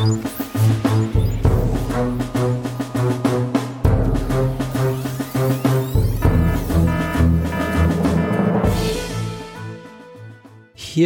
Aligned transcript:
Hier 0.00 0.06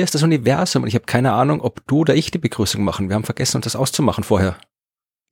ist 0.04 0.14
das 0.14 0.22
Universum 0.22 0.84
und 0.84 0.88
ich 0.88 0.94
habe 0.94 1.06
keine 1.06 1.32
Ahnung, 1.32 1.60
ob 1.60 1.84
du 1.88 1.98
oder 1.98 2.14
ich 2.14 2.30
die 2.30 2.38
Begrüßung 2.38 2.84
machen. 2.84 3.08
Wir 3.08 3.16
haben 3.16 3.24
vergessen, 3.24 3.56
uns 3.56 3.64
das 3.64 3.74
auszumachen 3.74 4.22
vorher. 4.22 4.56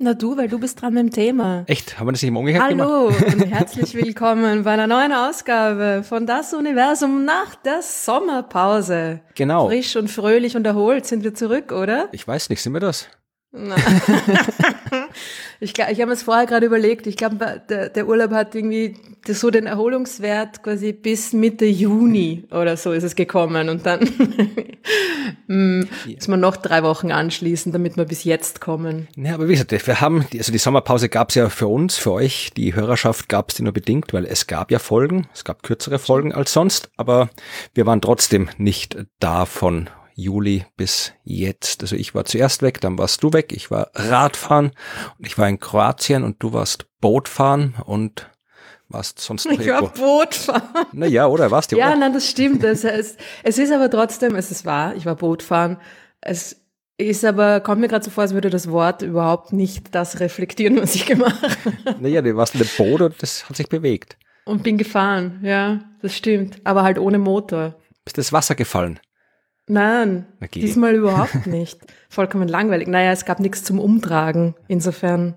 Na 0.00 0.14
du, 0.14 0.36
weil 0.36 0.48
du 0.48 0.58
bist 0.58 0.82
dran 0.82 0.94
mit 0.94 1.04
dem 1.04 1.10
Thema. 1.12 1.62
Echt? 1.68 2.00
Haben 2.00 2.08
wir 2.08 2.12
das 2.12 2.22
nicht 2.22 2.30
im 2.30 2.36
umgekehrt 2.36 2.64
Hallo 2.64 3.10
gemacht? 3.10 3.34
und 3.34 3.46
herzlich 3.48 3.94
willkommen 3.94 4.64
bei 4.64 4.72
einer 4.72 4.88
neuen 4.88 5.12
Ausgabe 5.12 6.02
von 6.02 6.26
Das 6.26 6.52
Universum 6.52 7.24
nach 7.24 7.54
der 7.54 7.80
Sommerpause. 7.82 9.20
Genau. 9.36 9.68
Frisch 9.68 9.94
und 9.94 10.10
fröhlich 10.10 10.56
und 10.56 10.66
erholt 10.66 11.06
sind 11.06 11.22
wir 11.22 11.34
zurück, 11.34 11.70
oder? 11.70 12.08
Ich 12.10 12.26
weiß 12.26 12.48
nicht, 12.48 12.60
sind 12.60 12.72
wir 12.72 12.80
das? 12.80 13.08
ich 15.60 15.74
glaub, 15.74 15.90
ich 15.90 15.98
habe 15.98 16.06
mir 16.06 16.14
das 16.14 16.22
vorher 16.22 16.46
gerade 16.46 16.64
überlegt. 16.64 17.06
Ich 17.06 17.18
glaube, 17.18 17.60
der, 17.68 17.90
der 17.90 18.08
Urlaub 18.08 18.30
hat 18.30 18.54
irgendwie 18.54 18.96
das, 19.26 19.40
so 19.40 19.50
den 19.50 19.66
Erholungswert 19.66 20.62
quasi 20.62 20.94
bis 20.94 21.34
Mitte 21.34 21.66
Juni 21.66 22.44
oder 22.50 22.78
so 22.78 22.92
ist 22.92 23.02
es 23.02 23.14
gekommen. 23.14 23.68
Und 23.68 23.84
dann 23.84 24.00
mm, 25.48 25.82
muss 26.14 26.28
man 26.28 26.40
noch 26.40 26.56
drei 26.56 26.82
Wochen 26.82 27.12
anschließen, 27.12 27.72
damit 27.72 27.98
wir 27.98 28.06
bis 28.06 28.24
jetzt 28.24 28.62
kommen. 28.62 29.06
Ja, 29.16 29.34
aber 29.34 29.48
wie 29.48 29.52
gesagt, 29.52 29.86
wir 29.86 30.00
haben, 30.00 30.24
also 30.32 30.50
die 30.50 30.58
Sommerpause 30.58 31.10
gab 31.10 31.28
es 31.28 31.34
ja 31.34 31.50
für 31.50 31.68
uns, 31.68 31.98
für 31.98 32.12
euch, 32.12 32.52
die 32.56 32.74
Hörerschaft 32.74 33.28
gab 33.28 33.50
es 33.50 33.56
die 33.56 33.64
nur 33.64 33.74
bedingt, 33.74 34.14
weil 34.14 34.24
es 34.24 34.46
gab 34.46 34.70
ja 34.70 34.78
Folgen, 34.78 35.28
es 35.34 35.44
gab 35.44 35.62
kürzere 35.62 35.98
Folgen 35.98 36.32
als 36.32 36.54
sonst, 36.54 36.88
aber 36.96 37.28
wir 37.74 37.84
waren 37.84 38.00
trotzdem 38.00 38.48
nicht 38.56 38.96
da 39.20 39.44
von 39.44 39.90
Juli 40.14 40.64
bis 40.76 41.12
jetzt. 41.24 41.82
Also 41.82 41.96
ich 41.96 42.14
war 42.14 42.24
zuerst 42.24 42.62
weg, 42.62 42.80
dann 42.80 42.98
warst 42.98 43.22
du 43.22 43.32
weg, 43.32 43.52
ich 43.52 43.70
war 43.70 43.90
Radfahren 43.94 44.72
und 45.18 45.26
ich 45.26 45.38
war 45.38 45.48
in 45.48 45.60
Kroatien 45.60 46.24
und 46.24 46.42
du 46.42 46.52
warst 46.52 46.86
Bootfahren 47.00 47.74
und 47.84 48.30
warst 48.88 49.20
sonst 49.20 49.46
noch 49.46 49.58
Ich 49.58 49.68
war 49.68 49.88
Bootfahren. 49.88 50.86
Naja, 50.92 51.26
oder 51.26 51.50
warst 51.50 51.72
du? 51.72 51.76
Ja, 51.76 51.88
oder? 51.88 51.96
nein, 51.96 52.12
das 52.12 52.28
stimmt. 52.28 52.62
Es, 52.64 52.84
es, 52.84 53.16
es 53.42 53.58
ist 53.58 53.72
aber 53.72 53.90
trotzdem, 53.90 54.34
es 54.36 54.50
ist 54.50 54.64
wahr, 54.64 54.94
ich 54.96 55.06
war 55.06 55.16
Bootfahren. 55.16 55.78
Es 56.20 56.60
ist 56.98 57.24
aber, 57.24 57.60
kommt 57.60 57.80
mir 57.80 57.88
gerade 57.88 58.04
so 58.04 58.10
vor, 58.10 58.22
als 58.22 58.34
würde 58.34 58.50
das 58.50 58.70
Wort 58.70 59.02
überhaupt 59.02 59.52
nicht 59.52 59.94
das 59.94 60.20
reflektieren, 60.20 60.80
was 60.80 60.94
ich 60.94 61.06
gemacht 61.06 61.42
habe. 61.42 61.96
Naja, 62.00 62.22
du 62.22 62.36
warst 62.36 62.54
in 62.54 62.60
dem 62.60 62.70
Boot 62.76 63.00
und 63.00 63.22
das 63.22 63.48
hat 63.48 63.56
sich 63.56 63.68
bewegt. 63.68 64.16
Und 64.44 64.62
bin 64.62 64.76
gefahren, 64.76 65.40
ja, 65.42 65.80
das 66.00 66.16
stimmt. 66.16 66.60
Aber 66.64 66.82
halt 66.82 66.98
ohne 66.98 67.18
Motor. 67.18 67.76
Bist 68.04 68.18
ins 68.18 68.32
Wasser 68.32 68.54
gefallen? 68.54 68.98
Nein, 69.68 70.26
Okay. 70.42 70.60
diesmal 70.60 70.94
überhaupt 70.94 71.46
nicht. 71.46 71.78
Vollkommen 72.08 72.48
langweilig. 72.48 72.88
Naja, 72.88 73.12
es 73.12 73.24
gab 73.24 73.40
nichts 73.40 73.62
zum 73.64 73.78
Umtragen. 73.78 74.54
Insofern, 74.68 75.34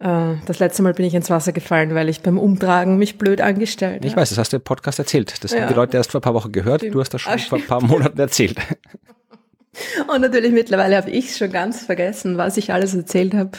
äh, 0.00 0.34
das 0.46 0.58
letzte 0.58 0.82
Mal 0.82 0.94
bin 0.94 1.06
ich 1.06 1.14
ins 1.14 1.30
Wasser 1.30 1.52
gefallen, 1.52 1.94
weil 1.94 2.08
ich 2.08 2.22
beim 2.22 2.38
Umtragen 2.38 2.98
mich 2.98 3.18
blöd 3.18 3.40
angestellt 3.40 4.04
Ich 4.04 4.12
habe. 4.12 4.22
weiß, 4.22 4.30
das 4.30 4.38
hast 4.38 4.52
du 4.52 4.56
im 4.56 4.62
Podcast 4.64 4.98
erzählt. 4.98 5.42
Das 5.44 5.52
Ja. 5.52 5.60
haben 5.62 5.68
die 5.68 5.74
Leute 5.74 5.96
erst 5.96 6.10
vor 6.10 6.18
ein 6.20 6.22
paar 6.22 6.34
Wochen 6.34 6.52
gehört. 6.52 6.80
Stimmt. 6.80 6.94
Du 6.96 7.00
hast 7.00 7.14
das 7.14 7.22
schon 7.22 7.32
Ah, 7.32 7.38
vor 7.38 7.58
ein 7.58 7.66
paar 7.66 7.82
Monaten 7.82 8.18
erzählt. 8.18 8.58
Und 10.12 10.20
natürlich 10.20 10.52
mittlerweile 10.52 10.96
habe 10.96 11.10
ich 11.10 11.36
schon 11.36 11.52
ganz 11.52 11.84
vergessen, 11.84 12.36
was 12.36 12.56
ich 12.56 12.72
alles 12.72 12.94
erzählt 12.94 13.34
habe. 13.34 13.52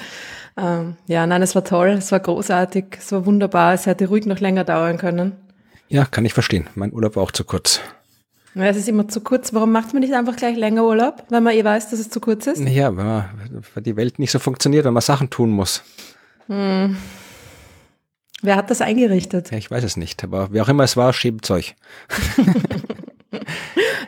Ähm, 0.58 0.97
ja, 1.08 1.25
nein, 1.25 1.42
es 1.42 1.55
war 1.55 1.64
toll, 1.64 1.88
es 1.92 2.11
war 2.11 2.19
großartig, 2.19 2.86
es 2.99 3.11
war 3.14 3.25
wunderbar, 3.25 3.73
es 3.73 3.86
hätte 3.86 4.08
ruhig 4.09 4.25
noch 4.25 4.39
länger 4.42 4.66
dauern 4.66 4.97
können. 4.97 5.31
Ja, 5.88 6.03
kann 6.05 6.25
ich 6.25 6.33
verstehen. 6.33 6.67
Mein 6.75 6.92
Urlaub 6.94 7.16
war 7.16 7.23
auch 7.23 7.31
zu 7.31 7.45
kurz. 7.45 7.80
Ja, 8.54 8.66
Es 8.66 8.78
ist 8.78 8.90
immer 8.90 9.08
zu 9.08 9.22
kurz. 9.22 9.54
Warum 9.54 9.72
macht 9.72 9.94
man 9.94 10.02
nicht 10.02 10.14
einfach 10.14 10.36
gleich 10.36 10.58
länger 10.58 10.84
Urlaub, 10.84 11.24
wenn 11.30 11.44
man 11.44 11.54
eh 11.54 11.64
weiß, 11.64 11.90
dass 11.90 12.00
es 12.00 12.10
zu 12.10 12.20
kurz 12.20 12.48
ist? 12.48 12.60
Ja, 12.60 12.96
wenn, 12.98 13.06
man, 13.06 13.30
wenn 13.74 13.84
die 13.84 13.96
Welt 13.96 14.20
nicht 14.20 14.32
so 14.32 14.40
funktioniert, 14.40 14.84
wenn 14.86 14.94
man 14.94 15.02
Sachen 15.02 15.30
tun 15.30 15.50
muss. 15.52 15.84
Wer 16.48 16.96
hat 18.56 18.70
das 18.70 18.82
eingerichtet? 18.82 19.52
Ja, 19.52 19.58
ich 19.58 19.72
weiß 19.72 19.84
es 19.84 19.96
nicht. 19.98 20.24
Aber 20.24 20.50
wer 20.52 20.64
auch 20.64 20.70
immer 20.70 20.84
es 20.84 20.98
war, 20.98 21.14
schäbt's 21.14 21.50
euch. 21.52 21.76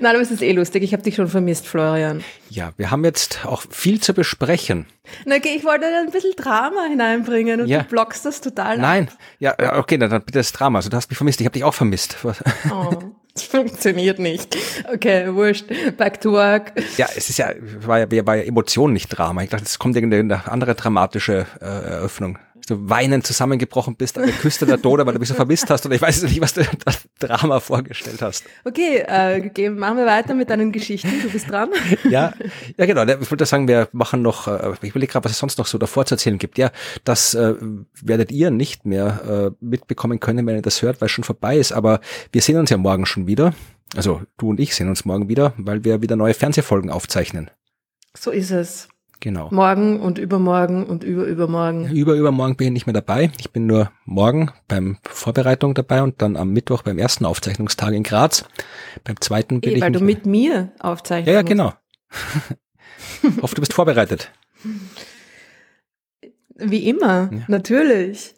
Nein, 0.02 0.16
aber 0.16 0.22
es 0.22 0.32
ist 0.32 0.42
eh 0.42 0.52
lustig. 0.52 0.84
Ich 0.84 0.92
habe 0.92 1.04
dich 1.04 1.16
schon 1.16 1.30
vermisst, 1.30 1.66
Florian. 1.66 2.22
Ja, 2.50 2.74
wir 2.76 2.92
haben 2.92 3.06
jetzt 3.06 3.46
auch 3.46 3.64
viel 3.70 4.02
zu 4.02 4.14
besprechen. 4.14 4.86
Na, 5.26 5.36
okay, 5.38 5.54
ich 5.56 5.64
wollte 5.64 5.86
da 5.90 6.02
ein 6.02 6.12
bisschen 6.12 6.34
Drama 6.36 6.84
hineinbringen 6.90 7.62
und 7.62 7.68
Ja. 7.68 7.84
du 7.84 7.90
blockst 7.90 8.26
das 8.26 8.42
total 8.42 8.74
ab. 8.76 8.82
Nein, 8.82 9.10
ja, 9.40 9.56
ja, 9.58 9.78
okay, 9.78 9.98
dann, 9.98 10.10
bitte 10.10 10.40
das 10.40 10.52
Drama. 10.52 10.80
Also 10.80 10.90
du 10.90 10.98
hast 10.98 11.10
mich 11.10 11.16
vermisst, 11.18 11.40
ich 11.40 11.46
habe 11.46 11.54
dich 11.54 11.64
auch 11.64 11.74
vermisst. 11.74 12.18
Oh, 12.26 12.34
das 13.34 13.44
funktioniert 13.44 14.20
nicht. 14.20 14.56
Okay, 14.92 15.34
wurscht. 15.34 15.66
Back 15.98 16.22
to 16.22 16.32
work. 16.32 16.74
Ja, 16.98 17.08
es 17.16 17.30
ist 17.30 17.38
ja, 17.38 17.52
war 17.80 18.00
ja, 18.00 18.26
war 18.26 18.36
ja 18.36 18.44
Emotion, 18.44 18.94
nicht 18.94 19.10
Drama. 19.10 19.44
Ich 19.44 19.50
dachte, 19.50 19.66
es 19.66 19.80
kommt 19.80 19.96
irgendeine 19.96 20.50
andere 20.52 20.76
dramatische 20.76 21.46
äh, 21.60 21.66
Eröffnung. 21.66 22.38
Du 22.68 22.90
weinend 22.90 23.28
zusammengebrochen 23.28 23.96
bist 23.96 24.18
an 24.18 24.26
der 24.26 24.34
Küste 24.34 24.66
der 24.66 24.82
Tode, 24.82 25.06
weil 25.06 25.14
du 25.14 25.20
mich 25.20 25.28
so 25.28 25.36
vermisst 25.36 25.70
hast 25.70 25.86
und 25.86 25.92
ich 25.92 26.02
weiß 26.02 26.24
nicht, 26.24 26.40
was 26.40 26.54
du 26.54 26.64
das 26.86 27.02
Drama 27.20 27.60
vorgestellt 27.60 28.22
hast. 28.22 28.46
Okay, 28.64 29.04
äh, 29.06 29.70
machen 29.70 29.98
wir 29.98 30.06
weiter 30.06 30.34
mit 30.34 30.50
deinen 30.50 30.72
Geschichten. 30.72 31.12
Du 31.22 31.30
bist 31.30 31.50
dran. 31.50 31.70
Ja, 32.10 32.34
ja 32.78 32.86
genau. 32.86 33.04
Ich 33.04 33.32
wollte 33.32 33.46
sagen, 33.46 33.68
wir 33.68 33.90
machen 33.92 34.22
noch, 34.22 34.48
äh, 34.48 34.74
ich 34.82 34.90
überlege 34.90 35.12
gerade, 35.12 35.26
was 35.26 35.34
es 35.34 35.40
sonst 35.40 35.58
noch 35.58 35.68
so 35.68 35.78
davor 35.78 36.06
zu 36.06 36.16
erzählen 36.16 36.38
gibt. 36.38 36.58
Ja, 36.58 36.72
das 37.04 37.34
äh, 37.34 37.56
werdet 38.02 38.32
ihr 38.32 38.52
nicht 38.52 38.86
mehr 38.86 39.52
äh, 39.52 39.66
mitbekommen 39.66 40.20
können, 40.20 40.46
wenn 40.48 40.56
ihr 40.56 40.62
das 40.62 40.82
hört, 40.82 41.02
weil 41.02 41.08
es 41.08 41.12
schon 41.12 41.24
vorbei 41.24 41.58
ist. 41.58 41.72
Aber 41.72 42.00
wir 42.32 42.42
sehen 42.42 42.58
uns 42.58 42.70
ja 42.70 42.78
morgen 42.78 43.06
schon 43.06 43.28
wieder. 43.28 43.54
Also 43.96 44.22
du 44.38 44.50
und 44.50 44.60
ich 44.60 44.76
sehen 44.76 44.90
uns 44.90 45.06
morgen 45.06 45.30
wieder, 45.30 45.54
weil 45.58 45.84
wir 45.84 46.02
wieder 46.02 46.16
neue 46.16 46.34
Fernsehfolgen 46.34 46.90
aufzeichnen. 46.90 47.52
So 48.18 48.32
ist 48.32 48.52
es. 48.52 48.88
Genau. 49.24 49.48
Morgen 49.52 50.02
und 50.02 50.18
übermorgen 50.18 50.84
und 50.86 51.06
überübermorgen. 51.06 51.90
Über 51.90 52.14
übermorgen 52.16 52.58
bin 52.58 52.68
ich 52.68 52.74
nicht 52.74 52.88
mehr 52.88 52.94
dabei. 52.94 53.32
Ich 53.40 53.52
bin 53.52 53.66
nur 53.68 53.90
morgen 54.04 54.52
beim 54.68 54.98
Vorbereitung 55.10 55.74
dabei 55.76 56.02
und 56.04 56.22
dann 56.22 56.36
am 56.36 56.52
Mittwoch 56.52 56.82
beim 56.82 56.98
ersten 57.00 57.24
Aufzeichnungstag 57.24 57.94
in 57.94 58.04
Graz. 58.04 58.44
Beim 59.06 59.22
zweiten 59.22 59.62
bin 59.62 59.72
Eh, 59.72 59.76
ich 59.76 59.82
weil 59.82 59.94
du 59.94 60.02
mit 60.02 60.26
mir 60.26 60.74
aufzeichnest. 60.80 61.28
Ja, 61.30 61.36
ja, 61.36 61.42
genau. 61.42 61.72
Hoffe, 63.42 63.56
du 63.56 63.62
bist 63.62 63.72
vorbereitet. 63.72 64.30
Wie 66.58 66.90
immer, 66.90 67.30
natürlich. 67.48 68.36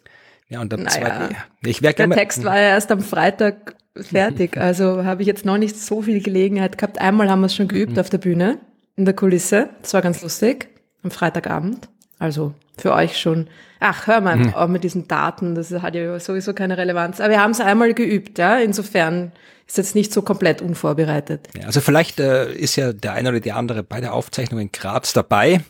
Ja, 0.48 0.60
und 0.60 0.72
dann 0.72 0.84
Naja. 0.84 0.92
zweiten. 1.00 1.34
Ja, 1.34 1.38
ich 1.68 1.80
Der 1.80 1.94
gerne. 1.94 2.14
Text 2.14 2.44
war 2.44 2.56
ja 2.56 2.68
erst 2.68 2.92
am 2.92 3.00
Freitag 3.00 3.74
fertig, 3.96 4.56
also 4.56 5.04
habe 5.04 5.22
ich 5.22 5.26
jetzt 5.26 5.44
noch 5.44 5.58
nicht 5.58 5.76
so 5.76 6.02
viel 6.02 6.22
Gelegenheit 6.22 6.78
gehabt. 6.78 7.00
Einmal 7.00 7.28
haben 7.28 7.40
wir 7.40 7.46
es 7.46 7.56
schon 7.56 7.66
geübt 7.66 7.94
Mhm. 7.94 7.98
auf 7.98 8.08
der 8.08 8.18
Bühne, 8.18 8.60
in 8.94 9.04
der 9.04 9.14
Kulisse. 9.14 9.70
Das 9.82 9.92
war 9.94 10.00
ganz 10.02 10.22
lustig, 10.22 10.68
am 11.02 11.10
Freitagabend. 11.10 11.88
Also 12.18 12.54
für 12.78 12.92
euch 12.94 13.18
schon. 13.18 13.48
Ach, 13.78 14.06
hör 14.06 14.20
mal, 14.22 14.36
Mhm. 14.36 14.54
auch 14.54 14.68
mit 14.68 14.84
diesen 14.84 15.06
Daten, 15.06 15.54
das 15.54 15.70
hat 15.70 15.94
ja 15.94 16.18
sowieso 16.18 16.54
keine 16.54 16.78
Relevanz. 16.78 17.20
Aber 17.20 17.30
wir 17.30 17.40
haben 17.42 17.50
es 17.50 17.60
einmal 17.60 17.92
geübt, 17.92 18.38
ja. 18.38 18.56
Insofern 18.58 19.32
ist 19.66 19.76
jetzt 19.76 19.94
nicht 19.94 20.12
so 20.12 20.22
komplett 20.22 20.62
unvorbereitet. 20.62 21.48
Ja, 21.58 21.66
also 21.66 21.80
vielleicht 21.80 22.20
äh, 22.20 22.50
ist 22.52 22.76
ja 22.76 22.92
der 22.94 23.12
eine 23.12 23.30
oder 23.30 23.40
die 23.40 23.52
andere 23.52 23.82
bei 23.82 24.00
der 24.00 24.14
Aufzeichnung 24.14 24.60
in 24.60 24.70
Graz 24.72 25.12
dabei. 25.12 25.60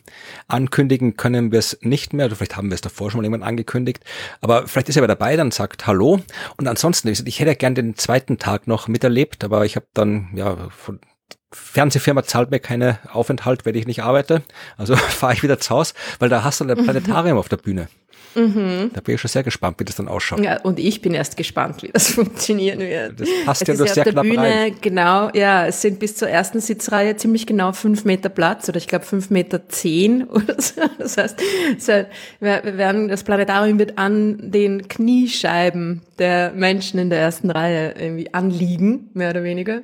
Ankündigen 0.47 1.17
können 1.17 1.51
wir 1.51 1.59
es 1.59 1.77
nicht 1.81 2.13
mehr, 2.13 2.27
oder 2.27 2.35
vielleicht 2.35 2.55
haben 2.55 2.69
wir 2.69 2.75
es 2.75 2.81
davor 2.81 3.11
schon 3.11 3.19
mal 3.19 3.25
jemand 3.25 3.43
angekündigt. 3.43 4.03
Aber 4.39 4.67
vielleicht 4.67 4.89
ist 4.89 4.95
er 4.95 5.01
aber 5.01 5.07
dabei, 5.07 5.35
dann 5.35 5.51
sagt 5.51 5.87
Hallo. 5.87 6.19
Und 6.57 6.67
ansonsten, 6.67 7.07
ich 7.09 7.39
hätte 7.39 7.55
gern 7.55 7.75
den 7.75 7.95
zweiten 7.97 8.37
Tag 8.37 8.67
noch 8.67 8.87
miterlebt, 8.87 9.43
aber 9.43 9.65
ich 9.65 9.75
habe 9.75 9.87
dann, 9.93 10.29
ja, 10.33 10.55
von 10.69 10.99
Fernsehfirma 11.51 12.23
zahlt 12.23 12.51
mir 12.51 12.59
keine 12.59 12.99
Aufenthalt, 13.11 13.65
wenn 13.65 13.75
ich 13.75 13.87
nicht 13.87 14.03
arbeite. 14.03 14.43
Also 14.77 14.95
fahre 14.95 15.33
ich 15.33 15.43
wieder 15.43 15.59
zu 15.59 15.75
Haus, 15.75 15.93
weil 16.19 16.29
da 16.29 16.43
hast 16.43 16.59
du 16.59 16.65
ein 16.65 16.75
Planetarium 16.75 17.37
auf 17.37 17.49
der 17.49 17.57
Bühne. 17.57 17.87
Da 18.35 19.01
bin 19.01 19.15
ich 19.15 19.21
schon 19.21 19.29
sehr 19.29 19.41
gespannt, 19.41 19.79
wie 19.79 19.83
das 19.83 19.95
dann 19.95 20.07
ausschaut. 20.07 20.39
Ja, 20.41 20.61
und 20.61 20.77
ich 20.77 21.01
bin 21.01 21.15
erst 21.15 21.37
gespannt, 21.37 21.81
wie 21.81 21.89
das 21.91 22.07
funktionieren 22.13 22.79
wird. 22.79 23.19
Das 23.19 23.29
passt 23.45 23.61
es 23.63 23.67
ja 23.67 23.73
nur 23.73 23.87
sehr 23.87 24.03
knapp 24.05 24.23
Bühne, 24.23 24.37
rein. 24.37 24.75
genau, 24.79 25.31
ja, 25.33 25.65
es 25.65 25.81
sind 25.81 25.99
bis 25.99 26.15
zur 26.15 26.29
ersten 26.29 26.59
Sitzreihe 26.59 27.15
ziemlich 27.15 27.47
genau 27.47 27.71
fünf 27.71 28.05
Meter 28.05 28.29
Platz 28.29 28.69
oder 28.69 28.77
ich 28.77 28.87
glaube 28.87 29.05
fünf 29.05 29.31
Meter 29.31 29.67
zehn 29.69 30.23
oder 30.27 30.61
so. 30.61 30.81
Das 30.99 31.17
heißt, 31.17 31.41
wir 32.39 32.77
werden, 32.77 33.07
das 33.07 33.23
Planetarium 33.23 33.79
wird 33.79 33.97
an 33.97 34.51
den 34.51 34.87
Kniescheiben 34.87 36.03
der 36.19 36.51
Menschen 36.51 36.99
in 36.99 37.09
der 37.09 37.19
ersten 37.19 37.49
Reihe 37.49 37.95
irgendwie 37.97 38.33
anliegen, 38.35 39.09
mehr 39.13 39.31
oder 39.31 39.43
weniger. 39.43 39.81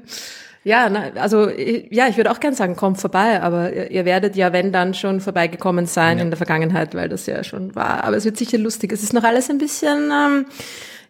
Ja, 0.66 0.90
na, 0.90 1.12
also 1.16 1.50
ja, 1.50 2.08
ich 2.08 2.16
würde 2.16 2.32
auch 2.32 2.40
gern 2.40 2.54
sagen, 2.54 2.78
kommt 2.78 3.00
vorbei, 3.00 3.42
aber 3.42 3.74
ihr, 3.74 3.92
ihr 3.92 4.06
werdet 4.06 4.38
ja, 4.38 4.54
wenn 4.54 4.72
dann 4.72 4.94
schon 4.94 5.20
vorbeigekommen 5.20 5.86
sein 5.88 6.20
in 6.20 6.30
der 6.30 6.38
Vergangenheit, 6.38 6.96
weil 6.96 7.10
das 7.10 7.26
ja 7.26 7.44
schon 7.44 7.76
war. 7.76 8.06
Aber 8.06 8.16
es 8.16 8.24
wird 8.24 8.38
sicher 8.38 8.58
lustig. 8.58 8.94
Es 8.94 9.04
ist 9.04 9.14
noch 9.14 9.24
alles 9.24 9.50
ein 9.50 9.58
bisschen 9.58 10.10
ähm, 10.12 10.46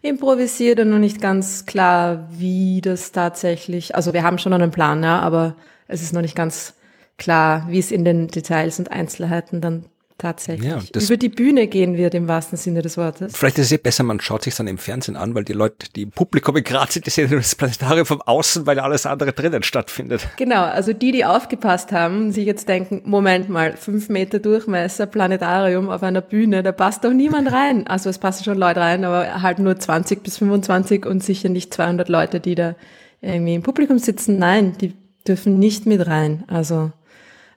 improvisiert 0.02 0.80
und 0.80 0.90
noch 0.90 0.98
nicht 0.98 1.20
ganz 1.20 1.66
klar, 1.66 2.28
wie 2.30 2.80
das 2.80 3.12
tatsächlich. 3.12 3.94
Also 3.94 4.12
wir 4.12 4.24
haben 4.24 4.38
schon 4.38 4.52
einen 4.52 4.72
Plan, 4.72 5.04
ja, 5.04 5.20
aber 5.20 5.54
es 5.86 6.02
ist 6.02 6.12
noch 6.12 6.22
nicht 6.22 6.34
ganz 6.34 6.74
klar, 7.16 7.66
wie 7.68 7.78
es 7.78 7.92
in 7.92 8.04
den 8.04 8.26
Details 8.26 8.80
und 8.80 8.90
Einzelheiten 8.90 9.60
dann 9.60 9.84
tatsächlich. 10.18 10.70
Ja, 10.70 10.80
Über 10.94 11.16
die 11.16 11.28
Bühne 11.28 11.66
gehen 11.66 11.96
wird 11.96 12.14
im 12.14 12.28
wahrsten 12.28 12.56
Sinne 12.56 12.82
des 12.82 12.96
Wortes. 12.96 13.36
Vielleicht 13.36 13.58
ist 13.58 13.66
es 13.66 13.72
eh 13.72 13.78
besser, 13.78 14.04
man 14.04 14.20
schaut 14.20 14.44
sich 14.44 14.54
dann 14.54 14.66
im 14.66 14.78
Fernsehen 14.78 15.16
an, 15.16 15.34
weil 15.34 15.44
die 15.44 15.52
Leute, 15.52 15.88
die 15.94 16.02
im 16.02 16.10
Publikum 16.10 16.56
in 16.56 16.64
Graz 16.64 16.94
sind, 16.94 17.06
die 17.06 17.10
sehen 17.10 17.30
das 17.30 17.54
Planetarium 17.54 18.06
vom 18.06 18.22
Außen, 18.22 18.66
weil 18.66 18.78
alles 18.78 19.06
andere 19.06 19.32
drinnen 19.32 19.62
stattfindet. 19.62 20.28
Genau, 20.36 20.62
also 20.62 20.92
die, 20.92 21.12
die 21.12 21.24
aufgepasst 21.24 21.92
haben, 21.92 22.32
sich 22.32 22.46
jetzt 22.46 22.68
denken, 22.68 23.02
Moment 23.04 23.48
mal, 23.48 23.76
fünf 23.76 24.08
Meter 24.08 24.38
Durchmesser, 24.38 25.06
Planetarium 25.06 25.90
auf 25.90 26.02
einer 26.02 26.20
Bühne, 26.20 26.62
da 26.62 26.72
passt 26.72 27.04
doch 27.04 27.12
niemand 27.12 27.52
rein. 27.52 27.86
Also 27.86 28.10
es 28.10 28.18
passen 28.18 28.44
schon 28.44 28.58
Leute 28.58 28.80
rein, 28.80 29.04
aber 29.04 29.42
halt 29.42 29.58
nur 29.58 29.78
20 29.78 30.22
bis 30.22 30.38
25 30.38 31.06
und 31.06 31.22
sicher 31.22 31.48
nicht 31.48 31.74
200 31.74 32.08
Leute, 32.08 32.40
die 32.40 32.54
da 32.54 32.76
irgendwie 33.20 33.54
im 33.54 33.62
Publikum 33.62 33.98
sitzen. 33.98 34.38
Nein, 34.38 34.76
die 34.80 34.94
dürfen 35.26 35.58
nicht 35.58 35.86
mit 35.86 36.06
rein. 36.06 36.44
Also 36.46 36.92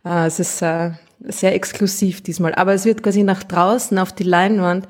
äh, 0.06 0.26
es 0.26 0.40
ist 0.40 0.62
äh, 0.62 0.92
sehr 1.20 1.54
exklusiv 1.54 2.22
diesmal. 2.22 2.56
Aber 2.56 2.74
es 2.74 2.86
wird 2.86 3.04
quasi 3.04 3.24
nach 3.24 3.44
draußen 3.44 3.98
auf 3.98 4.14
die 4.14 4.24
Leinwand 4.24 4.88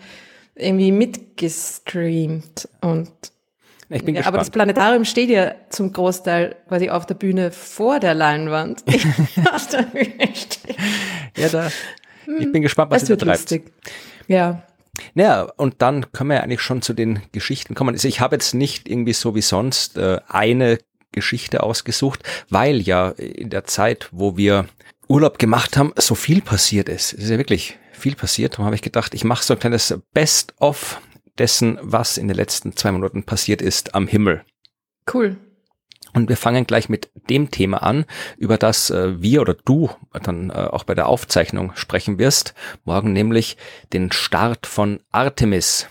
irgendwie 0.55 0.91
mitgestreamt 0.91 2.67
und 2.81 3.11
ich 3.89 4.03
bin 4.03 4.15
ja, 4.15 4.19
gespannt. 4.19 4.27
aber 4.27 4.37
das 4.39 4.49
Planetarium 4.49 5.05
steht 5.05 5.29
ja 5.29 5.55
zum 5.69 5.93
Großteil 5.93 6.57
quasi 6.67 6.89
auf 6.89 7.05
der 7.05 7.15
Bühne 7.15 7.51
vor 7.51 8.01
der 8.01 8.13
Leinwand. 8.15 8.83
ja, 11.37 11.49
da, 11.49 11.71
ich 12.39 12.51
bin 12.51 12.61
gespannt, 12.61 12.91
was 12.91 13.03
es 13.03 13.09
ihr 13.09 13.17
treibt. 13.17 13.39
lustig. 13.39 13.71
Ja. 14.27 14.63
Naja, 15.13 15.43
und 15.55 15.75
dann 15.81 16.11
können 16.11 16.31
wir 16.31 16.37
ja 16.37 16.43
eigentlich 16.43 16.61
schon 16.61 16.81
zu 16.81 16.93
den 16.93 17.21
Geschichten 17.31 17.75
kommen. 17.75 17.95
Also 17.95 18.09
ich 18.09 18.19
habe 18.19 18.35
jetzt 18.35 18.53
nicht 18.53 18.89
irgendwie 18.89 19.13
so 19.13 19.35
wie 19.35 19.41
sonst 19.41 19.97
äh, 19.97 20.19
eine 20.27 20.79
Geschichte 21.13 21.63
ausgesucht, 21.63 22.23
weil 22.49 22.81
ja 22.81 23.11
in 23.11 23.49
der 23.49 23.63
Zeit, 23.63 24.09
wo 24.11 24.35
wir 24.35 24.65
Urlaub 25.07 25.39
gemacht 25.39 25.77
haben, 25.77 25.93
so 25.97 26.15
viel 26.15 26.41
passiert 26.41 26.89
ist. 26.89 27.13
Es 27.13 27.25
ist 27.25 27.29
ja 27.29 27.37
wirklich 27.37 27.77
viel 27.93 28.15
passiert. 28.15 28.53
Darum 28.53 28.65
habe 28.65 28.75
ich 28.75 28.81
gedacht, 28.81 29.13
ich 29.13 29.23
mache 29.23 29.43
so 29.43 29.53
ein 29.53 29.59
kleines 29.59 29.97
Best-of 30.13 31.01
dessen, 31.37 31.79
was 31.81 32.17
in 32.17 32.27
den 32.27 32.35
letzten 32.35 32.75
zwei 32.75 32.91
Monaten 32.91 33.23
passiert 33.23 33.61
ist 33.61 33.95
am 33.95 34.07
Himmel. 34.07 34.43
Cool. 35.11 35.37
Und 36.13 36.29
wir 36.29 36.37
fangen 36.37 36.65
gleich 36.65 36.89
mit 36.89 37.09
dem 37.29 37.51
Thema 37.51 37.83
an, 37.83 38.05
über 38.37 38.57
das 38.57 38.89
äh, 38.89 39.21
wir 39.21 39.41
oder 39.41 39.53
du 39.53 39.89
dann 40.23 40.49
äh, 40.49 40.53
auch 40.53 40.83
bei 40.83 40.95
der 40.95 41.07
Aufzeichnung 41.07 41.73
sprechen 41.75 42.17
wirst. 42.17 42.53
Morgen 42.85 43.13
nämlich 43.13 43.57
den 43.93 44.11
Start 44.11 44.65
von 44.65 44.99
Artemis. 45.11 45.87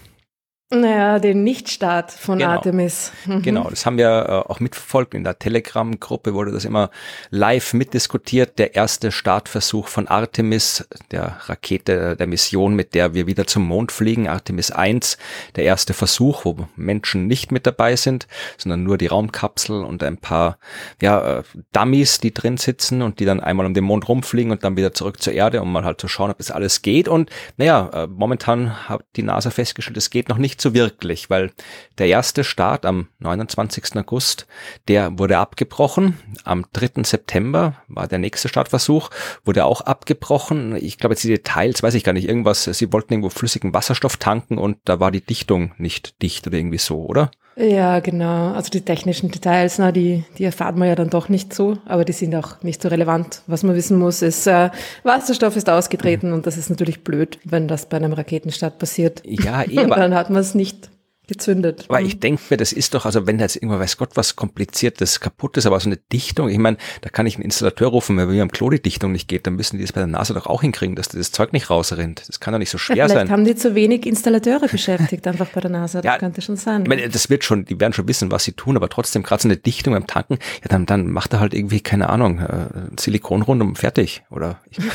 Naja, 0.68 1.20
den 1.20 1.44
Nichtstart 1.44 2.10
von 2.10 2.40
Genau. 2.40 2.50
Artemis. 2.50 3.12
Mhm. 3.24 3.42
Genau, 3.42 3.70
das 3.70 3.86
haben 3.86 3.98
wir 3.98 4.08
äh, 4.08 4.50
auch 4.50 4.58
mitverfolgt. 4.58 5.14
In 5.14 5.22
der 5.22 5.38
Telegram-Gruppe 5.38 6.34
wurde 6.34 6.50
das 6.50 6.64
immer 6.64 6.90
live 7.30 7.72
mitdiskutiert. 7.72 8.58
Der 8.58 8.74
erste 8.74 9.12
Startversuch 9.12 9.86
von 9.86 10.08
Artemis, 10.08 10.88
der 11.12 11.36
Rakete 11.44 12.16
der 12.16 12.26
Mission, 12.26 12.74
mit 12.74 12.96
der 12.96 13.14
wir 13.14 13.28
wieder 13.28 13.46
zum 13.46 13.62
Mond 13.68 13.92
fliegen. 13.92 14.26
Artemis 14.26 14.72
1, 14.72 15.18
der 15.54 15.62
erste 15.62 15.94
Versuch, 15.94 16.44
wo 16.44 16.66
Menschen 16.74 17.28
nicht 17.28 17.52
mit 17.52 17.64
dabei 17.64 17.94
sind, 17.94 18.26
sondern 18.58 18.82
nur 18.82 18.98
die 18.98 19.06
Raumkapsel 19.06 19.84
und 19.84 20.02
ein 20.02 20.16
paar 20.16 20.58
ja, 21.00 21.38
äh, 21.38 21.42
Dummies, 21.70 22.18
die 22.18 22.34
drin 22.34 22.56
sitzen 22.56 23.02
und 23.02 23.20
die 23.20 23.24
dann 23.24 23.38
einmal 23.38 23.66
um 23.66 23.74
den 23.74 23.84
Mond 23.84 24.08
rumfliegen 24.08 24.50
und 24.50 24.64
dann 24.64 24.76
wieder 24.76 24.92
zurück 24.92 25.22
zur 25.22 25.32
Erde, 25.32 25.62
um 25.62 25.70
mal 25.70 25.84
halt 25.84 26.00
zu 26.00 26.08
schauen, 26.08 26.32
ob 26.32 26.38
das 26.38 26.50
alles 26.50 26.82
geht. 26.82 27.06
Und 27.06 27.30
naja, 27.56 27.88
äh, 27.92 28.06
momentan 28.08 28.88
hat 28.88 29.04
die 29.14 29.22
NASA 29.22 29.50
festgestellt, 29.50 29.96
es 29.96 30.10
geht 30.10 30.28
noch 30.28 30.38
nicht 30.38 30.55
so 30.60 30.74
wirklich, 30.74 31.30
weil 31.30 31.52
der 31.98 32.08
erste 32.08 32.44
Start 32.44 32.84
am 32.84 33.08
29. 33.18 33.96
August, 33.96 34.46
der 34.88 35.18
wurde 35.18 35.38
abgebrochen. 35.38 36.18
Am 36.44 36.64
3. 36.72 37.02
September 37.04 37.74
war 37.88 38.08
der 38.08 38.18
nächste 38.18 38.48
Startversuch, 38.48 39.10
wurde 39.44 39.64
auch 39.64 39.80
abgebrochen. 39.80 40.76
Ich 40.76 40.98
glaube 40.98 41.14
jetzt 41.14 41.24
die 41.24 41.28
Details, 41.28 41.82
weiß 41.82 41.94
ich 41.94 42.04
gar 42.04 42.12
nicht, 42.12 42.28
irgendwas, 42.28 42.64
sie 42.64 42.92
wollten 42.92 43.12
irgendwo 43.12 43.30
flüssigen 43.30 43.74
Wasserstoff 43.74 44.16
tanken 44.16 44.58
und 44.58 44.78
da 44.84 45.00
war 45.00 45.10
die 45.10 45.24
Dichtung 45.24 45.72
nicht 45.78 46.20
dicht 46.22 46.46
oder 46.46 46.56
irgendwie 46.58 46.78
so, 46.78 47.04
oder? 47.04 47.30
Ja, 47.58 48.00
genau. 48.00 48.52
Also 48.52 48.68
die 48.68 48.82
technischen 48.82 49.30
Details, 49.30 49.78
na, 49.78 49.90
die, 49.90 50.24
die 50.36 50.44
erfahrt 50.44 50.76
man 50.76 50.88
ja 50.88 50.94
dann 50.94 51.08
doch 51.08 51.30
nicht 51.30 51.54
so, 51.54 51.78
aber 51.86 52.04
die 52.04 52.12
sind 52.12 52.34
auch 52.34 52.62
nicht 52.62 52.82
so 52.82 52.88
relevant. 52.88 53.42
Was 53.46 53.62
man 53.62 53.74
wissen 53.74 53.98
muss, 53.98 54.20
ist, 54.20 54.46
äh, 54.46 54.68
Wasserstoff 55.04 55.56
ist 55.56 55.70
ausgetreten 55.70 56.34
und 56.34 56.46
das 56.46 56.58
ist 56.58 56.68
natürlich 56.68 57.02
blöd, 57.02 57.38
wenn 57.44 57.66
das 57.66 57.86
bei 57.86 57.96
einem 57.96 58.12
Raketenstart 58.12 58.78
passiert. 58.78 59.22
Ja, 59.24 59.62
eh, 59.62 59.78
Und 59.78 59.90
aber 59.90 59.96
dann 59.96 60.14
hat 60.14 60.28
man 60.28 60.40
es 60.40 60.54
nicht 60.54 60.90
gezündet. 61.26 61.86
Aber 61.88 62.00
ich 62.00 62.20
denke 62.20 62.42
mir, 62.50 62.56
das 62.56 62.72
ist 62.72 62.94
doch, 62.94 63.04
also 63.04 63.26
wenn 63.26 63.38
da 63.38 63.44
jetzt 63.44 63.56
irgendwann 63.56 63.80
weiß 63.80 63.96
Gott 63.96 64.10
was 64.14 64.36
kompliziertes 64.36 65.20
kaputt 65.20 65.56
ist, 65.56 65.66
aber 65.66 65.78
so 65.80 65.88
eine 65.88 65.96
Dichtung, 65.96 66.48
ich 66.48 66.58
meine, 66.58 66.76
da 67.00 67.08
kann 67.08 67.26
ich 67.26 67.36
einen 67.36 67.44
Installateur 67.44 67.88
rufen, 67.88 68.16
wenn 68.16 68.28
mir 68.28 68.42
am 68.42 68.50
Klo 68.50 68.70
die 68.70 68.80
Dichtung 68.80 69.12
nicht 69.12 69.28
geht, 69.28 69.46
dann 69.46 69.54
müssen 69.54 69.76
die 69.76 69.82
das 69.82 69.92
bei 69.92 70.00
der 70.00 70.06
NASA 70.06 70.34
doch 70.34 70.46
auch 70.46 70.62
hinkriegen, 70.62 70.96
dass 70.96 71.08
das 71.08 71.32
Zeug 71.32 71.52
nicht 71.52 71.70
rausrennt. 71.70 72.28
Das 72.28 72.40
kann 72.40 72.52
doch 72.52 72.58
nicht 72.58 72.70
so 72.70 72.78
ja, 72.78 72.82
schwer 72.84 73.08
vielleicht 73.08 73.14
sein. 73.14 73.30
haben 73.30 73.44
die 73.44 73.54
zu 73.56 73.74
wenig 73.74 74.06
Installateure 74.06 74.68
beschäftigt, 74.68 75.26
einfach 75.26 75.48
bei 75.48 75.60
der 75.60 75.70
NASA. 75.70 76.00
Das 76.00 76.12
Ja, 76.12 76.18
könnte 76.18 76.40
schon 76.42 76.56
sein. 76.56 76.82
Ich 76.82 76.88
meine, 76.88 77.08
das 77.08 77.28
wird 77.30 77.44
schon, 77.44 77.64
die 77.64 77.78
werden 77.80 77.92
schon 77.92 78.08
wissen, 78.08 78.30
was 78.30 78.44
sie 78.44 78.52
tun, 78.52 78.76
aber 78.76 78.88
trotzdem 78.88 79.22
gerade 79.22 79.42
so 79.42 79.48
eine 79.48 79.56
Dichtung 79.56 79.94
beim 79.94 80.06
Tanken, 80.06 80.38
ja, 80.62 80.68
dann, 80.68 80.86
dann 80.86 81.10
macht 81.10 81.32
er 81.32 81.40
halt 81.40 81.54
irgendwie, 81.54 81.80
keine 81.80 82.08
Ahnung, 82.08 82.38
äh, 82.38 82.66
Silikon 82.98 83.42
rund 83.42 83.62
und 83.62 83.76
fertig, 83.76 84.22
oder? 84.30 84.60
Ich, 84.70 84.78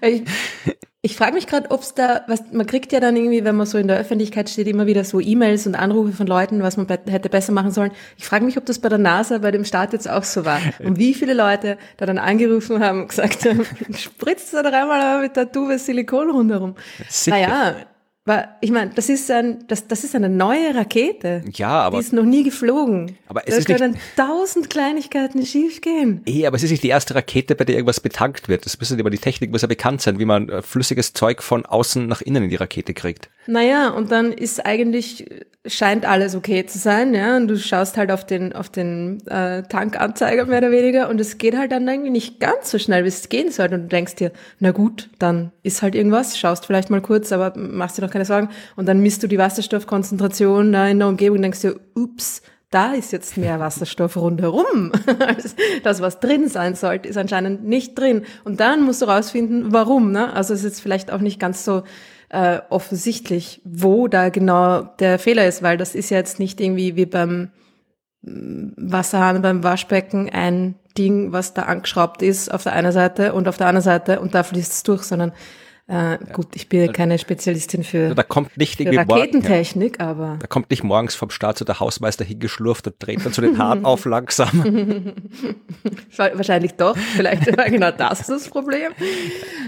Ich, 0.00 0.22
ich 1.08 1.16
frage 1.16 1.32
mich 1.32 1.46
gerade, 1.46 1.70
ob 1.70 1.80
es 1.80 1.94
da, 1.94 2.20
was 2.26 2.52
man 2.52 2.66
kriegt 2.66 2.92
ja 2.92 3.00
dann 3.00 3.16
irgendwie, 3.16 3.42
wenn 3.42 3.56
man 3.56 3.64
so 3.64 3.78
in 3.78 3.88
der 3.88 3.96
Öffentlichkeit 3.96 4.50
steht, 4.50 4.66
immer 4.68 4.86
wieder 4.86 5.04
so 5.04 5.20
E-Mails 5.20 5.66
und 5.66 5.74
Anrufe 5.74 6.12
von 6.12 6.26
Leuten, 6.26 6.62
was 6.62 6.76
man 6.76 6.86
be 6.86 6.98
hätte 7.06 7.30
besser 7.30 7.50
machen 7.52 7.70
sollen. 7.70 7.92
Ich 8.18 8.26
frage 8.26 8.44
mich, 8.44 8.58
ob 8.58 8.66
das 8.66 8.78
bei 8.78 8.90
der 8.90 8.98
NASA 8.98 9.38
bei 9.38 9.50
dem 9.50 9.64
Start 9.64 9.94
jetzt 9.94 10.06
auch 10.06 10.22
so 10.22 10.44
war. 10.44 10.60
Und 10.84 10.98
wie 10.98 11.14
viele 11.14 11.32
Leute 11.32 11.78
da 11.96 12.04
dann 12.04 12.18
angerufen 12.18 12.80
haben 12.80 13.00
und 13.00 13.08
gesagt 13.08 13.46
haben, 13.46 13.64
spritzt 13.96 14.52
da 14.52 14.62
doch 14.62 14.72
einmal 14.72 15.22
mit 15.22 15.34
der 15.34 15.50
Tube 15.50 15.78
Silikon 15.78 16.30
rundherum. 16.30 16.74
Sicher. 17.08 17.38
Naja, 17.38 17.76
weil, 18.28 18.48
ich 18.60 18.70
meine, 18.70 18.92
das 18.94 19.08
ist 19.08 19.28
ein, 19.30 19.64
das, 19.66 19.88
das 19.88 20.04
ist 20.04 20.14
eine 20.14 20.28
neue 20.28 20.74
Rakete. 20.74 21.42
Ja, 21.54 21.70
aber- 21.70 21.96
Die 21.98 22.04
ist 22.04 22.12
noch 22.12 22.22
nie 22.24 22.44
geflogen. 22.44 23.16
Aber 23.26 23.42
es 23.46 23.54
da 23.54 23.58
ist 23.60 23.68
nicht- 23.68 23.78
können 23.80 23.96
tausend 24.16 24.70
Kleinigkeiten 24.70 25.44
schiefgehen. 25.44 26.20
eh, 26.26 26.46
aber 26.46 26.56
es 26.56 26.62
ist 26.62 26.70
nicht 26.70 26.82
die 26.84 26.88
erste 26.88 27.14
Rakete, 27.16 27.54
bei 27.56 27.64
der 27.64 27.74
irgendwas 27.74 27.98
betankt 28.00 28.48
wird. 28.48 28.64
Das 28.64 28.78
müssen 28.78 29.00
aber 29.00 29.10
die 29.10 29.18
Technik 29.18 29.50
muss 29.50 29.62
ja 29.62 29.68
bekannt 29.68 30.00
sein, 30.02 30.18
wie 30.20 30.24
man 30.24 30.48
äh, 30.48 30.62
flüssiges 30.62 31.12
Zeug 31.12 31.42
von 31.42 31.66
außen 31.66 32.06
nach 32.06 32.20
innen 32.22 32.44
in 32.44 32.50
die 32.50 32.56
Rakete 32.56 32.94
kriegt. 32.94 33.30
Naja, 33.46 33.88
und 33.90 34.12
dann 34.12 34.32
ist 34.32 34.64
eigentlich, 34.66 35.24
scheint 35.66 36.04
alles 36.04 36.34
okay 36.34 36.66
zu 36.66 36.78
sein, 36.78 37.14
ja, 37.14 37.36
und 37.36 37.48
du 37.48 37.58
schaust 37.58 37.96
halt 37.96 38.10
auf 38.12 38.26
den, 38.26 38.52
auf 38.52 38.68
den 38.68 39.26
äh, 39.26 39.62
Tankanzeiger 39.62 40.44
mehr 40.46 40.58
oder 40.58 40.70
weniger 40.70 41.08
und 41.08 41.18
es 41.20 41.38
geht 41.38 41.56
halt 41.56 41.72
dann 41.72 41.88
irgendwie 41.88 42.10
nicht 42.10 42.40
ganz 42.40 42.70
so 42.70 42.78
schnell, 42.78 43.04
wie 43.04 43.08
es 43.08 43.28
gehen 43.30 43.50
sollte 43.50 43.74
und 43.76 43.82
du 43.84 43.88
denkst 43.88 44.16
dir, 44.16 44.32
na 44.60 44.70
gut, 44.72 45.08
dann 45.18 45.50
ist 45.62 45.80
halt 45.80 45.94
irgendwas, 45.94 46.38
schaust 46.38 46.66
vielleicht 46.66 46.90
mal 46.90 47.00
kurz, 47.00 47.32
aber 47.32 47.54
machst 47.56 47.96
dir 47.96 48.02
doch 48.02 48.10
keine 48.10 48.17
Sorgen 48.24 48.48
und 48.76 48.86
dann 48.86 49.00
misst 49.00 49.22
du 49.22 49.26
die 49.26 49.38
Wasserstoffkonzentration 49.38 50.72
da 50.72 50.88
in 50.88 50.98
der 50.98 51.08
Umgebung 51.08 51.36
und 51.36 51.42
denkst 51.42 51.60
dir, 51.60 51.80
ups, 51.94 52.42
da 52.70 52.92
ist 52.92 53.12
jetzt 53.12 53.36
mehr 53.36 53.60
Wasserstoff 53.60 54.16
rundherum. 54.16 54.92
Das, 55.82 56.00
was 56.00 56.20
drin 56.20 56.48
sein 56.48 56.74
sollte, 56.74 57.08
ist 57.08 57.16
anscheinend 57.16 57.64
nicht 57.64 57.98
drin. 57.98 58.22
Und 58.44 58.60
dann 58.60 58.82
musst 58.82 59.02
du 59.02 59.06
rausfinden, 59.06 59.72
warum. 59.72 60.12
Ne? 60.12 60.32
Also 60.32 60.54
es 60.54 60.60
ist 60.60 60.66
jetzt 60.66 60.80
vielleicht 60.80 61.10
auch 61.10 61.20
nicht 61.20 61.38
ganz 61.38 61.64
so 61.64 61.82
äh, 62.30 62.60
offensichtlich, 62.68 63.62
wo 63.64 64.08
da 64.08 64.28
genau 64.28 64.82
der 64.82 65.18
Fehler 65.18 65.46
ist, 65.46 65.62
weil 65.62 65.76
das 65.76 65.94
ist 65.94 66.10
ja 66.10 66.18
jetzt 66.18 66.38
nicht 66.38 66.60
irgendwie 66.60 66.96
wie 66.96 67.06
beim 67.06 67.50
mm, 68.22 68.72
Wasserhahn, 68.76 69.40
beim 69.40 69.64
Waschbecken 69.64 70.28
ein 70.30 70.74
Ding, 70.96 71.32
was 71.32 71.54
da 71.54 71.62
angeschraubt 71.62 72.22
ist 72.22 72.52
auf 72.52 72.64
der 72.64 72.72
einen 72.72 72.92
Seite 72.92 73.32
und 73.32 73.48
auf 73.48 73.56
der 73.56 73.68
anderen 73.68 73.84
Seite 73.84 74.20
und 74.20 74.34
da 74.34 74.42
fließt 74.42 74.72
es 74.72 74.82
durch, 74.82 75.04
sondern 75.04 75.32
äh, 75.88 76.18
gut, 76.32 76.48
ich 76.54 76.68
bin 76.68 76.84
ja 76.84 76.92
keine 76.92 77.18
Spezialistin 77.18 77.82
für, 77.82 78.14
Da 78.14 78.22
kommt 78.22 78.56
nicht 78.56 78.78
irgendwie 78.78 78.98
morgen, 78.98 79.10
ja, 79.10 79.16
Raketentechnik, 79.16 80.00
aber 80.00 80.36
da 80.38 80.46
kommt 80.46 80.70
nicht 80.70 80.84
morgens 80.84 81.14
vom 81.14 81.30
Start 81.30 81.58
so 81.58 81.64
der 81.64 81.80
Hausmeister 81.80 82.24
hingeschlurft 82.24 82.86
und 82.86 82.96
dreht 82.98 83.24
dann 83.24 83.32
so 83.32 83.40
den 83.42 83.56
Hahn 83.58 83.84
auf 83.84 84.04
langsam. 84.04 84.52
wa- 86.16 86.30
wahrscheinlich 86.34 86.74
doch, 86.74 86.96
vielleicht 86.96 87.56
war 87.56 87.70
genau 87.70 87.90
das 87.90 88.26
das 88.26 88.48
Problem. 88.48 88.92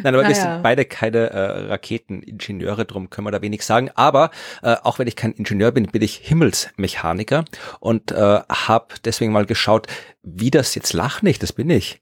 Nein, 0.02 0.14
aber 0.14 0.22
wir 0.24 0.30
Naja. 0.30 0.52
sind 0.54 0.62
beide 0.62 0.84
keine 0.84 1.30
äh, 1.30 1.66
Raketeningenieure, 1.68 2.84
drum 2.84 3.10
können 3.10 3.26
wir 3.26 3.30
da 3.32 3.42
wenig 3.42 3.64
sagen. 3.64 3.90
Aber 3.94 4.30
äh, 4.62 4.76
auch 4.82 4.98
wenn 4.98 5.06
ich 5.08 5.16
kein 5.16 5.32
Ingenieur 5.32 5.72
bin, 5.72 5.86
bin 5.86 6.02
ich 6.02 6.16
Himmelsmechaniker 6.16 7.44
und 7.80 8.12
äh, 8.12 8.40
habe 8.48 8.86
deswegen 9.04 9.32
mal 9.32 9.46
geschaut, 9.46 9.86
wie 10.22 10.50
das 10.50 10.74
jetzt 10.74 10.92
lach 10.92 11.22
nicht, 11.22 11.42
das 11.42 11.52
bin 11.52 11.70
ich. 11.70 12.00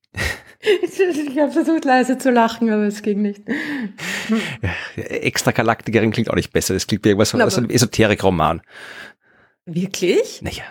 Ich 0.60 1.38
habe 1.38 1.52
versucht 1.52 1.84
leise 1.84 2.18
zu 2.18 2.30
lachen, 2.30 2.70
aber 2.70 2.82
es 2.82 3.02
ging 3.02 3.22
nicht. 3.22 3.42
Extragalaktikerin 4.96 6.10
klingt 6.10 6.30
auch 6.30 6.34
nicht 6.34 6.52
besser, 6.52 6.74
das 6.74 6.86
klingt 6.86 7.04
wie 7.04 7.10
irgendwas 7.10 7.34
aus 7.34 7.58
einem 7.58 7.70
Esoterik-Roman. 7.70 8.62
Wirklich? 9.66 10.42
Naja, 10.42 10.64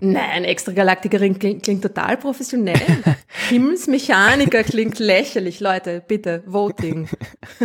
Nein, 0.00 0.44
Extragalaktiker 0.44 1.18
klingt, 1.18 1.62
klingt 1.62 1.82
total 1.82 2.16
professionell. 2.18 2.80
Himmelsmechaniker 3.48 4.62
klingt 4.62 4.98
lächerlich. 4.98 5.60
Leute, 5.60 6.02
bitte, 6.06 6.42
Voting. 6.46 7.08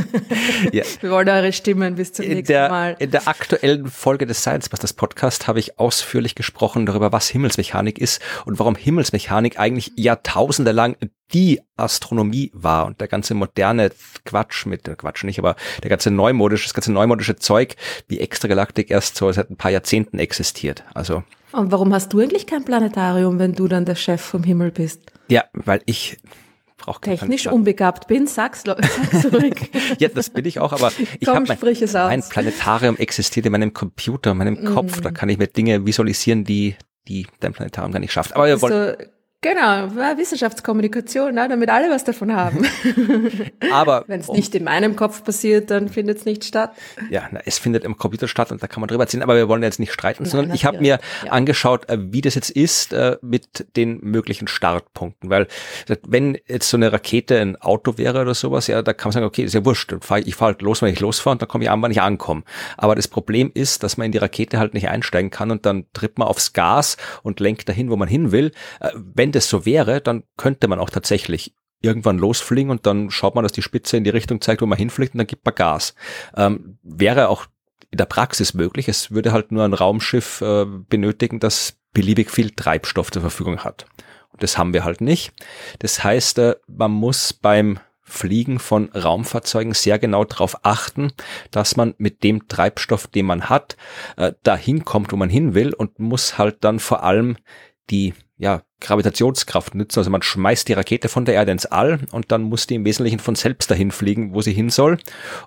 ja. 0.72 0.84
Wir 1.02 1.12
wollen 1.12 1.30
eure 1.30 1.52
Stimmen 1.52 1.96
bis 1.96 2.14
zum 2.14 2.26
in 2.26 2.36
nächsten 2.36 2.54
der, 2.54 2.70
Mal. 2.70 2.96
In 3.00 3.12
der 3.12 3.28
aktuellen 3.28 3.88
Folge 3.88 4.26
des 4.26 4.40
Science 4.40 4.70
Busters 4.70 4.94
Podcast 4.94 5.48
habe 5.48 5.60
ich 5.60 5.80
ausführlich 5.80 6.34
gesprochen 6.34 6.86
darüber, 6.86 7.12
was 7.12 7.28
Himmelsmechanik 7.28 8.00
ist 8.00 8.22
und 8.46 8.58
warum 8.58 8.76
Himmelsmechanik 8.76 9.60
eigentlich 9.60 9.92
jahrtausende 9.96 10.72
lang 10.72 10.96
die 11.34 11.62
Astronomie 11.76 12.52
war 12.54 12.86
und 12.86 13.02
der 13.02 13.08
ganze 13.08 13.34
moderne 13.34 13.92
Quatsch 14.24 14.66
mit, 14.66 14.88
der 14.88 14.96
Quatsch 14.96 15.24
nicht, 15.24 15.40
aber 15.40 15.56
der 15.82 15.90
ganze 15.90 16.12
neumodische, 16.12 16.66
das 16.66 16.74
ganze 16.74 16.92
neumodische 16.92 17.36
Zeug 17.36 17.76
wie 18.08 18.20
Extragalaktik 18.20 18.92
erst 18.92 19.16
so 19.16 19.32
seit 19.32 19.50
ein 19.50 19.58
paar 19.58 19.72
Jahrzehnten 19.72 20.20
existiert. 20.20 20.84
Also. 20.94 21.24
Und 21.54 21.72
warum 21.72 21.94
hast 21.94 22.12
du 22.14 22.20
eigentlich 22.20 22.48
kein 22.48 22.66
Planetarium, 22.66 23.40
wenn 23.40 23.54
du 23.54 23.68
dann 23.68 23.86
der 23.86 23.96
Chef 23.96 24.22
vom 24.22 24.44
Himmel 24.44 24.72
bist? 24.72 25.12
Ja, 25.30 25.44
weil 25.54 25.82
ich 25.86 26.18
brauche 26.78 27.02
Technisch 27.02 27.48
unbegabt 27.48 28.08
bin, 28.08 28.28
sag's, 28.28 28.64
sag's 28.66 29.22
zurück. 29.22 29.56
ja, 30.00 30.10
das 30.10 30.30
bin 30.30 30.46
ich 30.46 30.60
auch, 30.60 30.74
aber 30.74 30.92
ich 31.20 31.28
habe 31.28 31.46
mein, 31.48 31.58
mein 31.94 32.24
Planetarium 32.24 32.98
existiert 32.98 33.46
in 33.46 33.52
meinem 33.52 33.74
Computer, 33.74 34.32
in 34.32 34.38
meinem 34.38 34.66
Kopf. 34.66 35.00
Mm. 35.00 35.04
Da 35.04 35.12
kann 35.12 35.30
ich 35.30 35.38
mir 35.38 35.48
Dinge 35.48 35.86
visualisieren, 35.86 36.44
die 36.44 36.76
die 37.08 37.28
dein 37.40 37.54
Planetarium 37.54 37.92
gar 37.92 38.00
nicht 38.00 38.14
schafft. 38.14 38.36
Aber 38.36 38.48
wir 38.48 38.62
wollen, 38.62 38.96
Genau, 39.44 39.94
Wissenschaftskommunikation, 40.18 41.36
ne, 41.36 41.50
damit 41.50 41.70
alle 41.70 41.90
was 41.90 42.06
davon 42.06 42.34
haben. 42.34 42.66
Aber 43.74 44.06
wenn 44.08 44.22
es 44.22 44.30
nicht 44.30 44.56
in 44.56 44.64
meinem 44.64 44.96
Kopf 44.96 45.22
passiert, 45.26 45.70
dann 45.70 45.90
findet 45.90 46.20
es 46.20 46.26
nicht 46.26 46.46
statt. 46.46 46.72
Ja, 47.10 47.28
na, 47.30 47.42
es 47.44 47.58
findet 47.58 47.84
im 47.84 47.98
Computer 47.98 48.30
statt 48.30 48.54
und 48.54 48.64
da 48.64 48.68
kann 48.68 48.80
man 48.80 48.88
drüber 48.88 49.06
ziehen. 49.06 49.22
Aber 49.22 49.36
wir 49.36 49.50
wollen 49.50 49.62
jetzt 49.62 49.82
nicht 49.82 49.92
streiten, 49.92 50.24
Nein, 50.24 50.32
sondern 50.32 50.56
ich 50.56 50.64
habe 50.64 50.80
mir 50.80 51.00
ja. 51.26 51.32
angeschaut, 51.32 51.90
äh, 51.90 51.98
wie 52.00 52.22
das 52.22 52.36
jetzt 52.36 52.52
ist 52.52 52.94
äh, 52.94 53.18
mit 53.22 53.68
den 53.76 54.00
möglichen 54.00 54.48
Startpunkten. 54.48 55.30
Weil 55.30 55.48
wenn 56.08 56.38
jetzt 56.48 56.70
so 56.70 56.78
eine 56.78 56.94
Rakete 56.94 57.38
ein 57.38 57.58
Auto 57.58 57.98
wäre 57.98 58.22
oder 58.22 58.36
sowas, 58.36 58.68
ja, 58.68 58.82
da 58.82 58.94
kann 58.94 59.10
man 59.10 59.12
sagen, 59.12 59.26
okay, 59.26 59.44
ist 59.44 59.54
ja 59.54 59.66
wurscht. 59.66 59.92
Ich 59.92 60.06
fahre 60.06 60.24
fahr 60.32 60.48
halt 60.48 60.62
los, 60.62 60.82
wenn 60.82 60.94
ich 60.94 61.02
losfahre 61.02 61.34
und 61.34 61.42
dann 61.42 61.50
komme 61.50 61.66
ich 61.66 61.70
an, 61.70 61.82
wann 61.82 61.92
ich 61.92 62.02
ankomme. 62.02 62.44
Aber 62.78 62.96
das 62.96 63.10
Problem 63.10 63.52
ist, 63.54 63.84
dass 63.84 63.98
man 63.98 64.06
in 64.06 64.14
die 64.14 64.20
Rakete 64.20 64.58
halt 64.58 64.74
nicht 64.74 64.88
einsteigen 64.88 65.32
kann 65.32 65.52
und 65.52 65.66
dann 65.66 65.84
tritt 65.92 66.18
man 66.18 66.30
aufs 66.30 66.54
Gas 66.54 66.96
und 67.24 67.42
lenkt 67.42 67.68
dahin, 67.68 67.90
wo 67.90 67.98
man 67.98 68.08
hin 68.08 68.32
will. 68.32 68.54
Äh, 68.80 68.92
wenn 68.94 69.33
das 69.34 69.50
so 69.50 69.66
wäre, 69.66 70.02
dann 70.02 70.24
könnte 70.38 70.68
man 70.68 70.80
auch 70.80 70.90
tatsächlich 70.90 71.54
irgendwann 71.82 72.18
losfliegen 72.18 72.72
und 72.72 72.86
dann 72.86 73.12
schaut 73.12 73.36
man, 73.36 73.44
dass 73.44 73.52
die 73.52 73.62
Spitze 73.62 73.98
in 73.98 74.06
die 74.06 74.10
Richtung 74.10 74.40
zeigt, 74.42 74.62
wo 74.62 74.66
man 74.66 74.78
hinfliegt 74.78 75.14
und 75.14 75.18
dann 75.20 75.28
gibt 75.28 75.46
man 75.46 75.54
Gas. 75.54 75.94
Ähm, 76.36 76.78
wäre 76.82 77.28
auch 77.28 77.46
in 77.92 77.98
der 77.98 78.06
Praxis 78.06 78.54
möglich. 78.54 78.88
Es 78.88 79.12
würde 79.12 79.34
halt 79.34 79.52
nur 79.52 79.64
ein 79.64 79.74
Raumschiff 79.74 80.42
äh, 80.42 80.66
benötigen, 80.66 81.40
das 81.40 81.78
beliebig 81.94 82.32
viel 82.32 82.50
Treibstoff 82.50 83.12
zur 83.12 83.22
Verfügung 83.22 83.60
hat. 83.60 83.86
Und 84.32 84.42
das 84.42 84.58
haben 84.58 84.74
wir 84.74 84.84
halt 84.84 85.02
nicht. 85.02 85.34
Das 85.80 86.04
heißt, 86.04 86.40
äh, 86.40 86.56
man 86.68 86.92
muss 86.92 87.34
beim 87.34 87.80
Fliegen 88.02 88.60
von 88.60 88.90
Raumfahrzeugen 88.90 89.74
sehr 89.74 90.00
genau 90.00 90.24
darauf 90.24 90.66
achten, 90.66 91.14
dass 91.52 91.76
man 91.76 91.96
mit 91.98 92.24
dem 92.24 92.48
Treibstoff, 92.48 93.08
den 93.08 93.26
man 93.26 93.50
hat, 93.50 93.78
äh, 94.18 94.34
dahin 94.44 94.86
kommt, 94.86 95.12
wo 95.12 95.16
man 95.16 95.30
hin 95.30 95.54
will 95.54 95.74
und 95.74 96.00
muss 96.00 96.38
halt 96.38 96.64
dann 96.64 96.80
vor 96.80 97.04
allem 97.04 97.38
die 97.90 98.14
ja, 98.44 98.62
Gravitationskraft 98.82 99.74
nützen. 99.74 100.00
Also 100.00 100.12
man 100.12 100.22
schmeißt 100.22 100.68
die 100.68 100.74
Rakete 100.74 101.08
von 101.08 101.24
der 101.24 101.36
Erde 101.36 101.54
ins 101.54 101.66
All 101.66 102.00
und 102.12 102.34
dann 102.34 102.44
muss 102.44 102.68
die 102.68 102.76
im 102.76 102.84
Wesentlichen 102.84 103.20
von 103.20 103.36
selbst 103.36 103.72
dahin 103.72 103.90
fliegen, 103.90 104.36
wo 104.36 104.42
sie 104.42 104.52
hin 104.52 104.70
soll. 104.70 104.98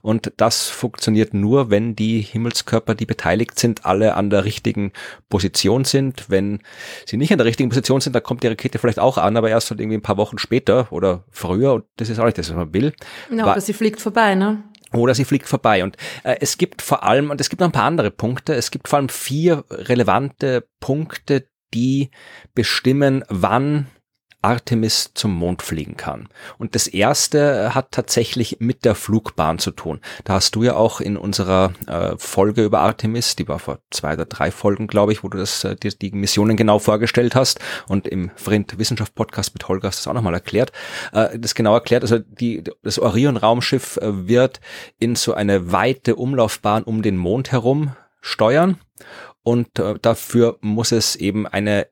Und 0.00 0.32
das 0.38 0.68
funktioniert 0.68 1.34
nur, 1.34 1.68
wenn 1.68 1.94
die 1.94 2.22
Himmelskörper, 2.22 2.94
die 2.94 3.04
beteiligt 3.04 3.58
sind, 3.58 3.84
alle 3.84 4.14
an 4.14 4.30
der 4.30 4.46
richtigen 4.46 4.92
Position 5.28 5.84
sind. 5.84 6.30
Wenn 6.30 6.60
sie 7.04 7.18
nicht 7.18 7.32
an 7.32 7.38
der 7.38 7.44
richtigen 7.44 7.68
Position 7.68 8.00
sind, 8.00 8.14
dann 8.14 8.22
kommt 8.22 8.42
die 8.42 8.48
Rakete 8.48 8.78
vielleicht 8.78 8.98
auch 8.98 9.18
an, 9.18 9.36
aber 9.36 9.50
erst 9.50 9.70
irgendwie 9.70 9.98
ein 9.98 10.02
paar 10.02 10.16
Wochen 10.16 10.38
später 10.38 10.90
oder 10.90 11.24
früher. 11.30 11.74
Und 11.74 11.84
das 11.96 12.08
ist 12.08 12.18
auch 12.18 12.24
nicht 12.24 12.38
das, 12.38 12.48
was 12.48 12.56
man 12.56 12.72
will. 12.72 12.94
Ja, 13.30 13.44
aber 13.44 13.60
sie 13.60 13.74
fliegt 13.74 14.00
vorbei, 14.00 14.34
ne? 14.34 14.62
Oder 14.94 15.14
sie 15.14 15.26
fliegt 15.26 15.46
vorbei. 15.46 15.84
Und 15.84 15.98
äh, 16.24 16.36
es 16.40 16.56
gibt 16.56 16.80
vor 16.80 17.04
allem, 17.04 17.28
und 17.28 17.42
es 17.42 17.50
gibt 17.50 17.60
noch 17.60 17.68
ein 17.68 17.72
paar 17.72 17.84
andere 17.84 18.10
Punkte, 18.10 18.54
es 18.54 18.70
gibt 18.70 18.88
vor 18.88 18.98
allem 18.98 19.10
vier 19.10 19.64
relevante 19.68 20.66
Punkte, 20.80 21.48
die 21.76 22.10
bestimmen, 22.54 23.22
wann 23.28 23.86
Artemis 24.46 25.10
zum 25.14 25.34
Mond 25.34 25.60
fliegen 25.60 25.96
kann. 25.96 26.28
Und 26.56 26.76
das 26.76 26.86
erste 26.86 27.74
hat 27.74 27.90
tatsächlich 27.90 28.58
mit 28.60 28.84
der 28.84 28.94
Flugbahn 28.94 29.58
zu 29.58 29.72
tun. 29.72 30.00
Da 30.22 30.34
hast 30.34 30.54
du 30.54 30.62
ja 30.62 30.76
auch 30.76 31.00
in 31.00 31.16
unserer 31.16 31.72
äh, 31.88 32.14
Folge 32.16 32.64
über 32.64 32.80
Artemis, 32.80 33.34
die 33.34 33.48
war 33.48 33.58
vor 33.58 33.80
zwei 33.90 34.12
oder 34.12 34.24
drei 34.24 34.52
Folgen, 34.52 34.86
glaube 34.86 35.10
ich, 35.10 35.24
wo 35.24 35.28
du 35.28 35.38
das, 35.38 35.64
äh, 35.64 35.74
die, 35.74 35.98
die 35.98 36.12
Missionen 36.12 36.56
genau 36.56 36.78
vorgestellt 36.78 37.34
hast 37.34 37.58
und 37.88 38.06
im 38.06 38.30
Vrind 38.36 38.78
Wissenschaft 38.78 39.16
Podcast 39.16 39.52
mit 39.52 39.66
Holger 39.66 39.88
hast 39.88 39.98
du 39.98 40.00
das 40.02 40.08
auch 40.08 40.14
nochmal 40.14 40.34
erklärt, 40.34 40.70
äh, 41.12 41.36
das 41.36 41.56
genau 41.56 41.74
erklärt. 41.74 42.04
Also 42.04 42.20
die, 42.20 42.62
das 42.84 43.00
Orion 43.00 43.36
Raumschiff 43.36 43.96
äh, 43.96 44.28
wird 44.28 44.60
in 45.00 45.16
so 45.16 45.34
eine 45.34 45.72
weite 45.72 46.14
Umlaufbahn 46.14 46.84
um 46.84 47.02
den 47.02 47.16
Mond 47.16 47.50
herum 47.50 47.96
steuern 48.20 48.78
und 49.46 49.78
äh, 49.78 49.94
dafür 50.02 50.58
muss 50.60 50.90
es 50.90 51.14
eben 51.14 51.46
eine 51.46 51.86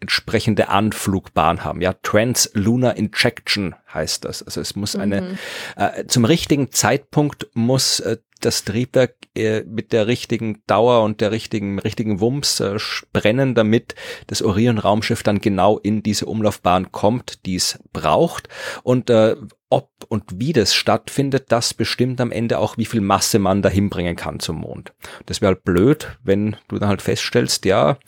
entsprechende 0.00 0.68
Anflugbahn 0.68 1.64
haben. 1.64 1.80
Ja, 1.80 1.92
Translunar 1.92 2.96
Injection 2.96 3.74
heißt 3.92 4.24
das. 4.24 4.44
Also 4.44 4.60
es 4.60 4.76
muss 4.76 4.94
eine 4.94 5.22
mhm. 5.22 5.38
äh, 5.76 6.06
zum 6.06 6.24
richtigen 6.24 6.70
Zeitpunkt 6.70 7.48
muss 7.52 7.98
äh, 7.98 8.18
das 8.40 8.62
Triebwerk 8.62 9.16
äh, 9.34 9.62
mit 9.62 9.92
der 9.92 10.06
richtigen 10.06 10.62
Dauer 10.68 11.02
und 11.02 11.20
der 11.20 11.32
richtigen 11.32 11.80
richtigen 11.80 12.20
Wumms 12.20 12.60
äh, 12.60 12.76
brennen, 13.12 13.56
damit 13.56 13.96
das 14.28 14.40
Orion-Raumschiff 14.40 15.24
dann 15.24 15.40
genau 15.40 15.78
in 15.78 16.04
diese 16.04 16.26
Umlaufbahn 16.26 16.92
kommt, 16.92 17.44
die 17.44 17.56
es 17.56 17.80
braucht. 17.92 18.48
Und 18.84 19.10
äh, 19.10 19.34
ob 19.70 19.90
und 20.08 20.24
wie 20.34 20.52
das 20.52 20.74
stattfindet, 20.74 21.46
das 21.52 21.74
bestimmt 21.74 22.20
am 22.20 22.30
Ende 22.30 22.58
auch, 22.58 22.78
wie 22.78 22.86
viel 22.86 23.02
Masse 23.02 23.38
man 23.38 23.60
da 23.60 23.68
hinbringen 23.68 24.16
kann 24.16 24.40
zum 24.40 24.56
Mond. 24.56 24.92
Das 25.26 25.42
wäre 25.42 25.52
halt 25.52 25.64
blöd, 25.64 26.16
wenn 26.22 26.56
du 26.68 26.78
dann 26.78 26.88
halt 26.88 27.02
feststellst, 27.02 27.66
ja, 27.66 27.98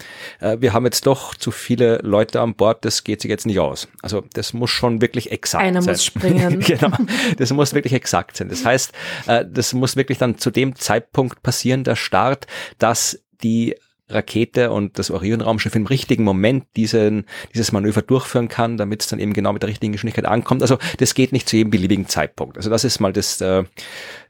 äh, 0.40 0.56
wir 0.60 0.72
haben 0.72 0.86
jetzt 0.86 1.06
doch 1.06 1.34
zu 1.34 1.50
viele 1.50 1.98
Leute 1.98 2.40
an 2.40 2.54
Bord, 2.54 2.84
das 2.84 3.04
geht 3.04 3.20
sich 3.20 3.30
jetzt 3.30 3.44
nicht 3.46 3.60
aus. 3.60 3.88
Also 4.00 4.24
das 4.32 4.54
muss 4.54 4.70
schon 4.70 5.02
wirklich 5.02 5.30
exakt 5.30 5.62
Einer 5.62 5.82
sein. 5.82 5.92
muss 5.92 6.04
springen. 6.04 6.60
genau, 6.66 6.96
das 7.36 7.52
muss 7.52 7.74
wirklich 7.74 7.92
exakt 7.92 8.38
sein. 8.38 8.48
Das 8.48 8.64
heißt, 8.64 8.92
äh, 9.26 9.44
das 9.46 9.74
muss 9.74 9.96
wirklich 9.96 10.18
dann 10.18 10.38
zu 10.38 10.50
dem 10.50 10.76
Zeitpunkt 10.76 11.42
passieren, 11.42 11.84
der 11.84 11.96
Start, 11.96 12.46
dass 12.78 13.22
die 13.42 13.76
Rakete 14.10 14.70
und 14.70 14.98
das 14.98 15.10
Orion-Raumschiff 15.10 15.74
im 15.74 15.86
richtigen 15.86 16.24
Moment 16.24 16.64
diesen, 16.76 17.24
dieses 17.54 17.72
Manöver 17.72 18.02
durchführen 18.02 18.48
kann, 18.48 18.76
damit 18.76 19.02
es 19.02 19.08
dann 19.08 19.18
eben 19.18 19.32
genau 19.32 19.52
mit 19.52 19.62
der 19.62 19.68
richtigen 19.68 19.92
Geschwindigkeit 19.92 20.26
ankommt. 20.26 20.62
Also 20.62 20.78
das 20.98 21.14
geht 21.14 21.32
nicht 21.32 21.48
zu 21.48 21.56
jedem 21.56 21.70
beliebigen 21.70 22.08
Zeitpunkt. 22.08 22.56
Also 22.56 22.70
das 22.70 22.84
ist 22.84 23.00
mal 23.00 23.12
das 23.12 23.40
äh, 23.40 23.64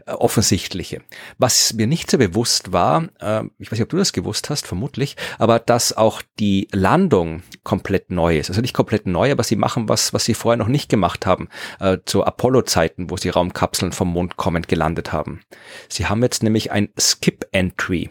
Offensichtliche. 0.07 1.03
Was 1.39 1.73
mir 1.75 1.87
nicht 1.87 2.11
so 2.11 2.19
bewusst 2.19 2.73
war, 2.73 3.09
äh, 3.21 3.43
ich 3.59 3.71
weiß 3.71 3.79
nicht, 3.79 3.83
ob 3.83 3.89
du 3.89 3.97
das 3.97 4.13
gewusst 4.13 4.51
hast, 4.51 4.67
vermutlich, 4.67 5.17
aber 5.39 5.59
dass 5.59 5.97
auch 5.97 6.23
die 6.39 6.69
Landung 6.73 7.43
komplett 7.63 8.11
neu 8.11 8.39
ist. 8.39 8.51
Also 8.51 8.61
nicht 8.61 8.75
komplett 8.75 9.07
neu, 9.07 9.31
aber 9.31 9.45
sie 9.45 9.57
machen 9.57 9.89
was, 9.89 10.13
was 10.13 10.25
sie 10.25 10.35
vorher 10.35 10.57
noch 10.57 10.69
nicht 10.69 10.89
gemacht 10.89 11.27
haben, 11.27 11.49
äh, 11.81 11.99
zu 12.05 12.25
Apollo-Zeiten, 12.25 13.11
wo 13.11 13.17
sie 13.17 13.29
Raumkapseln 13.29 13.93
vom 13.93 14.09
Mond 14.09 14.37
kommend 14.37 14.69
gelandet 14.69 15.13
haben. 15.13 15.41
Sie 15.89 16.07
haben 16.07 16.23
jetzt 16.23 16.43
nämlich 16.43 16.73
ein 16.73 16.89
Skip-Entry 16.99 18.11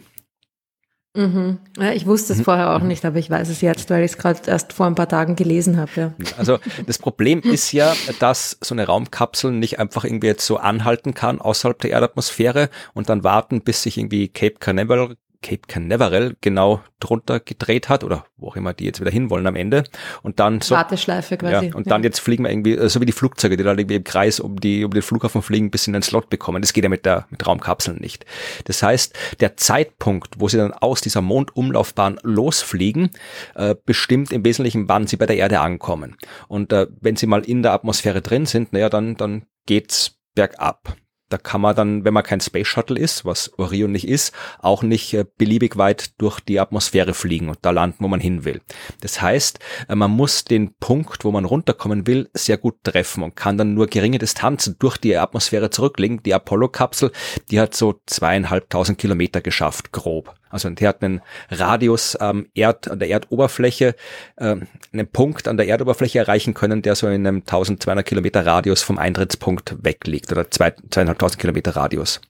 Mhm. 1.20 1.58
Ja, 1.78 1.92
ich 1.92 2.06
wusste 2.06 2.32
es 2.32 2.40
mhm. 2.40 2.44
vorher 2.44 2.74
auch 2.74 2.82
nicht, 2.82 3.04
aber 3.04 3.18
ich 3.18 3.30
weiß 3.30 3.50
es 3.50 3.60
jetzt, 3.60 3.90
weil 3.90 4.06
ich 4.06 4.12
es 4.12 4.18
gerade 4.18 4.40
erst 4.48 4.72
vor 4.72 4.86
ein 4.86 4.96
paar 4.96 5.10
Tagen 5.10 5.36
gelesen 5.36 5.76
habe. 5.78 5.92
Ja. 5.98 6.14
Also 6.38 6.60
das 6.88 6.98
Problem 6.98 7.42
ist 7.42 7.74
ja, 7.74 7.94
dass 8.20 8.58
so 8.62 8.74
eine 8.74 8.86
Raumkapsel 8.86 9.52
nicht 9.52 9.80
einfach 9.80 10.06
irgendwie 10.06 10.28
jetzt 10.28 10.46
so 10.46 10.58
anhalten 10.58 11.14
kann 11.14 11.42
außerhalb 11.42 11.78
der 11.80 11.92
Erdatmosphäre 11.92 12.70
und 12.94 13.10
dann 13.10 13.26
warten, 13.26 13.62
bis 13.62 13.84
sich 13.84 13.98
irgendwie 13.98 14.30
Cape 14.30 14.56
Canaveral 14.60 15.18
Cape 15.42 15.62
Canaveral 15.68 16.36
genau 16.42 16.82
drunter 17.00 17.40
gedreht 17.40 17.88
hat 17.88 18.04
oder 18.04 18.26
wo 18.36 18.50
auch 18.50 18.56
immer 18.58 18.74
die 18.74 18.84
jetzt 18.84 19.00
wieder 19.00 19.12
hinwollen 19.12 19.48
am 19.48 19.56
Ende 19.56 19.84
und 20.22 20.40
dann 20.40 20.60
so 20.60 20.76
Warteschleife 20.76 21.38
quasi. 21.38 21.68
Ja, 21.68 21.76
und 21.76 21.90
dann 21.90 22.04
jetzt 22.04 22.20
fliegen 22.20 22.44
wir 22.44 22.52
irgendwie 22.52 22.74
äh, 22.74 22.90
so 22.90 23.00
wie 23.00 23.06
die 23.06 23.14
Flugzeuge, 23.14 23.56
die 23.56 23.64
da 23.64 23.72
irgendwie 23.72 23.96
im 23.96 24.04
Kreis 24.04 24.40
um 24.40 24.60
die 24.60 24.84
um 24.84 24.92
den 24.92 25.02
Flughafen 25.02 25.42
fliegen, 25.42 25.72
bis 25.72 25.86
sie 25.86 25.92
einen 25.92 26.02
Slot 26.02 26.30
bekommen. 26.30 26.62
Das 26.62 26.74
geht 26.74 26.84
ja 26.84 26.90
mit 26.90 27.06
der 27.06 27.26
mit 27.30 27.46
Raumkapseln 27.46 27.98
nicht. 28.00 28.26
Das 28.66 28.84
heißt, 28.84 29.18
der 29.40 29.56
Zeitpunkt, 29.56 30.40
wo 30.40 30.50
sie 30.50 30.58
dann 30.58 30.74
aus 30.74 31.00
dieser 31.02 31.22
Mondumlaufbahn 31.22 32.20
losfliegen, 32.24 33.12
äh, 33.56 33.76
bestimmt 33.86 34.34
im 34.34 34.44
Wesentlichen, 34.44 34.90
wann 34.90 35.08
sie 35.08 35.18
bei 35.18 35.26
der 35.26 35.38
Erde 35.38 35.62
ankommen. 35.62 36.18
Und 36.48 36.74
äh, 36.74 36.88
wenn 37.00 37.16
sie 37.16 37.28
mal 37.28 37.46
in 37.46 37.64
der 37.64 37.74
Atmosphäre 37.74 38.22
drin 38.22 38.46
sind, 38.46 38.74
naja, 38.74 38.90
dann 38.90 39.16
dann 39.16 39.46
geht's 39.66 40.20
bergab. 40.36 40.96
Da 41.30 41.38
kann 41.38 41.62
man 41.62 41.76
dann, 41.76 42.04
wenn 42.06 42.14
man 42.14 42.24
kein 42.24 42.42
Space 42.42 42.68
Shuttle 42.68 43.00
ist, 43.00 43.24
was 43.24 43.52
Orion 43.58 43.92
nicht 43.92 44.08
ist, 44.08 44.34
auch 44.60 44.84
nicht 44.84 45.14
äh, 45.14 45.26
beliebig 45.38 45.78
weit 45.78 46.20
durch 46.20 46.40
die 46.40 46.60
Atmosphäre 46.60 47.14
fliegen 47.14 47.50
und 47.50 47.60
da 47.62 47.70
landen, 47.72 48.04
wo 48.04 48.08
man 48.08 48.20
hin 48.20 48.46
will. 48.46 48.62
Das 49.02 49.22
heißt, 49.22 49.60
äh, 49.88 49.96
man 49.96 50.12
muss 50.12 50.44
den 50.44 50.74
Punkt, 50.80 51.24
wo 51.24 51.32
man 51.32 51.46
runterkommen 51.46 52.08
will, 52.08 52.30
sehr 52.34 52.58
gut 52.58 52.84
treffen 52.84 53.24
und 53.24 53.36
kann 53.36 53.58
dann 53.58 53.76
nur 53.76 53.88
geringe 53.88 54.18
Distanzen 54.18 54.76
durch 54.80 54.98
die 54.98 55.16
Atmosphäre 55.16 55.70
zurücklegen. 55.70 56.24
Die 56.24 56.34
Apollo-Kapsel, 56.34 57.12
die 57.52 57.60
hat 57.60 57.76
so 57.76 58.02
zweieinhalbtausend 58.08 58.98
Kilometer 58.98 59.42
geschafft, 59.42 59.92
grob. 59.92 60.39
Also 60.50 60.70
der 60.70 60.90
hat 60.90 61.04
einen 61.04 61.22
Radius 61.50 62.18
ähm, 62.20 62.48
Erd, 62.54 62.90
an 62.90 63.00
der 63.00 63.10
Erdoberfläche, 63.10 63.96
äh, 64.38 64.56
einen 64.94 65.08
Punkt 65.12 65.48
an 65.48 65.58
der 65.58 65.68
Erdoberfläche 65.68 66.20
erreichen 66.20 66.54
können, 66.54 66.82
der 66.82 66.96
so 66.96 67.08
in 67.08 67.26
einem 67.26 67.38
1200 67.38 68.06
Kilometer 68.06 68.46
Radius 68.46 68.82
vom 68.82 68.98
Eintrittspunkt 68.98 69.84
weg 69.84 70.08
liegt 70.08 70.32
oder 70.32 70.50
zwei, 70.50 70.74
zweieinhalbtausend 70.90 71.40
Kilometer 71.40 71.76
Radius. 71.76 72.22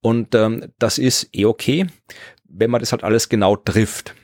Und 0.00 0.34
ähm, 0.34 0.72
das 0.78 0.98
ist 0.98 1.28
eh 1.32 1.46
okay, 1.46 1.86
wenn 2.48 2.70
man 2.70 2.80
das 2.80 2.92
halt 2.92 3.04
alles 3.04 3.28
genau 3.28 3.56
trifft. 3.56 4.14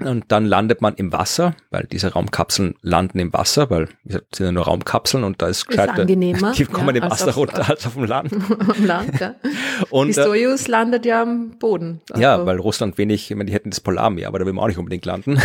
Und 0.00 0.26
dann 0.28 0.46
landet 0.46 0.80
man 0.80 0.94
im 0.94 1.12
Wasser, 1.12 1.56
weil 1.70 1.86
diese 1.90 2.12
Raumkapseln 2.12 2.76
landen 2.82 3.18
im 3.18 3.32
Wasser, 3.32 3.68
weil 3.68 3.88
es 4.04 4.20
sind 4.32 4.46
ja 4.46 4.52
nur 4.52 4.64
Raumkapseln 4.64 5.24
und 5.24 5.42
da 5.42 5.48
ist 5.48 5.66
gescheiter, 5.66 6.04
die 6.06 6.64
kommen 6.66 6.94
ja, 6.94 7.02
im 7.02 7.10
Wasser 7.10 7.34
runter 7.34 7.68
als 7.68 7.86
auf 7.86 7.94
dem 7.94 8.04
Land. 8.04 8.32
am 8.68 8.86
Land, 8.86 9.20
ja. 9.20 9.34
Und, 9.90 10.08
die 10.08 10.20
äh, 10.20 10.24
Soyuz 10.24 10.68
landet 10.68 11.04
ja 11.04 11.22
am 11.22 11.58
Boden. 11.58 12.00
Also. 12.10 12.22
Ja, 12.22 12.46
weil 12.46 12.58
Russland 12.58 12.98
wenig, 12.98 13.30
ich 13.30 13.36
meine, 13.36 13.46
die 13.46 13.54
hätten 13.54 13.70
das 13.70 13.80
Polarmeer, 13.80 14.28
aber 14.28 14.38
da 14.38 14.46
will 14.46 14.52
man 14.52 14.64
auch 14.64 14.68
nicht 14.68 14.78
unbedingt 14.78 15.04
landen. 15.04 15.40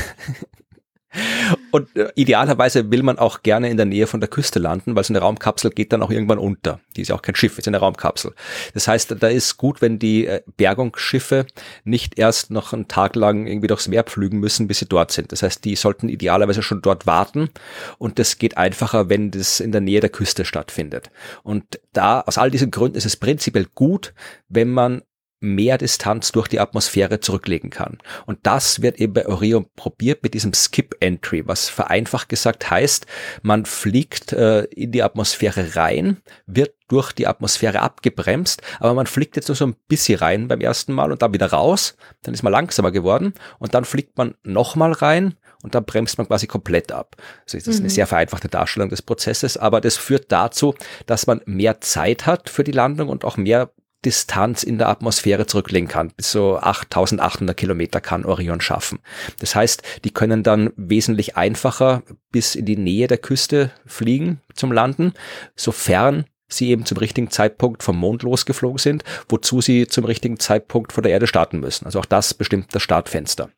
Und 1.72 1.96
äh, 1.96 2.12
idealerweise 2.16 2.92
will 2.92 3.04
man 3.04 3.18
auch 3.18 3.42
gerne 3.42 3.70
in 3.70 3.78
der 3.78 3.86
Nähe 3.86 4.08
von 4.08 4.20
der 4.20 4.30
Küste 4.30 4.60
landen, 4.60 4.96
weil 4.96 5.04
so 5.04 5.12
eine 5.12 5.20
Raumkapsel 5.20 5.72
geht 5.72 5.92
dann 5.92 6.04
auch 6.04 6.12
irgendwann 6.12 6.38
unter. 6.38 6.80
Die 6.96 7.02
ist 7.02 7.08
ja 7.08 7.16
auch 7.16 7.22
kein 7.22 7.36
Schiff, 7.36 7.58
ist 7.58 7.68
eine 7.68 7.78
Raumkapsel. 7.78 8.34
Das 8.74 8.88
heißt, 8.88 9.16
da 9.20 9.28
ist 9.28 9.58
gut, 9.58 9.82
wenn 9.82 10.00
die 10.00 10.28
äh, 10.28 10.42
Bergungsschiffe 10.58 11.46
nicht 11.84 12.20
erst 12.20 12.52
noch 12.52 12.74
einen 12.74 12.88
Tag 12.88 13.16
lang 13.16 13.48
irgendwie 13.48 13.68
durchs 13.68 13.88
Meer 13.88 14.04
pflügen 14.04 14.40
müssen, 14.40 14.68
bis 14.68 14.80
sie 14.80 14.86
dort 14.86 15.12
sind. 15.12 15.32
Das 15.32 15.42
heißt, 15.44 15.66
die 15.66 15.76
sollten 15.76 16.10
idealerweise 16.10 16.62
schon 16.62 16.82
dort 16.82 17.08
warten 17.08 17.50
und 17.98 18.20
das 18.20 18.38
geht 18.38 18.58
einfacher, 18.58 19.10
wenn 19.10 19.32
das 19.32 19.60
in 19.60 19.72
der 19.72 19.82
Nähe 19.82 20.00
der 20.00 20.10
Küste 20.10 20.46
stattfindet. 20.46 21.10
Und 21.42 21.80
da, 21.94 22.22
aus 22.22 22.38
all 22.38 22.52
diesen 22.52 22.72
Gründen 22.72 22.98
ist 22.98 23.06
es 23.06 23.18
prinzipiell 23.18 23.68
gut, 23.74 24.14
wenn 24.48 24.70
man 24.70 25.02
mehr 25.44 25.78
Distanz 25.78 26.32
durch 26.32 26.48
die 26.48 26.60
Atmosphäre 26.60 27.20
zurücklegen 27.20 27.70
kann. 27.70 27.98
Und 28.26 28.40
das 28.44 28.82
wird 28.82 29.00
eben 29.00 29.14
bei 29.14 29.28
Orion 29.28 29.68
probiert 29.76 30.24
mit 30.24 30.34
diesem 30.34 30.54
Skip 30.54 30.96
Entry, 31.02 31.46
was 31.46 31.70
vereinfacht 31.70 32.30
gesagt 32.30 32.72
heißt, 32.72 33.06
man 33.42 33.66
fliegt 33.66 34.32
äh, 34.32 34.64
in 34.64 34.92
die 34.92 35.04
Atmosphäre 35.04 35.76
rein, 35.76 36.22
wird 36.48 36.74
durch 36.88 37.12
die 37.12 37.28
Atmosphäre 37.28 37.82
abgebremst, 37.82 38.62
aber 38.80 38.94
man 38.94 39.08
fliegt 39.08 39.36
jetzt 39.36 39.50
nur 39.50 39.56
so 39.56 39.66
ein 39.66 39.76
bisschen 39.88 40.20
rein 40.20 40.48
beim 40.48 40.62
ersten 40.62 40.94
Mal 40.94 41.12
und 41.12 41.22
dann 41.22 41.34
wieder 41.34 41.48
raus, 41.48 41.98
dann 42.22 42.34
ist 42.34 42.44
man 42.44 42.54
langsamer 42.54 42.92
geworden 42.92 43.34
und 43.60 43.74
dann 43.74 43.84
fliegt 43.84 44.18
man 44.18 44.36
nochmal 44.44 44.92
rein 44.94 45.36
und 45.64 45.76
dann 45.76 45.86
bremst 45.86 46.18
man 46.18 46.28
quasi 46.28 46.46
komplett 46.46 46.92
ab. 46.92 47.16
Also 47.46 47.58
das 47.58 47.68
ist 47.68 47.80
eine 47.80 47.86
mhm. 47.86 47.94
sehr 47.94 48.08
vereinfachte 48.08 48.48
Darstellung 48.50 48.90
des 48.90 49.02
Prozesses, 49.02 49.58
aber 49.58 49.82
das 49.82 49.98
führt 49.98 50.32
dazu, 50.32 50.76
dass 51.06 51.26
man 51.26 51.42
mehr 51.46 51.82
Zeit 51.82 52.26
hat 52.26 52.50
für 52.50 52.64
die 52.64 52.72
Landung 52.72 53.10
und 53.10 53.26
auch 53.26 53.38
mehr 53.38 53.72
Distanz 54.06 54.64
in 54.64 54.78
der 54.78 54.90
Atmosphäre 54.90 55.46
zurücklegen 55.46 55.88
kann. 55.88 56.12
Bis 56.12 56.32
so 56.32 56.58
8800 56.58 57.56
Kilometer 57.56 58.02
kann 58.02 58.26
Orion 58.26 58.62
schaffen. 58.62 59.00
Das 59.40 59.56
heißt, 59.56 59.84
die 60.04 60.12
können 60.12 60.44
dann 60.44 60.72
wesentlich 60.76 61.38
einfacher 61.38 62.04
bis 62.32 62.56
in 62.56 62.66
die 62.66 62.78
Nähe 62.78 63.08
der 63.08 63.18
Küste 63.18 63.72
fliegen 63.86 64.42
zum 64.54 64.72
Landen, 64.72 65.14
sofern 65.56 66.26
sie 66.48 66.70
eben 66.70 66.86
zum 66.86 66.98
richtigen 66.98 67.32
Zeitpunkt 67.32 67.84
vom 67.84 67.98
Mond 67.98 68.24
losgeflogen 68.24 68.78
sind, 68.78 69.04
wozu 69.28 69.62
sie 69.62 69.88
zum 69.88 70.06
richtigen 70.06 70.40
Zeitpunkt 70.40 70.94
von 70.94 71.04
der 71.04 71.12
Erde 71.12 71.28
starten 71.28 71.60
müssen. 71.60 71.86
Also 71.86 72.00
auch 72.00 72.06
das 72.06 72.34
bestimmt 72.34 72.68
das 72.76 72.84
Startfenster. 72.84 73.50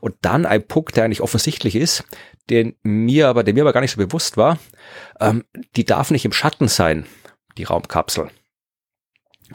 Und 0.00 0.14
dann 0.22 0.46
ein 0.46 0.66
Punkt, 0.66 0.96
der 0.96 1.04
eigentlich 1.04 1.20
offensichtlich 1.20 1.76
ist, 1.76 2.04
den 2.48 2.74
mir 2.82 3.28
aber, 3.28 3.44
der 3.44 3.54
mir 3.54 3.62
aber 3.62 3.72
gar 3.72 3.82
nicht 3.82 3.92
so 3.92 3.98
bewusst 3.98 4.36
war, 4.36 4.58
ähm, 5.20 5.44
die 5.76 5.84
darf 5.84 6.10
nicht 6.10 6.24
im 6.24 6.32
Schatten 6.32 6.68
sein, 6.68 7.06
die 7.58 7.64
Raumkapsel 7.64 8.30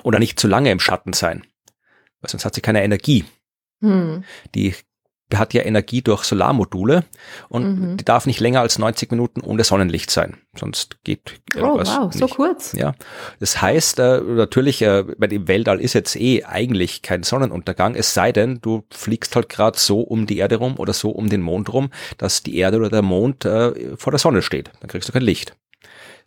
oder 0.03 0.19
nicht 0.19 0.39
zu 0.39 0.47
lange 0.47 0.71
im 0.71 0.79
Schatten 0.79 1.13
sein, 1.13 1.43
weil 2.21 2.29
sonst 2.29 2.45
hat 2.45 2.55
sie 2.55 2.61
keine 2.61 2.83
Energie. 2.83 3.25
Hm. 3.81 4.23
Die 4.55 4.73
hat 5.35 5.53
ja 5.53 5.63
Energie 5.63 6.01
durch 6.01 6.23
Solarmodule 6.23 7.03
und 7.49 7.79
mhm. 7.79 7.97
die 7.97 8.05
darf 8.05 8.25
nicht 8.25 8.39
länger 8.39 8.61
als 8.61 8.79
90 8.79 9.11
Minuten 9.11 9.41
ohne 9.41 9.63
Sonnenlicht 9.65 10.09
sein, 10.09 10.37
sonst 10.55 11.03
geht 11.03 11.41
irgendwas. 11.53 11.89
Oh 11.89 12.03
wow, 12.03 12.05
nicht. 12.05 12.17
so 12.17 12.27
kurz. 12.27 12.73
Ja, 12.73 12.93
das 13.39 13.61
heißt 13.61 13.99
äh, 13.99 14.21
natürlich, 14.21 14.81
äh, 14.81 15.03
bei 15.17 15.27
dem 15.27 15.47
Weltall 15.47 15.81
ist 15.81 15.93
jetzt 15.93 16.15
eh 16.15 16.45
eigentlich 16.45 17.01
kein 17.01 17.23
Sonnenuntergang, 17.23 17.95
es 17.95 18.13
sei 18.13 18.31
denn, 18.31 18.59
du 18.61 18.85
fliegst 18.89 19.35
halt 19.35 19.49
gerade 19.49 19.77
so 19.77 19.99
um 19.99 20.27
die 20.27 20.37
Erde 20.37 20.57
rum 20.57 20.75
oder 20.77 20.93
so 20.93 21.09
um 21.09 21.29
den 21.29 21.41
Mond 21.41 21.73
rum, 21.73 21.89
dass 22.17 22.43
die 22.43 22.55
Erde 22.57 22.77
oder 22.77 22.89
der 22.89 23.01
Mond 23.01 23.43
äh, 23.43 23.97
vor 23.97 24.11
der 24.11 24.19
Sonne 24.19 24.41
steht. 24.41 24.71
Dann 24.79 24.89
kriegst 24.89 25.09
du 25.09 25.13
kein 25.13 25.23
Licht. 25.23 25.57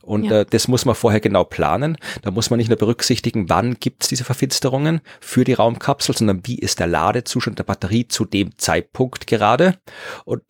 Und 0.02 0.24
ja. 0.24 0.40
äh, 0.40 0.46
das 0.48 0.68
muss 0.68 0.84
man 0.84 0.94
vorher 0.94 1.20
genau 1.20 1.44
planen. 1.44 1.96
Da 2.22 2.30
muss 2.30 2.50
man 2.50 2.58
nicht 2.58 2.68
nur 2.68 2.78
berücksichtigen, 2.78 3.48
wann 3.48 3.74
gibt 3.74 4.02
es 4.02 4.08
diese 4.08 4.24
Verfinsterungen 4.24 5.00
für 5.20 5.44
die 5.44 5.54
Raumkapsel, 5.54 6.16
sondern 6.16 6.40
wie 6.44 6.58
ist 6.58 6.78
der 6.80 6.86
Ladezustand 6.86 7.58
der 7.58 7.64
Batterie 7.64 8.08
zu 8.08 8.24
dem 8.24 8.56
Zeitpunkt 8.58 9.26
gerade. 9.26 9.78
Und 10.24 10.42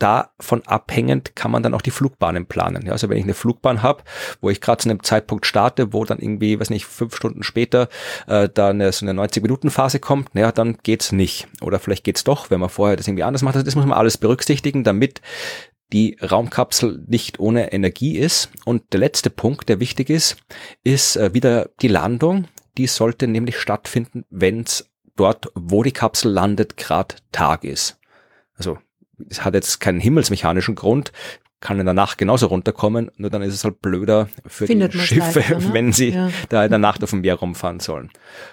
davon 0.00 0.62
abhängend 0.66 1.36
kann 1.36 1.50
man 1.50 1.62
dann 1.62 1.74
auch 1.74 1.82
die 1.82 1.90
Flugbahnen 1.90 2.46
planen. 2.46 2.84
Ja, 2.86 2.92
also 2.92 3.08
wenn 3.08 3.18
ich 3.18 3.24
eine 3.24 3.34
Flugbahn 3.34 3.82
habe, 3.82 4.02
wo 4.40 4.50
ich 4.50 4.60
gerade 4.60 4.82
zu 4.82 4.88
einem 4.88 5.02
Zeitpunkt 5.02 5.46
starte, 5.46 5.92
wo 5.92 6.04
dann 6.04 6.18
irgendwie, 6.18 6.58
weiß 6.58 6.70
nicht, 6.70 6.86
fünf 6.86 7.14
Stunden 7.14 7.42
später 7.42 7.88
äh, 8.26 8.48
da 8.48 8.70
eine, 8.70 8.90
so 8.92 9.06
eine 9.06 9.20
90-Minuten-Phase 9.20 10.00
kommt, 10.00 10.34
naja, 10.34 10.52
dann 10.52 10.78
geht's 10.82 11.12
nicht. 11.12 11.48
Oder 11.60 11.78
vielleicht 11.78 12.04
geht's 12.04 12.24
doch, 12.24 12.50
wenn 12.50 12.60
man 12.60 12.70
vorher 12.70 12.96
das 12.96 13.06
irgendwie 13.06 13.24
anders 13.24 13.42
macht. 13.42 13.56
Also 13.56 13.64
das 13.64 13.76
muss 13.76 13.86
man 13.86 13.96
alles 13.96 14.18
berücksichtigen, 14.18 14.84
damit 14.84 15.20
die 15.92 16.16
Raumkapsel 16.20 17.04
nicht 17.06 17.40
ohne 17.40 17.72
Energie 17.72 18.16
ist. 18.18 18.50
Und 18.64 18.92
der 18.92 19.00
letzte 19.00 19.30
Punkt, 19.30 19.68
der 19.68 19.80
wichtig 19.80 20.10
ist, 20.10 20.36
ist 20.84 21.16
äh, 21.16 21.34
wieder 21.34 21.70
die 21.82 21.88
Landung. 21.88 22.46
Die 22.78 22.86
sollte 22.86 23.26
nämlich 23.26 23.58
stattfinden, 23.58 24.24
wenn 24.30 24.60
es 24.60 24.88
dort, 25.16 25.48
wo 25.54 25.82
die 25.82 25.92
Kapsel 25.92 26.32
landet, 26.32 26.76
gerade 26.76 27.16
Tag 27.32 27.64
ist. 27.64 27.98
Also 28.54 28.78
es 29.28 29.44
hat 29.44 29.54
jetzt 29.54 29.80
keinen 29.80 30.00
himmelsmechanischen 30.00 30.76
Grund, 30.76 31.12
kann 31.60 31.78
in 31.78 31.84
der 31.84 31.94
Nacht 31.94 32.16
genauso 32.16 32.46
runterkommen, 32.46 33.10
nur 33.16 33.28
dann 33.28 33.42
ist 33.42 33.52
es 33.52 33.64
halt 33.64 33.82
blöder 33.82 34.28
für 34.46 34.66
Findet 34.66 34.94
die 34.94 34.98
Schiffe, 34.98 35.40
leichter, 35.40 35.58
ne? 35.58 35.74
wenn 35.74 35.92
sie 35.92 36.10
ja. 36.10 36.30
da 36.48 36.64
in 36.64 36.70
der 36.70 36.78
Nacht 36.78 37.04
auf 37.04 37.10
dem 37.10 37.20
Meer 37.20 37.34
rumfahren 37.34 37.80
sollen. 37.80 38.10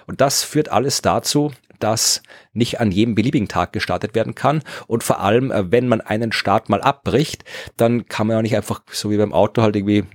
Und 0.07 0.19
das 0.19 0.43
führt 0.43 0.69
alles 0.69 1.01
dazu, 1.01 1.53
dass 1.79 2.21
nicht 2.53 2.79
an 2.79 2.91
jedem 2.91 3.15
beliebigen 3.15 3.47
Tag 3.47 3.73
gestartet 3.73 4.15
werden 4.15 4.35
kann. 4.35 4.63
Und 4.87 5.03
vor 5.03 5.19
allem, 5.19 5.51
äh, 5.51 5.71
wenn 5.71 5.87
man 5.87 6.01
einen 6.01 6.31
Start 6.31 6.69
mal 6.69 6.81
abbricht, 6.81 7.43
dann 7.77 8.07
kann 8.07 8.27
man 8.27 8.37
ja 8.37 8.41
nicht 8.41 8.55
einfach 8.55 8.81
so 8.91 9.11
wie 9.11 9.17
beim 9.17 9.33
Auto 9.33 9.61
halt 9.61 9.75
irgendwie 9.75 10.05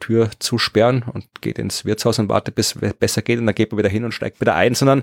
Tür 0.00 0.30
zusperren 0.38 1.02
und 1.02 1.26
geht 1.40 1.58
ins 1.58 1.84
Wirtshaus 1.84 2.18
und 2.18 2.28
wartet, 2.28 2.54
bis 2.54 2.76
es 2.78 2.94
besser 2.94 3.22
geht 3.22 3.38
und 3.38 3.46
dann 3.46 3.54
geht 3.54 3.72
man 3.72 3.78
wieder 3.78 3.88
hin 3.88 4.04
und 4.04 4.12
steigt 4.12 4.40
wieder 4.40 4.54
ein, 4.54 4.74
sondern 4.74 5.02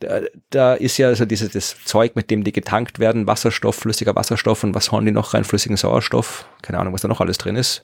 da, 0.00 0.20
da 0.50 0.74
ist 0.74 0.98
ja 0.98 1.08
also 1.08 1.24
dieses 1.24 1.50
das 1.50 1.76
Zeug, 1.84 2.14
mit 2.14 2.30
dem 2.30 2.44
die 2.44 2.52
getankt 2.52 3.00
werden, 3.00 3.26
Wasserstoff, 3.26 3.76
flüssiger 3.76 4.14
Wasserstoff 4.14 4.62
und 4.62 4.74
was 4.74 4.92
hauen 4.92 5.04
die 5.04 5.10
noch 5.10 5.34
rein, 5.34 5.42
flüssigen 5.42 5.76
Sauerstoff, 5.76 6.46
keine 6.62 6.78
Ahnung, 6.78 6.92
was 6.92 7.00
da 7.00 7.08
noch 7.08 7.20
alles 7.20 7.38
drin 7.38 7.56
ist. 7.56 7.82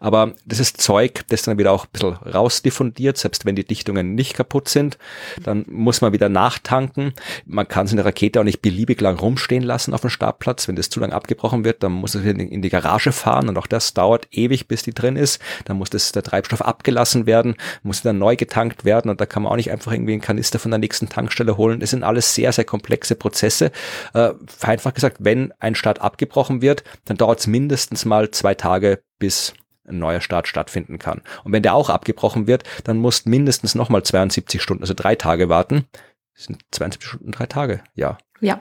Aber 0.00 0.32
das 0.44 0.60
ist 0.60 0.80
Zeug, 0.80 1.24
das 1.28 1.42
dann 1.42 1.58
wieder 1.58 1.72
auch 1.72 1.84
ein 1.86 1.90
bisschen 1.92 2.14
rausdiffundiert, 2.14 3.18
selbst 3.18 3.44
wenn 3.44 3.56
die 3.56 3.64
Dichtungen 3.64 4.14
nicht 4.14 4.34
kaputt 4.34 4.68
sind. 4.68 4.98
Dann 5.42 5.64
muss 5.68 6.00
man 6.00 6.12
wieder 6.12 6.28
nachtanken. 6.28 7.12
Man 7.46 7.68
kann 7.68 7.86
so 7.86 7.94
eine 7.94 8.04
Rakete 8.04 8.40
auch 8.40 8.44
nicht 8.44 8.62
beliebig 8.62 9.00
lang 9.00 9.18
rumstehen 9.18 9.62
lassen 9.62 9.94
auf 9.94 10.02
dem 10.02 10.10
Startplatz. 10.10 10.68
Wenn 10.68 10.76
das 10.76 10.90
zu 10.90 11.00
lang 11.00 11.12
abgebrochen 11.12 11.64
wird, 11.64 11.82
dann 11.82 11.92
muss 11.92 12.14
es 12.14 12.24
in 12.24 12.62
die 12.62 12.70
Garage 12.70 13.12
fahren 13.12 13.48
und 13.48 13.58
auch 13.58 13.66
das 13.66 13.94
dauert 13.94 14.28
ewig, 14.30 14.68
bis 14.68 14.82
die 14.82 14.94
drin 14.94 15.16
ist. 15.16 15.40
Dann 15.64 15.76
muss 15.76 15.90
das, 15.90 16.12
der 16.12 16.22
Treibstoff 16.22 16.62
abgelassen 16.62 17.26
werden, 17.26 17.56
muss 17.82 18.02
dann 18.02 18.18
neu 18.18 18.36
getankt 18.36 18.84
werden 18.84 19.10
und 19.10 19.20
da 19.20 19.26
kann 19.26 19.42
man 19.42 19.52
auch 19.52 19.56
nicht 19.56 19.70
einfach 19.70 19.92
irgendwie 19.92 20.12
einen 20.12 20.22
Kanister 20.22 20.58
von 20.58 20.70
der 20.70 20.78
nächsten 20.78 21.08
Tankstelle 21.08 21.56
holen. 21.56 21.80
Das 21.80 21.90
sind 21.90 22.02
alles 22.02 22.34
sehr, 22.34 22.52
sehr 22.52 22.64
komplexe 22.64 23.14
Prozesse. 23.14 23.70
Äh, 24.12 24.30
einfach 24.60 24.94
gesagt, 24.94 25.18
wenn 25.20 25.52
ein 25.60 25.74
Start 25.74 26.00
abgebrochen 26.00 26.62
wird, 26.62 26.84
dann 27.04 27.16
dauert 27.16 27.40
es 27.40 27.46
mindestens 27.46 28.04
mal 28.04 28.30
zwei 28.30 28.54
Tage, 28.54 29.02
bis 29.18 29.54
ein 29.86 29.98
neuer 29.98 30.20
Start 30.20 30.48
stattfinden 30.48 30.98
kann. 30.98 31.22
Und 31.44 31.52
wenn 31.52 31.62
der 31.62 31.74
auch 31.74 31.90
abgebrochen 31.90 32.46
wird, 32.46 32.64
dann 32.84 32.98
musst 32.98 33.26
mindestens 33.26 33.74
nochmal 33.74 34.02
72 34.02 34.62
Stunden, 34.62 34.82
also 34.82 34.94
drei 34.94 35.14
Tage 35.14 35.48
warten. 35.48 35.86
Das 36.34 36.44
sind 36.44 36.62
72 36.70 37.08
Stunden, 37.08 37.32
drei 37.32 37.46
Tage, 37.46 37.82
ja. 37.94 38.18
Ja. 38.40 38.60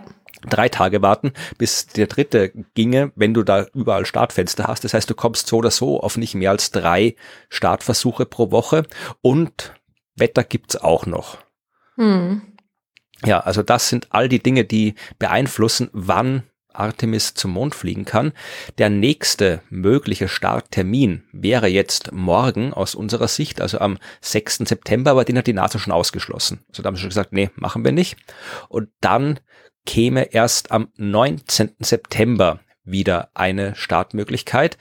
Drei 0.50 0.68
Tage 0.68 1.02
warten, 1.02 1.32
bis 1.58 1.88
der 1.88 2.08
dritte 2.08 2.52
ginge, 2.74 3.14
wenn 3.16 3.34
du 3.34 3.44
da 3.44 3.66
überall 3.74 4.06
Startfenster 4.06 4.66
hast. 4.66 4.84
Das 4.84 4.94
heißt, 4.94 5.10
du 5.10 5.16
kommst 5.16 5.48
so 5.48 5.58
oder 5.58 5.72
so 5.72 6.02
auf 6.02 6.18
nicht 6.18 6.36
mehr 6.36 6.52
als 6.52 6.72
drei 6.72 7.16
Startversuche 7.50 8.26
pro 8.26 8.52
Woche 8.52 8.84
und 9.22 9.74
Wetter 10.16 10.44
gibt's 10.44 10.76
auch 10.76 11.06
noch. 11.06 11.38
Hm. 11.96 12.42
Ja, 13.26 13.40
also 13.40 13.64
das 13.64 13.88
sind 13.88 14.08
all 14.10 14.28
die 14.28 14.44
Dinge, 14.44 14.66
die 14.66 14.96
beeinflussen, 15.18 15.90
wann 15.94 16.44
Artemis 16.74 17.34
zum 17.34 17.52
Mond 17.52 17.76
fliegen 17.76 18.06
kann. 18.06 18.34
Der 18.78 18.90
nächste 18.90 19.62
mögliche 19.70 20.28
Starttermin 20.28 21.24
wäre 21.32 21.68
jetzt 21.68 22.12
morgen 22.12 22.74
aus 22.74 22.96
unserer 22.96 23.28
Sicht, 23.28 23.62
also 23.62 23.80
am 23.80 23.98
6. 24.22 24.58
September, 24.66 25.12
aber 25.12 25.26
den 25.26 25.38
hat 25.38 25.48
die 25.48 25.54
NASA 25.54 25.80
schon 25.80 25.94
ausgeschlossen. 25.94 26.66
Also 26.70 26.84
da 26.84 26.88
haben 26.88 26.96
sie 26.96 27.02
schon 27.02 27.10
gesagt, 27.10 27.34
nee, 27.34 27.50
machen 27.56 27.84
wir 27.84 27.92
nicht. 27.92 28.18
Und 28.70 28.90
dann 29.02 29.40
käme 29.86 30.34
erst 30.34 30.72
am 30.72 30.90
19. 30.98 31.76
September 31.80 32.60
wieder 32.86 33.30
eine 33.34 33.76
Startmöglichkeit. 33.76 34.78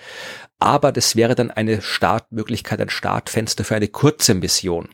Aber 0.62 0.92
das 0.92 1.16
wäre 1.16 1.34
dann 1.34 1.50
eine 1.50 1.82
Startmöglichkeit, 1.82 2.80
ein 2.80 2.88
Startfenster 2.88 3.64
für 3.64 3.74
eine 3.74 3.88
kurze 3.88 4.34
Mission. 4.34 4.90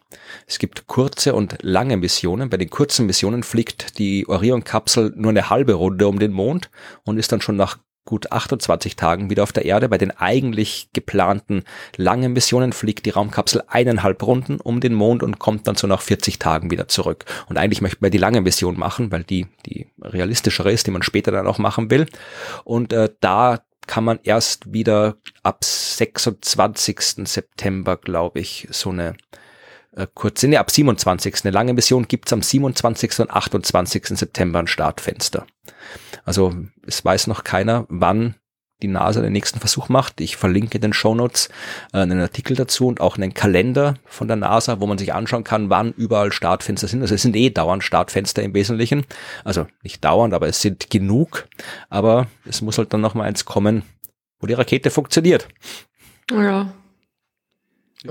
Es 0.46 0.58
gibt 0.58 0.86
kurze 0.86 1.34
und 1.34 1.58
lange 1.60 1.98
Missionen. 1.98 2.48
Bei 2.48 2.56
den 2.56 2.70
kurzen 2.70 3.04
Missionen 3.04 3.42
fliegt 3.42 3.98
die 3.98 4.26
Orion-Kapsel 4.26 5.12
nur 5.14 5.28
eine 5.28 5.50
halbe 5.50 5.74
Runde 5.74 6.08
um 6.08 6.18
den 6.18 6.32
Mond 6.32 6.70
und 7.04 7.18
ist 7.18 7.32
dann 7.32 7.42
schon 7.42 7.56
nach 7.56 7.76
gut 8.06 8.32
28 8.32 8.96
Tagen 8.96 9.28
wieder 9.28 9.42
auf 9.42 9.52
der 9.52 9.66
Erde. 9.66 9.90
Bei 9.90 9.98
den 9.98 10.10
eigentlich 10.10 10.88
geplanten 10.94 11.64
langen 11.96 12.32
Missionen 12.32 12.72
fliegt 12.72 13.04
die 13.04 13.10
Raumkapsel 13.10 13.62
eineinhalb 13.66 14.22
Runden 14.22 14.62
um 14.62 14.80
den 14.80 14.94
Mond 14.94 15.22
und 15.22 15.38
kommt 15.38 15.68
dann 15.68 15.74
so 15.74 15.86
nach 15.86 16.00
40 16.00 16.38
Tagen 16.38 16.70
wieder 16.70 16.88
zurück. 16.88 17.26
Und 17.50 17.58
eigentlich 17.58 17.82
möchte 17.82 17.98
man 18.00 18.10
die 18.10 18.16
lange 18.16 18.40
Mission 18.40 18.78
machen, 18.78 19.12
weil 19.12 19.24
die, 19.24 19.46
die 19.66 19.88
realistischere 20.00 20.72
ist, 20.72 20.86
die 20.86 20.90
man 20.90 21.02
später 21.02 21.32
dann 21.32 21.46
auch 21.46 21.58
machen 21.58 21.90
will. 21.90 22.06
Und 22.64 22.94
äh, 22.94 23.10
da 23.20 23.58
kann 23.88 24.04
man 24.04 24.20
erst 24.22 24.72
wieder 24.72 25.16
ab 25.42 25.64
26. 25.64 27.00
September, 27.24 27.96
glaube 27.96 28.38
ich, 28.38 28.68
so 28.70 28.90
eine 28.90 29.16
äh, 29.96 30.06
kurze, 30.14 30.46
nee, 30.46 30.56
ab 30.56 30.70
27. 30.70 31.44
Eine 31.44 31.50
lange 31.50 31.72
Mission 31.72 32.06
gibt's 32.06 32.32
am 32.32 32.42
27. 32.42 33.18
und 33.20 33.30
28. 33.30 34.06
September 34.16 34.60
ein 34.60 34.68
Startfenster. 34.68 35.46
Also 36.24 36.54
es 36.86 37.04
weiß 37.04 37.26
noch 37.26 37.42
keiner, 37.42 37.86
wann 37.88 38.36
die 38.82 38.88
NASA 38.88 39.20
den 39.20 39.32
nächsten 39.32 39.58
Versuch 39.58 39.88
macht. 39.88 40.20
Ich 40.20 40.36
verlinke 40.36 40.78
in 40.78 40.82
den 40.82 40.92
Shownotes 40.92 41.48
äh, 41.92 41.98
einen 41.98 42.20
Artikel 42.20 42.56
dazu 42.56 42.86
und 42.86 43.00
auch 43.00 43.16
einen 43.16 43.34
Kalender 43.34 43.94
von 44.04 44.28
der 44.28 44.36
NASA, 44.36 44.80
wo 44.80 44.86
man 44.86 44.98
sich 44.98 45.12
anschauen 45.14 45.44
kann, 45.44 45.70
wann 45.70 45.92
überall 45.96 46.32
Startfenster 46.32 46.86
sind. 46.86 47.02
Also 47.02 47.14
es 47.14 47.22
sind 47.22 47.34
eh 47.36 47.50
dauernd 47.50 47.82
Startfenster 47.82 48.42
im 48.42 48.54
Wesentlichen. 48.54 49.04
Also 49.44 49.66
nicht 49.82 50.04
dauernd, 50.04 50.32
aber 50.32 50.46
es 50.46 50.62
sind 50.62 50.90
genug. 50.90 51.48
Aber 51.88 52.28
es 52.44 52.62
muss 52.62 52.78
halt 52.78 52.92
dann 52.92 53.00
noch 53.00 53.14
mal 53.14 53.24
eins 53.24 53.44
kommen, 53.44 53.82
wo 54.40 54.46
die 54.46 54.54
Rakete 54.54 54.90
funktioniert. 54.90 55.48
Ja. 56.30 56.72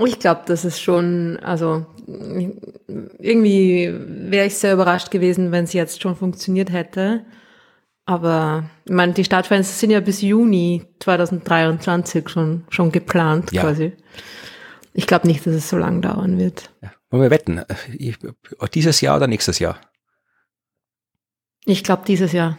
Ich 0.04 0.18
glaube, 0.18 0.42
das 0.46 0.66
ist 0.66 0.80
schon, 0.80 1.38
also 1.42 1.86
irgendwie 3.18 3.90
wäre 3.90 4.46
ich 4.46 4.56
sehr 4.56 4.74
überrascht 4.74 5.10
gewesen, 5.10 5.50
wenn 5.50 5.64
es 5.64 5.72
jetzt 5.72 6.02
schon 6.02 6.14
funktioniert 6.14 6.70
hätte. 6.70 7.24
Aber 8.08 8.64
ich 8.86 8.92
meine, 8.92 9.12
die 9.12 9.22
Startfenster 9.22 9.74
sind 9.74 9.90
ja 9.90 10.00
bis 10.00 10.22
Juni 10.22 10.82
2023 11.00 12.26
schon, 12.30 12.64
schon 12.70 12.90
geplant 12.90 13.52
ja. 13.52 13.60
quasi. 13.60 13.92
Ich 14.94 15.06
glaube 15.06 15.26
nicht, 15.26 15.46
dass 15.46 15.52
es 15.54 15.68
so 15.68 15.76
lange 15.76 16.00
dauern 16.00 16.38
wird. 16.38 16.70
Ja. 16.80 16.90
Wollen 17.10 17.24
wir 17.24 17.30
wetten? 17.30 17.60
Dieses 18.72 19.02
Jahr 19.02 19.18
oder 19.18 19.26
nächstes 19.26 19.58
Jahr? 19.58 19.78
Ich 21.66 21.84
glaube 21.84 22.04
dieses 22.06 22.32
Jahr. 22.32 22.56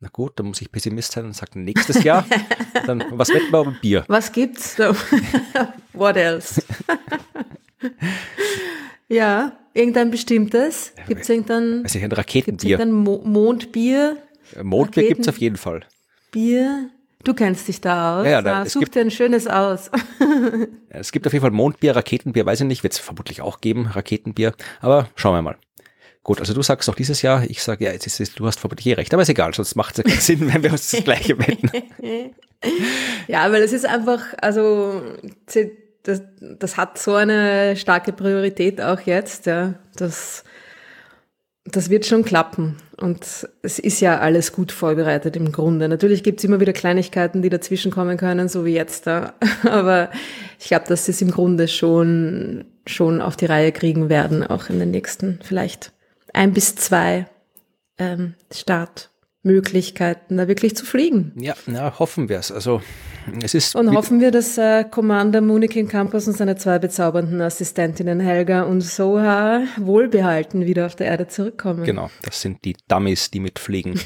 Na 0.00 0.10
gut, 0.12 0.38
dann 0.38 0.48
muss 0.48 0.60
ich 0.60 0.70
Pessimist 0.70 1.12
sein 1.12 1.24
und 1.24 1.34
sagen 1.34 1.64
nächstes 1.64 2.04
Jahr. 2.04 2.26
dann, 2.86 3.02
was 3.12 3.30
wetten 3.30 3.50
wir 3.50 3.60
um 3.62 3.76
Bier? 3.80 4.04
Was 4.06 4.30
gibt's? 4.30 4.78
What 5.94 6.16
else? 6.18 6.62
ja, 9.08 9.52
irgendein 9.72 10.10
bestimmtes? 10.10 10.92
Gibt 11.08 11.22
es 11.22 11.28
irgendein, 11.30 11.86
ich, 11.86 12.04
ein 12.04 12.12
Raketenbier? 12.12 12.76
Gibt's 12.76 12.84
irgendein 12.84 12.92
Mo 12.92 13.22
Mondbier? 13.24 14.18
Mondbier 14.62 15.08
gibt 15.08 15.20
es 15.20 15.28
auf 15.28 15.38
jeden 15.38 15.56
Fall. 15.56 15.80
Bier? 16.32 16.90
Du 17.22 17.34
kennst 17.34 17.68
dich 17.68 17.80
da 17.80 18.20
aus. 18.20 18.26
Ja, 18.26 18.40
da, 18.40 18.62
ah, 18.62 18.66
such 18.66 18.88
dir 18.88 19.00
ein 19.00 19.10
schönes 19.10 19.46
aus. 19.46 19.90
es 20.88 21.12
gibt 21.12 21.26
auf 21.26 21.32
jeden 21.32 21.42
Fall 21.42 21.50
Mondbier, 21.50 21.94
Raketenbier, 21.94 22.46
weiß 22.46 22.60
ich 22.60 22.66
nicht, 22.66 22.82
wird 22.82 22.94
es 22.94 22.98
vermutlich 22.98 23.42
auch 23.42 23.60
geben, 23.60 23.86
Raketenbier. 23.86 24.54
Aber 24.80 25.08
schauen 25.16 25.34
wir 25.34 25.42
mal. 25.42 25.56
Gut, 26.22 26.40
also 26.40 26.54
du 26.54 26.62
sagst 26.62 26.88
doch 26.88 26.94
dieses 26.94 27.22
Jahr, 27.22 27.44
ich 27.48 27.62
sage 27.62 27.84
ja, 27.86 27.92
jetzt 27.92 28.06
ist, 28.06 28.20
es, 28.20 28.34
du 28.34 28.46
hast 28.46 28.60
vermutlich 28.60 28.86
eh 28.86 28.92
recht, 28.94 29.12
aber 29.12 29.22
ist 29.22 29.28
egal, 29.28 29.54
sonst 29.54 29.74
macht 29.74 29.98
es 29.98 29.98
ja 29.98 30.04
keinen 30.04 30.20
Sinn, 30.20 30.52
wenn 30.52 30.62
wir 30.62 30.72
uns 30.72 30.90
das 30.90 31.04
Gleiche 31.04 31.38
wetten. 31.38 31.70
ja, 33.28 33.50
weil 33.50 33.62
es 33.62 33.72
ist 33.72 33.86
einfach, 33.86 34.22
also 34.40 35.02
das, 36.02 36.22
das 36.40 36.76
hat 36.76 36.98
so 36.98 37.14
eine 37.14 37.76
starke 37.76 38.12
Priorität 38.12 38.80
auch 38.80 39.00
jetzt, 39.00 39.46
ja, 39.46 39.74
das 39.96 40.44
das 41.64 41.90
wird 41.90 42.06
schon 42.06 42.24
klappen. 42.24 42.76
Und 42.96 43.48
es 43.62 43.78
ist 43.78 44.00
ja 44.00 44.18
alles 44.18 44.52
gut 44.52 44.72
vorbereitet 44.72 45.36
im 45.36 45.52
Grunde. 45.52 45.88
Natürlich 45.88 46.22
gibt 46.22 46.40
es 46.40 46.44
immer 46.44 46.60
wieder 46.60 46.72
Kleinigkeiten, 46.72 47.42
die 47.42 47.50
dazwischen 47.50 47.90
kommen 47.90 48.16
können, 48.16 48.48
so 48.48 48.64
wie 48.64 48.74
jetzt 48.74 49.06
da. 49.06 49.34
Aber 49.64 50.10
ich 50.58 50.68
glaube, 50.68 50.86
dass 50.88 51.06
sie 51.06 51.12
es 51.12 51.22
im 51.22 51.30
Grunde 51.30 51.68
schon, 51.68 52.64
schon 52.86 53.20
auf 53.20 53.36
die 53.36 53.46
Reihe 53.46 53.72
kriegen 53.72 54.08
werden, 54.08 54.42
auch 54.42 54.68
in 54.68 54.78
den 54.78 54.90
nächsten 54.90 55.38
vielleicht 55.42 55.92
ein 56.32 56.52
bis 56.52 56.76
zwei 56.76 57.26
ähm, 57.98 58.34
Startmöglichkeiten, 58.52 60.36
da 60.36 60.48
wirklich 60.48 60.76
zu 60.76 60.86
fliegen. 60.86 61.32
Ja, 61.36 61.54
na, 61.66 61.98
hoffen 61.98 62.28
wir 62.28 62.38
es. 62.38 62.50
Also 62.52 62.82
es 63.42 63.54
ist 63.54 63.74
und 63.74 63.94
hoffen 63.94 64.20
wir, 64.20 64.30
dass 64.30 64.58
äh, 64.58 64.84
Commander 64.84 65.40
Munikin 65.40 65.88
Campus 65.88 66.26
und 66.26 66.36
seine 66.36 66.56
zwei 66.56 66.78
bezaubernden 66.78 67.40
Assistentinnen 67.40 68.20
Helga 68.20 68.62
und 68.62 68.80
Soha 68.80 69.62
wohlbehalten 69.78 70.66
wieder 70.66 70.86
auf 70.86 70.96
der 70.96 71.06
Erde 71.08 71.28
zurückkommen. 71.28 71.84
Genau, 71.84 72.10
das 72.22 72.40
sind 72.40 72.64
die 72.64 72.76
Dummies, 72.88 73.30
die 73.30 73.40
mitfliegen. 73.40 74.00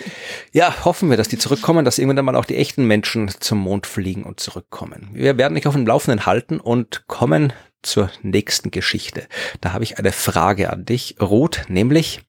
ja, 0.52 0.84
hoffen 0.84 1.10
wir, 1.10 1.16
dass 1.16 1.28
die 1.28 1.38
zurückkommen, 1.38 1.84
dass 1.84 1.98
irgendwann 1.98 2.24
mal 2.24 2.36
auch 2.36 2.44
die 2.44 2.56
echten 2.56 2.86
Menschen 2.86 3.28
zum 3.40 3.58
Mond 3.58 3.86
fliegen 3.86 4.24
und 4.24 4.40
zurückkommen. 4.40 5.10
Wir 5.12 5.38
werden 5.38 5.54
dich 5.54 5.66
auf 5.66 5.74
dem 5.74 5.86
Laufenden 5.86 6.26
halten 6.26 6.60
und 6.60 7.06
kommen 7.06 7.52
zur 7.82 8.10
nächsten 8.22 8.70
Geschichte. 8.70 9.26
Da 9.60 9.72
habe 9.72 9.84
ich 9.84 9.98
eine 9.98 10.12
Frage 10.12 10.70
an 10.70 10.84
dich, 10.84 11.16
Ruth, 11.20 11.64
nämlich, 11.68 12.20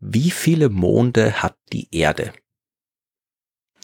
wie 0.00 0.30
viele 0.30 0.68
Monde 0.68 1.42
hat 1.42 1.56
die 1.72 1.88
Erde? 1.90 2.32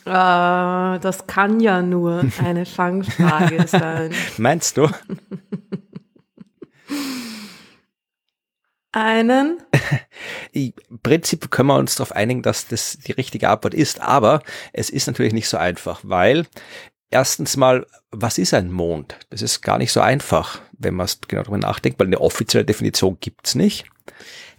Uh, 0.07 0.99
das 0.99 1.27
kann 1.27 1.61
ja 1.61 1.83
nur 1.83 2.25
eine 2.43 2.67
Fangfrage 2.67 3.67
sein. 3.69 4.13
Meinst 4.39 4.77
du? 4.77 4.89
Einen? 8.93 9.63
Im 10.53 10.73
Prinzip 11.03 11.51
können 11.51 11.69
wir 11.69 11.77
uns 11.77 11.95
darauf 11.95 12.13
einigen, 12.13 12.43
dass 12.43 12.67
das 12.67 12.99
die 12.99 13.13
richtige 13.13 13.49
Antwort 13.49 13.75
ist, 13.75 14.01
aber 14.01 14.43
es 14.73 14.91
ist 14.91 15.07
natürlich 15.07 15.33
nicht 15.33 15.49
so 15.49 15.59
einfach, 15.59 16.01
weil 16.03 16.47
erstens 17.11 17.57
mal, 17.57 17.87
was 18.11 18.39
ist 18.39 18.55
ein 18.55 18.73
Mond? 18.73 19.17
Das 19.31 19.43
ist 19.43 19.61
gar 19.61 19.79
nicht 19.79 19.93
so 19.93 20.01
einfach, 20.01 20.61
wenn 20.73 20.95
man 20.95 21.09
genau 21.29 21.43
darüber 21.43 21.59
nachdenkt, 21.59 22.01
weil 22.01 22.07
eine 22.07 22.21
offizielle 22.21 22.65
Definition 22.65 23.19
gibt's 23.21 23.55
nicht. 23.55 23.85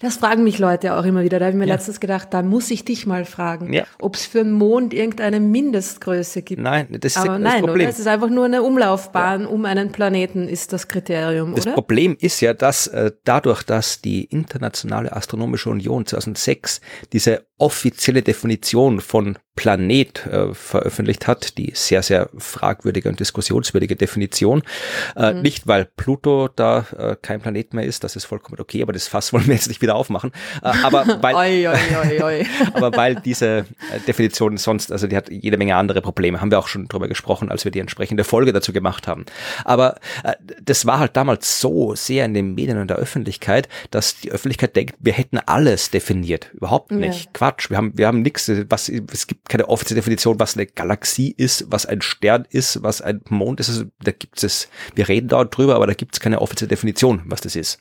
Das 0.02 0.18
fragen 0.18 0.44
mich 0.44 0.58
Leute 0.58 0.96
auch 0.96 1.06
immer 1.06 1.24
wieder. 1.24 1.38
Da 1.38 1.46
habe 1.46 1.56
ich 1.56 1.60
mir 1.60 1.68
ja. 1.68 1.76
letztens 1.76 2.00
gedacht, 2.00 2.30
da 2.32 2.42
muss 2.42 2.72
ich 2.72 2.84
dich 2.84 3.06
mal 3.06 3.24
fragen, 3.24 3.72
ja. 3.72 3.84
ob 4.00 4.16
es 4.16 4.26
für 4.26 4.40
einen 4.40 4.52
Mond 4.52 4.96
irgendeine 4.96 5.40
Mindestgröße 5.40 6.42
gibt. 6.42 6.62
Nein, 6.62 6.88
das 7.00 7.14
ist 7.14 7.18
Aber 7.18 7.34
das 7.34 7.40
nein, 7.40 7.60
Problem. 7.62 7.82
Oder? 7.82 7.90
Es 7.90 8.00
ist 8.00 8.08
einfach 8.08 8.30
nur 8.30 8.46
eine 8.46 8.64
Umlaufbahn 8.64 9.42
ja. 9.42 9.48
um 9.48 9.66
einen 9.66 9.92
Planeten, 9.92 10.48
ist 10.48 10.74
das 10.74 10.88
Kriterium, 10.88 11.54
das 11.54 11.68
oder? 11.68 11.76
Problem 11.76 12.18
ist 12.20 12.42
ja, 12.42 12.56
dass 12.56 12.88
äh, 12.88 13.12
dadurch, 13.26 13.62
dass 13.62 14.02
die 14.02 14.24
Internationale 14.24 15.16
Astronomische 15.16 15.70
Union 15.70 16.06
2006 16.06 16.82
diese 17.14 17.46
offizielle 17.60 18.24
Definition 18.24 19.02
von 19.02 19.38
Planet 19.56 20.26
äh, 20.26 20.54
veröffentlicht 20.56 21.28
hat, 21.28 21.60
die 21.60 21.74
sehr, 21.76 22.02
sehr 22.02 22.30
fragwürdige 22.38 23.08
und 23.08 23.20
diskussionswürdige 23.20 23.96
Definition. 23.96 24.64
Äh, 25.16 25.34
mhm. 25.34 25.42
Nicht, 25.42 25.68
weil 25.68 25.86
Pluto 25.86 26.48
da 26.48 26.88
äh, 26.98 27.16
kein 27.22 27.40
Planet 27.40 27.76
mehr 27.76 27.86
ist, 27.86 28.04
das 28.04 28.16
ist 28.16 28.26
vollkommen 28.26 28.60
okay, 28.60 28.82
aber 28.82 28.94
das 28.94 29.08
Fass 29.08 29.32
wollen 29.34 29.41
wir 29.48 29.56
jetzt 29.56 29.68
nicht 29.68 29.82
wieder 29.82 29.96
aufmachen. 29.96 30.32
Äh, 30.64 30.72
aber, 30.84 31.06
weil, 31.22 31.36
oi, 31.66 31.68
oi, 31.68 32.24
oi, 32.24 32.46
aber 32.74 32.96
weil 32.96 33.16
diese 33.16 33.66
äh, 33.94 34.00
Definition 34.08 34.58
sonst, 34.58 34.92
also 34.92 35.08
die 35.08 35.16
hat 35.16 35.30
jede 35.30 35.58
Menge 35.58 35.76
andere 35.76 36.02
Probleme, 36.02 36.42
haben 36.42 36.52
wir 36.52 36.60
auch 36.60 36.68
schon 36.68 36.88
drüber 36.88 37.08
gesprochen, 37.08 37.50
als 37.50 37.66
wir 37.66 37.72
die 37.72 37.80
entsprechende 37.80 38.24
Folge 38.24 38.54
dazu 38.54 38.74
gemacht 38.74 39.08
haben. 39.08 39.26
Aber 39.66 39.96
äh, 40.24 40.34
das 40.62 40.86
war 40.86 41.00
halt 41.00 41.16
damals 41.16 41.60
so 41.60 41.96
sehr 41.96 42.26
in 42.26 42.34
den 42.34 42.56
Medien 42.56 42.78
und 42.78 42.90
der 42.90 42.98
Öffentlichkeit, 42.98 43.68
dass 43.92 44.20
die 44.20 44.32
Öffentlichkeit 44.32 44.76
denkt, 44.76 44.96
wir 45.00 45.14
hätten 45.14 45.38
alles 45.38 45.92
definiert. 45.92 46.52
Überhaupt 46.54 46.92
nicht. 46.92 47.26
Ja. 47.26 47.32
Quatsch. 47.34 47.70
Wir 47.70 47.78
haben, 47.78 47.98
wir 47.98 48.08
haben 48.08 48.22
nichts, 48.22 48.52
was, 48.70 48.90
es 48.90 49.28
gibt 49.28 49.50
keine 49.50 49.70
offizielle 49.70 50.00
Definition, 50.00 50.40
was 50.40 50.56
eine 50.56 50.66
Galaxie 50.66 51.34
ist, 51.36 51.66
was 51.70 51.86
ein 51.86 52.02
Stern 52.02 52.46
ist, 52.50 52.84
was 52.84 53.02
ein 53.02 53.22
Mond 53.30 53.60
ist. 53.60 53.70
Also, 53.70 53.86
da 54.04 54.12
gibt 54.12 54.44
es, 54.44 54.70
wir 54.96 55.08
reden 55.08 55.28
dort 55.28 55.56
drüber, 55.56 55.76
aber 55.76 55.88
da 55.88 55.94
gibt 55.94 56.16
es 56.16 56.20
keine 56.20 56.42
offizielle 56.42 56.70
Definition, 56.70 57.22
was 57.26 57.42
das 57.42 57.56
ist. 57.56 57.80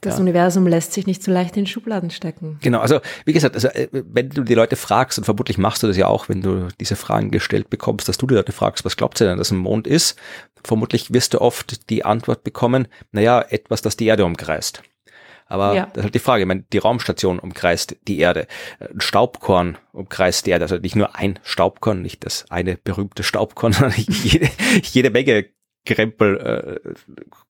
Das 0.00 0.14
ja. 0.14 0.20
Universum 0.20 0.66
lässt 0.66 0.92
sich 0.92 0.97
nicht 1.06 1.22
so 1.22 1.30
leicht 1.30 1.56
in 1.56 1.66
Schubladen 1.66 2.10
stecken. 2.10 2.58
Genau, 2.62 2.80
also 2.80 3.00
wie 3.24 3.32
gesagt, 3.32 3.54
also 3.54 3.68
äh, 3.68 3.88
wenn 3.92 4.30
du 4.30 4.42
die 4.42 4.54
Leute 4.54 4.76
fragst, 4.76 5.18
und 5.18 5.24
vermutlich 5.24 5.58
machst 5.58 5.82
du 5.82 5.86
das 5.86 5.96
ja 5.96 6.06
auch, 6.06 6.28
wenn 6.28 6.42
du 6.42 6.68
diese 6.80 6.96
Fragen 6.96 7.30
gestellt 7.30 7.70
bekommst, 7.70 8.08
dass 8.08 8.18
du 8.18 8.26
die 8.26 8.34
Leute 8.34 8.52
fragst, 8.52 8.84
was 8.84 8.96
glaubt 8.96 9.20
ihr 9.20 9.28
denn, 9.28 9.38
dass 9.38 9.50
ein 9.50 9.58
Mond 9.58 9.86
ist? 9.86 10.18
Vermutlich 10.64 11.12
wirst 11.12 11.34
du 11.34 11.40
oft 11.40 11.88
die 11.90 12.04
Antwort 12.04 12.44
bekommen, 12.44 12.88
naja, 13.12 13.44
etwas, 13.48 13.82
das 13.82 13.96
die 13.96 14.06
Erde 14.06 14.24
umkreist. 14.24 14.82
Aber 15.48 15.74
ja. 15.74 15.86
das 15.86 15.98
ist 15.98 16.02
halt 16.04 16.14
die 16.14 16.18
Frage. 16.18 16.42
Ich 16.42 16.46
meine, 16.46 16.64
die 16.72 16.78
Raumstation 16.78 17.38
umkreist 17.38 17.96
die 18.06 18.18
Erde. 18.18 18.46
Ein 18.80 19.00
Staubkorn 19.00 19.78
umkreist 19.92 20.46
die 20.46 20.50
Erde. 20.50 20.66
Also 20.66 20.76
nicht 20.76 20.94
nur 20.94 21.16
ein 21.16 21.38
Staubkorn, 21.42 22.02
nicht 22.02 22.24
das 22.24 22.44
eine 22.50 22.76
berühmte 22.76 23.22
Staubkorn, 23.22 23.72
sondern 23.74 23.98
jede, 23.98 24.48
jede 24.82 25.10
Menge 25.10 25.46
Krempel, 25.86 26.80
äh, 26.84 26.90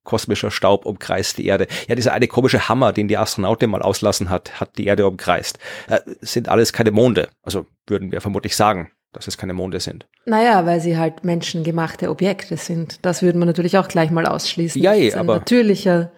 kosmischer 0.05 0.51
Staub 0.51 0.87
umkreist 0.87 1.39
die 1.39 1.47
Erde. 1.47 1.67
Ja, 1.89 1.95
dieser 1.95 2.13
eine 2.13 2.29
komische 2.29 2.69
Hammer, 2.69 2.93
den 2.93 3.09
die 3.09 3.17
Astronauten 3.19 3.71
mal 3.71 3.83
auslassen 3.83 4.31
hat, 4.31 4.61
hat 4.61 4.79
die 4.79 4.87
Erde 4.87 5.07
umkreist. 5.07 5.59
Äh, 5.89 6.01
sind 6.21 6.49
alles 6.49 6.73
keine 6.73 6.91
Monde. 6.93 7.29
Also 7.43 7.67
würden 7.87 8.13
wir 8.13 8.21
vermutlich 8.21 8.55
sagen. 8.57 8.91
dass 9.13 9.27
es 9.27 9.39
keine 9.39 9.55
Monde 9.55 9.81
sind. 9.81 10.07
Naja, 10.27 10.67
weil 10.67 10.83
sie 10.83 10.99
halt 10.99 11.25
menschengemachte 11.25 12.11
Objekte 12.11 12.59
sind. 12.59 12.99
Das 13.07 13.23
würde 13.23 13.39
man 13.39 13.49
natürlich 13.49 13.79
auch 13.79 13.89
gleich 13.89 14.11
mal 14.11 14.27
ausschließen. 14.27 14.83
Ja, 14.83 14.93
dass 14.93 15.01
es 15.01 15.15
aber- 15.15 15.33
ein 15.33 15.39
natürlicher 15.39 16.13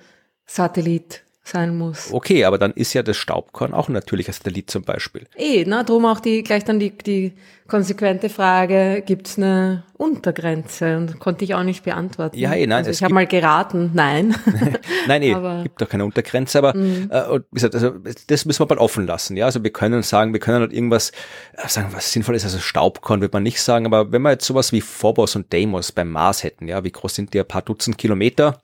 Satellit 0.45 1.23
sein 1.43 1.77
muss. 1.77 2.13
Okay, 2.13 2.45
aber 2.45 2.59
dann 2.59 2.73
ist 2.73 2.93
ja 2.93 3.03
das 3.03 3.17
Staubkorn 3.17 3.73
auch 3.75 3.89
ein 3.89 3.93
natürlicher 3.95 4.33
Satellit 4.33 4.71
zum 4.71 4.83
Beispiel. 4.83 5.27
Eh, 5.37 5.65
na, 5.67 5.83
drum 5.83 6.05
auch 6.07 6.21
die, 6.21 6.43
gleich 6.43 6.65
dann 6.65 6.79
die, 6.79 6.91
die 6.97 7.33
konsequente 7.67 8.29
Frage, 8.29 9.03
gibt's 9.07 9.37
eine 9.39 9.85
Untergrenze? 9.97 10.97
Und 10.97 11.19
konnte 11.19 11.45
ich 11.45 11.55
auch 11.55 11.63
nicht 11.63 11.85
beantworten. 11.85 12.37
Ja, 12.39 12.53
eh, 12.53 12.67
nein, 12.67 12.79
Also 12.79 12.91
es 12.91 12.97
ich 12.99 13.03
habe 13.03 13.11
gibt- 13.11 13.15
mal 13.15 13.27
geraten, 13.27 13.91
nein. 13.95 14.35
Nein, 15.07 15.23
eh, 15.23 15.35
Aber- 15.35 15.55
Mhm. 15.59 15.63
gibt 15.65 15.81
doch 15.81 15.89
keine 15.89 16.05
Untergrenze, 16.05 16.59
aber 16.59 16.75
äh, 16.75 17.29
und 17.31 17.45
wie 17.51 17.55
gesagt, 17.55 17.75
also, 17.75 17.93
das 18.27 18.45
müssen 18.45 18.61
wir 18.61 18.75
mal 18.75 18.79
offen 18.81 19.07
lassen. 19.07 19.37
Ja, 19.37 19.47
also 19.47 19.63
wir 19.65 19.73
können 19.73 20.03
sagen, 20.03 20.33
wir 20.33 20.41
können 20.41 20.61
halt 20.61 20.73
irgendwas 20.73 21.11
äh, 21.55 21.67
sagen, 21.69 21.89
was 21.93 22.13
sinnvoll 22.13 22.35
ist. 22.35 22.45
Also 22.45 22.59
Staubkorn 22.59 23.21
wird 23.21 23.33
man 23.33 23.43
nicht 23.43 23.63
sagen, 23.63 23.87
aber 23.87 24.13
wenn 24.13 24.23
wir 24.23 24.31
jetzt 24.33 24.47
sowas 24.47 24.73
wie 24.73 24.81
Phobos 24.81 25.37
und 25.37 25.53
Deimos 25.53 25.93
beim 25.93 26.11
Mars 26.11 26.45
hätten, 26.45 26.69
ja, 26.69 26.85
wie 26.85 26.93
groß 26.93 27.15
sind 27.15 27.33
die? 27.35 27.41
Ein 27.41 27.47
paar 27.49 27.63
Dutzend 27.63 27.97
Kilometer, 27.99 28.59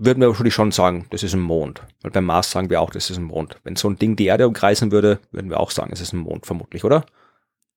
würden 0.00 0.20
wir 0.20 0.28
wahrscheinlich 0.28 0.54
schon 0.54 0.72
sagen, 0.72 1.06
das 1.10 1.22
ist 1.22 1.34
ein 1.34 1.40
Mond. 1.40 1.82
Weil 2.02 2.10
beim 2.10 2.24
Mars 2.24 2.50
sagen 2.50 2.70
wir 2.70 2.80
auch, 2.80 2.90
das 2.90 3.10
ist 3.10 3.18
ein 3.18 3.24
Mond. 3.24 3.56
Wenn 3.62 3.76
so 3.76 3.88
ein 3.88 3.96
Ding 3.98 4.16
die 4.16 4.26
Erde 4.26 4.48
umkreisen 4.48 4.90
würde, 4.90 5.20
würden 5.30 5.50
wir 5.50 5.60
auch 5.60 5.70
sagen, 5.70 5.90
es 5.92 6.00
ist 6.00 6.12
ein 6.12 6.18
Mond, 6.20 6.46
vermutlich, 6.46 6.82
oder? 6.84 7.04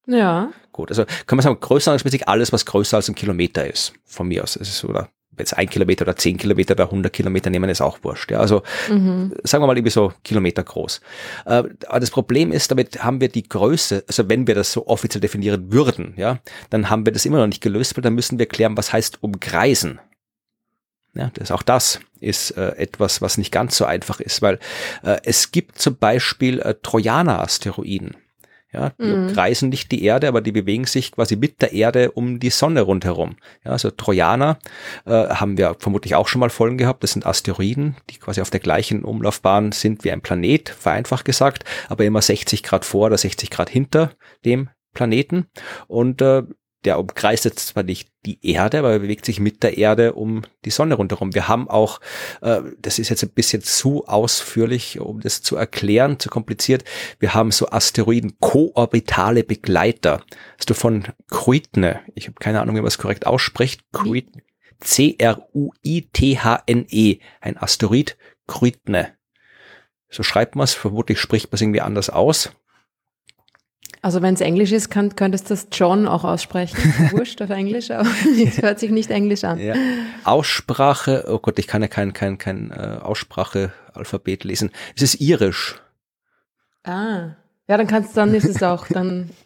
ja. 0.07 0.51
Gut, 0.71 0.89
also 0.89 1.05
kann 1.27 1.37
man 1.37 1.43
sagen, 1.43 1.59
größenordnungsmäßig 1.59 2.27
alles, 2.27 2.51
was 2.51 2.65
größer 2.65 2.97
als 2.97 3.07
ein 3.07 3.13
Kilometer 3.13 3.67
ist, 3.69 3.93
von 4.05 4.27
mir 4.27 4.41
aus. 4.43 4.55
Es 4.55 4.69
ist, 4.69 4.83
oder 4.85 5.09
jetzt 5.37 5.55
ein 5.55 5.69
Kilometer 5.69 6.03
oder 6.03 6.15
zehn 6.15 6.37
Kilometer 6.37 6.73
oder 6.73 6.85
100 6.85 7.13
Kilometer 7.13 7.49
nehmen, 7.51 7.69
ist 7.69 7.81
auch 7.81 7.99
wurscht. 8.03 8.31
Ja, 8.31 8.39
also 8.39 8.63
Mhm. 8.89 9.33
sagen 9.43 9.61
wir 9.61 9.67
mal 9.67 9.77
irgendwie 9.77 9.91
so 9.91 10.11
Kilometer 10.23 10.63
groß. 10.63 10.99
Äh, 11.45 11.63
aber 11.87 11.99
das 11.99 12.09
Problem 12.09 12.51
ist, 12.51 12.71
damit 12.71 13.03
haben 13.03 13.21
wir 13.21 13.29
die 13.29 13.47
Größe, 13.47 14.03
also 14.07 14.27
wenn 14.29 14.47
wir 14.47 14.55
das 14.55 14.71
so 14.71 14.87
offiziell 14.87 15.21
definieren 15.21 15.71
würden, 15.71 16.13
ja, 16.17 16.39
dann 16.71 16.89
haben 16.89 17.05
wir 17.05 17.13
das 17.13 17.25
immer 17.25 17.37
noch 17.37 17.47
nicht 17.47 17.61
gelöst, 17.61 17.95
weil 17.95 18.01
dann 18.01 18.15
müssen 18.15 18.39
wir 18.39 18.47
klären, 18.47 18.75
was 18.77 18.93
heißt 18.93 19.21
umkreisen. 19.21 19.99
Ja, 21.15 21.29
das, 21.35 21.51
auch 21.51 21.61
das 21.63 21.99
ist 22.19 22.51
äh, 22.51 22.69
etwas, 22.77 23.21
was 23.21 23.37
nicht 23.37 23.51
ganz 23.51 23.77
so 23.77 23.85
einfach 23.85 24.19
ist, 24.19 24.41
weil 24.41 24.59
äh, 25.03 25.17
es 25.23 25.51
gibt 25.51 25.77
zum 25.77 25.95
Beispiel 25.97 26.59
äh, 26.59 26.75
Trojaner-Asteroiden. 26.81 28.17
Ja, 28.71 28.89
die 28.99 29.03
Mhm. 29.03 29.27
umkreisen 29.27 29.69
nicht 29.69 29.91
die 29.91 30.03
Erde, 30.03 30.27
aber 30.27 30.41
die 30.41 30.51
bewegen 30.51 30.85
sich 30.85 31.11
quasi 31.11 31.35
mit 31.35 31.61
der 31.61 31.73
Erde 31.73 32.09
um 32.09 32.39
die 32.39 32.49
Sonne 32.49 32.81
rundherum. 32.81 33.35
Ja, 33.63 33.71
also 33.71 33.91
Trojaner 33.91 34.57
äh, 35.05 35.11
haben 35.11 35.59
wir 35.59 35.75
vermutlich 35.77 36.15
auch 36.15 36.27
schon 36.27 36.39
mal 36.39 36.49
Folgen 36.49 36.79
gehabt. 36.79 37.03
Das 37.03 37.11
sind 37.11 37.23
Asteroiden, 37.23 37.95
die 38.09 38.17
quasi 38.17 38.41
auf 38.41 38.49
der 38.49 38.61
gleichen 38.61 39.03
Umlaufbahn 39.03 39.73
sind 39.73 40.03
wie 40.03 40.11
ein 40.11 40.21
Planet, 40.21 40.69
vereinfacht 40.69 41.23
gesagt, 41.23 41.65
aber 41.87 42.03
immer 42.03 42.23
60 42.23 42.63
Grad 42.63 42.83
vor 42.83 43.05
oder 43.05 43.17
60 43.19 43.51
Grad 43.51 43.69
hinter 43.69 44.09
dem 44.43 44.69
Planeten. 44.95 45.45
Und 45.87 46.23
äh, 46.23 46.41
der 46.85 46.99
umkreist 46.99 47.45
jetzt 47.45 47.67
zwar 47.67 47.83
nicht 47.83 48.09
die 48.25 48.39
Erde, 48.45 48.79
aber 48.79 48.91
er 48.91 48.99
bewegt 48.99 49.25
sich 49.25 49.39
mit 49.39 49.63
der 49.63 49.77
Erde 49.77 50.13
um 50.13 50.43
die 50.65 50.69
Sonne 50.69 50.95
rundherum. 50.95 51.33
Wir 51.33 51.47
haben 51.47 51.69
auch, 51.69 51.99
äh, 52.41 52.61
das 52.79 52.99
ist 52.99 53.09
jetzt 53.09 53.23
ein 53.23 53.29
bisschen 53.29 53.61
zu 53.61 54.05
ausführlich, 54.07 54.99
um 54.99 55.21
das 55.21 55.41
zu 55.41 55.55
erklären, 55.55 56.19
zu 56.19 56.29
kompliziert. 56.29 56.83
Wir 57.19 57.33
haben 57.33 57.51
so 57.51 57.69
Asteroiden 57.69 58.37
koorbitale 58.39 59.43
Begleiter. 59.43 60.23
Hast 60.57 60.69
du 60.69 60.73
von 60.73 61.05
Kruitne, 61.29 62.01
ich 62.15 62.27
habe 62.27 62.35
keine 62.39 62.61
Ahnung, 62.61 62.75
wie 62.75 62.81
man 62.81 62.87
es 62.87 62.97
korrekt 62.97 63.25
ausspricht, 63.25 63.81
Kruitne, 63.91 64.41
C-R-U-I-T-H-N-E, 64.79 65.59
ein 67.41 67.57
Asteroid 67.57 68.17
Kruitne. 68.47 69.13
So 70.09 70.23
schreibt 70.23 70.55
man 70.55 70.65
es, 70.65 70.73
vermutlich 70.73 71.19
spricht 71.19 71.51
man 71.51 71.55
es 71.55 71.61
irgendwie 71.61 71.81
anders 71.81 72.09
aus. 72.09 72.51
Also 74.03 74.21
wenn 74.21 74.33
es 74.33 74.41
Englisch 74.41 74.73
ist, 74.73 74.89
kann, 74.89 75.15
könntest 75.15 75.45
du 75.45 75.53
das 75.53 75.67
John 75.71 76.09
auch 76.09 76.25
aussprechen. 76.25 76.77
Wurscht 77.11 77.41
auf 77.41 77.49
Englisch, 77.49 77.89
aber 77.89 78.09
es 78.45 78.61
hört 78.61 78.77
sich 78.77 78.91
nicht 78.91 79.09
Englisch 79.09 79.45
an. 79.45 79.59
Ja. 79.59 79.75
Aussprache, 80.25 81.23
oh 81.29 81.39
Gott, 81.39 81.57
ich 81.57 81.67
kann 81.67 81.81
ja 81.81 81.87
kein, 81.87 82.11
kein, 82.11 82.37
kein 82.37 82.71
äh, 82.71 82.99
Aussprache-Alphabet 83.01 84.43
lesen. 84.43 84.71
Es 84.93 85.03
ist 85.03 85.21
irisch. 85.21 85.81
Ah. 86.83 87.35
Ja, 87.69 87.77
dann 87.77 87.87
kannst 87.87 88.17
dann 88.17 88.33
ist 88.35 88.43
es 88.43 88.61
auch, 88.61 88.87
dann 88.89 89.29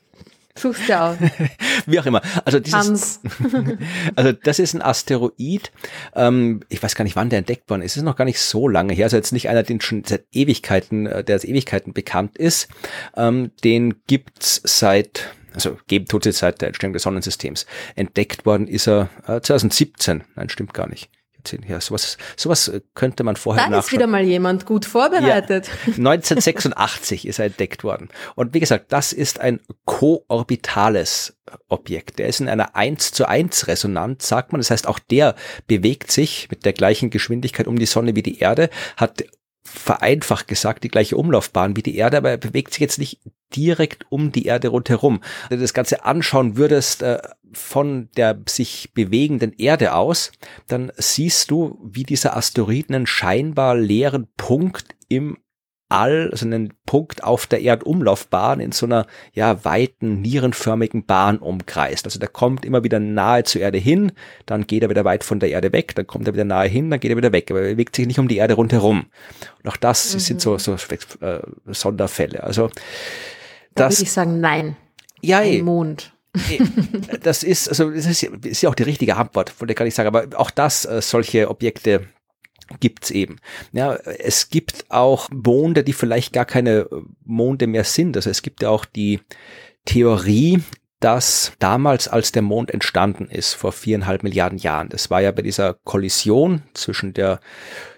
suchst 0.58 0.89
du 0.89 1.00
aus. 1.00 1.17
Wie 1.86 2.00
auch 2.00 2.06
immer. 2.06 2.22
Also 2.46 2.60
dieses, 2.60 3.22
also 4.15 4.32
das 4.32 4.60
ist 4.60 4.74
ein 4.74 4.82
Asteroid. 4.82 5.72
Ähm, 6.15 6.62
ich 6.70 6.82
weiß 6.82 6.96
gar 6.96 7.04
nicht, 7.04 7.15
wann 7.15 7.30
der 7.30 7.39
entdeckt 7.39 7.70
worden 7.70 7.82
ist. 7.82 7.93
Es 7.93 7.98
ist 7.98 8.04
noch 8.04 8.15
gar 8.15 8.26
nicht 8.26 8.39
so 8.39 8.67
lange 8.67 8.93
her. 8.93 9.06
Also 9.06 9.17
jetzt 9.17 9.34
nicht 9.34 9.50
einer, 9.50 9.63
den 9.63 9.82
schon 9.82 10.04
seit 10.04 10.26
Ewigkeiten, 10.32 11.06
äh, 11.06 11.24
der 11.24 11.36
als 11.36 11.46
Ewigkeiten 11.46 11.93
bekannt 11.93 12.38
ist. 12.38 12.67
Ähm, 13.15 13.52
den 13.63 13.96
gibt's 14.08 14.62
seit 14.63 15.32
also 15.54 15.76
geben 15.88 16.06
tut 16.06 16.28
es 16.28 16.38
seit 16.38 16.62
der 16.62 16.67
Entstehung 16.67 16.93
des 16.93 17.02
Sonnensystems. 17.02 17.65
Entdeckt 17.96 18.46
worden 18.46 18.67
ist 18.67 18.88
er 18.88 19.10
äh, 19.28 19.41
2017. 19.41 20.24
Nein, 20.36 20.50
stimmt 20.50 20.76
gar 20.76 20.88
nicht. 20.88 21.10
Ja, 21.68 21.80
sowas, 21.82 22.18
sowas 22.36 22.72
könnte 22.96 23.24
man 23.24 23.36
vorher 23.36 23.64
Da 23.64 23.70
ist 23.70 23.76
nachschauen. 23.86 24.00
wieder 24.00 24.08
mal 24.08 24.24
jemand 24.24 24.66
gut 24.66 24.86
vorbereitet. 24.86 25.70
1986 25.88 27.28
ist 27.28 27.40
er 27.40 27.46
entdeckt 27.46 27.84
worden. 27.84 28.10
Und 28.36 28.54
wie 28.54 28.60
gesagt, 28.60 28.92
das 28.92 29.14
ist 29.14 29.40
ein 29.40 29.60
koorbitales 29.86 31.38
Objekt. 31.70 32.20
Der 32.20 32.28
ist 32.28 32.42
in 32.42 32.50
einer 32.50 32.76
1 32.76 33.12
zu 33.12 33.28
1 33.28 33.68
Resonanz, 33.68 34.28
sagt 34.28 34.52
man. 34.52 34.60
Das 34.60 34.72
heißt, 34.72 34.88
auch 34.88 35.00
der 35.00 35.36
bewegt 35.68 36.12
sich 36.12 36.48
mit 36.50 36.66
der 36.66 36.74
gleichen 36.74 37.10
Geschwindigkeit 37.10 37.68
um 37.68 37.80
die 37.80 37.86
Sonne 37.86 38.16
wie 38.16 38.24
die 38.24 38.40
Erde, 38.40 38.70
hat 38.98 39.24
vereinfacht 39.68 40.48
gesagt 40.48 40.84
die 40.84 40.90
gleiche 40.90 41.18
Umlaufbahn 41.18 41.76
wie 41.76 41.84
die 41.84 41.98
Erde, 41.98 42.18
aber 42.18 42.32
er 42.32 42.38
bewegt 42.38 42.74
sich 42.74 42.80
jetzt 42.80 43.00
nicht 43.00 43.20
direkt 43.56 44.06
um 44.10 44.32
die 44.32 44.46
Erde 44.46 44.70
rundherum. 44.70 45.22
Wenn 45.50 45.58
du 45.60 45.64
das 45.64 45.74
Ganze 45.74 46.06
anschauen 46.06 46.58
würdest 46.58 47.02
äh, 47.02 47.20
von 47.54 48.10
der 48.18 48.40
sich 48.48 48.92
bewegenden 48.94 49.54
Erde 49.54 49.94
aus, 49.94 50.32
dann 50.68 50.92
siehst 50.98 51.52
du, 51.52 51.80
wie 51.84 52.04
dieser 52.04 52.36
Asteroid 52.36 52.90
einen 52.90 53.08
scheinbar 53.08 53.76
leeren 53.76 54.28
Punkt 54.38 54.96
im 55.10 55.38
All, 55.89 56.30
also 56.32 56.45
einen 56.45 56.73
Punkt 56.86 57.23
auf 57.23 57.47
der 57.47 57.62
Erdumlaufbahn 57.62 58.60
in 58.60 58.73
so 58.73 58.86
einer 58.86 59.06
ja 59.34 59.63
weiten 59.63 60.21
nierenförmigen 60.21 61.06
Bahn 61.06 61.38
umkreist. 61.38 62.06
Also 62.06 62.19
der 62.19 62.28
kommt 62.28 62.65
immer 62.65 62.84
wieder 62.84 63.00
nahe 63.00 63.43
zur 63.43 63.62
Erde 63.62 63.78
hin, 63.78 64.12
dann 64.45 64.67
geht 64.67 64.84
er 64.84 64.89
wieder 64.89 65.06
weit 65.06 65.23
von 65.23 65.39
der 65.39 65.50
Erde 65.50 65.71
weg, 65.71 65.95
dann 65.95 66.06
kommt 66.06 66.28
er 66.28 66.34
wieder 66.34 66.43
nahe 66.43 66.67
hin, 66.67 66.89
dann 66.89 67.00
geht 67.00 67.12
er 67.12 67.17
wieder 67.17 67.32
weg, 67.32 67.50
aber 67.52 67.62
er 67.62 67.71
bewegt 67.71 67.95
sich 67.95 68.06
nicht 68.06 68.19
um 68.19 68.28
die 68.28 68.38
Erde 68.38 68.56
rundherum. 68.56 69.06
Und 69.63 69.69
auch 69.69 69.78
das 69.78 70.12
sind 70.12 70.41
so, 70.41 70.58
so 70.58 70.73
äh, 70.73 71.39
Sonderfälle. 71.67 72.43
Also 72.43 72.67
Da 73.76 73.86
das, 73.86 73.95
würde 73.95 74.04
ich 74.04 74.12
sagen, 74.12 74.41
nein. 74.41 74.76
ja, 75.21 75.39
Ein 75.39 75.54
eh, 75.54 75.62
Mond. 75.62 76.13
das 77.23 77.43
ist, 77.43 77.69
also 77.69 77.89
das 77.91 78.06
ist, 78.06 78.23
ist 78.23 78.62
ja 78.62 78.69
auch 78.69 78.76
die 78.76 78.84
richtige 78.84 79.15
Antwort, 79.15 79.60
wollte 79.60 79.71
ich 79.71 79.78
gar 79.78 79.86
nicht 79.86 79.95
sagen, 79.95 80.08
aber 80.13 80.38
auch 80.39 80.52
das, 80.52 80.86
äh, 80.86 81.02
solche 81.02 81.50
Objekte 81.50 82.08
gibt's 82.80 83.12
eben. 83.12 83.38
Ja, 83.72 83.96
es 83.96 84.50
gibt 84.50 84.86
auch 84.90 85.30
Monde, 85.32 85.84
die 85.84 85.94
vielleicht 85.94 86.34
gar 86.34 86.46
keine 86.46 86.88
Monde 87.26 87.68
mehr 87.68 87.84
sind. 87.84 88.16
Also 88.16 88.30
es 88.30 88.42
gibt 88.42 88.62
ja 88.62 88.70
auch 88.70 88.86
die 88.86 89.20
Theorie, 89.86 90.62
dass 91.00 91.52
damals, 91.60 92.08
als 92.08 92.32
der 92.32 92.42
Mond 92.42 92.72
entstanden 92.72 93.28
ist, 93.30 93.54
vor 93.54 93.72
viereinhalb 93.72 94.24
Milliarden 94.24 94.58
Jahren, 94.58 94.90
das 94.90 95.10
war 95.10 95.22
ja 95.22 95.32
bei 95.32 95.44
dieser 95.44 95.76
Kollision 95.84 96.64
zwischen 96.74 97.14
der 97.14 97.40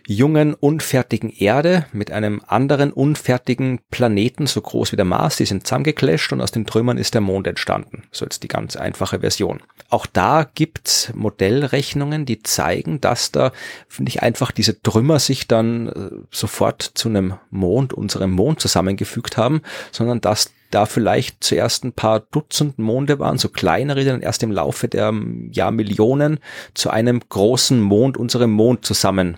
jungen, 0.09 0.55
unfertigen 0.55 1.29
Erde 1.29 1.85
mit 1.93 2.11
einem 2.11 2.41
anderen 2.47 2.91
unfertigen 2.91 3.79
Planeten, 3.91 4.47
so 4.47 4.59
groß 4.59 4.91
wie 4.91 4.95
der 4.95 5.05
Mars, 5.05 5.37
die 5.37 5.45
sind 5.45 5.67
zusammengeclasht 5.67 6.33
und 6.33 6.41
aus 6.41 6.51
den 6.51 6.65
Trümmern 6.65 6.97
ist 6.97 7.13
der 7.13 7.21
Mond 7.21 7.45
entstanden. 7.45 8.03
So 8.11 8.25
jetzt 8.25 8.41
die 8.41 8.47
ganz 8.47 8.75
einfache 8.75 9.19
Version. 9.19 9.61
Auch 9.89 10.07
da 10.07 10.49
gibt's 10.55 11.11
Modellrechnungen, 11.13 12.25
die 12.25 12.41
zeigen, 12.41 12.99
dass 12.99 13.31
da 13.31 13.51
nicht 13.99 14.23
einfach 14.23 14.51
diese 14.51 14.81
Trümmer 14.81 15.19
sich 15.19 15.47
dann 15.47 15.87
äh, 15.87 16.09
sofort 16.31 16.81
zu 16.81 17.07
einem 17.07 17.35
Mond, 17.51 17.93
unserem 17.93 18.31
Mond 18.31 18.59
zusammengefügt 18.59 19.37
haben, 19.37 19.61
sondern 19.91 20.21
dass 20.21 20.51
da 20.71 20.85
vielleicht 20.85 21.43
zuerst 21.43 21.83
ein 21.83 21.93
paar 21.93 22.19
Dutzend 22.19 22.79
Monde 22.79 23.19
waren, 23.19 23.37
so 23.37 23.49
kleinere, 23.49 23.99
die 23.99 24.05
dann 24.05 24.21
erst 24.21 24.43
im 24.43 24.51
Laufe 24.51 24.87
der 24.87 25.13
Jahrmillionen 25.51 26.39
zu 26.73 26.89
einem 26.89 27.21
großen 27.27 27.79
Mond, 27.81 28.17
unserem 28.17 28.51
Mond 28.51 28.85
zusammen 28.85 29.37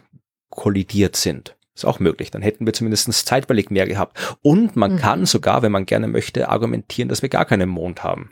kollidiert 0.50 1.16
sind. 1.16 1.56
Ist 1.74 1.86
auch 1.86 2.00
möglich. 2.00 2.32
Dann 2.32 2.42
hätten 2.42 2.66
wir 2.66 2.74
zumindest 2.74 3.12
zeitweilig 3.26 3.70
mehr 3.70 3.88
gehabt. 3.88 4.38
Und 4.42 4.76
man 4.76 4.94
Mhm. 4.94 4.98
kann 4.98 5.26
sogar, 5.26 5.62
wenn 5.62 5.72
man 5.72 5.86
gerne 5.86 6.08
möchte, 6.08 6.50
argumentieren, 6.50 7.08
dass 7.08 7.22
wir 7.22 7.30
gar 7.30 7.46
keinen 7.46 7.70
Mond 7.70 8.04
haben. 8.04 8.32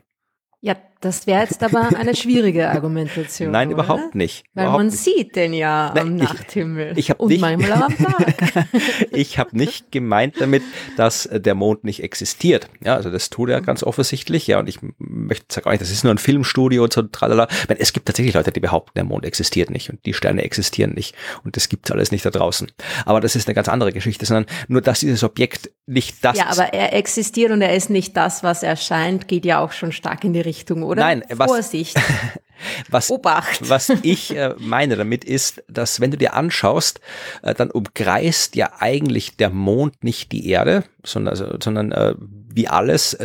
Ja, 0.62 0.76
das 1.02 1.28
wäre 1.28 1.42
jetzt 1.42 1.64
aber 1.64 1.90
eine 1.98 2.16
schwierige 2.16 2.70
Argumentation. 2.70 3.52
Nein, 3.52 3.68
oder? 3.74 3.84
überhaupt 3.84 4.16
nicht. 4.16 4.44
Weil 4.54 4.64
überhaupt 4.66 4.78
man 4.80 4.88
nicht. 4.88 4.98
sieht 5.00 5.36
den 5.36 5.54
ja 5.54 5.92
Nein, 5.96 6.08
am 6.08 6.16
ich- 6.18 6.24
Nachthimmel. 6.24 6.94
ich 6.98 7.10
hab 7.10 7.20
Und 7.20 7.30
nicht- 7.30 7.42
manchmal 7.42 7.74
auch 7.74 7.82
am 7.88 7.98
Tag. 7.98 8.66
ich 9.12 9.38
habe 9.40 9.58
nicht 9.58 9.92
gemeint 9.92 10.36
damit, 10.40 10.64
dass 10.98 11.26
äh, 11.26 11.40
der 11.40 11.56
Mond 11.56 11.84
nicht 11.84 12.04
existiert. 12.04 12.70
Ja, 12.84 12.96
also 12.96 13.10
das 13.12 13.30
tut 13.30 13.50
er 13.50 13.62
ganz 13.62 13.84
offensichtlich. 13.84 14.48
Ja, 14.48 14.60
und 14.60 14.68
ich 14.70 14.80
möchte 14.98 15.46
sagen, 15.54 15.68
auch 15.68 15.72
nicht, 15.72 15.82
das 15.82 15.92
ist 15.92 16.04
nur 16.04 16.14
ein 16.14 16.18
Filmstudio 16.18 16.84
und 16.84 16.94
so 16.94 17.02
tralala. 17.04 17.48
Meine, 17.68 17.80
es 17.80 17.94
gibt 17.94 18.06
tatsächlich 18.06 18.34
Leute, 18.36 18.52
die 18.52 18.60
behaupten, 18.60 18.92
der 18.96 19.04
Mond 19.06 19.26
existiert 19.26 19.70
nicht 19.70 19.90
und 19.90 20.06
die 20.06 20.14
Sterne 20.14 20.44
existieren 20.44 20.94
nicht 20.94 21.16
und 21.44 21.56
das 21.56 21.70
gibt's 21.70 21.92
alles 21.92 22.12
nicht 22.12 22.26
da 22.26 22.30
draußen. 22.30 22.72
Aber 23.06 23.22
das 23.22 23.36
ist 23.36 23.48
eine 23.48 23.56
ganz 23.56 23.70
andere 23.70 23.92
Geschichte, 23.94 24.26
sondern 24.26 24.46
nur, 24.68 24.82
dass 24.82 25.00
dieses 25.00 25.24
Objekt 25.24 25.72
nicht 25.86 26.24
das 26.24 26.38
Ja, 26.38 26.48
aber 26.50 26.74
er 26.74 26.94
existiert 26.94 27.52
und 27.52 27.62
er 27.62 27.76
ist 27.76 27.90
nicht 27.90 28.16
das, 28.18 28.44
was 28.44 28.64
er 28.64 28.76
scheint, 28.76 29.28
geht 29.28 29.46
ja 29.46 29.60
auch 29.60 29.72
schon 29.72 29.92
stark 29.92 30.24
in 30.24 30.34
die 30.34 30.42
Richtung, 30.42 30.84
oder? 30.90 31.02
Nein, 31.02 31.24
was- 31.30 31.48
Vorsicht, 31.48 31.98
was 32.90 33.10
Obacht. 33.10 33.70
Was 33.70 33.90
ich 34.02 34.36
äh, 34.36 34.56
meine 34.58 34.96
damit 34.96 35.24
ist, 35.24 35.64
dass 35.68 36.00
wenn 36.00 36.12
du 36.12 36.18
dir 36.18 36.34
anschaust, 36.34 37.00
äh, 37.44 37.54
dann 37.54 37.72
umkreist 37.72 38.56
ja 38.56 38.74
eigentlich 38.80 39.38
der 39.38 39.50
Mond 39.50 40.04
nicht 40.04 40.32
die 40.32 40.50
Erde, 40.50 40.84
sondern, 41.04 41.32
also, 41.34 41.58
sondern 41.62 41.92
äh, 41.92 42.16
wie 42.20 42.68
alles 42.68 43.18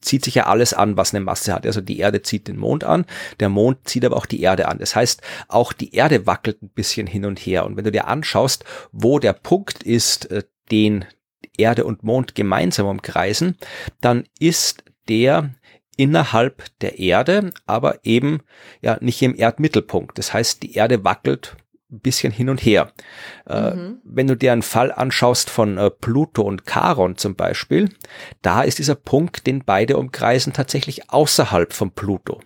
zieht 0.00 0.24
sich 0.24 0.34
ja 0.34 0.46
alles 0.46 0.72
an, 0.72 0.96
was 0.96 1.12
eine 1.14 1.22
Masse 1.22 1.52
hat. 1.52 1.66
Also 1.66 1.82
die 1.82 1.98
Erde 1.98 2.22
zieht 2.22 2.48
den 2.48 2.56
Mond 2.56 2.84
an, 2.84 3.04
der 3.38 3.50
Mond 3.50 3.86
zieht 3.86 4.04
aber 4.04 4.16
auch 4.16 4.26
die 4.26 4.40
Erde 4.40 4.68
an. 4.68 4.78
Das 4.78 4.96
heißt, 4.96 5.20
auch 5.48 5.74
die 5.74 5.94
Erde 5.94 6.26
wackelt 6.26 6.62
ein 6.62 6.70
bisschen 6.70 7.06
hin 7.06 7.26
und 7.26 7.38
her. 7.38 7.66
Und 7.66 7.76
wenn 7.76 7.84
du 7.84 7.92
dir 7.92 8.08
anschaust, 8.08 8.64
wo 8.92 9.18
der 9.18 9.34
Punkt 9.34 9.82
ist, 9.82 10.28
den 10.70 11.04
Erde 11.56 11.84
und 11.84 12.02
Mond 12.02 12.34
gemeinsam 12.34 12.86
umkreisen, 12.86 13.56
dann 14.00 14.24
ist 14.38 14.84
der 15.08 15.50
innerhalb 16.00 16.64
der 16.80 16.98
Erde, 16.98 17.50
aber 17.66 17.98
eben 18.04 18.40
ja 18.80 18.96
nicht 19.00 19.20
im 19.22 19.36
Erdmittelpunkt. 19.36 20.18
Das 20.18 20.32
heißt, 20.32 20.62
die 20.62 20.74
Erde 20.74 21.04
wackelt 21.04 21.56
ein 21.92 22.00
bisschen 22.00 22.32
hin 22.32 22.48
und 22.48 22.58
her. 22.64 22.92
Äh, 23.46 23.74
Mhm. 23.74 23.98
Wenn 24.04 24.26
du 24.28 24.36
dir 24.36 24.52
einen 24.52 24.62
Fall 24.62 24.92
anschaust 24.92 25.50
von 25.50 25.76
äh, 25.76 25.90
Pluto 25.90 26.42
und 26.42 26.64
Charon 26.64 27.16
zum 27.16 27.34
Beispiel, 27.34 27.90
da 28.42 28.62
ist 28.62 28.78
dieser 28.78 28.94
Punkt, 28.94 29.46
den 29.46 29.64
beide 29.64 29.96
umkreisen, 29.96 30.52
tatsächlich 30.52 31.10
außerhalb 31.10 31.72
von 31.72 31.90
Pluto. 31.90 32.40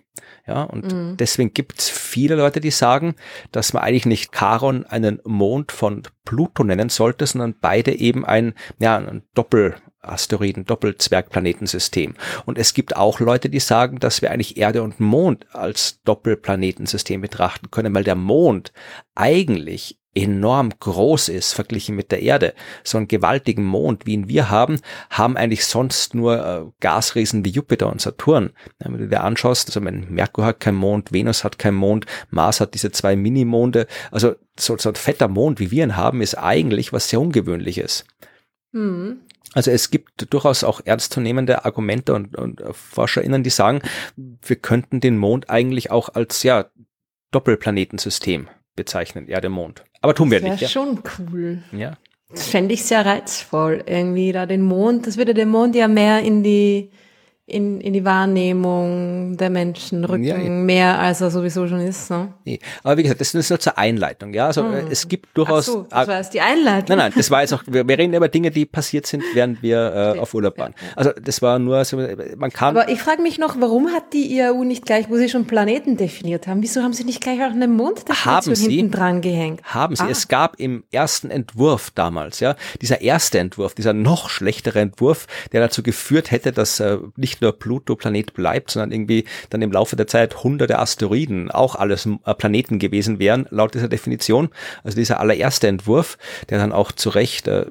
Ja, 0.47 0.63
und 0.63 0.91
Mhm. 0.93 1.17
deswegen 1.17 1.53
gibt 1.53 1.79
es 1.79 1.89
viele 1.89 2.35
Leute, 2.35 2.59
die 2.59 2.71
sagen, 2.71 3.15
dass 3.51 3.73
man 3.73 3.83
eigentlich 3.83 4.05
nicht 4.05 4.31
Charon 4.33 4.85
einen 4.85 5.19
Mond 5.25 5.71
von 5.71 6.03
Pluto 6.23 6.63
nennen 6.63 6.89
sollte, 6.89 7.25
sondern 7.25 7.55
beide 7.61 7.97
eben 7.97 8.25
ein, 8.25 8.53
ja, 8.79 8.97
ein 8.97 9.23
Doppelasteroiden, 9.35 9.94
Doppelzwergplanetensystem. 10.65 12.15
Und 12.45 12.57
es 12.57 12.73
gibt 12.73 12.95
auch 12.95 13.19
Leute, 13.19 13.49
die 13.49 13.59
sagen, 13.59 13.99
dass 13.99 14.21
wir 14.21 14.31
eigentlich 14.31 14.57
Erde 14.57 14.83
und 14.83 14.99
Mond 14.99 15.45
als 15.53 16.01
Doppelplanetensystem 16.03 17.21
betrachten 17.21 17.71
können, 17.71 17.93
weil 17.93 18.03
der 18.03 18.15
Mond 18.15 18.71
eigentlich 19.15 19.97
enorm 20.15 20.71
groß 20.79 21.29
ist 21.29 21.53
verglichen 21.53 21.95
mit 21.95 22.11
der 22.11 22.21
Erde. 22.21 22.53
So 22.83 22.97
einen 22.97 23.07
gewaltigen 23.07 23.65
Mond, 23.65 24.05
wie 24.05 24.13
ihn 24.13 24.29
wir 24.29 24.49
haben, 24.49 24.79
haben 25.09 25.37
eigentlich 25.37 25.65
sonst 25.65 26.15
nur 26.15 26.45
äh, 26.45 26.71
Gasriesen 26.79 27.43
wie 27.43 27.49
Jupiter 27.49 27.91
und 27.91 28.01
Saturn. 28.01 28.51
Wenn 28.79 28.97
du 28.97 29.07
dir 29.07 29.23
anschaust, 29.23 29.67
also 29.67 29.81
mein 29.81 30.07
Merkur 30.09 30.45
hat 30.45 30.61
keinen 30.61 30.77
Mond, 30.77 31.11
Venus 31.11 31.43
hat 31.43 31.59
keinen 31.59 31.75
Mond, 31.75 32.05
Mars 32.29 32.61
hat 32.61 32.73
diese 32.73 32.91
zwei 32.91 33.15
Minimonde. 33.15 33.87
Also 34.09 34.35
so, 34.57 34.77
so 34.77 34.89
ein 34.89 34.95
fetter 34.95 35.27
Mond, 35.27 35.59
wie 35.59 35.71
wir 35.71 35.83
ihn 35.83 35.97
haben, 35.97 36.21
ist 36.21 36.35
eigentlich 36.35 36.93
was 36.93 37.09
sehr 37.09 37.19
Ungewöhnliches. 37.19 38.05
Mhm. 38.71 39.19
Also 39.55 39.71
es 39.71 39.89
gibt 39.89 40.31
durchaus 40.31 40.63
auch 40.63 40.81
ernstzunehmende 40.83 41.65
Argumente 41.65 42.13
und, 42.13 42.35
und 42.35 42.61
ForscherInnen, 42.71 43.41
die 43.41 43.49
sagen, 43.49 43.81
wir 44.15 44.57
könnten 44.57 44.99
den 44.99 45.17
Mond 45.17 45.49
eigentlich 45.49 45.89
auch 45.89 46.09
als 46.09 46.43
ja 46.43 46.65
Doppelplanetensystem 47.31 48.49
bezeichnen, 48.75 49.27
Erde, 49.27 49.49
Mond. 49.49 49.83
Aber 50.01 50.13
tun 50.13 50.29
wir 50.29 50.39
Das 50.39 50.43
wäre 50.43 50.53
nicht. 50.53 50.61
Ja. 50.61 50.67
schon 50.67 51.01
cool. 51.17 51.63
Ja. 51.71 51.97
Das 52.29 52.47
fände 52.47 52.73
ich 52.73 52.83
sehr 52.83 53.05
reizvoll, 53.05 53.83
irgendwie 53.85 54.31
da 54.33 54.45
den 54.45 54.61
Mond, 54.61 55.07
das 55.07 55.15
würde 55.17 55.33
den 55.33 55.49
Mond 55.49 55.75
ja 55.75 55.87
mehr 55.87 56.19
in 56.21 56.43
die, 56.43 56.91
in, 57.47 57.79
in 57.79 57.93
die 57.93 58.03
Wahrnehmung 58.05 59.37
der 59.37 59.49
Menschen 59.51 60.03
rücken, 60.03 60.23
Ja, 60.23 60.37
ja. 60.37 60.49
mehr 60.49 60.99
als 60.99 61.21
er 61.21 61.29
sowieso 61.29 61.67
schon 61.67 61.79
ist. 61.81 62.09
Ne? 62.09 62.33
Nee. 62.43 62.59
Aber 62.83 62.97
wie 62.97 63.03
gesagt, 63.03 63.21
das 63.21 63.33
ist 63.35 63.49
nur 63.49 63.59
zur 63.59 63.77
Einleitung. 63.77 64.33
Ja, 64.33 64.47
also 64.47 64.63
äh, 64.71 64.85
es 64.89 65.07
gibt 65.07 65.27
Ach 65.29 65.33
durchaus. 65.35 65.67
so, 65.67 65.83
das 65.89 66.07
war 66.07 66.17
jetzt 66.17 66.33
die 66.33 66.41
Einleitung. 66.41 66.97
Nein, 66.97 67.09
nein, 67.09 67.13
das 67.15 67.29
war 67.29 67.41
jetzt 67.41 67.53
auch, 67.53 67.61
wir, 67.67 67.87
wir 67.87 67.97
reden 67.99 68.13
über 68.15 68.29
Dinge, 68.29 68.49
die 68.49 68.65
passiert 68.65 69.05
sind, 69.05 69.23
während 69.33 69.61
wir 69.61 70.15
äh, 70.15 70.19
auf 70.19 70.33
Urlaub 70.33 70.57
waren. 70.57 70.73
Also 70.95 71.11
das 71.21 71.41
war 71.43 71.59
nur, 71.59 71.85
so, 71.85 71.97
man 72.37 72.49
kann, 72.51 72.75
Aber 72.75 72.89
ich 72.89 72.99
frage 73.01 73.21
mich 73.21 73.37
noch, 73.37 73.55
warum 73.59 73.89
hat 73.89 74.13
die 74.13 74.35
IAU 74.35 74.63
nicht 74.63 74.85
gleich, 74.85 75.09
wo 75.09 75.17
sie 75.17 75.29
schon 75.29 75.45
Planeten 75.45 75.97
definiert 75.97 76.47
haben, 76.47 76.63
wieso 76.63 76.81
haben 76.81 76.93
sie 76.93 77.03
nicht 77.03 77.21
gleich 77.21 77.39
auch 77.41 77.51
eine 77.51 77.67
Monddefinition 77.67 78.25
Haben 78.33 78.55
sie? 78.55 78.75
hinten 78.75 78.91
dran 78.91 79.21
gehängt? 79.21 79.61
haben 79.63 79.95
sie. 79.95 80.03
Ah. 80.03 80.09
Es 80.09 80.27
gab 80.27 80.59
im 80.59 80.83
ersten 80.91 81.29
Entwurf 81.29 81.91
damals, 81.93 82.39
ja, 82.39 82.55
dieser 82.81 83.01
erste 83.01 83.37
Entwurf, 83.37 83.75
dieser 83.75 83.93
noch 83.93 84.29
schlechtere 84.29 84.79
Entwurf, 84.79 85.27
der 85.51 85.61
dazu 85.61 85.83
geführt 85.83 86.31
hätte, 86.31 86.51
dass 86.51 86.79
äh, 86.79 86.97
nicht 87.15 87.34
nur 87.41 87.57
Pluto 87.57 87.95
Planet 87.95 88.33
bleibt, 88.33 88.71
sondern 88.71 88.91
irgendwie 88.91 89.25
dann 89.49 89.61
im 89.61 89.71
Laufe 89.71 89.95
der 89.95 90.07
Zeit 90.07 90.43
hunderte 90.43 90.79
Asteroiden 90.79 91.51
auch 91.51 91.75
alles 91.75 92.05
äh, 92.05 92.33
Planeten 92.33 92.79
gewesen 92.79 93.19
wären, 93.19 93.47
laut 93.49 93.73
dieser 93.73 93.87
Definition. 93.87 94.49
Also 94.83 94.95
dieser 94.95 95.19
allererste 95.19 95.67
Entwurf, 95.67 96.17
der 96.49 96.59
dann 96.59 96.71
auch 96.71 96.91
zu 96.91 97.09
Recht 97.09 97.47
äh, 97.47 97.65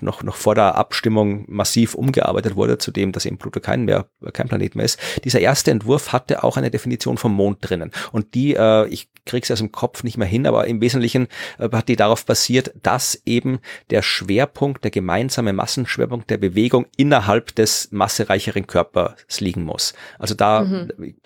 noch, 0.00 0.22
noch 0.22 0.36
vor 0.36 0.54
der 0.54 0.76
Abstimmung 0.76 1.44
massiv 1.48 1.94
umgearbeitet 1.94 2.56
wurde, 2.56 2.78
zu 2.78 2.90
dem, 2.90 3.12
dass 3.12 3.26
eben 3.26 3.38
Pluto 3.38 3.60
kein 3.60 3.84
mehr, 3.84 4.06
kein 4.32 4.48
Planet 4.48 4.74
mehr 4.74 4.84
ist. 4.84 4.98
Dieser 5.24 5.40
erste 5.40 5.70
Entwurf 5.70 6.12
hatte 6.12 6.44
auch 6.44 6.56
eine 6.56 6.70
Definition 6.70 7.18
vom 7.18 7.34
Mond 7.34 7.58
drinnen. 7.60 7.90
Und 8.12 8.34
die, 8.34 8.54
äh, 8.54 8.86
ich 8.88 9.08
krieg's 9.28 9.50
aus 9.50 9.58
dem 9.58 9.72
Kopf 9.72 10.02
nicht 10.02 10.16
mehr 10.16 10.26
hin, 10.26 10.46
aber 10.46 10.66
im 10.66 10.80
Wesentlichen 10.80 11.28
äh, 11.58 11.68
hat 11.70 11.88
die 11.88 11.96
darauf 11.96 12.24
basiert, 12.24 12.72
dass 12.82 13.20
eben 13.24 13.60
der 13.90 14.02
Schwerpunkt, 14.02 14.84
der 14.84 14.90
gemeinsame 14.90 15.52
Massenschwerpunkt 15.52 16.30
der 16.30 16.38
Bewegung 16.38 16.86
innerhalb 16.96 17.54
des 17.54 17.88
massereicheren 17.92 18.66
Körpers 18.66 19.40
liegen 19.40 19.64
muss. 19.64 19.94
Also 20.18 20.34
da 20.34 20.66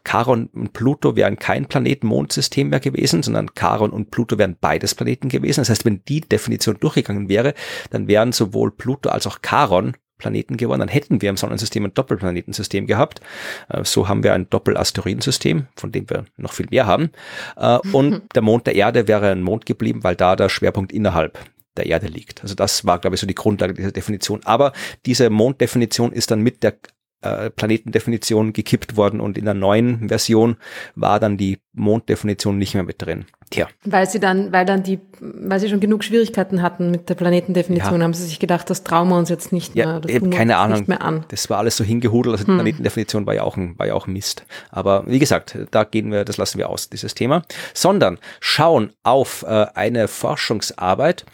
Charon 0.04 0.46
und 0.52 0.72
Pluto 0.72 1.16
wären 1.16 1.38
kein 1.38 1.66
Planet-Mond-System 1.66 2.70
mehr 2.70 2.80
gewesen, 2.80 3.22
sondern 3.22 3.50
Charon 3.54 3.90
und 3.90 4.10
Pluto 4.10 4.38
wären 4.38 4.56
beides 4.60 4.94
Planeten 4.94 5.28
gewesen. 5.28 5.60
Das 5.60 5.70
heißt, 5.70 5.84
wenn 5.84 6.04
die 6.06 6.20
Definition 6.20 6.76
durchgegangen 6.80 7.28
wäre, 7.28 7.54
dann 7.90 8.08
wären 8.08 8.32
sowohl 8.52 8.70
Pluto 8.70 9.08
als 9.08 9.26
auch 9.26 9.38
Charon 9.42 9.96
Planeten 10.18 10.56
geworden, 10.56 10.78
dann 10.78 10.88
hätten 10.88 11.20
wir 11.20 11.30
im 11.30 11.36
Sonnensystem 11.36 11.84
ein 11.84 11.94
Doppelplanetensystem 11.94 12.86
gehabt. 12.86 13.20
Äh, 13.68 13.84
So 13.84 14.08
haben 14.08 14.22
wir 14.22 14.32
ein 14.34 14.48
Doppelasteroidensystem, 14.48 15.66
von 15.76 15.90
dem 15.90 16.08
wir 16.08 16.26
noch 16.36 16.52
viel 16.52 16.68
mehr 16.70 16.86
haben. 16.86 17.10
Äh, 17.56 17.78
Und 17.92 18.22
der 18.34 18.42
Mond 18.42 18.66
der 18.68 18.76
Erde 18.76 19.08
wäre 19.08 19.30
ein 19.30 19.42
Mond 19.42 19.66
geblieben, 19.66 20.04
weil 20.04 20.14
da 20.14 20.36
der 20.36 20.48
Schwerpunkt 20.48 20.92
innerhalb 20.92 21.38
der 21.76 21.86
Erde 21.86 22.06
liegt. 22.06 22.42
Also 22.42 22.54
das 22.54 22.84
war, 22.84 23.00
glaube 23.00 23.16
ich, 23.16 23.20
so 23.20 23.26
die 23.26 23.34
Grundlage 23.34 23.74
dieser 23.74 23.92
Definition. 23.92 24.40
Aber 24.44 24.72
diese 25.06 25.28
Monddefinition 25.30 26.12
ist 26.12 26.30
dann 26.30 26.40
mit 26.40 26.62
der 26.62 26.76
äh, 27.22 27.50
Planetendefinition 27.50 28.52
gekippt 28.52 28.96
worden 28.96 29.20
und 29.20 29.38
in 29.38 29.44
der 29.44 29.54
neuen 29.54 30.08
Version 30.08 30.56
war 30.94 31.18
dann 31.20 31.36
die 31.36 31.58
Monddefinition 31.72 32.58
nicht 32.58 32.74
mehr 32.74 32.82
mit 32.82 33.00
drin. 33.02 33.24
Tja, 33.50 33.68
Weil 33.84 34.08
sie 34.08 34.18
dann, 34.18 34.50
weil 34.52 34.64
dann 34.64 34.82
die, 34.82 34.98
weil 35.20 35.60
sie 35.60 35.68
schon 35.68 35.80
genug 35.80 36.04
Schwierigkeiten 36.04 36.62
hatten 36.62 36.90
mit 36.90 37.08
der 37.10 37.14
Planetendefinition, 37.14 37.98
Ja. 38.00 38.04
haben 38.04 38.14
sie 38.14 38.24
sich 38.24 38.38
gedacht, 38.38 38.68
das 38.70 38.82
trauen 38.82 39.08
wir 39.08 39.16
uns 39.18 39.28
jetzt 39.28 39.52
nicht 39.52 39.74
Ja, 39.74 39.86
mehr. 39.86 40.00
Das 40.00 40.10
wir 40.10 40.30
keine 40.30 40.56
Ahnung. 40.56 40.78
Nicht 40.78 40.88
mehr 40.88 41.02
an. 41.02 41.24
Das 41.28 41.50
war 41.50 41.58
alles 41.58 41.76
so 41.76 41.84
hingehudelt, 41.84 42.32
also 42.34 42.44
die 42.46 42.52
Planetendefinition 42.52 43.26
war 43.26 43.34
ja 43.34 43.42
auch 43.42 43.56
ein, 43.58 43.78
war 43.78 43.86
ja 43.86 43.94
auch 43.94 44.06
ein 44.06 44.12
Mist. 44.14 44.44
Aber 44.70 45.04
wie 45.06 45.18
gesagt, 45.18 45.58
da 45.70 45.84
gehen 45.84 46.10
wir, 46.10 46.24
das 46.24 46.38
lassen 46.38 46.56
wir 46.58 46.70
aus, 46.70 46.88
dieses 46.88 47.14
Thema. 47.14 47.42
Sondern 47.74 48.18
schauen 48.40 48.92
auf 49.02 49.44
äh, 49.46 49.66
eine 49.74 50.08
Forschungsarbeit, 50.08 51.24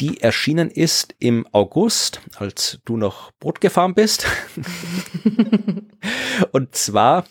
die 0.00 0.20
erschienen 0.20 0.70
ist 0.70 1.14
im 1.18 1.46
August, 1.52 2.20
als 2.36 2.78
du 2.84 2.96
noch 2.96 3.32
Boot 3.32 3.60
gefahren 3.60 3.94
bist. 3.94 4.26
Und 6.52 6.74
zwar 6.74 7.24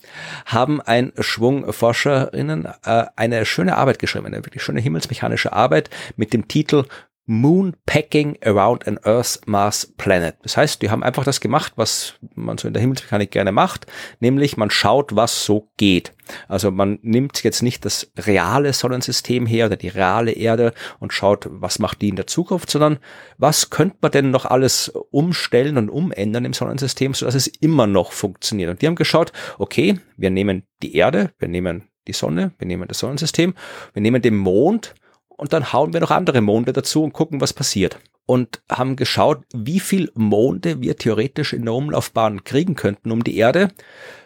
haben 0.45 0.81
ein 0.81 1.13
Schwung 1.19 1.71
Forscherinnen 1.71 2.65
äh, 2.83 3.05
eine 3.15 3.45
schöne 3.45 3.77
Arbeit 3.77 3.99
geschrieben, 3.99 4.25
eine 4.25 4.45
wirklich 4.45 4.63
schöne 4.63 4.81
himmelsmechanische 4.81 5.53
Arbeit 5.53 5.89
mit 6.17 6.33
dem 6.33 6.47
Titel 6.47 6.85
Moon 7.29 7.75
Packing 7.85 8.37
Around 8.41 8.87
an 8.87 8.99
Earth 9.03 9.41
Mars 9.45 9.93
Planet. 9.97 10.35
Das 10.43 10.55
heißt, 10.55 10.81
die 10.81 10.89
haben 10.89 11.03
einfach 11.03 11.25
das 11.25 11.41
gemacht, 11.41 11.73
was 11.75 12.13
man 12.35 12.57
so 12.57 12.69
in 12.69 12.73
der 12.73 12.79
Himmelsmechanik 12.79 13.31
gerne 13.31 13.51
macht, 13.51 13.85
nämlich 14.21 14.55
man 14.55 14.69
schaut, 14.69 15.13
was 15.13 15.43
so 15.43 15.69
geht. 15.75 16.13
Also 16.47 16.71
man 16.71 16.99
nimmt 17.01 17.43
jetzt 17.43 17.61
nicht 17.61 17.83
das 17.83 18.11
reale 18.17 18.71
Sonnensystem 18.71 19.45
her 19.45 19.65
oder 19.65 19.75
die 19.75 19.89
reale 19.89 20.31
Erde 20.31 20.73
und 20.99 21.11
schaut, 21.11 21.47
was 21.49 21.79
macht 21.79 22.01
die 22.01 22.09
in 22.09 22.15
der 22.15 22.27
Zukunft, 22.27 22.71
sondern 22.71 22.97
was 23.37 23.69
könnte 23.69 23.97
man 24.01 24.11
denn 24.11 24.31
noch 24.31 24.45
alles 24.45 24.87
umstellen 25.11 25.77
und 25.77 25.89
umändern 25.89 26.45
im 26.45 26.53
Sonnensystem, 26.53 27.13
sodass 27.13 27.35
es 27.35 27.47
immer 27.47 27.87
noch 27.87 28.13
funktioniert. 28.13 28.69
Und 28.69 28.81
die 28.81 28.87
haben 28.87 28.95
geschaut, 28.95 29.33
okay, 29.57 29.99
wir 30.15 30.29
nehmen 30.29 30.63
die 30.81 30.95
Erde, 30.95 31.31
wir 31.39 31.49
nehmen 31.49 31.89
die 32.07 32.13
Sonne, 32.13 32.53
wir 32.57 32.67
nehmen 32.67 32.87
das 32.87 32.99
Sonnensystem, 32.99 33.53
wir 33.91 34.01
nehmen 34.01 34.21
den 34.21 34.37
Mond 34.37 34.95
und 35.37 35.53
dann 35.53 35.71
hauen 35.71 35.93
wir 35.93 36.01
noch 36.01 36.11
andere 36.11 36.41
Monde 36.41 36.73
dazu 36.73 37.03
und 37.03 37.13
gucken, 37.13 37.39
was 37.39 37.53
passiert. 37.53 37.99
Und 38.25 38.61
haben 38.69 38.97
geschaut, 38.97 39.45
wie 39.53 39.79
viel 39.79 40.11
Monde 40.13 40.81
wir 40.81 40.97
theoretisch 40.97 41.53
in 41.53 41.63
der 41.63 41.73
Umlaufbahn 41.73 42.43
kriegen 42.43 42.75
könnten 42.75 43.11
um 43.11 43.23
die 43.23 43.37
Erde, 43.37 43.69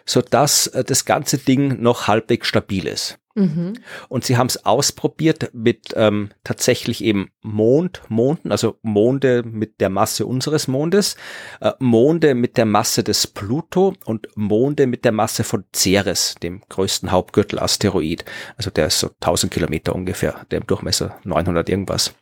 sodass 0.04 0.66
äh, 0.68 0.82
das 0.82 1.04
ganze 1.04 1.38
Ding 1.38 1.80
noch 1.80 2.08
halbwegs 2.08 2.48
stabil 2.48 2.88
ist. 2.88 3.20
Mhm. 3.34 3.74
Und 4.08 4.24
sie 4.24 4.36
haben 4.36 4.48
es 4.48 4.64
ausprobiert 4.64 5.50
mit 5.52 5.92
ähm, 5.96 6.30
tatsächlich 6.44 7.02
eben 7.02 7.30
Mond, 7.42 8.02
Monden, 8.08 8.52
also 8.52 8.78
Monde 8.82 9.42
mit 9.42 9.80
der 9.80 9.88
Masse 9.88 10.26
unseres 10.26 10.68
Mondes, 10.68 11.16
äh, 11.60 11.72
Monde 11.78 12.34
mit 12.34 12.56
der 12.56 12.66
Masse 12.66 13.02
des 13.02 13.26
Pluto 13.26 13.94
und 14.04 14.28
Monde 14.36 14.86
mit 14.86 15.04
der 15.04 15.12
Masse 15.12 15.44
von 15.44 15.64
Ceres, 15.74 16.34
dem 16.42 16.62
größten 16.68 17.10
Hauptgürtelasteroid. 17.10 18.24
Also 18.56 18.70
der 18.70 18.86
ist 18.86 19.00
so 19.00 19.08
1000 19.20 19.52
Kilometer 19.52 19.94
ungefähr, 19.94 20.44
der 20.50 20.60
im 20.60 20.66
Durchmesser 20.66 21.18
900 21.24 21.68
irgendwas 21.68 22.14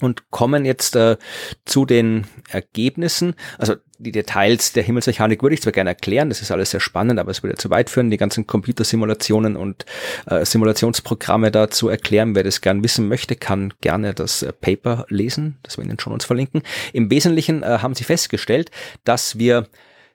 und 0.00 0.30
kommen 0.30 0.64
jetzt 0.64 0.96
äh, 0.96 1.16
zu 1.64 1.86
den 1.86 2.26
Ergebnissen. 2.48 3.34
Also 3.58 3.74
die 3.98 4.12
Details 4.12 4.72
der 4.72 4.82
Himmelsmechanik 4.82 5.42
würde 5.42 5.54
ich 5.54 5.62
zwar 5.62 5.72
gerne 5.72 5.90
erklären, 5.90 6.30
das 6.30 6.40
ist 6.40 6.50
alles 6.50 6.70
sehr 6.70 6.80
spannend, 6.80 7.18
aber 7.18 7.30
es 7.30 7.42
würde 7.42 7.56
zu 7.56 7.70
weit 7.70 7.90
führen, 7.90 8.10
die 8.10 8.16
ganzen 8.16 8.46
Computersimulationen 8.46 9.56
und 9.56 9.84
äh, 10.26 10.44
Simulationsprogramme 10.44 11.50
da 11.50 11.70
zu 11.70 11.88
erklären. 11.88 12.34
Wer 12.34 12.44
das 12.44 12.60
gern 12.60 12.82
wissen 12.82 13.08
möchte, 13.08 13.36
kann 13.36 13.74
gerne 13.80 14.14
das 14.14 14.42
äh, 14.42 14.52
Paper 14.52 15.04
lesen, 15.08 15.58
das 15.62 15.76
wir 15.76 15.84
Ihnen 15.84 16.00
schon 16.00 16.12
uns 16.12 16.24
verlinken. 16.24 16.62
Im 16.92 17.10
Wesentlichen 17.10 17.62
äh, 17.62 17.78
haben 17.80 17.94
sie 17.94 18.04
festgestellt, 18.04 18.70
dass 19.04 19.38
wir 19.38 19.68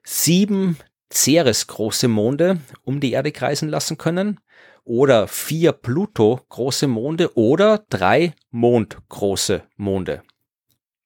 sieben 0.04 0.78
Ceres 1.14 1.68
große 1.68 2.08
Monde 2.08 2.60
um 2.84 3.00
die 3.00 3.12
Erde 3.12 3.32
kreisen 3.32 3.70
lassen 3.70 3.98
können 3.98 4.40
oder 4.86 5.28
vier 5.28 5.74
Pluto 5.74 6.40
große 6.50 6.88
Monde 6.88 7.36
oder 7.36 7.84
drei 7.90 8.34
Mond 8.52 8.98
große 9.10 9.64
Monde. 9.76 10.22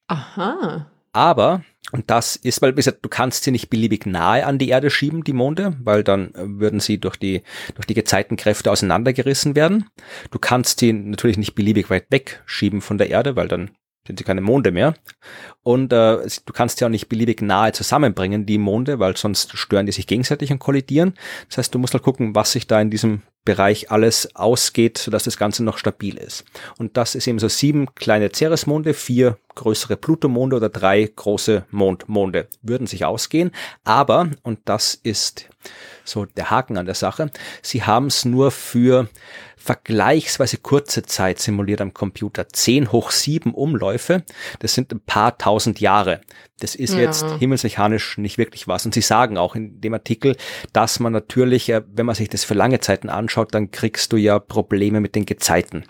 Aha. 0.08 0.92
Aber, 1.12 1.64
und 1.92 2.10
das 2.10 2.36
ist, 2.36 2.62
weil 2.62 2.74
du 2.74 3.10
kannst 3.10 3.44
sie 3.44 3.52
nicht 3.52 3.70
beliebig 3.70 4.06
nahe 4.06 4.46
an 4.46 4.60
die 4.60 4.70
Erde 4.70 4.90
schieben, 4.90 5.24
die 5.24 5.34
Monde, 5.34 5.76
weil 5.82 6.04
dann 6.04 6.34
äh, 6.36 6.60
würden 6.60 6.80
sie 6.80 7.00
durch 7.00 7.16
die, 7.16 7.42
durch 7.76 7.88
die 7.88 7.96
Gezeitenkräfte 7.96 8.72
auseinandergerissen 8.72 9.56
werden. 9.56 9.90
Du 10.30 10.38
kannst 10.38 10.80
sie 10.80 10.94
natürlich 10.94 11.38
nicht 11.38 11.56
beliebig 11.56 11.90
weit 11.90 12.12
weg 12.12 12.44
schieben 12.46 12.82
von 12.82 12.98
der 12.98 13.10
Erde, 13.10 13.36
weil 13.36 13.48
dann 13.48 13.72
sind 14.06 14.20
sie 14.20 14.26
keine 14.26 14.42
Monde 14.42 14.72
mehr. 14.72 14.96
Und 15.62 15.92
äh, 15.94 16.28
du 16.46 16.54
kannst 16.54 16.82
ja 16.82 16.88
auch 16.88 16.92
nicht 16.92 17.10
beliebig 17.10 17.42
nahe 17.42 17.72
zusammenbringen, 17.72 18.46
die 18.46 18.58
Monde, 18.58 19.00
weil 19.00 19.18
sonst 19.18 19.58
stören 19.58 19.86
die 19.86 19.92
sich 19.92 20.08
gegenseitig 20.08 20.52
und 20.52 20.60
kollidieren. 20.60 21.14
Das 21.48 21.60
heißt, 21.60 21.76
du 21.76 21.80
musst 21.80 21.94
halt 21.94 22.04
gucken, 22.04 22.36
was 22.36 22.52
sich 22.52 22.68
da 22.68 22.82
in 22.82 22.90
diesem 22.90 23.22
Bereich 23.46 23.90
alles 23.90 24.36
ausgeht, 24.36 24.98
sodass 24.98 25.24
das 25.24 25.38
Ganze 25.38 25.64
noch 25.64 25.78
stabil 25.78 26.18
ist. 26.18 26.44
Und 26.78 26.98
das 26.98 27.16
ist 27.16 27.28
eben 27.28 27.40
so 27.40 27.48
sieben 27.48 27.94
kleine 27.96 28.32
Ceres-Monde, 28.32 28.94
vier 28.94 29.38
größere 29.56 29.98
Pluto-Monde 29.98 30.56
oder 30.56 30.70
drei 30.70 31.04
große 31.14 31.66
Mondmonde 31.72 32.48
würden 32.62 32.88
sich 32.88 33.06
ausgehen. 33.06 33.52
Aber, 33.84 34.30
und 34.44 34.60
das 34.66 34.94
ist 34.96 35.50
so 36.04 36.26
der 36.26 36.50
Haken 36.50 36.78
an 36.78 36.86
der 36.86 36.96
Sache, 36.96 37.32
sie 37.62 37.84
haben 37.84 38.08
es 38.08 38.26
nur 38.26 38.52
für 38.52 39.10
vergleichsweise 39.60 40.58
kurze 40.58 41.04
Zeit 41.04 41.40
simuliert 41.40 41.82
am 41.82 41.94
Computer. 41.94 42.48
10 42.50 42.92
hoch 42.92 43.12
7 43.12 43.54
Umläufe, 43.54 44.24
das 44.60 44.74
sind 44.74 44.92
ein 44.92 45.02
paar 45.02 45.38
tausend 45.38 45.80
Jahre. 45.80 46.22
Das 46.60 46.76
ist 46.76 46.94
ja. 46.94 47.00
jetzt 47.00 47.26
himmelsmechanisch 47.40 48.18
nicht 48.18 48.38
wirklich 48.38 48.68
was. 48.68 48.86
Und 48.86 48.94
sie 48.94 49.02
sagen 49.02 49.38
auch 49.38 49.56
in 49.56 49.80
dem 49.80 49.94
Artikel, 49.94 50.36
dass 50.74 51.00
man 51.00 51.14
natürlich, 51.14 51.70
äh, 51.70 51.82
wenn 51.94 52.06
man 52.06 52.16
sich 52.16 52.30
das 52.30 52.44
für 52.44 52.54
lange 52.54 52.80
Zeiten 52.80 53.10
anschaut, 53.10 53.54
dann 53.54 53.72
kriegst 53.72 54.12
du 54.12 54.18
ja 54.18 54.40
Probleme 54.40 55.00
mit 55.00 55.16
den 55.16 55.26
Gezeiten. 55.26 55.86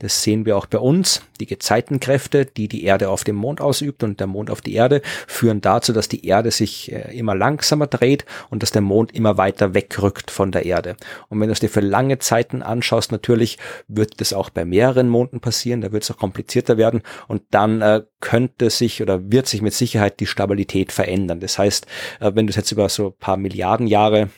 Das 0.00 0.22
sehen 0.22 0.44
wir 0.44 0.56
auch 0.56 0.66
bei 0.66 0.78
uns. 0.78 1.22
Die 1.40 1.46
Gezeitenkräfte, 1.46 2.46
die 2.46 2.68
die 2.68 2.84
Erde 2.84 3.10
auf 3.10 3.22
dem 3.22 3.36
Mond 3.36 3.60
ausübt 3.60 4.02
und 4.02 4.18
der 4.18 4.26
Mond 4.26 4.50
auf 4.50 4.60
die 4.60 4.74
Erde, 4.74 5.02
führen 5.26 5.60
dazu, 5.60 5.92
dass 5.92 6.08
die 6.08 6.26
Erde 6.26 6.50
sich 6.50 6.92
äh, 6.92 7.16
immer 7.16 7.36
langsamer 7.36 7.86
dreht 7.86 8.24
und 8.50 8.62
dass 8.62 8.72
der 8.72 8.82
Mond 8.82 9.14
immer 9.14 9.36
weiter 9.36 9.74
wegrückt 9.74 10.30
von 10.30 10.50
der 10.50 10.66
Erde. 10.66 10.96
Und 11.28 11.40
wenn 11.40 11.48
du 11.48 11.52
es 11.52 11.60
dir 11.60 11.68
für 11.68 11.80
lange 11.80 12.18
Zeiten 12.18 12.62
anschaust, 12.62 13.07
natürlich 13.12 13.58
wird 13.86 14.20
das 14.20 14.32
auch 14.32 14.50
bei 14.50 14.64
mehreren 14.64 15.08
Monden 15.08 15.40
passieren, 15.40 15.80
da 15.80 15.92
wird 15.92 16.02
es 16.02 16.10
auch 16.10 16.16
komplizierter 16.16 16.76
werden 16.76 17.02
und 17.26 17.42
dann 17.50 17.80
äh, 17.82 18.02
könnte 18.20 18.70
sich 18.70 19.02
oder 19.02 19.30
wird 19.30 19.46
sich 19.46 19.62
mit 19.62 19.74
Sicherheit 19.74 20.20
die 20.20 20.26
Stabilität 20.26 20.92
verändern. 20.92 21.40
Das 21.40 21.58
heißt, 21.58 21.86
äh, 22.20 22.32
wenn 22.34 22.46
du 22.46 22.50
es 22.50 22.56
jetzt 22.56 22.72
über 22.72 22.88
so 22.88 23.10
paar 23.10 23.36
Milliarden 23.36 23.86
Jahre 23.86 24.30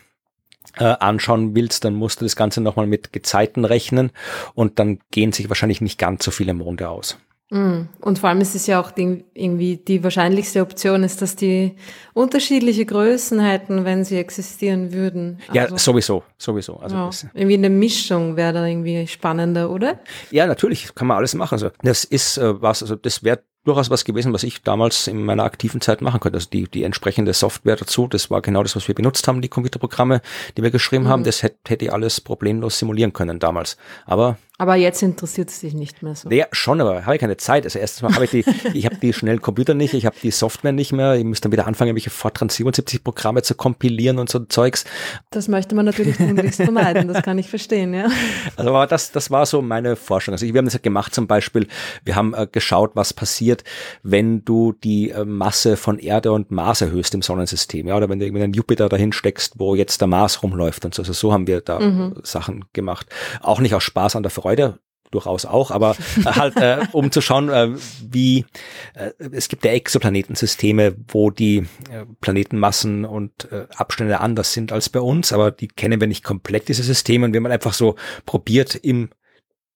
äh, 0.76 0.84
anschauen 0.84 1.54
willst, 1.54 1.84
dann 1.84 1.94
musst 1.94 2.20
du 2.20 2.24
das 2.24 2.36
Ganze 2.36 2.60
nochmal 2.60 2.86
mit 2.86 3.12
Gezeiten 3.12 3.64
rechnen 3.64 4.12
und 4.54 4.78
dann 4.78 5.00
gehen 5.10 5.32
sich 5.32 5.48
wahrscheinlich 5.48 5.80
nicht 5.80 5.98
ganz 5.98 6.24
so 6.24 6.30
viele 6.30 6.54
Monde 6.54 6.88
aus. 6.88 7.18
Mm. 7.50 7.88
Und 8.00 8.18
vor 8.20 8.28
allem 8.28 8.40
ist 8.40 8.54
es 8.54 8.66
ja 8.68 8.80
auch 8.80 8.92
die, 8.92 9.24
irgendwie 9.34 9.76
die 9.76 10.04
wahrscheinlichste 10.04 10.60
Option 10.60 11.02
ist, 11.02 11.20
dass 11.20 11.34
die 11.34 11.74
unterschiedliche 12.14 12.86
Größen 12.86 13.40
hätten, 13.40 13.84
wenn 13.84 14.04
sie 14.04 14.18
existieren 14.18 14.92
würden. 14.92 15.38
Also, 15.48 15.54
ja, 15.54 15.78
sowieso, 15.78 16.22
sowieso. 16.38 16.76
Also 16.78 16.96
ja, 16.96 17.10
irgendwie 17.34 17.54
eine 17.54 17.70
Mischung 17.70 18.36
wäre 18.36 18.52
da 18.52 18.64
irgendwie 18.64 19.06
spannender, 19.08 19.70
oder? 19.70 19.98
Ja, 20.30 20.46
natürlich, 20.46 20.94
kann 20.94 21.08
man 21.08 21.16
alles 21.16 21.34
machen. 21.34 21.54
Also 21.54 21.70
das 21.82 22.04
ist 22.04 22.38
äh, 22.38 22.62
was, 22.62 22.82
also 22.82 22.94
das 22.94 23.24
wäre 23.24 23.42
durchaus 23.64 23.90
was 23.90 24.04
gewesen, 24.04 24.32
was 24.32 24.42
ich 24.42 24.62
damals 24.62 25.06
in 25.06 25.24
meiner 25.24 25.44
aktiven 25.44 25.80
Zeit 25.80 26.00
machen 26.02 26.20
konnte. 26.20 26.36
Also 26.36 26.48
die, 26.50 26.68
die 26.68 26.84
entsprechende 26.84 27.32
Software 27.32 27.76
dazu, 27.76 28.06
das 28.06 28.30
war 28.30 28.42
genau 28.42 28.62
das, 28.62 28.76
was 28.76 28.88
wir 28.88 28.94
benutzt 28.94 29.26
haben, 29.28 29.42
die 29.42 29.48
Computerprogramme, 29.48 30.22
die 30.56 30.62
wir 30.62 30.70
geschrieben 30.70 31.04
mhm. 31.04 31.08
haben, 31.08 31.24
das 31.24 31.42
hätte, 31.42 31.58
hätte 31.66 31.86
ich 31.86 31.92
alles 31.92 32.20
problemlos 32.20 32.78
simulieren 32.78 33.12
können 33.12 33.38
damals. 33.38 33.76
Aber 34.06 34.38
aber 34.60 34.74
jetzt 34.74 35.02
interessiert 35.02 35.48
es 35.48 35.60
dich 35.60 35.72
nicht 35.72 36.02
mehr 36.02 36.14
so. 36.14 36.28
Ja, 36.28 36.44
schon, 36.52 36.82
aber 36.82 37.06
habe 37.06 37.14
ich 37.14 37.20
keine 37.22 37.38
Zeit. 37.38 37.64
Also 37.64 37.78
erstens 37.78 38.02
mal 38.02 38.14
habe 38.14 38.26
ich 38.26 38.30
die, 38.30 38.44
ich 38.74 38.84
habe 38.84 38.96
die 38.96 39.14
schnellen 39.14 39.40
Computer 39.40 39.72
nicht, 39.72 39.94
ich 39.94 40.04
habe 40.04 40.16
die 40.22 40.30
Software 40.30 40.72
nicht 40.72 40.92
mehr. 40.92 41.14
Ich 41.14 41.24
muss 41.24 41.40
dann 41.40 41.50
wieder 41.50 41.66
anfangen, 41.66 41.88
irgendwelche 41.88 42.10
Fortran 42.10 42.50
77 42.50 43.02
Programme 43.02 43.40
zu 43.40 43.54
kompilieren 43.54 44.18
und 44.18 44.28
so 44.28 44.40
Zeugs. 44.40 44.84
Das 45.30 45.48
möchte 45.48 45.74
man 45.74 45.86
natürlich 45.86 46.18
tunlichst 46.18 46.62
vermeiden, 46.62 47.08
das 47.08 47.22
kann 47.22 47.38
ich 47.38 47.48
verstehen, 47.48 47.94
ja. 47.94 48.08
Also 48.56 48.68
aber 48.68 48.86
das, 48.86 49.12
das 49.12 49.30
war 49.30 49.46
so 49.46 49.62
meine 49.62 49.96
Forschung. 49.96 50.34
Also 50.34 50.44
wir 50.44 50.58
haben 50.58 50.66
das 50.66 50.74
ja 50.74 50.80
gemacht 50.80 51.14
zum 51.14 51.26
Beispiel, 51.26 51.66
wir 52.04 52.14
haben 52.14 52.34
äh, 52.34 52.46
geschaut, 52.46 52.90
was 52.92 53.14
passiert, 53.14 53.64
wenn 54.02 54.44
du 54.44 54.74
die 54.84 55.08
äh, 55.08 55.24
Masse 55.24 55.78
von 55.78 55.98
Erde 55.98 56.32
und 56.32 56.50
Mars 56.50 56.82
erhöhst 56.82 57.14
im 57.14 57.22
Sonnensystem, 57.22 57.88
ja, 57.88 57.96
oder 57.96 58.10
wenn 58.10 58.18
du 58.18 58.26
irgendwie 58.26 58.42
einen 58.42 58.52
Jupiter 58.52 58.90
dahin 58.90 59.14
steckst, 59.14 59.54
wo 59.58 59.74
jetzt 59.74 60.02
der 60.02 60.08
Mars 60.08 60.42
rumläuft 60.42 60.84
und 60.84 60.94
so. 60.94 61.00
Also 61.00 61.14
so 61.14 61.32
haben 61.32 61.46
wir 61.46 61.62
da 61.62 61.80
mhm. 61.80 62.16
Sachen 62.24 62.66
gemacht. 62.74 63.06
Auch 63.40 63.60
nicht 63.60 63.74
aus 63.74 63.84
Spaß 63.84 64.16
an 64.16 64.22
der 64.22 64.30
Freude 64.30 64.49
Freude, 64.50 64.80
durchaus 65.12 65.46
auch, 65.46 65.70
aber 65.70 65.96
äh, 66.18 66.24
halt, 66.24 66.56
äh, 66.56 66.78
um 66.92 67.12
zu 67.12 67.20
schauen, 67.20 67.50
äh, 67.50 67.68
wie 68.02 68.46
äh, 68.94 69.12
es 69.30 69.48
gibt 69.48 69.64
ja 69.64 69.70
Exoplanetensysteme, 69.70 70.96
wo 71.06 71.30
die 71.30 71.58
äh, 71.88 72.04
Planetenmassen 72.20 73.04
und 73.04 73.50
äh, 73.52 73.66
Abstände 73.76 74.18
anders 74.18 74.52
sind 74.52 74.72
als 74.72 74.88
bei 74.88 74.98
uns, 74.98 75.32
aber 75.32 75.52
die 75.52 75.68
kennen 75.68 76.00
wir 76.00 76.08
nicht 76.08 76.24
komplett, 76.24 76.68
diese 76.68 76.82
Systeme. 76.82 77.26
Und 77.26 77.32
wir 77.32 77.38
haben 77.38 77.46
einfach 77.46 77.74
so 77.74 77.94
probiert, 78.26 78.74
im 78.74 79.10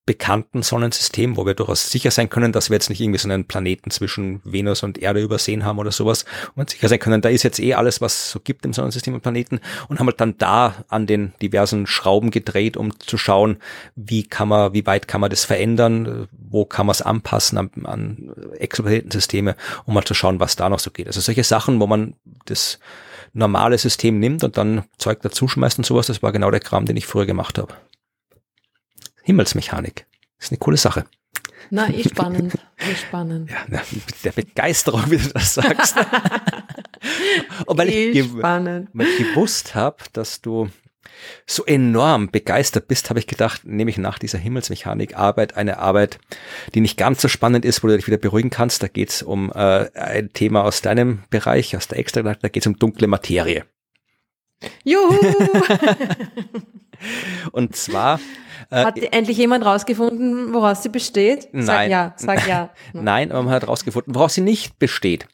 bekannten 0.07 0.63
Sonnensystem, 0.63 1.37
wo 1.37 1.47
wir 1.47 1.55
durchaus 1.55 1.91
sicher 1.91 2.11
sein 2.11 2.29
können, 2.29 2.53
dass 2.53 2.69
wir 2.69 2.75
jetzt 2.75 2.91
nicht 2.91 3.01
irgendwie 3.01 3.19
so 3.19 3.29
einen 3.29 3.47
Planeten 3.47 3.91
zwischen 3.91 4.41
Venus 4.45 4.83
und 4.83 4.99
Erde 4.99 5.23
übersehen 5.23 5.65
haben 5.65 5.79
oder 5.79 5.93
sowas 5.93 6.27
und 6.55 6.69
sicher 6.69 6.89
sein 6.89 6.99
können, 6.99 7.23
da 7.23 7.31
ist 7.31 7.43
jetzt 7.43 7.59
eh 7.59 7.75
alles, 7.75 8.03
was 8.03 8.31
so 8.31 8.39
gibt 8.39 8.67
im 8.67 8.75
Sonnensystem 8.75 9.15
und 9.15 9.23
Planeten 9.23 9.61
und 9.89 9.99
haben 9.99 10.07
halt 10.07 10.21
dann 10.21 10.37
da 10.37 10.85
an 10.89 11.07
den 11.07 11.33
diversen 11.41 11.87
Schrauben 11.87 12.31
gedreht, 12.31 12.77
um 12.77 12.99
zu 13.01 13.17
schauen, 13.17 13.57
wie 13.97 14.25
kann 14.25 14.49
man, 14.49 14.75
wie 14.75 14.85
weit 14.85 15.09
kann 15.09 15.23
man 15.23 15.31
das 15.31 15.47
verändern, 15.47 16.29
wo 16.33 16.67
kann 16.67 16.87
man 16.87 16.93
es 16.93 17.01
anpassen 17.01 17.57
an, 17.57 17.71
an 17.85 18.33
Exoplanetensysteme, 18.59 19.57
um 19.87 19.95
mal 19.95 20.05
zu 20.05 20.13
schauen, 20.13 20.39
was 20.39 20.57
da 20.57 20.69
noch 20.69 20.81
so 20.81 20.91
geht. 20.91 21.07
Also 21.07 21.23
solche 21.23 21.45
Sachen, 21.45 21.81
wo 21.81 21.87
man 21.87 22.15
das 22.45 22.79
normale 23.33 23.79
System 23.79 24.21
nimmt 24.21 24.45
und 24.45 24.59
dann 24.59 24.85
Zeug 24.99 25.21
dazu 25.23 25.49
schmeißt 25.49 25.79
und 25.79 25.85
sowas, 25.85 26.09
das 26.09 26.23
war 26.23 26.31
genau 26.31 26.51
der 26.51 26.61
Kram, 26.61 26.85
den 26.85 26.97
ich 26.97 27.07
früher 27.07 27.27
gemacht 27.27 27.59
habe. 27.59 27.75
Himmelsmechanik. 29.25 30.07
Ist 30.39 30.53
eine 30.53 30.59
coole 30.59 30.77
Sache. 30.77 31.05
Na, 31.71 31.89
eh 31.89 32.05
spannend. 32.05 32.55
Eh 32.79 32.95
spannend. 32.95 33.51
Ja, 33.51 33.57
na, 33.69 33.81
mit 33.91 34.25
der 34.25 34.33
Begeisterung, 34.33 35.11
wie 35.11 35.17
du 35.17 35.29
das 35.31 35.55
sagst. 35.55 35.97
Und 37.67 37.79
weil 37.79 37.89
ich, 37.89 38.17
eh 38.17 38.33
weil 38.33 38.87
ich 38.99 39.19
gewusst 39.19 39.75
habe, 39.75 39.97
dass 40.13 40.41
du 40.41 40.69
so 41.47 41.65
enorm 41.65 42.31
begeistert 42.31 42.89
bist, 42.89 43.09
habe 43.09 43.19
ich 43.19 43.27
gedacht, 43.27 43.65
nehme 43.65 43.91
ich 43.91 43.99
nach 43.99 44.19
dieser 44.19 44.39
Himmelsmechanik-Arbeit 44.39 45.57
eine 45.57 45.79
Arbeit, 45.79 46.19
die 46.75 46.81
nicht 46.81 46.97
ganz 46.97 47.23
so 47.23 47.29
spannend 47.29 47.65
ist, 47.65 47.83
wo 47.83 47.89
du 47.89 47.97
dich 47.97 48.07
wieder 48.07 48.19
beruhigen 48.19 48.51
kannst. 48.51 48.83
Da 48.83 48.89
geht 48.89 49.11
es 49.11 49.23
um 49.23 49.51
äh, 49.53 49.91
ein 49.95 50.33
Thema 50.33 50.65
aus 50.65 50.83
deinem 50.83 51.23
Bereich, 51.31 51.77
aus 51.77 51.89
der 51.89 51.99
Extra, 51.99 52.23
da 52.23 52.49
geht 52.49 52.63
es 52.63 52.67
um 52.67 52.79
dunkle 52.79 53.07
Materie. 53.07 53.65
Juhu! 54.85 55.13
Und 57.53 57.77
zwar 57.77 58.19
äh, 58.71 58.85
hat 58.85 58.99
endlich 58.99 59.39
jemand 59.39 59.65
rausgefunden, 59.65 60.53
woraus 60.53 60.83
sie 60.83 60.89
besteht? 60.89 61.49
Nein. 61.53 61.65
Sag 61.65 61.89
ja, 61.89 62.15
sag 62.17 62.49
ja. 62.49 62.71
Nein, 62.93 63.33
aber 63.33 63.43
man 63.43 63.53
hat 63.53 63.69
rausgefunden, 63.69 64.15
woraus 64.15 64.35
sie 64.35 64.41
nicht 64.41 64.79
besteht. 64.79 65.27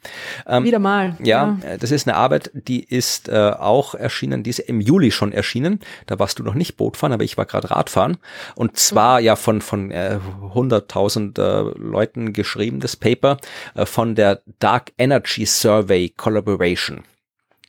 Ähm, 0.47 0.65
Wieder 0.65 0.79
mal. 0.79 1.17
Ja, 1.23 1.59
ja, 1.63 1.69
äh, 1.69 1.79
das 1.79 1.91
ist 1.91 2.09
eine 2.09 2.17
Arbeit, 2.17 2.51
die 2.55 2.83
ist 2.83 3.29
äh, 3.29 3.53
auch 3.59 3.95
erschienen, 3.95 4.43
die 4.43 4.51
ist 4.51 4.61
im 4.61 4.81
Juli 4.81 5.11
schon 5.11 5.33
erschienen. 5.33 5.81
Da 6.07 6.19
warst 6.19 6.39
du 6.39 6.43
noch 6.43 6.55
nicht 6.55 6.77
Bootfahren, 6.77 7.13
aber 7.13 7.25
ich 7.25 7.37
war 7.37 7.47
gerade 7.47 7.71
Radfahren. 7.71 8.19
Und 8.55 8.79
zwar 8.79 9.21
mhm. 9.21 9.27
ja 9.27 9.37
von, 9.37 9.61
von 9.61 9.91
äh, 9.91 10.19
100.000 10.55 11.39
äh, 11.39 11.79
Leuten 11.79 12.33
geschrieben, 12.33 12.81
das 12.81 12.97
Paper, 12.97 13.37
äh, 13.75 13.87
von 13.87 14.15
der 14.15 14.43
Dark 14.59 14.93
Energy 14.99 15.47
Survey 15.47 16.13
Collaboration. 16.17 17.05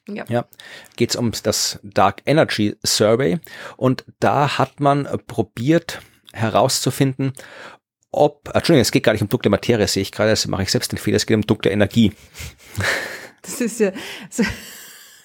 Ja. 0.07 0.25
ja 0.27 0.45
geht 0.95 1.11
es 1.11 1.15
um 1.15 1.31
das 1.43 1.79
Dark 1.83 2.21
Energy 2.25 2.75
Survey 2.85 3.39
und 3.77 4.05
da 4.19 4.57
hat 4.57 4.79
man 4.79 5.07
probiert 5.27 6.01
herauszufinden, 6.33 7.33
ob, 8.11 8.49
Entschuldigung, 8.53 8.81
es 8.81 8.91
geht 8.91 9.03
gar 9.03 9.13
nicht 9.13 9.21
um 9.21 9.29
dunkle 9.29 9.49
Materie, 9.49 9.87
sehe 9.87 10.01
ich 10.01 10.11
gerade, 10.11 10.31
das 10.31 10.47
mache 10.47 10.63
ich 10.63 10.71
selbst 10.71 10.91
den 10.91 10.99
Fehler, 10.99 11.17
es 11.17 11.25
geht 11.25 11.35
um 11.35 11.45
dunkle 11.45 11.71
Energie. 11.71 12.13
Das 13.43 13.59
ist 13.59 13.79
ja, 13.79 13.91
so, 14.29 14.43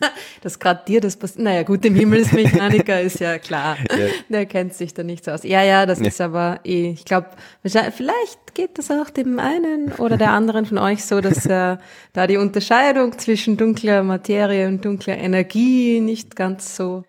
dass 0.43 0.59
gerade 0.59 0.83
dir 0.87 1.01
das 1.01 1.17
passiert. 1.17 1.45
Naja, 1.45 1.63
gut, 1.63 1.85
dem 1.85 1.95
Himmelsmechaniker 1.95 3.01
ist 3.03 3.21
ja 3.21 3.39
klar. 3.39 3.77
Ja. 3.91 4.07
Der 4.29 4.47
kennt 4.47 4.75
sich 4.75 4.95
da 4.95 5.03
nicht 5.03 5.25
so 5.25 5.31
aus. 5.31 5.43
Ja, 5.45 5.63
ja, 5.63 5.87
das 5.87 6.01
ja. 6.01 6.07
ist 6.07 6.21
aber 6.21 6.61
eh, 6.65 6.91
ich 6.91 7.05
glaube, 7.05 7.29
vielleicht 7.63 8.55
geht 8.55 8.79
das 8.79 8.91
auch 8.91 9.11
dem 9.11 9.39
einen 9.39 9.93
oder 9.93 10.17
der 10.17 10.31
anderen 10.31 10.67
von 10.67 10.79
euch 10.79 11.05
so, 11.05 11.21
dass 11.21 11.47
äh, 11.47 11.77
da 12.13 12.27
die 12.27 12.37
Unterscheidung 12.37 13.19
zwischen 13.19 13.57
dunkler 13.57 14.03
Materie 14.03 14.67
und 14.69 14.85
dunkler 14.85 15.17
Energie 15.17 16.01
nicht 16.01 16.37
ganz 16.37 16.77
so 16.77 17.05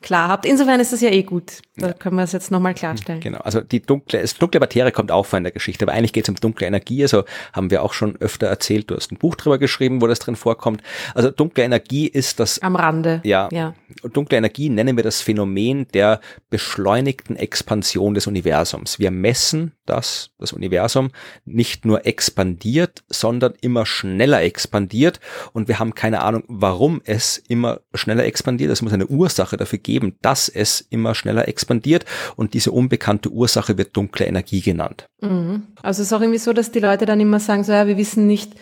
klar 0.00 0.28
habt. 0.28 0.46
Insofern 0.46 0.80
ist 0.80 0.92
das 0.92 1.00
ja 1.00 1.10
eh 1.10 1.22
gut. 1.22 1.62
Da 1.76 1.92
können 1.92 2.16
wir 2.16 2.24
es 2.24 2.32
jetzt 2.32 2.50
nochmal 2.50 2.74
klarstellen. 2.74 3.20
Genau, 3.20 3.38
also 3.38 3.60
die 3.60 3.80
dunkle, 3.80 4.20
das 4.20 4.34
dunkle 4.34 4.60
Materie 4.60 4.90
kommt 4.90 5.12
auch 5.12 5.26
vor 5.26 5.36
in 5.36 5.44
der 5.44 5.52
Geschichte, 5.52 5.84
aber 5.84 5.92
eigentlich 5.92 6.12
geht 6.12 6.24
es 6.24 6.28
um 6.28 6.34
dunkle 6.36 6.66
Energie, 6.66 7.02
also 7.02 7.24
haben 7.52 7.70
wir 7.70 7.82
auch 7.82 7.92
schon 7.92 8.16
öfter 8.16 8.46
erzählt, 8.48 8.90
du 8.90 8.96
hast 8.96 9.12
ein 9.12 9.16
Buch 9.16 9.36
drüber 9.36 9.58
geschrieben, 9.58 10.00
wo 10.00 10.06
das 10.06 10.18
drin 10.18 10.36
vorkommt. 10.36 10.82
Also 11.14 11.30
dunkle 11.30 11.64
Energie 11.64 12.06
ist 12.06 12.40
das... 12.40 12.60
Am 12.60 12.76
Rande. 12.76 13.20
Ja, 13.24 13.48
ja. 13.52 13.74
Dunkle 14.12 14.38
Energie 14.38 14.68
nennen 14.68 14.96
wir 14.96 15.04
das 15.04 15.20
Phänomen 15.20 15.86
der 15.94 16.20
beschleunigten 16.50 17.36
Expansion 17.36 18.14
des 18.14 18.26
Universums. 18.26 18.98
Wir 18.98 19.10
messen, 19.10 19.72
dass 19.86 20.30
das 20.38 20.52
Universum 20.52 21.10
nicht 21.44 21.84
nur 21.84 22.06
expandiert, 22.06 23.02
sondern 23.08 23.54
immer 23.60 23.86
schneller 23.86 24.42
expandiert 24.42 25.20
und 25.52 25.68
wir 25.68 25.78
haben 25.78 25.94
keine 25.94 26.22
Ahnung, 26.22 26.44
warum 26.48 27.00
es 27.04 27.38
immer 27.48 27.80
schneller 27.94 28.24
expandiert. 28.24 28.70
Es 28.70 28.82
muss 28.82 28.92
eine 28.92 29.06
Ursache 29.06 29.56
dafür 29.56 29.78
geben, 29.78 30.16
dass 30.22 30.48
es 30.48 30.80
immer 30.80 31.14
schneller 31.14 31.48
expandiert 31.48 32.04
und 32.36 32.54
diese 32.54 32.72
unbekannte 32.72 33.30
Ursache 33.30 33.78
wird 33.78 33.96
dunkle 33.96 34.26
Energie 34.26 34.60
genannt. 34.60 35.08
Mhm. 35.20 35.68
Also 35.82 36.02
es 36.02 36.08
ist 36.08 36.12
auch 36.12 36.20
irgendwie 36.20 36.38
so, 36.38 36.52
dass 36.52 36.70
die 36.70 36.80
Leute 36.80 37.06
dann 37.06 37.20
immer 37.20 37.40
sagen, 37.40 37.64
so 37.64 37.72
ja, 37.72 37.86
wir 37.86 37.96
wissen 37.96 38.26
nicht, 38.26 38.52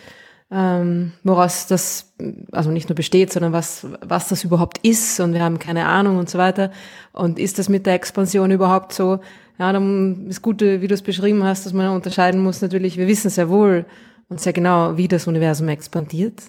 ähm, 0.49 1.13
woraus 1.23 1.67
das 1.67 2.13
also 2.51 2.71
nicht 2.71 2.89
nur 2.89 2.95
besteht, 2.95 3.33
sondern 3.33 3.53
was, 3.53 3.85
was 4.01 4.29
das 4.29 4.43
überhaupt 4.43 4.79
ist 4.85 5.19
und 5.19 5.33
wir 5.33 5.43
haben 5.43 5.59
keine 5.59 5.85
Ahnung 5.85 6.17
und 6.17 6.29
so 6.29 6.37
weiter. 6.37 6.71
Und 7.13 7.39
ist 7.39 7.59
das 7.59 7.69
mit 7.69 7.85
der 7.85 7.95
Expansion 7.95 8.51
überhaupt 8.51 8.93
so? 8.93 9.19
Ja, 9.59 9.73
dann 9.73 10.27
ist 10.27 10.41
gut, 10.41 10.61
wie 10.61 10.87
du 10.87 10.93
es 10.93 11.01
beschrieben 11.01 11.43
hast, 11.43 11.65
dass 11.65 11.73
man 11.73 11.89
unterscheiden 11.89 12.41
muss 12.41 12.61
natürlich, 12.61 12.97
wir 12.97 13.07
wissen 13.07 13.29
sehr 13.29 13.49
wohl 13.49 13.85
und 14.29 14.39
sehr 14.39 14.53
genau, 14.53 14.97
wie 14.97 15.07
das 15.07 15.27
Universum 15.27 15.67
expandiert 15.69 16.43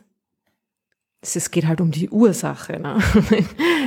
es 1.23 1.51
geht 1.51 1.67
halt 1.67 1.81
um 1.81 1.91
die 1.91 2.09
Ursache. 2.11 2.79
Ne? 2.79 2.99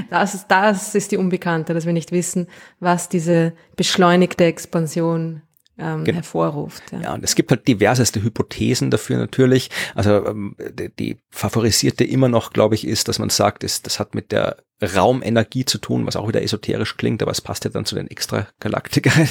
Das, 0.10 0.34
ist, 0.34 0.48
das 0.50 0.96
ist 0.96 1.12
die 1.12 1.18
Unbekannte, 1.18 1.74
dass 1.74 1.86
wir 1.86 1.94
nicht 1.94 2.12
wissen, 2.12 2.48
was 2.80 3.08
diese 3.08 3.54
beschleunigte 3.78 4.44
Expansion 4.44 5.42
ähm, 5.82 6.04
genau. 6.04 6.18
hervorruft. 6.18 6.84
Ja. 6.92 7.02
ja, 7.02 7.14
und 7.14 7.24
es 7.24 7.36
gibt 7.36 7.52
halt 7.52 7.68
diverseste 7.68 8.22
Hypothesen 8.22 8.92
dafür 8.92 9.18
natürlich. 9.18 9.70
Also 9.96 10.26
ähm, 10.26 10.56
die, 11.00 11.18
favorisierte 11.30 12.04
immer 12.04 12.30
noch, 12.30 12.54
glaube 12.54 12.76
ich, 12.76 12.86
ist, 12.86 13.08
dass 13.08 13.20
man 13.20 13.30
sagt, 13.30 13.64
das, 13.64 13.82
das 13.82 14.00
hat 14.00 14.16
mit 14.16 14.32
der 14.32 14.58
Raumenergie 14.82 15.66
zu 15.66 15.78
tun, 15.78 16.08
was 16.08 16.16
auch 16.16 16.28
wieder 16.28 16.42
esoterisch 16.42 16.98
klingt, 16.98 17.22
aber 17.22 17.32
es 17.32 17.42
passt 17.42 17.64
ja 17.66 17.70
dann 17.70 17.86
zu 17.86 17.96
den 17.96 18.08
Extragalaktikern. 18.08 19.30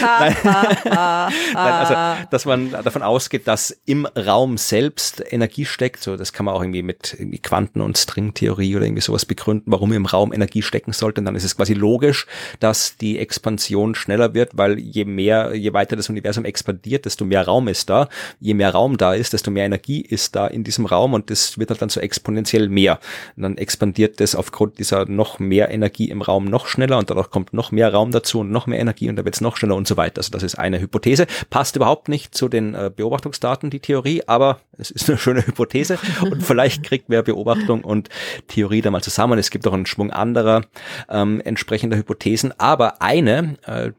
Nein. 0.00 0.36
Nein, 0.44 1.32
also, 1.54 2.26
dass 2.30 2.44
man 2.44 2.70
davon 2.70 3.02
ausgeht, 3.02 3.46
dass 3.46 3.70
im 3.86 4.06
Raum 4.06 4.58
selbst 4.58 5.22
Energie 5.30 5.64
steckt. 5.64 6.02
So, 6.02 6.16
das 6.16 6.32
kann 6.32 6.46
man 6.46 6.54
auch 6.54 6.62
irgendwie 6.62 6.82
mit 6.82 7.14
irgendwie 7.16 7.38
Quanten- 7.38 7.80
und 7.80 7.96
Stringtheorie 7.96 8.74
oder 8.76 8.84
irgendwie 8.84 9.02
sowas 9.02 9.26
begründen, 9.26 9.70
warum 9.70 9.92
im 9.92 10.06
Raum 10.06 10.32
Energie 10.32 10.62
stecken 10.62 10.92
sollte. 10.92 11.20
Und 11.20 11.26
dann 11.26 11.36
ist 11.36 11.44
es 11.44 11.56
quasi 11.56 11.74
logisch, 11.74 12.26
dass 12.58 12.96
die 12.96 13.18
Expansion 13.18 13.94
schneller 13.94 14.34
wird, 14.34 14.56
weil 14.56 14.78
je 14.78 15.04
mehr, 15.04 15.54
je 15.54 15.72
weiter 15.72 15.94
das 15.94 16.08
Universum 16.08 16.44
expandiert, 16.44 17.04
desto 17.04 17.24
mehr 17.24 17.44
Raum 17.44 17.68
ist 17.68 17.90
da. 17.90 18.08
Je 18.40 18.54
mehr 18.54 18.70
Raum 18.70 18.96
da 18.96 19.14
ist, 19.14 19.32
desto 19.32 19.50
mehr 19.50 19.66
Energie 19.66 20.00
ist 20.00 20.34
da 20.34 20.48
in 20.48 20.64
diesem 20.64 20.86
Raum 20.86 21.14
und 21.14 21.30
das 21.30 21.58
wird 21.58 21.70
halt 21.70 21.80
dann 21.80 21.90
so 21.90 22.00
exponentiell 22.00 22.68
mehr. 22.68 22.98
Und 23.36 23.44
dann 23.44 23.56
expandiert 23.56 24.20
das 24.20 24.34
aufgrund 24.34 24.63
aufgrund 24.64 24.78
dieser 24.78 25.04
noch 25.06 25.38
mehr 25.38 25.70
Energie 25.70 26.08
im 26.08 26.22
Raum 26.22 26.46
noch 26.46 26.66
schneller 26.66 26.96
und 26.98 27.10
dadurch 27.10 27.30
kommt 27.30 27.52
noch 27.52 27.70
mehr 27.70 27.92
Raum 27.92 28.12
dazu 28.12 28.40
und 28.40 28.50
noch 28.50 28.66
mehr 28.66 28.80
Energie 28.80 29.10
und 29.10 29.16
da 29.16 29.24
wird 29.24 29.34
es 29.34 29.42
noch 29.42 29.58
schneller 29.58 29.76
und 29.76 29.86
so 29.86 29.98
weiter. 29.98 30.20
Also 30.20 30.30
das 30.30 30.42
ist 30.42 30.54
eine 30.54 30.80
Hypothese. 30.80 31.26
Passt 31.50 31.76
überhaupt 31.76 32.08
nicht 32.08 32.34
zu 32.34 32.48
den 32.48 32.74
äh, 32.74 32.90
Beobachtungsdaten, 32.94 33.68
die 33.68 33.80
Theorie, 33.80 34.22
aber 34.26 34.60
es 34.78 34.90
ist 34.90 35.08
eine 35.08 35.18
schöne 35.18 35.46
Hypothese 35.46 35.98
und 36.22 36.42
vielleicht 36.42 36.82
kriegt 36.82 37.06
wer 37.08 37.22
Beobachtung 37.22 37.84
und 37.84 38.08
Theorie 38.48 38.80
da 38.80 38.90
mal 38.90 39.02
zusammen. 39.02 39.38
Es 39.38 39.50
gibt 39.50 39.66
auch 39.66 39.74
einen 39.74 39.86
Schwung 39.86 40.10
anderer 40.10 40.62
ähm, 41.10 41.42
entsprechender 41.44 41.98
Hypothesen, 41.98 42.58
aber 42.58 43.02
eine, 43.02 43.58
äh, 43.66 43.92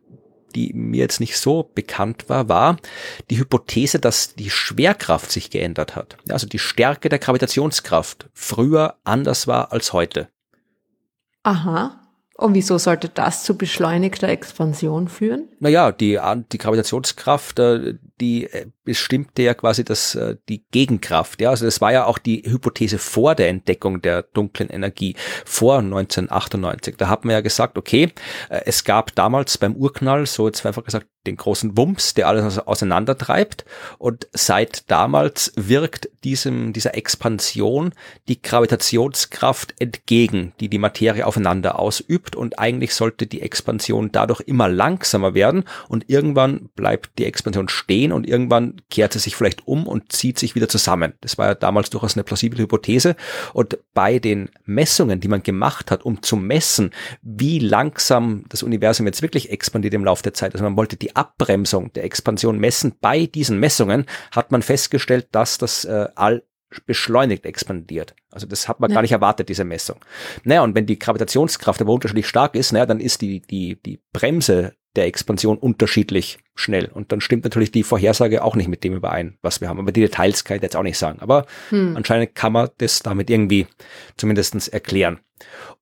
die 0.56 0.74
mir 0.74 1.02
jetzt 1.02 1.20
nicht 1.20 1.38
so 1.38 1.70
bekannt 1.76 2.26
war, 2.28 2.50
war 2.50 2.78
die 3.30 3.38
Hypothese, 3.38 4.00
dass 4.00 4.34
die 4.36 4.50
Schwerkraft 4.50 5.32
sich 5.32 5.52
geändert 5.52 5.96
hat. 5.96 6.18
Also 6.30 6.48
die 6.48 6.60
Stärke 6.60 7.10
der 7.10 7.20
Gravitationskraft 7.20 8.30
früher 8.34 8.96
anders 9.04 9.48
war 9.48 9.72
als 9.72 9.94
heute. 9.94 10.30
Aha. 11.46 12.02
Und 12.38 12.54
wieso 12.54 12.78
sollte 12.78 13.08
das 13.08 13.46
zu 13.46 13.58
beschleunigter 13.58 14.28
Expansion 14.28 15.08
führen? 15.08 15.48
Naja, 15.60 15.94
die, 15.94 16.20
die 16.52 16.58
Gravitationskraft, 16.58 17.60
äh, 17.60 17.94
die 18.20 18.52
äh, 18.52 18.66
bestimmte 18.84 19.44
ja 19.44 19.54
quasi 19.54 19.86
das, 19.86 20.16
äh, 20.16 20.36
die 20.50 20.66
Gegenkraft. 20.72 21.40
Ja, 21.40 21.52
also 21.52 21.64
das 21.64 21.80
war 21.80 21.94
ja 21.94 22.06
auch 22.06 22.18
die 22.18 22.44
Hypothese 22.46 22.98
vor 22.98 23.36
der 23.36 23.48
Entdeckung 23.48 24.02
der 24.02 24.24
dunklen 24.24 24.70
Energie, 24.70 25.16
vor 25.46 25.78
1998. 25.78 26.98
Da 26.98 27.08
hat 27.08 27.24
man 27.24 27.34
ja 27.34 27.42
gesagt, 27.42 27.78
okay, 27.78 28.12
es 28.50 28.84
gab 28.84 29.16
damals 29.16 29.58
beim 29.58 29.76
Urknall, 29.76 30.26
so 30.26 30.48
jetzt 30.48 30.66
einfach 30.66 30.84
gesagt, 30.84 31.08
den 31.28 31.38
großen 31.38 31.78
Wumms, 31.78 32.14
der 32.14 32.28
alles 32.28 32.60
auseinandertreibt. 32.60 33.66
Und 33.98 34.28
seit 34.34 34.90
damals 34.90 35.54
wirkt 35.56 36.10
diesem, 36.24 36.74
dieser 36.74 36.96
Expansion 36.96 37.94
die 38.28 38.42
Gravitationskraft 38.42 39.76
entgegen, 39.80 40.54
die 40.60 40.70
die 40.70 40.78
Materie 40.78 41.26
aufeinander 41.26 41.80
ausübt. 41.80 42.36
Und 42.36 42.60
eigentlich 42.60 42.94
sollte 42.94 43.28
die 43.28 43.42
Expansion 43.42 44.12
dadurch 44.12 44.42
immer 44.42 44.68
langsamer 44.68 45.34
werden. 45.34 45.64
Und 45.88 46.10
irgendwann 46.10 46.70
bleibt 46.76 47.18
die 47.20 47.26
Expansion 47.26 47.70
stehen 47.70 48.12
und 48.12 48.28
irgendwann 48.28 48.82
kehrt 48.90 49.14
sie 49.14 49.20
sich 49.20 49.36
vielleicht 49.36 49.68
um 49.68 49.88
und 49.88 50.12
zieht 50.12 50.40
sich 50.40 50.56
wieder 50.56 50.68
zusammen. 50.68 51.14
Das 51.22 51.38
war 51.38 51.48
ja 51.48 51.56
damals 51.56 51.90
durchaus 51.90 52.16
eine 52.16 52.24
plausible 52.24 52.60
Hypothese. 52.60 53.16
Und 53.54 53.78
bei 53.94 54.20
den 54.20 54.50
Messungen, 54.66 55.20
die 55.20 55.28
man 55.28 55.44
gemacht 55.44 55.92
hat, 55.92 56.04
um 56.04 56.22
zu 56.22 56.36
messen, 56.36 56.92
wie 57.22 57.60
langsam 57.60 58.46
das 58.50 58.64
Universum 58.64 59.06
jetzt 59.06 59.22
wirklich 59.22 59.52
expandiert 59.52 59.94
im 59.94 60.06
Laufe 60.06 60.24
der 60.24 60.34
Zeit, 60.34 60.54
also 60.54 60.64
man 60.64 60.78
wollte 60.78 60.96
die 60.96 61.15
Abbremsung 61.16 61.94
der 61.94 62.04
Expansion 62.04 62.60
messen, 62.60 62.96
bei 63.00 63.26
diesen 63.26 63.60
Messungen 63.60 64.06
hat 64.32 64.52
man 64.52 64.62
festgestellt, 64.62 65.28
dass 65.32 65.58
das 65.58 65.86
äh, 65.86 66.08
All 66.16 66.44
beschleunigt 66.86 67.46
expandiert. 67.46 68.16
Also 68.32 68.48
das 68.48 68.68
hat 68.68 68.80
man 68.80 68.90
ja. 68.90 68.96
gar 68.96 69.02
nicht 69.02 69.12
erwartet, 69.12 69.50
diese 69.50 69.64
Messung. 69.64 69.98
Naja, 70.44 70.64
und 70.64 70.76
wenn 70.76 70.86
die 70.86 71.00
Gravitationskraft 71.00 71.82
aber 71.82 71.94
unterschiedlich 71.94 72.28
stark 72.28 72.56
ist, 72.56 72.74
naja, 72.74 72.86
dann 72.86 73.00
ist 73.00 73.22
die, 73.22 73.40
die, 73.42 73.82
die 73.82 74.02
Bremse 74.12 74.76
der 74.96 75.06
Expansion 75.06 75.58
unterschiedlich 75.58 76.40
schnell. 76.56 76.86
Und 76.86 77.12
dann 77.12 77.22
stimmt 77.22 77.44
natürlich 77.44 77.72
die 77.72 77.84
Vorhersage 77.84 78.44
auch 78.44 78.56
nicht 78.56 78.68
mit 78.68 78.84
dem 78.84 78.94
überein, 78.94 79.38
was 79.42 79.62
wir 79.62 79.70
haben. 79.70 79.80
Aber 79.80 79.92
die 79.92 80.02
Details 80.02 80.44
kann 80.44 80.58
ich 80.58 80.64
jetzt 80.64 80.76
auch 80.76 80.84
nicht 80.84 80.98
sagen. 80.98 81.20
Aber 81.20 81.46
hm. 81.70 81.96
anscheinend 81.98 82.36
kann 82.36 82.54
man 82.54 82.70
das 82.78 83.00
damit 83.00 83.30
irgendwie 83.30 83.68
zumindestens 84.18 84.68
erklären. 84.68 85.20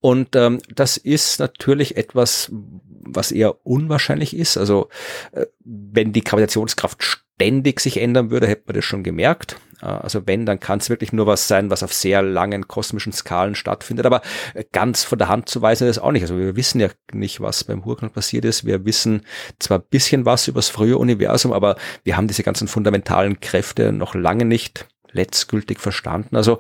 Und 0.02 0.36
ähm, 0.36 0.60
das 0.74 0.98
ist 0.98 1.40
natürlich 1.40 1.96
etwas, 1.96 2.50
was 2.52 3.32
eher 3.32 3.66
unwahrscheinlich 3.66 4.36
ist. 4.36 4.58
Also 4.58 4.90
äh, 5.32 5.46
wenn 5.64 6.12
die 6.12 6.24
Gravitationskraft 6.24 7.04
ständig 7.04 7.80
sich 7.80 7.98
ändern 7.98 8.32
würde, 8.32 8.48
hätte 8.48 8.64
man 8.66 8.76
das 8.76 8.86
schon 8.86 9.04
gemerkt. 9.04 9.58
Äh, 9.84 9.88
also 9.88 10.26
wenn, 10.26 10.46
dann 10.46 10.60
kann 10.60 10.80
es 10.80 10.90
wirklich 10.90 11.14
nur 11.14 11.28
was 11.28 11.48
sein, 11.48 11.70
was 11.70 11.84
auf 11.84 11.94
sehr 11.94 12.22
langen 12.22 12.68
kosmischen 12.68 13.14
Skalen 13.14 13.56
stattfindet. 13.56 14.06
Aber 14.06 14.22
äh, 14.54 14.64
ganz 14.72 15.04
von 15.04 15.18
der 15.18 15.28
Hand 15.28 15.50
zu 15.50 15.62
weisen 15.62 15.88
ist 15.88 16.00
auch 16.00 16.12
nicht. 16.12 16.24
Also 16.24 16.38
wir 16.38 16.56
wissen 16.56 16.80
ja 16.80 16.90
nicht, 17.12 17.42
was 17.42 17.64
beim 17.64 17.84
Urknall 17.84 18.10
passiert 18.10 18.46
ist. 18.46 18.66
Wir 18.66 18.86
wissen 18.86 19.26
zwar 19.60 19.80
ein 19.80 19.86
bisschen 19.90 20.26
was 20.26 20.48
über 20.48 20.60
das 20.60 20.70
frühe 20.70 20.98
Universum, 20.98 21.54
aber 21.54 21.76
wir 22.04 22.18
haben 22.18 22.28
diese 22.28 22.44
ganzen 22.44 22.68
fundamentalen 22.68 23.40
Kräfte 23.40 23.92
noch 23.92 24.16
lange 24.16 24.46
nicht 24.46 24.88
letztgültig 25.14 25.80
verstanden. 25.80 26.36
Also 26.36 26.60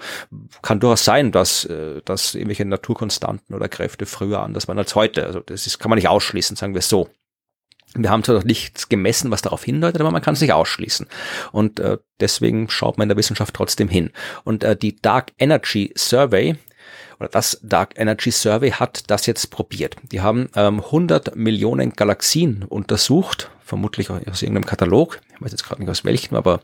kann 0.61 0.79
durchaus 0.79 1.03
sein, 1.03 1.31
dass, 1.31 1.65
äh, 1.65 2.01
dass 2.05 2.35
irgendwelche 2.35 2.65
Naturkonstanten 2.65 3.55
oder 3.55 3.67
Kräfte 3.67 4.05
früher 4.05 4.41
anders 4.41 4.67
waren 4.67 4.77
als 4.77 4.95
heute. 4.95 5.25
Also 5.25 5.39
das 5.39 5.67
ist, 5.67 5.79
kann 5.79 5.89
man 5.89 5.97
nicht 5.97 6.07
ausschließen, 6.07 6.55
sagen 6.55 6.73
wir 6.73 6.79
es 6.79 6.89
so. 6.89 7.09
Wir 7.95 8.09
haben 8.09 8.23
zwar 8.23 8.35
noch 8.35 8.43
nichts 8.43 8.89
gemessen, 8.89 9.31
was 9.31 9.41
darauf 9.41 9.63
hindeutet, 9.63 10.01
aber 10.01 10.11
man 10.11 10.21
kann 10.21 10.33
es 10.33 10.41
nicht 10.41 10.53
ausschließen. 10.53 11.07
Und 11.51 11.79
äh, 11.79 11.97
deswegen 12.19 12.69
schaut 12.69 12.97
man 12.97 13.05
in 13.05 13.09
der 13.09 13.17
Wissenschaft 13.17 13.53
trotzdem 13.53 13.87
hin. 13.87 14.11
Und 14.43 14.63
äh, 14.63 14.75
die 14.75 14.95
Dark 15.01 15.31
Energy 15.37 15.93
Survey 15.95 16.55
oder 17.19 17.29
das 17.29 17.59
Dark 17.61 17.93
Energy 17.97 18.31
Survey 18.31 18.71
hat 18.71 19.09
das 19.09 19.25
jetzt 19.25 19.51
probiert. 19.51 19.95
Die 20.11 20.21
haben 20.21 20.49
ähm, 20.55 20.79
100 20.79 21.35
Millionen 21.35 21.93
Galaxien 21.93 22.63
untersucht, 22.67 23.51
vermutlich 23.63 24.09
aus 24.09 24.41
irgendeinem 24.41 24.65
Katalog. 24.65 25.19
Ich 25.35 25.41
weiß 25.41 25.51
jetzt 25.51 25.63
gerade 25.63 25.81
nicht 25.81 25.89
aus 25.89 26.03
welchem, 26.03 26.35
aber 26.35 26.61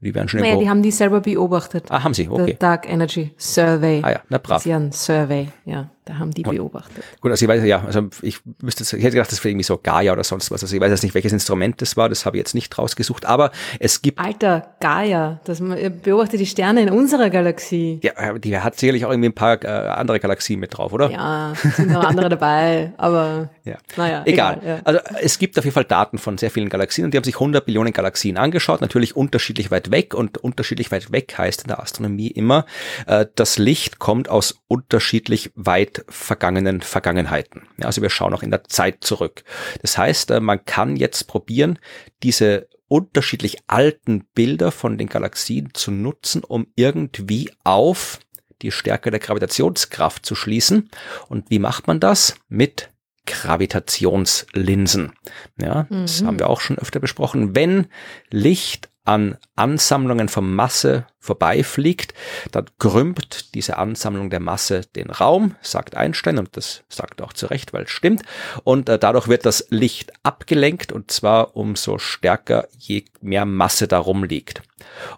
die 0.00 0.14
werden 0.14 0.28
schon 0.28 0.40
naja, 0.40 0.56
die 0.56 0.68
haben 0.68 0.82
die 0.82 0.90
selber 0.90 1.20
beobachtet. 1.20 1.86
Ah, 1.88 2.02
haben 2.02 2.12
sie, 2.12 2.28
okay. 2.28 2.52
The 2.52 2.58
Dark 2.58 2.88
Energy 2.88 3.32
Survey. 3.36 4.00
Ah 4.02 4.10
ja, 4.10 4.20
na 4.28 4.38
brav. 4.38 4.56
Das 4.56 4.62
ist 4.62 4.70
ja 4.70 4.76
ein 4.76 4.92
Survey, 4.92 5.48
ja. 5.64 5.90
Da 6.04 6.18
haben 6.18 6.32
die 6.32 6.42
beobachtet. 6.42 7.04
Gut, 7.20 7.30
also 7.30 7.44
ich 7.44 7.48
weiß 7.48 7.62
ja, 7.62 7.84
also 7.84 8.08
ich 8.22 8.40
müsste, 8.60 8.82
ich 8.82 9.04
hätte 9.04 9.12
gedacht, 9.12 9.30
das 9.30 9.38
wäre 9.44 9.50
irgendwie 9.52 9.62
so 9.62 9.78
Gaia 9.78 10.12
oder 10.12 10.24
sonst 10.24 10.50
was. 10.50 10.62
Also 10.62 10.74
ich 10.74 10.82
weiß 10.82 10.90
jetzt 10.90 11.04
nicht, 11.04 11.14
welches 11.14 11.32
Instrument 11.32 11.80
das 11.80 11.96
war, 11.96 12.08
das 12.08 12.26
habe 12.26 12.36
ich 12.36 12.40
jetzt 12.40 12.54
nicht 12.54 12.76
rausgesucht, 12.76 13.24
aber 13.24 13.52
es 13.78 14.02
gibt. 14.02 14.18
Alter, 14.18 14.74
Gaia, 14.80 15.40
das 15.44 15.60
beobachtet 15.60 16.40
die 16.40 16.46
Sterne 16.46 16.82
in 16.82 16.90
unserer 16.90 17.30
Galaxie. 17.30 18.00
Ja, 18.02 18.36
die 18.36 18.58
hat 18.58 18.80
sicherlich 18.80 19.04
auch 19.04 19.10
irgendwie 19.10 19.28
ein 19.28 19.34
paar 19.34 19.62
äh, 19.64 19.68
andere 19.68 20.18
Galaxien 20.18 20.58
mit 20.58 20.76
drauf, 20.76 20.92
oder? 20.92 21.08
Ja, 21.08 21.52
sind 21.76 21.92
noch 21.92 22.02
andere 22.02 22.28
dabei, 22.28 22.92
aber 22.96 23.50
ja. 23.64 23.76
naja. 23.96 24.22
Egal. 24.26 24.58
egal 24.58 24.68
ja. 24.68 24.80
Also 24.82 25.00
es 25.20 25.38
gibt 25.38 25.56
auf 25.56 25.64
jeden 25.64 25.74
Fall 25.74 25.84
Daten 25.84 26.18
von 26.18 26.36
sehr 26.36 26.50
vielen 26.50 26.68
Galaxien 26.68 27.04
und 27.04 27.14
die 27.14 27.18
haben 27.18 27.24
sich 27.24 27.36
100 27.36 27.64
Billionen 27.64 27.92
Galaxien 27.92 28.38
angeschaut, 28.38 28.80
natürlich 28.80 29.14
unterschiedlich 29.14 29.70
weit 29.70 29.92
weg 29.92 30.14
und 30.14 30.38
unterschiedlich 30.38 30.90
weit 30.90 31.12
weg 31.12 31.32
heißt 31.38 31.62
in 31.62 31.68
der 31.68 31.80
Astronomie 31.80 32.28
immer, 32.28 32.66
äh, 33.06 33.26
das 33.36 33.58
Licht 33.58 34.00
kommt 34.00 34.28
aus 34.28 34.56
unterschiedlich 34.66 35.52
weit 35.54 35.91
vergangenen 36.08 36.80
Vergangenheiten. 36.80 37.62
Ja, 37.78 37.86
also 37.86 38.02
wir 38.02 38.10
schauen 38.10 38.34
auch 38.34 38.42
in 38.42 38.50
der 38.50 38.64
Zeit 38.64 39.04
zurück. 39.04 39.44
Das 39.80 39.96
heißt, 39.98 40.30
äh, 40.30 40.40
man 40.40 40.64
kann 40.64 40.96
jetzt 40.96 41.28
probieren, 41.28 41.78
diese 42.22 42.68
unterschiedlich 42.88 43.58
alten 43.68 44.24
Bilder 44.34 44.70
von 44.70 44.98
den 44.98 45.08
Galaxien 45.08 45.70
zu 45.72 45.90
nutzen, 45.90 46.44
um 46.44 46.66
irgendwie 46.76 47.50
auf 47.64 48.18
die 48.60 48.70
Stärke 48.70 49.10
der 49.10 49.20
Gravitationskraft 49.20 50.24
zu 50.26 50.34
schließen. 50.34 50.90
Und 51.28 51.50
wie 51.50 51.58
macht 51.58 51.86
man 51.86 52.00
das? 52.00 52.34
Mit 52.48 52.90
Gravitationslinsen. 53.26 55.12
Ja, 55.60 55.86
das 55.90 56.20
Mhm. 56.22 56.26
haben 56.26 56.38
wir 56.38 56.48
auch 56.50 56.60
schon 56.60 56.78
öfter 56.78 57.00
besprochen. 57.00 57.54
Wenn 57.54 57.86
Licht 58.30 58.88
an 59.04 59.36
Ansammlungen 59.56 60.28
von 60.28 60.54
Masse 60.54 61.06
vorbeifliegt, 61.18 62.14
dann 62.50 62.66
krümmt 62.78 63.54
diese 63.54 63.76
Ansammlung 63.76 64.30
der 64.30 64.40
Masse 64.40 64.82
den 64.94 65.10
Raum, 65.10 65.56
sagt 65.60 65.96
Einstein, 65.96 66.38
und 66.38 66.56
das 66.56 66.84
sagt 66.88 67.22
auch 67.22 67.32
zu 67.32 67.46
Recht, 67.46 67.72
weil 67.72 67.84
es 67.84 67.90
stimmt. 67.90 68.22
Und 68.64 68.88
äh, 68.88 68.98
dadurch 68.98 69.28
wird 69.28 69.46
das 69.46 69.66
Licht 69.70 70.12
abgelenkt, 70.22 70.92
und 70.92 71.10
zwar 71.10 71.56
umso 71.56 71.98
stärker, 71.98 72.68
je 72.78 73.04
mehr 73.20 73.44
Masse 73.44 73.88
darum 73.88 74.24
liegt. 74.24 74.62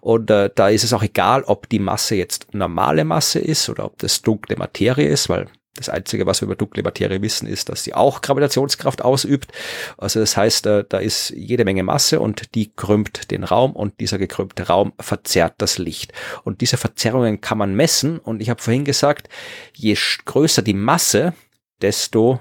Und 0.00 0.30
äh, 0.30 0.50
da 0.54 0.68
ist 0.68 0.84
es 0.84 0.92
auch 0.92 1.02
egal, 1.02 1.42
ob 1.44 1.68
die 1.68 1.78
Masse 1.78 2.14
jetzt 2.14 2.54
normale 2.54 3.04
Masse 3.04 3.38
ist 3.38 3.68
oder 3.68 3.84
ob 3.84 3.98
das 3.98 4.22
dunkle 4.22 4.56
Materie 4.56 5.08
ist, 5.08 5.28
weil 5.28 5.48
das 5.76 5.88
Einzige, 5.88 6.26
was 6.26 6.40
wir 6.40 6.46
über 6.46 6.54
dunkle 6.54 6.82
Materie 6.82 7.20
wissen, 7.20 7.48
ist, 7.48 7.68
dass 7.68 7.82
sie 7.82 7.94
auch 7.94 8.20
Gravitationskraft 8.20 9.02
ausübt. 9.02 9.52
Also 9.98 10.20
das 10.20 10.36
heißt, 10.36 10.66
äh, 10.66 10.84
da 10.88 10.98
ist 10.98 11.30
jede 11.30 11.64
Menge 11.64 11.82
Masse 11.82 12.20
und 12.20 12.54
die 12.54 12.72
krümmt 12.72 13.30
den 13.30 13.44
Raum 13.44 13.72
und 13.72 14.00
dieser 14.00 14.18
gekrümmte 14.18 14.68
Raum 14.68 14.92
verzerrt 15.00 15.54
das 15.58 15.78
Licht. 15.78 16.12
Und 16.44 16.60
diese 16.60 16.76
Verzerrungen 16.76 17.40
kann 17.40 17.58
man 17.58 17.74
messen 17.74 18.18
und 18.18 18.40
ich 18.40 18.50
habe 18.50 18.62
vorhin 18.62 18.84
gesagt, 18.84 19.28
je 19.74 19.96
größer 20.24 20.62
die 20.62 20.74
Masse, 20.74 21.34
desto 21.82 22.40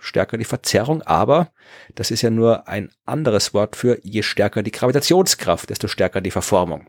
stärker 0.00 0.36
die 0.36 0.44
Verzerrung, 0.44 1.02
aber 1.02 1.50
das 1.94 2.10
ist 2.10 2.22
ja 2.22 2.30
nur 2.30 2.68
ein 2.68 2.90
anderes 3.04 3.54
Wort 3.54 3.76
für 3.76 3.98
je 4.02 4.22
stärker 4.22 4.62
die 4.62 4.72
Gravitationskraft, 4.72 5.70
desto 5.70 5.88
stärker 5.88 6.20
die 6.20 6.30
Verformung. 6.30 6.88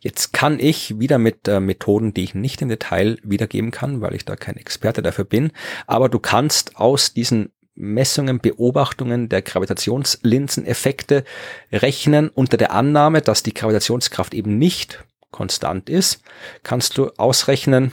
Jetzt 0.00 0.32
kann 0.32 0.60
ich 0.60 0.98
wieder 0.98 1.18
mit 1.18 1.48
äh, 1.48 1.60
Methoden, 1.60 2.14
die 2.14 2.24
ich 2.24 2.34
nicht 2.34 2.62
im 2.62 2.68
Detail 2.68 3.18
wiedergeben 3.22 3.70
kann, 3.70 4.00
weil 4.00 4.14
ich 4.14 4.24
da 4.24 4.36
kein 4.36 4.56
Experte 4.56 5.02
dafür 5.02 5.24
bin, 5.24 5.52
aber 5.86 6.08
du 6.08 6.18
kannst 6.18 6.76
aus 6.76 7.14
diesen 7.14 7.50
Messungen, 7.74 8.38
Beobachtungen 8.38 9.28
der 9.28 9.42
Gravitationslinseneffekte 9.42 11.24
rechnen 11.72 12.28
unter 12.28 12.56
der 12.56 12.72
Annahme, 12.72 13.22
dass 13.22 13.42
die 13.42 13.54
Gravitationskraft 13.54 14.34
eben 14.34 14.58
nicht 14.58 15.04
konstant 15.30 15.88
ist, 15.88 16.22
kannst 16.62 16.98
du 16.98 17.08
ausrechnen, 17.16 17.92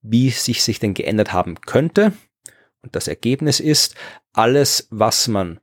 wie 0.00 0.30
sich 0.30 0.62
sich 0.62 0.78
denn 0.78 0.94
geändert 0.94 1.32
haben 1.32 1.60
könnte. 1.60 2.12
Und 2.82 2.96
das 2.96 3.06
Ergebnis 3.06 3.60
ist, 3.60 3.94
alles, 4.32 4.88
was 4.90 5.28
man 5.28 5.60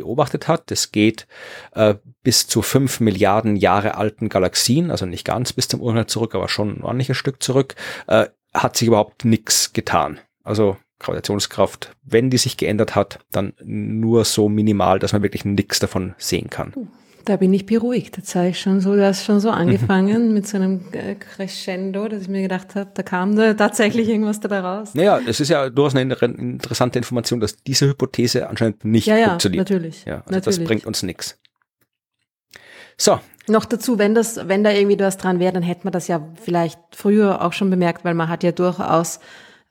beobachtet 0.00 0.48
hat. 0.48 0.70
Das 0.70 0.92
geht 0.92 1.26
äh, 1.72 1.94
bis 2.22 2.46
zu 2.46 2.62
fünf 2.62 3.00
Milliarden 3.00 3.56
Jahre 3.56 3.94
alten 3.96 4.28
Galaxien, 4.28 4.90
also 4.90 5.06
nicht 5.06 5.24
ganz 5.24 5.52
bis 5.52 5.68
zum 5.68 5.80
Urknall 5.80 6.06
zurück, 6.06 6.34
aber 6.34 6.48
schon 6.48 6.78
ein 6.78 6.82
ordentliches 6.82 7.16
Stück 7.16 7.42
zurück, 7.42 7.74
äh, 8.06 8.26
hat 8.52 8.76
sich 8.76 8.88
überhaupt 8.88 9.24
nichts 9.24 9.72
getan. 9.72 10.18
Also 10.42 10.76
Gravitationskraft, 10.98 11.96
wenn 12.02 12.30
die 12.30 12.38
sich 12.38 12.56
geändert 12.56 12.94
hat, 12.94 13.20
dann 13.30 13.54
nur 13.62 14.24
so 14.24 14.48
minimal, 14.48 14.98
dass 14.98 15.12
man 15.12 15.22
wirklich 15.22 15.44
nichts 15.44 15.78
davon 15.78 16.14
sehen 16.18 16.50
kann. 16.50 16.72
Da 17.24 17.36
bin 17.36 17.52
ich 17.52 17.66
beruhigt. 17.66 18.16
Jetzt 18.16 18.34
habe 18.34 18.48
ich 18.48 18.60
schon 18.60 18.80
so, 18.80 18.94
du 18.94 19.04
hast 19.04 19.24
schon 19.24 19.40
so 19.40 19.50
angefangen 19.50 20.32
mit 20.32 20.46
so 20.46 20.56
einem 20.56 20.80
äh, 20.92 21.14
Crescendo, 21.14 22.08
dass 22.08 22.22
ich 22.22 22.28
mir 22.28 22.42
gedacht 22.42 22.74
habe, 22.74 22.90
da 22.94 23.02
kam 23.02 23.36
da 23.36 23.54
tatsächlich 23.54 24.08
irgendwas 24.08 24.40
dabei 24.40 24.60
raus. 24.60 24.94
Naja, 24.94 25.20
es 25.26 25.40
ist 25.40 25.48
ja 25.48 25.68
durchaus 25.68 25.94
eine 25.94 26.14
interessante 26.14 26.98
Information, 26.98 27.40
dass 27.40 27.56
diese 27.62 27.86
Hypothese 27.88 28.48
anscheinend 28.48 28.84
nicht 28.84 29.06
ja, 29.06 29.16
ja, 29.16 29.28
funktioniert. 29.28 29.68
Natürlich. 29.68 30.04
Ja, 30.04 30.16
also 30.16 30.30
natürlich. 30.30 30.56
das 30.58 30.64
bringt 30.64 30.86
uns 30.86 31.02
nichts. 31.02 31.38
So, 32.96 33.18
Noch 33.48 33.64
dazu, 33.64 33.98
wenn 33.98 34.14
das, 34.14 34.48
wenn 34.48 34.62
da 34.62 34.70
irgendwie 34.70 34.98
was 34.98 35.16
dran 35.16 35.40
wäre, 35.40 35.52
dann 35.52 35.62
hätte 35.62 35.80
man 35.84 35.92
das 35.92 36.06
ja 36.06 36.26
vielleicht 36.42 36.78
früher 36.92 37.42
auch 37.42 37.52
schon 37.52 37.70
bemerkt, 37.70 38.04
weil 38.04 38.14
man 38.14 38.28
hat 38.28 38.42
ja 38.42 38.52
durchaus 38.52 39.20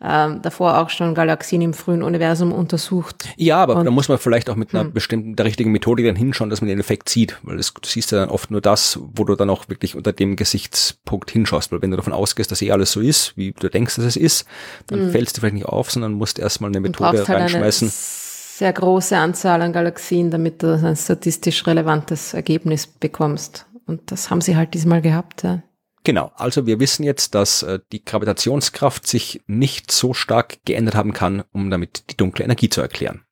ähm, 0.01 0.41
davor 0.41 0.77
auch 0.77 0.89
schon 0.89 1.13
Galaxien 1.13 1.61
im 1.61 1.73
frühen 1.73 2.03
Universum 2.03 2.53
untersucht. 2.53 3.27
Ja, 3.35 3.57
aber 3.57 3.75
Und- 3.75 3.85
da 3.85 3.91
muss 3.91 4.07
man 4.07 4.17
vielleicht 4.17 4.49
auch 4.49 4.55
mit 4.55 4.73
einer 4.73 4.85
Hm. 4.85 4.93
bestimmten, 4.93 5.35
der 5.35 5.45
richtigen 5.45 5.71
Methodik 5.73 6.05
dann 6.05 6.15
hinschauen, 6.15 6.49
dass 6.49 6.61
man 6.61 6.69
den 6.69 6.79
Effekt 6.79 7.09
sieht, 7.09 7.37
weil 7.43 7.57
das, 7.57 7.73
du 7.73 7.81
siehst 7.87 8.11
ja 8.13 8.19
dann 8.19 8.29
oft 8.29 8.49
nur 8.49 8.61
das, 8.61 8.97
wo 9.01 9.25
du 9.25 9.35
dann 9.35 9.49
auch 9.49 9.67
wirklich 9.67 9.95
unter 9.95 10.13
dem 10.13 10.35
Gesichtspunkt 10.37 11.31
hinschaust, 11.31 11.71
weil 11.71 11.81
wenn 11.81 11.91
du 11.91 11.97
davon 11.97 12.13
ausgehst, 12.13 12.49
dass 12.51 12.61
eh 12.61 12.71
alles 12.71 12.91
so 12.93 13.01
ist, 13.01 13.35
wie 13.35 13.51
du 13.51 13.69
denkst, 13.69 13.95
dass 13.97 14.05
es 14.05 14.15
ist, 14.15 14.45
dann 14.87 15.11
fällst 15.11 15.35
du 15.35 15.41
vielleicht 15.41 15.55
nicht 15.55 15.65
auf, 15.65 15.91
sondern 15.91 16.13
musst 16.13 16.39
erstmal 16.39 16.69
eine 16.69 16.79
Methode 16.79 17.11
brauchst 17.17 17.27
halt 17.29 17.37
eine 17.37 17.45
reinschmeißen. 17.53 17.89
sehr 17.91 18.71
große 18.73 19.17
Anzahl 19.17 19.61
an 19.61 19.73
Galaxien, 19.73 20.31
damit 20.31 20.63
du 20.63 20.73
ein 20.73 20.95
statistisch 20.95 21.65
relevantes 21.67 22.33
Ergebnis 22.33 22.87
bekommst. 22.87 23.65
Und 23.85 24.11
das 24.11 24.29
haben 24.29 24.41
sie 24.41 24.55
halt 24.55 24.73
diesmal 24.73 25.01
gehabt. 25.01 25.43
Ja. 25.43 25.61
Genau, 26.03 26.31
also 26.35 26.65
wir 26.65 26.79
wissen 26.79 27.03
jetzt, 27.03 27.35
dass 27.35 27.63
äh, 27.63 27.79
die 27.91 28.03
Gravitationskraft 28.03 29.05
sich 29.05 29.41
nicht 29.47 29.91
so 29.91 30.13
stark 30.13 30.59
geändert 30.65 30.95
haben 30.95 31.13
kann, 31.13 31.43
um 31.51 31.69
damit 31.69 32.09
die 32.09 32.17
dunkle 32.17 32.45
Energie 32.45 32.69
zu 32.69 32.81
erklären. 32.81 33.23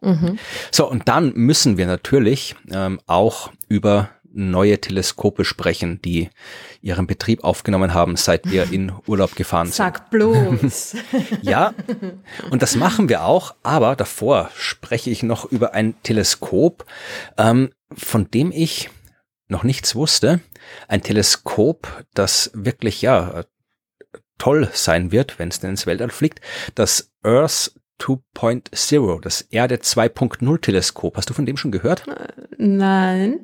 Mhm. 0.00 0.38
So, 0.70 0.88
und 0.88 1.08
dann 1.08 1.32
müssen 1.34 1.78
wir 1.78 1.86
natürlich 1.86 2.54
ähm, 2.70 3.00
auch 3.06 3.50
über 3.68 4.10
neue 4.36 4.78
Teleskope 4.78 5.44
sprechen, 5.44 6.00
die 6.02 6.28
ihren 6.82 7.06
Betrieb 7.06 7.42
aufgenommen 7.42 7.94
haben, 7.94 8.16
seit 8.16 8.50
wir 8.50 8.70
in 8.70 8.92
Urlaub 9.06 9.34
gefahren 9.34 9.66
sind. 9.66 9.76
Sag 9.76 10.10
bloß. 10.10 10.96
Ja, 11.42 11.72
und 12.50 12.62
das 12.62 12.76
machen 12.76 13.08
wir 13.08 13.24
auch, 13.24 13.54
aber 13.62 13.96
davor 13.96 14.50
spreche 14.54 15.10
ich 15.10 15.22
noch 15.22 15.46
über 15.46 15.74
ein 15.74 15.94
Teleskop, 16.02 16.84
ähm, 17.38 17.70
von 17.92 18.30
dem 18.30 18.52
ich 18.52 18.90
noch 19.48 19.64
nichts 19.64 19.94
wusste. 19.94 20.40
Ein 20.88 21.02
Teleskop, 21.02 22.04
das 22.14 22.50
wirklich, 22.54 23.02
ja, 23.02 23.40
äh, 23.40 23.44
toll 24.38 24.68
sein 24.72 25.12
wird, 25.12 25.38
wenn 25.38 25.48
es 25.48 25.60
denn 25.60 25.70
ins 25.70 25.86
Weltall 25.86 26.10
fliegt. 26.10 26.40
Das 26.74 27.10
Earth 27.22 27.72
2.0, 28.00 29.20
das 29.22 29.40
Erde 29.42 29.76
2.0 29.76 30.60
Teleskop. 30.60 31.16
Hast 31.16 31.30
du 31.30 31.34
von 31.34 31.46
dem 31.46 31.56
schon 31.56 31.72
gehört? 31.72 32.04
Nein, 32.58 33.40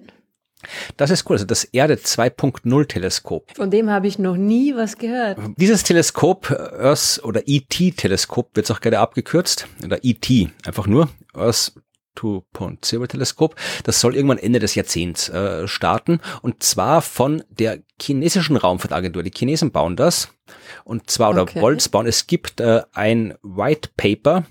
Das 0.97 1.11
ist 1.11 1.28
cool. 1.28 1.35
Also 1.37 1.47
das 1.47 1.64
Erde 1.64 1.95
2.0 1.95 2.87
Teleskop. 2.87 3.57
von 3.57 3.70
dem 3.70 3.91
habe 3.91 4.07
ich 4.07 4.18
noch 4.18 4.37
nie 4.37 4.76
was 4.76 4.99
gehört. 4.99 5.39
Dieses 5.57 5.83
Teleskop, 5.83 6.51
äh, 6.51 6.55
Earth 6.55 7.20
oder 7.24 7.43
ET-Teleskop, 7.47 8.55
wird 8.55 8.66
es 8.66 8.70
auch 8.70 8.80
gerne 8.80 8.99
abgekürzt, 9.01 9.66
oder 9.85 9.99
ET, 10.05 10.28
einfach 10.66 10.87
nur, 10.87 11.09
Earth 11.35 11.72
2.0-Teleskop. 12.17 13.55
Das 13.85 14.01
soll 14.01 14.17
irgendwann 14.17 14.39
Ende 14.39 14.59
des 14.59 14.75
Jahrzehnts 14.75 15.29
äh, 15.29 15.69
starten 15.69 16.21
und 16.43 16.63
zwar 16.63 17.03
von 17.03 17.45
der 17.51 17.79
chinesischen 18.01 18.57
Raumfahrtagentur. 18.57 19.23
Die 19.23 19.33
Chinesen 19.35 19.71
bauen 19.71 19.97
das 19.97 20.29
und 20.85 21.11
zwar 21.11 21.31
oder 21.31 21.43
okay. 21.43 21.61
wollt's 21.61 21.89
bauen. 21.89 22.07
Es 22.07 22.27
gibt 22.27 22.61
äh, 22.61 22.83
ein 22.93 23.35
White 23.43 23.91
Paper, 23.97 24.45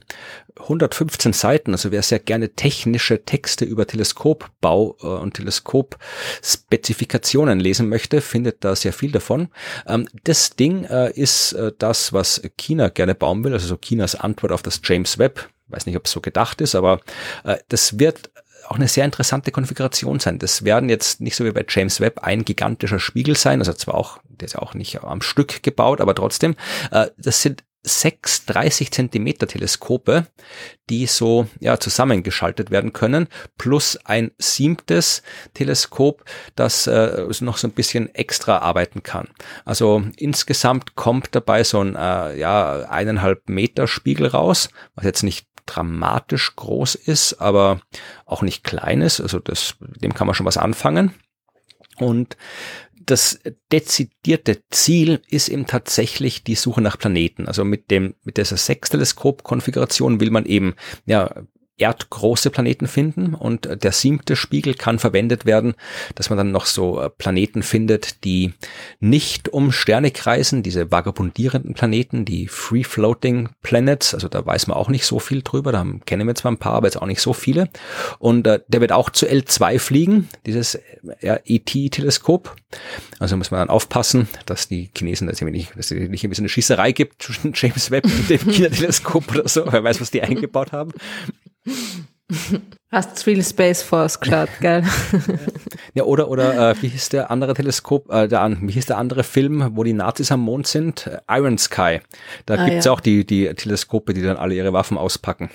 115 0.59 1.31
Seiten. 1.33 1.71
Also 1.71 1.91
wer 1.91 2.01
sehr 2.01 2.19
gerne 2.19 2.55
technische 2.55 3.25
Texte 3.25 3.65
über 3.65 3.85
Teleskopbau 3.87 4.95
äh, 5.01 5.07
und 5.07 5.33
Teleskopspezifikationen 5.33 7.59
lesen 7.59 7.89
möchte, 7.89 8.21
findet 8.21 8.63
da 8.63 8.73
sehr 8.75 8.93
viel 8.93 9.11
davon. 9.11 9.49
Ähm, 9.87 10.07
das 10.23 10.51
Ding 10.51 10.85
äh, 10.85 11.11
ist 11.11 11.53
äh, 11.53 11.71
das, 11.77 12.13
was 12.13 12.41
China 12.57 12.89
gerne 12.89 13.15
bauen 13.15 13.43
will, 13.43 13.53
also 13.53 13.65
so 13.67 13.77
Chinas 13.77 14.13
Antwort 14.15 14.51
auf 14.51 14.61
das 14.61 14.81
James 14.83 15.17
Webb 15.17 15.49
weiß 15.71 15.85
nicht, 15.85 15.97
ob 15.97 16.05
es 16.05 16.11
so 16.11 16.21
gedacht 16.21 16.61
ist, 16.61 16.75
aber 16.75 17.01
äh, 17.43 17.57
das 17.69 17.99
wird 17.99 18.31
auch 18.67 18.75
eine 18.75 18.87
sehr 18.87 19.05
interessante 19.05 19.51
Konfiguration 19.51 20.19
sein. 20.19 20.39
Das 20.39 20.63
werden 20.63 20.89
jetzt 20.89 21.19
nicht 21.19 21.35
so 21.35 21.43
wie 21.45 21.51
bei 21.51 21.65
James 21.67 21.99
Webb 21.99 22.19
ein 22.23 22.45
gigantischer 22.45 22.99
Spiegel 22.99 23.35
sein, 23.35 23.59
also 23.59 23.73
zwar 23.73 23.95
auch, 23.95 24.19
der 24.29 24.45
ist 24.45 24.53
ja 24.53 24.61
auch 24.61 24.73
nicht 24.73 25.03
am 25.03 25.21
Stück 25.21 25.63
gebaut, 25.63 25.99
aber 26.01 26.15
trotzdem, 26.15 26.55
äh, 26.91 27.07
das 27.17 27.41
sind 27.41 27.63
sechs 27.83 28.45
30 28.45 28.91
Zentimeter 28.91 29.47
Teleskope, 29.47 30.27
die 30.89 31.07
so 31.07 31.47
ja 31.59 31.79
zusammengeschaltet 31.79 32.69
werden 32.69 32.93
können, 32.93 33.27
plus 33.57 33.97
ein 34.05 34.31
siebtes 34.37 35.23
Teleskop, 35.53 36.23
das 36.55 36.85
äh, 36.85 37.25
noch 37.41 37.57
so 37.57 37.67
ein 37.67 37.71
bisschen 37.71 38.13
extra 38.13 38.59
arbeiten 38.59 39.01
kann. 39.03 39.29
Also 39.65 40.03
insgesamt 40.17 40.95
kommt 40.95 41.29
dabei 41.31 41.63
so 41.63 41.81
ein 41.81 41.95
äh, 41.95 42.37
ja 42.37 42.87
eineinhalb 42.87 43.49
Meter 43.49 43.87
Spiegel 43.87 44.27
raus, 44.27 44.69
was 44.93 45.05
jetzt 45.05 45.23
nicht 45.23 45.47
dramatisch 45.65 46.55
groß 46.55 46.95
ist, 46.95 47.35
aber 47.35 47.81
auch 48.25 48.41
nicht 48.41 48.63
klein 48.63 49.01
ist. 49.01 49.21
Also 49.21 49.39
das, 49.39 49.75
dem 49.79 50.13
kann 50.13 50.27
man 50.27 50.33
schon 50.33 50.45
was 50.45 50.57
anfangen. 50.57 51.13
Und 51.97 52.37
das 53.05 53.39
dezidierte 53.71 54.63
Ziel 54.69 55.21
ist 55.27 55.49
eben 55.49 55.65
tatsächlich 55.65 56.43
die 56.43 56.55
Suche 56.55 56.81
nach 56.81 56.97
Planeten. 56.97 57.47
Also 57.47 57.63
mit 57.63 57.91
dem, 57.91 58.15
mit 58.23 58.37
dieser 58.37 58.57
Sechsteleskop-Konfiguration 58.57 60.19
will 60.19 60.31
man 60.31 60.45
eben, 60.45 60.75
ja, 61.05 61.33
erdgroße 61.81 62.49
Planeten 62.49 62.87
finden. 62.87 63.33
Und 63.33 63.83
der 63.83 63.91
siebte 63.91 64.35
Spiegel 64.35 64.75
kann 64.75 64.99
verwendet 64.99 65.45
werden, 65.45 65.73
dass 66.15 66.29
man 66.29 66.37
dann 66.37 66.51
noch 66.51 66.65
so 66.65 67.01
äh, 67.01 67.09
Planeten 67.09 67.63
findet, 67.63 68.23
die 68.23 68.53
nicht 68.99 69.49
um 69.49 69.71
Sterne 69.71 70.11
kreisen, 70.11 70.63
diese 70.63 70.91
vagabundierenden 70.91 71.73
Planeten, 71.73 72.25
die 72.25 72.47
Free-Floating 72.47 73.49
Planets, 73.61 74.13
also 74.13 74.27
da 74.27 74.45
weiß 74.45 74.67
man 74.67 74.77
auch 74.77 74.89
nicht 74.89 75.05
so 75.05 75.19
viel 75.19 75.41
drüber, 75.41 75.71
da 75.71 75.85
kennen 76.05 76.27
wir 76.27 76.35
zwar 76.35 76.51
ein 76.51 76.57
paar, 76.57 76.73
aber 76.73 76.87
jetzt 76.87 77.01
auch 77.01 77.07
nicht 77.07 77.21
so 77.21 77.33
viele. 77.33 77.69
Und 78.19 78.47
äh, 78.47 78.59
der 78.67 78.81
wird 78.81 78.91
auch 78.91 79.09
zu 79.09 79.25
L2 79.25 79.79
fliegen, 79.79 80.29
dieses 80.45 80.75
äh, 80.75 81.39
ET-Teleskop, 81.45 82.55
also 83.19 83.37
muss 83.37 83.51
man 83.51 83.59
dann 83.59 83.69
aufpassen, 83.69 84.27
dass 84.45 84.67
die 84.67 84.89
Chinesen, 84.95 85.27
dass 85.27 85.41
es 85.41 85.47
nicht, 85.47 85.77
dass 85.77 85.91
es 85.91 86.09
nicht 86.09 86.23
ein 86.23 86.29
bisschen 86.29 86.43
eine 86.43 86.49
Schießerei 86.49 86.91
gibt 86.91 87.23
zwischen 87.23 87.53
James 87.55 87.91
Webb 87.91 88.05
und 88.05 88.29
dem 88.29 88.39
China-Teleskop 88.51 89.31
oder 89.31 89.47
so, 89.47 89.65
wer 89.71 89.83
weiß, 89.83 90.01
was 90.01 90.11
die 90.11 90.21
eingebaut 90.21 90.71
haben. 90.71 90.91
Hast 92.91 93.23
viel 93.23 93.43
Space 93.43 93.81
Force 93.81 94.19
geschaut, 94.19 94.49
gell? 94.59 94.83
ja, 95.93 96.03
oder, 96.03 96.29
oder 96.29 96.71
äh, 96.71 96.81
wie 96.81 96.87
hieß 96.87 97.09
der 97.09 97.31
andere 97.31 97.53
Teleskop, 97.53 98.11
äh, 98.11 98.27
der, 98.27 98.57
wie 98.61 98.71
hieß 98.71 98.85
der 98.85 98.97
andere 98.97 99.23
Film, 99.23 99.71
wo 99.75 99.83
die 99.83 99.93
Nazis 99.93 100.31
am 100.31 100.41
Mond 100.41 100.67
sind? 100.67 101.09
Iron 101.29 101.57
Sky. 101.57 101.99
Da 102.45 102.55
ah, 102.55 102.65
gibt's 102.65 102.85
ja. 102.85 102.91
auch 102.91 102.99
die, 102.99 103.25
die 103.25 103.53
Teleskope, 103.53 104.13
die 104.13 104.21
dann 104.21 104.37
alle 104.37 104.55
ihre 104.55 104.73
Waffen 104.73 104.97
auspacken. 104.97 105.49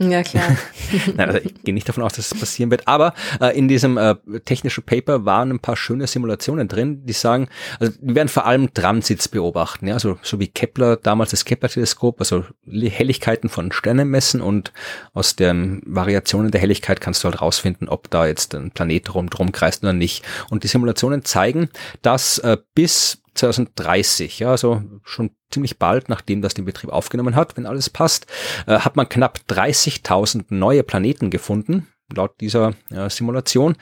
Ja, 0.00 0.22
klar. 0.22 0.56
Nein, 1.16 1.28
also 1.28 1.40
ich 1.44 1.62
gehe 1.62 1.74
nicht 1.74 1.88
davon 1.88 2.04
aus, 2.04 2.12
dass 2.12 2.30
es 2.30 2.38
passieren 2.38 2.70
wird. 2.70 2.86
Aber 2.86 3.14
äh, 3.40 3.56
in 3.58 3.66
diesem 3.66 3.98
äh, 3.98 4.14
technischen 4.44 4.84
Paper 4.84 5.24
waren 5.24 5.50
ein 5.50 5.58
paar 5.58 5.76
schöne 5.76 6.06
Simulationen 6.06 6.68
drin, 6.68 7.04
die 7.04 7.12
sagen, 7.12 7.48
also 7.80 7.92
die 8.00 8.14
werden 8.14 8.28
vor 8.28 8.46
allem 8.46 8.72
Transits 8.72 9.28
beobachten, 9.28 9.88
ja, 9.88 9.94
also 9.94 10.18
so 10.22 10.38
wie 10.38 10.46
Kepler, 10.46 10.96
damals 10.96 11.30
das 11.30 11.44
Kepler-Teleskop, 11.44 12.20
also 12.20 12.44
Helligkeiten 12.66 13.48
von 13.48 13.72
Sternen 13.72 14.08
messen 14.08 14.40
und 14.40 14.72
aus 15.14 15.34
den 15.34 15.82
Variationen 15.84 16.52
der 16.52 16.60
Helligkeit 16.60 17.00
kannst 17.00 17.24
du 17.24 17.28
halt 17.28 17.40
rausfinden, 17.40 17.88
ob 17.88 18.08
da 18.10 18.26
jetzt 18.26 18.54
ein 18.54 18.70
Planet 18.70 19.08
drum, 19.08 19.30
drum 19.30 19.50
kreist 19.50 19.82
oder 19.82 19.92
nicht. 19.92 20.24
Und 20.50 20.62
die 20.62 20.68
Simulationen 20.68 21.24
zeigen, 21.24 21.70
dass 22.02 22.38
äh, 22.38 22.56
bis 22.74 23.20
2030, 23.38 24.40
ja, 24.40 24.50
also 24.50 24.82
schon 25.04 25.30
ziemlich 25.50 25.78
bald, 25.78 26.08
nachdem 26.08 26.42
das 26.42 26.54
den 26.54 26.64
Betrieb 26.64 26.90
aufgenommen 26.90 27.36
hat, 27.36 27.56
wenn 27.56 27.66
alles 27.66 27.90
passt, 27.90 28.26
äh, 28.66 28.78
hat 28.78 28.96
man 28.96 29.08
knapp 29.08 29.40
30.000 29.48 30.46
neue 30.50 30.82
Planeten 30.82 31.30
gefunden, 31.30 31.88
laut 32.14 32.40
dieser 32.40 32.74
äh, 32.90 33.08
Simulation, 33.08 33.76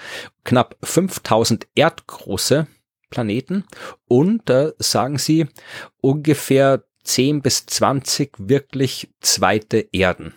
knapp 0.44 0.76
5.000 0.82 1.66
erdgroße 1.74 2.66
Planeten 3.10 3.64
und 4.06 4.50
äh, 4.50 4.72
sagen 4.78 5.18
sie 5.18 5.46
ungefähr 6.00 6.84
10 7.04 7.40
bis 7.42 7.66
20 7.66 8.32
wirklich 8.38 9.08
zweite 9.20 9.88
Erden. 9.92 10.34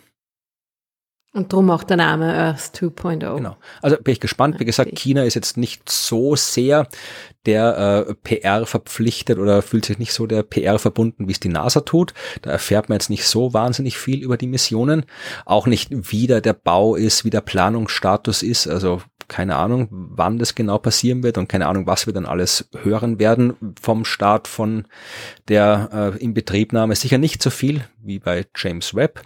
Und 1.32 1.52
drum 1.52 1.70
auch 1.70 1.84
der 1.84 1.96
Name 1.96 2.34
Earth 2.34 2.72
2.0. 2.74 3.36
Genau. 3.36 3.56
Also 3.82 3.96
bin 3.98 4.12
ich 4.12 4.20
gespannt. 4.20 4.58
Wie 4.58 4.64
gesagt, 4.64 4.98
China 4.98 5.22
ist 5.22 5.34
jetzt 5.34 5.56
nicht 5.56 5.88
so 5.88 6.34
sehr 6.34 6.88
der 7.46 8.06
äh, 8.08 8.14
PR 8.14 8.66
verpflichtet 8.66 9.38
oder 9.38 9.62
fühlt 9.62 9.84
sich 9.84 9.98
nicht 9.98 10.12
so 10.12 10.26
der 10.26 10.42
PR 10.42 10.80
verbunden, 10.80 11.28
wie 11.28 11.32
es 11.32 11.38
die 11.38 11.48
NASA 11.48 11.82
tut. 11.82 12.14
Da 12.42 12.50
erfährt 12.50 12.88
man 12.88 12.96
jetzt 12.96 13.10
nicht 13.10 13.24
so 13.26 13.54
wahnsinnig 13.54 13.96
viel 13.96 14.24
über 14.24 14.36
die 14.36 14.48
Missionen. 14.48 15.06
Auch 15.46 15.68
nicht, 15.68 15.90
wie 15.90 16.26
da 16.26 16.40
der 16.40 16.52
Bau 16.52 16.96
ist, 16.96 17.24
wie 17.24 17.30
der 17.30 17.42
Planungsstatus 17.42 18.42
ist. 18.42 18.66
Also 18.66 19.00
keine 19.30 19.56
Ahnung, 19.56 19.88
wann 19.90 20.38
das 20.38 20.54
genau 20.54 20.78
passieren 20.78 21.22
wird 21.22 21.38
und 21.38 21.48
keine 21.48 21.68
Ahnung, 21.68 21.86
was 21.86 22.06
wir 22.06 22.12
dann 22.12 22.26
alles 22.26 22.68
hören 22.82 23.18
werden 23.18 23.54
vom 23.80 24.04
Start 24.04 24.48
von 24.48 24.86
der 25.48 26.14
äh, 26.18 26.22
Inbetriebnahme. 26.22 26.96
Sicher 26.96 27.16
nicht 27.16 27.42
so 27.42 27.48
viel 27.48 27.84
wie 28.02 28.18
bei 28.18 28.44
James 28.56 28.94
Webb, 28.94 29.22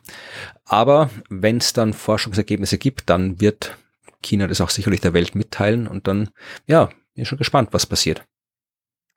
aber 0.67 1.11
wenn 1.31 1.57
es 1.57 1.73
dann 1.73 1.95
Forschungsergebnisse 1.95 2.79
gibt, 2.79 3.09
dann 3.09 3.41
wird 3.41 3.77
China 4.23 4.47
das 4.47 4.61
auch 4.61 4.71
sicherlich 4.71 5.01
der 5.01 5.15
Welt 5.15 5.35
mitteilen 5.35 5.87
und 5.87 6.07
dann, 6.07 6.29
ja, 6.67 6.91
bin 7.15 7.25
schon 7.25 7.39
gespannt, 7.39 7.71
was 7.73 7.87
passiert. 7.87 8.25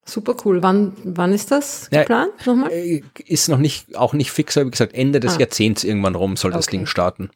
Super 0.05 0.37
cool. 0.45 0.63
Wann, 0.63 0.93
wann 1.03 1.33
ist 1.33 1.51
das 1.51 1.89
geplant? 1.89 2.31
Ja, 2.39 2.45
Nochmal? 2.45 2.71
Äh, 2.71 3.03
ist 3.25 3.49
noch 3.49 3.57
nicht, 3.57 3.97
auch 3.97 4.13
nicht 4.13 4.31
fix, 4.31 4.55
aber 4.55 4.67
wie 4.67 4.71
gesagt, 4.71 4.93
Ende 4.93 5.19
des 5.19 5.35
ah. 5.35 5.39
Jahrzehnts 5.39 5.83
irgendwann 5.83 6.15
rum 6.15 6.37
soll 6.37 6.51
okay. 6.51 6.59
das 6.59 6.67
Ding 6.67 6.85
starten. 6.85 7.29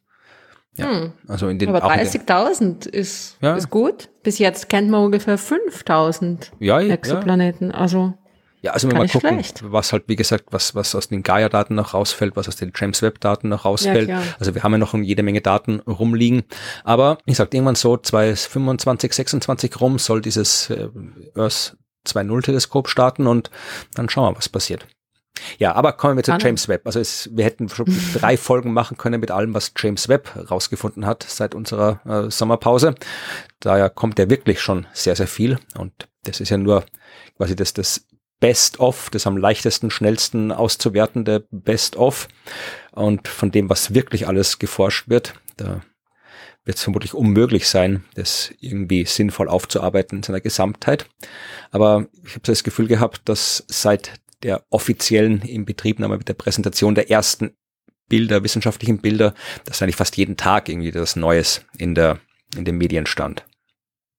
Ja, 0.78 0.90
hm. 0.90 1.14
also 1.28 1.50
in 1.50 1.60
den, 1.60 1.70
Aber 1.70 1.86
30.000 1.86 2.88
ist, 2.88 3.38
ja. 3.42 3.56
ist 3.56 3.70
gut. 3.70 4.10
Bis 4.24 4.40
jetzt 4.40 4.70
kennt 4.70 4.90
man 4.90 5.04
ungefähr 5.04 5.38
5.000 5.38 6.52
ja, 6.60 6.80
Exoplaneten. 6.80 7.72
Also 7.72 8.14
ja, 8.62 8.74
also 8.74 8.88
wenn 8.88 8.96
wir 8.96 9.00
mal 9.00 9.10
gucken, 9.10 9.34
schlecht. 9.34 9.64
was 9.72 9.92
halt, 9.92 10.04
wie 10.06 10.16
gesagt, 10.16 10.46
was, 10.52 10.76
was 10.76 10.94
aus 10.94 11.08
den 11.08 11.24
Gaia-Daten 11.24 11.74
noch 11.74 11.96
rausfällt, 11.96 12.36
was 12.36 12.48
aus 12.48 12.56
den 12.56 12.72
James 12.76 13.02
Webb-Daten 13.02 13.50
noch 13.50 13.66
rausfällt. 13.66 14.08
Ja, 14.08 14.22
also 14.40 14.54
wir 14.54 14.62
haben 14.62 14.72
ja 14.74 14.78
noch 14.78 14.94
jede 14.94 15.24
Menge 15.24 15.42
Daten 15.42 15.80
rumliegen. 15.80 16.44
Aber 16.84 17.18
ich 17.26 17.38
sag 17.38 17.52
irgendwann 17.54 17.76
so 17.76 17.98
2025, 17.98 19.14
26 19.14 19.82
rum 19.82 19.98
soll 19.98 20.22
dieses 20.22 20.70
äh, 20.70 20.90
Earth 21.36 21.76
2.0 22.06 22.44
Teleskop 22.44 22.88
starten 22.88 23.26
und 23.26 23.50
dann 23.96 24.10
schauen 24.10 24.32
wir, 24.32 24.38
was 24.38 24.50
passiert. 24.50 24.88
Ja, 25.58 25.74
aber 25.76 25.94
kommen 25.94 26.18
wir 26.18 26.24
zu 26.24 26.34
Anne. 26.34 26.44
James 26.44 26.68
Webb. 26.68 26.86
Also 26.86 27.00
es, 27.00 27.30
wir 27.34 27.46
hätten 27.46 27.70
schon 27.70 27.86
drei 28.14 28.38
Folgen 28.38 28.74
machen 28.74 28.98
können 28.98 29.20
mit 29.20 29.32
allem, 29.32 29.54
was 29.54 29.74
James 29.78 30.08
Webb 30.08 30.50
rausgefunden 30.50 31.06
hat 31.06 31.26
seit 31.28 31.56
unserer 31.56 32.02
äh, 32.06 32.32
Sommerpause. 32.32 32.96
Daher 33.60 33.90
kommt 33.90 34.20
ja 34.20 34.30
wirklich 34.30 34.62
schon 34.62 34.88
sehr, 34.94 35.16
sehr 35.16 35.28
viel. 35.28 35.60
Und 35.78 36.08
das 36.24 36.40
ist 36.40 36.50
ja 36.50 36.58
nur 36.58 36.86
quasi 37.38 37.56
das, 37.56 37.74
das 37.74 38.06
Best-of, 38.40 39.10
das 39.12 39.28
am 39.28 39.38
leichtesten, 39.38 39.92
schnellsten 39.92 40.52
auszuwertende 40.52 41.46
Best-of. 41.52 42.28
Und 42.92 43.28
von 43.28 43.52
dem, 43.52 43.70
was 43.70 43.94
wirklich 43.94 44.28
alles 44.28 44.60
geforscht 44.60 45.10
wird, 45.10 45.36
da 45.58 45.82
wird 46.64 46.78
es 46.78 46.84
vermutlich 46.84 47.14
unmöglich 47.14 47.68
sein, 47.68 48.04
das 48.16 48.52
irgendwie 48.60 49.06
sinnvoll 49.06 49.50
aufzuarbeiten 49.50 50.20
in 50.20 50.24
seiner 50.24 50.42
Gesamtheit. 50.42 51.08
Aber 51.72 52.08
ich 52.24 52.32
habe 52.32 52.42
das 52.44 52.64
Gefühl 52.64 52.88
gehabt, 52.88 53.22
dass 53.26 53.64
seit 53.68 54.21
der 54.44 54.64
offiziellen 54.70 55.42
Inbetriebnahme 55.42 56.18
mit 56.18 56.28
der 56.28 56.34
Präsentation 56.34 56.96
der 56.96 57.10
ersten 57.10 57.52
Bilder, 58.08 58.44
wissenschaftlichen 58.44 59.00
Bilder, 59.00 59.34
dass 59.66 59.82
eigentlich 59.82 59.96
fast 59.96 60.18
jeden 60.18 60.36
Tag 60.36 60.68
irgendwie 60.68 60.92
das 60.92 61.16
Neues 61.16 61.66
in 61.78 61.96
der, 61.96 62.20
in 62.58 62.66
den 62.66 62.78
Medien 62.78 63.06
stand. 63.06 63.46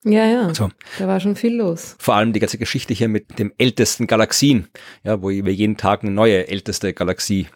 Ja, 0.05 0.27
ja. 0.27 0.55
So. 0.55 0.71
Da 0.99 1.07
war 1.07 1.21
schon 1.21 1.37
viel 1.37 1.55
los. 1.55 1.95
Vor 1.99 2.15
allem 2.15 2.33
die 2.33 2.41
ganze 2.41 2.59
Geschichte 2.59 2.95
hier 2.95 3.09
mit 3.09 3.39
dem 3.39 3.53
ältesten 3.59 4.07
Galaxien, 4.07 4.69
ja, 5.05 5.23
wo 5.23 5.29
wir 5.29 5.55
jeden 5.55 5.77
Tag 5.77 6.03
eine 6.03 6.11
neue 6.11 6.49
älteste 6.49 6.93
Galaxie 6.93 7.47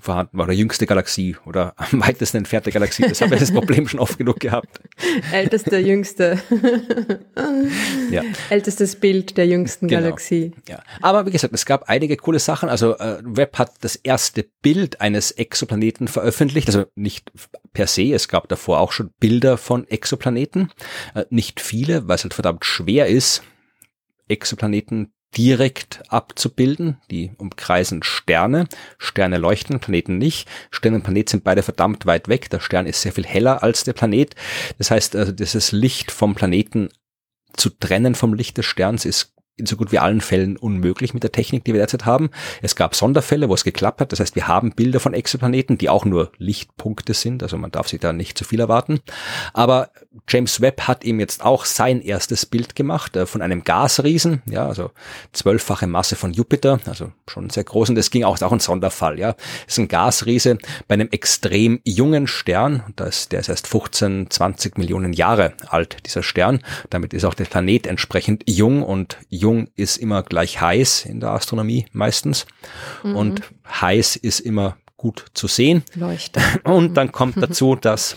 vorhanden 0.00 0.38
war, 0.38 0.46
oder 0.46 0.54
jüngste 0.54 0.86
Galaxie 0.86 1.36
oder 1.44 1.74
am 1.76 2.00
weitesten 2.06 2.38
entfernte 2.38 2.72
Galaxie. 2.72 3.02
Das 3.02 3.20
habe 3.20 3.34
ich 3.34 3.40
das 3.40 3.52
Problem 3.54 3.86
schon 3.86 4.00
oft 4.00 4.18
genug 4.18 4.40
gehabt. 4.40 4.80
Älteste, 5.32 5.78
jüngste. 5.78 6.42
ja. 8.10 8.22
Ältestes 8.50 8.96
Bild 8.96 9.36
der 9.36 9.46
jüngsten 9.46 9.88
genau. 9.88 10.02
Galaxie. 10.02 10.52
Ja. 10.68 10.82
Aber 11.00 11.26
wie 11.26 11.30
gesagt, 11.30 11.54
es 11.54 11.66
gab 11.66 11.88
einige 11.88 12.16
coole 12.16 12.38
Sachen. 12.38 12.68
Also 12.68 12.96
äh, 12.98 13.18
Webb 13.22 13.58
hat 13.58 13.72
das 13.82 13.96
erste 13.96 14.46
Bild 14.62 15.00
eines 15.00 15.30
Exoplaneten 15.32 16.08
veröffentlicht, 16.08 16.68
also 16.68 16.84
nicht 16.94 17.30
per 17.72 17.86
se, 17.86 18.12
es 18.12 18.28
gab 18.28 18.48
davor 18.48 18.80
auch 18.80 18.92
schon 18.92 19.10
Bilder 19.20 19.56
von 19.58 19.86
Exoplaneten. 19.88 20.70
Äh, 21.14 21.24
nicht 21.30 21.60
viele, 21.60 22.08
weil 22.08 22.16
es 22.16 22.24
halt 22.24 22.34
verdammt 22.34 22.64
schwer 22.64 23.06
ist, 23.06 23.42
Exoplaneten 24.28 25.12
direkt 25.36 26.02
abzubilden. 26.08 26.98
Die 27.10 27.32
umkreisen 27.38 28.02
Sterne. 28.02 28.68
Sterne 28.98 29.38
leuchten, 29.38 29.80
Planeten 29.80 30.18
nicht. 30.18 30.48
Stern 30.70 30.94
und 30.94 31.02
Planet 31.02 31.28
sind 31.28 31.44
beide 31.44 31.62
verdammt 31.62 32.06
weit 32.06 32.28
weg. 32.28 32.50
Der 32.50 32.60
Stern 32.60 32.86
ist 32.86 33.02
sehr 33.02 33.12
viel 33.12 33.26
heller 33.26 33.62
als 33.62 33.84
der 33.84 33.92
Planet. 33.92 34.34
Das 34.78 34.90
heißt, 34.90 35.16
also 35.16 35.32
dieses 35.32 35.72
Licht 35.72 36.10
vom 36.10 36.34
Planeten 36.34 36.88
zu 37.54 37.70
trennen 37.70 38.14
vom 38.14 38.34
Licht 38.34 38.56
des 38.58 38.66
Sterns 38.66 39.04
ist 39.04 39.34
in 39.62 39.66
so 39.66 39.76
gut 39.76 39.92
wie 39.92 40.00
allen 40.00 40.20
Fällen 40.20 40.56
unmöglich 40.56 41.14
mit 41.14 41.22
der 41.22 41.30
Technik, 41.30 41.64
die 41.64 41.72
wir 41.72 41.78
derzeit 41.78 42.04
haben. 42.04 42.30
Es 42.62 42.74
gab 42.74 42.96
Sonderfälle, 42.96 43.48
wo 43.48 43.54
es 43.54 43.62
geklappt 43.62 44.00
hat. 44.00 44.10
Das 44.10 44.18
heißt, 44.18 44.34
wir 44.34 44.48
haben 44.48 44.72
Bilder 44.72 44.98
von 44.98 45.14
Exoplaneten, 45.14 45.78
die 45.78 45.88
auch 45.88 46.04
nur 46.04 46.32
Lichtpunkte 46.36 47.14
sind. 47.14 47.44
Also 47.44 47.56
man 47.56 47.70
darf 47.70 47.86
sich 47.86 48.00
da 48.00 48.12
nicht 48.12 48.36
zu 48.36 48.44
viel 48.44 48.58
erwarten. 48.58 49.00
Aber 49.52 49.90
James 50.28 50.60
Webb 50.60 50.82
hat 50.82 51.04
ihm 51.04 51.20
jetzt 51.20 51.44
auch 51.44 51.64
sein 51.64 52.02
erstes 52.02 52.44
Bild 52.44 52.74
gemacht 52.74 53.16
äh, 53.16 53.24
von 53.24 53.40
einem 53.40 53.62
Gasriesen. 53.62 54.42
Ja, 54.46 54.66
also 54.66 54.90
zwölffache 55.32 55.86
Masse 55.86 56.16
von 56.16 56.32
Jupiter. 56.32 56.80
Also 56.86 57.12
schon 57.28 57.48
sehr 57.48 57.64
groß. 57.64 57.90
Und 57.90 57.94
das 57.94 58.10
ging 58.10 58.24
auch, 58.24 58.42
auch 58.42 58.52
ein 58.52 58.60
Sonderfall. 58.60 59.20
Ja, 59.20 59.34
das 59.34 59.74
ist 59.74 59.78
ein 59.78 59.88
Gasriese 59.88 60.58
bei 60.88 60.94
einem 60.94 61.08
extrem 61.12 61.80
jungen 61.84 62.26
Stern. 62.26 62.82
Das, 62.96 63.28
der 63.28 63.40
ist 63.40 63.48
erst 63.48 63.68
15, 63.68 64.28
20 64.28 64.76
Millionen 64.76 65.12
Jahre 65.12 65.52
alt, 65.68 65.98
dieser 66.04 66.24
Stern. 66.24 66.60
Damit 66.90 67.14
ist 67.14 67.24
auch 67.24 67.34
der 67.34 67.44
Planet 67.44 67.86
entsprechend 67.86 68.42
jung 68.46 68.82
und 68.82 69.18
jung 69.28 69.51
ist 69.74 69.96
immer 69.96 70.22
gleich 70.22 70.60
heiß 70.60 71.06
in 71.06 71.20
der 71.20 71.30
Astronomie 71.30 71.86
meistens. 71.92 72.46
Mhm. 73.02 73.16
Und 73.16 73.42
heiß 73.68 74.16
ist 74.16 74.40
immer 74.40 74.76
gut 74.96 75.26
zu 75.34 75.46
sehen. 75.46 75.82
Leuchten. 75.94 76.42
Und 76.64 76.94
dann 76.94 77.12
kommt 77.12 77.36
dazu, 77.42 77.74
dass 77.76 78.16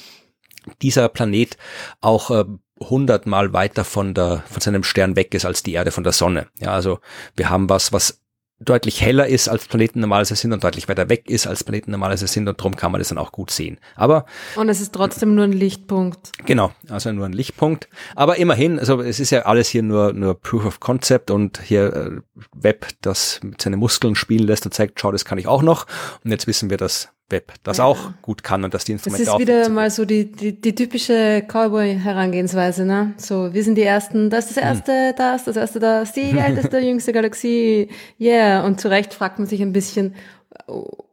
dieser 0.82 1.10
Planet 1.10 1.58
auch 2.02 2.32
äh, 2.32 2.46
hundertmal 2.80 3.54
weiter 3.54 3.84
von 3.86 4.14
der 4.14 4.44
von 4.50 4.62
seinem 4.62 4.84
Stern 4.84 5.16
weg 5.16 5.34
ist 5.34 5.46
als 5.46 5.64
die 5.64 5.74
Erde 5.74 5.92
von 5.92 6.04
der 6.04 6.14
Sonne. 6.14 6.48
Ja, 6.60 6.72
also 6.72 7.00
wir 7.36 7.50
haben 7.50 7.70
was, 7.70 7.94
was 7.94 8.22
deutlich 8.60 9.02
heller 9.02 9.28
ist, 9.28 9.50
als 9.50 9.68
Planeten 9.68 10.00
normalerweise 10.00 10.36
sind 10.36 10.54
und 10.54 10.64
deutlich 10.64 10.88
weiter 10.88 11.10
weg 11.10 11.30
ist, 11.30 11.46
als 11.46 11.64
Planeten 11.64 11.92
normalerweise 11.92 12.28
sind 12.28 12.48
und 12.48 12.58
darum 12.58 12.76
kann 12.76 12.92
man 12.92 13.00
das 13.00 13.10
dann 13.10 13.18
auch 13.18 13.32
gut 13.32 13.52
sehen. 13.52 13.80
Aber 13.96 14.26
und 14.56 14.70
es 14.70 14.80
ist 14.80 14.94
trotzdem 14.94 15.36
nur 15.36 15.44
ein 15.44 15.52
Lichtpunkt. 15.52 16.32
Genau, 16.46 16.72
also 16.90 17.12
nur 17.12 17.26
ein 17.26 17.34
Lichtpunkt. 17.34 17.90
Aber 18.16 18.38
immerhin, 18.38 18.80
also 18.80 19.02
es 19.02 19.20
ist 19.20 19.32
ja 19.32 19.42
alles 19.42 19.68
hier 19.68 19.84
nur 19.84 20.14
nur 20.14 20.40
Proof 20.40 20.66
of 20.66 20.80
Concept 20.80 21.32
und 21.32 21.62
hier 21.62 21.94
äh, 21.94 22.12
Web, 22.54 22.88
das 23.02 23.42
mit 23.44 23.62
seinen 23.62 23.80
Muskeln 23.80 24.16
spielen 24.16 24.48
lässt 24.48 24.66
und 24.66 24.74
zeigt, 24.74 25.00
schau, 25.02 25.12
das 25.12 25.26
kann 25.26 25.38
ich 25.38 25.48
auch 25.48 25.62
noch. 25.62 25.86
Und 26.24 26.32
jetzt 26.32 26.48
wissen 26.48 26.70
wir, 26.70 26.78
dass 26.78 27.10
Web 27.30 27.54
das 27.64 27.78
ja. 27.78 27.86
auch 27.86 28.12
gut 28.22 28.44
kann 28.44 28.64
und 28.64 28.74
dass 28.74 28.84
die 28.84 28.92
Instrumente 28.92 29.24
auch. 29.24 29.40
Das 29.40 29.42
ist 29.42 29.48
wieder 29.48 29.70
mal 29.70 29.90
so 29.90 30.06
die, 30.06 30.32
die, 30.32 30.62
die 30.62 30.76
typische 30.76 31.44
Cowboy-Herangehensweise, 31.48 32.86
ne? 32.86 33.14
So, 33.18 33.52
wir 33.52 33.64
sind 33.64 33.76
die 33.76 33.84
Ersten, 33.84 34.30
das 34.30 34.46
ist 34.46 34.58
das 34.58 34.64
Erste, 34.64 35.10
hm. 35.10 35.16
das, 35.18 35.46
das 35.46 35.58
Erste, 35.58 35.80
das, 35.80 36.14
die 36.14 36.22
älteste, 36.38 36.78
jüngste 36.80 37.14
Galaxie, 37.14 37.90
yeah. 38.20 38.64
Und 38.64 38.80
zu 38.80 38.90
Recht 38.90 39.14
fragt 39.14 39.40
man 39.40 39.48
sich 39.48 39.62
ein 39.62 39.74
bisschen, 39.74 40.14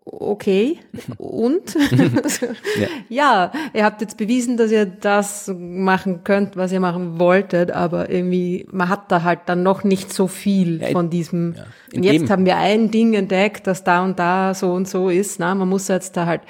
okay, 0.04 0.78
und? 1.18 1.74
ja. 2.80 2.88
ja. 3.08 3.52
ihr 3.72 3.84
habt 3.84 4.00
jetzt 4.00 4.16
bewiesen, 4.16 4.56
dass 4.56 4.70
ihr 4.70 4.86
das 4.86 5.52
machen 5.56 6.24
könnt, 6.24 6.56
was 6.56 6.72
ihr 6.72 6.80
machen 6.80 7.18
wolltet, 7.18 7.70
aber 7.70 8.10
irgendwie, 8.10 8.66
man 8.70 8.88
hat 8.88 9.10
da 9.10 9.22
halt 9.22 9.40
dann 9.46 9.62
noch 9.62 9.84
nicht 9.84 10.12
so 10.12 10.26
viel 10.26 10.80
ja, 10.80 10.88
von 10.88 11.10
diesem. 11.10 11.54
Ja. 11.56 11.64
Und 11.94 12.02
jetzt 12.04 12.30
haben 12.30 12.46
wir 12.46 12.56
ein 12.56 12.90
Ding 12.90 13.14
entdeckt, 13.14 13.66
das 13.66 13.84
da 13.84 14.02
und 14.04 14.18
da 14.18 14.54
so 14.54 14.72
und 14.72 14.88
so 14.88 15.08
ist. 15.08 15.38
Na, 15.38 15.54
man 15.54 15.68
muss 15.68 15.88
jetzt 15.88 16.16
da 16.16 16.26
halt 16.26 16.42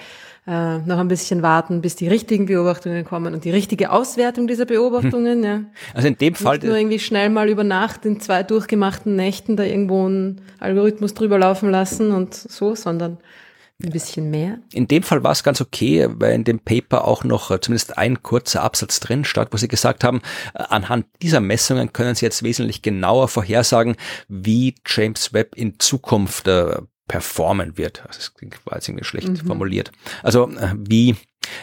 äh, 0.47 0.79
noch 0.79 0.99
ein 0.99 1.09
bisschen 1.09 1.43
warten, 1.43 1.83
bis 1.83 1.95
die 1.95 2.09
richtigen 2.09 2.47
Beobachtungen 2.47 3.05
kommen 3.05 3.33
und 3.33 3.45
die 3.45 3.51
richtige 3.51 3.93
Auswertung 3.93 4.49
dieser 4.49 4.65
Beobachtungen. 4.65 5.45
Ja. 5.45 5.63
Also 5.95 6.09
in 6.09 6.17
dem 6.17 6.35
Fall 6.35 6.57
nicht 6.57 6.67
nur 6.67 6.77
irgendwie 6.77 6.99
schnell 6.99 7.31
mal 7.31 7.49
über 7.49 7.63
Nacht 7.63 8.05
in 8.05 8.21
zwei 8.21 8.43
durchgemachten 8.43 9.15
Nächten 9.15 9.57
da 9.57 9.63
irgendwo 9.63 10.05
einen 10.05 10.41
Algorithmus 10.59 11.15
drüber 11.15 11.39
laufen 11.39 11.71
lassen 11.71 12.11
und 12.11 12.35
so, 12.35 12.75
sondern 12.75 13.19
ein 13.85 13.91
bisschen 13.91 14.31
mehr. 14.31 14.59
In 14.73 14.89
dem 14.89 15.03
Fall 15.03 15.23
war 15.25 15.33
es 15.33 15.43
ganz 15.43 15.61
okay, 15.61 16.09
weil 16.11 16.35
in 16.35 16.45
dem 16.45 16.61
Paper 16.61 17.07
auch 17.07 17.25
noch 17.25 17.51
äh, 17.51 17.61
zumindest 17.61 17.99
ein 17.99 18.23
kurzer 18.23 18.63
Absatz 18.63 19.01
drin 19.01 19.25
stand, 19.25 19.53
wo 19.53 19.57
sie 19.57 19.69
gesagt 19.69 20.05
haben, 20.05 20.23
äh, 20.55 20.63
anhand 20.69 21.07
dieser 21.21 21.41
Messungen 21.41 21.93
können 21.93 22.15
sie 22.15 22.25
jetzt 22.25 22.43
wesentlich 22.43 22.83
genauer 22.83 23.29
vorhersagen, 23.29 23.97
wie 24.29 24.75
James 24.87 25.33
Webb 25.33 25.55
in 25.57 25.79
Zukunft 25.79 26.49
äh, 26.49 26.77
performen 27.09 27.77
wird. 27.77 28.03
Das 28.07 28.33
war 28.65 28.77
jetzt 28.77 28.89
irgendwie 28.89 29.05
schlecht 29.05 29.29
mhm. 29.29 29.37
formuliert. 29.37 29.93
Also 30.23 30.49
äh, 30.51 30.75
wie 30.77 31.17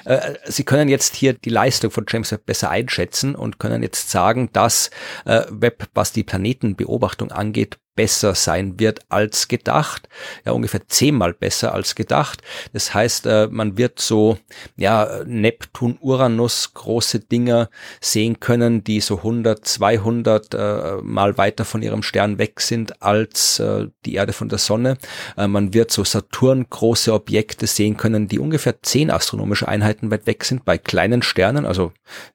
äh, 0.06 0.36
Sie 0.46 0.64
können 0.64 0.90
jetzt 0.90 1.16
hier 1.16 1.34
die 1.34 1.50
Leistung 1.50 1.92
von 1.92 2.06
James 2.08 2.32
Webb 2.32 2.46
besser 2.46 2.70
einschätzen 2.70 3.36
und 3.36 3.60
können 3.60 3.82
jetzt 3.84 4.10
sagen, 4.10 4.50
dass 4.54 4.90
äh, 5.26 5.44
Webb, 5.50 5.90
was 5.94 6.12
die 6.12 6.24
Planetenbeobachtung 6.24 7.32
angeht, 7.32 7.80
besser 8.00 8.34
sein 8.34 8.80
wird 8.80 9.02
als 9.10 9.50
gedacht, 9.50 10.08
ja 10.46 10.54
ungefähr 10.54 10.88
zehnmal 10.88 11.34
besser 11.34 11.74
als 11.74 11.96
gedacht. 11.96 12.42
Das 12.72 12.94
heißt, 12.94 13.26
äh, 13.26 13.50
man 13.52 13.78
wird 13.78 14.00
so 14.00 14.38
ja 14.78 15.22
Neptun, 15.26 15.98
Uranus 16.00 16.74
große 16.76 17.20
Dinger 17.20 17.70
sehen 18.00 18.40
können, 18.40 18.86
die 18.86 19.02
so 19.02 19.18
100, 19.18 19.68
200 19.68 20.54
äh, 20.54 20.92
mal 21.02 21.38
weiter 21.38 21.66
von 21.66 21.82
ihrem 21.82 22.02
Stern 22.02 22.38
weg 22.38 22.62
sind 22.62 23.02
als 23.02 23.60
äh, 23.60 23.88
die 24.06 24.14
Erde 24.14 24.32
von 24.32 24.48
der 24.48 24.60
Sonne. 24.60 24.98
Man 25.36 25.74
wird 25.74 25.92
so 25.92 26.06
Saturn 26.06 26.68
große 26.70 27.14
Objekte 27.14 27.68
sehen 27.68 27.98
können, 27.98 28.30
die 28.30 28.40
ungefähr 28.40 28.82
zehn 28.82 29.12
astronomische 29.12 29.68
Einheiten 29.68 30.10
weit 30.10 30.26
weg 30.26 30.46
sind 30.46 30.64
bei 30.64 30.78
kleinen 30.78 31.22
Sternen. 31.22 31.66
Also 31.66 31.92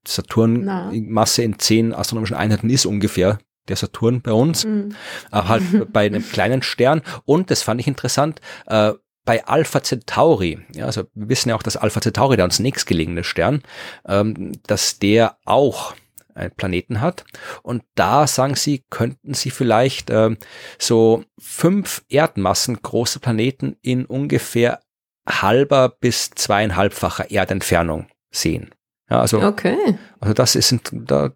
Saturn. 0.07 0.65
Masse 1.09 1.43
in 1.43 1.59
zehn 1.59 1.95
astronomischen 1.95 2.37
Einheiten 2.37 2.69
ist 2.69 2.85
ungefähr 2.85 3.39
der 3.69 3.77
Saturn 3.77 4.21
bei 4.21 4.33
uns, 4.33 4.65
mhm. 4.65 4.95
äh, 5.33 5.43
halt 5.43 5.63
bei 5.93 6.07
einem 6.07 6.27
kleinen 6.29 6.63
Stern. 6.63 7.03
Und 7.25 7.51
das 7.51 7.63
fand 7.63 7.81
ich 7.81 7.87
interessant, 7.87 8.41
äh, 8.67 8.93
bei 9.25 9.47
Alpha 9.47 9.83
Centauri, 9.83 10.59
ja, 10.75 10.85
also 10.85 11.05
wir 11.15 11.29
wissen 11.31 11.49
ja 11.49 11.57
auch, 11.57 11.63
dass 11.63 11.79
Alpha 11.79 12.01
Centauri, 12.01 12.37
der 12.37 12.45
uns 12.45 12.59
nächstgelegene 12.59 13.25
Stern, 13.25 13.63
ähm, 14.07 14.53
dass 14.67 14.99
der 14.99 15.39
auch 15.47 15.95
einen 16.35 16.51
Planeten 16.51 17.01
hat. 17.01 17.25
Und 17.63 17.85
da 17.95 18.27
sagen 18.27 18.57
sie, 18.57 18.83
könnten 18.91 19.35
sie 19.35 19.51
vielleicht 19.51 20.11
äh, 20.11 20.37
so 20.79 21.25
fünf 21.39 22.05
Erdmassen 22.09 22.81
große 22.83 23.21
Planeten 23.21 23.77
in 23.83 24.05
ungefähr 24.05 24.81
halber 25.27 25.89
bis 25.89 26.31
zweieinhalbfacher 26.31 27.31
Erdentfernung 27.31 28.09
sehen. 28.31 28.75
Ja, 29.11 29.21
also, 29.21 29.43
okay. 29.43 29.77
also 30.21 30.35
das 30.35 30.55
ist 30.55 30.75
da, 30.93 31.31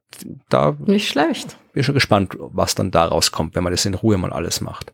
da. 0.49 0.77
Nicht 0.87 1.09
schlecht. 1.09 1.59
Bin 1.79 1.85
schon 1.85 1.95
gespannt, 1.95 2.37
was 2.41 2.75
dann 2.75 2.91
da 2.91 3.05
rauskommt, 3.05 3.55
wenn 3.55 3.63
man 3.63 3.73
das 3.73 3.87
in 3.87 3.95
Ruhe 3.95 4.19
mal 4.19 4.33
alles 4.33 4.61
macht. 4.61 4.93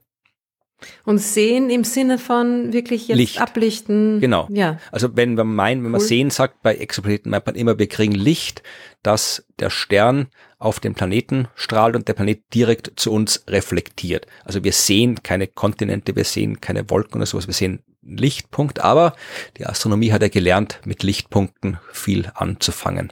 Und 1.07 1.17
sehen 1.17 1.71
im 1.71 1.83
Sinne 1.83 2.19
von 2.19 2.75
wirklich 2.75 3.09
jetzt 3.09 3.17
Licht. 3.17 3.41
ablichten. 3.41 4.21
Genau. 4.21 4.49
Ja. 4.53 4.77
Also 4.93 5.17
wenn 5.17 5.33
man 5.33 5.47
meint, 5.47 5.79
wenn 5.79 5.87
cool. 5.87 5.93
man 5.93 6.01
sehen 6.03 6.29
sagt, 6.29 6.61
bei 6.61 6.75
Exoplaneten 6.75 7.31
meint 7.31 7.47
man 7.47 7.55
immer, 7.55 7.79
wir 7.79 7.87
kriegen 7.87 8.13
Licht, 8.13 8.63
dass 9.03 9.47
der 9.61 9.71
Stern 9.71 10.27
auf 10.59 10.79
den 10.79 10.93
Planeten 10.93 11.49
strahlt 11.55 11.97
und 11.97 12.07
der 12.07 12.13
Planet 12.13 12.43
direkt 12.53 12.93
zu 13.01 13.11
uns 13.13 13.47
reflektiert. 13.49 14.27
Also 14.45 14.63
wir 14.63 14.73
sehen 14.73 15.23
keine 15.23 15.47
Kontinente, 15.47 16.15
wir 16.15 16.25
sehen 16.25 16.61
keine 16.61 16.91
Wolken 16.91 17.17
oder 17.17 17.25
sowas, 17.25 17.47
wir 17.47 17.55
sehen 17.55 17.83
Lichtpunkt, 18.03 18.81
aber 18.81 19.15
die 19.57 19.65
Astronomie 19.65 20.13
hat 20.13 20.21
ja 20.21 20.29
gelernt, 20.29 20.83
mit 20.85 21.03
Lichtpunkten 21.03 21.79
viel 21.95 22.31
anzufangen. 22.35 23.11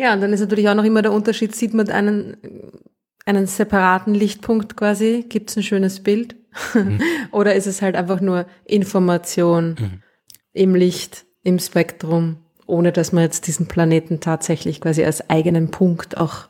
Ja, 0.00 0.14
und 0.14 0.22
dann 0.22 0.32
ist 0.32 0.40
natürlich 0.40 0.66
auch 0.66 0.74
noch 0.74 0.84
immer 0.84 1.02
der 1.02 1.12
Unterschied, 1.12 1.54
sieht 1.54 1.74
man 1.74 1.90
einen, 1.90 2.38
einen 3.26 3.46
separaten 3.46 4.14
Lichtpunkt 4.14 4.74
quasi, 4.74 5.26
gibt 5.28 5.50
es 5.50 5.58
ein 5.58 5.62
schönes 5.62 6.00
Bild 6.00 6.36
mhm. 6.72 7.02
oder 7.32 7.54
ist 7.54 7.66
es 7.66 7.82
halt 7.82 7.96
einfach 7.96 8.22
nur 8.22 8.46
Information 8.64 9.76
mhm. 9.78 10.02
im 10.54 10.74
Licht, 10.74 11.26
im 11.42 11.58
Spektrum, 11.58 12.38
ohne 12.64 12.92
dass 12.92 13.12
man 13.12 13.24
jetzt 13.24 13.46
diesen 13.46 13.66
Planeten 13.66 14.20
tatsächlich 14.20 14.80
quasi 14.80 15.04
als 15.04 15.28
eigenen 15.28 15.70
Punkt 15.70 16.16
auch 16.16 16.48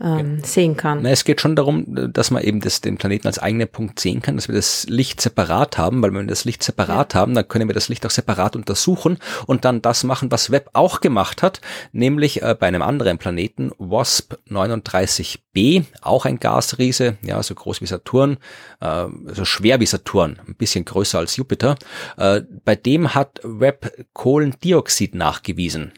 ähm, 0.00 0.42
sehen 0.44 0.76
kann. 0.76 1.00
Na, 1.02 1.10
es 1.10 1.24
geht 1.24 1.40
schon 1.40 1.56
darum, 1.56 2.12
dass 2.12 2.30
man 2.30 2.42
eben 2.42 2.60
das, 2.60 2.80
den 2.80 2.98
Planeten 2.98 3.26
als 3.26 3.38
eigenen 3.38 3.68
Punkt 3.68 3.98
sehen 3.98 4.20
kann, 4.20 4.36
dass 4.36 4.48
wir 4.48 4.54
das 4.54 4.86
Licht 4.88 5.20
separat 5.20 5.78
haben, 5.78 6.02
weil 6.02 6.12
wenn 6.12 6.26
wir 6.26 6.28
das 6.28 6.44
Licht 6.44 6.62
separat 6.62 7.14
ja. 7.14 7.20
haben, 7.20 7.34
dann 7.34 7.48
können 7.48 7.68
wir 7.68 7.74
das 7.74 7.88
Licht 7.88 8.04
auch 8.04 8.10
separat 8.10 8.56
untersuchen 8.56 9.18
und 9.46 9.64
dann 9.64 9.82
das 9.82 10.04
machen, 10.04 10.30
was 10.30 10.50
Webb 10.50 10.70
auch 10.74 11.00
gemacht 11.00 11.42
hat, 11.42 11.60
nämlich 11.92 12.42
äh, 12.42 12.54
bei 12.58 12.66
einem 12.66 12.82
anderen 12.82 13.18
Planeten, 13.18 13.72
WASP 13.78 14.38
39b, 14.50 15.84
auch 16.02 16.24
ein 16.26 16.40
Gasriese, 16.40 17.16
ja, 17.22 17.42
so 17.42 17.54
groß 17.54 17.80
wie 17.80 17.86
Saturn, 17.86 18.38
äh, 18.80 19.06
so 19.26 19.44
schwer 19.44 19.80
wie 19.80 19.86
Saturn, 19.86 20.38
ein 20.46 20.54
bisschen 20.54 20.84
größer 20.84 21.18
als 21.18 21.36
Jupiter. 21.36 21.76
Äh, 22.16 22.42
bei 22.64 22.76
dem 22.76 23.14
hat 23.14 23.40
Webb 23.42 24.06
Kohlendioxid 24.12 25.14
nachgewiesen. 25.14 25.92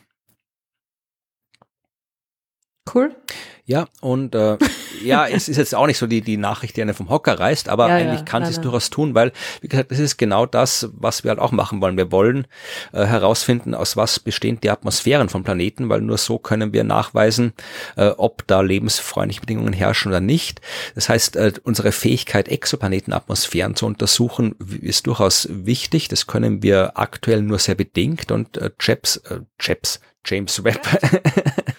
Cool. 2.94 3.14
Ja, 3.68 3.86
und 4.00 4.34
äh, 4.34 4.56
ja, 5.04 5.26
es 5.30 5.46
ist 5.46 5.58
jetzt 5.58 5.74
auch 5.74 5.86
nicht 5.86 5.98
so 5.98 6.06
die, 6.06 6.22
die 6.22 6.38
Nachricht, 6.38 6.76
die 6.76 6.82
einen 6.82 6.94
vom 6.94 7.10
Hocker 7.10 7.38
reißt, 7.38 7.68
aber 7.68 7.88
ja, 7.88 7.96
eigentlich 7.96 8.20
ja, 8.20 8.24
kann 8.24 8.44
sie 8.46 8.50
es 8.50 8.62
durchaus 8.62 8.88
tun, 8.88 9.14
weil, 9.14 9.30
wie 9.60 9.68
gesagt, 9.68 9.90
das 9.90 9.98
ist 9.98 10.16
genau 10.16 10.46
das, 10.46 10.88
was 10.94 11.22
wir 11.22 11.28
halt 11.28 11.38
auch 11.38 11.52
machen 11.52 11.82
wollen. 11.82 11.98
Wir 11.98 12.10
wollen 12.10 12.46
äh, 12.92 13.04
herausfinden, 13.04 13.74
aus 13.74 13.94
was 13.94 14.20
bestehen 14.20 14.58
die 14.62 14.70
Atmosphären 14.70 15.28
von 15.28 15.44
Planeten, 15.44 15.90
weil 15.90 16.00
nur 16.00 16.16
so 16.16 16.38
können 16.38 16.72
wir 16.72 16.82
nachweisen, 16.82 17.52
äh, 17.96 18.08
ob 18.16 18.46
da 18.46 18.62
lebensfreundliche 18.62 19.42
Bedingungen 19.42 19.74
herrschen 19.74 20.08
oder 20.08 20.20
nicht. 20.20 20.62
Das 20.94 21.10
heißt, 21.10 21.36
äh, 21.36 21.52
unsere 21.62 21.92
Fähigkeit, 21.92 22.48
Exoplanetenatmosphären 22.48 23.76
zu 23.76 23.84
untersuchen, 23.84 24.54
ist 24.80 25.06
durchaus 25.06 25.46
wichtig. 25.50 26.08
Das 26.08 26.26
können 26.26 26.62
wir 26.62 26.92
aktuell 26.98 27.42
nur 27.42 27.58
sehr 27.58 27.74
bedingt 27.74 28.32
und 28.32 28.56
äh, 28.56 28.70
Chaps, 28.78 29.18
äh, 29.18 29.40
Chaps, 29.58 30.00
James 30.24 30.64
Webb. 30.64 30.86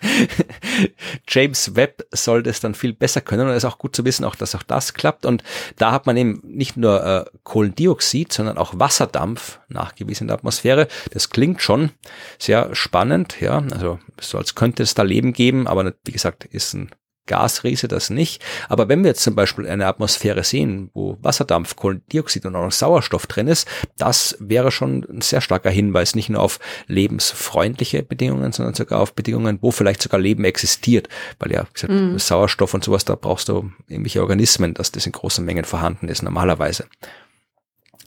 James 1.28 1.76
Webb 1.76 2.04
soll 2.12 2.44
das 2.44 2.60
dann 2.60 2.74
viel 2.74 2.94
besser 2.94 3.22
können 3.22 3.48
und 3.48 3.52
es 3.52 3.64
ist 3.64 3.70
auch 3.70 3.78
gut 3.78 3.96
zu 3.96 4.06
wissen, 4.06 4.26
auch 4.26 4.36
dass 4.36 4.56
auch 4.56 4.64
das 4.64 4.94
klappt. 4.94 5.26
Und 5.26 5.44
da 5.78 5.92
hat 5.92 6.06
man 6.06 6.18
eben 6.18 6.42
nicht 6.44 6.78
nur 6.78 7.06
äh, 7.06 7.26
Kohlendioxid, 7.44 8.34
sondern 8.34 8.58
auch 8.58 8.74
Wasserdampf 8.78 9.60
nachgewiesen 9.68 10.24
in 10.24 10.28
der 10.30 10.38
Atmosphäre. 10.38 10.88
Das 11.12 11.30
klingt 11.30 11.62
schon 11.62 11.92
sehr 12.38 12.74
spannend, 12.76 13.40
ja. 13.40 13.64
Also 13.72 14.00
so 14.20 14.38
als 14.38 14.56
könnte 14.56 14.84
es 14.84 14.96
da 14.96 15.04
Leben 15.04 15.34
geben, 15.34 15.68
aber 15.68 15.94
wie 16.06 16.12
gesagt, 16.12 16.46
ist 16.46 16.74
ein 16.74 16.92
Gasriese 17.30 17.88
das 17.88 18.10
nicht. 18.10 18.44
Aber 18.68 18.90
wenn 18.90 19.04
wir 19.04 19.12
jetzt 19.12 19.24
zum 19.24 19.36
Beispiel 19.36 19.68
eine 19.68 19.86
Atmosphäre 19.86 20.44
sehen, 20.44 20.90
wo 20.94 21.18
Wasserdampf, 21.22 21.76
Kohlendioxid 21.76 22.46
und 22.46 22.56
auch 22.56 22.66
noch 22.66 22.72
Sauerstoff 22.72 23.28
drin 23.28 23.48
ist, 23.48 23.68
das 23.98 24.36
wäre 24.40 24.72
schon 24.72 25.06
ein 25.10 25.22
sehr 25.22 25.40
starker 25.40 25.70
Hinweis, 25.70 26.16
nicht 26.16 26.30
nur 26.30 26.42
auf 26.42 26.60
lebensfreundliche 26.88 28.04
Bedingungen, 28.04 28.52
sondern 28.52 28.74
sogar 28.74 29.00
auf 29.00 29.14
Bedingungen, 29.14 29.60
wo 29.62 29.72
vielleicht 29.72 30.02
sogar 30.02 30.20
Leben 30.20 30.44
existiert. 30.44 31.08
Weil 31.40 31.54
ja, 31.54 31.66
gesagt, 31.72 31.94
mm. 31.94 32.18
Sauerstoff 32.18 32.74
und 32.74 32.84
sowas, 32.84 33.06
da 33.06 33.16
brauchst 33.16 33.48
du 33.48 33.72
irgendwelche 33.88 34.22
Organismen, 34.22 34.74
dass 34.74 34.92
das 34.92 35.06
in 35.06 35.12
großen 35.12 35.46
Mengen 35.46 35.66
vorhanden 35.66 36.10
ist, 36.10 36.24
normalerweise. 36.24 36.86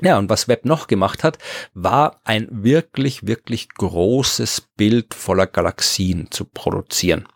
Ja, 0.02 0.18
und 0.18 0.28
was 0.28 0.48
Webb 0.48 0.64
noch 0.64 0.88
gemacht 0.88 1.22
hat, 1.22 1.38
war 1.74 2.20
ein 2.24 2.48
wirklich, 2.50 3.24
wirklich 3.26 3.68
großes 3.68 4.62
Bild 4.76 5.14
voller 5.14 5.46
Galaxien 5.46 6.28
zu 6.30 6.44
produzieren. 6.44 7.28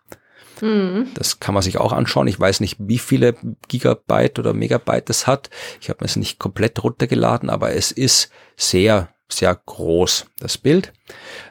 Mhm. 0.61 1.09
Das 1.15 1.41
kann 1.41 1.55
man 1.55 1.63
sich 1.63 1.79
auch 1.79 1.93
anschauen. 1.93 2.29
Ich 2.29 2.39
weiß 2.39 2.61
nicht, 2.61 2.77
wie 2.79 2.99
viele 2.99 3.35
Gigabyte 3.69 4.39
oder 4.39 4.53
Megabyte 4.53 5.11
es 5.11 5.27
hat. 5.27 5.51
Ich 5.81 5.89
habe 5.89 6.05
es 6.05 6.17
nicht 6.17 6.39
komplett 6.39 6.83
runtergeladen, 6.83 7.51
aber 7.51 7.73
es 7.73 7.93
ist 7.93 8.31
sehr, 8.57 9.09
sehr 9.29 9.55
groß, 9.55 10.27
das 10.39 10.59
Bild. 10.59 10.93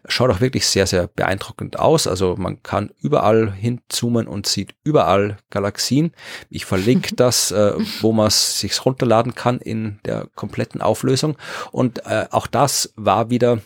Schaut 0.08 0.32
auch 0.32 0.42
wirklich 0.42 0.66
sehr, 0.68 0.88
sehr 0.88 1.08
beeindruckend 1.08 1.78
aus. 1.78 2.08
Also 2.08 2.36
man 2.38 2.64
kann 2.64 2.92
überall 3.02 3.54
hinzoomen 3.54 4.28
und 4.28 4.48
sieht 4.48 4.76
überall 4.84 5.38
Galaxien. 5.50 6.14
Ich 6.50 6.66
verlinke 6.66 7.16
das, 7.16 7.52
äh, 7.52 7.74
wo 8.02 8.12
man 8.12 8.28
es 8.28 8.60
sich 8.60 8.86
runterladen 8.86 9.36
kann 9.36 9.60
in 9.60 10.00
der 10.06 10.28
kompletten 10.36 10.82
Auflösung. 10.82 11.38
Und 11.72 12.06
äh, 12.06 12.28
auch 12.32 12.48
das 12.48 12.94
war 12.96 13.30
wieder 13.30 13.60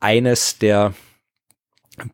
eines 0.00 0.58
der 0.58 0.94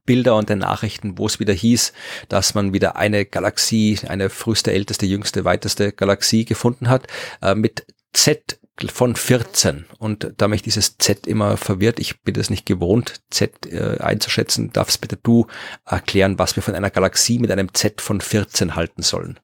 Bilder 0.04 0.36
und 0.36 0.48
den 0.48 0.58
Nachrichten, 0.58 1.18
wo 1.18 1.26
es 1.26 1.40
wieder 1.40 1.52
hieß, 1.52 1.92
dass 2.28 2.54
man 2.54 2.72
wieder 2.72 2.96
eine 2.96 3.24
Galaxie, 3.24 3.98
eine 4.06 4.30
früheste, 4.30 4.72
älteste, 4.72 5.06
jüngste, 5.06 5.44
weiteste 5.44 5.92
Galaxie 5.92 6.44
gefunden 6.44 6.88
hat, 6.88 7.06
äh, 7.42 7.54
mit 7.54 7.86
Z 8.12 8.58
von 8.84 9.16
14. 9.16 9.86
Und 9.98 10.34
da 10.36 10.48
mich 10.48 10.62
dieses 10.62 10.98
Z 10.98 11.26
immer 11.26 11.56
verwirrt, 11.56 11.98
ich 11.98 12.22
bin 12.22 12.38
es 12.38 12.50
nicht 12.50 12.66
gewohnt, 12.66 13.22
Z 13.30 13.66
äh, 13.66 13.98
einzuschätzen, 13.98 14.72
darfst 14.72 15.00
bitte 15.00 15.16
du 15.16 15.46
erklären, 15.86 16.38
was 16.38 16.56
wir 16.56 16.62
von 16.62 16.74
einer 16.74 16.90
Galaxie 16.90 17.38
mit 17.38 17.50
einem 17.50 17.72
Z 17.72 18.00
von 18.00 18.20
14 18.20 18.76
halten 18.76 19.02
sollen. 19.02 19.40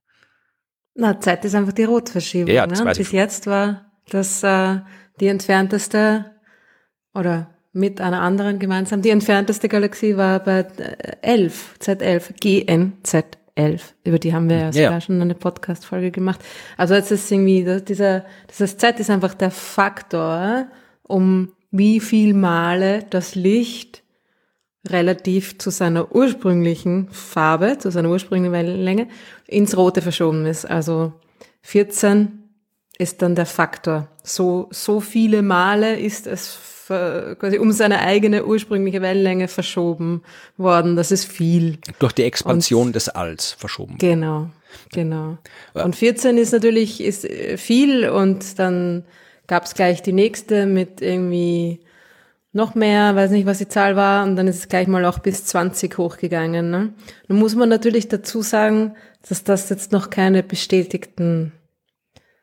Na, 0.94 1.18
Z 1.18 1.44
ist 1.44 1.54
einfach 1.54 1.72
die 1.72 1.84
Rotverschiebung. 1.84 2.54
Ja, 2.54 2.66
ne? 2.66 2.92
Bis 2.94 3.12
jetzt 3.12 3.46
war 3.46 3.92
das 4.10 4.42
äh, 4.42 4.80
die 5.20 5.28
entfernteste 5.28 6.32
oder 7.14 7.54
mit 7.72 8.00
einer 8.00 8.20
anderen 8.20 8.58
gemeinsam. 8.58 9.02
Die 9.02 9.10
entfernteste 9.10 9.68
Galaxie 9.68 10.16
war 10.16 10.40
bei 10.40 10.66
11, 11.22 11.76
Z11, 11.80 12.34
GNZ11. 13.56 13.80
Über 14.04 14.18
die 14.18 14.34
haben 14.34 14.48
wir 14.48 14.58
ja 14.58 14.72
sogar 14.72 14.92
ja. 14.92 15.00
schon 15.00 15.20
eine 15.20 15.34
Podcast-Folge 15.34 16.10
gemacht. 16.10 16.40
Also 16.76 16.94
jetzt 16.94 17.10
ist 17.10 17.30
irgendwie, 17.30 17.64
dieser, 17.80 18.24
dieses 18.50 18.76
Z 18.76 19.00
ist 19.00 19.10
einfach 19.10 19.34
der 19.34 19.50
Faktor, 19.50 20.66
um 21.02 21.52
wie 21.70 22.00
viel 22.00 22.34
Male 22.34 23.04
das 23.08 23.34
Licht 23.34 24.02
relativ 24.88 25.58
zu 25.58 25.70
seiner 25.70 26.14
ursprünglichen 26.14 27.08
Farbe, 27.10 27.78
zu 27.78 27.90
seiner 27.90 28.10
ursprünglichen 28.10 28.52
Wellenlänge, 28.52 29.08
ins 29.46 29.76
Rote 29.76 30.02
verschoben 30.02 30.44
ist. 30.44 30.66
Also 30.66 31.12
14 31.62 32.42
ist 32.98 33.22
dann 33.22 33.34
der 33.34 33.46
Faktor. 33.46 34.08
So, 34.22 34.68
so 34.70 35.00
viele 35.00 35.42
Male 35.42 35.98
ist 35.98 36.26
es 36.26 36.71
quasi 36.86 37.58
um 37.58 37.72
seine 37.72 38.00
eigene 38.00 38.44
ursprüngliche 38.44 39.02
Wellenlänge 39.02 39.48
verschoben 39.48 40.22
worden. 40.56 40.96
Das 40.96 41.10
ist 41.10 41.24
viel. 41.24 41.78
Durch 41.98 42.12
die 42.12 42.24
Expansion 42.24 42.88
und, 42.88 42.96
des 42.96 43.08
Alls 43.08 43.52
verschoben. 43.52 43.96
Genau, 43.98 44.50
genau. 44.92 45.38
Und 45.74 45.96
14 45.96 46.38
ist 46.38 46.52
natürlich 46.52 47.02
ist 47.02 47.24
äh, 47.24 47.56
viel 47.56 48.08
und 48.08 48.58
dann 48.58 49.04
gab 49.46 49.64
es 49.64 49.74
gleich 49.74 50.02
die 50.02 50.12
nächste 50.12 50.66
mit 50.66 51.02
irgendwie 51.02 51.80
noch 52.52 52.74
mehr, 52.74 53.16
weiß 53.16 53.30
nicht, 53.30 53.46
was 53.46 53.58
die 53.58 53.68
Zahl 53.68 53.96
war, 53.96 54.24
und 54.24 54.36
dann 54.36 54.46
ist 54.46 54.58
es 54.58 54.68
gleich 54.68 54.86
mal 54.86 55.04
auch 55.06 55.18
bis 55.20 55.46
20 55.46 55.96
hochgegangen. 55.96 56.70
Ne? 56.70 56.92
Nun 57.28 57.38
muss 57.38 57.54
man 57.54 57.68
natürlich 57.68 58.08
dazu 58.08 58.42
sagen, 58.42 58.94
dass 59.28 59.42
das 59.44 59.70
jetzt 59.70 59.92
noch 59.92 60.10
keine 60.10 60.42
bestätigten 60.42 61.52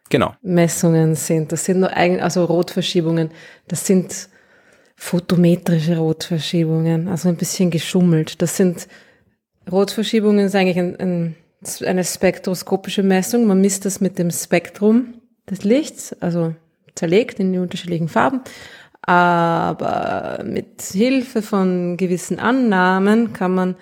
genau. 0.10 0.34
Messungen 0.42 1.16
sind. 1.16 1.52
Das 1.52 1.66
sind 1.66 1.80
nur 1.80 1.96
eigen, 1.96 2.20
also 2.20 2.46
Rotverschiebungen. 2.46 3.32
Das 3.68 3.86
sind 3.86 4.30
photometrische 4.96 5.98
Rotverschiebungen, 5.98 7.08
also 7.08 7.30
ein 7.30 7.38
bisschen 7.38 7.72
geschummelt. 7.72 8.42
Das 8.42 8.58
sind 8.58 8.88
Rotverschiebungen 9.72 10.46
ist 10.46 10.56
eigentlich 10.56 10.80
ein, 10.80 11.00
ein, 11.00 11.36
eine 11.86 12.04
spektroskopische 12.04 13.04
Messung. 13.04 13.46
Man 13.46 13.62
misst 13.62 13.86
das 13.86 14.02
mit 14.02 14.20
dem 14.20 14.32
Spektrum 14.32 15.14
des 15.50 15.64
Lichts, 15.64 16.14
also 16.22 16.54
zerlegt 16.96 17.40
in 17.40 17.54
die 17.54 17.60
unterschiedlichen 17.60 18.10
Farben. 18.10 18.42
Aber 19.02 20.44
mit 20.44 20.82
Hilfe 20.82 21.42
von 21.42 21.98
gewissen 21.98 22.40
Annahmen 22.40 23.34
kann 23.34 23.54
man 23.54 23.76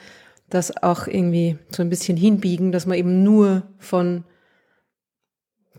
das 0.50 0.82
auch 0.84 1.08
irgendwie 1.08 1.58
so 1.70 1.82
ein 1.82 1.90
bisschen 1.90 2.16
hinbiegen, 2.16 2.72
dass 2.72 2.86
man 2.86 2.98
eben 2.98 3.24
nur 3.24 3.64
von 3.80 4.24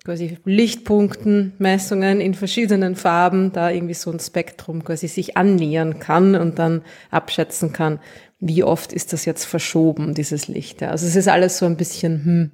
quasi 0.04 0.38
Lichtpunkten, 0.44 1.52
Messungen 1.58 2.20
in 2.20 2.34
verschiedenen 2.34 2.96
Farben, 2.96 3.52
da 3.52 3.70
irgendwie 3.70 3.94
so 3.94 4.10
ein 4.10 4.20
Spektrum 4.20 4.84
quasi 4.84 5.08
sich 5.08 5.36
annähern 5.36 5.98
kann 5.98 6.34
und 6.34 6.58
dann 6.58 6.82
abschätzen 7.10 7.72
kann, 7.72 8.00
wie 8.40 8.62
oft 8.62 8.92
ist 8.92 9.12
das 9.12 9.24
jetzt 9.24 9.44
verschoben, 9.44 10.14
dieses 10.14 10.46
Licht. 10.46 10.82
Also 10.82 11.06
es 11.06 11.16
ist 11.16 11.26
alles 11.26 11.58
so 11.58 11.66
ein 11.66 11.76
bisschen, 11.76 12.24
hm. 12.24 12.50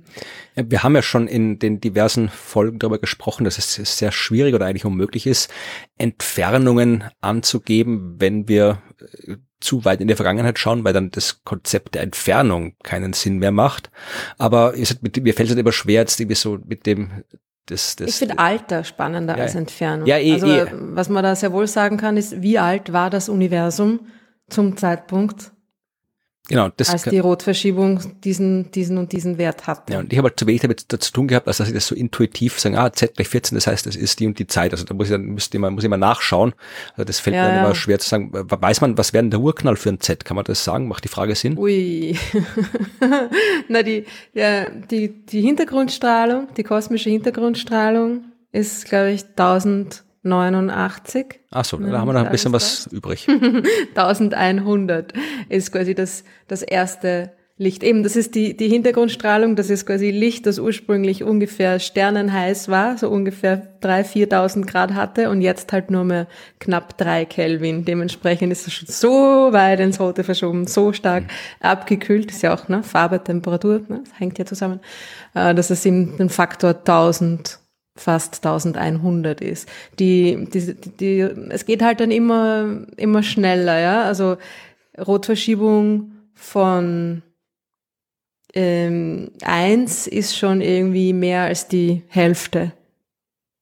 Ja, 0.57 0.70
wir 0.70 0.82
haben 0.82 0.95
ja 0.95 1.03
schon 1.03 1.28
in 1.28 1.59
den 1.59 1.80
diversen 1.80 2.30
Folgen 2.30 2.78
darüber 2.78 2.99
gesprochen, 2.99 3.45
dass 3.45 3.59
es 3.59 3.99
sehr 3.99 4.11
schwierig 4.11 4.55
oder 4.55 4.64
eigentlich 4.64 4.86
unmöglich 4.86 5.26
ist, 5.26 5.53
Entfernungen 5.99 7.05
anzugeben, 7.20 8.16
wenn 8.18 8.49
wir 8.49 8.82
äh, 9.26 9.36
zu 9.65 9.85
weit 9.85 10.01
in 10.01 10.09
die 10.09 10.15
Vergangenheit 10.15 10.59
schauen, 10.59 10.85
weil 10.85 10.93
dann 10.93 11.11
das 11.11 11.43
Konzept 11.45 11.95
der 11.95 12.03
Entfernung 12.03 12.75
keinen 12.83 13.12
Sinn 13.12 13.39
mehr 13.39 13.51
macht. 13.51 13.91
Aber 14.39 14.73
mir 14.73 15.35
fällt 15.35 15.49
es 15.49 15.51
halt 15.51 15.59
immer 15.59 15.73
schwer, 15.73 16.03
jetzt 16.03 16.21
irgendwie 16.21 16.37
so 16.37 16.59
mit 16.65 16.87
dem 16.87 17.25
das, 17.67 17.97
das, 17.97 18.11
ich 18.11 18.17
finde 18.17 18.39
Alter 18.39 18.85
spannender 18.85 19.39
ja, 19.39 19.45
als 19.45 19.55
Entfernung. 19.55 20.07
Ja, 20.07 20.19
eh, 20.19 20.35
also, 20.35 20.47
eh. 20.47 20.67
was 20.71 21.09
man 21.09 21.25
da 21.25 21.35
sehr 21.35 21.51
wohl 21.53 21.67
sagen 21.67 21.97
kann, 21.97 22.19
ist, 22.19 22.43
wie 22.43 22.59
alt 22.59 22.93
war 22.93 23.09
das 23.09 23.31
Universum 23.31 24.01
zum 24.51 24.77
Zeitpunkt 24.77 25.53
Genau, 26.47 26.68
das 26.76 26.90
als 26.90 27.05
die 27.05 27.18
Rotverschiebung 27.18 28.01
diesen, 28.22 28.70
diesen 28.70 28.99
und 28.99 29.12
diesen 29.12 29.38
Wert 29.38 29.66
hat. 29.66 29.88
Ja, 29.88 30.01
und 30.01 30.12
ich 30.12 30.18
habe 30.18 30.28
halt 30.28 30.38
zu 30.38 30.47
wenig 30.47 30.61
damit 30.61 30.80
zu 30.80 31.12
tun 31.12 31.26
gehabt, 31.26 31.49
als 31.49 31.57
dass 31.57 31.68
ich 31.68 31.74
das 31.74 31.86
so 31.86 31.95
intuitiv 31.95 32.61
sagen, 32.61 32.76
ah, 32.76 32.92
Z 32.92 33.16
gleich 33.16 33.28
14, 33.28 33.57
das 33.57 33.66
heißt, 33.66 33.86
das 33.86 33.97
ist 33.97 34.20
die 34.20 34.26
und 34.26 34.38
die 34.38 34.47
Zeit. 34.47 34.72
Also 34.72 34.84
da 34.84 34.92
muss 34.92 35.07
ich 35.07 35.12
dann, 35.12 35.22
müsste 35.22 35.59
man, 35.59 35.72
muss 35.72 35.84
ich 35.84 35.90
mal 35.90 35.97
nachschauen. 35.97 36.53
Also 36.92 37.05
das 37.05 37.18
fällt 37.18 37.36
ja, 37.36 37.42
mir 37.42 37.49
dann 37.49 37.57
ja. 37.57 37.64
immer 37.64 37.74
schwer 37.74 37.99
zu 37.99 38.11
sagen. 38.11 38.30
Weiß 38.32 38.82
man, 38.82 38.99
was 38.99 39.14
wäre 39.14 39.24
denn 39.24 39.30
der 39.30 39.40
Urknall 39.40 39.76
für 39.76 39.88
ein 39.88 40.01
Z? 40.01 40.26
Kann 40.26 40.34
man 40.34 40.45
das 40.45 40.62
sagen? 40.62 40.86
Macht 40.86 41.05
die 41.05 41.09
Frage 41.09 41.34
Sinn? 41.34 41.57
Ui. 41.57 42.18
Na, 43.68 43.82
die, 43.82 44.05
ja, 44.34 44.68
die, 44.68 45.24
die 45.24 45.40
Hintergrundstrahlung, 45.40 46.49
die 46.59 46.62
kosmische 46.62 47.09
Hintergrundstrahlung 47.09 48.24
ist, 48.53 48.84
glaube 48.84 49.12
ich, 49.12 49.24
1000 49.30 50.05
89. 50.25 51.41
Ach 51.51 51.64
so, 51.64 51.77
da 51.77 51.99
haben 51.99 52.09
wir 52.09 52.12
noch 52.14 52.25
ein 52.25 52.31
bisschen 52.31 52.53
was 52.53 52.89
übrig. 52.93 53.27
1100 53.95 55.12
ist 55.49 55.72
quasi 55.72 55.95
das, 55.95 56.25
das 56.49 56.62
erste 56.62 57.33
Licht. 57.57 57.85
Eben, 57.85 58.03
das 58.03 58.16
ist 58.16 58.35
die, 58.35 58.57
die 58.57 58.68
Hintergrundstrahlung, 58.68 59.55
das 59.55 59.70
ist 59.70 59.87
quasi 59.87 60.11
Licht, 60.11 60.47
das 60.47 60.59
ursprünglich 60.59 61.22
ungefähr 61.22 61.79
sternenheiß 61.79 62.68
war, 62.68 62.99
so 62.99 63.09
ungefähr 63.09 63.79
3.000, 63.81 64.29
4.000 64.29 64.66
Grad 64.66 64.95
hatte 64.95 65.31
und 65.31 65.41
jetzt 65.41 65.72
halt 65.72 65.89
nur 65.89 66.03
mehr 66.03 66.27
knapp 66.59 66.99
drei 66.99 67.25
Kelvin. 67.25 67.85
Dementsprechend 67.85 68.51
ist 68.51 68.66
es 68.66 68.72
schon 68.72 68.89
so 68.89 69.53
weit 69.53 69.79
ins 69.79 70.01
Rote 70.01 70.25
verschoben, 70.25 70.66
so 70.66 70.93
stark 70.93 71.25
mhm. 71.25 71.29
abgekühlt, 71.61 72.33
ist 72.33 72.43
ja 72.43 72.53
auch 72.53 72.66
ne, 72.66 72.83
Farbe, 72.83 73.22
Temperatur, 73.22 73.83
ne, 73.89 74.01
das 74.03 74.18
hängt 74.18 74.37
ja 74.37 74.47
zusammen, 74.47 74.81
äh, 75.35 75.55
dass 75.55 75.70
es 75.70 75.87
eben 75.87 76.16
den 76.16 76.31
Faktor 76.31 76.70
1000 76.70 77.61
fast 77.97 78.45
1100 78.45 79.40
ist. 79.40 79.68
Die, 79.99 80.49
die, 80.53 80.74
die, 80.74 81.20
es 81.51 81.64
geht 81.64 81.82
halt 81.82 82.01
dann 82.01 82.11
immer, 82.11 82.86
immer 82.97 83.22
schneller, 83.22 83.78
ja. 83.78 84.03
Also 84.05 84.36
Rotverschiebung 84.99 86.12
von 86.34 87.22
ähm, 88.55 89.30
1 89.42 90.07
ist 90.07 90.36
schon 90.36 90.61
irgendwie 90.61 91.12
mehr 91.12 91.42
als 91.42 91.68
die 91.68 92.03
Hälfte 92.09 92.72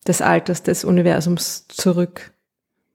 des 0.07 0.21
Alters 0.21 0.63
des 0.63 0.85
Universums 0.85 1.67
zurück. 1.69 2.33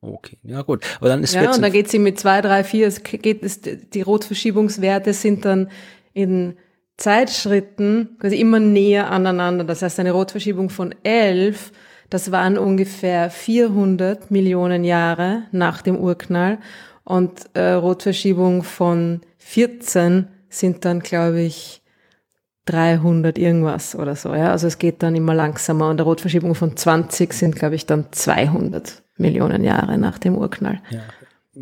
Okay, 0.02 0.38
ja 0.44 0.62
gut. 0.62 0.86
Aber 1.00 1.10
dann 1.10 1.24
ist 1.24 1.34
ja, 1.34 1.52
und 1.52 1.62
dann 1.62 1.72
geht 1.72 1.90
sie 1.90 2.00
mit 2.00 2.20
2, 2.20 2.42
3, 2.42 2.64
4, 2.64 2.88
es 2.88 3.04
geht, 3.04 3.44
es, 3.44 3.62
die 3.62 4.02
Rotverschiebungswerte 4.02 5.14
sind 5.14 5.46
dann 5.46 5.70
in 6.14 6.58
Zeitschritten 6.98 8.18
quasi 8.20 8.38
immer 8.38 8.60
näher 8.60 9.12
aneinander. 9.12 9.64
Das 9.64 9.82
heißt, 9.82 10.00
eine 10.00 10.12
Rotverschiebung 10.12 10.70
von 10.70 10.96
11, 11.04 11.72
das 12.10 12.32
waren 12.32 12.58
ungefähr 12.58 13.30
400 13.30 14.32
Millionen 14.32 14.84
Jahre 14.84 15.44
nach 15.52 15.82
dem 15.82 15.98
Urknall 15.98 16.58
und 17.04 17.50
äh, 17.54 17.74
Rotverschiebung 17.74 18.64
von 18.64 19.22
14 19.38 20.28
sind 20.50 20.86
dann, 20.86 21.02
glaube 21.02 21.42
ich, 21.42 21.84
300 22.66 23.38
irgendwas 23.38 23.96
oder 23.96 24.16
so. 24.16 24.34
Ja? 24.34 24.52
Also 24.52 24.68
es 24.68 24.78
geht 24.78 25.04
dann 25.04 25.16
immer 25.16 25.34
langsamer 25.34 25.86
und 25.86 26.00
eine 26.00 26.02
Rotverschiebung 26.02 26.56
von 26.56 26.76
20 26.76 27.32
sind, 27.32 27.56
glaube 27.56 27.76
ich, 27.76 27.86
dann 27.86 28.08
200 28.12 29.04
Millionen 29.18 29.64
Jahre 29.64 29.98
nach 29.98 30.18
dem 30.18 30.36
Urknall. 30.36 30.82
Ja 30.90 31.02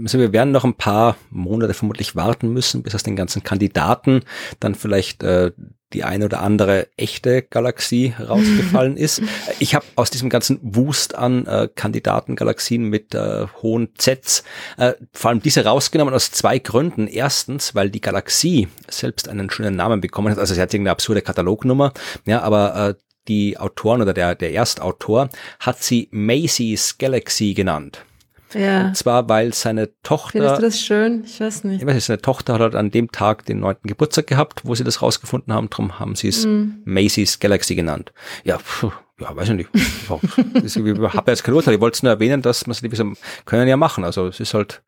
also 0.02 0.20
wir 0.20 0.34
werden 0.34 0.52
noch 0.52 0.64
ein 0.64 0.76
paar 0.76 1.18
Monate 1.30 1.74
vermutlich 1.74 2.16
warten 2.16 2.52
müssen, 2.52 2.84
bis 2.84 2.96
aus 2.96 3.04
den 3.04 3.16
ganzen 3.16 3.44
Kandidaten 3.44 4.22
dann 4.60 4.76
vielleicht 4.76 5.24
äh, 5.24 5.52
die 5.94 6.04
eine 6.04 6.26
oder 6.26 6.42
andere 6.42 6.88
echte 6.98 7.42
Galaxie 7.42 8.14
rausgefallen 8.20 8.98
ist. 8.98 9.22
Ich 9.60 9.76
habe 9.76 9.86
aus 9.96 10.10
diesem 10.10 10.30
ganzen 10.30 10.60
Wust 10.62 11.16
an 11.16 11.46
äh, 11.46 11.70
Kandidatengalaxien 11.74 12.84
mit 12.84 13.16
äh, 13.16 13.48
hohen 13.62 13.90
Zs 13.98 14.44
äh, 14.78 14.94
vor 15.14 15.30
allem 15.30 15.42
diese 15.42 15.64
rausgenommen 15.64 16.14
aus 16.14 16.32
zwei 16.32 16.60
Gründen. 16.60 17.08
Erstens, 17.08 17.76
weil 17.76 17.90
die 17.90 18.02
Galaxie 18.02 18.68
selbst 18.90 19.30
einen 19.30 19.50
schönen 19.50 19.76
Namen 19.76 20.02
bekommen 20.02 20.32
hat. 20.32 20.40
Also 20.40 20.54
sie 20.54 20.62
hat 20.62 20.74
irgendeine 20.74 20.92
absurde 20.92 21.22
Katalognummer, 21.22 21.94
ja, 22.26 22.42
aber 22.42 22.90
äh, 22.90 22.94
die 23.28 23.58
Autoren 23.58 24.02
oder 24.02 24.14
der, 24.14 24.36
der 24.36 24.52
Erstautor 24.52 25.30
hat 25.60 25.82
sie 25.82 26.10
Macy's 26.12 26.98
Galaxy 26.98 27.54
genannt. 27.54 28.06
Ja. 28.56 28.88
Und 28.88 28.98
zwar, 28.98 29.28
weil 29.28 29.54
seine 29.54 29.90
Tochter. 30.02 30.32
Findest 30.32 30.58
du 30.58 30.62
das 30.62 30.80
schön? 30.80 31.24
Ich 31.26 31.40
weiß 31.40 31.66
nicht. 31.66 31.82
Ich 31.82 31.88
weiß 31.88 31.96
nicht, 31.96 32.06
seine 32.06 32.22
Tochter 32.22 32.54
hat 32.54 32.62
halt 32.62 32.76
an 32.76 32.90
dem 32.90 33.12
Tag 33.12 33.46
den 33.46 33.60
neunten 33.60 33.88
Geburtstag 33.88 34.28
gehabt, 34.28 34.62
wo 34.64 34.74
sie 34.76 34.84
das 34.84 35.02
rausgefunden 35.02 35.54
haben. 35.54 35.70
Darum 35.70 36.00
haben 36.00 36.16
sie 36.16 36.30
es 36.30 36.46
mm. 36.46 36.82
Macy's 36.86 37.40
Galaxy 37.40 37.76
genannt. 37.76 38.14
Ja, 38.44 38.58
pfuh, 38.58 38.92
ja, 39.20 39.36
weiß 39.36 39.50
ich 39.50 39.56
nicht. 39.56 39.70
ich 39.74 40.10
habe 40.10 41.32
jetzt 41.32 41.44
kein 41.44 41.54
Urteil. 41.54 41.76
Ich 41.76 41.82
wollte 41.82 41.96
es 41.96 42.04
nur 42.04 42.12
erwähnen, 42.12 42.42
dass 42.42 42.66
man 42.66 42.76
es 42.76 43.18
können 43.46 43.68
ja 43.68 43.78
machen. 43.78 44.04
Also 44.04 44.28
es 44.28 44.40
ist 44.40 44.54
halt, 44.54 44.84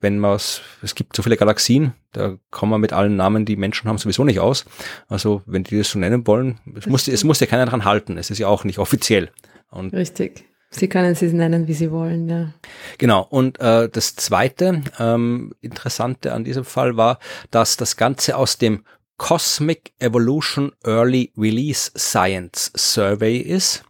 wenn 0.00 0.18
man 0.18 0.34
es, 0.34 0.60
es 0.82 0.94
gibt 0.94 1.16
so 1.16 1.22
viele 1.22 1.36
Galaxien, 1.36 1.92
da 2.12 2.36
kommen 2.50 2.72
wir 2.72 2.78
mit 2.78 2.92
allen 2.92 3.16
Namen, 3.16 3.44
die 3.44 3.56
Menschen 3.56 3.88
haben, 3.88 3.98
sowieso 3.98 4.24
nicht 4.24 4.40
aus. 4.40 4.64
Also 5.08 5.42
wenn 5.46 5.64
die 5.64 5.78
das 5.78 5.90
so 5.90 5.98
nennen 5.98 6.26
wollen, 6.26 6.58
es 6.76 6.86
muss, 6.86 7.06
es 7.06 7.24
muss 7.24 7.40
ja 7.40 7.46
keiner 7.46 7.66
dran 7.66 7.84
halten. 7.84 8.18
Es 8.18 8.30
ist 8.30 8.38
ja 8.38 8.48
auch 8.48 8.64
nicht 8.64 8.78
offiziell. 8.78 9.30
Und 9.70 9.92
Richtig. 9.92 10.49
Sie 10.72 10.88
können 10.88 11.16
sie 11.16 11.26
nennen, 11.32 11.66
wie 11.66 11.74
Sie 11.74 11.90
wollen, 11.90 12.28
ja. 12.28 12.52
Genau. 12.98 13.26
Und 13.28 13.60
äh, 13.60 13.88
das 13.88 14.14
zweite 14.14 14.82
ähm, 15.00 15.52
Interessante 15.60 16.32
an 16.32 16.44
diesem 16.44 16.64
Fall 16.64 16.96
war, 16.96 17.18
dass 17.50 17.76
das 17.76 17.96
Ganze 17.96 18.36
aus 18.36 18.56
dem 18.56 18.84
Cosmic 19.16 19.92
Evolution 19.98 20.72
Early 20.84 21.32
Release 21.36 21.90
Science 21.96 22.70
Survey 22.76 23.38
ist, 23.38 23.82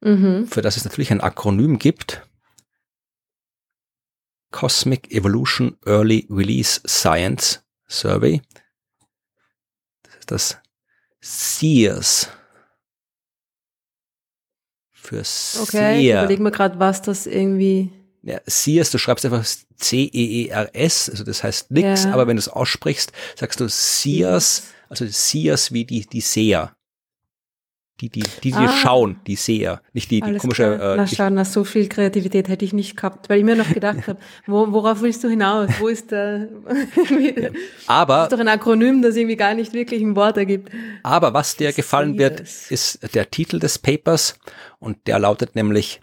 mhm. 0.00 0.46
für 0.46 0.62
das 0.62 0.76
es 0.76 0.84
natürlich 0.84 1.10
ein 1.10 1.20
Akronym 1.20 1.78
gibt. 1.78 2.22
Cosmic 4.52 5.10
Evolution 5.12 5.76
Early 5.84 6.26
Release 6.30 6.80
Science 6.86 7.62
Survey. 7.88 8.40
Das 10.02 10.14
ist 10.14 10.30
das 10.30 10.58
SEERS 11.20 12.30
für 15.10 15.24
Seer. 15.24 15.62
Okay, 15.62 16.00
ich 16.00 16.10
überlege 16.10 16.42
mir 16.42 16.50
gerade, 16.52 16.78
was 16.78 17.02
das 17.02 17.26
irgendwie. 17.26 17.90
Ja, 18.22 18.38
Sears, 18.46 18.90
du 18.90 18.98
schreibst 18.98 19.24
einfach 19.24 19.44
C-E-E-R-S, 19.76 21.10
also 21.10 21.24
das 21.24 21.42
heißt 21.42 21.70
nix, 21.70 22.04
ja. 22.04 22.12
aber 22.12 22.26
wenn 22.26 22.36
du 22.36 22.40
es 22.40 22.48
aussprichst, 22.48 23.12
sagst 23.34 23.60
du 23.60 23.68
Sears, 23.68 24.64
also 24.88 25.06
Sears 25.06 25.72
wie 25.72 25.84
die, 25.84 26.06
die 26.06 26.20
Seher. 26.20 26.72
Die, 28.00 28.08
die, 28.08 28.22
die, 28.42 28.50
die 28.50 28.54
ah. 28.54 28.68
schauen, 28.68 29.20
die 29.26 29.36
Seher, 29.36 29.82
nicht 29.92 30.10
die, 30.10 30.22
die 30.22 30.36
komische. 30.38 30.64
Äh, 30.64 30.96
na 30.96 31.06
schau, 31.06 31.28
na, 31.28 31.44
so 31.44 31.64
viel 31.64 31.86
Kreativität 31.86 32.48
hätte 32.48 32.64
ich 32.64 32.72
nicht 32.72 32.96
gehabt, 32.96 33.28
weil 33.28 33.40
ich 33.40 33.44
mir 33.44 33.56
noch 33.56 33.68
gedacht 33.68 34.06
habe, 34.06 34.18
wo, 34.46 34.72
worauf 34.72 35.02
willst 35.02 35.22
du 35.22 35.28
hinaus? 35.28 35.68
Wo 35.78 35.88
ist 35.88 36.10
der? 36.10 36.48
aber 37.86 38.14
das 38.14 38.24
ist 38.24 38.32
doch 38.32 38.40
ein 38.40 38.48
Akronym, 38.48 39.02
das 39.02 39.16
irgendwie 39.16 39.36
gar 39.36 39.52
nicht 39.52 39.74
wirklich 39.74 40.02
ein 40.02 40.16
Wort 40.16 40.38
ergibt. 40.38 40.70
Aber 41.02 41.34
was 41.34 41.56
dir 41.56 41.72
gefallen 41.72 42.18
wird, 42.18 42.40
ist 42.40 43.14
der 43.14 43.30
Titel 43.30 43.58
des 43.58 43.78
Papers 43.78 44.38
und 44.78 45.06
der 45.06 45.18
lautet 45.18 45.54
nämlich 45.54 46.00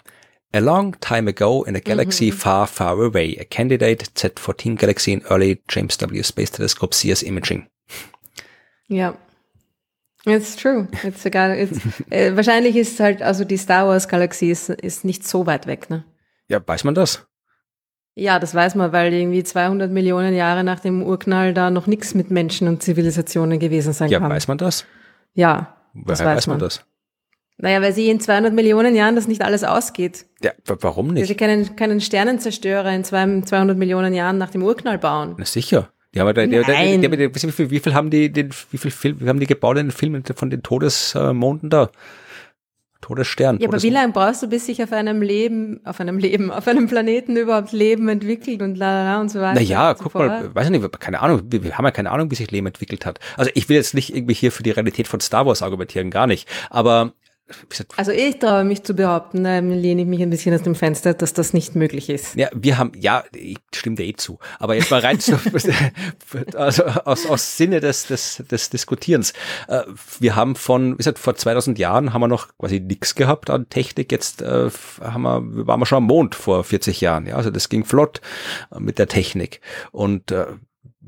A 0.54 0.60
long 0.60 0.96
time 1.02 1.30
ago 1.30 1.64
in 1.64 1.76
a 1.76 1.80
galaxy 1.80 2.32
mhm. 2.32 2.36
far, 2.36 2.68
far 2.68 2.94
away, 3.04 3.38
a 3.40 3.44
candidate 3.44 4.06
Z14 4.16 4.78
Galaxy 4.78 5.14
in 5.14 5.22
early 5.30 5.62
James 5.68 5.98
W. 5.98 6.24
Space 6.24 6.52
Telescope 6.52 6.96
CS 6.96 7.22
Imaging. 7.22 7.68
Ja, 8.88 9.18
It's 10.28 10.56
true. 10.56 10.88
It's 11.04 11.26
egal. 11.26 11.58
It's, 11.58 11.80
äh, 12.10 12.36
wahrscheinlich 12.36 12.76
ist 12.76 13.00
halt, 13.00 13.22
also 13.22 13.46
die 13.46 13.58
Star 13.58 13.88
Wars 13.88 14.08
Galaxie 14.08 14.52
ist, 14.52 14.70
ist 14.70 15.06
nicht 15.06 15.28
so 15.28 15.46
weit 15.46 15.68
weg, 15.68 15.90
ne? 15.90 16.04
Ja, 16.50 16.62
weiß 16.66 16.84
man 16.84 16.96
das? 16.96 17.26
Ja, 18.16 18.40
das 18.40 18.56
weiß 18.56 18.76
man, 18.76 18.92
weil 18.92 19.14
irgendwie 19.14 19.44
200 19.44 19.92
Millionen 19.92 20.34
Jahre 20.36 20.64
nach 20.64 20.80
dem 20.80 21.04
Urknall 21.04 21.54
da 21.54 21.70
noch 21.70 21.86
nichts 21.88 22.16
mit 22.16 22.32
Menschen 22.32 22.68
und 22.68 22.82
Zivilisationen 22.82 23.60
gewesen 23.60 23.94
sein 23.94 24.10
ja, 24.10 24.20
kann. 24.20 24.30
Ja, 24.30 24.36
weiß 24.36 24.48
man 24.48 24.58
das? 24.58 24.86
Ja, 25.34 25.78
Woher 25.94 26.10
weiß, 26.10 26.26
weiß 26.26 26.48
man. 26.48 26.60
das? 26.60 26.84
Naja, 27.60 27.82
weil 27.82 27.94
sie 27.94 28.10
in 28.10 28.20
200 28.20 28.54
Millionen 28.54 28.96
Jahren 28.96 29.16
das 29.16 29.28
nicht 29.28 29.42
alles 29.42 29.64
ausgeht. 29.64 30.26
Ja, 30.42 30.52
warum 30.66 31.14
nicht? 31.14 31.28
Sie 31.28 31.36
können 31.36 31.76
keinen 31.76 32.02
Sternenzerstörer 32.02 32.92
in 32.92 33.04
200 33.04 33.78
Millionen 33.78 34.14
Jahren 34.14 34.38
nach 34.38 34.52
dem 34.52 34.64
Urknall 34.64 35.00
bauen. 35.00 35.36
Na 35.38 35.46
sicher. 35.46 35.90
Ja, 36.18 36.24
aber 36.24 36.34
der, 36.34 36.48
der, 36.48 36.64
der, 36.64 36.98
der, 36.98 37.10
der, 37.10 37.36
wie, 37.70 37.80
viel, 37.80 37.94
haben 37.94 38.10
die, 38.10 38.32
den, 38.32 38.50
wie 38.72 38.78
viel 38.78 38.92
Film, 38.92 39.18
wie 39.20 39.30
haben 39.30 39.40
die 39.40 39.46
gebaut 39.46 39.78
in 39.78 39.88
den 39.88 39.92
Filmen 39.92 40.24
von 40.36 40.50
den 40.50 40.64
Todesmonden 40.64 41.70
da? 41.70 41.90
Todesstern. 43.02 43.60
Ja, 43.60 43.68
aber 43.68 43.82
wie 43.84 43.90
lange 43.92 44.12
brauchst 44.12 44.42
du, 44.42 44.48
bis 44.48 44.66
sich 44.66 44.82
auf 44.82 44.92
einem 44.92 45.22
Leben, 45.22 45.80
auf 45.86 46.00
einem 46.00 46.18
Leben, 46.18 46.52
auf 46.52 46.68
einem 46.68 46.88
Planeten 46.88 47.38
überhaupt 47.38 47.72
Leben 47.72 48.10
entwickelt 48.10 48.62
und 48.62 48.76
la, 48.76 49.04
la, 49.04 49.22
und 49.22 49.30
so 49.30 49.40
weiter? 49.40 49.54
Naja, 49.54 49.94
guck 49.94 50.16
mal, 50.16 50.54
weiß 50.54 50.66
ich 50.66 50.72
nicht, 50.72 51.00
keine 51.00 51.22
Ahnung, 51.22 51.44
wir, 51.46 51.64
wir 51.64 51.78
haben 51.78 51.86
ja 51.86 51.92
keine 51.92 52.12
Ahnung, 52.12 52.32
wie 52.32 52.36
sich 52.36 52.50
Leben 52.50 52.66
entwickelt 52.66 53.06
hat. 53.06 53.20
Also 53.38 53.52
ich 53.54 53.70
will 53.70 53.78
jetzt 53.78 53.94
nicht 53.94 54.16
irgendwie 54.16 54.34
hier 54.34 54.52
für 54.52 54.64
die 54.64 54.72
Realität 54.72 55.08
von 55.08 55.20
Star 55.20 55.46
Wars 55.46 55.62
argumentieren, 55.62 56.10
gar 56.10 56.26
nicht. 56.26 56.50
Aber 56.72 57.14
also 57.96 58.12
ich 58.12 58.40
traue 58.40 58.64
mich 58.64 58.84
zu 58.84 58.94
behaupten, 58.94 59.44
da 59.44 59.60
lehne 59.60 60.02
ich 60.02 60.08
mich 60.08 60.22
ein 60.22 60.30
bisschen 60.30 60.54
aus 60.54 60.64
dem 60.64 60.76
Fenster, 60.76 61.14
dass 61.14 61.34
das 61.34 61.54
nicht 61.54 61.76
möglich 61.76 62.10
ist. 62.10 62.36
Ja, 62.36 62.50
wir 62.54 62.78
haben, 62.78 62.92
ja, 62.96 63.24
stimmt 63.74 64.00
eh 64.00 64.14
zu. 64.14 64.40
Aber 64.60 64.76
jetzt 64.76 64.92
mal 64.92 65.00
rein 65.00 65.20
zu, 65.20 65.34
also 66.56 66.84
aus, 66.84 67.26
aus 67.26 67.58
Sinne 67.58 67.80
des, 67.80 68.08
des, 68.08 68.44
des 68.52 68.70
Diskutierens. 68.70 69.34
Äh, 69.68 69.84
wir 70.20 70.36
haben 70.36 70.56
von, 70.56 70.94
wie 70.94 70.98
gesagt, 70.98 71.20
vor 71.20 71.36
2000 71.36 71.80
Jahren 71.80 72.14
haben 72.14 72.22
wir 72.22 72.28
noch 72.28 72.50
quasi 72.58 72.80
nichts 72.80 73.16
gehabt 73.16 73.50
an 73.50 73.70
Technik. 73.70 74.12
Jetzt 74.12 74.42
äh, 74.42 74.70
haben 75.02 75.22
wir, 75.22 75.68
waren 75.68 75.80
wir 75.80 75.86
schon 75.86 75.98
am 75.98 76.06
Mond 76.06 76.36
vor 76.36 76.64
40 76.64 77.02
Jahren. 77.02 77.26
Ja, 77.28 77.36
also 77.36 77.50
das 77.50 77.70
ging 77.70 77.86
flott 77.86 78.22
mit 78.78 79.00
der 79.00 79.08
Technik. 79.08 79.62
Und 79.92 80.32
äh, 80.32 80.48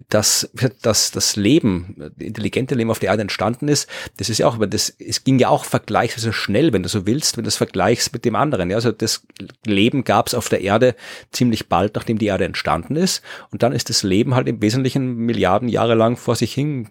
dass, 0.08 0.50
dass 0.82 1.12
das 1.12 1.36
Leben, 1.36 2.14
intelligente 2.18 2.76
Leben 2.76 2.92
auf 2.92 3.00
der 3.00 3.10
Erde 3.10 3.22
entstanden 3.22 3.68
ist, 3.68 3.90
das 4.18 4.30
ist 4.30 4.38
ja 4.38 4.48
auch, 4.48 4.56
aber 4.56 4.68
das, 4.68 4.90
es 5.00 5.24
ging 5.24 5.40
ja 5.40 5.50
auch 5.50 5.66
vergleichsweise 5.66 6.34
schnell, 6.34 6.74
wenn 6.74 6.84
du 6.84 6.90
so 6.90 7.06
willst, 7.06 7.38
wenn 7.38 7.44
du 7.44 7.48
das 7.48 7.58
vergleichst 7.58 8.14
mit 8.14 8.26
dem 8.26 8.36
anderen. 8.36 8.70
Ja, 8.70 8.78
also 8.78 8.92
das 8.92 9.26
Leben 9.66 10.04
gab 10.04 10.28
es 10.28 10.34
auf 10.34 10.50
der 10.50 10.62
Erde 10.62 10.96
ziemlich 11.32 11.68
bald, 11.68 11.96
nachdem 11.96 12.18
die 12.18 12.28
Erde 12.28 12.46
entstanden 12.46 12.96
ist. 12.96 13.22
Und 13.52 13.64
dann 13.64 13.74
ist 13.74 13.90
das 13.90 14.04
Leben 14.04 14.36
halt 14.36 14.48
im 14.48 14.62
Wesentlichen 14.62 15.16
Milliarden 15.16 15.70
Jahre 15.70 15.96
lang 15.96 16.18
vor 16.18 16.36
sich 16.36 16.54
hin 16.54 16.90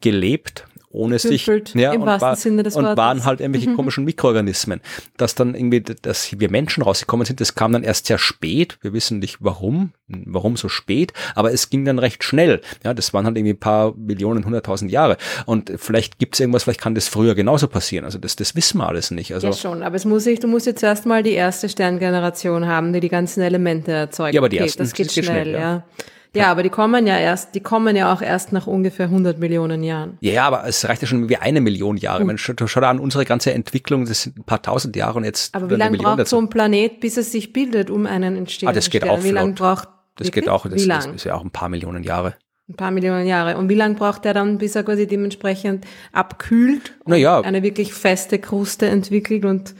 gelebt 0.00 0.66
ohne 0.94 1.18
sich 1.18 1.46
ja, 1.74 1.92
und, 1.92 2.06
war, 2.06 2.38
und 2.46 2.96
waren 2.96 3.24
halt 3.24 3.40
irgendwelche 3.40 3.70
mhm. 3.70 3.76
komischen 3.76 4.04
Mikroorganismen. 4.04 4.80
Dass 5.16 5.34
dann 5.34 5.54
irgendwie, 5.54 5.80
dass 5.80 6.38
wir 6.38 6.50
Menschen 6.50 6.82
rausgekommen 6.82 7.26
sind, 7.26 7.40
das 7.40 7.54
kam 7.54 7.72
dann 7.72 7.82
erst 7.82 8.06
sehr 8.06 8.18
spät. 8.18 8.78
Wir 8.80 8.92
wissen 8.92 9.18
nicht 9.18 9.38
warum, 9.40 9.92
warum 10.06 10.56
so 10.56 10.68
spät, 10.68 11.12
aber 11.34 11.52
es 11.52 11.68
ging 11.68 11.84
dann 11.84 11.98
recht 11.98 12.22
schnell. 12.22 12.60
Ja, 12.84 12.94
das 12.94 13.12
waren 13.12 13.26
halt 13.26 13.36
irgendwie 13.36 13.54
ein 13.54 13.60
paar 13.60 13.94
Millionen, 13.96 14.44
hunderttausend 14.44 14.90
Jahre. 14.90 15.16
Und 15.46 15.72
vielleicht 15.76 16.18
gibt 16.18 16.34
es 16.34 16.40
irgendwas, 16.40 16.64
vielleicht 16.64 16.80
kann 16.80 16.94
das 16.94 17.08
früher 17.08 17.34
genauso 17.34 17.66
passieren. 17.66 18.04
Also 18.04 18.18
das, 18.18 18.36
das 18.36 18.54
wissen 18.54 18.78
wir 18.78 18.88
alles 18.88 19.10
nicht. 19.10 19.34
Also 19.34 19.48
ja 19.48 19.52
schon, 19.52 19.82
aber 19.82 19.96
es 19.96 20.04
muss 20.04 20.26
ich, 20.26 20.38
du 20.38 20.46
musst 20.46 20.66
jetzt 20.66 20.82
erstmal 20.82 21.22
die 21.22 21.32
erste 21.32 21.68
Sterngeneration 21.68 22.66
haben, 22.66 22.92
die 22.92 23.00
die 23.00 23.08
ganzen 23.08 23.42
Elemente 23.42 23.90
erzeugt. 23.90 24.34
Ja, 24.34 24.40
aber 24.40 24.48
die 24.48 24.58
okay, 24.58 24.64
ersten, 24.66 24.82
das 24.82 24.92
geht, 24.92 25.06
das 25.08 25.14
geht 25.14 25.24
schnell, 25.24 25.42
schnell 25.42 25.54
ja. 25.54 25.60
ja. 25.60 25.84
Ja, 26.34 26.50
aber 26.50 26.62
die 26.62 26.70
kommen 26.70 27.06
ja 27.06 27.18
erst, 27.18 27.54
die 27.54 27.60
kommen 27.60 27.96
ja 27.96 28.12
auch 28.12 28.22
erst 28.22 28.52
nach 28.52 28.66
ungefähr 28.66 29.06
100 29.06 29.38
Millionen 29.38 29.82
Jahren. 29.82 30.18
Ja, 30.20 30.46
aber 30.46 30.66
es 30.66 30.86
reicht 30.88 31.02
ja 31.02 31.08
schon 31.08 31.28
wie 31.28 31.36
eine 31.36 31.60
Million 31.60 31.96
Jahre. 31.96 32.22
Uh. 32.22 32.26
Man 32.26 32.38
schaut 32.38 32.62
schau 32.66 32.80
an 32.80 32.98
unsere 32.98 33.24
ganze 33.24 33.52
Entwicklung, 33.52 34.04
das 34.04 34.22
sind 34.22 34.38
ein 34.38 34.44
paar 34.44 34.62
tausend 34.62 34.96
Jahre 34.96 35.18
und 35.18 35.24
jetzt. 35.24 35.54
Aber 35.54 35.70
wie 35.70 35.76
lange 35.76 35.98
braucht 35.98 36.20
dazu. 36.20 36.36
so 36.36 36.42
ein 36.42 36.50
Planet, 36.50 37.00
bis 37.00 37.16
es 37.16 37.32
sich 37.32 37.52
bildet, 37.52 37.90
um 37.90 38.06
einen 38.06 38.36
entstehen? 38.36 38.68
Ah, 38.68 38.72
das 38.72 38.90
geht 38.90 39.08
auch 39.08 39.22
Wie 39.22 39.30
lange 39.30 39.52
braucht 39.52 39.88
das 40.16 40.28
wirklich? 40.28 40.44
geht 40.44 40.50
auch, 40.50 40.66
das, 40.66 40.86
das 40.86 41.06
ist 41.06 41.24
ja 41.24 41.34
auch 41.34 41.42
ein 41.42 41.50
paar 41.50 41.68
Millionen 41.68 42.04
Jahre. 42.04 42.34
Ein 42.68 42.76
paar 42.76 42.90
Millionen 42.90 43.26
Jahre. 43.26 43.58
Und 43.58 43.68
wie 43.68 43.74
lange 43.74 43.94
braucht 43.94 44.24
der 44.24 44.32
dann, 44.32 44.58
bis 44.58 44.74
er 44.74 44.84
quasi 44.84 45.06
dementsprechend 45.06 45.84
abkühlt 46.12 46.94
und 47.04 47.10
naja. 47.10 47.40
eine 47.40 47.62
wirklich 47.62 47.92
feste 47.92 48.38
Kruste 48.38 48.86
entwickelt 48.86 49.44
und 49.44 49.74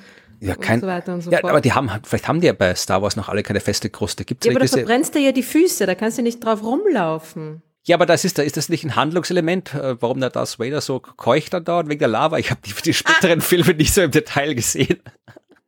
ja, 0.44 0.56
kein, 0.56 0.82
und 0.82 1.04
so 1.06 1.12
und 1.12 1.20
so 1.22 1.30
ja. 1.30 1.42
Aber 1.42 1.60
die 1.60 1.72
haben, 1.72 1.90
vielleicht 2.04 2.28
haben 2.28 2.40
die 2.40 2.46
ja 2.46 2.52
bei 2.52 2.74
Star 2.74 3.02
Wars 3.02 3.16
noch 3.16 3.28
alle 3.28 3.42
keine 3.42 3.60
feste 3.60 3.90
Kruste. 3.90 4.24
Gibt's 4.24 4.46
ja, 4.46 4.52
aber 4.52 4.60
da 4.60 4.66
verbrennst 4.66 5.14
du 5.14 5.18
ja 5.18 5.32
die 5.32 5.42
Füße, 5.42 5.86
da 5.86 5.94
kannst 5.94 6.18
du 6.18 6.22
nicht 6.22 6.44
drauf 6.44 6.62
rumlaufen. 6.62 7.62
Ja, 7.86 7.96
aber 7.96 8.06
das 8.06 8.24
ist, 8.24 8.38
da 8.38 8.42
ist 8.42 8.56
das 8.56 8.70
nicht 8.70 8.84
ein 8.84 8.96
Handlungselement, 8.96 9.74
äh, 9.74 10.00
warum 10.00 10.18
der 10.20 10.30
Darth 10.30 10.58
Vader 10.58 10.80
so 10.80 11.00
keucht 11.00 11.52
dann 11.52 11.64
dauert 11.64 11.88
wegen 11.88 11.98
der 11.98 12.08
Lava? 12.08 12.38
Ich 12.38 12.50
habe 12.50 12.60
die, 12.64 12.72
die 12.72 12.94
späteren 12.94 13.40
ah. 13.40 13.42
Filme 13.42 13.74
nicht 13.74 13.92
so 13.92 14.00
im 14.00 14.10
Detail 14.10 14.54
gesehen. 14.54 15.00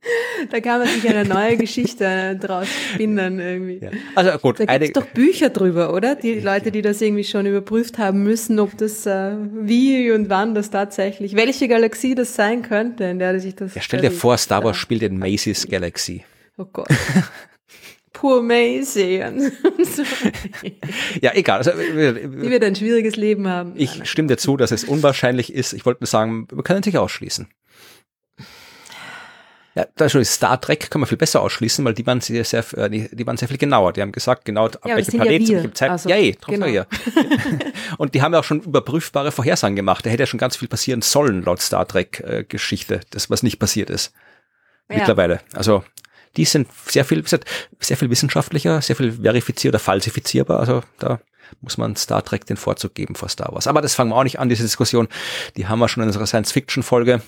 Da 0.51 0.61
kann 0.61 0.81
man 0.81 0.89
sich 0.89 1.09
eine 1.09 1.25
neue 1.25 1.57
Geschichte 1.57 2.39
draus 2.41 2.67
spinnen 2.95 3.41
irgendwie. 3.41 3.81
Ja. 3.83 3.91
Also 4.15 4.39
gut. 4.39 4.61
Da 4.61 4.79
gibt 4.79 4.85
es 4.85 4.93
doch 4.93 5.07
Bücher 5.07 5.51
drüber, 5.51 5.93
oder? 5.93 6.15
Die 6.15 6.41
Leute, 6.41 6.71
die 6.71 6.83
das 6.83 7.01
irgendwie 7.01 7.25
schon 7.25 7.47
überprüft 7.47 7.99
haben 7.99 8.23
müssen, 8.23 8.61
ob 8.61 8.77
das 8.79 9.07
äh, 9.07 9.33
wie 9.53 10.11
und 10.11 10.29
wann 10.29 10.55
das 10.55 10.71
tatsächlich, 10.71 11.37
welche 11.37 11.69
Galaxie 11.69 12.15
das 12.15 12.35
sein 12.35 12.63
könnte, 12.63 13.05
in 13.05 13.19
der 13.19 13.39
sich 13.41 13.55
das. 13.55 13.75
Ja, 13.75 13.83
stell 13.83 14.01
dir 14.01 14.11
vor, 14.11 14.37
Star 14.37 14.63
Wars 14.63 14.77
spielt 14.77 15.03
in 15.03 15.19
Macy's 15.19 15.67
Galaxy. 15.69 16.25
Oh 16.59 16.67
Gott. 16.73 16.89
Poor 18.13 18.43
Maisie. 18.43 19.19
ja, 21.21 21.33
egal. 21.35 21.59
Also, 21.59 21.73
die 21.73 22.51
wird 22.51 22.65
ein 22.65 22.75
schwieriges 22.75 23.17
Leben 23.17 23.47
haben. 23.47 23.75
Ich 23.77 24.09
stimme 24.09 24.29
dir 24.29 24.39
zu, 24.39 24.57
dass 24.57 24.71
es 24.71 24.85
unwahrscheinlich 24.85 25.53
ist. 25.53 25.75
Ich 25.75 25.85
wollte 25.85 26.03
nur 26.03 26.07
sagen, 26.07 26.49
wir 26.51 26.63
können 26.63 26.83
sich 26.83 26.97
ausschließen. 26.97 27.47
Ja, 29.77 29.87
da 29.95 30.09
schon 30.09 30.25
Star 30.25 30.59
Trek 30.59 30.91
kann 30.91 31.03
man 31.03 31.07
viel 31.07 31.19
besser 31.19 31.43
ausschließen, 31.43 31.85
weil 31.85 31.93
die 31.93 32.07
waren 32.07 32.23
sehr, 32.23 32.45
sehr, 32.45 32.65
äh, 32.79 32.89
die, 32.89 33.27
waren 33.27 33.37
sehr 33.37 33.47
viel 33.47 33.59
genauer. 33.59 33.93
Die 33.93 34.01
haben 34.01 34.11
gesagt, 34.11 34.47
genau, 34.47 34.65
ab 34.65 34.79
ja, 34.87 34.97
welchem 34.97 35.21
Planet, 35.21 35.49
ja 35.49 35.75
Zeit. 35.75 35.91
Also, 35.91 36.09
ja, 36.09 36.17
eh, 36.17 36.35
genau. 36.47 36.65
ja. 36.65 36.87
Und 37.99 38.15
die 38.15 38.23
haben 38.23 38.33
ja 38.33 38.41
auch 38.41 38.45
schon 38.45 38.63
überprüfbar 38.63 39.31
Vorhersagen 39.31 39.77
gemacht. 39.77 40.07
Da 40.07 40.11
hätte 40.11 40.23
ja 40.23 40.27
schon 40.27 40.41
ganz 40.41 40.57
viel 40.57 40.69
passieren 40.69 41.03
sollen, 41.03 41.43
laut 41.43 41.61
Star 41.61 41.87
Trek 41.87 42.21
äh, 42.21 42.45
das 43.11 43.29
was 43.29 43.43
nicht 43.43 43.59
passiert 43.59 43.91
ist. 43.91 44.15
Ja. 44.89 44.97
Mittlerweile. 44.97 45.41
Also, 45.53 45.85
die 46.39 46.47
sind 46.47 46.69
sehr 46.87 47.05
viel, 47.05 47.23
sehr 47.27 47.97
viel 47.99 48.09
wissenschaftlicher, 48.09 48.81
sehr 48.81 48.97
viel 48.97 49.13
verifizierter, 49.13 49.79
falsifizierbar. 49.79 50.59
Also, 50.59 50.83
da 50.99 51.21
muss 51.61 51.79
man 51.79 51.97
Star 51.97 52.25
Trek 52.25 52.47
den 52.47 52.57
Vorzug 52.57 52.95
geben 52.95 53.15
vor 53.15 53.29
Star 53.29 53.53
Wars. 53.53 53.67
Aber 53.67 53.81
das 53.81 53.95
fangen 53.95 54.11
wir 54.11 54.17
auch 54.17 54.25
nicht 54.25 54.39
an, 54.39 54.49
diese 54.49 54.63
Diskussion. 54.63 55.09
Die 55.57 55.67
haben 55.67 55.79
wir 55.79 55.89
schon 55.89 56.03
in 56.03 56.09
unserer 56.09 56.27
Science-Fiction-Folge 56.27 57.23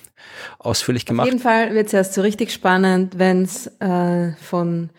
ausführlich 0.58 1.06
gemacht. 1.06 1.26
Auf 1.26 1.32
jeden 1.32 1.42
Fall 1.42 1.74
wird 1.74 1.88
es 1.88 1.92
erst 1.92 2.14
so 2.14 2.22
richtig 2.22 2.52
spannend, 2.52 3.18
wenn 3.18 3.42
es 3.42 3.66
äh, 3.80 4.32
von 4.42 4.90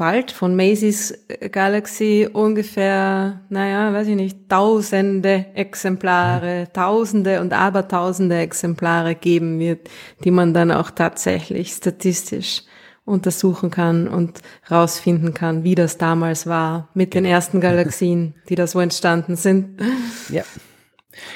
bald 0.00 0.30
von 0.30 0.56
Macy's 0.56 1.12
Galaxy 1.52 2.26
ungefähr, 2.32 3.40
naja, 3.50 3.92
weiß 3.92 4.08
ich 4.08 4.16
nicht, 4.16 4.48
tausende 4.48 5.44
Exemplare, 5.52 6.68
tausende 6.72 7.42
und 7.42 7.52
abertausende 7.52 8.38
Exemplare 8.38 9.14
geben 9.14 9.60
wird, 9.60 9.90
die 10.24 10.30
man 10.30 10.54
dann 10.54 10.72
auch 10.72 10.90
tatsächlich 10.90 11.72
statistisch 11.72 12.62
untersuchen 13.04 13.70
kann 13.70 14.08
und 14.08 14.40
rausfinden 14.70 15.34
kann, 15.34 15.64
wie 15.64 15.74
das 15.74 15.98
damals 15.98 16.46
war 16.46 16.88
mit 16.94 17.14
den 17.14 17.24
ersten 17.24 17.60
Galaxien, 17.60 18.34
die 18.48 18.54
da 18.54 18.66
so 18.66 18.80
entstanden 18.80 19.36
sind. 19.36 19.80
Ja, 20.28 20.44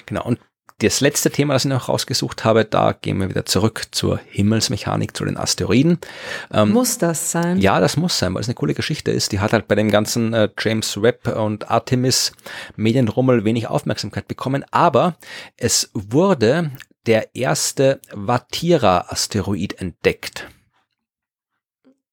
genau. 0.07 0.24
Und 0.24 0.39
das 0.78 1.01
letzte 1.01 1.31
Thema, 1.31 1.55
das 1.55 1.65
ich 1.65 1.70
noch 1.70 1.89
rausgesucht 1.89 2.45
habe, 2.45 2.65
da 2.65 2.93
gehen 2.93 3.19
wir 3.20 3.28
wieder 3.28 3.47
zurück 3.47 3.86
zur 3.93 4.19
Himmelsmechanik, 4.28 5.16
zu 5.16 5.24
den 5.24 5.36
Asteroiden. 5.36 5.99
Ähm, 6.53 6.73
muss 6.73 6.99
das 6.99 7.31
sein? 7.31 7.59
Ja, 7.59 7.81
das 7.81 7.97
muss 7.97 8.19
sein, 8.19 8.35
weil 8.35 8.41
es 8.41 8.49
eine 8.49 8.57
coole 8.57 8.74
Geschichte 8.74 9.12
ist. 9.12 9.32
Die 9.32 9.41
hat 9.41 9.53
halt 9.53 9.69
bei 9.69 9.77
dem 9.77 9.91
ganzen 9.91 10.35
äh, 10.35 10.49
James 10.59 11.01
Webb 11.01 11.28
und 11.36 11.70
Artemis 11.70 12.32
Medienrummel 12.77 13.45
wenig 13.45 13.69
Aufmerksamkeit 13.69 14.27
bekommen, 14.27 14.65
aber 14.73 15.16
es 15.57 15.91
wurde 15.95 16.73
der 17.07 17.35
erste 17.36 18.01
Vatira-Asteroid 18.12 19.81
entdeckt. 19.81 20.49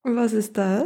Was 0.04 0.34
ist 0.34 0.58
das? 0.58 0.84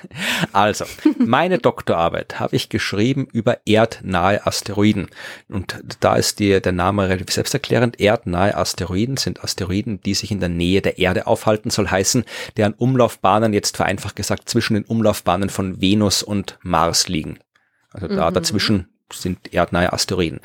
also, 0.52 0.84
meine 1.18 1.56
Doktorarbeit 1.56 2.38
habe 2.38 2.54
ich 2.54 2.68
geschrieben 2.68 3.26
über 3.32 3.58
erdnahe 3.66 4.46
Asteroiden. 4.46 5.08
Und 5.48 5.82
da 6.00 6.16
ist 6.16 6.38
die, 6.38 6.60
der 6.60 6.72
Name 6.72 7.08
relativ 7.08 7.30
selbsterklärend. 7.30 7.98
Erdnahe 7.98 8.54
Asteroiden 8.54 9.16
sind 9.16 9.42
Asteroiden, 9.42 10.02
die 10.02 10.12
sich 10.12 10.30
in 10.30 10.40
der 10.40 10.50
Nähe 10.50 10.82
der 10.82 10.98
Erde 10.98 11.26
aufhalten, 11.26 11.70
soll 11.70 11.88
heißen, 11.88 12.24
deren 12.58 12.74
Umlaufbahnen 12.74 13.54
jetzt 13.54 13.78
vereinfacht 13.78 14.16
gesagt 14.16 14.50
zwischen 14.50 14.74
den 14.74 14.84
Umlaufbahnen 14.84 15.48
von 15.48 15.80
Venus 15.80 16.22
und 16.22 16.58
Mars 16.62 17.08
liegen. 17.08 17.38
Also 17.90 18.08
da 18.08 18.28
mhm. 18.28 18.34
dazwischen 18.34 18.88
sind 19.10 19.54
erdnahe 19.54 19.94
Asteroiden. 19.94 20.40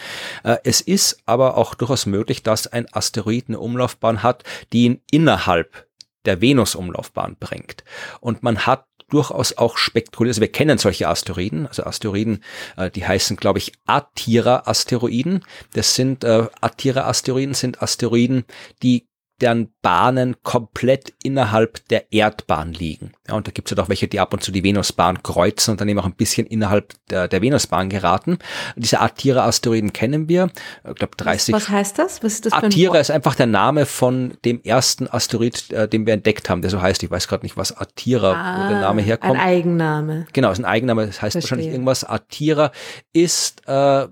Äh, 0.45 0.57
es 0.63 0.79
ist 0.79 1.17
aber 1.25 1.57
auch 1.57 1.75
durchaus 1.75 2.05
möglich, 2.05 2.41
dass 2.41 2.67
ein 2.67 2.87
Asteroid 2.93 3.45
eine 3.49 3.59
Umlaufbahn 3.59 4.23
hat, 4.23 4.45
die 4.71 4.85
ihn 4.85 5.01
innerhalb 5.11 5.87
der 6.25 6.41
Venusumlaufbahn 6.41 7.35
bringt. 7.39 7.83
Und 8.19 8.43
man 8.43 8.65
hat 8.65 8.85
durchaus 9.09 9.57
auch 9.57 9.77
spektakulär, 9.77 10.31
also 10.31 10.41
wir 10.41 10.51
kennen 10.51 10.77
solche 10.77 11.07
Asteroiden, 11.07 11.67
also 11.67 11.83
Asteroiden, 11.83 12.43
äh, 12.77 12.89
die 12.89 13.05
heißen, 13.05 13.37
glaube 13.37 13.59
ich, 13.59 13.73
Atira-Asteroiden. 13.85 15.45
Das 15.73 15.95
sind, 15.95 16.23
äh, 16.23 16.47
Atira-Asteroiden 16.61 17.53
sind 17.53 17.81
Asteroiden, 17.81 18.45
die 18.81 19.07
deren 19.43 19.73
Bahnen 19.81 20.37
komplett 20.41 21.13
innerhalb 21.21 21.87
der 21.89 22.11
Erdbahn 22.11 22.73
liegen. 22.73 23.11
Ja, 23.27 23.35
und 23.35 23.47
da 23.47 23.51
gibt 23.51 23.67
es 23.67 23.77
halt 23.77 23.85
auch 23.85 23.89
welche, 23.89 24.07
die 24.07 24.19
ab 24.19 24.33
und 24.33 24.41
zu 24.41 24.51
die 24.51 24.63
Venusbahn 24.63 25.21
kreuzen 25.21 25.71
und 25.71 25.81
dann 25.81 25.89
eben 25.89 25.99
auch 25.99 26.05
ein 26.05 26.15
bisschen 26.15 26.47
innerhalb 26.47 26.93
der, 27.09 27.27
der 27.27 27.41
Venusbahn 27.41 27.89
geraten. 27.89 28.31
Und 28.75 28.85
diese 28.85 29.01
Atira-Asteroiden 29.01 29.93
kennen 29.93 30.29
wir. 30.29 30.49
Ich 30.89 30.95
glaube 30.95 31.15
30. 31.17 31.53
Was, 31.53 31.63
was 31.63 31.69
heißt 31.69 31.99
das? 31.99 32.23
Was 32.23 32.33
ist 32.33 32.45
das 32.47 32.53
Atira 32.53 32.97
ist 32.99 33.11
einfach 33.11 33.35
der 33.35 33.47
Name 33.47 33.85
von 33.85 34.37
dem 34.45 34.61
ersten 34.63 35.07
Asteroid, 35.07 35.71
äh, 35.71 35.87
den 35.87 36.05
wir 36.05 36.13
entdeckt 36.13 36.49
haben, 36.49 36.61
der 36.61 36.71
so 36.71 36.81
heißt. 36.81 37.03
Ich 37.03 37.11
weiß 37.11 37.27
gerade 37.27 37.45
nicht, 37.45 37.57
was 37.57 37.75
Atira, 37.75 38.31
ah, 38.31 38.65
wo 38.65 38.69
der 38.69 38.79
Name 38.79 39.01
herkommt. 39.01 39.35
Ein 39.35 39.41
Eigenname. 39.41 40.25
Genau, 40.31 40.51
ist 40.51 40.59
ein 40.59 40.65
Eigenname. 40.65 41.05
Das 41.05 41.21
heißt 41.21 41.33
Verstehe. 41.33 41.41
wahrscheinlich 41.41 41.67
irgendwas. 41.67 42.03
Atira 42.05 42.71
ist 43.11 43.67
äh, 43.67 44.07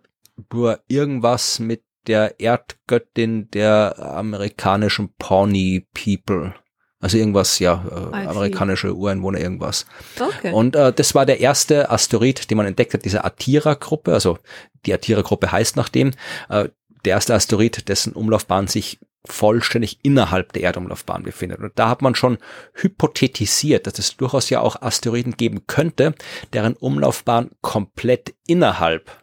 nur 0.51 0.79
irgendwas 0.87 1.59
mit 1.59 1.83
der 2.07 2.39
Erdgöttin 2.39 3.49
der 3.51 3.95
amerikanischen 3.99 5.13
Pawnee 5.17 5.85
People. 5.93 6.53
Also 6.99 7.17
irgendwas, 7.17 7.57
ja, 7.57 7.83
äh, 7.89 8.27
amerikanische 8.27 8.93
Ureinwohner, 8.93 9.39
irgendwas. 9.39 9.87
Okay. 10.19 10.53
Und 10.53 10.75
äh, 10.75 10.93
das 10.93 11.15
war 11.15 11.25
der 11.25 11.39
erste 11.39 11.89
Asteroid, 11.89 12.49
den 12.49 12.57
man 12.57 12.67
entdeckt 12.67 12.93
hat, 12.93 13.05
diese 13.05 13.25
Atira-Gruppe. 13.25 14.13
Also 14.13 14.37
die 14.85 14.93
Atira-Gruppe 14.93 15.51
heißt 15.51 15.75
nach 15.75 15.89
dem. 15.89 16.11
Äh, 16.49 16.69
der 17.03 17.13
erste 17.13 17.33
Asteroid, 17.33 17.89
dessen 17.89 18.13
Umlaufbahn 18.13 18.67
sich 18.67 18.99
vollständig 19.25 19.99
innerhalb 20.03 20.53
der 20.53 20.63
Erdumlaufbahn 20.63 21.23
befindet. 21.23 21.59
Und 21.59 21.73
da 21.75 21.89
hat 21.89 22.01
man 22.01 22.15
schon 22.15 22.37
hypothetisiert, 22.73 23.87
dass 23.87 23.99
es 23.99 24.17
durchaus 24.17 24.49
ja 24.49 24.61
auch 24.61 24.81
Asteroiden 24.81 25.37
geben 25.37 25.67
könnte, 25.67 26.15
deren 26.53 26.73
Umlaufbahn 26.73 27.51
komplett 27.61 28.33
innerhalb 28.47 29.20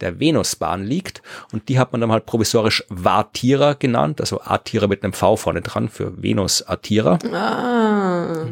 der 0.00 0.20
Venusbahn 0.20 0.84
liegt. 0.84 1.22
Und 1.52 1.68
die 1.68 1.78
hat 1.78 1.92
man 1.92 2.00
dann 2.00 2.12
halt 2.12 2.26
provisorisch 2.26 2.84
Vartira 2.88 3.74
genannt, 3.74 4.20
also 4.20 4.40
Atira 4.40 4.86
mit 4.86 5.02
einem 5.02 5.12
V 5.12 5.36
vorne 5.36 5.62
dran 5.62 5.88
für 5.88 6.22
Venus 6.22 6.66
Atira. 6.66 7.18
Ah. 7.32 8.46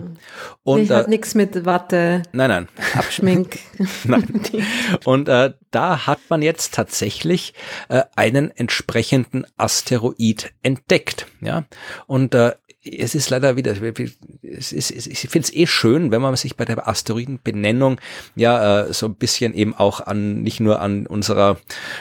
Und 0.62 0.82
ich 0.82 0.90
äh, 0.90 1.04
nichts 1.08 1.34
mit 1.34 1.64
Watte. 1.64 2.22
Nein, 2.32 2.48
nein. 2.48 2.68
Abschmink. 2.94 3.58
nein. 4.04 4.42
Und 5.04 5.28
äh, 5.28 5.52
da 5.70 6.06
hat 6.06 6.20
man 6.28 6.42
jetzt 6.42 6.74
tatsächlich 6.74 7.54
äh, 7.88 8.02
einen 8.16 8.50
entsprechenden 8.50 9.44
Asteroid 9.56 10.52
entdeckt. 10.62 11.26
Ja. 11.40 11.64
Und 12.06 12.34
äh, 12.34 12.52
es 12.84 13.14
ist 13.14 13.30
leider 13.30 13.56
wieder, 13.56 13.74
es 14.42 14.72
ist, 14.72 14.90
ich 14.90 15.18
finde 15.20 15.46
es 15.46 15.54
eh 15.54 15.66
schön, 15.66 16.10
wenn 16.10 16.20
man 16.20 16.36
sich 16.36 16.56
bei 16.56 16.64
der 16.64 16.86
Asteroidenbenennung 16.86 18.00
ja 18.36 18.82
äh, 18.82 18.92
so 18.92 19.06
ein 19.06 19.14
bisschen 19.14 19.54
eben 19.54 19.74
auch 19.74 20.00
an, 20.00 20.42
nicht 20.42 20.60
nur 20.60 20.80
an 20.80 21.06
unserer 21.06 21.58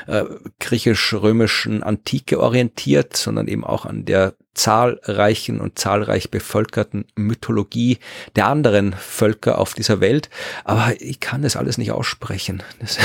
äh, 0.08 0.24
griechisch-römischen 0.60 1.84
Antike 1.84 2.40
orientiert, 2.40 3.16
sondern 3.16 3.48
eben 3.48 3.64
auch 3.64 3.86
an 3.86 4.06
der 4.06 4.36
zahlreichen 4.54 5.60
und 5.60 5.80
zahlreich 5.80 6.30
bevölkerten 6.30 7.06
Mythologie 7.16 7.98
der 8.36 8.48
anderen 8.48 8.94
Völker 8.94 9.58
auf 9.58 9.74
dieser 9.74 10.00
Welt. 10.00 10.30
Aber 10.64 10.94
ich 11.00 11.20
kann 11.20 11.42
das 11.42 11.56
alles 11.56 11.78
nicht 11.78 11.92
aussprechen. 11.92 12.62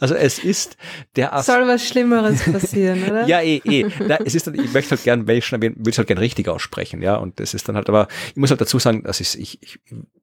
also 0.00 0.14
es 0.14 0.38
ist 0.38 0.76
der 1.16 1.32
Ast 1.34 1.46
Soll 1.46 1.66
was 1.66 1.86
Schlimmeres 1.86 2.42
passieren, 2.44 3.02
oder? 3.04 3.26
ja, 3.26 3.40
eh, 3.40 3.60
eh. 3.64 3.86
Na, 4.06 4.18
es 4.24 4.34
ist, 4.34 4.46
ich 4.46 4.72
möchte 4.72 4.92
halt 4.92 5.04
gern, 5.04 5.26
wenn 5.26 5.38
ich 5.38 5.46
schon 5.46 5.60
erwähne, 5.60 5.76
will 5.78 5.90
ich 5.90 5.98
halt 5.98 6.08
gern 6.08 6.18
richtig 6.18 6.48
aussprechen, 6.48 7.02
ja. 7.02 7.16
Und 7.16 7.40
das 7.40 7.54
ist 7.54 7.68
dann 7.68 7.76
halt, 7.76 7.88
aber 7.88 8.08
ich 8.30 8.36
muss 8.36 8.50
halt 8.50 8.60
dazu 8.60 8.78
sagen, 8.78 9.02
dass 9.02 9.20
ich, 9.20 9.38
ich, 9.38 9.58
ich 9.62 9.78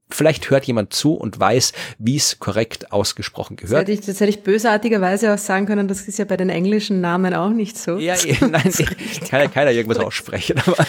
vielleicht 0.10 0.50
hört 0.50 0.66
jemand 0.66 0.94
zu 0.94 1.14
und 1.14 1.40
weiß, 1.40 1.74
wie 1.98 2.16
es 2.16 2.40
korrekt 2.40 2.92
ausgesprochen 2.92 3.58
gehört. 3.58 3.74
Das 3.74 3.82
hätte, 3.82 3.92
ich, 3.92 4.02
das 4.02 4.20
hätte 4.20 4.30
ich 4.30 4.44
bösartigerweise 4.44 5.34
auch 5.34 5.38
sagen 5.38 5.66
können, 5.66 5.88
das 5.88 6.08
ist 6.08 6.18
ja 6.18 6.26
bei 6.26 6.38
den 6.38 6.50
englischen 6.50 7.02
Namen 7.02 7.34
auch 7.34 7.52
nicht 7.52 7.78
so. 7.78 7.98
Ja, 7.98 8.16
nein, 8.42 8.72
kann 9.30 9.42
ja 9.42 9.48
keiner 9.48 9.72
irgendwas 9.72 10.00
aussprechen. 10.00 10.62
Aber, 10.66 10.86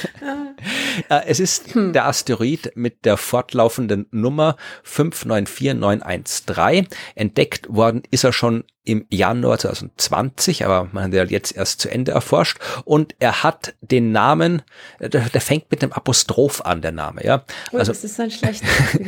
äh, 1.08 1.22
es 1.26 1.40
ist 1.40 1.74
hm. 1.74 1.92
der 1.92 2.06
Asteroid 2.06 2.72
mit 2.74 3.04
der 3.04 3.16
fortlaufenden 3.16 4.06
Nummer 4.10 4.56
594913. 4.84 6.88
Entdeckt 7.14 7.66
worden 7.68 8.02
ist 8.10 8.24
er 8.24 8.32
schon 8.32 8.64
im 8.84 9.06
Januar 9.10 9.58
2020, 9.58 10.64
aber 10.64 10.88
man 10.92 11.04
hat 11.04 11.12
ja 11.14 11.24
jetzt 11.24 11.54
erst 11.56 11.80
zu 11.80 11.90
Ende 11.90 12.12
erforscht 12.12 12.58
und 12.84 13.14
er 13.18 13.42
hat 13.42 13.74
den 13.80 14.12
Namen, 14.12 14.62
der, 15.00 15.08
der 15.08 15.40
fängt 15.40 15.70
mit 15.70 15.82
einem 15.82 15.92
Apostroph 15.92 16.62
an, 16.62 16.80
der 16.80 16.92
Name, 16.92 17.24
ja. 17.24 17.44
Oh, 17.72 17.78
also, 17.78 17.92
das 17.92 18.04
ist 18.04 18.18
ein 18.18 18.30
schlechter. 18.30 18.66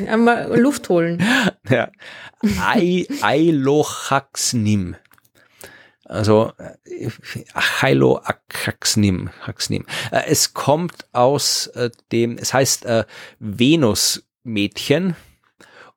Einmal 0.08 0.58
Luft 0.58 0.88
holen. 0.88 1.22
Ja. 1.68 1.90
Ailochaxnim. 3.22 4.96
Also 6.04 6.52
Hylo 7.80 8.20
Akaxnim. 8.22 9.30
Es 10.10 10.52
kommt 10.52 11.06
aus 11.12 11.68
äh, 11.68 11.90
dem, 12.10 12.36
es 12.36 12.52
heißt 12.52 12.84
äh, 12.84 13.04
Venus-Mädchen 13.38 15.16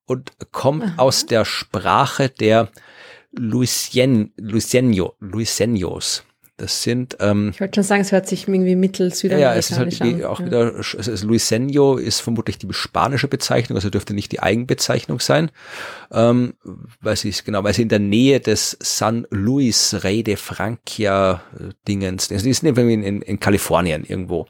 und 0.06 0.31
kommt 0.52 0.84
Aha. 0.84 0.93
aus 0.97 1.26
der 1.26 1.43
Sprache 1.43 2.30
der 2.30 2.69
Luisien, 3.38 4.34
Luisenio, 4.38 5.16
Luisenios. 5.20 6.24
Das 6.57 6.84
sind. 6.84 7.18
Ähm, 7.19 7.49
ich 7.53 7.60
wollte 7.60 7.76
schon 7.76 7.84
sagen, 7.84 8.02
es 8.02 8.14
hört 8.14 8.30
sich 8.30 8.48
irgendwie 8.48 8.77
mittel-südamerikanisch 8.77 9.56
ja, 9.56 9.60
es 9.60 9.72
ist 9.72 10.02
halt 10.02 10.23
auch 10.23 10.40
ja. 10.40 10.45
wieder. 10.45 10.73
Also 10.76 11.27
Luisenio 11.27 11.98
ist 11.98 12.22
vermutlich 12.22 12.57
die 12.57 12.68
spanische 12.72 13.27
Bezeichnung, 13.27 13.76
also 13.76 13.90
dürfte 13.90 14.14
nicht 14.14 14.32
die 14.32 14.40
Eigenbezeichnung 14.40 15.19
sein, 15.19 15.52
ähm, 16.14 16.53
weil 17.02 17.18
sie 17.18 17.27
ist 17.27 17.44
genau, 17.44 17.65
weil 17.65 17.73
sie 17.73 17.82
in 17.82 17.90
der 17.90 17.99
Nähe 17.99 18.40
des 18.40 18.77
San 18.80 19.27
Luis 19.32 19.98
Rey 20.06 20.23
de 20.23 20.38
Francia 20.38 21.41
äh, 21.60 21.73
Dingens, 21.90 22.32
also 22.32 22.45
die 22.45 22.53
sind 22.53 22.77
in, 22.77 23.03
in, 23.03 23.22
in 23.22 23.40
Kalifornien 23.41 24.06
irgendwo. 24.06 24.48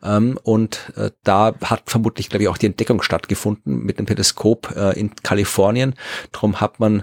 Ähm, 0.00 0.38
und 0.44 0.92
äh, 0.94 1.10
da 1.24 1.56
hat 1.64 1.82
vermutlich, 1.86 2.28
glaube 2.28 2.44
ich, 2.44 2.48
auch 2.48 2.58
die 2.58 2.66
Entdeckung 2.66 3.02
stattgefunden 3.02 3.84
mit 3.84 3.98
dem 3.98 4.06
Teleskop 4.06 4.76
äh, 4.76 4.96
in 4.96 5.12
Kalifornien. 5.24 5.94
Drum 6.30 6.60
hat 6.60 6.78
man 6.78 7.02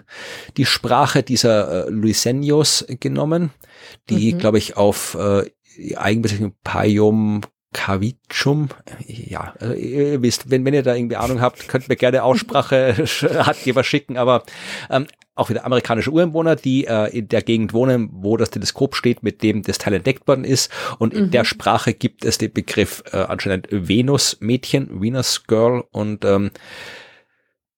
die 0.56 0.66
Sprache 0.66 1.24
dieser 1.24 1.88
äh, 1.88 1.90
Luisenios 1.90 2.86
genommen 3.02 3.52
die, 4.10 4.34
mhm. 4.34 4.38
glaube 4.40 4.58
ich, 4.58 4.78
auf 4.78 5.16
äh, 5.20 5.50
Eigenbezeichnung 5.96 6.54
Paium 6.64 7.42
Cavicum, 7.74 8.70
ja, 9.06 9.54
also 9.60 9.74
ihr 9.74 10.22
wisst, 10.22 10.50
wenn, 10.50 10.64
wenn 10.64 10.74
ihr 10.74 10.82
da 10.82 10.96
irgendwie 10.96 11.18
Ahnung 11.18 11.42
habt, 11.42 11.68
könnt 11.68 11.90
mir 11.90 11.98
gerne 11.98 12.24
Aussprache 12.24 12.96
Ratgeber 13.22 13.84
schicken, 13.84 14.16
aber 14.16 14.44
ähm, 14.90 15.08
auch 15.36 15.50
wieder 15.50 15.66
amerikanische 15.66 16.10
Ureinwohner, 16.10 16.56
die 16.56 16.88
äh, 16.88 17.10
in 17.18 17.28
der 17.28 17.42
Gegend 17.42 17.74
wohnen, 17.74 18.10
wo 18.14 18.38
das 18.38 18.50
Teleskop 18.50 18.96
steht, 18.96 19.22
mit 19.22 19.44
dem 19.44 19.62
das 19.62 19.78
Teil 19.78 19.94
entdeckt 19.94 20.26
worden 20.28 20.46
ist. 20.46 20.72
Und 20.98 21.14
in 21.14 21.26
mhm. 21.26 21.32
der 21.32 21.44
Sprache 21.44 21.94
gibt 21.94 22.24
es 22.24 22.38
den 22.38 22.54
Begriff 22.54 23.04
äh, 23.12 23.18
anscheinend 23.18 23.68
Venus-Mädchen, 23.70 25.02
Venus-Girl. 25.02 25.84
Und 25.92 26.24
ähm, 26.24 26.52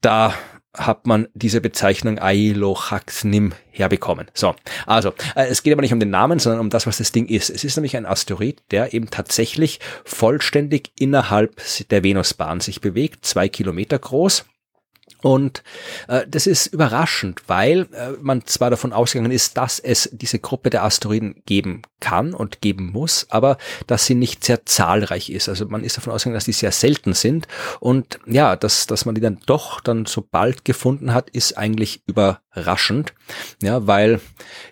da 0.02 0.36
hat 0.78 1.08
man 1.08 1.28
diese 1.34 1.62
Bezeichnung 1.62 2.20
Ailochaxnim 2.20 3.54
herbekommen. 3.72 4.28
So, 4.34 4.56
also 4.86 5.10
äh, 5.36 5.48
es 5.48 5.64
geht 5.64 5.74
aber 5.74 5.82
nicht 5.82 5.94
um 5.94 6.00
den 6.00 6.10
Namen, 6.10 6.40
sondern 6.40 6.62
um 6.62 6.70
das, 6.70 6.88
was 6.88 6.98
das 6.98 7.12
Ding 7.12 7.28
ist. 7.28 7.50
Es 7.50 7.64
ist 7.64 7.76
nämlich 7.78 7.98
ein 7.98 8.06
Asteroid, 8.06 8.62
der 8.72 8.94
eben 8.94 9.10
tatsächlich 9.10 9.80
vollständig 10.06 10.92
innerhalb 10.98 11.62
der 11.90 12.04
Venusbahn 12.04 12.60
sich 12.60 12.82
bewegt, 12.82 13.26
zwei 13.26 13.50
Kilometer 13.50 14.00
groß 14.00 14.46
und 15.24 15.64
äh, 16.08 16.26
das 16.28 16.46
ist 16.46 16.68
überraschend, 16.68 17.42
weil 17.48 17.88
äh, 17.94 18.12
man 18.22 18.46
zwar 18.46 18.70
davon 18.70 18.94
ausgegangen 18.94 19.32
ist, 19.32 19.58
dass 19.58 19.80
es 19.80 20.10
diese 20.12 20.40
Gruppe 20.40 20.70
der 20.70 20.84
Asteroiden 20.84 21.42
geben 21.46 21.82
kann 22.00 22.34
und 22.36 22.62
geben 22.62 22.92
muss, 22.92 23.26
aber 23.30 23.58
dass 23.88 24.06
sie 24.06 24.14
nicht 24.14 24.44
sehr 24.44 24.66
zahlreich 24.66 25.32
ist. 25.32 25.50
Also 25.50 25.66
man 25.68 25.84
ist 25.84 25.98
davon 25.98 26.14
ausgegangen, 26.14 26.36
dass 26.36 26.46
die 26.46 26.52
sehr 26.52 26.72
selten 26.72 27.14
sind. 27.14 27.48
Und 27.80 28.20
ja, 28.28 28.56
dass, 28.56 28.86
dass 28.86 29.06
man 29.06 29.16
die 29.16 29.22
dann 29.22 29.40
doch 29.48 29.82
dann 29.82 30.06
so 30.06 30.24
bald 30.30 30.66
gefunden 30.66 31.14
hat, 31.14 31.32
ist 31.32 31.58
eigentlich 31.58 32.04
überraschend. 32.06 33.14
Ja, 33.64 33.88
weil 33.88 34.22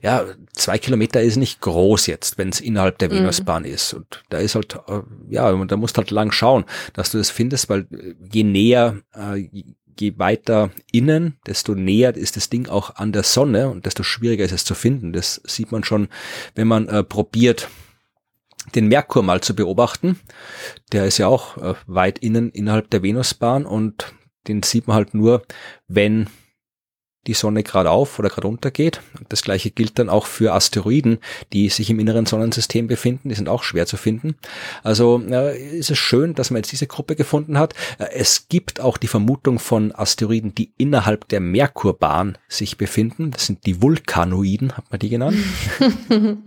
ja, 0.03 0.25
zwei 0.53 0.77
Kilometer 0.77 1.21
ist 1.23 1.37
nicht 1.37 1.61
groß 1.61 2.05
jetzt, 2.05 2.37
wenn 2.37 2.49
es 2.49 2.61
innerhalb 2.61 2.99
der 2.99 3.09
mhm. 3.09 3.17
Venusbahn 3.17 3.65
ist. 3.65 3.93
Und 3.95 4.23
da 4.29 4.37
ist 4.37 4.53
halt, 4.53 4.75
äh, 4.87 5.01
ja, 5.29 5.51
da 5.65 5.77
musst 5.77 5.97
halt 5.97 6.11
lang 6.11 6.31
schauen, 6.31 6.65
dass 6.93 7.09
du 7.09 7.17
das 7.17 7.31
findest, 7.31 7.67
weil 7.69 7.87
äh, 7.91 8.13
je 8.31 8.43
näher 8.43 8.97
äh, 9.15 9.49
je 9.99 10.17
weiter 10.17 10.71
innen, 10.91 11.37
desto 11.47 11.75
näher 11.75 12.15
ist 12.15 12.35
das 12.35 12.49
Ding 12.49 12.67
auch 12.67 12.95
an 12.95 13.11
der 13.11 13.23
Sonne 13.23 13.69
und 13.69 13.85
desto 13.85 14.03
schwieriger 14.03 14.45
ist 14.45 14.51
es 14.51 14.65
zu 14.65 14.75
finden. 14.75 15.13
Das 15.13 15.41
sieht 15.45 15.71
man 15.71 15.83
schon, 15.83 16.07
wenn 16.55 16.67
man 16.67 16.87
äh, 16.87 17.03
probiert, 17.03 17.69
den 18.73 18.87
Merkur 18.87 19.23
mal 19.23 19.41
zu 19.41 19.55
beobachten. 19.55 20.19
Der 20.91 21.05
ist 21.05 21.17
ja 21.17 21.27
auch 21.27 21.57
äh, 21.57 21.75
weit 21.87 22.19
innen 22.19 22.49
innerhalb 22.49 22.89
der 22.89 23.03
Venusbahn 23.03 23.65
und 23.65 24.13
den 24.47 24.63
sieht 24.63 24.87
man 24.87 24.95
halt 24.95 25.13
nur, 25.13 25.43
wenn 25.87 26.27
die 27.27 27.33
Sonne 27.33 27.63
gerade 27.63 27.89
auf 27.89 28.19
oder 28.19 28.29
gerade 28.29 28.47
untergeht. 28.47 29.01
Das 29.29 29.41
gleiche 29.41 29.71
gilt 29.71 29.97
dann 29.97 30.09
auch 30.09 30.25
für 30.25 30.53
Asteroiden, 30.53 31.19
die 31.53 31.69
sich 31.69 31.89
im 31.89 31.99
inneren 31.99 32.25
Sonnensystem 32.25 32.87
befinden. 32.87 33.29
Die 33.29 33.35
sind 33.35 33.49
auch 33.49 33.63
schwer 33.63 33.85
zu 33.87 33.97
finden. 33.97 34.35
Also 34.83 35.21
äh, 35.29 35.57
ist 35.57 35.89
es 35.89 35.97
schön, 35.97 36.35
dass 36.35 36.51
man 36.51 36.57
jetzt 36.57 36.71
diese 36.71 36.87
Gruppe 36.87 37.15
gefunden 37.15 37.57
hat. 37.57 37.73
Äh, 37.97 38.07
es 38.13 38.47
gibt 38.47 38.79
auch 38.79 38.97
die 38.97 39.07
Vermutung 39.07 39.59
von 39.59 39.93
Asteroiden, 39.93 40.53
die 40.53 40.71
innerhalb 40.77 41.27
der 41.29 41.39
Merkurbahn 41.39 42.37
sich 42.47 42.77
befinden. 42.77 43.31
Das 43.31 43.47
sind 43.47 43.65
die 43.65 43.81
Vulkanoiden, 43.81 44.77
hat 44.77 44.85
man 44.91 44.99
die 44.99 45.09
genannt. 45.09 45.37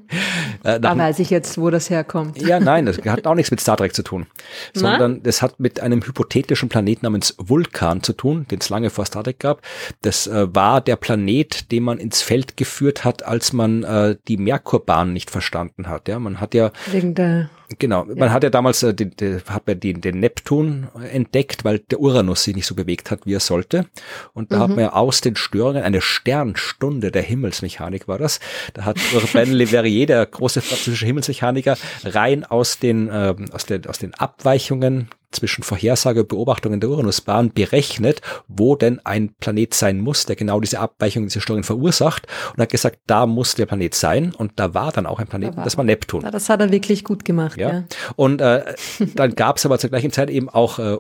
äh, 0.63 0.79
da 0.81 0.97
weiß 0.97 1.19
ich 1.19 1.31
jetzt, 1.31 1.59
wo 1.59 1.71
das 1.71 1.91
herkommt. 1.91 2.41
ja, 2.41 2.61
nein, 2.61 2.87
das 2.87 2.99
hat 2.99 3.27
auch 3.27 3.35
nichts 3.35 3.51
mit 3.51 3.61
Star 3.61 3.77
Trek 3.77 3.95
zu 3.95 4.03
tun, 4.03 4.27
sondern 4.75 5.23
das 5.23 5.43
hat 5.43 5.59
mit 5.59 5.81
einem 5.81 6.03
hypothetischen 6.03 6.69
Planet 6.69 7.03
namens 7.03 7.35
Vulkan 7.39 8.03
zu 8.03 8.13
tun, 8.13 8.47
den 8.51 8.61
es 8.61 8.69
lange 8.69 8.91
vor 8.91 9.05
Star 9.07 9.25
Trek 9.25 9.41
gab. 9.41 9.63
Das 10.03 10.27
äh, 10.27 10.55
war 10.55 10.68
war 10.69 10.83
der 10.83 10.97
Planet, 10.97 11.73
den 11.73 11.83
man 11.83 11.97
ins 11.97 12.21
Feld 12.21 12.59
geführt 12.59 13.03
hat, 13.03 13.25
als 13.25 13.55
man 13.55 13.85
äh, 13.85 14.17
die 14.29 14.37
Merkurbahn 14.37 15.15
nicht 15.15 15.31
verstanden 15.31 15.89
hat. 15.89 16.09
Ja, 16.09 16.19
man 16.19 16.41
hat 16.43 16.53
ja 16.53 16.73
wegen 16.93 17.15
der 17.15 17.49
Genau, 17.79 18.07
ja. 18.07 18.15
man 18.15 18.33
hat 18.33 18.43
ja 18.45 18.51
damals 18.51 18.83
äh, 18.83 18.95
den, 18.95 19.15
den, 19.17 19.43
hat 19.47 19.67
man 19.67 19.79
den, 19.79 20.01
den 20.01 20.21
Neptun 20.21 20.89
entdeckt, 21.13 21.65
weil 21.65 21.79
der 21.79 22.01
Uranus 22.01 22.45
sich 22.45 22.57
nicht 22.57 22.67
so 22.67 22.75
bewegt 22.75 23.11
hat, 23.11 23.27
wie 23.27 23.35
er 23.35 23.41
sollte. 23.41 23.87
Und 24.33 24.53
da 24.53 24.57
mhm. 24.57 24.63
hat 24.63 24.71
man 24.71 24.79
ja 24.81 24.93
aus 24.93 25.21
den 25.21 25.37
Störungen 25.37 25.83
eine 25.83 26.01
Sternstunde 26.01 27.11
der 27.11 27.23
Himmelsmechanik 27.23 28.09
war 28.09 28.19
das. 28.19 28.41
Da 28.73 28.85
hat 28.85 28.99
Urbain 29.15 29.53
Le 29.53 29.67
Verrier, 29.67 30.07
der 30.07 30.25
große 30.25 30.63
französische 30.63 31.05
Himmelsmechaniker, 31.07 31.77
rein 32.05 32.45
aus 32.45 32.79
den 32.79 33.09
äh, 33.09 33.35
aus 33.53 33.67
den 33.67 33.87
aus 33.87 33.99
den 33.99 34.15
Abweichungen 34.15 35.09
zwischen 35.31 35.63
Vorhersage 35.63 36.21
und 36.21 36.29
Beobachtungen 36.29 36.81
der 36.81 36.91
Uranusbahn 36.91 37.53
berechnet, 37.53 38.23
wo 38.47 38.77
denn 38.77 39.01
ein 39.05 39.35
Planet 39.41 39.75
sein 39.75 40.01
muss, 40.01 40.27
der 40.27 40.37
genau 40.37 40.61
diese 40.61 40.81
Abweichung, 40.81 41.25
diese 41.25 41.41
Störungen 41.41 41.65
verursacht 41.65 42.27
und 42.55 42.63
hat 42.63 42.71
gesagt, 42.71 42.99
da 43.07 43.27
muss 43.27 43.55
der 43.55 43.67
Planet 43.67 43.95
sein 43.95 44.35
und 44.35 44.53
da 44.57 44.75
war 44.75 44.93
dann 44.93 45.07
auch 45.07 45.21
ein 45.21 45.27
Planet, 45.27 45.57
da 45.57 45.65
das 45.65 45.77
war 45.77 45.85
Neptun. 45.85 46.23
das 46.23 46.49
hat 46.49 46.61
er 46.61 46.71
wirklich 46.71 47.05
gut 47.05 47.25
gemacht. 47.25 47.59
Ja. 47.59 47.71
ja. 47.71 47.85
Und 48.17 48.41
äh, 48.41 48.75
dann 49.15 49.35
gab 49.35 49.57
es 49.57 49.67
aber 49.67 49.79
zur 49.79 49.91
gleichen 49.91 50.13
Zeit 50.13 50.31
eben 50.31 50.49
auch 50.49 50.79
äh, 50.79 50.99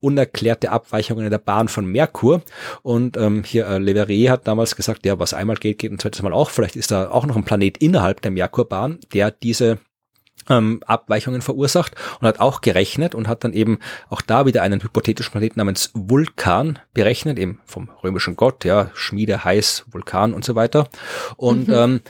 unerklärte 0.00 0.70
Abweichungen 0.70 1.24
in 1.24 1.30
der 1.30 1.38
Bahn 1.38 1.68
von 1.68 1.86
Merkur. 1.86 2.42
Und 2.82 3.16
ähm, 3.16 3.44
hier 3.44 3.66
äh, 3.66 3.78
Leverrier 3.78 4.32
hat 4.32 4.48
damals 4.48 4.76
gesagt, 4.76 5.06
ja, 5.06 5.18
was 5.18 5.34
einmal 5.34 5.56
geht, 5.56 5.78
geht 5.78 5.92
ein 5.92 5.98
zweites 5.98 6.22
Mal 6.22 6.32
auch. 6.32 6.50
Vielleicht 6.50 6.76
ist 6.76 6.90
da 6.90 7.10
auch 7.10 7.26
noch 7.26 7.36
ein 7.36 7.44
Planet 7.44 7.78
innerhalb 7.78 8.22
der 8.22 8.30
Merkurbahn, 8.30 8.98
der 9.12 9.30
diese 9.30 9.78
ähm, 10.50 10.82
Abweichungen 10.84 11.40
verursacht 11.40 11.94
und 12.20 12.26
hat 12.26 12.40
auch 12.40 12.60
gerechnet 12.60 13.14
und 13.14 13.28
hat 13.28 13.44
dann 13.44 13.52
eben 13.54 13.78
auch 14.10 14.20
da 14.20 14.44
wieder 14.44 14.62
einen 14.62 14.82
hypothetischen 14.82 15.32
Planeten 15.32 15.58
namens 15.58 15.90
Vulkan 15.94 16.78
berechnet, 16.92 17.38
eben 17.38 17.60
vom 17.64 17.88
römischen 18.02 18.36
Gott, 18.36 18.64
ja, 18.64 18.90
Schmiede, 18.94 19.44
heiß, 19.44 19.86
Vulkan 19.90 20.34
und 20.34 20.44
so 20.44 20.54
weiter. 20.54 20.88
Und 21.36 21.68
mhm. 21.68 21.74
ähm, 21.74 22.00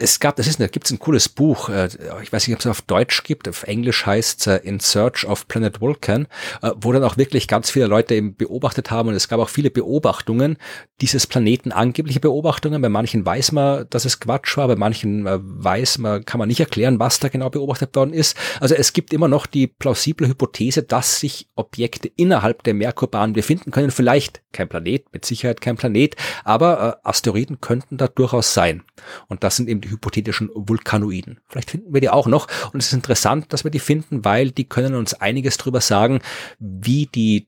es 0.00 0.20
gab, 0.20 0.36
das 0.36 0.46
ist, 0.46 0.60
da 0.60 0.68
gibt 0.68 0.86
es 0.86 0.92
ein 0.92 1.00
cooles 1.00 1.28
Buch, 1.28 1.68
äh, 1.68 1.88
ich 2.22 2.32
weiß 2.32 2.46
nicht, 2.46 2.54
ob 2.54 2.60
es 2.60 2.66
auf 2.66 2.82
Deutsch 2.82 3.24
gibt, 3.24 3.48
auf 3.48 3.64
Englisch 3.64 4.06
heißt 4.06 4.46
es 4.46 4.62
In 4.62 4.78
Search 4.78 5.26
of 5.26 5.48
Planet 5.48 5.80
Vulcan, 5.80 6.28
äh, 6.62 6.70
wo 6.76 6.92
dann 6.92 7.02
auch 7.02 7.16
wirklich 7.16 7.48
ganz 7.48 7.70
viele 7.70 7.86
Leute 7.86 8.14
eben 8.14 8.36
beobachtet 8.36 8.92
haben 8.92 9.08
und 9.08 9.16
es 9.16 9.28
gab 9.28 9.40
auch 9.40 9.48
viele 9.48 9.70
Beobachtungen 9.70 10.56
dieses 11.00 11.26
Planeten, 11.26 11.72
angebliche 11.72 12.20
Beobachtungen. 12.20 12.80
Bei 12.80 12.88
manchen 12.88 13.26
weiß 13.26 13.52
man, 13.52 13.86
dass 13.90 14.04
es 14.04 14.20
Quatsch 14.20 14.56
war, 14.56 14.68
bei 14.68 14.76
manchen 14.76 15.26
äh, 15.26 15.38
weiß 15.40 15.98
man, 15.98 16.24
kann 16.24 16.38
man 16.38 16.48
nicht 16.48 16.60
erklären, 16.60 17.00
was 17.00 17.18
da 17.18 17.26
genau 17.28 17.50
beobachtet 17.50 17.96
worden 17.96 18.12
ist. 18.12 18.36
Also 18.60 18.76
es 18.76 18.92
gibt 18.92 19.12
immer 19.12 19.26
noch 19.26 19.46
die 19.46 19.66
plausible 19.66 20.28
Hypothese, 20.28 20.84
dass 20.84 21.18
sich 21.18 21.48
Objekte 21.56 22.08
innerhalb 22.14 22.62
der 22.62 22.74
Merkurbahn 22.74 23.32
befinden 23.32 23.72
können. 23.72 23.90
Vielleicht 23.90 24.42
kein 24.52 24.68
Planet, 24.68 25.12
mit 25.12 25.24
Sicherheit 25.24 25.60
kein 25.60 25.76
Planet, 25.76 26.14
aber 26.44 27.00
Asteroiden 27.02 27.60
könnten 27.60 27.96
da 27.96 28.06
durchaus 28.06 28.54
sein. 28.54 28.82
Und 29.26 29.44
das 29.44 29.56
sind 29.56 29.68
eben 29.68 29.87
hypothetischen 29.90 30.50
Vulkanoiden. 30.54 31.40
Vielleicht 31.48 31.70
finden 31.70 31.92
wir 31.92 32.00
die 32.00 32.10
auch 32.10 32.26
noch. 32.26 32.46
Und 32.72 32.80
es 32.80 32.88
ist 32.88 32.92
interessant, 32.92 33.52
dass 33.52 33.64
wir 33.64 33.70
die 33.70 33.78
finden, 33.78 34.24
weil 34.24 34.50
die 34.50 34.68
können 34.68 34.94
uns 34.94 35.14
einiges 35.14 35.56
darüber 35.56 35.80
sagen, 35.80 36.20
wie 36.58 37.06
die 37.06 37.47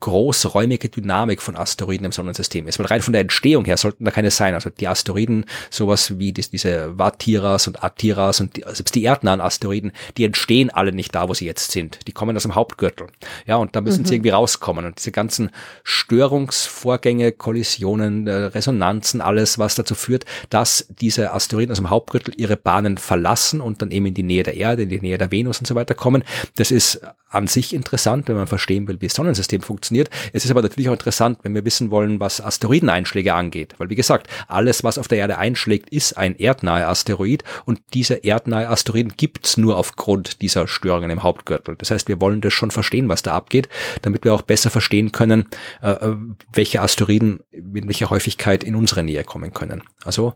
großräumige 0.00 0.90
Dynamik 0.90 1.40
von 1.40 1.56
Asteroiden 1.56 2.04
im 2.04 2.12
Sonnensystem 2.12 2.68
ist. 2.68 2.78
Weil 2.78 2.86
rein 2.86 3.00
von 3.00 3.12
der 3.12 3.22
Entstehung 3.22 3.64
her 3.64 3.78
sollten 3.78 4.04
da 4.04 4.10
keine 4.10 4.30
sein. 4.30 4.54
Also 4.54 4.68
die 4.68 4.88
Asteroiden, 4.88 5.46
sowas 5.70 6.18
wie 6.18 6.32
die, 6.32 6.42
diese 6.42 6.94
Vatiras 6.98 7.66
und 7.66 7.82
Atiras 7.82 8.40
und 8.40 8.56
die, 8.56 8.64
selbst 8.66 8.94
die 8.94 9.04
erdnahen 9.04 9.40
Asteroiden, 9.40 9.92
die 10.18 10.24
entstehen 10.24 10.68
alle 10.68 10.92
nicht 10.92 11.14
da, 11.14 11.28
wo 11.28 11.34
sie 11.34 11.46
jetzt 11.46 11.72
sind. 11.72 12.06
Die 12.06 12.12
kommen 12.12 12.36
aus 12.36 12.42
dem 12.42 12.54
Hauptgürtel. 12.54 13.06
Ja, 13.46 13.56
und 13.56 13.74
da 13.74 13.80
müssen 13.80 14.02
mhm. 14.02 14.06
sie 14.06 14.14
irgendwie 14.16 14.30
rauskommen. 14.30 14.84
Und 14.84 14.98
diese 14.98 15.12
ganzen 15.12 15.50
Störungsvorgänge, 15.82 17.32
Kollisionen, 17.32 18.26
äh, 18.26 18.32
Resonanzen, 18.32 19.22
alles, 19.22 19.58
was 19.58 19.76
dazu 19.76 19.94
führt, 19.94 20.26
dass 20.50 20.86
diese 21.00 21.32
Asteroiden 21.32 21.72
aus 21.72 21.78
dem 21.78 21.88
Hauptgürtel 21.90 22.34
ihre 22.36 22.58
Bahnen 22.58 22.98
verlassen 22.98 23.62
und 23.62 23.80
dann 23.80 23.90
eben 23.90 24.06
in 24.06 24.14
die 24.14 24.22
Nähe 24.22 24.42
der 24.42 24.56
Erde, 24.56 24.82
in 24.82 24.90
die 24.90 25.00
Nähe 25.00 25.16
der 25.16 25.30
Venus 25.30 25.58
und 25.58 25.66
so 25.66 25.74
weiter 25.74 25.94
kommen. 25.94 26.22
Das 26.56 26.70
ist 26.70 27.00
an 27.36 27.46
sich 27.46 27.74
interessant, 27.74 28.28
wenn 28.28 28.36
man 28.36 28.46
verstehen 28.46 28.88
will, 28.88 29.00
wie 29.00 29.06
das 29.06 29.14
Sonnensystem 29.14 29.62
funktioniert. 29.62 30.10
Es 30.32 30.44
ist 30.44 30.50
aber 30.50 30.62
natürlich 30.62 30.88
auch 30.88 30.94
interessant, 30.94 31.38
wenn 31.42 31.54
wir 31.54 31.64
wissen 31.64 31.90
wollen, 31.90 32.20
was 32.20 32.40
Asteroideneinschläge 32.40 33.34
angeht. 33.34 33.74
Weil 33.78 33.90
wie 33.90 33.94
gesagt, 33.94 34.28
alles, 34.48 34.84
was 34.84 34.98
auf 34.98 35.08
der 35.08 35.18
Erde 35.18 35.38
einschlägt, 35.38 35.90
ist 35.90 36.16
ein 36.16 36.36
erdnahe 36.36 36.86
Asteroid 36.86 37.44
und 37.64 37.80
diese 37.94 38.14
erdnahe 38.14 38.68
Asteroiden 38.68 39.12
gibt's 39.16 39.56
nur 39.56 39.76
aufgrund 39.76 40.42
dieser 40.42 40.66
Störungen 40.66 41.10
im 41.10 41.22
Hauptgürtel. 41.22 41.76
Das 41.76 41.90
heißt, 41.90 42.08
wir 42.08 42.20
wollen 42.20 42.40
das 42.40 42.52
schon 42.52 42.70
verstehen, 42.70 43.08
was 43.08 43.22
da 43.22 43.34
abgeht, 43.34 43.68
damit 44.02 44.24
wir 44.24 44.34
auch 44.34 44.42
besser 44.42 44.70
verstehen 44.70 45.12
können, 45.12 45.48
äh, 45.82 45.90
äh 45.90 46.16
welche 46.52 46.80
Asteroiden 46.80 47.40
mit 47.52 47.86
welcher 47.86 48.10
Häufigkeit 48.10 48.64
in 48.64 48.74
unsere 48.74 49.02
Nähe 49.02 49.24
kommen 49.24 49.52
können. 49.52 49.82
Also 50.04 50.34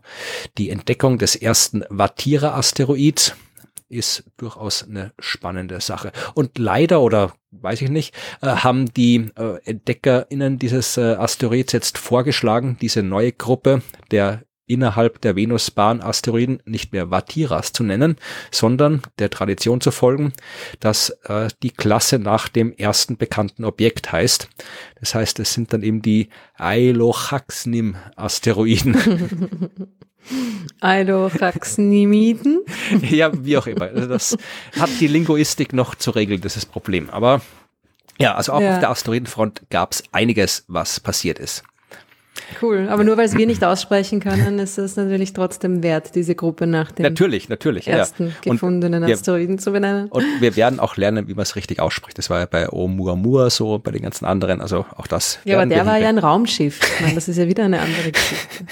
die 0.57 0.69
Entdeckung 0.69 1.17
des 1.17 1.35
ersten 1.35 1.83
Vatira-Asteroids, 1.89 3.35
ist 3.91 4.23
durchaus 4.37 4.83
eine 4.83 5.13
spannende 5.19 5.81
Sache. 5.81 6.11
Und 6.33 6.57
leider 6.57 7.01
oder 7.01 7.33
weiß 7.51 7.81
ich 7.81 7.89
nicht, 7.89 8.15
äh, 8.41 8.47
haben 8.47 8.93
die 8.93 9.27
äh, 9.35 9.59
EntdeckerInnen 9.65 10.57
dieses 10.57 10.97
äh, 10.97 11.15
Asteroids 11.15 11.73
jetzt 11.73 11.97
vorgeschlagen, 11.97 12.77
diese 12.81 13.03
neue 13.03 13.31
Gruppe 13.33 13.81
der 14.11 14.43
innerhalb 14.71 15.19
der 15.19 15.35
Venusbahn 15.35 16.01
Asteroiden 16.01 16.61
nicht 16.65 16.93
mehr 16.93 17.09
Vatiras 17.09 17.73
zu 17.73 17.83
nennen, 17.83 18.15
sondern 18.51 19.01
der 19.19 19.29
Tradition 19.29 19.81
zu 19.81 19.91
folgen, 19.91 20.31
dass 20.79 21.09
äh, 21.25 21.49
die 21.61 21.71
Klasse 21.71 22.19
nach 22.19 22.47
dem 22.47 22.71
ersten 22.73 23.17
bekannten 23.17 23.65
Objekt 23.65 24.13
heißt. 24.13 24.47
Das 24.99 25.13
heißt, 25.13 25.39
es 25.39 25.53
sind 25.53 25.73
dann 25.73 25.83
eben 25.83 26.01
die 26.01 26.29
Ailochaxnim 26.57 27.95
Asteroiden. 28.15 28.95
Eidoraxnimiden? 30.79 32.61
ja, 33.09 33.31
wie 33.33 33.57
auch 33.57 33.67
immer. 33.67 33.83
Also 33.83 34.07
das 34.07 34.37
hat 34.79 34.89
die 34.99 35.07
Linguistik 35.07 35.73
noch 35.73 35.95
zu 35.95 36.11
regeln, 36.11 36.41
das 36.41 36.55
ist 36.55 36.65
das 36.65 36.71
Problem. 36.71 37.09
Aber 37.09 37.41
ja, 38.19 38.35
also 38.35 38.53
auch 38.53 38.61
ja. 38.61 38.73
auf 38.73 38.79
der 38.79 38.89
Asteroidenfront 38.89 39.63
gab 39.69 39.93
es 39.93 40.03
einiges, 40.11 40.63
was 40.67 40.99
passiert 40.99 41.39
ist. 41.39 41.63
Cool, 42.61 42.87
aber 42.89 43.03
nur 43.03 43.17
weil 43.17 43.25
es 43.25 43.37
wir 43.37 43.45
nicht 43.45 43.63
aussprechen 43.63 44.19
können, 44.19 44.59
ist 44.59 44.77
es 44.77 44.95
natürlich 44.95 45.33
trotzdem 45.33 45.83
wert, 45.83 46.15
diese 46.15 46.35
Gruppe 46.35 46.67
nach 46.67 46.91
dem 46.91 47.03
natürlich, 47.03 47.49
natürlich, 47.49 47.87
ersten 47.87 48.27
ja. 48.27 48.51
gefundenen 48.51 49.05
wir, 49.05 49.13
Asteroiden 49.13 49.59
zu 49.59 49.71
benennen. 49.71 50.07
Und 50.09 50.25
wir 50.39 50.55
werden 50.55 50.79
auch 50.79 50.97
lernen, 50.97 51.27
wie 51.27 51.33
man 51.33 51.43
es 51.43 51.55
richtig 51.55 51.79
ausspricht. 51.79 52.17
Das 52.17 52.29
war 52.29 52.39
ja 52.39 52.45
bei 52.45 52.69
Oumuamua 52.71 53.49
so, 53.49 53.79
bei 53.79 53.91
den 53.91 54.01
ganzen 54.01 54.25
anderen, 54.25 54.61
also 54.61 54.85
auch 54.95 55.07
das. 55.07 55.39
Ja, 55.43 55.57
aber 55.57 55.65
der 55.65 55.85
war 55.85 55.97
ja 55.97 56.09
ein 56.09 56.17
Raumschiff. 56.17 56.79
Meine, 57.01 57.15
das 57.15 57.27
ist 57.27 57.37
ja 57.37 57.47
wieder 57.47 57.63
eine 57.65 57.79
andere 57.79 58.11
Geschichte. 58.11 58.65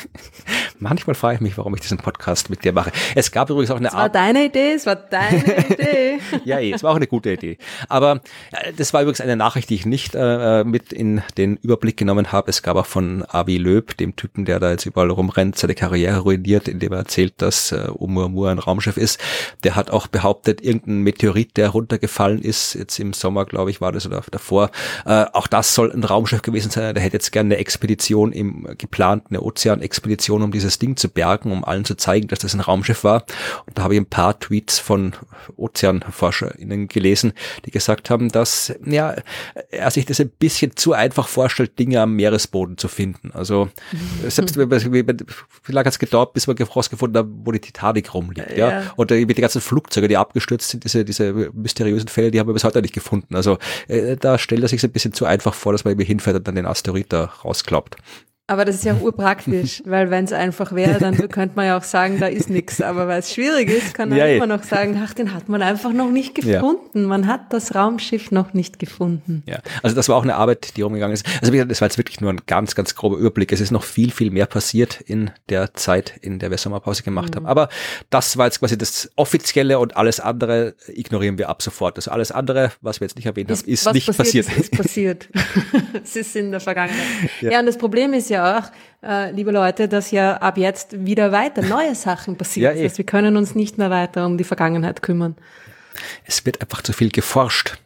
Manchmal 0.79 1.13
frage 1.13 1.35
ich 1.35 1.41
mich, 1.41 1.57
warum 1.57 1.75
ich 1.75 1.81
diesen 1.81 1.97
Podcast 1.97 2.49
mit 2.49 2.63
dir 2.63 2.71
mache. 2.71 2.91
Es 3.13 3.31
gab 3.31 3.49
übrigens 3.49 3.69
auch 3.71 3.77
eine 3.77 3.91
Art. 3.91 3.95
Es 3.95 3.99
war 3.99 4.09
deine 4.09 4.45
Idee, 4.45 4.73
es 4.73 4.85
war 4.85 4.95
deine 4.95 5.67
Idee. 5.69 6.19
ja, 6.45 6.59
eh, 6.59 6.71
es 6.71 6.83
war 6.83 6.91
auch 6.91 6.95
eine 6.95 7.07
gute 7.07 7.31
Idee. 7.31 7.57
Aber 7.89 8.21
äh, 8.51 8.71
das 8.73 8.93
war 8.93 9.01
übrigens 9.01 9.19
eine 9.19 9.35
Nachricht, 9.35 9.69
die 9.69 9.75
ich 9.75 9.85
nicht 9.85 10.15
äh, 10.15 10.63
mit 10.63 10.93
in 10.93 11.21
den 11.37 11.57
Überblick 11.57 11.97
genommen 11.97 12.31
habe. 12.31 12.49
Es 12.49 12.63
gab 12.63 12.77
auch 12.77 12.85
von 12.85 13.25
Avi 13.27 13.57
Löb, 13.69 13.97
dem 13.97 14.15
Typen, 14.15 14.45
der 14.45 14.59
da 14.59 14.71
jetzt 14.71 14.85
überall 14.85 15.11
rumrennt, 15.11 15.57
seine 15.57 15.75
Karriere 15.75 16.19
ruiniert, 16.19 16.67
indem 16.67 16.93
er 16.93 16.99
erzählt, 16.99 17.33
dass 17.37 17.71
äh, 17.71 17.87
Oumuamua 17.89 18.51
ein 18.51 18.59
Raumschiff 18.59 18.97
ist. 18.97 19.19
Der 19.63 19.75
hat 19.75 19.91
auch 19.91 20.07
behauptet, 20.07 20.61
irgendein 20.61 21.01
Meteorit, 21.01 21.57
der 21.57 21.69
runtergefallen 21.69 22.41
ist, 22.41 22.73
jetzt 22.73 22.99
im 22.99 23.13
Sommer, 23.13 23.45
glaube 23.45 23.69
ich, 23.69 23.81
war 23.81 23.91
das 23.91 24.07
oder 24.07 24.23
davor. 24.31 24.71
Äh, 25.05 25.25
auch 25.33 25.47
das 25.47 25.75
soll 25.75 25.91
ein 25.91 26.03
Raumschiff 26.03 26.41
gewesen 26.41 26.71
sein. 26.71 26.95
Der 26.95 27.03
hätte 27.03 27.17
jetzt 27.17 27.31
gerne 27.31 27.55
eine 27.55 27.57
Expedition 27.57 28.31
im 28.31 28.67
geplant, 28.77 29.25
eine 29.29 29.41
Ozeanexpedition, 29.41 30.41
um 30.41 30.51
dieses 30.51 30.79
Ding 30.79 30.97
zu 30.97 31.09
bergen, 31.09 31.51
um 31.51 31.63
allen 31.63 31.85
zu 31.85 31.95
zeigen, 31.95 32.27
dass 32.27 32.39
das 32.39 32.53
ein 32.53 32.61
Raumschiff 32.61 33.03
war. 33.03 33.25
Und 33.65 33.77
da 33.77 33.83
habe 33.83 33.93
ich 33.93 33.99
ein 33.99 34.05
paar 34.05 34.39
Tweets 34.39 34.79
von 34.79 35.13
OzeanforscherInnen 35.57 36.87
gelesen, 36.87 37.33
die 37.65 37.71
gesagt 37.71 38.09
haben, 38.09 38.29
dass 38.29 38.73
ja, 38.85 39.15
er 39.71 39.91
sich 39.91 40.05
das 40.05 40.19
ein 40.19 40.29
bisschen 40.29 40.75
zu 40.75 40.93
einfach 40.93 41.27
vorstellt, 41.27 41.77
Dinge 41.77 42.01
am 42.01 42.15
Meeresboden 42.15 42.77
zu 42.77 42.87
finden. 42.87 43.31
Also 43.33 43.58
mhm. 43.65 44.29
selbst 44.29 44.57
wie, 44.57 44.69
wie, 44.69 45.07
wie 45.07 45.71
lange 45.71 45.85
hat 45.85 45.93
es 45.93 45.99
gedauert, 45.99 46.33
bis 46.33 46.47
wir 46.47 46.55
herausgefunden 46.55 47.17
haben, 47.17 47.41
wo 47.43 47.51
die 47.51 47.59
Titanic 47.59 48.13
rumliegt, 48.13 48.55
ja. 48.57 48.69
ja. 48.69 48.93
Und 48.95 49.11
äh, 49.11 49.25
die 49.25 49.33
ganzen 49.33 49.61
Flugzeuge, 49.61 50.07
die 50.07 50.17
abgestürzt 50.17 50.69
sind, 50.69 50.83
diese, 50.83 51.05
diese 51.05 51.51
mysteriösen 51.53 52.07
Fälle, 52.07 52.31
die 52.31 52.39
haben 52.39 52.47
wir 52.47 52.53
bis 52.53 52.63
heute 52.63 52.81
nicht 52.81 52.93
gefunden. 52.93 53.35
Also 53.35 53.57
äh, 53.87 54.17
da 54.17 54.37
stellt 54.37 54.61
er 54.61 54.67
sich 54.67 54.83
ein 54.83 54.91
bisschen 54.91 55.13
zu 55.13 55.25
einfach 55.25 55.53
vor, 55.53 55.71
dass 55.71 55.83
man 55.83 55.91
irgendwie 55.91 56.07
hinfährt 56.07 56.35
und 56.35 56.47
dann 56.47 56.55
den 56.55 56.65
Asteroid 56.65 57.11
da 57.11 57.25
rausklappt. 57.25 57.97
Aber 58.49 58.65
das 58.65 58.77
ist 58.77 58.83
ja 58.83 58.95
urpraktisch, 58.95 59.83
weil 59.85 60.09
wenn 60.09 60.25
es 60.25 60.33
einfach 60.33 60.73
wäre, 60.73 60.97
dann 60.97 61.15
könnte 61.29 61.55
man 61.55 61.67
ja 61.67 61.77
auch 61.77 61.83
sagen, 61.83 62.19
da 62.19 62.25
ist 62.25 62.49
nichts. 62.49 62.81
Aber 62.81 63.07
weil 63.07 63.19
es 63.19 63.31
schwierig 63.31 63.69
ist, 63.69 63.93
kann 63.93 64.09
man 64.09 64.17
ja, 64.17 64.25
immer 64.25 64.47
noch 64.47 64.63
sagen, 64.63 64.99
ach, 65.05 65.13
den 65.13 65.35
hat 65.35 65.49
man 65.49 65.61
einfach 65.61 65.93
noch 65.93 66.09
nicht 66.09 66.33
gefunden. 66.33 67.01
Ja. 67.01 67.07
Man 67.07 67.27
hat 67.27 67.53
das 67.53 67.75
Raumschiff 67.75 68.31
noch 68.31 68.55
nicht 68.55 68.79
gefunden. 68.79 69.43
Ja, 69.45 69.59
also 69.83 69.95
das 69.95 70.09
war 70.09 70.15
auch 70.15 70.23
eine 70.23 70.35
Arbeit, 70.35 70.77
die 70.77 70.81
rumgegangen 70.81 71.13
ist. 71.13 71.27
Also 71.41 71.53
wie 71.53 71.57
gesagt, 71.57 71.69
das 71.69 71.81
war 71.81 71.87
jetzt 71.87 71.99
wirklich 71.99 72.21
nur 72.21 72.31
ein 72.31 72.41
ganz, 72.47 72.73
ganz 72.73 72.95
grober 72.95 73.17
Überblick. 73.17 73.51
Es 73.51 73.61
ist 73.61 73.69
noch 73.69 73.83
viel, 73.83 74.09
viel 74.09 74.31
mehr 74.31 74.47
passiert 74.47 74.99
in 75.01 75.29
der 75.49 75.75
Zeit, 75.75 76.15
in 76.19 76.39
der 76.39 76.49
wir 76.49 76.57
Sommerpause 76.57 77.03
gemacht 77.03 77.35
mhm. 77.35 77.35
haben. 77.35 77.45
Aber 77.45 77.69
das 78.09 78.35
war 78.37 78.47
jetzt 78.47 78.61
quasi 78.61 78.79
das 78.79 79.11
Offizielle 79.15 79.77
und 79.77 79.95
alles 79.95 80.19
andere 80.19 80.73
ignorieren 80.87 81.37
wir 81.37 81.49
ab 81.49 81.61
sofort. 81.61 81.97
Also 81.97 82.09
alles 82.09 82.31
andere, 82.31 82.71
was 82.81 82.99
wir 82.99 83.05
jetzt 83.05 83.15
nicht 83.15 83.27
erwähnt 83.27 83.51
haben, 83.51 83.61
ist 83.63 83.93
nicht 83.93 84.17
passiert. 84.17 84.47
Ist, 84.47 84.57
ist 84.57 84.71
passiert. 84.71 85.29
es 86.03 86.15
ist 86.15 86.35
in 86.35 86.49
der 86.49 86.59
Vergangenheit. 86.59 86.99
Ja. 87.41 87.51
ja, 87.51 87.59
und 87.59 87.67
das 87.67 87.77
Problem 87.77 88.13
ist 88.13 88.31
ja 88.31 88.38
auch, 88.39 88.63
äh, 89.03 89.31
liebe 89.31 89.51
Leute, 89.51 89.87
dass 89.87 90.11
ja 90.11 90.37
ab 90.37 90.57
jetzt 90.57 91.05
wieder 91.05 91.31
weiter 91.31 91.61
neue 91.61 91.95
Sachen 91.95 92.37
passieren. 92.37 92.75
Ja, 92.75 92.79
eh. 92.79 92.83
das 92.83 92.91
heißt, 92.91 92.97
wir 92.99 93.05
können 93.05 93.37
uns 93.37 93.55
nicht 93.55 93.77
mehr 93.77 93.89
weiter 93.89 94.25
um 94.25 94.37
die 94.37 94.43
Vergangenheit 94.43 95.01
kümmern. 95.01 95.35
Es 96.25 96.45
wird 96.45 96.61
einfach 96.61 96.81
zu 96.81 96.93
viel 96.93 97.09
geforscht. 97.09 97.77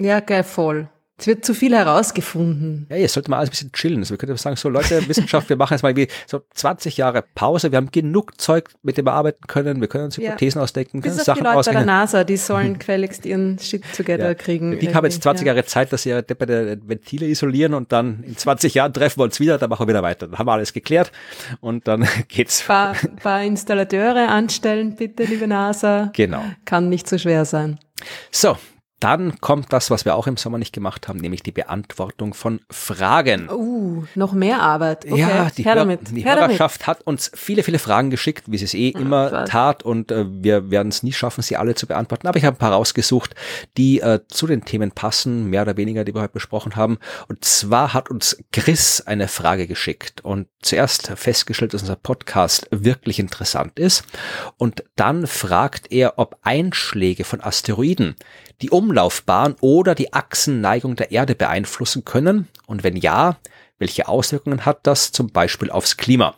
Ja, 0.00 0.20
geil, 0.20 0.44
voll. 0.44 0.88
Es 1.18 1.26
wird 1.26 1.46
zu 1.46 1.54
viel 1.54 1.74
herausgefunden. 1.74 2.86
Ja, 2.90 2.96
jetzt 2.96 3.14
sollte 3.14 3.30
mal 3.30 3.38
alles 3.38 3.48
ein 3.48 3.52
bisschen 3.52 3.72
chillen. 3.72 4.00
Also 4.00 4.10
wir 4.10 4.18
könnten 4.18 4.36
sagen, 4.36 4.56
so 4.56 4.68
Leute, 4.68 5.08
Wissenschaft, 5.08 5.48
wir 5.48 5.56
machen 5.56 5.72
jetzt 5.72 5.82
mal 5.82 5.96
wie 5.96 6.08
so 6.26 6.42
20 6.52 6.98
Jahre 6.98 7.24
Pause. 7.34 7.72
Wir 7.72 7.78
haben 7.78 7.90
genug 7.90 8.38
Zeug, 8.38 8.68
mit 8.82 8.98
dem 8.98 9.06
wir 9.06 9.14
arbeiten 9.14 9.46
können. 9.46 9.80
Wir 9.80 9.88
können 9.88 10.04
uns 10.04 10.18
Hypothesen 10.18 10.58
ja. 10.58 10.64
ausdenken, 10.64 11.00
können 11.00 11.16
Bis 11.16 11.24
Sachen 11.24 11.38
die 11.38 11.44
Leute 11.44 11.58
ausrechnen. 11.58 11.86
bei 11.86 11.86
der 11.86 12.00
NASA, 12.00 12.24
die 12.24 12.36
sollen 12.36 12.78
quelligst 12.78 13.24
ihren 13.24 13.58
Shit 13.58 13.82
together 13.96 14.28
ja. 14.28 14.34
kriegen. 14.34 14.78
Die 14.78 14.94
haben 14.94 15.04
jetzt 15.06 15.22
20 15.22 15.46
ja. 15.46 15.54
Jahre 15.54 15.64
Zeit, 15.64 15.90
dass 15.90 16.02
sie 16.02 16.10
bei 16.12 16.46
der 16.46 16.76
Ventile 16.86 17.26
isolieren 17.26 17.72
und 17.72 17.92
dann 17.92 18.22
in 18.22 18.36
20 18.36 18.74
Jahren 18.74 18.92
treffen 18.92 19.20
wir 19.20 19.24
uns 19.24 19.40
wieder, 19.40 19.56
dann 19.56 19.70
machen 19.70 19.86
wir 19.86 19.94
wieder 19.94 20.02
weiter. 20.02 20.26
Dann 20.26 20.38
haben 20.38 20.46
wir 20.46 20.52
alles 20.52 20.74
geklärt 20.74 21.12
und 21.60 21.88
dann 21.88 22.06
geht's. 22.28 22.60
Ein 22.60 22.66
paar, 22.66 22.94
paar 23.22 23.42
Installateure 23.42 24.28
anstellen, 24.28 24.96
bitte, 24.96 25.24
liebe 25.24 25.46
NASA. 25.46 26.10
Genau. 26.14 26.42
Kann 26.66 26.90
nicht 26.90 27.08
so 27.08 27.16
schwer 27.16 27.46
sein. 27.46 27.78
So, 28.30 28.58
dann 29.00 29.40
kommt 29.40 29.72
das, 29.74 29.90
was 29.90 30.06
wir 30.06 30.14
auch 30.14 30.26
im 30.26 30.38
Sommer 30.38 30.56
nicht 30.56 30.72
gemacht 30.72 31.06
haben, 31.06 31.18
nämlich 31.18 31.42
die 31.42 31.52
Beantwortung 31.52 32.32
von 32.32 32.60
Fragen. 32.70 33.50
Uh, 33.50 34.04
noch 34.14 34.32
mehr 34.32 34.62
Arbeit. 34.62 35.04
Okay, 35.04 35.20
ja, 35.20 35.50
die, 35.54 35.64
Hör 35.66 35.74
damit. 35.74 36.00
die 36.10 36.22
her 36.22 36.36
damit. 36.36 36.58
Hörerschaft 36.58 36.86
hat 36.86 37.02
uns 37.02 37.30
viele, 37.34 37.62
viele 37.62 37.78
Fragen 37.78 38.08
geschickt, 38.08 38.44
wie 38.46 38.56
sie 38.56 38.64
es 38.64 38.74
eh 38.74 38.88
immer 38.88 39.30
Gott. 39.30 39.48
tat 39.48 39.82
und 39.82 40.10
äh, 40.10 40.24
wir 40.28 40.70
werden 40.70 40.88
es 40.88 41.02
nie 41.02 41.12
schaffen, 41.12 41.42
sie 41.42 41.58
alle 41.58 41.74
zu 41.74 41.86
beantworten. 41.86 42.26
Aber 42.26 42.38
ich 42.38 42.44
habe 42.46 42.56
ein 42.56 42.58
paar 42.58 42.72
rausgesucht, 42.72 43.34
die 43.76 44.00
äh, 44.00 44.20
zu 44.28 44.46
den 44.46 44.64
Themen 44.64 44.92
passen, 44.92 45.50
mehr 45.50 45.62
oder 45.62 45.76
weniger, 45.76 46.04
die 46.04 46.14
wir 46.14 46.22
heute 46.22 46.32
besprochen 46.32 46.74
haben. 46.76 46.98
Und 47.28 47.44
zwar 47.44 47.92
hat 47.92 48.10
uns 48.10 48.38
Chris 48.50 49.02
eine 49.02 49.28
Frage 49.28 49.66
geschickt 49.66 50.24
und 50.24 50.48
zuerst 50.62 51.08
festgestellt, 51.16 51.74
dass 51.74 51.82
unser 51.82 51.96
Podcast 51.96 52.66
wirklich 52.70 53.18
interessant 53.18 53.78
ist. 53.78 54.04
Und 54.56 54.84
dann 54.96 55.26
fragt 55.26 55.92
er, 55.92 56.18
ob 56.18 56.38
Einschläge 56.42 57.24
von 57.24 57.42
Asteroiden 57.42 58.16
die 58.62 58.70
Umlaufbahn 58.70 59.56
oder 59.60 59.94
die 59.94 60.12
Achsenneigung 60.12 60.96
der 60.96 61.10
Erde 61.12 61.34
beeinflussen 61.34 62.04
können? 62.04 62.48
Und 62.66 62.82
wenn 62.82 62.96
ja, 62.96 63.38
welche 63.78 64.08
Auswirkungen 64.08 64.64
hat 64.64 64.86
das 64.86 65.12
zum 65.12 65.30
Beispiel 65.30 65.70
aufs 65.70 65.96
Klima? 65.96 66.34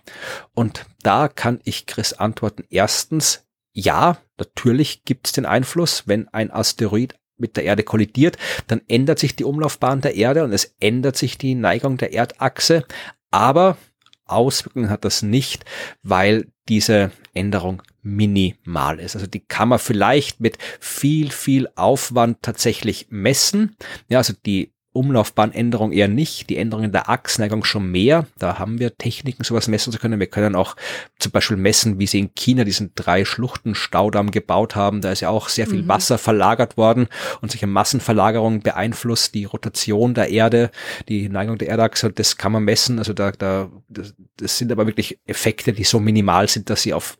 Und 0.54 0.86
da 1.02 1.28
kann 1.28 1.60
ich 1.64 1.86
Chris 1.86 2.12
antworten. 2.12 2.64
Erstens, 2.70 3.46
ja, 3.72 4.18
natürlich 4.38 5.04
gibt 5.04 5.28
es 5.28 5.32
den 5.32 5.46
Einfluss, 5.46 6.04
wenn 6.06 6.28
ein 6.28 6.50
Asteroid 6.50 7.14
mit 7.36 7.56
der 7.56 7.64
Erde 7.64 7.84
kollidiert, 7.84 8.36
dann 8.66 8.80
ändert 8.88 9.20
sich 9.20 9.36
die 9.36 9.44
Umlaufbahn 9.44 10.00
der 10.00 10.16
Erde 10.16 10.42
und 10.42 10.52
es 10.52 10.74
ändert 10.80 11.16
sich 11.16 11.38
die 11.38 11.54
Neigung 11.54 11.96
der 11.96 12.12
Erdachse. 12.12 12.84
Aber 13.30 13.76
Auswirkungen 14.24 14.90
hat 14.90 15.04
das 15.04 15.22
nicht, 15.22 15.64
weil 16.02 16.48
diese 16.68 17.12
Änderung 17.38 17.82
minimal 18.02 19.00
ist. 19.00 19.16
Also 19.16 19.26
die 19.26 19.40
kann 19.40 19.68
man 19.68 19.78
vielleicht 19.78 20.40
mit 20.40 20.58
viel, 20.80 21.30
viel 21.30 21.68
Aufwand 21.76 22.38
tatsächlich 22.42 23.06
messen. 23.10 23.76
Ja, 24.08 24.18
also 24.18 24.34
die 24.44 24.72
Umlaufbahnänderung 24.98 25.92
eher 25.92 26.08
nicht, 26.08 26.50
die 26.50 26.56
Änderung 26.56 26.84
in 26.84 26.92
der 26.92 27.08
Achsneigung 27.08 27.62
schon 27.62 27.88
mehr. 27.90 28.26
Da 28.38 28.58
haben 28.58 28.80
wir 28.80 28.96
Techniken, 28.96 29.44
sowas 29.44 29.68
messen 29.68 29.92
zu 29.92 29.98
können. 29.98 30.18
Wir 30.18 30.26
können 30.26 30.56
auch 30.56 30.74
zum 31.18 31.30
Beispiel 31.30 31.56
messen, 31.58 32.00
wie 32.00 32.06
sie 32.06 32.18
in 32.18 32.34
China 32.34 32.64
diesen 32.64 32.92
drei 32.96 33.24
Schluchten 33.24 33.74
Staudamm 33.76 34.30
gebaut 34.30 34.74
haben. 34.74 35.00
Da 35.00 35.12
ist 35.12 35.20
ja 35.20 35.28
auch 35.28 35.50
sehr 35.50 35.66
viel 35.66 35.82
Mhm. 35.82 35.88
Wasser 35.88 36.18
verlagert 36.18 36.76
worden 36.76 37.06
und 37.40 37.52
solche 37.52 37.66
Massenverlagerungen 37.68 38.60
beeinflusst 38.60 39.34
die 39.34 39.44
Rotation 39.44 40.14
der 40.14 40.30
Erde, 40.30 40.70
die 41.08 41.28
Neigung 41.28 41.58
der 41.58 41.68
Erdachse. 41.68 42.10
Das 42.10 42.36
kann 42.36 42.52
man 42.52 42.64
messen. 42.64 42.98
Also 42.98 43.12
da, 43.12 43.30
da, 43.30 43.70
das, 43.88 44.14
das 44.36 44.58
sind 44.58 44.72
aber 44.72 44.86
wirklich 44.86 45.20
Effekte, 45.26 45.74
die 45.74 45.84
so 45.84 46.00
minimal 46.00 46.48
sind, 46.48 46.70
dass 46.70 46.82
sie 46.82 46.94
auf 46.94 47.17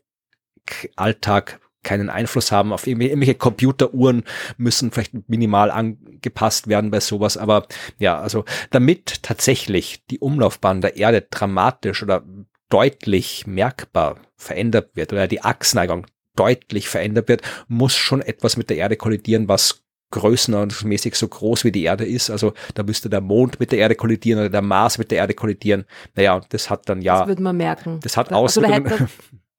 Alltag 0.95 1.59
keinen 1.83 2.09
Einfluss 2.09 2.51
haben. 2.51 2.73
Auf 2.73 2.87
irgendwelche, 2.87 3.11
irgendwelche 3.11 3.35
Computeruhren 3.35 4.23
müssen 4.57 4.91
vielleicht 4.91 5.29
minimal 5.29 5.71
angepasst 5.71 6.67
werden 6.67 6.91
bei 6.91 6.99
sowas. 6.99 7.37
Aber 7.37 7.67
ja, 7.97 8.19
also 8.19 8.45
damit 8.71 9.23
tatsächlich 9.23 10.05
die 10.07 10.19
Umlaufbahn 10.19 10.81
der 10.81 10.97
Erde 10.97 11.25
dramatisch 11.29 12.03
oder 12.03 12.23
deutlich 12.69 13.47
merkbar 13.47 14.19
verändert 14.35 14.95
wird 14.95 15.11
oder 15.13 15.27
die 15.27 15.41
Achsneigung 15.41 16.05
deutlich 16.35 16.87
verändert 16.87 17.27
wird, 17.27 17.41
muss 17.67 17.95
schon 17.95 18.21
etwas 18.21 18.55
mit 18.55 18.69
der 18.69 18.77
Erde 18.77 18.95
kollidieren, 18.95 19.47
was 19.47 19.83
größenordnungsmäßig 20.11 21.15
so 21.15 21.27
groß 21.27 21.65
wie 21.65 21.71
die 21.71 21.83
Erde 21.83 22.05
ist. 22.05 22.29
Also 22.29 22.53
da 22.73 22.83
müsste 22.83 23.09
der 23.09 23.21
Mond 23.21 23.59
mit 23.59 23.71
der 23.71 23.79
Erde 23.79 23.95
kollidieren 23.95 24.39
oder 24.39 24.49
der 24.49 24.61
Mars 24.61 24.97
mit 24.97 25.11
der 25.11 25.19
Erde 25.19 25.33
kollidieren. 25.33 25.85
Naja, 26.15 26.35
und 26.35 26.45
das 26.53 26.69
hat 26.69 26.89
dann 26.89 27.01
ja, 27.01 27.19
Das 27.19 27.27
würde 27.27 27.43
man 27.43 27.57
merken. 27.57 27.99
das 28.01 28.17
hat 28.17 28.29
also 28.31 28.61
Auswirkungen. 28.61 29.07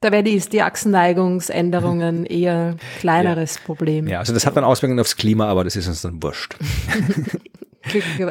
Da 0.00 0.12
wäre 0.12 0.22
die, 0.22 0.38
die 0.38 0.62
Achsenneigungsänderungen 0.62 2.24
eher 2.26 2.76
kleineres 3.00 3.58
Problem. 3.58 4.08
Ja, 4.08 4.18
also 4.18 4.32
das 4.32 4.46
hat 4.46 4.56
dann 4.56 4.64
Auswirkungen 4.64 4.98
aufs 4.98 5.16
Klima, 5.16 5.46
aber 5.48 5.64
das 5.64 5.76
ist 5.76 5.88
uns 5.88 6.02
dann 6.02 6.22
wurscht. 6.22 6.56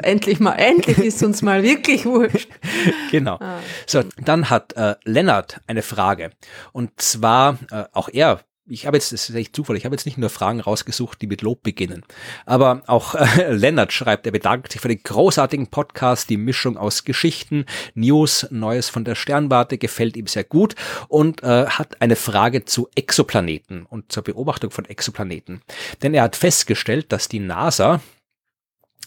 Endlich 0.04 0.40
mal, 0.40 0.54
endlich 0.54 1.00
ist 1.00 1.24
uns 1.24 1.42
mal 1.42 1.64
wirklich 1.64 2.06
wurscht. 2.06 2.50
Genau. 3.12 3.38
Ah. 3.40 3.60
So, 3.88 4.04
dann 4.24 4.50
hat 4.52 4.74
äh, 4.74 4.96
Lennart 5.04 5.60
eine 5.66 5.82
Frage. 5.82 6.30
Und 6.72 7.02
zwar, 7.02 7.58
äh, 7.72 7.86
auch 7.92 8.10
er, 8.10 8.42
ich 8.70 8.86
habe 8.86 8.98
jetzt, 8.98 9.12
das 9.12 9.30
ist 9.30 9.36
echt 9.36 9.56
Zufall, 9.56 9.76
ich 9.76 9.86
habe 9.86 9.96
jetzt 9.96 10.06
nicht 10.06 10.18
nur 10.18 10.30
Fragen 10.30 10.60
rausgesucht, 10.60 11.22
die 11.22 11.28
mit 11.28 11.42
Lob 11.42 11.64
beginnen. 11.64 12.04
Aber 12.46 12.84
auch 12.88 13.16
äh, 13.16 13.52
Lennart 13.52 13.92
schreibt, 13.92 14.26
er 14.26 14.32
bedankt 14.32 14.72
sich 14.72 14.82
für 14.82 14.88
den 14.88 15.04
großartigen 15.04 15.68
Podcast, 15.68 16.30
die 16.30 16.38
Mischung 16.38 16.78
aus 16.78 17.04
Geschichten, 17.04 17.66
News, 17.96 18.48
Neues 18.52 18.90
von 18.90 19.04
der 19.04 19.16
Sternwarte 19.16 19.78
gefällt 19.78 20.16
ihm 20.16 20.28
sehr 20.28 20.44
gut 20.44 20.76
und 21.08 21.44
äh, 21.44 21.66
hat 21.66 22.02
eine 22.02 22.16
Frage 22.16 22.66
zu 22.66 22.88
Exoplaneten 22.96 23.86
und 23.86 24.12
zur 24.12 24.24
Beobachtung 24.24 24.72
von 24.72 24.86
Exoplaneten. 24.86 25.62
Denn 26.04 26.14
er 26.14 26.24
hat 26.24 26.36
festgestellt, 26.36 27.12
dass 27.12 27.28
die 27.28 27.40
NASA 27.40 28.02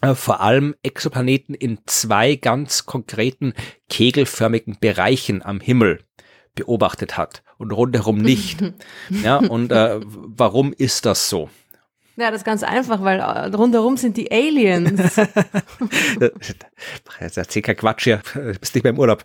äh, 0.00 0.14
vor 0.14 0.40
allem 0.40 0.74
Exoplaneten 0.82 1.54
in 1.54 1.78
zwei 1.86 2.34
ganz 2.34 2.86
konkreten 2.86 3.54
kegelförmigen 3.88 4.76
Bereichen 4.80 5.42
am 5.42 5.60
Himmel 5.60 6.00
beobachtet 6.54 7.16
hat 7.16 7.42
und 7.58 7.72
rundherum 7.72 8.18
nicht. 8.18 8.60
ja, 9.22 9.36
und 9.36 9.72
äh, 9.72 10.00
warum 10.04 10.72
ist 10.72 11.06
das 11.06 11.28
so? 11.28 11.50
Ja, 12.16 12.30
das 12.30 12.42
ist 12.42 12.44
ganz 12.44 12.62
einfach, 12.62 13.02
weil 13.02 13.20
äh, 13.20 13.54
rundherum 13.54 13.96
sind 13.96 14.16
die 14.18 14.30
Aliens. 14.30 15.16
Jetzt 17.20 17.38
erzähl 17.38 17.62
kein 17.62 17.76
Quatsch 17.76 18.04
hier, 18.04 18.20
du 18.34 18.52
bist 18.58 18.74
nicht 18.74 18.84
mehr 18.84 18.92
im 18.92 18.98
Urlaub. 18.98 19.24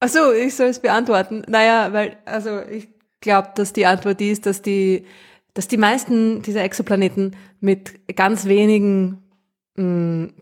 Ach 0.00 0.08
so, 0.08 0.32
ich 0.32 0.54
soll 0.56 0.66
es 0.66 0.80
beantworten. 0.80 1.44
Naja, 1.46 1.92
weil, 1.92 2.16
also 2.24 2.60
ich 2.62 2.88
glaube, 3.20 3.50
dass 3.54 3.72
die 3.72 3.86
Antwort 3.86 4.18
die 4.20 4.30
ist, 4.30 4.44
dass 4.44 4.60
die, 4.60 5.06
dass 5.54 5.68
die 5.68 5.76
meisten 5.76 6.42
dieser 6.42 6.64
Exoplaneten 6.64 7.36
mit 7.60 8.14
ganz 8.16 8.46
wenigen 8.46 9.22
mh, 9.76 10.32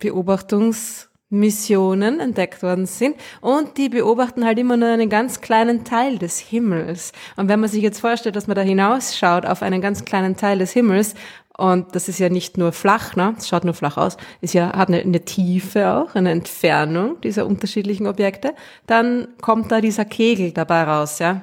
Beobachtungsmissionen 1.32 2.20
entdeckt 2.20 2.62
worden 2.62 2.86
sind 2.86 3.16
und 3.40 3.78
die 3.78 3.88
beobachten 3.88 4.44
halt 4.44 4.58
immer 4.58 4.76
nur 4.76 4.88
einen 4.88 5.08
ganz 5.08 5.40
kleinen 5.40 5.84
Teil 5.84 6.18
des 6.18 6.38
Himmels. 6.38 7.12
Und 7.36 7.48
wenn 7.48 7.60
man 7.60 7.70
sich 7.70 7.82
jetzt 7.82 8.00
vorstellt, 8.00 8.36
dass 8.36 8.46
man 8.46 8.54
da 8.54 8.62
hinausschaut 8.62 9.46
auf 9.46 9.62
einen 9.62 9.80
ganz 9.80 10.04
kleinen 10.04 10.36
Teil 10.36 10.58
des 10.58 10.72
Himmels 10.72 11.14
und 11.56 11.94
das 11.94 12.08
ist 12.08 12.18
ja 12.18 12.28
nicht 12.28 12.56
nur 12.56 12.72
flach, 12.72 13.14
ne? 13.16 13.34
Es 13.36 13.48
schaut 13.48 13.64
nur 13.64 13.74
flach 13.74 13.96
aus. 13.96 14.16
Ist 14.40 14.54
ja, 14.54 14.74
hat 14.74 14.88
eine, 14.88 15.00
eine 15.00 15.24
Tiefe 15.24 15.92
auch, 15.92 16.14
eine 16.14 16.30
Entfernung 16.30 17.20
dieser 17.20 17.46
unterschiedlichen 17.46 18.06
Objekte. 18.06 18.54
Dann 18.86 19.28
kommt 19.40 19.70
da 19.70 19.80
dieser 19.80 20.04
Kegel 20.04 20.52
dabei 20.52 20.84
raus, 20.84 21.18
ja. 21.18 21.42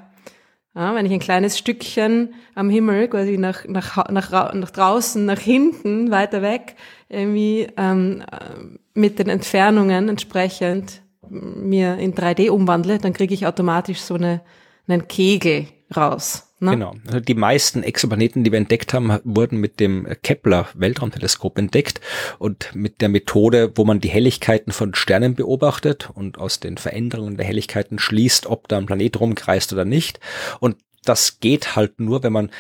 Ja, 0.76 0.94
wenn 0.94 1.06
ich 1.06 1.12
ein 1.12 1.20
kleines 1.20 1.58
Stückchen 1.58 2.34
am 2.54 2.70
Himmel 2.70 3.08
quasi 3.08 3.38
nach, 3.38 3.66
nach, 3.66 4.08
nach, 4.10 4.54
nach 4.54 4.70
draußen, 4.70 5.26
nach 5.26 5.40
hinten, 5.40 6.12
weiter 6.12 6.42
weg, 6.42 6.76
irgendwie 7.10 7.68
ähm, 7.76 8.22
äh, 8.32 8.78
mit 8.94 9.20
den 9.20 9.30
Entfernungen 9.30 10.10
entsprechend 10.10 11.02
mir 11.30 11.98
in 11.98 12.14
3D 12.14 12.50
umwandle, 12.50 12.98
dann 12.98 13.14
kriege 13.14 13.34
ich 13.34 13.46
automatisch 13.46 14.00
so 14.00 14.16
eine, 14.16 14.42
einen 14.88 15.08
Kegel 15.08 15.68
raus. 15.96 16.46
Ne? 16.62 16.72
Genau. 16.72 16.94
Also 17.08 17.20
die 17.22 17.36
meisten 17.36 17.84
Exoplaneten, 17.84 18.44
die 18.44 18.52
wir 18.52 18.58
entdeckt 18.58 18.94
haben, 18.94 19.18
wurden 19.24 19.60
mit 19.60 19.80
dem 19.80 20.08
Kepler 20.24 20.68
Weltraumteleskop 20.74 21.58
entdeckt 21.58 22.02
und 22.38 22.72
mit 22.76 23.02
der 23.02 23.10
Methode, 23.10 23.72
wo 23.76 23.86
man 23.86 24.02
die 24.02 24.10
Helligkeiten 24.10 24.74
von 24.74 24.94
Sternen 24.94 25.36
beobachtet 25.36 26.10
und 26.14 26.38
aus 26.38 26.60
den 26.60 26.78
Veränderungen 26.78 27.38
der 27.38 27.46
Helligkeiten 27.46 27.98
schließt, 27.98 28.48
ob 28.48 28.68
da 28.68 28.78
ein 28.78 28.88
Planet 28.88 29.20
rumkreist 29.20 29.72
oder 29.72 29.86
nicht. 29.86 30.20
Und 30.60 30.78
das 31.06 31.40
geht 31.40 31.78
halt 31.78 32.02
nur, 32.02 32.24
wenn 32.24 32.34
man 32.34 32.52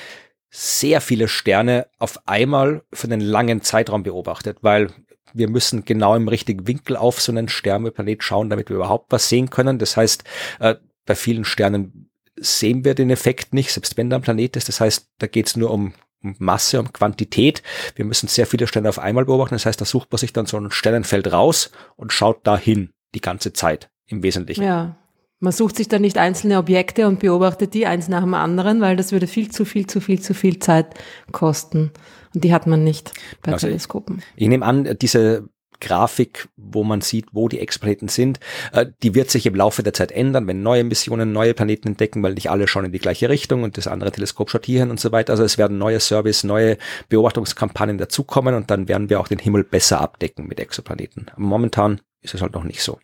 sehr 0.49 1.01
viele 1.01 1.27
Sterne 1.27 1.88
auf 1.97 2.27
einmal 2.27 2.84
für 2.91 3.07
einen 3.07 3.21
langen 3.21 3.61
Zeitraum 3.61 4.03
beobachtet, 4.03 4.57
weil 4.61 4.89
wir 5.34 5.49
müssen 5.49 5.85
genau 5.85 6.15
im 6.15 6.27
richtigen 6.27 6.67
Winkel 6.67 6.95
auf 6.95 7.21
so 7.21 7.31
einen 7.31 7.49
Stern 7.49 7.84
oder 7.84 7.91
Planet 7.91 8.23
schauen, 8.23 8.49
damit 8.49 8.69
wir 8.69 8.76
überhaupt 8.76 9.11
was 9.11 9.30
sehen 9.30 9.49
können. 9.49 9.77
Das 9.77 9.95
heißt, 9.95 10.23
äh, 10.59 10.76
bei 11.05 11.15
vielen 11.15 11.45
Sternen 11.45 12.09
sehen 12.35 12.85
wir 12.85 12.95
den 12.95 13.09
Effekt 13.09 13.53
nicht, 13.53 13.71
selbst 13.71 13.97
wenn 13.97 14.09
da 14.09 14.17
ein 14.17 14.21
Planet 14.21 14.55
ist. 14.55 14.67
Das 14.69 14.80
heißt, 14.80 15.09
da 15.19 15.27
geht 15.27 15.47
es 15.47 15.55
nur 15.55 15.71
um, 15.71 15.93
um 16.23 16.35
Masse, 16.39 16.80
um 16.80 16.91
Quantität. 16.93 17.61
Wir 17.95 18.05
müssen 18.05 18.27
sehr 18.27 18.47
viele 18.47 18.67
Sterne 18.67 18.89
auf 18.89 18.99
einmal 18.99 19.26
beobachten. 19.26 19.55
Das 19.55 19.65
heißt, 19.65 19.80
da 19.80 19.85
sucht 19.85 20.11
man 20.11 20.17
sich 20.17 20.34
dann 20.34 20.45
so 20.45 20.57
ein 20.57 20.71
Sternenfeld 20.71 21.31
raus 21.31 21.71
und 21.95 22.13
schaut 22.13 22.45
dahin 22.47 22.91
die 23.13 23.21
ganze 23.21 23.53
Zeit 23.53 23.89
im 24.07 24.23
Wesentlichen. 24.23 24.63
Ja. 24.63 24.97
Man 25.39 25.53
sucht 25.53 25.77
sich 25.77 25.87
dann 25.87 26.01
nicht 26.01 26.17
einzelne 26.17 26.57
Objekte 26.57 27.07
und 27.07 27.19
beobachtet 27.19 27.73
die 27.73 27.85
eins 27.85 28.09
nach 28.09 28.23
dem 28.23 28.33
anderen, 28.33 28.81
weil 28.81 28.97
das 28.97 29.11
würde 29.11 29.27
viel 29.27 29.49
zu 29.49 29.63
viel, 29.63 29.87
zu 29.87 30.01
viel, 30.01 30.19
zu 30.19 30.33
viel 30.33 30.59
Zeit 30.59 30.87
kosten. 31.31 31.91
Und 32.33 32.43
die 32.43 32.53
hat 32.53 32.67
man 32.67 32.83
nicht 32.83 33.11
bei 33.41 33.53
Also- 33.53 33.67
Teleskopen. 33.67 34.21
Ich 34.35 34.47
nehme 34.49 34.65
an, 34.65 34.97
diese 35.01 35.47
Grafik, 35.81 36.49
wo 36.57 36.83
man 36.83 36.99
sieht, 36.99 37.27
wo 37.31 37.47
die 37.47 37.59
Exoplaneten 37.59 38.09
sind, 38.09 38.41
äh, 38.73 38.87
die 39.01 39.15
wird 39.15 39.31
sich 39.31 39.45
im 39.45 39.55
Laufe 39.55 39.81
der 39.81 39.93
Zeit 39.93 40.11
ändern, 40.11 40.45
wenn 40.45 40.61
neue 40.61 40.83
Missionen 40.83 41.31
neue 41.31 41.53
Planeten 41.53 41.87
entdecken, 41.87 42.21
weil 42.21 42.33
nicht 42.33 42.49
alle 42.51 42.67
schauen 42.67 42.83
in 42.85 42.91
die 42.91 42.99
gleiche 42.99 43.29
Richtung 43.29 43.63
und 43.63 43.77
das 43.77 43.87
andere 43.87 44.11
Teleskop 44.11 44.49
schaut 44.49 44.65
hierhin 44.65 44.89
und 44.89 44.99
so 44.99 45.13
weiter. 45.13 45.31
Also 45.31 45.43
es 45.45 45.57
werden 45.57 45.77
neue 45.77 46.01
Service, 46.01 46.43
neue 46.43 46.77
Beobachtungskampagnen 47.07 47.97
dazukommen 47.97 48.55
und 48.55 48.69
dann 48.69 48.89
werden 48.89 49.09
wir 49.09 49.21
auch 49.21 49.29
den 49.29 49.39
Himmel 49.39 49.63
besser 49.63 50.01
abdecken 50.01 50.47
mit 50.47 50.59
Exoplaneten. 50.59 51.27
Aber 51.31 51.41
momentan 51.41 52.01
ist 52.21 52.33
es 52.33 52.41
halt 52.41 52.53
noch 52.53 52.65
nicht 52.65 52.83
so. 52.83 52.99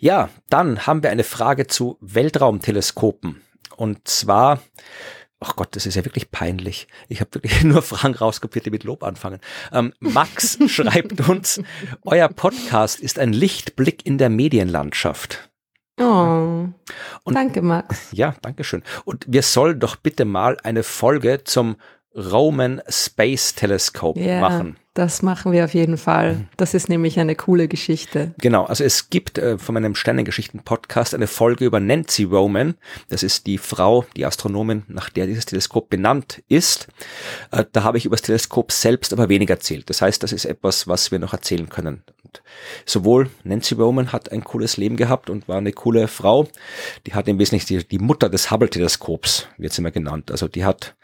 Ja, 0.00 0.30
dann 0.48 0.86
haben 0.86 1.02
wir 1.02 1.10
eine 1.10 1.24
Frage 1.24 1.66
zu 1.66 1.98
Weltraumteleskopen. 2.00 3.42
Und 3.76 4.08
zwar 4.08 4.60
ach 5.40 5.56
Gott, 5.56 5.74
das 5.74 5.86
ist 5.86 5.94
ja 5.94 6.04
wirklich 6.04 6.30
peinlich. 6.30 6.86
Ich 7.08 7.20
habe 7.20 7.34
wirklich 7.34 7.62
nur 7.64 7.82
Fragen 7.82 8.14
rauskopiert, 8.14 8.66
die 8.66 8.70
mit 8.70 8.84
Lob 8.84 9.02
anfangen. 9.02 9.40
Ähm, 9.72 9.92
Max 10.00 10.58
schreibt 10.66 11.28
uns, 11.28 11.60
euer 12.02 12.28
Podcast 12.28 13.00
ist 13.00 13.18
ein 13.18 13.32
Lichtblick 13.32 14.06
in 14.06 14.18
der 14.18 14.30
Medienlandschaft. 14.30 15.50
Oh, 15.98 16.68
und, 17.24 17.34
danke 17.34 17.60
Max. 17.60 18.08
Ja, 18.12 18.34
danke 18.40 18.64
schön. 18.64 18.82
Und 19.04 19.26
wir 19.28 19.42
sollen 19.42 19.80
doch 19.80 19.96
bitte 19.96 20.24
mal 20.24 20.56
eine 20.62 20.82
Folge 20.82 21.44
zum 21.44 21.76
Roman 22.14 22.82
Space 22.88 23.54
Telescope 23.54 24.18
yeah, 24.18 24.40
machen. 24.40 24.76
Das 24.94 25.22
machen 25.22 25.52
wir 25.52 25.64
auf 25.64 25.72
jeden 25.72 25.96
Fall. 25.96 26.48
Das 26.56 26.74
ist 26.74 26.88
nämlich 26.88 27.20
eine 27.20 27.36
coole 27.36 27.68
Geschichte. 27.68 28.34
Genau, 28.38 28.64
also 28.64 28.82
es 28.82 29.08
gibt 29.08 29.38
äh, 29.38 29.56
von 29.56 29.74
meinem 29.74 29.94
Sternengeschichten-Podcast 29.94 31.14
eine 31.14 31.28
Folge 31.28 31.64
über 31.64 31.78
Nancy 31.78 32.24
Roman. 32.24 32.74
Das 33.08 33.22
ist 33.22 33.46
die 33.46 33.58
Frau, 33.58 34.04
die 34.16 34.26
Astronomin, 34.26 34.82
nach 34.88 35.08
der 35.08 35.28
dieses 35.28 35.46
Teleskop 35.46 35.88
benannt 35.88 36.42
ist. 36.48 36.88
Äh, 37.52 37.64
da 37.70 37.84
habe 37.84 37.98
ich 37.98 38.06
über 38.06 38.16
das 38.16 38.22
Teleskop 38.22 38.72
selbst 38.72 39.12
aber 39.12 39.28
wenig 39.28 39.48
erzählt. 39.48 39.88
Das 39.88 40.02
heißt, 40.02 40.24
das 40.24 40.32
ist 40.32 40.44
etwas, 40.44 40.88
was 40.88 41.12
wir 41.12 41.20
noch 41.20 41.32
erzählen 41.32 41.68
können. 41.68 42.02
Und 42.24 42.42
sowohl 42.84 43.30
Nancy 43.44 43.74
Roman 43.74 44.10
hat 44.10 44.32
ein 44.32 44.42
cooles 44.42 44.76
Leben 44.76 44.96
gehabt 44.96 45.30
und 45.30 45.46
war 45.46 45.58
eine 45.58 45.72
coole 45.72 46.08
Frau. 46.08 46.48
Die 47.06 47.14
hat 47.14 47.28
im 47.28 47.38
Wesentlichen 47.38 47.78
die, 47.78 47.86
die 47.86 48.00
Mutter 48.00 48.28
des 48.28 48.50
Hubble-Teleskops, 48.50 49.46
wird 49.56 49.72
sie 49.72 49.82
immer 49.82 49.92
genannt. 49.92 50.32
Also 50.32 50.48
die 50.48 50.64
hat 50.64 50.96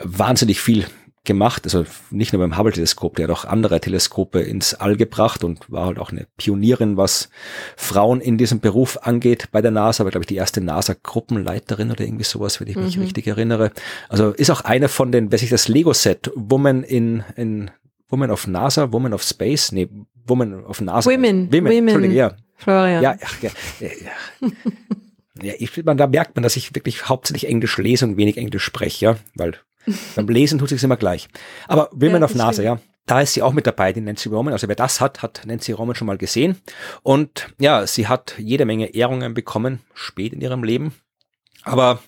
wahnsinnig 0.00 0.60
viel 0.60 0.86
gemacht, 1.24 1.64
also 1.64 1.84
nicht 2.10 2.32
nur 2.32 2.40
beim 2.40 2.56
Hubble-Teleskop, 2.56 3.16
der 3.16 3.28
hat 3.28 3.36
auch 3.36 3.44
andere 3.44 3.80
Teleskope 3.80 4.40
ins 4.40 4.74
All 4.74 4.96
gebracht 4.96 5.44
und 5.44 5.70
war 5.70 5.86
halt 5.86 5.98
auch 5.98 6.10
eine 6.10 6.26
Pionierin, 6.38 6.96
was 6.96 7.28
Frauen 7.76 8.20
in 8.20 8.38
diesem 8.38 8.60
Beruf 8.60 8.98
angeht 9.02 9.50
bei 9.52 9.60
der 9.60 9.70
NASA, 9.70 10.04
war 10.04 10.10
glaube 10.10 10.22
ich 10.22 10.28
die 10.28 10.36
erste 10.36 10.62
NASA-Gruppenleiterin 10.62 11.90
oder 11.90 12.02
irgendwie 12.02 12.24
sowas, 12.24 12.60
wenn 12.60 12.68
ich 12.68 12.76
mich 12.76 12.96
mhm. 12.96 13.02
richtig 13.02 13.26
erinnere. 13.26 13.72
Also 14.08 14.30
ist 14.30 14.50
auch 14.50 14.62
eine 14.62 14.88
von 14.88 15.12
den, 15.12 15.30
wer 15.30 15.38
sich 15.38 15.50
das 15.50 15.68
Lego-Set 15.68 16.32
Woman 16.34 16.82
in, 16.82 17.22
in 17.36 17.70
Woman 18.08 18.30
of 18.30 18.46
NASA, 18.46 18.90
Woman 18.90 19.12
of 19.12 19.22
Space, 19.22 19.70
nee, 19.70 19.88
Woman 20.26 20.64
of 20.64 20.80
NASA. 20.80 21.10
Women, 21.10 21.52
Women, 21.52 21.88
Women. 21.88 22.12
ja. 22.12 22.32
Florian. 22.56 23.02
Ja, 23.02 23.16
ach, 23.22 23.42
ja, 23.42 23.50
ja. 23.80 24.48
Ja, 25.40 25.52
ich, 25.56 25.84
man, 25.84 25.96
da 25.96 26.08
merkt 26.08 26.34
man, 26.34 26.42
dass 26.42 26.56
ich 26.56 26.74
wirklich 26.74 27.08
hauptsächlich 27.08 27.48
Englisch 27.48 27.78
lese 27.78 28.04
und 28.06 28.16
wenig 28.16 28.38
Englisch 28.38 28.64
spreche, 28.64 29.04
ja, 29.04 29.16
weil 29.36 29.54
beim 30.16 30.28
Lesen 30.28 30.58
tut 30.58 30.68
sich 30.68 30.82
immer 30.82 30.96
gleich. 30.96 31.28
Aber 31.66 31.88
Women 31.92 32.20
ja, 32.20 32.24
auf 32.24 32.34
Nase, 32.34 32.62
ja. 32.62 32.78
Da 33.06 33.22
ist 33.22 33.32
sie 33.32 33.42
auch 33.42 33.54
mit 33.54 33.66
dabei, 33.66 33.94
die 33.94 34.02
Nancy 34.02 34.28
Roman. 34.28 34.52
Also 34.52 34.68
wer 34.68 34.76
das 34.76 35.00
hat, 35.00 35.22
hat 35.22 35.42
Nancy 35.46 35.72
Roman 35.72 35.94
schon 35.94 36.06
mal 36.06 36.18
gesehen. 36.18 36.60
Und 37.02 37.48
ja, 37.58 37.86
sie 37.86 38.06
hat 38.06 38.34
jede 38.36 38.66
Menge 38.66 38.94
Ehrungen 38.94 39.32
bekommen, 39.32 39.80
spät 39.94 40.34
in 40.34 40.42
ihrem 40.42 40.62
Leben. 40.62 40.94
Aber 41.62 42.00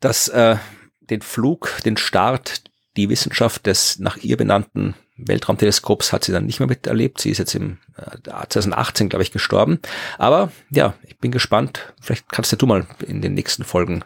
das, 0.00 0.26
äh, 0.28 0.56
den 1.00 1.22
Flug, 1.22 1.80
den 1.84 1.96
Start, 1.96 2.64
die 2.96 3.08
Wissenschaft 3.08 3.66
des 3.66 4.00
nach 4.00 4.16
ihr 4.16 4.36
benannten 4.36 4.96
Weltraumteleskops 5.16 6.12
hat 6.12 6.24
sie 6.24 6.32
dann 6.32 6.44
nicht 6.44 6.58
mehr 6.58 6.68
miterlebt. 6.68 7.20
Sie 7.20 7.30
ist 7.30 7.38
jetzt 7.38 7.54
im 7.54 7.78
äh, 7.96 8.18
2018, 8.24 9.08
glaube 9.08 9.22
ich, 9.22 9.30
gestorben. 9.30 9.80
Aber 10.18 10.50
ja, 10.70 10.94
ich 11.06 11.18
bin 11.18 11.30
gespannt. 11.30 11.94
Vielleicht 12.00 12.28
kannst 12.30 12.60
du 12.60 12.66
mal 12.66 12.86
in 13.06 13.22
den 13.22 13.34
nächsten 13.34 13.64
Folgen 13.64 14.04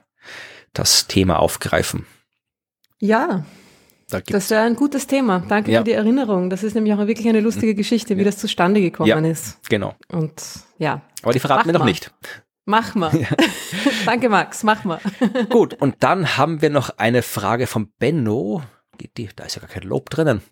das 0.72 1.06
Thema 1.06 1.38
aufgreifen. 1.38 2.06
Ja, 3.00 3.44
da 4.10 4.20
das 4.20 4.50
wäre 4.50 4.62
ein 4.62 4.76
gutes 4.76 5.06
Thema. 5.06 5.42
Danke 5.48 5.70
ja. 5.70 5.80
für 5.80 5.84
die 5.84 5.92
Erinnerung. 5.92 6.50
Das 6.50 6.62
ist 6.62 6.74
nämlich 6.74 6.92
auch 6.94 7.06
wirklich 7.06 7.28
eine 7.28 7.40
lustige 7.40 7.74
Geschichte, 7.74 8.16
wie 8.16 8.22
ja. 8.22 8.26
das 8.26 8.38
zustande 8.38 8.80
gekommen 8.80 9.08
ja, 9.08 9.18
ist. 9.18 9.58
Genau. 9.68 9.94
Und 10.08 10.42
ja. 10.78 11.02
Aber 11.22 11.32
die 11.32 11.38
verraten 11.38 11.66
wir 11.66 11.72
noch 11.72 11.84
nicht. 11.84 12.12
Mach 12.66 12.94
mal. 12.94 13.12
Danke, 14.06 14.28
Max. 14.28 14.62
Mach 14.62 14.84
mal. 14.84 15.00
Gut, 15.48 15.74
und 15.80 15.96
dann 16.00 16.36
haben 16.36 16.60
wir 16.60 16.70
noch 16.70 16.98
eine 16.98 17.22
Frage 17.22 17.66
von 17.66 17.90
Benno. 17.98 18.62
da 19.36 19.44
ist 19.44 19.56
ja 19.56 19.60
gar 19.60 19.70
kein 19.70 19.82
Lob 19.82 20.10
drinnen. 20.10 20.42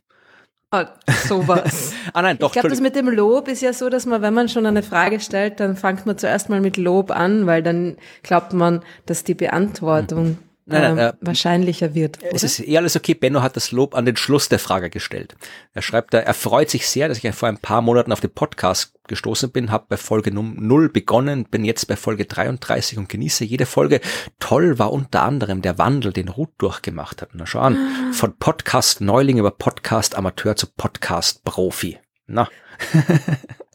Oh, 0.70 0.85
sowas. 1.27 1.95
ah 2.12 2.23
nein, 2.23 2.39
doch. 2.39 2.49
Ich 2.49 2.53
glaube, 2.53 2.69
das 2.69 2.81
mit 2.81 2.95
dem 2.95 3.09
Lob 3.09 3.49
ist 3.49 3.62
ja 3.62 3.73
so, 3.73 3.89
dass 3.89 4.05
man, 4.05 4.20
wenn 4.20 4.35
man 4.35 4.49
schon 4.49 4.66
eine 4.66 4.83
Frage 4.83 5.19
stellt, 5.19 5.61
dann 5.61 5.77
fängt 5.77 6.05
man 6.05 6.19
zuerst 6.19 6.51
mal 6.51 6.61
mit 6.61 6.77
Lob 6.77 7.11
an, 7.11 7.47
weil 7.47 7.62
dann 7.62 7.97
glaubt 8.23 8.53
man, 8.53 8.83
dass 9.07 9.25
die 9.25 9.35
Beantwortung 9.35 10.39
nein, 10.69 10.82
nein, 10.82 10.99
ähm, 10.99 10.99
äh, 10.99 11.12
wahrscheinlicher 11.20 11.95
wird. 11.95 12.19
Oder? 12.23 12.35
Es 12.35 12.43
ist 12.43 12.61
eh 12.61 12.77
alles 12.77 12.97
okay. 12.97 13.15
Benno 13.15 13.43
hat 13.43 13.57
das 13.57 13.73
Lob 13.73 13.95
an 13.95 14.05
den 14.05 14.16
Schluss 14.16 14.49
der 14.49 14.59
Frage 14.59 14.90
gestellt. 14.90 15.36
Er 15.73 15.82
schreibt 15.82 16.15
da, 16.15 16.19
er 16.19 16.35
freut 16.35 16.70
sich 16.70 16.89
sehr, 16.89 17.09
dass 17.09 17.23
ich 17.23 17.35
vor 17.35 17.49
ein 17.49 17.59
paar 17.59 17.82
Monaten 17.82 18.12
auf 18.12 18.20
den 18.20 18.31
Podcast 18.31 18.95
gestoßen 19.09 19.51
bin, 19.51 19.70
habe 19.70 19.86
bei 19.89 19.97
Folge 19.97 20.32
0 20.32 20.89
begonnen, 20.90 21.45
bin 21.45 21.65
jetzt 21.65 21.86
bei 21.89 21.97
Folge 21.97 22.27
33 22.27 22.99
und 22.99 23.09
genieße 23.09 23.45
jede 23.45 23.66
Folge. 23.66 24.01
Toll 24.39 24.78
war 24.78 24.93
unter 24.93 25.23
anderem 25.23 25.62
der 25.62 25.78
Wandel, 25.78 26.12
den 26.12 26.28
Ruth 26.28 26.53
durchgemacht 26.59 27.23
hat. 27.23 27.31
Na 27.32 27.47
schau 27.47 27.61
an, 27.61 28.12
von 28.12 28.36
Podcast 28.36 29.01
Neuling 29.01 29.39
über 29.39 29.51
Podcast 29.51 30.15
Amateur 30.15 30.57
zu 30.57 30.66
Podcast 30.66 31.43
Profi. 31.45 31.99
Na. 32.27 32.49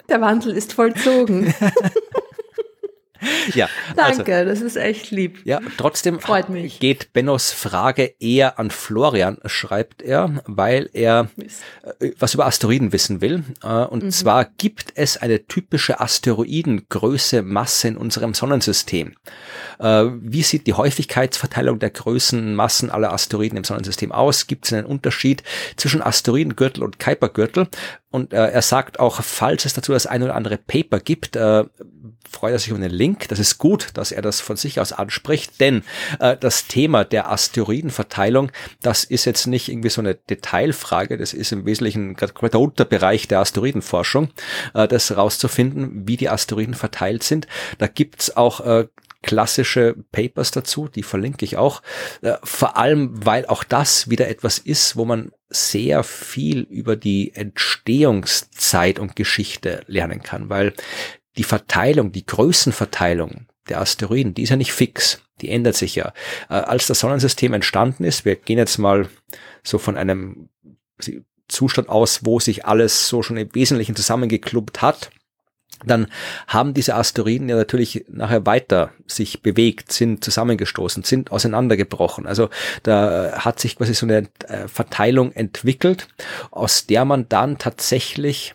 Der 0.09 0.21
Wandel 0.21 0.55
ist 0.55 0.73
vollzogen. 0.73 1.53
ja. 3.53 3.69
Danke, 3.95 4.35
also, 4.35 4.49
das 4.49 4.61
ist 4.61 4.75
echt 4.75 5.11
lieb. 5.11 5.39
Ja, 5.45 5.59
trotzdem 5.77 6.19
Freut 6.19 6.49
mich. 6.49 6.79
geht 6.79 7.13
Bennos 7.13 7.51
Frage 7.51 8.13
eher 8.19 8.59
an 8.59 8.71
Florian, 8.71 9.37
schreibt 9.45 10.01
er, 10.01 10.41
weil 10.45 10.89
er 10.93 11.29
äh, 11.99 12.11
was 12.19 12.33
über 12.33 12.45
Asteroiden 12.45 12.91
wissen 12.91 13.21
will. 13.21 13.43
Äh, 13.63 13.67
und 13.67 14.03
mhm. 14.03 14.11
zwar 14.11 14.45
gibt 14.45 14.93
es 14.95 15.17
eine 15.17 15.45
typische 15.47 15.99
Asteroidengröße, 15.99 17.41
Masse 17.41 17.89
in 17.89 17.97
unserem 17.97 18.33
Sonnensystem. 18.33 19.15
Äh, 19.79 20.05
wie 20.21 20.43
sieht 20.43 20.67
die 20.67 20.73
Häufigkeitsverteilung 20.73 21.79
der 21.79 21.89
Größen, 21.89 22.55
Massen 22.55 22.89
aller 22.89 23.13
Asteroiden 23.13 23.57
im 23.57 23.63
Sonnensystem 23.63 24.11
aus? 24.11 24.47
Gibt 24.47 24.65
es 24.65 24.73
einen 24.73 24.85
Unterschied 24.85 25.43
zwischen 25.77 26.01
Asteroidengürtel 26.01 26.83
und 26.83 26.99
Kuipergürtel? 26.99 27.67
Und 28.13 28.31
äh, 28.31 28.51
er 28.51 28.61
sagt 28.61 28.99
auch, 28.99 29.23
falls 29.23 29.65
es 29.65 29.73
dazu 29.73 29.91
das 29.91 30.05
ein 30.05 30.21
oder 30.21 30.35
andere 30.35 30.59
Paper 30.59 30.99
gibt, 30.99 31.35
äh, 31.35 31.63
freut 32.29 32.51
er 32.51 32.59
sich 32.59 32.71
um 32.71 32.79
den 32.79 32.91
Link. 32.91 33.27
Das 33.29 33.39
ist 33.39 33.57
gut, 33.57 33.87
dass 33.95 34.11
er 34.11 34.21
das 34.21 34.39
von 34.39 34.55
sich 34.55 34.79
aus 34.79 34.93
anspricht, 34.93 35.59
denn 35.59 35.81
äh, 36.19 36.37
das 36.37 36.67
Thema 36.67 37.05
der 37.05 37.31
Asteroidenverteilung, 37.31 38.51
das 38.83 39.03
ist 39.03 39.25
jetzt 39.25 39.47
nicht 39.47 39.67
irgendwie 39.67 39.89
so 39.89 39.99
eine 39.99 40.13
Detailfrage, 40.13 41.17
das 41.17 41.33
ist 41.33 41.51
im 41.53 41.65
Wesentlichen 41.65 42.13
gerade 42.13 42.49
der 42.51 42.59
Unterbereich 42.59 43.27
der 43.27 43.39
Asteroidenforschung, 43.39 44.29
äh, 44.75 44.87
das 44.87 45.09
herauszufinden, 45.09 46.07
wie 46.07 46.17
die 46.17 46.29
Asteroiden 46.29 46.75
verteilt 46.75 47.23
sind. 47.23 47.47
Da 47.79 47.87
gibt's 47.87 48.37
auch 48.37 48.59
äh, 48.59 48.87
klassische 49.23 49.95
Papers 50.11 50.51
dazu, 50.51 50.87
die 50.87 51.01
verlinke 51.01 51.45
ich 51.45 51.57
auch. 51.57 51.81
Äh, 52.21 52.33
vor 52.43 52.77
allem, 52.77 53.25
weil 53.25 53.47
auch 53.47 53.63
das 53.63 54.07
wieder 54.11 54.27
etwas 54.27 54.59
ist, 54.59 54.97
wo 54.97 55.05
man 55.05 55.31
sehr 55.55 56.03
viel 56.03 56.61
über 56.61 56.95
die 56.95 57.33
Entstehungszeit 57.33 58.99
und 58.99 59.15
Geschichte 59.15 59.83
lernen 59.87 60.21
kann, 60.21 60.49
weil 60.49 60.73
die 61.37 61.43
Verteilung, 61.43 62.11
die 62.11 62.25
Größenverteilung 62.25 63.47
der 63.69 63.81
Asteroiden, 63.81 64.33
die 64.33 64.43
ist 64.43 64.49
ja 64.49 64.55
nicht 64.55 64.73
fix. 64.73 65.21
Die 65.41 65.49
ändert 65.49 65.75
sich 65.75 65.95
ja. 65.95 66.13
Äh, 66.49 66.55
als 66.55 66.87
das 66.87 66.99
Sonnensystem 66.99 67.53
entstanden 67.53 68.03
ist, 68.03 68.25
wir 68.25 68.35
gehen 68.35 68.57
jetzt 68.57 68.77
mal 68.77 69.09
so 69.63 69.77
von 69.77 69.97
einem 69.97 70.49
Zustand 71.47 71.89
aus, 71.89 72.25
wo 72.25 72.39
sich 72.39 72.65
alles 72.65 73.07
so 73.07 73.23
schon 73.23 73.37
im 73.37 73.53
Wesentlichen 73.53 73.95
zusammengeklubbt 73.95 74.81
hat, 74.81 75.11
dann 75.85 76.07
haben 76.47 76.73
diese 76.73 76.95
Asteroiden 76.95 77.49
ja 77.49 77.55
natürlich 77.55 78.05
nachher 78.07 78.45
weiter 78.45 78.91
sich 79.07 79.41
bewegt, 79.41 79.91
sind 79.91 80.23
zusammengestoßen, 80.23 81.03
sind 81.03 81.31
auseinandergebrochen. 81.31 82.25
Also 82.25 82.49
da 82.83 83.33
hat 83.39 83.59
sich 83.59 83.77
quasi 83.77 83.93
so 83.93 84.05
eine 84.05 84.27
äh, 84.47 84.67
Verteilung 84.67 85.31
entwickelt, 85.31 86.07
aus 86.51 86.85
der 86.87 87.05
man 87.05 87.27
dann 87.29 87.57
tatsächlich 87.57 88.53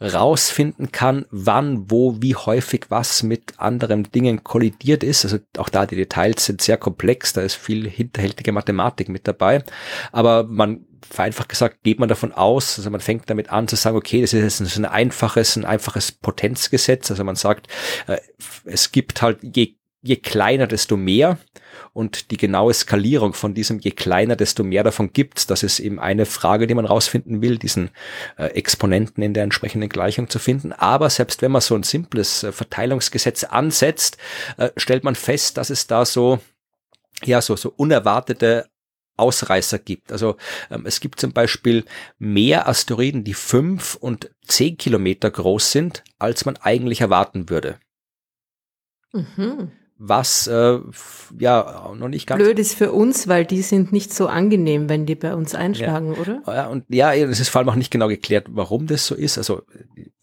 rausfinden 0.00 0.92
kann, 0.92 1.24
wann, 1.30 1.90
wo, 1.90 2.20
wie 2.20 2.34
häufig 2.34 2.86
was 2.90 3.22
mit 3.22 3.54
anderen 3.56 4.04
Dingen 4.12 4.44
kollidiert 4.44 5.02
ist. 5.02 5.24
Also 5.24 5.38
auch 5.56 5.70
da 5.70 5.86
die 5.86 5.96
Details 5.96 6.44
sind 6.44 6.60
sehr 6.60 6.76
komplex, 6.76 7.32
da 7.32 7.40
ist 7.40 7.54
viel 7.54 7.88
hinterhältige 7.88 8.52
Mathematik 8.52 9.08
mit 9.08 9.26
dabei. 9.26 9.64
Aber 10.12 10.44
man 10.44 10.84
vereinfacht 11.08 11.48
gesagt, 11.48 11.82
geht 11.82 11.98
man 11.98 12.08
davon 12.08 12.32
aus, 12.32 12.78
also 12.78 12.90
man 12.90 13.00
fängt 13.00 13.30
damit 13.30 13.50
an 13.50 13.68
zu 13.68 13.76
sagen, 13.76 13.96
okay, 13.96 14.20
das 14.20 14.34
ist 14.34 14.60
jetzt 14.60 14.76
ein 14.76 14.84
einfaches, 14.84 15.56
ein 15.56 15.64
einfaches 15.64 16.12
Potenzgesetz. 16.12 17.10
Also 17.10 17.24
man 17.24 17.36
sagt, 17.36 17.68
äh, 18.06 18.18
es 18.64 18.92
gibt 18.92 19.22
halt 19.22 19.38
je, 19.42 19.76
je 20.02 20.16
kleiner, 20.16 20.66
desto 20.66 20.96
mehr. 20.96 21.38
Und 21.96 22.30
die 22.30 22.36
genaue 22.36 22.74
Skalierung 22.74 23.32
von 23.32 23.54
diesem 23.54 23.78
je 23.78 23.90
kleiner, 23.90 24.36
desto 24.36 24.62
mehr 24.62 24.84
davon 24.84 25.14
gibt's. 25.14 25.46
Das 25.46 25.62
ist 25.62 25.78
eben 25.78 25.98
eine 25.98 26.26
Frage, 26.26 26.66
die 26.66 26.74
man 26.74 26.84
rausfinden 26.84 27.40
will, 27.40 27.56
diesen 27.56 27.88
äh, 28.36 28.48
Exponenten 28.48 29.22
in 29.22 29.32
der 29.32 29.44
entsprechenden 29.44 29.88
Gleichung 29.88 30.28
zu 30.28 30.38
finden. 30.38 30.74
Aber 30.74 31.08
selbst 31.08 31.40
wenn 31.40 31.52
man 31.52 31.62
so 31.62 31.74
ein 31.74 31.84
simples 31.84 32.42
äh, 32.42 32.52
Verteilungsgesetz 32.52 33.44
ansetzt, 33.44 34.18
äh, 34.58 34.68
stellt 34.76 35.04
man 35.04 35.14
fest, 35.14 35.56
dass 35.56 35.70
es 35.70 35.86
da 35.86 36.04
so 36.04 36.38
ja, 37.24 37.40
so, 37.40 37.56
so 37.56 37.72
unerwartete 37.74 38.68
Ausreißer 39.16 39.78
gibt. 39.78 40.12
Also 40.12 40.36
ähm, 40.70 40.84
es 40.84 41.00
gibt 41.00 41.18
zum 41.18 41.32
Beispiel 41.32 41.86
mehr 42.18 42.68
Asteroiden, 42.68 43.24
die 43.24 43.32
fünf 43.32 43.94
und 43.94 44.30
zehn 44.46 44.76
Kilometer 44.76 45.30
groß 45.30 45.72
sind, 45.72 46.04
als 46.18 46.44
man 46.44 46.58
eigentlich 46.58 47.00
erwarten 47.00 47.48
würde. 47.48 47.78
Mhm. 49.14 49.72
Was 49.98 50.46
äh, 50.46 50.78
ja 51.38 51.92
noch 51.98 52.08
nicht 52.08 52.26
ganz 52.26 52.42
blöd 52.42 52.58
ist 52.58 52.74
für 52.74 52.92
uns, 52.92 53.28
weil 53.28 53.46
die 53.46 53.62
sind 53.62 53.92
nicht 53.92 54.12
so 54.12 54.26
angenehm, 54.26 54.88
wenn 54.88 55.06
die 55.06 55.14
bei 55.14 55.34
uns 55.34 55.54
einschlagen, 55.54 56.14
ja. 56.14 56.20
oder? 56.20 56.42
Ja, 56.46 56.66
und 56.66 56.84
ja, 56.88 57.14
es 57.14 57.40
ist 57.40 57.48
vor 57.48 57.60
allem 57.60 57.70
auch 57.70 57.76
nicht 57.76 57.90
genau 57.90 58.08
geklärt, 58.08 58.48
warum 58.50 58.86
das 58.86 59.06
so 59.06 59.14
ist. 59.14 59.38
Also 59.38 59.62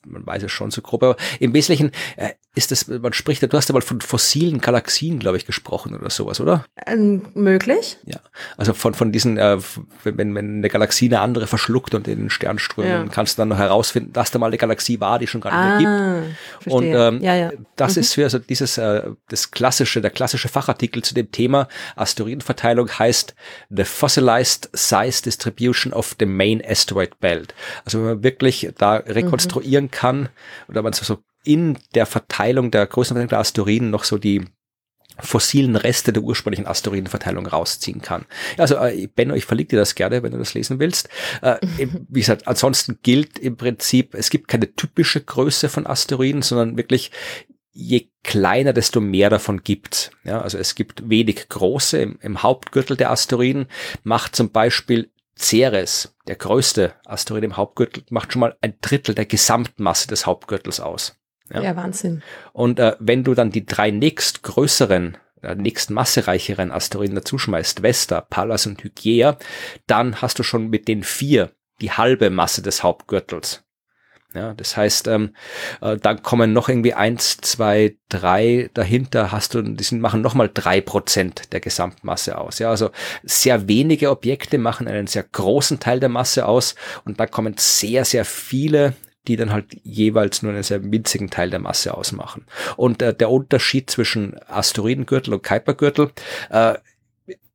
man 0.05 0.25
weiß 0.25 0.43
es 0.43 0.51
schon 0.51 0.71
so 0.71 0.81
grob, 0.81 1.03
aber 1.03 1.17
im 1.39 1.53
Wesentlichen 1.53 1.91
äh, 2.17 2.29
ist 2.55 2.71
das, 2.71 2.87
man 2.87 3.13
spricht, 3.13 3.41
du 3.41 3.57
hast 3.57 3.69
ja 3.69 3.73
mal 3.73 3.81
von 3.81 3.99
fossilen 3.99 4.61
Galaxien, 4.61 5.17
glaube 5.17 5.37
ich, 5.37 5.45
gesprochen 5.47 5.95
oder 5.95 6.11
sowas, 6.11 6.39
oder? 6.39 6.65
Ähm, 6.85 7.23
möglich. 7.33 7.97
Ja, 8.05 8.19
also 8.57 8.73
von, 8.73 8.93
von 8.93 9.11
diesen, 9.11 9.39
äh, 9.39 9.57
wenn, 10.03 10.35
wenn 10.35 10.57
eine 10.57 10.69
Galaxie 10.69 11.07
eine 11.07 11.21
andere 11.21 11.47
verschluckt 11.47 11.95
und 11.95 12.07
in 12.07 12.19
den 12.19 12.29
Sternströmen, 12.29 12.91
ja. 12.91 13.05
kannst 13.11 13.37
du 13.37 13.41
dann 13.41 13.49
noch 13.49 13.57
herausfinden, 13.57 14.13
dass 14.13 14.29
da 14.29 14.37
mal 14.37 14.47
eine 14.47 14.59
Galaxie 14.59 14.99
war, 14.99 15.17
die 15.17 15.25
schon 15.25 15.41
gar 15.41 15.49
nicht 15.49 15.87
ah, 15.87 15.89
mehr 15.89 16.21
gibt. 16.21 16.37
Verstehe. 16.61 16.73
Und 16.73 17.15
ähm, 17.15 17.23
ja, 17.23 17.35
ja. 17.35 17.51
das 17.75 17.95
mhm. 17.95 18.01
ist 18.01 18.13
für 18.13 18.23
also 18.23 18.37
dieses, 18.37 18.77
äh, 18.77 19.09
das 19.29 19.49
klassische, 19.49 20.01
der 20.01 20.11
klassische 20.11 20.47
Fachartikel 20.47 21.01
zu 21.03 21.15
dem 21.15 21.31
Thema 21.31 21.67
Asteroidenverteilung 21.95 22.87
heißt 22.87 23.33
The 23.71 23.83
Fossilized 23.83 24.69
Size 24.73 25.23
Distribution 25.23 25.91
of 25.91 26.15
the 26.19 26.27
Main 26.27 26.61
Asteroid 26.63 27.19
Belt. 27.19 27.55
Also 27.83 27.97
wenn 27.99 28.05
man 28.05 28.23
wirklich 28.23 28.69
da 28.77 28.97
rekonstruieren 28.97 29.85
mhm. 29.85 29.91
Kann 29.93 30.29
oder 30.67 30.81
man 30.81 30.91
so 30.91 31.19
in 31.45 31.77
der 31.95 32.05
Verteilung 32.05 32.71
der 32.71 32.85
größten 32.87 33.27
der 33.27 33.39
Asteroiden 33.39 33.89
noch 33.89 34.03
so 34.03 34.17
die 34.17 34.45
fossilen 35.19 35.75
Reste 35.75 36.11
der 36.11 36.23
ursprünglichen 36.23 36.65
Asteroidenverteilung 36.65 37.45
rausziehen 37.45 38.01
kann. 38.01 38.25
Also 38.57 38.77
äh, 38.77 39.07
Benno, 39.07 39.35
ich 39.35 39.45
verlinke 39.45 39.71
dir 39.71 39.79
das 39.79 39.95
gerne, 39.95 40.23
wenn 40.23 40.31
du 40.31 40.39
das 40.39 40.55
lesen 40.55 40.79
willst. 40.79 41.09
Äh, 41.41 41.57
wie 42.09 42.19
gesagt, 42.19 42.47
ansonsten 42.47 42.99
gilt 43.03 43.37
im 43.37 43.55
Prinzip, 43.55 44.15
es 44.15 44.29
gibt 44.29 44.47
keine 44.47 44.73
typische 44.73 45.21
Größe 45.21 45.69
von 45.69 45.85
Asteroiden, 45.85 46.41
sondern 46.41 46.77
wirklich 46.77 47.11
je 47.71 48.09
kleiner, 48.23 48.73
desto 48.73 49.01
mehr 49.01 49.29
davon 49.29 49.63
gibt. 49.63 50.11
Ja, 50.23 50.41
also 50.41 50.57
es 50.57 50.75
gibt 50.75 51.09
wenig 51.09 51.49
große 51.49 51.97
im, 51.99 52.17
im 52.21 52.41
Hauptgürtel 52.41 52.97
der 52.97 53.11
Asteroiden, 53.11 53.67
macht 54.03 54.35
zum 54.35 54.51
Beispiel 54.51 55.11
Ceres, 55.37 56.15
der 56.27 56.35
größte 56.35 56.93
Asteroid 57.05 57.43
im 57.43 57.57
Hauptgürtel, 57.57 58.03
macht 58.09 58.33
schon 58.33 58.41
mal 58.41 58.55
ein 58.61 58.75
Drittel 58.81 59.15
der 59.15 59.25
Gesamtmasse 59.25 60.07
des 60.07 60.25
Hauptgürtels 60.25 60.79
aus. 60.79 61.19
Ja, 61.49 61.61
ja 61.61 61.75
Wahnsinn. 61.75 62.23
Und 62.53 62.79
äh, 62.79 62.95
wenn 62.99 63.23
du 63.23 63.33
dann 63.33 63.51
die 63.51 63.65
drei 63.65 63.91
nächstgrößeren, 63.91 65.17
äh, 65.41 65.55
nächst 65.55 65.89
massereicheren 65.89 66.71
Asteroiden 66.71 67.15
dazuschmeißt, 67.15 67.83
Vesta, 67.83 68.21
Pallas 68.21 68.65
und 68.65 68.83
Hygiea, 68.83 69.37
dann 69.87 70.21
hast 70.21 70.39
du 70.39 70.43
schon 70.43 70.69
mit 70.69 70.87
den 70.87 71.03
vier 71.03 71.51
die 71.81 71.91
halbe 71.91 72.29
Masse 72.29 72.61
des 72.61 72.83
Hauptgürtels. 72.83 73.62
Ja, 74.33 74.53
das 74.55 74.75
heißt, 74.75 75.07
ähm, 75.07 75.35
äh, 75.81 75.97
dann 75.97 76.23
kommen 76.23 76.53
noch 76.53 76.67
irgendwie 76.67 76.93
eins, 76.93 77.37
zwei, 77.37 77.97
drei 78.09 78.69
dahinter 78.73 79.31
hast 79.31 79.53
du, 79.53 79.61
die 79.61 79.83
sind, 79.83 80.01
machen 80.01 80.21
nochmal 80.21 80.49
drei 80.51 80.81
Prozent 80.81 81.53
der 81.53 81.59
Gesamtmasse 81.59 82.37
aus. 82.37 82.57
Ja, 82.59 82.69
also 82.71 82.89
sehr 83.21 83.67
wenige 83.67 84.09
Objekte 84.09 84.57
machen 84.57 84.87
einen 84.87 85.07
sehr 85.07 85.23
großen 85.23 85.79
Teil 85.79 85.99
der 85.99 86.09
Masse 86.09 86.47
aus 86.47 86.73
und 87.05 87.19
dann 87.19 87.29
kommen 87.29 87.55
sehr, 87.57 88.05
sehr 88.05 88.25
viele 88.25 88.93
die 89.27 89.37
dann 89.37 89.53
halt 89.53 89.77
jeweils 89.83 90.41
nur 90.41 90.51
einen 90.51 90.63
sehr 90.63 90.83
winzigen 90.83 91.29
Teil 91.29 91.49
der 91.49 91.59
Masse 91.59 91.93
ausmachen. 91.93 92.45
Und 92.75 93.01
äh, 93.01 93.13
der 93.13 93.29
Unterschied 93.29 93.89
zwischen 93.89 94.37
Asteroidengürtel 94.47 95.33
und 95.33 95.43
Kuipergürtel 95.43 96.11
äh, 96.49 96.73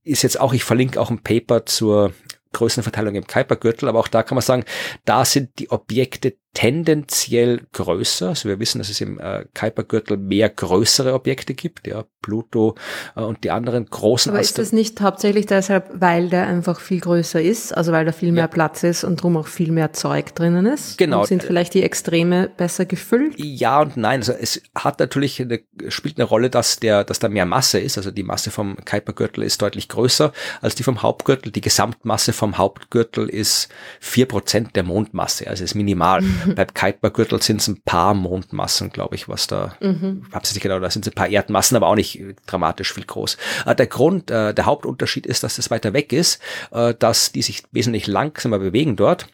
ist 0.03 0.23
jetzt 0.23 0.41
auch, 0.41 0.55
ich 0.55 0.65
verlinke 0.65 0.99
auch 0.99 1.11
ein 1.11 1.23
Paper 1.23 1.67
zur 1.67 2.15
Größenverteilung 2.53 3.15
im 3.15 3.27
Kuipergürtel, 3.27 3.89
aber 3.89 3.99
auch 3.99 4.09
da 4.09 4.23
kann 4.23 4.37
man 4.37 4.43
sagen, 4.43 4.65
da 5.05 5.25
sind 5.25 5.59
die 5.59 5.71
Objekte 5.71 6.37
tendenziell 6.59 7.61
größer. 7.73 8.31
Also 8.31 8.49
wir 8.49 8.59
wissen, 8.59 8.79
dass 8.79 8.89
es 8.89 9.01
im 9.01 9.21
äh, 9.21 9.45
Kuipergürtel 9.55 10.17
mehr 10.17 10.49
größere 10.49 11.15
Objekte 11.15 11.55
gibt, 11.55 11.87
ja, 11.87 12.05
Pluto 12.21 12.75
äh, 13.15 13.21
und 13.21 13.45
die 13.45 13.53
anderen 13.53 13.87
großen 13.87 14.33
Aber 14.33 14.41
ist 14.41 14.59
das 14.59 14.73
nicht 14.73 15.01
hauptsächlich 15.01 15.47
deshalb, 15.47 15.89
weil 15.93 16.29
der 16.29 16.49
einfach 16.49 16.81
viel 16.81 16.99
größer 16.99 17.41
ist, 17.41 17.77
also 17.77 17.93
weil 17.93 18.05
da 18.05 18.11
viel 18.11 18.33
mehr 18.33 18.45
ja. 18.45 18.49
Platz 18.49 18.83
ist 18.83 19.05
und 19.05 19.23
drum 19.23 19.37
auch 19.37 19.47
viel 19.47 19.71
mehr 19.71 19.93
Zeug 19.93 20.35
drinnen 20.35 20.67
ist? 20.67 20.99
Genau. 20.99 21.21
Und 21.21 21.29
sind 21.29 21.45
vielleicht 21.45 21.75
die 21.75 21.85
Extreme 21.85 22.51
besser 22.57 22.87
gefüllt? 22.87 23.35
Ja 23.37 23.81
und 23.81 23.97
nein. 23.97 24.19
Also 24.19 24.33
es 24.33 24.61
hat 24.75 24.99
natürlich 24.99 25.41
eine, 25.41 25.61
spielt 25.91 26.19
eine 26.19 26.25
Rolle, 26.25 26.51
dass 26.51 26.81
der, 26.81 27.05
dass 27.05 27.21
da 27.21 27.29
mehr 27.29 27.47
Masse 27.47 27.79
ist. 27.79 27.99
Also 27.99 28.11
die 28.11 28.25
Masse 28.25 28.51
vom 28.51 28.77
Kuipergürtel 28.85 29.45
ist 29.45 29.63
deutlich 29.63 29.89
größer 29.89 30.33
als 30.61 30.75
die 30.75 30.83
vom 30.83 31.03
Hauptgürtel. 31.03 31.53
Die 31.53 31.61
Gesamtmasse 31.61 32.33
vom 32.33 32.59
Hauptgürtel 32.59 33.29
ist 33.29 33.69
vier 34.01 34.27
Prozent 34.27 34.75
der 34.75 34.83
Mondmasse, 34.83 35.47
also 35.47 35.63
ist 35.63 35.77
minimal. 35.77 36.21
Beim 36.57 36.75
Kuipergürtel 36.75 37.43
sind 37.43 37.61
es 37.61 37.69
ein 37.69 37.83
paar 37.83 38.15
Mondmassen, 38.15 38.91
glaube 38.91 39.15
ich, 39.15 39.29
was 39.29 39.47
da, 39.47 39.77
mhm. 39.81 40.27
hab's 40.33 40.53
nicht 40.55 40.62
genau, 40.62 40.79
da 40.79 40.91
sind 40.91 41.07
es 41.07 41.12
ein 41.12 41.15
paar 41.15 41.29
Erdmassen, 41.29 41.77
aber 41.77 41.89
auch 41.89 41.95
nicht 41.95 42.23
dramatisch 42.47 42.93
viel 42.93 43.05
groß. 43.05 43.37
Äh, 43.66 43.75
der 43.75 43.87
Grund, 43.87 44.31
äh, 44.31 44.55
der 44.55 44.66
Hauptunterschied 44.66 45.27
ist, 45.27 45.43
dass 45.43 45.57
das 45.57 45.70
weiter 45.70 45.93
weg 45.93 46.12
ist, 46.12 46.41
äh, 46.70 46.95
dass 46.95 47.33
die 47.33 47.43
sich 47.43 47.65
wesentlich 47.73 48.07
langsamer 48.07 48.59
bewegen 48.59 48.97
dort, 48.97 49.27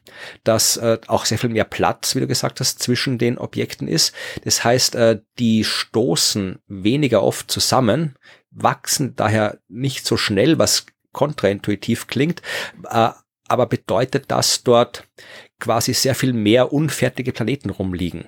dass 0.43 0.79
auch 1.07 1.25
sehr 1.25 1.39
viel 1.39 1.51
mehr 1.51 1.65
Platz, 1.65 2.15
wie 2.15 2.21
du 2.21 2.27
gesagt 2.27 2.61
hast, 2.61 2.81
zwischen 2.81 3.19
den 3.19 3.39
Objekten 3.39 3.89
ist. 3.89 4.15
Das 4.45 4.65
heißt, 4.65 4.97
die 5.39 5.65
stoßen 5.65 6.59
weniger 6.67 7.23
oft 7.23 7.51
zusammen, 7.51 8.17
wachsen 8.51 9.17
daher 9.17 9.59
nicht 9.69 10.07
so 10.07 10.17
schnell, 10.17 10.59
was 10.59 10.87
kontraintuitiv 11.13 12.07
klingt, 12.07 12.43
aber 12.83 13.67
bedeutet, 13.67 14.31
dass 14.31 14.63
dort 14.63 15.07
quasi 15.65 15.95
sehr 15.95 16.15
viel 16.15 16.35
mehr 16.35 16.73
unfertige 16.75 17.33
Planeten 17.33 17.71
rumliegen. 17.71 18.27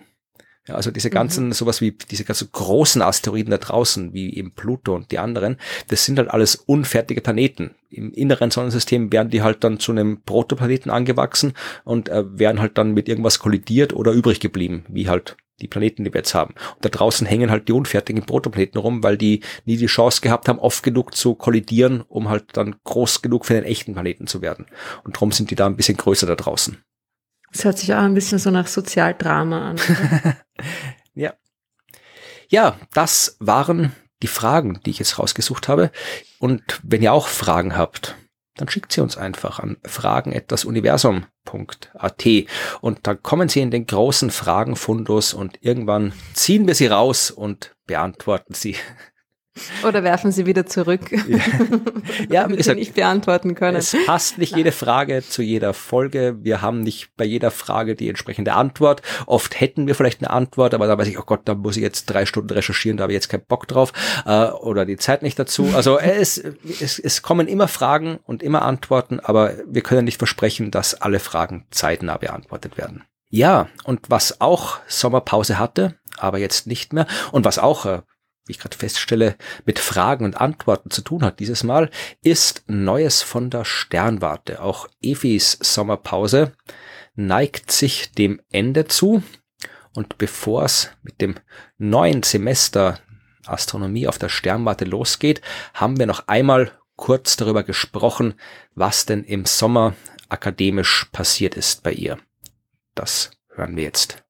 Ja, 0.67 0.75
also 0.75 0.91
diese 0.91 1.11
ganzen, 1.11 1.49
mhm. 1.49 1.53
sowas 1.53 1.81
wie 1.81 1.93
diese 1.93 2.25
ganzen 2.25 2.49
großen 2.51 3.03
Asteroiden 3.03 3.51
da 3.51 3.59
draußen, 3.59 4.15
wie 4.15 4.35
eben 4.35 4.53
Pluto 4.53 4.95
und 4.95 5.13
die 5.13 5.19
anderen, 5.19 5.59
das 5.89 6.05
sind 6.05 6.19
halt 6.19 6.31
alles 6.31 6.57
unfertige 6.57 7.21
Planeten. 7.21 7.77
Im 7.91 8.13
inneren 8.13 8.51
Sonnensystem 8.51 9.13
werden 9.13 9.31
die 9.31 9.43
halt 9.43 9.63
dann 9.63 9.79
zu 9.79 9.93
einem 9.93 10.23
Protoplaneten 10.23 10.91
angewachsen 10.91 11.53
und 11.85 12.09
äh, 12.09 12.25
werden 12.39 12.61
halt 12.61 12.79
dann 12.79 12.95
mit 12.95 13.09
irgendwas 13.09 13.39
kollidiert 13.39 13.93
oder 13.93 14.13
übrig 14.13 14.41
geblieben, 14.41 14.85
wie 14.89 15.09
halt 15.09 15.37
die 15.61 15.69
Planeten, 15.69 16.05
die 16.05 16.13
wir 16.13 16.21
jetzt 16.21 16.35
haben. 16.35 16.55
Und 16.75 16.85
da 16.85 16.89
draußen 16.89 17.27
hängen 17.27 17.51
halt 17.51 17.69
die 17.69 17.73
unfertigen 17.73 18.27
Protoplaneten 18.27 18.81
rum, 18.81 19.03
weil 19.03 19.17
die 19.17 19.43
nie 19.67 19.77
die 19.77 19.87
Chance 19.87 20.21
gehabt 20.21 20.49
haben, 20.49 20.59
oft 20.59 20.83
genug 20.83 21.15
zu 21.15 21.35
kollidieren, 21.35 22.03
um 22.09 22.29
halt 22.29 22.57
dann 22.57 22.77
groß 22.85 23.23
genug 23.23 23.47
für 23.47 23.55
den 23.55 23.65
echten 23.65 23.93
Planeten 23.93 24.27
zu 24.27 24.43
werden. 24.43 24.67
Und 25.05 25.17
darum 25.17 25.33
sind 25.33 25.51
die 25.51 25.55
da 25.55 25.67
ein 25.67 25.77
bisschen 25.77 25.97
größer 25.97 26.27
da 26.27 26.35
draußen. 26.35 26.79
Das 27.57 27.65
hört 27.65 27.79
sich 27.79 27.95
auch 27.95 28.03
ein 28.03 28.13
bisschen 28.13 28.39
so 28.39 28.51
nach 28.51 28.67
Sozialdrama 28.67 29.71
an. 29.71 29.77
ja. 31.15 31.33
Ja, 32.49 32.77
das 32.93 33.39
waren 33.41 33.93
die 34.23 34.27
Fragen, 34.27 34.79
die 34.85 34.91
ich 34.91 34.99
jetzt 34.99 35.19
rausgesucht 35.19 35.67
habe. 35.67 35.91
Und 36.39 36.63
wenn 36.83 37.01
ihr 37.01 37.15
auch 37.15 37.29
Fragen 37.29 37.75
habt, 37.75 38.15
dann 38.57 38.69
schickt 38.69 38.93
sie 38.93 39.01
uns 39.01 39.17
einfach 39.17 39.59
an 39.59 39.79
fragen.universum.at 39.87 42.27
und 42.83 43.07
dann 43.07 43.23
kommen 43.23 43.49
sie 43.49 43.61
in 43.61 43.71
den 43.71 43.87
großen 43.87 44.31
Fragenfundus 44.31 45.33
und 45.33 45.57
irgendwann 45.63 46.13
ziehen 46.35 46.67
wir 46.67 46.75
sie 46.75 46.89
raus 46.89 47.31
und 47.31 47.75
beantworten 47.87 48.53
sie. 48.53 48.77
Oder 49.87 50.05
werfen 50.05 50.33
sie 50.33 50.47
wieder 50.47 50.67
zurück, 50.67 51.11
ja, 51.11 51.39
ja 52.29 52.49
wie 52.49 52.57
gesagt, 52.57 52.79
nicht 52.79 52.95
beantworten 52.95 53.55
können. 53.55 53.77
Es 53.77 53.97
passt 54.07 54.39
nicht 54.39 54.57
jede 54.57 54.73
Frage 54.73 55.23
zu 55.27 55.43
jeder 55.43 55.73
Folge. 55.75 56.37
Wir 56.43 56.63
haben 56.63 56.81
nicht 56.81 57.17
bei 57.17 57.25
jeder 57.25 57.51
Frage 57.51 57.95
die 57.95 58.09
entsprechende 58.09 58.53
Antwort. 58.53 59.03
Oft 59.27 59.59
hätten 59.59 59.87
wir 59.87 59.95
vielleicht 59.95 60.21
eine 60.21 60.31
Antwort, 60.31 60.75
aber 60.75 60.87
da 60.87 60.99
weiß 60.99 61.09
ich, 61.09 61.19
oh 61.19 61.25
Gott, 61.25 61.43
da 61.45 61.55
muss 61.55 61.77
ich 61.77 61.83
jetzt 61.83 62.07
drei 62.07 62.27
Stunden 62.27 62.51
recherchieren, 62.51 62.97
da 62.97 63.03
habe 63.03 63.13
ich 63.13 63.17
jetzt 63.17 63.29
keinen 63.29 63.47
Bock 63.47 63.67
drauf 63.67 63.93
äh, 64.27 64.47
oder 64.47 64.85
die 64.85 64.97
Zeit 64.97 65.23
nicht 65.23 65.39
dazu. 65.39 65.71
Also 65.75 65.99
es, 65.99 66.39
es, 66.39 66.99
es 66.99 67.23
kommen 67.23 67.49
immer 67.49 67.69
Fragen 67.69 68.19
und 68.25 68.43
immer 68.43 68.63
Antworten, 68.63 69.21
aber 69.21 69.55
wir 69.67 69.83
können 69.83 70.05
nicht 70.05 70.19
versprechen, 70.19 70.71
dass 70.71 70.95
alle 70.95 71.19
Fragen 71.19 71.67
zeitnah 71.71 72.17
beantwortet 72.17 72.77
werden. 72.77 73.05
Ja, 73.29 73.69
und 73.85 74.09
was 74.09 74.41
auch 74.41 74.79
Sommerpause 74.87 75.59
hatte, 75.59 75.97
aber 76.17 76.39
jetzt 76.39 76.67
nicht 76.67 76.93
mehr 76.93 77.07
und 77.33 77.45
was 77.45 77.59
auch 77.59 77.87
äh, 77.87 78.03
wie 78.47 78.53
ich 78.53 78.59
gerade 78.59 78.77
feststelle, 78.77 79.37
mit 79.65 79.79
Fragen 79.79 80.25
und 80.25 80.41
Antworten 80.41 80.91
zu 80.91 81.03
tun 81.03 81.25
hat 81.25 81.41
dieses 81.41 81.65
Mal, 81.65 81.91
ist 82.23 82.65
Neues 82.69 83.23
von 83.23 83.51
der 83.51 83.65
Sternwarte. 83.65 84.63
Auch 84.63 84.89
Evis 85.03 85.59
Sommerpause 85.61 86.53
neigt 87.15 87.73
sich 87.73 88.13
dem 88.13 88.41
Ende 88.51 88.87
zu. 88.87 89.23
Und 89.95 90.19
bevor 90.19 90.65
es 90.65 90.91
mit 91.03 91.21
dem 91.21 91.37
neuen 91.79 92.23
Semester 92.23 93.01
Astronomie 93.47 94.07
auf 94.07 94.19
der 94.19 94.29
Sternwarte 94.29 94.85
losgeht, 94.85 95.41
haben 95.75 95.99
wir 95.99 96.07
noch 96.07 96.29
einmal 96.29 96.73
kurz 96.97 97.37
darüber 97.37 97.63
gesprochen, 97.63 98.35
was 98.75 99.07
denn 99.07 99.25
im 99.25 99.45
Sommer 99.45 99.95
akademisch 100.29 101.07
passiert 101.13 101.55
ist 101.55 101.83
bei 101.83 101.93
ihr. 101.93 102.19
Das 102.95 103.31
hören 103.55 103.77
wir 103.77 103.85
jetzt. 103.85 104.26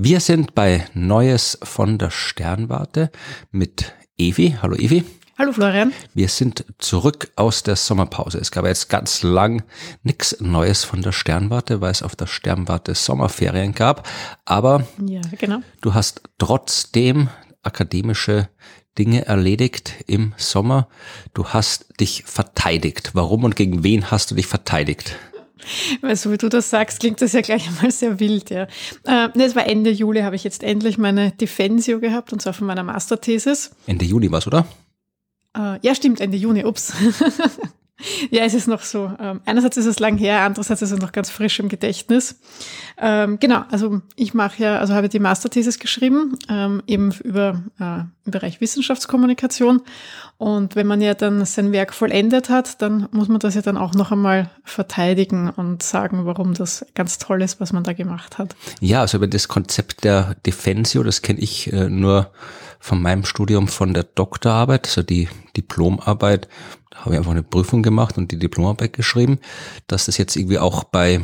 Wir 0.00 0.20
sind 0.20 0.54
bei 0.54 0.86
Neues 0.94 1.58
von 1.60 1.98
der 1.98 2.10
Sternwarte 2.10 3.10
mit 3.50 3.94
Evi. 4.16 4.56
Hallo 4.62 4.76
Evi. 4.76 5.02
Hallo 5.36 5.50
Florian. 5.50 5.92
Wir 6.14 6.28
sind 6.28 6.64
zurück 6.78 7.32
aus 7.34 7.64
der 7.64 7.74
Sommerpause. 7.74 8.38
Es 8.38 8.52
gab 8.52 8.64
jetzt 8.64 8.88
ganz 8.90 9.24
lang 9.24 9.64
nichts 10.04 10.36
Neues 10.38 10.84
von 10.84 11.02
der 11.02 11.10
Sternwarte, 11.10 11.80
weil 11.80 11.90
es 11.90 12.04
auf 12.04 12.14
der 12.14 12.28
Sternwarte 12.28 12.94
Sommerferien 12.94 13.74
gab. 13.74 14.08
Aber 14.44 14.86
ja, 15.04 15.20
genau. 15.36 15.62
du 15.80 15.94
hast 15.94 16.22
trotzdem 16.38 17.28
akademische 17.64 18.48
Dinge 18.98 19.26
erledigt 19.26 19.94
im 20.06 20.32
Sommer. 20.36 20.86
Du 21.34 21.46
hast 21.46 21.98
dich 21.98 22.22
verteidigt. 22.24 23.10
Warum 23.14 23.42
und 23.42 23.56
gegen 23.56 23.82
wen 23.82 24.12
hast 24.12 24.30
du 24.30 24.36
dich 24.36 24.46
verteidigt? 24.46 25.16
Weil 26.00 26.16
so 26.16 26.32
wie 26.32 26.38
du 26.38 26.48
das 26.48 26.70
sagst, 26.70 27.00
klingt 27.00 27.20
das 27.20 27.32
ja 27.32 27.40
gleich 27.40 27.66
einmal 27.68 27.90
sehr 27.90 28.20
wild, 28.20 28.50
ja. 28.50 28.66
Äh, 29.04 29.28
es 29.38 29.56
war 29.56 29.66
Ende 29.66 29.90
Juli, 29.90 30.22
habe 30.22 30.36
ich 30.36 30.44
jetzt 30.44 30.62
endlich 30.62 30.98
meine 30.98 31.32
Defensio 31.32 32.00
gehabt, 32.00 32.32
und 32.32 32.42
zwar 32.42 32.52
von 32.52 32.66
meiner 32.66 32.82
Masterthesis. 32.82 33.70
Ende 33.86 34.04
Juli 34.04 34.30
was, 34.30 34.46
oder? 34.46 34.66
Äh, 35.56 35.78
ja, 35.82 35.94
stimmt, 35.94 36.20
Ende 36.20 36.36
Juni, 36.36 36.64
ups. 36.64 36.92
Ja, 38.30 38.44
es 38.44 38.54
ist 38.54 38.68
noch 38.68 38.82
so. 38.82 39.10
Ähm, 39.18 39.40
einerseits 39.44 39.76
ist 39.76 39.86
es 39.86 39.98
lang 39.98 40.18
her, 40.18 40.42
andererseits 40.42 40.82
ist 40.82 40.90
es 40.90 41.00
noch 41.00 41.12
ganz 41.12 41.30
frisch 41.30 41.58
im 41.60 41.68
Gedächtnis. 41.68 42.40
Ähm, 42.98 43.38
genau, 43.40 43.64
also 43.70 44.00
ich 44.16 44.34
mache 44.34 44.62
ja, 44.62 44.78
also 44.78 44.94
habe 44.94 45.08
die 45.08 45.18
Masterthesis 45.18 45.78
geschrieben, 45.78 46.38
ähm, 46.48 46.82
eben 46.86 47.12
über 47.24 47.62
äh, 47.80 48.00
im 48.24 48.32
Bereich 48.32 48.60
Wissenschaftskommunikation. 48.60 49.82
Und 50.36 50.76
wenn 50.76 50.86
man 50.86 51.00
ja 51.00 51.14
dann 51.14 51.44
sein 51.44 51.72
Werk 51.72 51.92
vollendet 51.92 52.48
hat, 52.48 52.80
dann 52.82 53.08
muss 53.10 53.28
man 53.28 53.40
das 53.40 53.54
ja 53.54 53.62
dann 53.62 53.76
auch 53.76 53.94
noch 53.94 54.12
einmal 54.12 54.50
verteidigen 54.64 55.50
und 55.50 55.82
sagen, 55.82 56.26
warum 56.26 56.54
das 56.54 56.86
ganz 56.94 57.18
toll 57.18 57.42
ist, 57.42 57.60
was 57.60 57.72
man 57.72 57.84
da 57.84 57.92
gemacht 57.92 58.38
hat. 58.38 58.54
Ja, 58.80 59.00
also 59.00 59.18
über 59.18 59.26
das 59.26 59.48
Konzept 59.48 60.04
der 60.04 60.36
Defensio, 60.46 61.02
das 61.02 61.22
kenne 61.22 61.40
ich 61.40 61.72
äh, 61.72 61.88
nur 61.88 62.30
von 62.80 63.02
meinem 63.02 63.24
Studium 63.24 63.68
von 63.68 63.94
der 63.94 64.04
Doktorarbeit, 64.04 64.86
also 64.86 65.02
die 65.02 65.28
Diplomarbeit, 65.56 66.48
habe 66.94 67.12
ich 67.12 67.18
einfach 67.18 67.32
eine 67.32 67.42
Prüfung 67.42 67.82
gemacht 67.82 68.18
und 68.18 68.32
die 68.32 68.38
Diplomarbeit 68.38 68.92
geschrieben, 68.92 69.38
dass 69.86 70.06
das 70.06 70.18
jetzt 70.18 70.36
irgendwie 70.36 70.58
auch 70.58 70.84
bei 70.84 71.20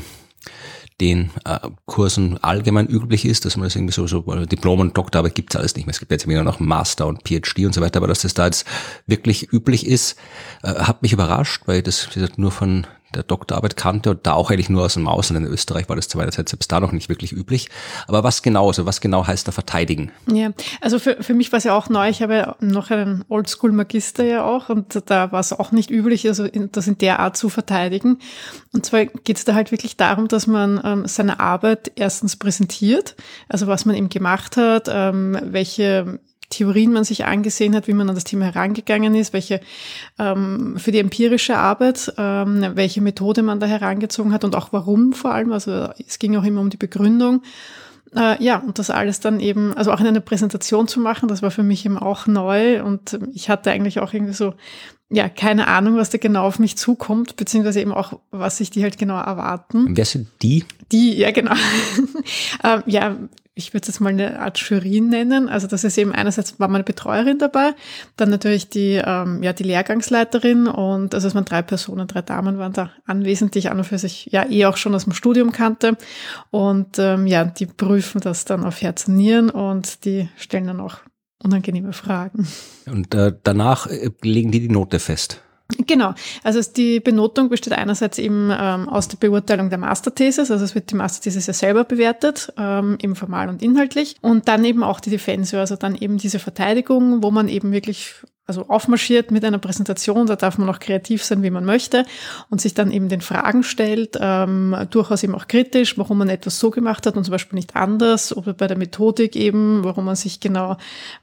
den 1.00 1.30
äh, 1.44 1.58
Kursen 1.86 2.38
allgemein 2.42 2.86
üblich 2.86 3.24
ist, 3.24 3.44
dass 3.44 3.56
man 3.56 3.64
das 3.64 3.74
irgendwie 3.74 3.92
so, 3.92 4.06
so 4.06 4.20
Diplom 4.46 4.80
und 4.80 4.96
Doktorarbeit 4.96 5.34
gibt's 5.34 5.56
alles 5.56 5.74
nicht 5.74 5.86
mehr. 5.86 5.92
Es 5.92 5.98
gibt 5.98 6.12
jetzt 6.12 6.28
wieder 6.28 6.44
noch 6.44 6.60
Master 6.60 7.06
und 7.08 7.22
PhD 7.26 7.66
und 7.66 7.74
so 7.74 7.80
weiter, 7.80 7.98
aber 7.98 8.06
dass 8.06 8.22
das 8.22 8.34
da 8.34 8.46
jetzt 8.46 8.64
wirklich 9.06 9.52
üblich 9.52 9.86
ist, 9.86 10.16
äh, 10.62 10.68
hat 10.68 11.02
mich 11.02 11.12
überrascht, 11.12 11.62
weil 11.66 11.82
das 11.82 12.08
nur 12.36 12.52
von 12.52 12.86
der 13.14 13.22
Doktorarbeit 13.22 13.76
kannte 13.76 14.10
und 14.10 14.26
da 14.26 14.34
auch 14.34 14.50
eigentlich 14.50 14.68
nur 14.68 14.82
aus 14.84 14.94
dem 14.94 15.08
Ausland. 15.08 15.46
In 15.46 15.52
Österreich 15.52 15.88
war 15.88 15.96
das 15.96 16.08
zu 16.08 16.18
meiner 16.18 16.32
Zeit 16.32 16.48
selbst 16.48 16.70
da 16.70 16.80
noch 16.80 16.92
nicht 16.92 17.08
wirklich 17.08 17.32
üblich. 17.32 17.68
Aber 18.06 18.24
was 18.24 18.42
genau, 18.42 18.68
also 18.68 18.86
was 18.86 19.00
genau 19.00 19.26
heißt 19.26 19.46
da 19.46 19.52
verteidigen? 19.52 20.12
Ja, 20.26 20.50
also 20.80 20.98
für, 20.98 21.22
für 21.22 21.34
mich 21.34 21.52
war 21.52 21.58
es 21.58 21.64
ja 21.64 21.76
auch 21.76 21.88
neu. 21.88 22.08
Ich 22.08 22.22
habe 22.22 22.56
noch 22.60 22.90
einen 22.90 23.24
Oldschool-Magister 23.28 24.24
ja 24.24 24.44
auch 24.44 24.68
und 24.68 25.02
da 25.06 25.32
war 25.32 25.40
es 25.40 25.52
auch 25.52 25.72
nicht 25.72 25.90
üblich, 25.90 26.26
also 26.28 26.44
in, 26.44 26.70
das 26.72 26.86
in 26.86 26.98
der 26.98 27.20
Art 27.20 27.36
zu 27.36 27.48
verteidigen. 27.48 28.18
Und 28.72 28.86
zwar 28.86 29.06
geht 29.06 29.36
es 29.36 29.44
da 29.44 29.54
halt 29.54 29.70
wirklich 29.70 29.96
darum, 29.96 30.28
dass 30.28 30.46
man 30.46 30.80
ähm, 30.84 31.06
seine 31.06 31.40
Arbeit 31.40 31.92
erstens 31.96 32.36
präsentiert, 32.36 33.16
also 33.48 33.66
was 33.66 33.84
man 33.84 33.96
eben 33.96 34.08
gemacht 34.08 34.56
hat, 34.56 34.88
ähm, 34.90 35.38
welche 35.42 36.20
Theorien 36.56 36.92
man 36.92 37.04
sich 37.04 37.24
angesehen 37.24 37.74
hat, 37.74 37.88
wie 37.88 37.94
man 37.94 38.08
an 38.08 38.14
das 38.14 38.24
Thema 38.24 38.46
herangegangen 38.46 39.14
ist, 39.14 39.32
welche 39.32 39.60
ähm, 40.18 40.76
für 40.78 40.92
die 40.92 40.98
empirische 40.98 41.56
Arbeit, 41.56 42.12
ähm, 42.18 42.64
welche 42.74 43.00
Methode 43.00 43.42
man 43.42 43.60
da 43.60 43.66
herangezogen 43.66 44.32
hat 44.32 44.44
und 44.44 44.56
auch 44.56 44.68
warum 44.72 45.12
vor 45.12 45.32
allem. 45.32 45.52
Also 45.52 45.88
es 46.06 46.18
ging 46.18 46.36
auch 46.36 46.44
immer 46.44 46.60
um 46.60 46.70
die 46.70 46.76
Begründung. 46.76 47.42
Äh, 48.14 48.42
ja, 48.42 48.58
und 48.58 48.78
das 48.78 48.90
alles 48.90 49.20
dann 49.20 49.40
eben, 49.40 49.74
also 49.74 49.90
auch 49.92 50.00
in 50.00 50.06
einer 50.06 50.20
Präsentation 50.20 50.86
zu 50.86 51.00
machen, 51.00 51.28
das 51.28 51.42
war 51.42 51.50
für 51.50 51.64
mich 51.64 51.84
eben 51.84 51.98
auch 51.98 52.26
neu 52.26 52.82
und 52.82 53.18
ich 53.32 53.50
hatte 53.50 53.72
eigentlich 53.72 53.98
auch 53.98 54.12
irgendwie 54.12 54.34
so, 54.34 54.54
ja, 55.10 55.28
keine 55.28 55.66
Ahnung, 55.66 55.96
was 55.96 56.10
da 56.10 56.18
genau 56.18 56.46
auf 56.46 56.58
mich 56.58 56.76
zukommt, 56.76 57.36
beziehungsweise 57.36 57.80
eben 57.80 57.92
auch, 57.92 58.20
was 58.30 58.58
sich 58.58 58.70
die 58.70 58.82
halt 58.82 58.98
genau 58.98 59.18
erwarten. 59.18 59.96
Wer 59.96 60.04
sind 60.04 60.28
die? 60.42 60.64
Die, 60.92 61.16
ja, 61.16 61.32
genau. 61.32 61.54
ähm, 62.64 62.82
ja, 62.86 63.16
ich 63.56 63.72
würde 63.72 63.88
es 63.88 64.00
mal 64.00 64.08
eine 64.08 64.40
Art 64.40 64.58
Jury 64.58 65.00
nennen. 65.00 65.48
Also 65.48 65.66
das 65.66 65.84
ist 65.84 65.96
eben 65.96 66.12
einerseits 66.12 66.58
war 66.58 66.68
meine 66.68 66.84
Betreuerin 66.84 67.38
dabei, 67.38 67.74
dann 68.16 68.30
natürlich 68.30 68.68
die, 68.68 69.00
ähm, 69.04 69.42
ja, 69.42 69.52
die 69.52 69.62
Lehrgangsleiterin 69.62 70.66
und 70.66 71.14
also 71.14 71.28
es 71.28 71.34
waren 71.34 71.44
drei 71.44 71.62
Personen, 71.62 72.08
drei 72.08 72.22
Damen 72.22 72.58
waren 72.58 72.72
da 72.72 72.90
anwesend, 73.06 73.54
die 73.54 73.60
ich 73.60 73.70
an 73.70 73.78
und 73.78 73.84
für 73.84 73.98
sich 73.98 74.28
ja 74.32 74.48
eh 74.48 74.66
auch 74.66 74.76
schon 74.76 74.94
aus 74.94 75.04
dem 75.04 75.12
Studium 75.12 75.52
kannte. 75.52 75.96
Und 76.50 76.98
ähm, 76.98 77.26
ja, 77.26 77.44
die 77.44 77.66
prüfen 77.66 78.20
das 78.20 78.44
dann 78.44 78.64
auf 78.64 78.82
Herz 78.82 79.06
und 79.06 79.16
Nieren 79.16 79.50
und 79.50 80.04
die 80.04 80.28
stellen 80.36 80.66
dann 80.66 80.80
auch 80.80 80.98
unangenehme 81.42 81.92
Fragen. 81.92 82.48
Und 82.86 83.14
äh, 83.14 83.32
danach 83.42 83.86
äh, 83.86 84.10
legen 84.22 84.50
die 84.50 84.60
die 84.60 84.68
Note 84.68 84.98
fest. 84.98 85.42
Genau, 85.86 86.14
also 86.42 86.60
die 86.76 87.00
Benotung 87.00 87.48
besteht 87.48 87.72
einerseits 87.72 88.18
eben 88.18 88.50
ähm, 88.52 88.88
aus 88.88 89.08
der 89.08 89.16
Beurteilung 89.16 89.70
der 89.70 89.78
Masterthesis, 89.78 90.50
also 90.50 90.64
es 90.64 90.74
wird 90.74 90.90
die 90.90 90.94
Masterthesis 90.94 91.46
ja 91.46 91.52
selber 91.52 91.84
bewertet, 91.84 92.52
ähm, 92.56 92.98
eben 93.02 93.16
formal 93.16 93.48
und 93.48 93.62
inhaltlich, 93.62 94.16
und 94.20 94.48
dann 94.48 94.64
eben 94.64 94.82
auch 94.82 95.00
die 95.00 95.10
Defensio, 95.10 95.58
also 95.58 95.76
dann 95.76 95.94
eben 95.94 96.18
diese 96.18 96.38
Verteidigung, 96.38 97.22
wo 97.22 97.30
man 97.30 97.48
eben 97.48 97.72
wirklich 97.72 98.14
also 98.46 98.68
aufmarschiert 98.68 99.30
mit 99.30 99.44
einer 99.44 99.58
Präsentation, 99.58 100.26
da 100.26 100.36
darf 100.36 100.58
man 100.58 100.68
auch 100.68 100.78
kreativ 100.78 101.24
sein, 101.24 101.42
wie 101.42 101.50
man 101.50 101.64
möchte 101.64 102.04
und 102.50 102.60
sich 102.60 102.74
dann 102.74 102.90
eben 102.90 103.08
den 103.08 103.22
Fragen 103.22 103.62
stellt, 103.62 104.18
ähm, 104.20 104.76
durchaus 104.90 105.22
eben 105.22 105.34
auch 105.34 105.48
kritisch, 105.48 105.96
warum 105.96 106.18
man 106.18 106.28
etwas 106.28 106.58
so 106.58 106.70
gemacht 106.70 107.06
hat 107.06 107.16
und 107.16 107.24
zum 107.24 107.32
Beispiel 107.32 107.56
nicht 107.56 107.74
anders 107.74 108.36
oder 108.36 108.52
bei 108.52 108.66
der 108.66 108.76
Methodik 108.76 109.34
eben, 109.34 109.82
warum 109.82 110.04
man 110.04 110.16
sich 110.16 110.40
genau, 110.40 110.76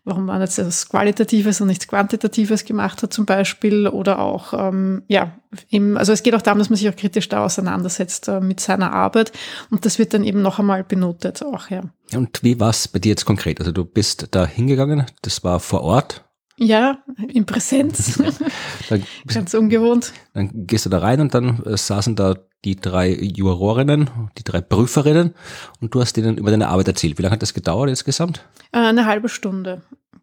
warum 0.03 0.25
man 0.25 0.41
jetzt 0.41 0.57
etwas 0.57 0.89
Qualitatives 0.89 1.61
und 1.61 1.67
nichts 1.67 1.87
Quantitatives 1.87 2.65
gemacht 2.65 3.03
hat 3.03 3.13
zum 3.13 3.25
Beispiel 3.25 3.87
oder 3.87 4.19
auch, 4.19 4.53
ähm, 4.53 5.03
ja, 5.07 5.33
eben, 5.69 5.97
also 5.97 6.13
es 6.13 6.23
geht 6.23 6.33
auch 6.33 6.41
darum, 6.41 6.57
dass 6.57 6.71
man 6.71 6.77
sich 6.77 6.89
auch 6.89 6.95
kritisch 6.95 7.29
da 7.29 7.45
auseinandersetzt 7.45 8.29
äh, 8.29 8.39
mit 8.39 8.59
seiner 8.59 8.93
Arbeit 8.93 9.31
und 9.69 9.85
das 9.85 9.99
wird 9.99 10.15
dann 10.15 10.23
eben 10.23 10.41
noch 10.41 10.57
einmal 10.57 10.83
benotet 10.83 11.43
auch, 11.43 11.69
ja. 11.69 11.81
Und 12.15 12.43
wie 12.43 12.59
war 12.59 12.71
es 12.71 12.87
bei 12.87 12.99
dir 12.99 13.09
jetzt 13.09 13.25
konkret? 13.25 13.59
Also 13.59 13.71
du 13.71 13.85
bist 13.85 14.29
da 14.31 14.45
hingegangen, 14.45 15.05
das 15.21 15.43
war 15.43 15.59
vor 15.59 15.81
Ort 15.83 16.25
ja, 16.61 16.99
in 17.27 17.45
Präsenz. 17.45 18.21
dann, 18.89 19.03
Ganz 19.27 19.53
ungewohnt. 19.53 20.13
Dann 20.33 20.67
gehst 20.67 20.85
du 20.85 20.89
da 20.89 20.99
rein 20.99 21.19
und 21.19 21.33
dann 21.33 21.63
äh, 21.63 21.75
saßen 21.75 22.15
da 22.15 22.35
die 22.63 22.75
drei 22.75 23.09
Jurorinnen, 23.11 24.09
die 24.37 24.43
drei 24.43 24.61
Prüferinnen 24.61 25.33
und 25.79 25.95
du 25.95 26.01
hast 26.01 26.15
denen 26.17 26.37
über 26.37 26.51
deine 26.51 26.67
Arbeit 26.67 26.89
erzählt. 26.89 27.17
Wie 27.17 27.23
lange 27.23 27.33
hat 27.33 27.41
das 27.41 27.55
gedauert 27.55 27.89
insgesamt? 27.89 28.45
Äh, 28.71 28.77
eine 28.77 29.05
halbe 29.05 29.29
Stunde. 29.29 29.81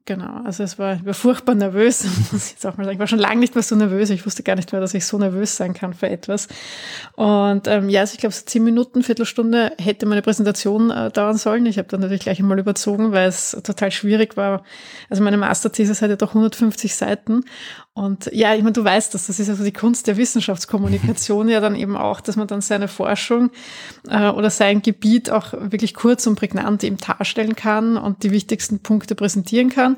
Genau, 0.09 0.41
also 0.43 0.63
es 0.63 0.79
war, 0.79 0.95
ich 0.95 1.05
war 1.05 1.13
furchtbar 1.13 1.55
nervös, 1.55 2.03
muss 2.33 2.47
ich 2.47 2.53
jetzt 2.53 2.65
auch 2.65 2.79
mal 2.79 2.85
sagen. 2.85 2.95
Ich 2.95 2.99
war 2.99 3.07
schon 3.07 3.19
lange 3.19 3.41
nicht 3.41 3.55
mehr 3.55 3.63
so 3.63 3.77
nervös. 3.77 4.09
Ich 4.09 4.25
wusste 4.25 4.43
gar 4.43 4.57
nicht 4.57 4.73
mehr, 4.73 4.81
dass 4.81 4.95
ich 4.95 5.05
so 5.05 5.19
nervös 5.19 5.59
sein 5.59 5.75
kann 5.75 5.93
für 5.93 6.09
etwas. 6.09 6.49
Und 7.15 7.69
ähm, 7.69 7.91
ja, 7.91 8.01
also 8.01 8.15
ich 8.15 8.19
glaube, 8.19 8.35
so 8.35 8.43
zehn 8.47 8.65
Minuten, 8.65 9.03
Viertelstunde 9.03 9.73
hätte 9.77 10.07
meine 10.07 10.23
Präsentation 10.23 10.91
äh, 10.91 11.11
dauern 11.11 11.37
sollen. 11.37 11.67
Ich 11.67 11.77
habe 11.77 11.89
dann 11.89 12.01
natürlich 12.01 12.23
gleich 12.23 12.39
einmal 12.39 12.59
überzogen, 12.59 13.13
weil 13.13 13.29
es 13.29 13.51
total 13.63 13.91
schwierig 13.91 14.39
war. 14.39 14.63
Also 15.11 15.23
meine 15.23 15.37
Masterthesis 15.37 16.01
hat 16.01 16.09
ja 16.09 16.17
doch 16.17 16.31
150 16.31 16.95
Seiten 16.95 17.45
und 17.99 18.31
ja, 18.33 18.55
ich 18.55 18.63
meine, 18.63 18.75
du 18.75 18.85
weißt 18.85 19.13
das, 19.13 19.27
das 19.27 19.41
ist 19.41 19.49
also 19.49 19.65
die 19.65 19.73
Kunst 19.73 20.07
der 20.07 20.17
Wissenschaftskommunikation 20.17 21.49
ja 21.49 21.59
dann 21.59 21.75
eben 21.75 21.97
auch, 21.97 22.21
dass 22.21 22.37
man 22.37 22.47
dann 22.47 22.61
seine 22.61 22.87
Forschung 22.87 23.51
äh, 24.09 24.29
oder 24.29 24.51
sein 24.51 24.83
Gebiet 24.83 25.31
auch 25.31 25.53
wirklich 25.53 25.95
kurz 25.95 26.29
und 26.29 26.37
prägnant 26.37 26.85
eben 26.85 26.97
darstellen 26.99 27.57
kann 27.57 27.97
und 27.97 28.23
die 28.23 28.31
wichtigsten 28.31 28.79
Punkte 28.79 29.17
präsentieren 29.17 29.69
kann. 29.69 29.98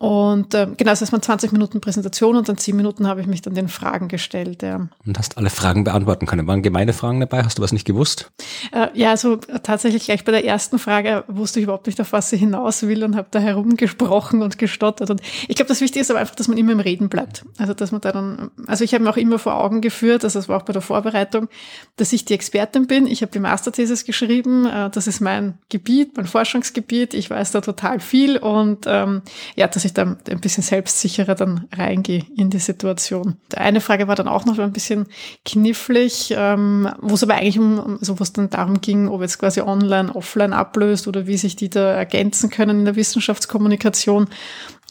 Und 0.00 0.54
äh, 0.54 0.66
genau, 0.78 0.92
das 0.92 1.02
heißt 1.02 1.12
man 1.12 1.20
20 1.20 1.52
Minuten 1.52 1.82
Präsentation 1.82 2.34
und 2.34 2.48
dann 2.48 2.56
10 2.56 2.74
Minuten 2.74 3.06
habe 3.06 3.20
ich 3.20 3.26
mich 3.26 3.42
dann 3.42 3.54
den 3.54 3.68
Fragen 3.68 4.08
gestellt. 4.08 4.62
Ja. 4.62 4.88
Und 5.04 5.18
hast 5.18 5.36
alle 5.36 5.50
Fragen 5.50 5.84
beantworten 5.84 6.24
können. 6.24 6.46
Waren 6.46 6.62
gemeine 6.62 6.94
Fragen 6.94 7.20
dabei? 7.20 7.44
Hast 7.44 7.58
du 7.58 7.62
was 7.62 7.70
nicht 7.70 7.86
gewusst? 7.86 8.32
Äh, 8.72 8.88
ja, 8.94 9.10
also 9.10 9.36
tatsächlich 9.36 10.06
gleich 10.06 10.24
bei 10.24 10.32
der 10.32 10.46
ersten 10.46 10.78
Frage 10.78 11.24
wusste 11.28 11.60
ich 11.60 11.64
überhaupt 11.64 11.86
nicht, 11.86 12.00
auf 12.00 12.14
was 12.14 12.30
sie 12.30 12.38
hinaus 12.38 12.82
will 12.84 13.04
und 13.04 13.14
habe 13.14 13.28
da 13.30 13.40
herumgesprochen 13.40 14.40
und 14.40 14.56
gestottert. 14.56 15.10
Und 15.10 15.20
ich 15.48 15.56
glaube, 15.56 15.68
das 15.68 15.82
Wichtige 15.82 16.00
ist 16.00 16.10
aber 16.10 16.20
einfach, 16.20 16.34
dass 16.34 16.48
man 16.48 16.56
immer 16.56 16.72
im 16.72 16.80
Reden 16.80 17.10
bleibt. 17.10 17.44
Also 17.58 17.74
dass 17.74 17.92
man 17.92 18.00
da 18.00 18.10
dann, 18.10 18.50
also 18.66 18.84
ich 18.84 18.94
habe 18.94 19.04
mir 19.04 19.10
auch 19.10 19.18
immer 19.18 19.38
vor 19.38 19.62
Augen 19.62 19.82
geführt, 19.82 20.24
also 20.24 20.38
das 20.38 20.48
war 20.48 20.56
auch 20.56 20.64
bei 20.64 20.72
der 20.72 20.80
Vorbereitung, 20.80 21.48
dass 21.96 22.14
ich 22.14 22.24
die 22.24 22.32
Expertin 22.32 22.86
bin. 22.86 23.06
Ich 23.06 23.20
habe 23.20 23.32
die 23.32 23.38
Masterthesis 23.38 24.06
geschrieben, 24.06 24.64
äh, 24.64 24.88
das 24.88 25.06
ist 25.06 25.20
mein 25.20 25.58
Gebiet, 25.68 26.16
mein 26.16 26.24
Forschungsgebiet. 26.24 27.12
Ich 27.12 27.28
weiß 27.28 27.50
da 27.50 27.60
total 27.60 28.00
viel 28.00 28.38
und 28.38 28.86
ähm, 28.86 29.20
ja, 29.56 29.68
dass 29.68 29.84
ich 29.84 29.89
da 29.92 30.16
ein 30.28 30.40
bisschen 30.40 30.62
selbstsicherer 30.62 31.34
dann 31.34 31.68
reingehe 31.72 32.24
in 32.36 32.50
die 32.50 32.58
Situation. 32.58 33.36
Eine 33.54 33.80
Frage 33.80 34.08
war 34.08 34.14
dann 34.14 34.28
auch 34.28 34.44
noch 34.44 34.58
ein 34.58 34.72
bisschen 34.72 35.06
knifflig, 35.44 36.34
ähm, 36.36 36.88
wo 37.00 37.14
es 37.14 37.22
aber 37.22 37.34
eigentlich 37.34 37.58
um, 37.58 37.98
also 37.98 38.18
wo 38.18 38.22
es 38.22 38.32
dann 38.32 38.50
darum 38.50 38.80
ging, 38.80 39.08
ob 39.08 39.20
jetzt 39.20 39.38
quasi 39.38 39.60
online, 39.60 40.14
offline 40.14 40.52
ablöst 40.52 41.08
oder 41.08 41.26
wie 41.26 41.36
sich 41.36 41.56
die 41.56 41.70
da 41.70 41.92
ergänzen 41.92 42.50
können 42.50 42.80
in 42.80 42.84
der 42.84 42.96
Wissenschaftskommunikation. 42.96 44.28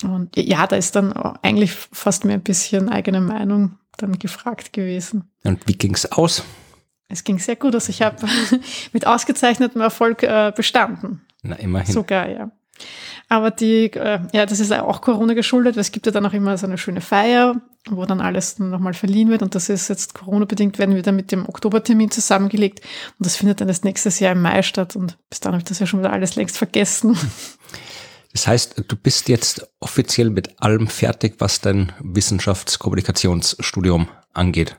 Und 0.04 0.36
ja, 0.38 0.66
da 0.68 0.76
ist 0.76 0.96
dann 0.96 1.14
eigentlich 1.14 1.72
fast 1.72 2.26
mehr 2.26 2.36
ein 2.36 2.44
bisschen 2.44 2.90
eigene 2.90 3.22
Meinung 3.22 3.78
dann 3.98 4.18
gefragt 4.18 4.74
gewesen. 4.74 5.30
Und 5.44 5.68
wie 5.68 5.74
ging's 5.74 6.06
aus? 6.06 6.44
Es 7.10 7.24
ging 7.24 7.40
sehr 7.40 7.56
gut. 7.56 7.74
Also 7.74 7.90
ich 7.90 8.02
habe 8.02 8.18
mit 8.94 9.06
ausgezeichnetem 9.06 9.82
Erfolg 9.82 10.24
äh, 10.24 10.54
bestanden. 10.56 11.22
Na, 11.42 11.56
immerhin. 11.56 11.94
Sogar, 11.94 12.30
ja. 12.30 12.52
Aber 13.30 13.52
die, 13.52 13.94
äh, 13.94 14.20
ja, 14.34 14.48
das 14.48 14.60
ist 14.60 14.74
auch 14.74 15.02
Corona 15.02 15.36
geschuldet, 15.36 15.76
weil 15.76 15.82
es 15.82 15.92
gibt 15.92 16.08
ja 16.08 16.12
dann 16.12 16.26
auch 16.26 16.34
immer 16.34 16.58
so 16.58 16.66
eine 16.66 16.80
schöne 16.80 17.00
Feier, 17.00 17.62
wo 17.88 18.04
dann 18.06 18.22
alles 18.22 18.58
nochmal 18.58 18.96
verliehen 18.96 19.30
wird. 19.30 19.44
Und 19.44 19.54
das 19.54 19.70
ist 19.70 19.88
jetzt 19.88 20.16
Corona-bedingt, 20.16 20.80
werden 20.80 20.96
wir 20.96 21.04
dann 21.04 21.16
mit 21.16 21.32
dem 21.32 21.48
Oktobertermin 21.48 22.10
zusammengelegt. 22.10 22.80
Und 23.20 23.26
das 23.26 23.36
findet 23.36 23.62
dann 23.62 23.68
das 23.68 23.84
nächstes 23.84 24.20
Jahr 24.20 24.32
im 24.32 24.42
Mai 24.42 24.64
statt. 24.64 24.96
Und 24.96 25.20
bis 25.30 25.40
dann 25.40 25.54
habe 25.54 25.62
ich 25.62 25.66
das 25.66 25.78
ja 25.78 25.86
schon 25.86 26.00
wieder 26.00 26.12
alles 26.12 26.36
längst 26.36 26.58
vergessen. 26.58 27.16
Das 28.32 28.46
heißt, 28.46 28.84
du 28.88 28.96
bist 28.96 29.28
jetzt 29.28 29.68
offiziell 29.80 30.30
mit 30.30 30.62
allem 30.62 30.88
fertig, 30.88 31.38
was 31.40 31.62
dein 31.62 31.94
Wissenschaftskommunikationsstudium 32.00 34.08
angeht. 34.34 34.76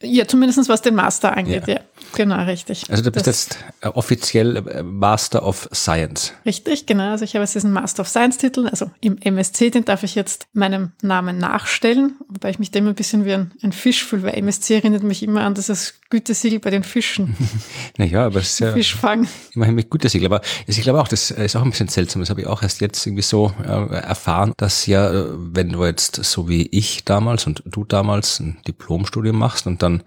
Ja, 0.00 0.28
zumindest 0.28 0.68
was 0.68 0.82
den 0.82 0.94
Master 0.94 1.36
angeht, 1.36 1.66
ja. 1.66 1.74
ja. 1.74 1.80
Genau, 2.14 2.42
richtig. 2.44 2.90
Also 2.90 3.02
du 3.02 3.10
bist 3.10 3.26
das, 3.26 3.48
jetzt 3.48 3.64
äh, 3.80 3.88
offiziell 3.88 4.56
äh, 4.56 4.82
Master 4.82 5.44
of 5.44 5.68
Science. 5.72 6.32
Richtig, 6.44 6.86
genau. 6.86 7.10
Also 7.10 7.24
ich 7.24 7.34
habe 7.34 7.42
jetzt 7.42 7.54
diesen 7.54 7.72
Master 7.72 8.02
of 8.02 8.08
Science 8.08 8.38
Titel, 8.38 8.66
also 8.68 8.90
im 9.00 9.18
MSC, 9.18 9.70
den 9.70 9.84
darf 9.84 10.02
ich 10.02 10.14
jetzt 10.14 10.48
meinem 10.52 10.92
Namen 11.02 11.38
nachstellen, 11.38 12.16
wobei 12.28 12.50
ich 12.50 12.58
mich 12.58 12.70
da 12.70 12.78
immer 12.78 12.90
ein 12.90 12.94
bisschen 12.94 13.24
wie 13.24 13.34
ein, 13.34 13.52
ein 13.62 13.72
Fisch 13.72 14.04
fühle, 14.04 14.24
weil 14.24 14.34
MSC 14.34 14.74
erinnert 14.74 15.02
mich 15.02 15.22
immer 15.22 15.42
an 15.42 15.54
dieses 15.54 15.94
Gütesiegel 16.10 16.58
bei 16.58 16.70
den 16.70 16.84
Fischen. 16.84 17.36
naja, 17.98 18.26
aber 18.26 18.40
es 18.40 18.52
ist 18.52 18.60
ja 18.60 18.72
Fischfang. 18.78 19.28
immerhin 19.54 19.74
mit 19.74 19.90
Gütesiegel. 19.90 20.26
Aber 20.26 20.40
ich 20.66 20.80
glaube 20.80 21.00
auch, 21.00 21.08
das 21.08 21.30
ist 21.30 21.56
auch 21.56 21.62
ein 21.62 21.70
bisschen 21.70 21.88
seltsam. 21.88 22.22
Das 22.22 22.30
habe 22.30 22.40
ich 22.40 22.46
auch 22.46 22.62
erst 22.62 22.80
jetzt 22.80 23.06
irgendwie 23.06 23.22
so 23.22 23.52
äh, 23.62 23.94
erfahren, 23.94 24.52
dass 24.56 24.86
ja, 24.86 25.10
äh, 25.10 25.26
wenn 25.30 25.70
du 25.70 25.84
jetzt 25.84 26.16
so 26.24 26.48
wie 26.48 26.66
ich 26.72 27.04
damals 27.04 27.46
und 27.46 27.62
du 27.66 27.84
damals 27.84 28.40
ein 28.40 28.58
Diplomstudium 28.66 29.36
machst 29.36 29.66
und 29.66 29.82
dann 29.82 30.02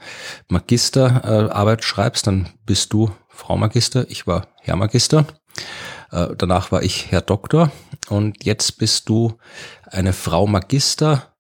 Magisterarbeit 0.50 1.82
äh, 1.82 1.84
schreibst, 1.92 2.26
dann 2.26 2.48
bist 2.66 2.94
du 2.94 3.12
Frau 3.28 3.58
Magister, 3.58 4.10
ich 4.10 4.26
war 4.26 4.48
Herr 4.62 4.78
Magister. 4.78 5.26
Äh, 6.12 6.30
danach 6.38 6.72
war 6.72 6.84
ich 6.84 7.12
Herr 7.12 7.22
Doktor 7.22 7.70
und 8.08 8.46
jetzt 8.46 8.78
bist 8.78 9.10
du 9.10 9.38
eine 9.88 10.14
Frau 10.14 10.48
Magister, 10.48 11.36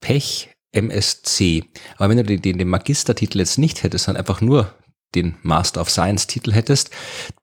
Pech, 0.00 0.50
MSC. 0.72 1.64
Aber 1.96 2.10
wenn 2.10 2.18
du 2.18 2.38
den, 2.38 2.58
den 2.58 2.68
Magistertitel 2.68 3.38
jetzt 3.38 3.56
nicht 3.56 3.82
hättest, 3.82 4.04
sondern 4.04 4.20
einfach 4.20 4.42
nur 4.42 4.74
den 5.14 5.36
Master 5.40 5.80
of 5.80 5.88
Science 5.88 6.26
Titel 6.26 6.52
hättest, 6.52 6.90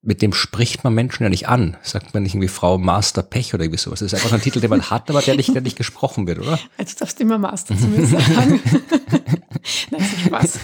mit 0.03 0.21
dem 0.21 0.31
spricht 0.31 0.83
man 0.83 0.93
Menschen 0.93 1.23
ja 1.23 1.29
nicht 1.29 1.49
an. 1.49 1.77
Sagt 1.81 2.13
man 2.13 2.21
nicht 2.21 2.35
irgendwie 2.35 2.47
Frau 2.47 2.77
Master 2.77 3.23
Pech 3.23 3.55
oder 3.55 3.63
irgendwie 3.63 3.79
sowas. 3.79 4.01
Das 4.01 4.13
ist 4.13 4.23
einfach 4.23 4.33
ein 4.33 4.41
Titel, 4.41 4.59
den 4.59 4.69
man 4.69 4.91
hat, 4.91 5.09
aber 5.09 5.23
der 5.23 5.35
nicht, 5.35 5.51
der 5.55 5.63
nicht 5.63 5.77
gesprochen 5.77 6.27
wird, 6.27 6.37
oder? 6.37 6.59
Jetzt 6.77 7.01
darfst 7.01 7.17
du 7.17 7.23
immer 7.23 7.39
Master 7.39 7.75
zu 7.75 7.87
mir 7.87 8.05
sagen. 8.05 8.61
Nein, 9.91 10.01
Spaß. 10.25 10.59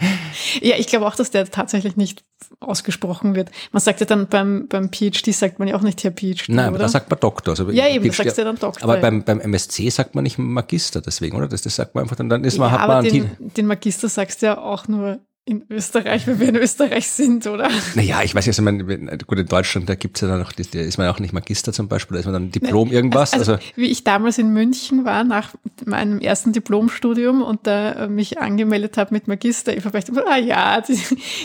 ja, 0.60 0.76
ich 0.76 0.86
glaube 0.86 1.06
auch, 1.06 1.14
dass 1.14 1.30
der 1.30 1.50
tatsächlich 1.50 1.96
nicht 1.96 2.24
ausgesprochen 2.60 3.34
wird. 3.34 3.50
Man 3.72 3.80
sagt 3.80 4.00
ja 4.00 4.06
dann 4.06 4.28
beim, 4.28 4.66
beim 4.68 4.90
PhD 4.90 5.32
sagt 5.34 5.58
man 5.58 5.68
ja 5.68 5.76
auch 5.76 5.82
nicht 5.82 6.02
Herr 6.04 6.12
PhD. 6.12 6.48
Nein, 6.48 6.68
aber 6.68 6.78
da 6.78 6.88
sagt 6.88 7.10
man 7.10 7.18
Doktor. 7.20 7.52
Also 7.52 7.70
ja, 7.70 7.88
eben, 7.88 8.04
PhD, 8.04 8.18
da 8.18 8.24
sagst 8.24 8.38
du 8.38 8.42
ja 8.42 8.46
dann 8.46 8.58
Doktor. 8.58 8.84
Aber 8.84 8.96
beim, 8.98 9.22
beim 9.24 9.40
MSC 9.40 9.90
sagt 9.90 10.14
man 10.14 10.24
nicht 10.24 10.38
Magister 10.38 11.00
deswegen, 11.00 11.36
oder? 11.36 11.48
Das, 11.48 11.62
das 11.62 11.76
sagt 11.76 11.94
man 11.94 12.02
einfach 12.02 12.16
dann, 12.16 12.28
dann 12.28 12.44
ist 12.44 12.58
man, 12.58 12.72
ja, 12.72 12.80
hat 12.80 12.88
man 12.88 12.98
aber 12.98 13.08
den, 13.08 13.30
den 13.38 13.66
Magister 13.66 14.08
sagst 14.08 14.42
du 14.42 14.46
ja 14.46 14.58
auch 14.58 14.88
nur 14.88 15.20
in 15.44 15.64
Österreich, 15.68 16.28
wenn 16.28 16.38
wir 16.38 16.50
in 16.50 16.56
Österreich 16.56 17.08
sind, 17.08 17.48
oder? 17.48 17.68
Naja, 17.96 18.22
ich 18.22 18.32
weiß 18.32 18.46
nicht, 18.46 18.56
also 18.56 18.62
man, 18.62 18.78
gut, 19.26 19.38
in 19.38 19.46
Deutschland, 19.46 19.88
da 19.88 19.96
gibt's 19.96 20.20
ja 20.20 20.28
dann 20.28 20.38
noch, 20.38 20.52
da 20.52 20.78
ist 20.78 20.98
man 20.98 21.08
auch 21.08 21.18
nicht 21.18 21.32
Magister 21.32 21.72
zum 21.72 21.88
Beispiel, 21.88 22.14
da 22.14 22.20
ist 22.20 22.26
man 22.26 22.34
dann 22.34 22.52
Diplom 22.52 22.92
irgendwas. 22.92 23.32
Also, 23.32 23.54
also, 23.54 23.64
wie 23.74 23.86
ich 23.86 24.04
damals 24.04 24.38
in 24.38 24.52
München 24.52 25.04
war, 25.04 25.24
nach 25.24 25.52
meinem 25.84 26.20
ersten 26.20 26.52
Diplomstudium 26.52 27.42
und 27.42 27.66
da 27.66 28.06
mich 28.06 28.38
angemeldet 28.38 28.96
habe 28.96 29.12
mit 29.12 29.26
Magister, 29.26 29.76
ich 29.76 29.84
habe 29.84 30.00
gedacht, 30.00 30.24
ah 30.28 30.36
ja, 30.36 30.80
die, 30.80 30.96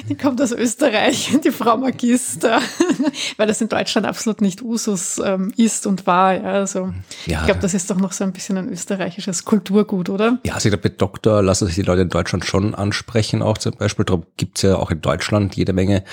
die 0.07 0.15
kommt 0.15 0.40
aus 0.44 0.52
Österreich, 0.52 1.36
die 1.44 1.52
Frau 1.52 1.78
Magister, 1.78 2.61
weil 3.38 3.48
das 3.48 3.61
in 3.61 3.69
Deutschland 3.69 4.06
absolut 4.06 4.41
nicht 4.41 4.61
Usus 4.61 5.19
ähm, 5.26 5.52
ist 5.57 5.88
und 5.88 6.06
war. 6.06 6.36
Ja, 6.36 6.44
also 6.44 6.94
ja, 7.26 7.40
ich 7.40 7.45
glaube, 7.45 7.61
das 7.61 7.74
ist 7.74 7.90
doch 7.90 7.98
noch 7.98 8.11
so 8.11 8.24
ein 8.24 8.32
bisschen 8.32 8.60
ein 8.60 8.69
österreichisches 8.69 9.44
Kulturgut, 9.44 10.10
oder? 10.10 10.38
Ja, 10.45 10.53
also 10.53 10.69
ich 10.69 10.72
glaube, 10.72 10.88
mit 10.88 11.02
Doktor 11.02 11.41
lassen 11.41 11.65
sich 11.65 11.74
die 11.74 11.82
Leute 11.82 12.03
in 12.03 12.10
Deutschland 12.10 12.45
schon 12.45 12.76
ansprechen, 12.76 13.41
auch 13.41 13.57
zum 13.57 13.72
Beispiel 13.72 13.86
Beispiel. 13.88 14.05
Darum 14.05 14.26
gibt 14.38 14.57
es 14.57 14.64
ja 14.64 14.76
auch 14.76 14.91
in 14.91 15.01
Deutschland 15.01 15.55
jede 15.55 15.73
Menge 15.73 16.03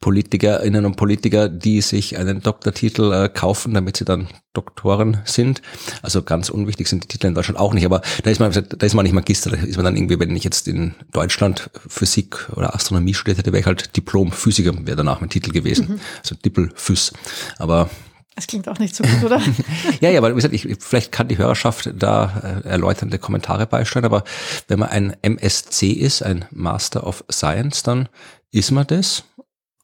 Politikerinnen 0.00 0.86
und 0.86 0.96
Politiker, 0.96 1.48
die 1.48 1.80
sich 1.80 2.16
einen 2.16 2.40
Doktortitel 2.40 3.12
äh, 3.12 3.28
kaufen, 3.28 3.74
damit 3.74 3.96
sie 3.96 4.04
dann 4.04 4.28
Doktoren 4.52 5.18
sind. 5.24 5.62
Also 6.02 6.22
ganz 6.22 6.48
unwichtig 6.48 6.88
sind 6.88 7.04
die 7.04 7.08
Titel 7.08 7.26
in 7.26 7.34
Deutschland 7.34 7.58
auch 7.58 7.74
nicht, 7.74 7.84
aber 7.84 8.02
da 8.22 8.30
ist 8.30 8.38
man, 8.38 8.52
da 8.52 8.86
ist 8.86 8.94
man 8.94 9.02
nicht 9.02 9.12
Magister, 9.12 9.50
da 9.50 9.56
ist 9.56 9.76
man 9.76 9.84
dann 9.84 9.96
irgendwie, 9.96 10.18
wenn 10.20 10.34
ich 10.34 10.44
jetzt 10.44 10.68
in 10.68 10.94
Deutschland 11.12 11.70
Physik 11.88 12.48
oder 12.54 12.74
Astronomie 12.74 13.14
studiert 13.14 13.38
hätte, 13.38 13.52
wäre 13.52 13.60
ich 13.60 13.66
halt 13.66 13.96
Diplom-Physiker, 13.96 14.86
wäre 14.86 14.96
danach 14.96 15.20
mein 15.20 15.30
Titel 15.30 15.50
gewesen. 15.50 15.88
Mhm. 15.88 16.00
Also 16.20 16.36
Dippel-Phys. 16.36 17.12
Aber 17.58 17.90
das 18.34 18.46
klingt 18.46 18.68
auch 18.68 18.78
nicht 18.78 18.96
so 18.96 19.04
gut, 19.04 19.24
oder? 19.24 19.40
ja, 20.00 20.10
ja, 20.10 20.18
aber 20.18 20.30
wie 20.30 20.34
gesagt, 20.34 20.54
ich, 20.54 20.66
vielleicht 20.80 21.12
kann 21.12 21.28
die 21.28 21.38
Hörerschaft 21.38 21.92
da 21.96 22.62
äh, 22.64 22.68
erläuternde 22.68 23.18
Kommentare 23.18 23.66
beisteuern, 23.66 24.04
aber 24.04 24.24
wenn 24.68 24.80
man 24.80 24.88
ein 24.88 25.16
MSc 25.22 25.82
ist, 25.82 26.22
ein 26.22 26.44
Master 26.50 27.06
of 27.06 27.24
Science, 27.30 27.82
dann 27.84 28.08
ist 28.50 28.70
man 28.70 28.86
das 28.86 29.24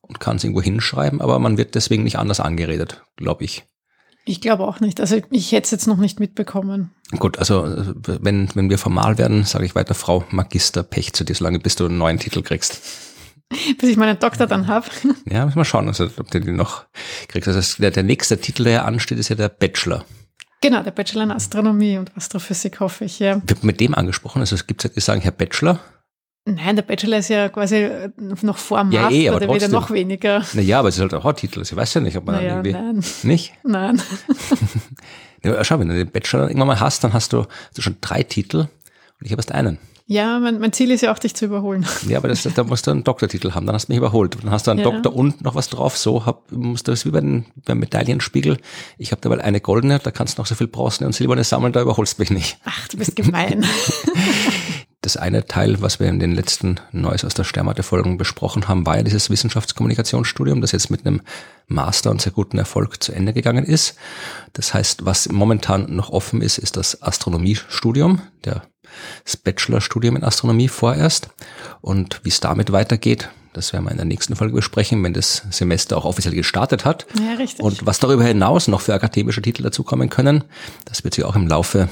und 0.03 0.19
kann 0.19 0.37
es 0.37 0.45
irgendwo 0.45 0.63
hinschreiben, 0.63 1.21
aber 1.21 1.39
man 1.39 1.59
wird 1.59 1.75
deswegen 1.75 2.03
nicht 2.03 2.19
anders 2.19 2.41
angeredet, 2.41 3.03
glaube 3.17 3.45
ich. 3.45 3.65
Ich 4.27 4.41
glaube 4.41 4.67
auch 4.67 4.81
nicht. 4.81 5.01
Also 5.01 5.21
ich 5.31 5.53
hätte 5.53 5.65
es 5.65 5.71
jetzt 5.71 5.87
noch 5.87 5.97
nicht 5.97 6.21
mitbekommen. 6.21 6.91
Gut, 7.19 7.39
also 7.39 7.65
wenn, 8.05 8.49
wenn 8.55 8.69
wir 8.69 8.79
formal 8.79 9.19
werden, 9.19 9.45
sage 9.45 9.65
ich 9.65 9.75
weiter, 9.75 9.95
Frau 9.95 10.25
Magister 10.31 10.83
Pech 10.83 11.13
zu 11.15 11.25
dir, 11.25 11.35
solange 11.35 11.59
bis 11.59 11.77
du 11.77 11.87
einen 11.87 11.99
neuen 11.99 12.19
Titel 12.19 12.43
kriegst. 12.43 12.81
Bis 13.79 13.91
ich 13.91 13.97
meinen 13.97 14.19
Doktor 14.19 14.47
dann 14.47 14.67
habe. 14.67 14.87
Ja, 15.31 15.45
müssen 15.45 15.59
wir 15.59 15.65
schauen, 15.65 15.89
also, 15.89 16.09
ob 16.19 16.31
du 16.31 16.41
den 16.41 16.57
noch 16.57 16.85
kriegst. 17.29 17.49
Also 17.49 17.83
der, 17.83 17.91
der 17.91 18.03
nächste 18.03 18.39
Titel, 18.39 18.65
der 18.65 18.73
ja 18.73 18.85
ansteht, 18.85 19.19
ist 19.19 19.29
ja 19.29 19.37
der 19.37 19.49
Bachelor. 19.49 20.05
Genau, 20.61 20.83
der 20.83 20.91
Bachelor 20.91 21.23
in 21.23 21.31
Astronomie 21.31 21.97
und 21.97 22.15
Astrophysik, 22.17 22.81
hoffe 22.81 23.05
ich, 23.05 23.19
ja. 23.19 23.41
Wird 23.47 23.65
mit 23.65 23.81
dem 23.81 23.95
angesprochen? 23.95 24.41
Also 24.41 24.55
es 24.55 24.67
gibt 24.67 24.85
ja, 24.85 24.91
die 24.91 25.01
sagen 25.01 25.21
Herr 25.21 25.33
Bachelor. 25.33 25.81
Nein, 26.47 26.75
der 26.75 26.83
Bachelor 26.83 27.19
ist 27.19 27.29
ja 27.29 27.49
quasi 27.49 27.89
noch 28.17 28.57
vor 28.57 28.79
dem 28.79 28.93
ja, 28.93 29.11
eh, 29.11 29.31
Master, 29.31 29.37
eh, 29.37 29.39
der 29.41 29.49
wird 29.49 29.63
ja 29.63 29.69
noch 29.69 29.91
weniger. 29.91 30.45
Naja, 30.55 30.79
aber 30.79 30.89
es 30.89 30.97
ist 30.97 31.01
halt 31.01 31.15
auch 31.15 31.25
ein 31.25 31.37
Titel. 31.37 31.61
Ich 31.63 31.75
weiß 31.75 31.95
ja 31.95 32.01
nicht, 32.01 32.17
ob 32.17 32.27
man 32.27 32.37
naja, 32.37 32.57
irgendwie. 32.57 32.73
Nein. 32.73 33.05
Nicht? 33.23 33.53
Nein. 33.63 34.03
ja, 35.45 35.63
schau, 35.65 35.79
wenn 35.79 35.89
du 35.89 35.95
den 35.95 36.11
Bachelor 36.11 36.49
irgendwann 36.49 36.69
mal 36.69 36.81
hast, 36.81 37.05
dann 37.05 37.13
hast 37.13 37.33
du, 37.33 37.41
hast 37.41 37.79
du 37.79 37.83
schon 37.83 37.97
drei 38.01 38.23
Titel 38.23 38.59
und 38.59 38.69
ich 39.21 39.33
habe 39.33 39.41
erst 39.41 39.53
einen. 39.53 39.79
Ja, 40.11 40.41
mein, 40.41 40.59
mein 40.59 40.73
Ziel 40.73 40.91
ist 40.91 41.03
ja 41.03 41.13
auch, 41.13 41.21
dich 41.21 41.37
zu 41.37 41.45
überholen. 41.45 41.87
Ja, 42.09 42.19
aber 42.19 42.27
das, 42.27 42.43
da 42.43 42.65
musst 42.65 42.85
du 42.85 42.91
einen 42.91 43.05
Doktortitel 43.05 43.53
haben, 43.53 43.65
dann 43.67 43.77
hast 43.77 43.87
du 43.87 43.93
mich 43.93 43.99
überholt. 43.99 44.37
Dann 44.43 44.51
hast 44.51 44.67
du 44.67 44.73
einen 44.73 44.81
ja. 44.81 44.91
Doktor 44.91 45.15
und 45.15 45.41
noch 45.43 45.55
was 45.55 45.69
drauf. 45.69 45.97
So 45.97 46.27
hab, 46.27 46.51
musst 46.51 46.89
du 46.89 46.91
das 46.91 47.07
wie 47.07 47.11
bei 47.11 47.21
den, 47.21 47.47
beim 47.65 47.79
Medaillenspiegel. 47.79 48.59
Ich 48.99 49.13
habe 49.13 49.21
da 49.21 49.29
mal 49.29 49.41
eine 49.41 49.61
goldene, 49.61 50.01
da 50.01 50.11
kannst 50.11 50.37
du 50.37 50.43
noch 50.43 50.49
so 50.49 50.57
viel 50.57 50.67
bronzene 50.67 51.07
und 51.07 51.13
silberne 51.13 51.45
sammeln, 51.45 51.73
da 51.73 51.81
überholst 51.81 52.19
du 52.19 52.23
mich 52.23 52.31
nicht. 52.31 52.59
Ach, 52.65 52.89
du 52.89 52.97
bist 52.97 53.15
gemein. 53.15 53.65
das 55.03 55.17
eine 55.17 55.47
Teil, 55.47 55.81
was 55.81 55.99
wir 55.99 56.09
in 56.09 56.19
den 56.19 56.33
letzten 56.33 56.79
Neues 56.93 57.25
aus 57.25 57.33
der 57.33 57.45
Sternwarte-Folgen 57.45 58.19
besprochen 58.19 58.69
haben, 58.69 58.85
war 58.85 58.99
ja 58.99 59.03
dieses 59.03 59.31
Wissenschaftskommunikationsstudium, 59.31 60.61
das 60.61 60.73
jetzt 60.73 60.91
mit 60.91 61.07
einem 61.07 61.23
Master 61.69 62.11
und 62.11 62.21
sehr 62.21 62.33
guten 62.33 62.59
Erfolg 62.59 63.03
zu 63.03 63.13
Ende 63.13 63.33
gegangen 63.33 63.65
ist. 63.65 63.95
Das 64.53 64.75
heißt, 64.75 65.07
was 65.07 65.31
momentan 65.31 65.95
noch 65.95 66.11
offen 66.11 66.43
ist, 66.43 66.59
ist 66.59 66.77
das 66.77 67.03
Astronomiestudium, 67.03 68.21
der 68.45 68.63
das 69.25 69.37
Bachelorstudium 69.37 70.17
in 70.17 70.25
Astronomie 70.25 70.69
vorerst. 70.69 71.31
Und 71.81 72.21
wie 72.25 72.29
es 72.29 72.41
damit 72.41 72.73
weitergeht, 72.73 73.31
das 73.55 73.73
werden 73.73 73.85
wir 73.85 73.91
in 73.91 73.97
der 73.97 74.07
nächsten 74.07 74.37
Folge 74.37 74.55
besprechen, 74.55 75.03
wenn 75.03 75.15
das 75.15 75.45
Semester 75.51 75.97
auch 75.97 76.05
offiziell 76.05 76.35
gestartet 76.35 76.85
hat. 76.85 77.07
Ja, 77.19 77.35
richtig. 77.35 77.65
Und 77.65 77.87
was 77.87 78.01
darüber 78.01 78.25
hinaus 78.25 78.69
noch 78.69 78.83
für 78.83 78.95
akademische 78.95 79.41
Titel 79.41 79.63
dazukommen 79.63 80.11
können, 80.11 80.45
das 80.85 81.05
wird 81.05 81.15
sich 81.15 81.25
auch 81.25 81.37
im 81.37 81.49
Laufe 81.49 81.89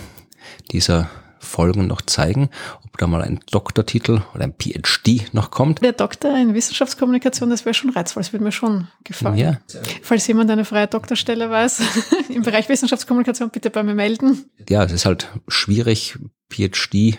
dieser 0.70 1.08
Folgen 1.40 1.86
noch 1.86 2.02
zeigen, 2.02 2.50
ob 2.84 2.98
da 2.98 3.06
mal 3.06 3.22
ein 3.22 3.40
Doktortitel 3.50 4.22
oder 4.34 4.44
ein 4.44 4.54
PhD 4.54 5.32
noch 5.32 5.50
kommt. 5.50 5.82
Der 5.82 5.92
Doktor 5.92 6.36
in 6.36 6.54
Wissenschaftskommunikation, 6.54 7.50
das 7.50 7.64
wäre 7.64 7.74
schon 7.74 7.90
reizvoll, 7.90 8.22
das 8.22 8.32
würde 8.32 8.44
mir 8.44 8.52
schon 8.52 8.88
gefallen. 9.04 9.36
Ja. 9.36 9.58
Falls 10.02 10.26
jemand 10.26 10.50
eine 10.50 10.64
freie 10.64 10.86
Doktorstelle 10.86 11.50
weiß 11.50 11.82
im 12.28 12.42
Bereich 12.42 12.68
Wissenschaftskommunikation, 12.68 13.50
bitte 13.50 13.70
bei 13.70 13.82
mir 13.82 13.94
melden. 13.94 14.50
Ja, 14.68 14.84
es 14.84 14.92
ist 14.92 15.06
halt 15.06 15.28
schwierig, 15.48 16.18
PhD 16.50 17.18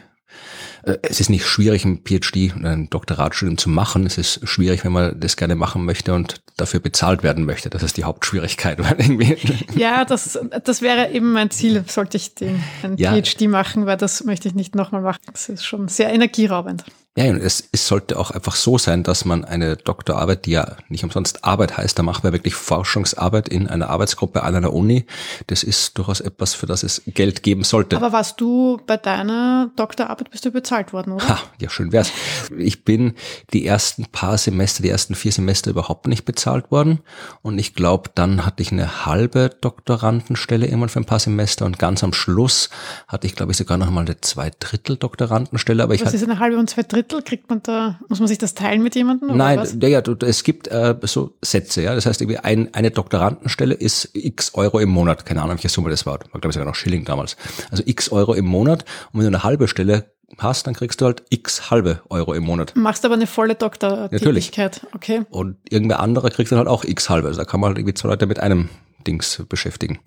es 0.84 1.20
ist 1.20 1.30
nicht 1.30 1.46
schwierig, 1.46 1.86
ein 1.86 2.02
PhD 2.04 2.54
ein 2.56 2.90
Doktoratstudium 2.90 3.58
zu 3.58 3.70
machen. 3.70 4.06
Es 4.06 4.18
ist 4.18 4.48
schwierig, 4.48 4.84
wenn 4.86 4.92
man 4.92 5.20
das 5.20 5.36
gerne 5.36 5.56
machen 5.56 5.86
möchte 5.86 6.14
und 6.14 6.42
dafür 6.58 6.80
bezahlt 6.80 7.24
werden 7.24 7.46
möchte. 7.46 7.70
Das 7.70 7.84
ist 7.84 7.98
die 7.98 8.04
Hauptschwierigkeit. 8.04 8.80
ja, 9.76 10.06
das, 10.06 10.40
das 10.64 10.82
wäre 10.82 11.12
eben 11.12 11.32
mein 11.32 11.52
Ziel, 11.52 11.84
sollte 11.88 12.18
ich 12.18 12.36
den, 12.36 12.62
ein 12.84 12.98
ja. 12.98 13.14
PhD 13.14 13.48
machen, 13.48 13.86
weil 13.86 13.98
das 13.98 14.24
möchte 14.24 14.48
ich 14.48 14.56
nicht 14.56 14.76
nochmal 14.76 15.02
machen. 15.02 15.20
Das 15.32 15.50
ist 15.50 15.66
schon 15.66 15.88
sehr 15.88 16.12
energieraubend. 16.12 16.84
Ja, 17.20 17.26
es, 17.36 17.68
es 17.74 17.86
sollte 17.86 18.18
auch 18.18 18.32
einfach 18.32 18.56
so 18.56 18.78
sein, 18.78 19.04
dass 19.04 19.26
man 19.26 19.44
eine 19.44 19.76
Doktorarbeit, 19.76 20.46
die 20.46 20.52
ja 20.52 20.78
nicht 20.88 21.04
umsonst 21.04 21.44
Arbeit 21.44 21.76
heißt, 21.76 22.00
da 22.00 22.04
macht 22.04 22.24
man 22.24 22.32
wirklich 22.32 22.56
Forschungsarbeit 22.56 23.50
in 23.50 23.68
einer 23.68 23.90
Arbeitsgruppe 23.90 24.42
an 24.44 24.56
einer 24.56 24.72
Uni. 24.72 25.06
Das 25.48 25.64
ist 25.64 25.98
durchaus 25.98 26.22
etwas, 26.22 26.54
für 26.54 26.66
das 26.66 26.82
es 26.82 27.02
Geld 27.08 27.44
geben 27.44 27.66
sollte. 27.66 27.98
Aber 27.98 28.14
warst 28.14 28.40
du 28.40 28.80
bei 28.88 28.96
deiner 28.96 29.70
Doktorarbeit, 29.76 30.32
bist 30.32 30.46
du 30.46 30.52
bezahlt 30.52 30.94
worden, 30.94 31.12
oder? 31.12 31.28
Ha, 31.28 31.40
ja, 31.60 31.70
schön 31.70 31.92
wär's. 31.92 32.10
Ich 32.58 32.86
bin 32.86 33.16
die 33.52 33.66
ersten 33.66 34.06
paar 34.06 34.38
Semester, 34.38 34.82
die 34.82 34.90
ersten 34.90 35.14
vier 35.14 35.34
Semester 35.34 35.72
überhaupt 35.72 36.08
nicht 36.08 36.24
bezahlt 36.24 36.72
worden. 36.72 37.00
Und 37.42 37.60
ich 37.60 37.74
glaube, 37.74 38.12
dann 38.16 38.46
hatte 38.46 38.64
ich 38.64 38.72
eine 38.72 39.06
halbe 39.06 39.50
Doktorandenstelle 39.60 40.68
irgendwann 40.68 40.88
für 40.88 41.02
ein 41.02 41.06
paar 41.06 41.20
Semester 41.20 41.66
und 41.66 41.80
ganz 41.80 42.02
am 42.02 42.14
Schluss 42.14 42.70
hatte 43.10 43.28
ich, 43.28 43.36
glaube 43.36 43.52
ich, 43.52 43.58
sogar 43.58 43.78
noch 43.78 43.90
mal 43.90 44.06
eine 44.06 44.22
Zwei 44.22 44.52
Drittel 44.58 44.96
Doktorandenstelle. 44.96 45.84
Aber 45.84 45.96
ich 45.96 46.06
Was 46.06 46.14
ist 46.14 46.24
eine 46.24 46.40
halbe 46.40 46.58
und 46.58 46.70
zwei 46.70 46.84
Drittel? 46.84 47.09
Titel? 47.10 47.22
Kriegt 47.24 47.50
man 47.50 47.62
da, 47.64 48.00
muss 48.08 48.20
man 48.20 48.28
sich 48.28 48.38
das 48.38 48.54
teilen 48.54 48.84
mit 48.84 48.96
jemandem? 48.96 49.36
Nein, 49.36 49.68
ja, 49.82 49.88
ja, 49.88 50.02
du, 50.02 50.16
es 50.26 50.44
gibt 50.44 50.68
äh, 50.68 50.96
so 51.04 51.36
Sätze, 51.44 51.82
ja. 51.82 51.96
Das 51.96 52.06
heißt, 52.06 52.22
irgendwie 52.22 52.40
ein, 52.40 52.74
eine 52.74 52.92
Doktorandenstelle 52.92 53.74
ist 53.74 54.10
x 54.14 54.54
Euro 54.54 54.80
im 54.80 54.90
Monat. 54.90 55.26
Keine 55.26 55.42
Ahnung, 55.42 55.58
welche 55.58 55.70
Summe 55.70 55.90
das 55.90 56.06
war. 56.06 56.14
War, 56.14 56.20
glaube 56.42 56.50
ich, 56.50 56.54
sogar 56.54 56.68
noch 56.68 56.76
Schilling 56.76 57.06
damals. 57.06 57.38
Also 57.72 57.84
x 57.86 58.12
Euro 58.12 58.34
im 58.34 58.46
Monat. 58.46 58.86
Und 59.12 59.20
wenn 59.20 59.32
du 59.32 59.38
eine 59.38 59.44
halbe 59.44 59.68
Stelle 59.68 60.12
hast, 60.38 60.68
dann 60.68 60.76
kriegst 60.76 61.02
du 61.02 61.06
halt 61.06 61.24
x 61.30 61.72
halbe 61.72 62.02
Euro 62.10 62.34
im 62.34 62.44
Monat. 62.44 62.74
Machst 62.76 63.04
aber 63.06 63.16
eine 63.16 63.28
volle 63.28 63.56
Doktortätigkeit. 63.56 64.86
Okay. 64.94 65.24
Und 65.30 65.58
irgendwer 65.70 66.00
anderer 66.00 66.30
kriegt 66.30 66.52
dann 66.52 66.60
halt 66.60 66.68
auch 66.68 66.84
x 66.84 67.10
halbe. 67.10 67.28
Also 67.28 67.40
da 67.40 67.46
kann 67.46 67.60
man 67.60 67.70
halt 67.70 67.78
irgendwie 67.80 67.96
zwei 67.96 68.10
Leute 68.10 68.28
mit 68.28 68.40
einem 68.40 68.70
Dings 69.08 69.44
beschäftigen. 69.50 70.00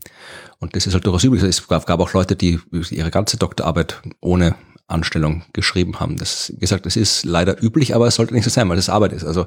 Und 0.60 0.76
das 0.76 0.86
ist 0.86 0.94
halt 0.94 1.06
durchaus 1.06 1.24
üblich. 1.24 1.42
Es 1.42 1.66
gab 1.66 1.88
auch 1.88 2.12
Leute, 2.12 2.36
die 2.36 2.60
ihre 2.90 3.10
ganze 3.10 3.36
Doktorarbeit 3.36 4.02
ohne 4.20 4.54
Anstellung 4.92 5.42
geschrieben 5.52 6.00
haben. 6.00 6.16
Das, 6.16 6.52
wie 6.54 6.60
gesagt, 6.60 6.86
das 6.86 6.96
ist 6.96 7.24
leider 7.24 7.62
üblich, 7.62 7.94
aber 7.94 8.06
es 8.06 8.14
sollte 8.14 8.34
nicht 8.34 8.44
so 8.44 8.50
sein, 8.50 8.68
weil 8.68 8.76
das 8.76 8.88
Arbeit 8.88 9.12
ist. 9.12 9.24
Also 9.24 9.46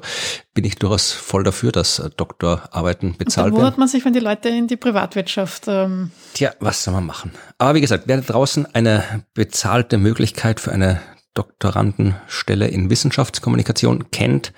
bin 0.54 0.64
ich 0.64 0.76
durchaus 0.76 1.12
voll 1.12 1.44
dafür, 1.44 1.72
dass 1.72 1.98
äh, 1.98 2.10
Doktorarbeiten 2.16 3.16
bezahlt 3.16 3.54
werden. 3.54 3.64
Hat 3.64 3.78
man 3.78 3.88
sich, 3.88 4.04
wenn 4.04 4.12
die 4.12 4.20
Leute 4.20 4.48
in 4.48 4.66
die 4.66 4.76
Privatwirtschaft? 4.76 5.64
Ähm 5.68 6.10
Tja, 6.34 6.52
was 6.60 6.84
soll 6.84 6.94
man 6.94 7.06
machen? 7.06 7.32
Aber 7.58 7.74
wie 7.74 7.80
gesagt, 7.80 8.04
wer 8.06 8.20
draußen 8.20 8.66
eine 8.74 9.24
bezahlte 9.34 9.98
Möglichkeit 9.98 10.60
für 10.60 10.72
eine 10.72 11.00
Doktorandenstelle 11.34 12.68
in 12.68 12.90
Wissenschaftskommunikation 12.90 14.10
kennt, 14.10 14.52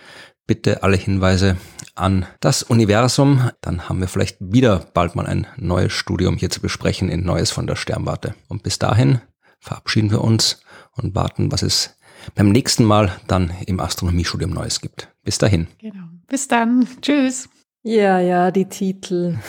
bitte 0.47 0.83
alle 0.83 0.97
Hinweise 0.97 1.57
an 1.95 2.27
das 2.41 2.63
Universum. 2.63 3.51
Dann 3.61 3.89
haben 3.89 4.01
wir 4.01 4.09
vielleicht 4.09 4.39
wieder 4.41 4.87
bald 4.95 5.15
mal 5.15 5.27
ein 5.27 5.47
neues 5.57 5.93
Studium 5.93 6.37
hier 6.37 6.51
zu 6.51 6.61
besprechen 6.61 7.09
in 7.11 7.25
Neues 7.25 7.51
von 7.51 7.67
der 7.67 7.77
Sternwarte. 7.77 8.35
Und 8.49 8.63
bis 8.63 8.79
dahin 8.79 9.21
verabschieden 9.61 10.11
wir 10.11 10.23
uns 10.23 10.63
und 10.99 11.15
warten, 11.15 11.51
was 11.53 11.63
es 11.63 11.97
beim 12.35 12.51
nächsten 12.51 12.85
Mal 12.85 13.13
dann 13.27 13.53
im 13.67 13.81
Astronomiestudium 13.81 14.51
Neues 14.51 14.81
gibt. 14.81 15.09
Bis 15.25 15.39
dahin. 15.39 15.67
Genau. 15.79 16.05
Bis 16.27 16.49
dann. 16.49 16.87
Tschüss. 17.01 17.49
Ja, 17.83 18.19
ja, 18.19 18.51
die 18.51 18.67
Titel. 18.67 19.39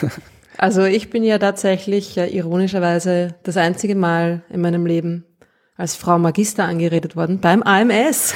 Also 0.58 0.84
ich 0.84 1.08
bin 1.08 1.24
ja 1.24 1.38
tatsächlich 1.38 2.16
ja, 2.16 2.26
ironischerweise 2.26 3.34
das 3.44 3.56
einzige 3.56 3.94
Mal 3.94 4.42
in 4.50 4.60
meinem 4.60 4.84
Leben 4.84 5.24
als 5.76 5.96
Frau 5.96 6.18
Magister 6.18 6.64
angeredet 6.64 7.16
worden 7.16 7.40
beim 7.40 7.62
AMS, 7.62 8.34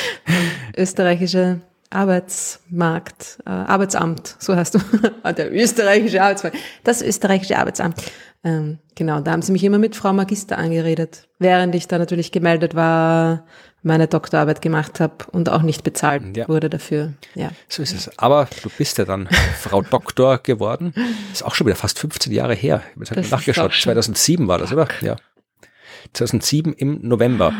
österreichische 0.76 1.60
Arbeitsmarkt, 1.94 3.38
äh, 3.46 3.50
Arbeitsamt, 3.50 4.36
so 4.38 4.56
heißt 4.56 4.74
du, 4.74 4.78
der 5.36 5.52
österreichische 5.52 6.22
Arbeitsmarkt, 6.22 6.56
das 6.84 7.02
österreichische 7.02 7.58
Arbeitsamt. 7.58 8.02
Ähm, 8.44 8.78
genau, 8.96 9.20
da 9.20 9.32
haben 9.32 9.42
sie 9.42 9.52
mich 9.52 9.62
immer 9.62 9.78
mit 9.78 9.94
Frau 9.94 10.12
Magister 10.12 10.58
angeredet, 10.58 11.28
während 11.38 11.74
ich 11.74 11.86
da 11.86 11.98
natürlich 11.98 12.32
gemeldet 12.32 12.74
war, 12.74 13.44
meine 13.82 14.08
Doktorarbeit 14.08 14.62
gemacht 14.62 15.00
habe 15.00 15.24
und 15.32 15.48
auch 15.48 15.62
nicht 15.62 15.84
bezahlt 15.84 16.36
ja. 16.36 16.48
wurde 16.48 16.70
dafür. 16.70 17.14
Ja. 17.34 17.50
So 17.68 17.82
ist 17.82 17.92
es. 17.92 18.18
Aber 18.18 18.48
du 18.62 18.70
bist 18.76 18.98
ja 18.98 19.04
dann 19.04 19.28
Frau 19.60 19.82
Doktor 19.90 20.38
geworden. 20.38 20.94
ist 21.32 21.44
auch 21.44 21.54
schon 21.54 21.66
wieder 21.66 21.76
fast 21.76 21.98
15 21.98 22.32
Jahre 22.32 22.54
her. 22.54 22.82
Ich 23.00 23.10
habe 23.10 23.20
nachgeschaut. 23.20 23.72
2007 23.74 24.46
war 24.48 24.58
das, 24.58 24.72
oder? 24.72 24.88
Ja. 25.00 25.16
2007 26.12 26.72
im 26.74 27.00
November. 27.02 27.52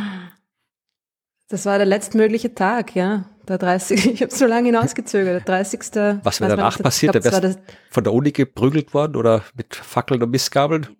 Das 1.49 1.67
war 1.67 1.77
der 1.77 1.87
letztmögliche 1.87 2.55
Tag, 2.55 2.95
ja. 2.95 3.25
Der 3.49 3.59
30. 3.59 4.07
Ich 4.15 4.23
habe 4.23 4.33
so 4.33 4.47
lange 4.47 4.67
hinausgezögert. 4.67 5.47
Der 5.47 5.57
30. 5.57 5.81
Was 6.23 6.41
wäre 6.41 6.57
danach 6.57 6.79
passiert? 6.79 7.13
Glaub, 7.13 7.23
der 7.23 7.43
wärst 7.43 7.59
von 7.91 8.05
der 8.05 8.13
Uni 8.13 8.33
geprügelt 8.33 8.95
worden 8.95 9.17
oder 9.17 9.43
mit 9.57 9.75
Fackeln 9.75 10.23
und 10.23 10.31
Missgabeln? 10.31 10.89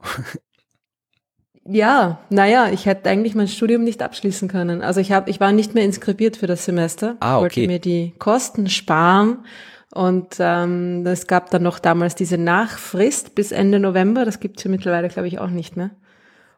Ja, 1.65 2.19
naja, 2.29 2.71
ich 2.73 2.87
hätte 2.87 3.09
eigentlich 3.09 3.37
mein 3.37 3.47
Studium 3.47 3.85
nicht 3.85 4.03
abschließen 4.03 4.49
können. 4.49 4.83
Also 4.83 5.01
ich 5.01 5.13
habe, 5.13 5.31
ich 5.31 5.39
war 5.39 5.53
nicht 5.53 5.75
mehr 5.75 5.85
inskribiert 5.85 6.37
für 6.37 6.49
das 6.49 6.65
Semester. 6.65 7.17
Ah, 7.21 7.37
okay. 7.37 7.43
wollte 7.43 7.67
mir 7.69 7.79
die 7.79 8.15
Kosten 8.19 8.69
sparen. 8.69 9.45
Und 9.95 10.37
ähm, 10.41 11.07
es 11.07 11.27
gab 11.27 11.51
dann 11.51 11.63
noch 11.63 11.79
damals 11.79 12.15
diese 12.15 12.39
Nachfrist 12.39 13.35
bis 13.35 13.53
Ende 13.53 13.79
November. 13.79 14.25
Das 14.25 14.41
gibt's 14.41 14.65
ja 14.65 14.71
mittlerweile, 14.71 15.09
glaube 15.09 15.29
ich, 15.29 15.39
auch 15.39 15.51
nicht 15.51 15.77
mehr. 15.77 15.91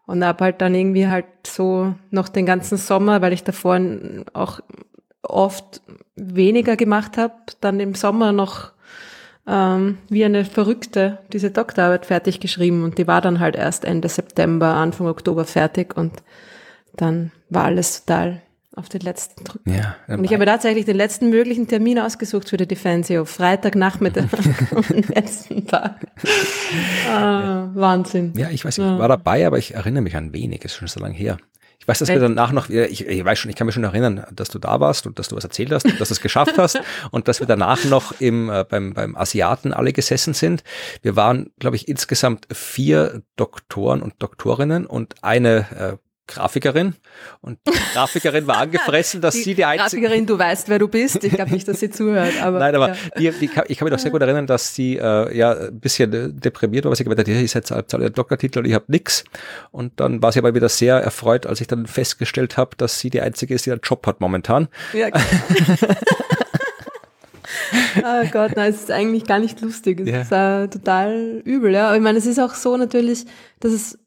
Und 0.07 0.25
habe 0.25 0.45
halt 0.45 0.61
dann 0.61 0.75
irgendwie 0.75 1.09
halt 1.09 1.27
so 1.47 1.95
noch 2.11 2.29
den 2.29 2.47
ganzen 2.47 2.79
Sommer, 2.79 3.21
weil 3.21 3.33
ich 3.33 3.43
davor 3.43 3.81
auch 4.33 4.61
oft 5.25 5.81
weniger 6.17 6.77
gemacht 6.77 7.17
habe, 7.17 7.35
dann 7.61 7.81
im 7.81 7.95
Sommer 7.95 8.33
noch 8.33 8.73
ähm, 9.47 9.99
wie 10.09 10.25
eine 10.25 10.45
Verrückte 10.45 11.19
diese 11.33 11.51
Doktorarbeit 11.51 12.07
fertig 12.07 12.41
geschrieben 12.41 12.83
und 12.83 12.99
die 12.99 13.07
war 13.07 13.21
dann 13.21 13.41
halt 13.41 13.57
erst 13.57 13.85
Ende 13.85 14.09
September, 14.09 14.75
Anfang 14.75 15.07
Oktober 15.07 15.45
fertig 15.45 15.97
und 15.97 16.13
dann 16.97 17.33
war 17.51 17.65
alles 17.65 18.05
total 18.05 18.41
auf 18.77 18.89
den 18.89 19.03
letzten 19.03 19.45
Drücken. 19.45 19.73
Ja, 19.73 19.97
und 20.09 20.25
ich 20.25 20.33
habe 20.33 20.45
tatsächlich 20.47 20.85
den 20.85 20.97
letzten 20.97 21.31
möglichen 21.31 21.69
Termin 21.69 21.99
ausgesucht 21.99 22.49
für 22.49 22.57
die 22.57 22.67
Defensio, 22.67 23.25
Freitagnachmittag, 23.25 24.25
den 24.89 25.03
letzten 25.15 25.67
Tag. 25.67 26.07
Ah, 27.09 27.69
Wahnsinn. 27.75 28.33
Ja, 28.37 28.51
ich 28.51 28.65
weiß, 28.65 28.79
ich 28.79 28.85
war 28.85 29.09
dabei, 29.09 29.47
aber 29.47 29.59
ich 29.59 29.75
erinnere 29.75 30.03
mich 30.03 30.17
an 30.17 30.33
wenig, 30.33 30.65
ist 30.65 30.75
schon 30.75 30.89
so 30.89 31.01
lange 31.01 31.15
her. 31.15 31.37
Ich 31.85 31.89
weiß, 31.89 31.99
dass 31.99 32.09
wir 32.09 32.19
danach 32.19 32.51
noch, 32.51 32.71
ich, 32.71 33.07
ich 33.07 33.25
weiß 33.25 33.39
schon, 33.39 33.51
ich 33.51 33.57
kann 33.57 33.67
mich 33.67 33.75
schon 33.75 33.85
erinnern, 33.85 34.25
dass 34.33 34.49
du 34.49 34.59
da 34.59 34.81
warst 34.81 35.07
und 35.07 35.19
dass 35.19 35.29
du 35.29 35.37
was 35.37 35.45
erzählt 35.45 35.71
hast 35.71 35.85
und 35.85 36.01
dass 36.01 36.09
du 36.09 36.15
es 36.15 36.23
geschafft 36.23 36.57
hast 36.57 36.81
und 37.11 37.29
dass 37.29 37.41
wir 37.41 37.47
danach 37.47 37.85
noch 37.85 38.19
im, 38.23 38.49
äh, 38.49 38.65
beim, 38.67 38.95
beim 38.95 39.15
Asiaten 39.15 39.75
alle 39.75 39.93
gesessen 39.93 40.33
sind. 40.33 40.65
Wir 41.03 41.15
waren, 41.15 41.51
glaube 41.59 41.77
ich, 41.77 41.87
insgesamt 41.87 42.47
vier 42.51 43.21
Doktoren 43.37 44.01
und 44.01 44.15
Doktorinnen 44.19 44.87
und 44.87 45.23
eine 45.23 45.67
äh, 45.79 45.97
Grafikerin 46.27 46.95
und 47.43 47.59
die 47.67 47.73
Grafikerin 47.93 48.47
war 48.47 48.57
angefressen, 48.61 49.21
dass 49.21 49.35
die 49.35 49.43
sie 49.43 49.55
die 49.55 49.65
einzige 49.65 50.03
Grafikerin, 50.03 50.27
du 50.27 50.39
weißt, 50.39 50.69
wer 50.69 50.79
du 50.79 50.89
bist. 50.89 51.23
Ich 51.23 51.33
glaube 51.33 51.51
nicht, 51.53 51.69
dass 51.69 51.81
sie 51.81 51.91
zuhört. 51.91 52.33
Aber, 52.41 52.59
Nein, 52.59 52.75
aber 52.75 52.89
ja. 52.89 52.97
die, 53.19 53.31
die, 53.33 53.51
ich 53.69 53.79
kann 53.79 53.85
mich 53.87 53.93
noch 53.93 53.99
sehr 53.99 54.11
gut 54.11 54.23
erinnern, 54.23 54.47
dass 54.47 54.75
sie 54.75 54.97
äh, 54.97 55.37
ja 55.37 55.53
ein 55.53 55.81
bisschen 55.81 56.41
deprimiert 56.41 56.85
war, 56.85 56.91
weil 56.91 56.97
sie 56.97 57.05
gemeint 57.05 57.21
hat, 57.21 57.29
ich 57.29 57.51
setze 57.51 57.85
alle 57.93 58.11
Doktortitel 58.11 58.61
und 58.61 58.65
ich 58.65 58.75
habe 58.75 58.87
nix. 58.89 59.25
Und 59.71 60.01
dann 60.01 60.23
war 60.23 60.33
sie 60.33 60.39
aber 60.39 60.55
wieder 60.55 60.71
sehr 60.71 60.97
erfreut, 60.97 61.47
als 61.47 61.61
ich 61.61 61.67
dann 61.67 61.87
festgestellt 61.87 62.57
habe, 62.57 62.77
dass 62.77 62.99
sie 63.01 63.11
die 63.11 63.21
einzige 63.21 63.55
ist, 63.55 63.67
die 63.67 63.73
einen 63.73 63.83
Job 63.83 64.07
hat 64.07 64.21
momentan. 64.21 64.69
Ja. 64.95 65.09
oh 67.99 68.25
Gott, 68.33 68.57
nein, 68.57 68.71
es 68.71 68.81
ist 68.81 68.91
eigentlich 68.91 69.27
gar 69.27 69.39
nicht 69.39 69.61
lustig. 69.61 70.01
Es 70.01 70.09
ja. 70.09 70.23
ist 70.23 70.33
äh, 70.33 70.69
total 70.69 71.43
übel, 71.45 71.73
ja. 71.73 71.89
Aber 71.89 71.97
ich 71.97 72.03
meine, 72.03 72.19
es 72.19 72.27
ist 72.27 72.39
auch 72.39 72.55
so 72.55 72.77
natürlich, 72.77 73.27
dass 73.61 73.73
es 73.73 73.99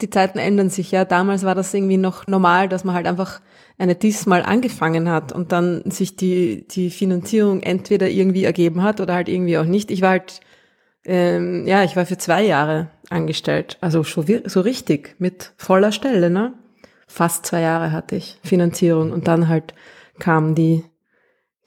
die 0.00 0.10
Zeiten 0.10 0.38
ändern 0.38 0.70
sich 0.70 0.90
ja. 0.90 1.04
Damals 1.04 1.44
war 1.44 1.54
das 1.54 1.72
irgendwie 1.74 1.96
noch 1.96 2.26
normal, 2.26 2.68
dass 2.68 2.84
man 2.84 2.94
halt 2.94 3.06
einfach 3.06 3.40
eine 3.78 3.94
DIS 3.94 4.26
mal 4.26 4.42
angefangen 4.42 5.10
hat 5.10 5.32
und 5.32 5.52
dann 5.52 5.90
sich 5.90 6.16
die, 6.16 6.66
die 6.68 6.90
Finanzierung 6.90 7.60
entweder 7.62 8.08
irgendwie 8.08 8.44
ergeben 8.44 8.82
hat 8.82 9.00
oder 9.00 9.14
halt 9.14 9.28
irgendwie 9.28 9.58
auch 9.58 9.64
nicht. 9.64 9.90
Ich 9.90 10.02
war 10.02 10.10
halt, 10.10 10.40
ähm, 11.04 11.66
ja, 11.66 11.82
ich 11.84 11.96
war 11.96 12.06
für 12.06 12.18
zwei 12.18 12.44
Jahre 12.44 12.90
angestellt, 13.10 13.78
also 13.80 14.04
schon 14.04 14.26
so 14.46 14.60
richtig 14.60 15.16
mit 15.18 15.52
voller 15.56 15.92
Stelle, 15.92 16.30
ne? 16.30 16.54
Fast 17.06 17.46
zwei 17.46 17.60
Jahre 17.60 17.92
hatte 17.92 18.16
ich 18.16 18.38
Finanzierung 18.42 19.12
und 19.12 19.28
dann 19.28 19.48
halt 19.48 19.74
kam 20.18 20.54
die 20.54 20.84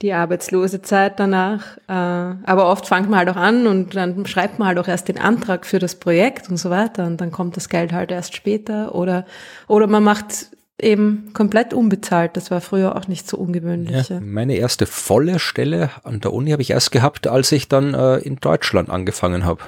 die 0.02 0.14
arbeitslose 0.14 0.82
Zeit 0.82 1.20
danach. 1.20 1.78
Äh, 1.88 1.92
aber 1.92 2.70
oft 2.70 2.86
fängt 2.86 3.10
man 3.10 3.20
halt 3.20 3.30
auch 3.30 3.36
an 3.36 3.68
und 3.68 3.96
dann 3.96 4.26
schreibt 4.26 4.60
man 4.60 4.68
halt 4.68 4.80
auch 4.80 4.88
erst 4.88 5.08
den 5.08 5.20
Antrag 5.20 5.66
für 5.66 5.80
das 5.80 5.96
Projekt 5.96 6.50
und 6.50 6.58
so 6.58 6.70
weiter 6.70 7.06
und 7.06 7.20
dann 7.20 7.32
kommt 7.32 7.58
das 7.58 7.70
Geld 7.70 7.94
halt 7.94 8.12
erst 8.12 8.36
später 8.36 8.94
oder, 8.94 9.26
oder 9.68 9.88
man 9.88 10.04
macht 10.04 10.52
eben 10.80 11.32
komplett 11.34 11.74
unbezahlt. 11.74 12.38
Das 12.38 12.52
war 12.52 12.62
früher 12.62 12.96
auch 12.96 13.08
nicht 13.08 13.28
so 13.28 13.38
ungewöhnlich. 13.38 14.10
Ja, 14.10 14.20
meine 14.20 14.56
erste 14.56 14.86
volle 14.86 15.40
Stelle 15.40 15.90
an 16.04 16.20
der 16.20 16.34
Uni 16.34 16.52
habe 16.52 16.62
ich 16.62 16.70
erst 16.70 16.92
gehabt, 16.92 17.28
als 17.28 17.52
ich 17.52 17.68
dann 17.68 17.94
äh, 17.94 18.18
in 18.18 18.36
Deutschland 18.38 18.90
angefangen 18.90 19.46
habe. 19.46 19.62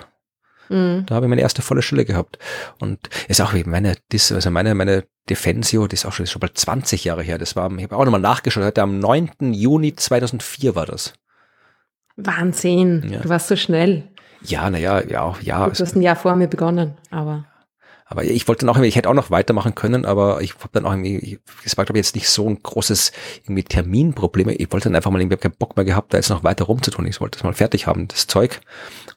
Mhm. 0.70 1.06
Da 1.06 1.16
habe 1.16 1.26
ich 1.26 1.30
meine 1.30 1.41
erste 1.41 1.62
volle 1.62 1.82
Stelle 1.82 2.06
gehabt. 2.06 2.40
Und 2.80 3.10
ist 3.28 3.41
auch 3.41 3.54
eben 3.54 3.72
meine, 3.72 3.96
also 4.12 4.52
meine, 4.52 4.76
meine 4.76 5.04
Defensio, 5.30 5.88
das 5.88 6.02
ist 6.02 6.06
auch 6.06 6.14
schon, 6.14 6.24
ist 6.24 6.32
schon 6.32 6.40
bald 6.40 6.58
20 6.58 7.04
Jahre 7.04 7.24
her. 7.24 7.38
Das 7.38 7.56
war, 7.56 7.72
ich 7.72 7.84
habe 7.84 7.98
auch 7.98 8.06
nochmal 8.06 8.22
nachgeschaut, 8.22 8.64
heute 8.64 8.82
am 8.82 9.00
9. 9.00 9.54
Juni 9.54 9.96
2004 9.96 10.76
war 10.76 10.86
das. 10.86 11.14
Wahnsinn, 12.16 13.10
ja. 13.10 13.20
du 13.20 13.30
warst 13.30 13.48
so 13.48 13.56
schnell. 13.56 14.10
Ja, 14.41 14.70
naja, 14.70 15.02
ja, 15.06 15.36
ja. 15.41 15.70
Du 15.70 15.80
hast 15.80 15.96
ein 15.96 16.02
Jahr 16.02 16.16
vor 16.16 16.36
mir 16.36 16.48
begonnen, 16.48 16.98
aber. 17.12 17.46
Aber 18.11 18.23
ich 18.23 18.48
wollte 18.48 18.65
dann 18.65 18.76
auch, 18.76 18.81
ich 18.81 18.95
hätte 18.95 19.07
auch 19.07 19.14
noch 19.14 19.30
weitermachen 19.30 19.76
können, 19.76 20.03
aber 20.03 20.41
ich 20.41 20.56
habe 20.56 20.69
dann 20.73 20.86
auch 20.86 20.91
irgendwie, 20.91 21.40
es 21.64 21.77
war 21.77 21.86
glaube 21.86 21.99
ich 21.99 22.06
jetzt 22.06 22.15
nicht 22.15 22.27
so 22.27 22.49
ein 22.49 22.61
großes 22.61 23.11
irgendwie 23.44 23.64
Terminproblem. 23.64 24.49
Ich 24.49 24.72
wollte 24.72 24.86
dann 24.86 24.95
einfach 24.95 25.11
mal, 25.11 25.19
ich 25.19 25.26
habe 25.26 25.38
keinen 25.38 25.56
Bock 25.60 25.76
mehr 25.77 25.86
gehabt, 25.86 26.11
da 26.11 26.18
jetzt 26.18 26.30
noch 26.30 26.44
weiter 26.44 26.65
rumzutun. 26.65 27.06
Ich 27.06 27.22
wollte 27.22 27.38
das 27.38 27.44
mal 27.44 27.53
fertig 27.53 27.86
haben, 27.86 28.07
das 28.07 28.26
Zeug. 28.26 28.61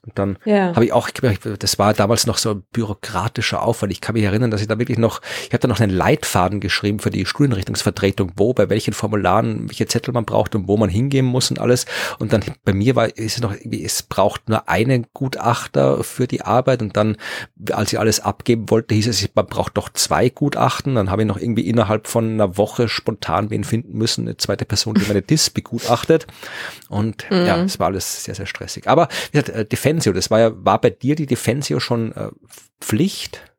Und 0.04 0.18
dann 0.18 0.36
ja. 0.44 0.74
habe 0.74 0.84
ich 0.84 0.92
auch, 0.92 1.08
das 1.10 1.78
war 1.78 1.94
damals 1.94 2.26
noch 2.26 2.36
so 2.36 2.50
ein 2.50 2.64
bürokratischer 2.72 3.62
Aufwand. 3.62 3.92
Ich 3.92 4.00
kann 4.00 4.14
mich 4.14 4.24
erinnern, 4.24 4.50
dass 4.50 4.60
ich 4.60 4.66
da 4.66 4.78
wirklich 4.78 4.98
noch, 4.98 5.22
ich 5.46 5.52
habe 5.52 5.60
da 5.60 5.68
noch 5.68 5.80
einen 5.80 5.92
Leitfaden 5.92 6.60
geschrieben 6.60 6.98
für 6.98 7.10
die 7.10 7.24
Studienrichtungsvertretung, 7.24 8.32
wo, 8.36 8.52
bei 8.52 8.68
welchen 8.68 8.92
Formularen, 8.92 9.70
welche 9.70 9.86
Zettel 9.86 10.12
man 10.12 10.24
braucht 10.26 10.54
und 10.54 10.68
wo 10.68 10.76
man 10.76 10.90
hingehen 10.90 11.24
muss 11.24 11.50
und 11.50 11.60
alles. 11.60 11.86
Und 12.18 12.32
dann 12.32 12.42
bei 12.64 12.74
mir 12.74 12.96
war 12.96 13.16
ist 13.16 13.36
es 13.36 13.40
noch 13.40 13.52
irgendwie, 13.52 13.84
es 13.84 14.02
braucht 14.02 14.48
nur 14.48 14.68
einen 14.68 15.06
Gutachter 15.14 16.02
für 16.04 16.26
die 16.26 16.42
Arbeit 16.42 16.82
und 16.82 16.96
dann, 16.96 17.16
als 17.70 17.92
ich 17.92 17.98
alles 17.98 18.20
abgeben 18.20 18.70
wollte, 18.70 18.81
wollte, 18.82 18.94
hieß 18.94 19.08
es, 19.08 19.28
man 19.34 19.46
braucht 19.46 19.76
doch 19.76 19.88
zwei 19.90 20.28
Gutachten. 20.28 20.94
Dann 20.94 21.10
habe 21.10 21.22
ich 21.22 21.28
noch 21.28 21.38
irgendwie 21.38 21.68
innerhalb 21.68 22.06
von 22.06 22.32
einer 22.32 22.56
Woche 22.56 22.88
spontan 22.88 23.50
wen 23.50 23.64
finden 23.64 23.96
müssen, 23.96 24.26
eine 24.26 24.36
zweite 24.36 24.64
Person, 24.64 24.94
die 24.94 25.06
meine 25.06 25.22
DIS 25.22 25.50
begutachtet. 25.50 26.26
Und 26.88 27.30
mhm. 27.30 27.46
ja, 27.46 27.62
es 27.62 27.78
war 27.78 27.88
alles 27.88 28.24
sehr, 28.24 28.34
sehr 28.34 28.46
stressig. 28.46 28.88
Aber 28.88 29.08
wie 29.30 29.38
gesagt, 29.38 29.56
äh, 29.56 29.64
Defensio, 29.64 30.12
das 30.12 30.30
war 30.30 30.40
ja, 30.40 30.52
war 30.64 30.80
bei 30.80 30.90
dir 30.90 31.14
die 31.14 31.26
Defensio 31.26 31.80
schon 31.80 32.12
äh, 32.12 32.28
Pflicht? 32.80 33.51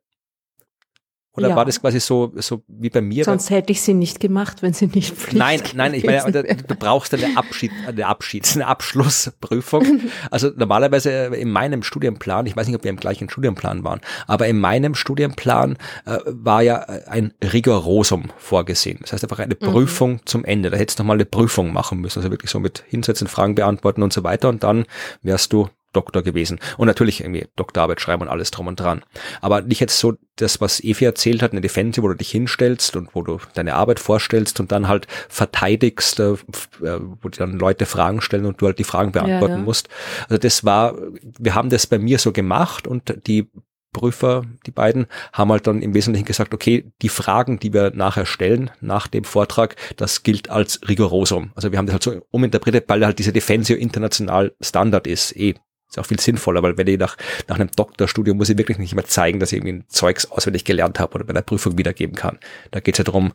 Oder 1.36 1.48
ja. 1.48 1.56
war 1.56 1.64
das 1.64 1.80
quasi 1.80 1.98
so, 1.98 2.32
so 2.36 2.62
wie 2.68 2.90
bei 2.90 3.00
mir? 3.00 3.24
Sonst 3.24 3.50
hätte 3.50 3.72
ich 3.72 3.82
sie 3.82 3.92
nicht 3.92 4.20
gemacht, 4.20 4.62
wenn 4.62 4.72
sie 4.72 4.86
nicht 4.86 5.14
Pflicht 5.14 5.36
Nein, 5.36 5.60
nein, 5.74 5.94
ich 5.94 6.04
meine, 6.04 6.30
du 6.30 6.74
brauchst 6.76 7.12
eine 7.12 7.36
Abschied, 7.36 7.72
eine 7.86 8.06
Abschieds, 8.06 8.54
eine 8.54 8.66
Abschlussprüfung. 8.66 9.84
Also 10.30 10.50
normalerweise 10.56 11.10
in 11.10 11.50
meinem 11.50 11.82
Studienplan, 11.82 12.46
ich 12.46 12.56
weiß 12.56 12.66
nicht, 12.66 12.76
ob 12.76 12.84
wir 12.84 12.90
im 12.90 12.96
gleichen 12.96 13.28
Studienplan 13.28 13.84
waren, 13.84 14.00
aber 14.26 14.46
in 14.46 14.58
meinem 14.58 14.94
Studienplan 14.94 15.76
äh, 16.06 16.18
war 16.26 16.62
ja 16.62 16.80
ein 17.08 17.34
Rigorosum 17.42 18.30
vorgesehen. 18.36 18.98
Das 19.02 19.12
heißt 19.12 19.24
einfach 19.24 19.38
eine 19.38 19.56
mhm. 19.60 19.66
Prüfung 19.66 20.12
mhm. 20.12 20.20
zum 20.26 20.44
Ende. 20.44 20.70
Da 20.70 20.76
hättest 20.76 20.98
du 20.98 21.02
nochmal 21.02 21.16
eine 21.16 21.24
Prüfung 21.24 21.72
machen 21.72 22.00
müssen. 22.00 22.20
Also 22.20 22.30
wirklich 22.30 22.50
so 22.50 22.60
mit 22.60 22.84
hinsetzen, 22.88 23.28
Fragen 23.28 23.54
beantworten 23.54 24.02
und 24.02 24.12
so 24.12 24.24
weiter. 24.24 24.48
Und 24.48 24.62
dann 24.62 24.84
wärst 25.22 25.52
du 25.52 25.68
Doktor 25.94 26.22
gewesen. 26.22 26.60
Und 26.76 26.86
natürlich 26.86 27.20
irgendwie 27.20 27.46
Doktorarbeit 27.56 28.00
schreiben 28.00 28.22
und 28.22 28.28
alles 28.28 28.50
drum 28.50 28.66
und 28.66 28.78
dran. 28.78 29.02
Aber 29.40 29.62
nicht 29.62 29.80
jetzt 29.80 29.98
so 29.98 30.14
das, 30.36 30.60
was 30.60 30.82
Evi 30.82 31.04
erzählt 31.04 31.42
hat, 31.42 31.52
eine 31.52 31.60
Defense, 31.60 32.02
wo 32.02 32.08
du 32.08 32.14
dich 32.14 32.30
hinstellst 32.30 32.96
und 32.96 33.14
wo 33.14 33.22
du 33.22 33.38
deine 33.54 33.74
Arbeit 33.74 34.00
vorstellst 34.00 34.60
und 34.60 34.72
dann 34.72 34.88
halt 34.88 35.06
verteidigst, 35.28 36.20
äh, 36.20 36.34
wo 36.80 37.28
die 37.28 37.38
dann 37.38 37.58
Leute 37.58 37.86
Fragen 37.86 38.20
stellen 38.20 38.46
und 38.46 38.60
du 38.60 38.66
halt 38.66 38.78
die 38.78 38.84
Fragen 38.84 39.12
beantworten 39.12 39.54
ja, 39.54 39.58
ja. 39.58 39.64
musst. 39.64 39.88
Also 40.28 40.38
das 40.38 40.64
war, 40.64 40.94
wir 41.38 41.54
haben 41.54 41.70
das 41.70 41.86
bei 41.86 41.98
mir 41.98 42.18
so 42.18 42.32
gemacht 42.32 42.86
und 42.86 43.26
die 43.26 43.48
Prüfer, 43.94 44.42
die 44.66 44.70
beiden, 44.70 45.06
haben 45.32 45.50
halt 45.50 45.66
dann 45.66 45.80
im 45.80 45.94
Wesentlichen 45.94 46.26
gesagt, 46.26 46.52
okay, 46.52 46.92
die 47.00 47.08
Fragen, 47.08 47.58
die 47.58 47.72
wir 47.72 47.92
nachher 47.94 48.26
stellen, 48.26 48.70
nach 48.82 49.06
dem 49.06 49.24
Vortrag, 49.24 49.76
das 49.96 50.22
gilt 50.22 50.50
als 50.50 50.80
rigorosum. 50.86 51.52
Also 51.54 51.72
wir 51.72 51.78
haben 51.78 51.86
das 51.86 51.94
halt 51.94 52.02
so 52.02 52.20
uminterpretiert, 52.30 52.88
weil 52.88 53.06
halt 53.06 53.18
diese 53.18 53.32
Defensio 53.32 53.76
international 53.76 54.52
Standard 54.60 55.06
ist, 55.06 55.34
eh 55.34 55.54
ist 55.94 55.98
auch 55.98 56.06
viel 56.06 56.20
sinnvoller, 56.20 56.62
weil 56.62 56.76
wenn 56.76 56.86
ich 56.86 56.98
nach, 56.98 57.16
nach 57.48 57.56
einem 57.56 57.70
Doktorstudium 57.74 58.36
muss 58.36 58.48
ich 58.48 58.58
wirklich 58.58 58.78
nicht 58.78 58.94
mehr 58.94 59.04
zeigen, 59.04 59.40
dass 59.40 59.52
ich 59.52 59.58
irgendwie 59.58 59.74
ein 59.74 59.84
Zeugs 59.88 60.30
auswendig 60.30 60.64
gelernt 60.64 60.98
habe 60.98 61.14
oder 61.14 61.24
bei 61.24 61.30
einer 61.30 61.42
Prüfung 61.42 61.78
wiedergeben 61.78 62.16
kann. 62.16 62.38
Da 62.72 62.80
geht 62.80 62.94
es 62.94 62.98
ja 62.98 63.04
darum, 63.04 63.32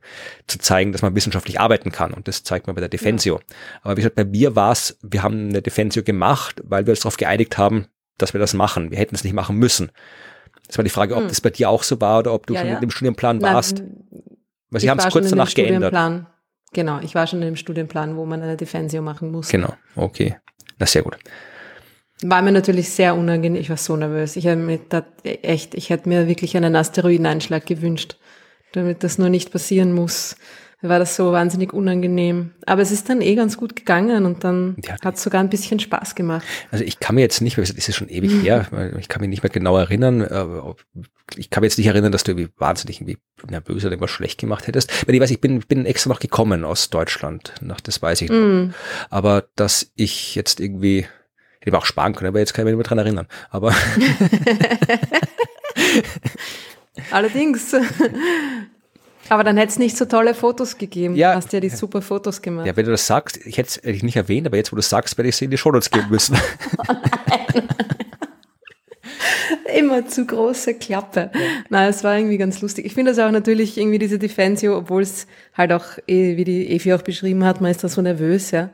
zu 0.48 0.60
zeigen, 0.60 0.92
dass 0.92 1.02
man 1.02 1.16
wissenschaftlich 1.16 1.60
arbeiten 1.60 1.92
kann 1.92 2.14
und 2.14 2.28
das 2.28 2.44
zeigt 2.44 2.68
man 2.68 2.76
bei 2.76 2.82
der 2.82 2.90
Defensio. 2.90 3.36
Ja. 3.36 3.56
Aber 3.84 3.98
wie 3.98 4.02
gesagt, 4.02 4.16
bei 4.16 4.26
mir 4.26 4.56
war 4.56 4.72
es, 4.72 4.98
wir 5.02 5.24
haben 5.24 5.50
eine 5.50 5.62
Defensio 5.62 6.04
gemacht, 6.04 6.62
weil 6.64 6.86
wir 6.86 6.92
uns 6.92 7.00
darauf 7.00 7.18
geeinigt 7.18 7.58
haben, 7.58 7.88
dass 8.18 8.34
wir 8.34 8.40
das 8.40 8.54
machen. 8.54 8.92
Wir 8.92 8.98
hätten 8.98 9.16
es 9.16 9.24
nicht 9.24 9.34
machen 9.34 9.56
müssen. 9.56 9.92
Das 10.68 10.78
war 10.78 10.84
die 10.84 10.90
Frage, 10.90 11.16
ob 11.16 11.22
hm. 11.22 11.28
das 11.30 11.42
bei 11.42 11.50
dir 11.50 11.70
auch 11.70 11.84
so 11.84 12.00
war 12.02 12.20
oder 12.20 12.34
ob 12.34 12.46
du 12.46 12.54
ja, 12.54 12.60
schon 12.60 12.70
ja. 12.70 12.76
in 12.76 12.82
dem 12.82 12.92
Studienplan 12.92 13.42
warst. 13.42 13.82
weil 14.70 14.82
sie 14.82 14.90
haben 14.90 15.00
es 15.00 15.10
kurz 15.10 15.30
danach 15.30 15.54
geändert. 15.54 15.94
Genau, 16.72 17.00
ich 17.00 17.16
war 17.16 17.26
schon 17.26 17.42
in 17.42 17.48
dem 17.48 17.56
Studienplan, 17.56 18.16
wo 18.16 18.26
man 18.26 18.44
eine 18.44 18.56
Defensio 18.56 19.02
machen 19.02 19.32
muss. 19.32 19.50
Genau, 19.50 19.74
okay. 19.96 20.36
Na 20.78 20.86
sehr 20.86 21.02
gut. 21.02 21.18
War 22.22 22.42
mir 22.42 22.52
natürlich 22.52 22.90
sehr 22.90 23.16
unangenehm. 23.16 23.62
Ich 23.62 23.70
war 23.70 23.78
so 23.78 23.96
nervös. 23.96 24.36
Ich 24.36 24.46
hätte 24.46 24.62
mir 24.62 24.80
da 24.90 25.06
echt, 25.24 25.74
ich 25.76 25.90
hätte 25.90 26.10
mir 26.10 26.28
wirklich 26.28 26.58
einen 26.58 26.76
Asteroideneinschlag 26.76 27.66
gewünscht, 27.66 28.18
damit 28.74 29.04
das 29.04 29.18
nur 29.18 29.30
nicht 29.30 29.52
passieren 29.52 29.94
muss. 29.94 30.36
War 30.82 31.00
das 31.00 31.18
so 31.18 31.34
wahnsinnig 31.34 31.74
unangenehm. 31.74 32.52
Aber 32.66 32.82
es 32.82 32.92
ist 32.92 33.10
dann 33.10 33.22
eh 33.22 33.36
ganz 33.36 33.58
gut 33.58 33.76
gegangen 33.76 34.26
und 34.26 34.46
dann 34.46 34.78
ja, 34.86 34.96
hat 35.04 35.16
es 35.16 35.24
sogar 35.24 35.42
ein 35.42 35.50
bisschen 35.50 35.80
Spaß 35.80 36.16
gemacht. 36.16 36.46
Also 36.72 36.86
ich 36.86 37.02
kann 37.02 37.16
mir 37.16 37.22
jetzt 37.22 37.42
nicht 37.42 37.58
mehr, 37.58 37.66
das 37.66 37.76
ist 37.76 37.96
schon 37.96 38.08
ewig 38.08 38.32
mhm. 38.32 38.42
her, 38.42 38.68
ich 39.00 39.10
kann 39.10 39.20
mich 39.20 39.30
nicht 39.30 39.44
mehr 39.44 39.50
genau 39.50 39.78
erinnern. 39.78 40.26
Ich 41.36 41.50
kann 41.50 41.62
mir 41.62 41.68
jetzt 41.68 41.78
nicht 41.78 41.88
erinnern, 41.88 42.14
dass 42.14 42.24
du 42.24 42.32
irgendwie 42.32 42.50
wahnsinnig 42.58 43.02
irgendwie 43.02 43.18
nervös 43.50 43.84
oder 43.84 43.92
irgendwas 43.92 44.12
schlecht 44.12 44.40
gemacht 44.40 44.68
hättest. 44.68 45.06
Weil 45.06 45.16
ich 45.16 45.22
weiß, 45.22 45.32
ich 45.32 45.42
bin, 45.42 45.60
bin 45.60 45.86
extra 45.86 46.10
noch 46.10 46.22
gekommen 46.22 46.64
aus 46.64 46.90
Deutschland. 46.90 47.54
Das 47.84 48.02
weiß 48.02 48.22
ich 48.22 48.30
noch. 48.30 48.38
Mhm. 48.38 48.74
Aber 49.10 49.50
dass 49.56 49.92
ich 49.96 50.36
jetzt 50.36 50.62
irgendwie 50.62 51.08
Hätte 51.70 51.78
auch 51.78 51.86
sparen 51.86 52.14
können, 52.14 52.30
aber 52.30 52.40
jetzt 52.40 52.54
kann 52.54 52.64
ich 52.64 52.66
mich 52.66 52.78
nicht 52.78 52.90
mehr 52.90 52.96
dran 52.96 53.00
erinnern. 53.00 53.28
Aber 53.50 53.74
Allerdings. 57.12 57.76
Aber 59.30 59.44
dann 59.44 59.58
hätte 59.58 59.70
es 59.70 59.80
nicht 59.80 59.96
so 59.96 60.06
tolle 60.06 60.34
Fotos 60.34 60.78
gegeben. 60.78 61.16
Ja, 61.16 61.36
hast 61.36 61.54
ja 61.54 61.60
die 61.60 61.70
super 61.70 62.02
Fotos 62.02 62.42
gemacht. 62.42 62.66
Ja, 62.66 62.76
wenn 62.76 62.86
du 62.86 62.92
das 62.92 63.06
sagst, 63.06 63.38
ich 63.46 63.58
hätte 63.58 63.80
es 63.84 64.04
nicht 64.04 64.16
erwähnt, 64.16 64.48
aber 64.48 64.58
jetzt, 64.58 64.72
wo 64.72 64.76
du 64.76 64.82
sagst, 64.82 65.18
werde 65.18 65.30
ich 65.30 65.36
sie 65.36 65.46
in 65.46 65.52
die 65.52 65.58
Shownotes 65.58 65.92
geben 65.92 66.08
müssen. 66.10 66.36
oh 66.88 66.94
Immer 69.78 70.08
zu 70.08 70.26
große 70.26 70.76
Klappe. 70.76 71.30
Ja. 71.34 71.40
Nein, 71.70 71.90
es 71.90 72.04
war 72.04 72.18
irgendwie 72.18 72.40
ganz 72.40 72.60
lustig. 72.62 72.86
Ich 72.86 72.96
finde 72.96 73.12
das 73.12 73.20
auch 73.20 73.32
natürlich 73.32 73.78
irgendwie 73.78 74.00
diese 74.00 74.18
Defensio, 74.18 74.76
obwohl 74.76 75.04
es 75.04 75.28
halt 75.54 75.72
auch, 75.74 76.00
eh, 76.08 76.38
wie 76.38 76.44
die 76.44 76.72
Evi 76.72 76.94
auch 76.94 77.04
beschrieben 77.04 77.46
hat, 77.46 77.62
man 77.62 77.70
ist 77.70 77.84
da 77.84 77.88
so 77.88 78.02
nervös, 78.02 78.50
ja. 78.50 78.72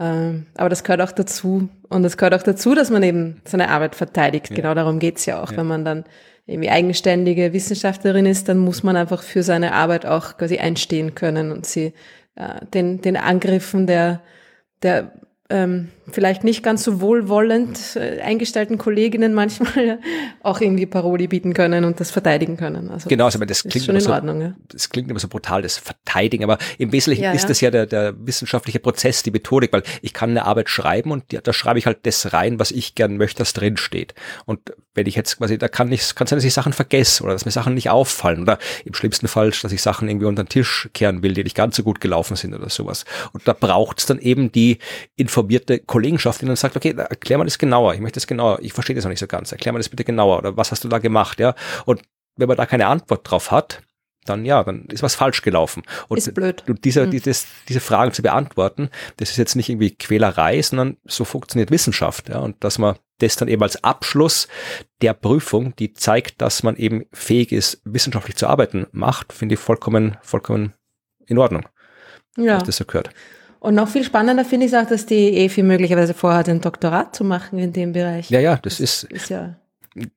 Ähm, 0.00 0.46
aber 0.56 0.68
das 0.68 0.84
gehört 0.84 1.00
auch 1.00 1.12
dazu. 1.12 1.68
Und 1.88 2.04
es 2.04 2.16
gehört 2.16 2.34
auch 2.34 2.42
dazu, 2.42 2.74
dass 2.74 2.90
man 2.90 3.02
eben 3.02 3.40
seine 3.44 3.68
Arbeit 3.68 3.94
verteidigt. 3.94 4.50
Ja. 4.50 4.56
Genau 4.56 4.74
darum 4.74 4.98
geht's 4.98 5.26
ja 5.26 5.42
auch. 5.42 5.52
Ja. 5.52 5.58
Wenn 5.58 5.66
man 5.66 5.84
dann 5.84 6.04
irgendwie 6.46 6.70
eigenständige 6.70 7.52
Wissenschaftlerin 7.52 8.26
ist, 8.26 8.48
dann 8.48 8.58
muss 8.58 8.82
man 8.82 8.96
einfach 8.96 9.22
für 9.22 9.42
seine 9.42 9.72
Arbeit 9.72 10.04
auch 10.04 10.36
quasi 10.36 10.58
einstehen 10.58 11.14
können 11.14 11.52
und 11.52 11.64
sie 11.64 11.94
äh, 12.34 12.64
den, 12.72 13.00
den 13.00 13.16
Angriffen 13.16 13.86
der, 13.86 14.20
der 14.82 15.12
ähm, 15.50 15.90
vielleicht 16.10 16.42
nicht 16.42 16.62
ganz 16.62 16.84
so 16.84 17.02
wohlwollend 17.02 17.96
äh, 17.96 18.20
eingestellten 18.22 18.78
Kolleginnen 18.78 19.34
manchmal 19.34 19.98
auch 20.42 20.60
irgendwie 20.60 20.86
Paroli 20.86 21.28
bieten 21.28 21.52
können 21.52 21.84
und 21.84 22.00
das 22.00 22.10
verteidigen 22.10 22.56
können. 22.56 22.90
Also 22.90 23.10
genau, 23.10 23.26
also 23.26 23.38
das 23.44 23.62
klingt 23.62 23.84
schon 23.84 23.94
in 23.94 24.00
so, 24.00 24.12
Ordnung. 24.12 24.40
Ja? 24.40 24.54
Das 24.68 24.88
klingt 24.88 25.10
immer 25.10 25.20
so 25.20 25.28
brutal, 25.28 25.60
das 25.60 25.76
Verteidigen, 25.76 26.44
aber 26.44 26.56
im 26.78 26.92
Wesentlichen 26.92 27.24
ja, 27.24 27.32
ist 27.32 27.42
ja. 27.42 27.48
das 27.48 27.60
ja 27.60 27.70
der, 27.70 27.84
der 27.84 28.14
wissenschaftliche 28.26 28.78
Prozess, 28.78 29.22
die 29.22 29.30
Methodik, 29.30 29.72
weil 29.72 29.82
ich 30.00 30.14
kann 30.14 30.30
eine 30.30 30.46
Arbeit 30.46 30.70
schreiben 30.70 31.10
und 31.10 31.30
ja, 31.32 31.42
da 31.42 31.52
schreibe 31.52 31.78
ich 31.78 31.84
halt 31.84 31.98
das 32.04 32.32
rein, 32.32 32.58
was 32.58 32.70
ich 32.70 32.94
gern 32.94 33.18
möchte, 33.18 33.38
dass 33.38 33.52
drin 33.52 33.76
steht. 33.76 34.14
Und 34.46 34.60
wenn 34.94 35.06
ich 35.06 35.14
jetzt 35.14 35.38
quasi, 35.38 35.58
da 35.58 35.68
kann 35.68 35.92
ich, 35.92 36.14
kann 36.14 36.26
sein, 36.26 36.38
dass 36.38 36.44
ich 36.44 36.54
Sachen 36.54 36.72
vergesse 36.72 37.22
oder 37.22 37.32
dass 37.32 37.44
mir 37.44 37.50
Sachen 37.50 37.74
nicht 37.74 37.90
auffallen 37.90 38.42
oder 38.42 38.58
im 38.84 38.94
schlimmsten 38.94 39.28
Fall, 39.28 39.50
dass 39.50 39.72
ich 39.72 39.82
Sachen 39.82 40.08
irgendwie 40.08 40.26
unter 40.26 40.44
den 40.44 40.48
Tisch 40.48 40.88
kehren 40.94 41.22
will, 41.22 41.34
die 41.34 41.44
nicht 41.44 41.56
ganz 41.56 41.76
so 41.76 41.82
gut 41.82 42.00
gelaufen 42.00 42.36
sind 42.36 42.54
oder 42.54 42.70
sowas. 42.70 43.04
Und 43.32 43.46
da 43.46 43.52
braucht 43.52 43.98
es 43.98 44.06
dann 44.06 44.18
eben 44.20 44.52
die 44.52 44.78
informierte 45.34 45.80
Kollegenschaft, 45.80 46.40
die 46.40 46.46
dann 46.46 46.54
sagt, 46.54 46.76
okay, 46.76 46.94
erklär 46.96 47.38
mal 47.38 47.44
das 47.44 47.58
genauer, 47.58 47.94
ich 47.94 48.00
möchte 48.00 48.18
das 48.18 48.26
genauer, 48.28 48.60
ich 48.62 48.72
verstehe 48.72 48.94
das 48.94 49.04
noch 49.04 49.10
nicht 49.10 49.18
so 49.18 49.26
ganz, 49.26 49.50
erklär 49.50 49.72
mal 49.72 49.80
das 49.80 49.88
bitte 49.88 50.04
genauer 50.04 50.38
oder 50.38 50.56
was 50.56 50.70
hast 50.70 50.84
du 50.84 50.88
da 50.88 50.98
gemacht, 50.98 51.40
ja? 51.40 51.54
Und 51.86 52.02
wenn 52.36 52.48
man 52.48 52.56
da 52.56 52.66
keine 52.66 52.86
Antwort 52.86 53.28
drauf 53.28 53.50
hat, 53.50 53.82
dann 54.24 54.44
ja, 54.44 54.62
dann 54.62 54.86
ist 54.86 55.02
was 55.02 55.16
falsch 55.16 55.42
gelaufen. 55.42 55.82
Und, 56.08 56.16
ist 56.16 56.32
blöd. 56.34 56.64
Und 56.66 56.84
diese, 56.84 57.06
mhm. 57.06 57.10
dieses, 57.10 57.46
diese 57.68 57.80
Fragen 57.80 58.12
zu 58.12 58.22
beantworten, 58.22 58.88
das 59.18 59.30
ist 59.30 59.36
jetzt 59.36 59.54
nicht 59.54 59.68
irgendwie 59.68 59.94
Quälerei, 59.94 60.62
sondern 60.62 60.96
so 61.04 61.24
funktioniert 61.24 61.70
Wissenschaft. 61.70 62.30
Ja, 62.30 62.38
und 62.38 62.62
dass 62.64 62.78
man 62.78 62.96
das 63.18 63.36
dann 63.36 63.48
eben 63.48 63.62
als 63.62 63.84
Abschluss 63.84 64.48
der 65.02 65.12
Prüfung, 65.12 65.76
die 65.76 65.92
zeigt, 65.92 66.40
dass 66.40 66.62
man 66.62 66.76
eben 66.76 67.04
fähig 67.12 67.52
ist, 67.52 67.82
wissenschaftlich 67.84 68.36
zu 68.36 68.46
arbeiten, 68.46 68.86
macht, 68.92 69.32
finde 69.32 69.56
ich 69.56 69.60
vollkommen, 69.60 70.16
vollkommen 70.22 70.72
in 71.26 71.36
Ordnung. 71.36 71.68
Ja. 72.38 72.54
Dass 72.54 72.64
das 72.64 72.76
so 72.78 72.84
gehört. 72.86 73.10
Und 73.64 73.76
noch 73.76 73.88
viel 73.88 74.04
spannender 74.04 74.44
finde 74.44 74.66
ich 74.66 74.72
es 74.72 74.78
auch, 74.78 74.86
dass 74.86 75.06
die 75.06 75.38
EFI 75.38 75.62
möglicherweise 75.62 76.12
vorhat, 76.12 76.50
ein 76.50 76.60
Doktorat 76.60 77.16
zu 77.16 77.24
machen 77.24 77.58
in 77.58 77.72
dem 77.72 77.92
Bereich. 77.92 78.28
Ja, 78.28 78.38
ja, 78.38 78.56
das, 78.56 78.76
das 78.76 78.80
ist, 78.80 79.04
ist 79.04 79.30
ja 79.30 79.56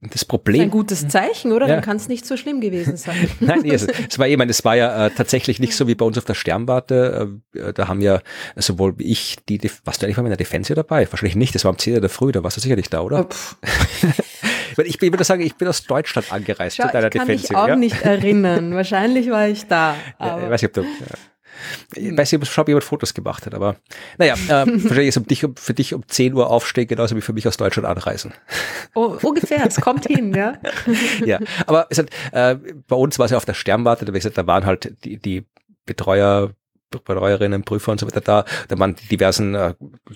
das 0.02 0.26
Problem. 0.26 0.60
Ein 0.60 0.70
gutes 0.70 1.08
Zeichen, 1.08 1.54
oder? 1.54 1.66
Ja. 1.66 1.76
Dann 1.76 1.84
kann 1.84 1.96
es 1.96 2.10
nicht 2.10 2.26
so 2.26 2.36
schlimm 2.36 2.60
gewesen 2.60 2.98
sein. 2.98 3.30
Nein, 3.40 3.62
nee, 3.62 3.74
es, 3.74 3.88
es 3.88 4.20
war 4.20 4.28
eben, 4.28 4.50
es 4.50 4.66
war 4.66 4.76
ja 4.76 5.06
äh, 5.06 5.12
tatsächlich 5.12 5.62
nicht 5.62 5.78
so 5.78 5.88
wie 5.88 5.96
bei 5.96 6.04
uns 6.04 6.18
auf 6.18 6.26
der 6.26 6.34
Sternwarte. 6.34 7.30
Äh, 7.56 7.72
da 7.72 7.88
haben 7.88 8.02
ja 8.02 8.20
sowohl 8.58 8.96
ich 8.98 9.38
die, 9.48 9.62
warst 9.86 10.02
du 10.02 10.08
eigentlich 10.08 10.18
mal 10.18 10.24
in 10.24 10.30
der 10.30 10.38
Defense 10.38 10.76
dabei? 10.76 11.10
Wahrscheinlich 11.10 11.38
nicht, 11.38 11.56
das 11.56 11.64
war 11.64 11.70
am 11.70 11.78
10. 11.78 12.02
der 12.02 12.10
Früh, 12.10 12.34
da 12.34 12.44
warst 12.44 12.58
du 12.58 12.62
sicherlich 12.62 12.90
da, 12.90 13.00
oder? 13.00 13.30
Oh, 14.78 14.82
ich, 14.82 15.02
ich 15.02 15.12
würde 15.12 15.24
sagen, 15.24 15.42
ich 15.42 15.56
bin 15.56 15.70
aus 15.70 15.86
Deutschland 15.86 16.34
angereist 16.34 16.76
Schau, 16.76 16.88
zu 16.88 16.92
deiner 16.92 17.10
Defense. 17.10 17.32
Ich 17.32 17.44
kann 17.44 17.56
mich 17.56 17.64
auch 17.64 17.68
ja? 17.70 17.76
nicht 17.78 18.02
erinnern. 18.02 18.74
Wahrscheinlich 18.76 19.30
war 19.30 19.48
ich 19.48 19.68
da. 19.68 19.96
Aber. 20.18 20.42
Ja, 20.42 20.46
ich 20.48 20.52
weiß 20.52 20.62
nicht, 20.64 20.78
ob 20.78 20.84
du, 20.84 20.90
ich 21.96 22.18
weiß 22.18 22.32
nicht, 22.32 22.58
ob 22.58 22.68
jemand 22.68 22.84
Fotos 22.84 23.14
gemacht 23.14 23.46
hat, 23.46 23.54
aber 23.54 23.76
naja, 24.18 24.34
äh, 24.34 24.50
wahrscheinlich 24.50 25.10
ist 25.10 25.18
um 25.18 25.26
dich, 25.26 25.46
für 25.56 25.74
dich 25.74 25.94
um 25.94 26.08
10 26.08 26.34
Uhr 26.34 26.50
aufstehen, 26.50 26.88
genauso 26.88 27.16
wie 27.16 27.22
für 27.22 27.34
mich 27.34 27.48
aus 27.48 27.58
Deutschland 27.58 27.88
anreisen. 27.88 28.34
Oh, 28.96 29.18
ungefähr, 29.22 29.66
es 29.66 29.80
kommt 29.82 30.06
hin, 30.06 30.34
ja. 30.34 30.58
ja, 31.26 31.40
aber 31.66 31.88
es 31.90 32.00
hat, 32.00 32.10
äh, 32.32 32.56
bei 32.88 32.96
uns 32.96 33.20
war 33.20 33.26
es 33.26 33.32
ja 33.32 33.38
auf 33.38 33.46
der 33.46 33.54
Sternwarte, 33.54 34.06
da 34.06 34.48
waren 34.48 34.66
halt 34.66 34.96
die, 35.04 35.18
die 35.18 35.46
Betreuer, 35.86 36.52
Betreuerinnen, 36.90 37.64
Prüfer 37.64 37.92
und 37.92 38.00
so 38.00 38.08
weiter 38.08 38.22
da. 38.22 38.46
Da 38.68 38.80
waren 38.80 38.96
die 38.96 39.08
diversen 39.08 39.56
äh, 39.56 39.74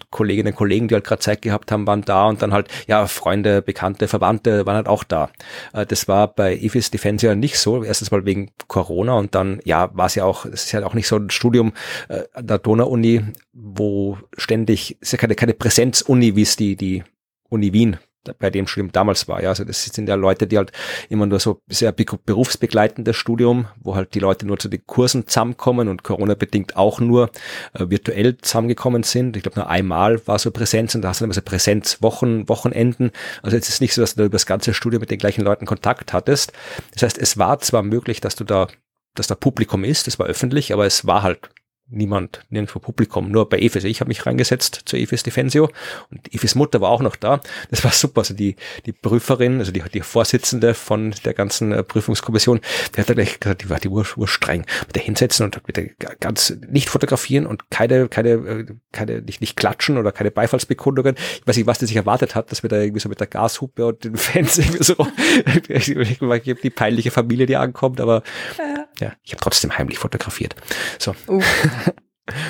Kolleginnen 0.10 0.54
und 0.54 0.58
Kollegen, 0.58 0.88
die 0.88 0.96
halt 0.96 1.04
gerade 1.04 1.22
Zeit 1.22 1.42
gehabt 1.42 1.72
haben, 1.72 1.88
waren 1.88 2.02
da 2.02 2.28
und 2.28 2.42
dann 2.42 2.54
halt, 2.54 2.70
ja, 2.88 3.08
Freunde, 3.08 3.62
Bekannte, 3.62 4.08
Verwandte 4.08 4.66
waren 4.66 4.76
halt 4.76 4.88
auch 4.88 5.04
da. 5.04 5.30
Äh, 5.74 5.86
das 5.86 6.08
war 6.08 6.28
bei 6.34 6.56
IFIS 6.56 6.92
Defense 6.92 7.26
ja 7.26 7.36
nicht 7.36 7.58
so. 7.58 7.84
Erstens 7.84 8.12
mal 8.12 8.26
wegen 8.26 8.52
Corona 8.68 9.14
und 9.14 9.36
dann, 9.36 9.60
ja, 9.66 9.90
war 9.94 10.06
es 10.06 10.16
ja 10.16 10.26
auch, 10.26 10.46
es 10.46 10.66
ist 10.66 10.72
ja 10.72 10.86
auch 10.86 10.94
nicht 10.94 11.08
so 11.08 11.18
ein 11.18 11.30
Studium 11.30 11.74
äh, 12.10 12.24
an 12.34 12.48
der 12.48 12.60
Donau-Uni, 12.60 13.24
wo 13.54 14.18
ständig, 14.38 14.98
es 15.02 15.10
ist 15.10 15.12
ja 15.14 15.18
keine, 15.18 15.36
keine 15.36 15.54
Präsenz-Uni, 15.54 16.36
wie 16.36 16.42
es 16.42 16.56
die, 16.56 16.76
die 16.76 17.04
Uni 17.50 17.74
Wien 17.74 17.98
bei 18.38 18.50
dem 18.50 18.68
Studium 18.68 18.92
damals 18.92 19.28
war. 19.28 19.42
Ja, 19.42 19.50
also 19.50 19.64
das 19.64 19.84
sind 19.84 20.08
ja 20.08 20.16
Leute, 20.16 20.48
die 20.48 20.58
halt 20.58 20.72
immer 21.10 21.26
nur 21.26 21.40
so 21.40 21.62
sehr 21.68 21.92
berufsbegleitendes 21.92 23.16
Studium, 23.16 23.68
wo 23.80 23.96
halt 23.96 24.14
die 24.14 24.20
Leute 24.20 24.46
nur 24.46 24.60
zu 24.60 24.70
den 24.70 24.86
Kursen 24.86 25.28
zusammenkommen 25.28 25.88
und 25.88 26.04
Corona 26.04 26.36
bedingt 26.36 26.78
auch 26.78 27.00
nur 27.00 27.32
äh, 27.74 27.90
virtuell 27.90 28.38
zusammengekommen 28.38 29.04
sind. 29.04 29.36
Ich 29.38 29.44
glaube 29.44 29.60
nur 29.60 29.70
einmal 29.70 30.26
war 30.28 30.38
so 30.38 30.52
Präsenz 30.52 30.94
und 30.96 31.02
da 31.02 31.10
hast 31.10 31.22
du 31.22 31.26
immer 31.26 31.34
so 31.34 31.42
Präsenzwochen, 31.42 32.48
Wochenenden. 32.48 33.12
Also 33.42 33.56
jetzt 33.56 33.70
ist 33.70 33.82
nicht 33.82 33.94
so, 33.94 34.02
dass 34.02 34.16
du 34.16 34.24
über 34.24 34.36
das 34.36 34.46
ganze 34.46 34.74
Studium 34.74 35.02
mit 35.02 35.12
den 35.12 35.20
gleichen 35.20 35.44
Leuten 35.44 35.66
Kontakt 35.66 36.14
hattest. 36.14 36.54
Das 36.94 37.04
heißt, 37.04 37.18
es 37.18 37.38
war 37.38 37.60
zwar 37.60 37.82
möglich, 37.84 38.22
dass 38.22 38.36
du 38.36 38.44
da 38.44 38.68
dass 39.14 39.28
da 39.28 39.36
Publikum 39.36 39.84
ist, 39.84 40.08
das 40.08 40.20
war 40.20 40.28
öffentlich, 40.28 40.72
aber 40.72 40.86
es 40.86 41.06
war 41.06 41.22
halt 41.22 41.50
niemand, 41.92 42.42
nirgendwo 42.50 42.80
Publikum, 42.80 43.30
nur 43.30 43.48
bei 43.48 43.60
Efes. 43.60 43.84
Ich 43.84 44.00
habe 44.00 44.08
mich 44.08 44.26
reingesetzt 44.26 44.82
zu 44.86 44.98
Efes 44.98 45.24
Defensio 45.24 45.70
und 46.10 46.34
Efes 46.34 46.56
Mutter 46.56 46.82
war 46.82 46.90
auch 46.90 47.02
noch 47.02 47.16
da. 47.16 47.42
Das 47.70 47.84
war 47.84 47.92
super. 47.92 48.22
Also 48.22 48.34
die, 48.34 48.56
die 48.86 48.94
Prüferin, 48.94 49.60
also 49.60 49.72
die, 49.72 49.84
die 49.94 50.02
Vorsitzende 50.02 50.74
von 50.74 51.14
der 51.26 51.34
ganzen 51.34 51.72
äh, 51.72 51.84
Prüfungskommission, 51.84 52.62
die 52.96 53.02
hat 53.02 53.10
dann 53.10 53.16
gleich 53.16 53.40
gesagt, 53.40 53.64
die 53.64 53.70
war 53.70 53.80
die 53.80 53.90
Ur, 53.90 54.06
Ur 54.16 54.28
streng. 54.28 54.66
Mit 54.88 54.96
der 54.96 55.04
hinsetzen 55.04 55.46
und 55.46 55.68
mit 55.68 55.78
der 55.78 55.90
ganz 56.20 56.54
nicht 56.70 56.90
fotografieren 56.90 57.46
und 57.46 57.70
keine, 57.70 58.08
keine, 58.08 58.30
äh, 58.30 58.66
keine, 58.92 59.22
nicht, 59.22 59.42
nicht 59.42 59.56
klatschen 59.56 59.98
oder 59.98 60.12
keine 60.12 60.32
Beifallsbekundungen. 60.32 61.16
Ich 61.16 61.48
weiß 61.48 61.58
nicht, 61.58 61.68
was 61.68 61.80
die 61.80 61.86
sich 61.86 61.96
erwartet 61.96 62.36
hat, 62.36 62.52
dass 62.52 62.64
wir 62.64 62.70
da 62.70 62.80
irgendwie 62.80 63.02
so 63.02 63.10
mit 63.10 63.20
der 63.20 63.28
Gashupe 63.28 63.86
und 63.86 64.04
den 64.04 64.16
Fans 64.16 64.58
irgendwie 64.58 64.84
so, 64.84 64.96
die 66.64 66.70
peinliche 66.70 67.12
Familie, 67.12 67.46
die 67.46 67.56
ankommt, 67.56 68.00
aber 68.00 68.24
ja, 68.58 68.86
ja 69.02 69.14
ich 69.24 69.34
habe 69.34 69.42
trotzdem 69.42 69.78
heimlich 69.78 70.00
fotografiert. 70.00 70.56
So. 70.98 71.16
Uh. 71.28 71.42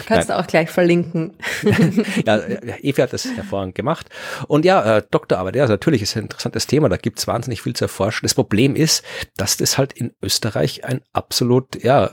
Kannst 0.05 0.29
du 0.29 0.37
auch 0.37 0.47
gleich 0.47 0.69
verlinken. 0.69 1.33
ja, 2.25 2.37
Evi 2.37 3.01
hat 3.01 3.13
das 3.13 3.25
hervorragend 3.25 3.73
gemacht. 3.73 4.09
Und 4.47 4.65
ja, 4.65 4.97
äh, 4.97 5.03
Doktorarbeit, 5.09 5.55
ja, 5.55 5.65
natürlich 5.67 6.01
ist 6.01 6.15
ein 6.15 6.23
interessantes 6.23 6.67
Thema, 6.67 6.89
da 6.89 6.97
gibt 6.97 7.19
es 7.19 7.27
wahnsinnig 7.27 7.61
viel 7.61 7.75
zu 7.75 7.85
erforschen. 7.85 8.25
Das 8.25 8.35
Problem 8.35 8.75
ist, 8.75 9.03
dass 9.37 9.57
das 9.57 9.77
halt 9.77 9.93
in 9.93 10.13
Österreich 10.21 10.83
ein 10.83 11.01
absolut, 11.13 11.81
ja, 11.83 12.11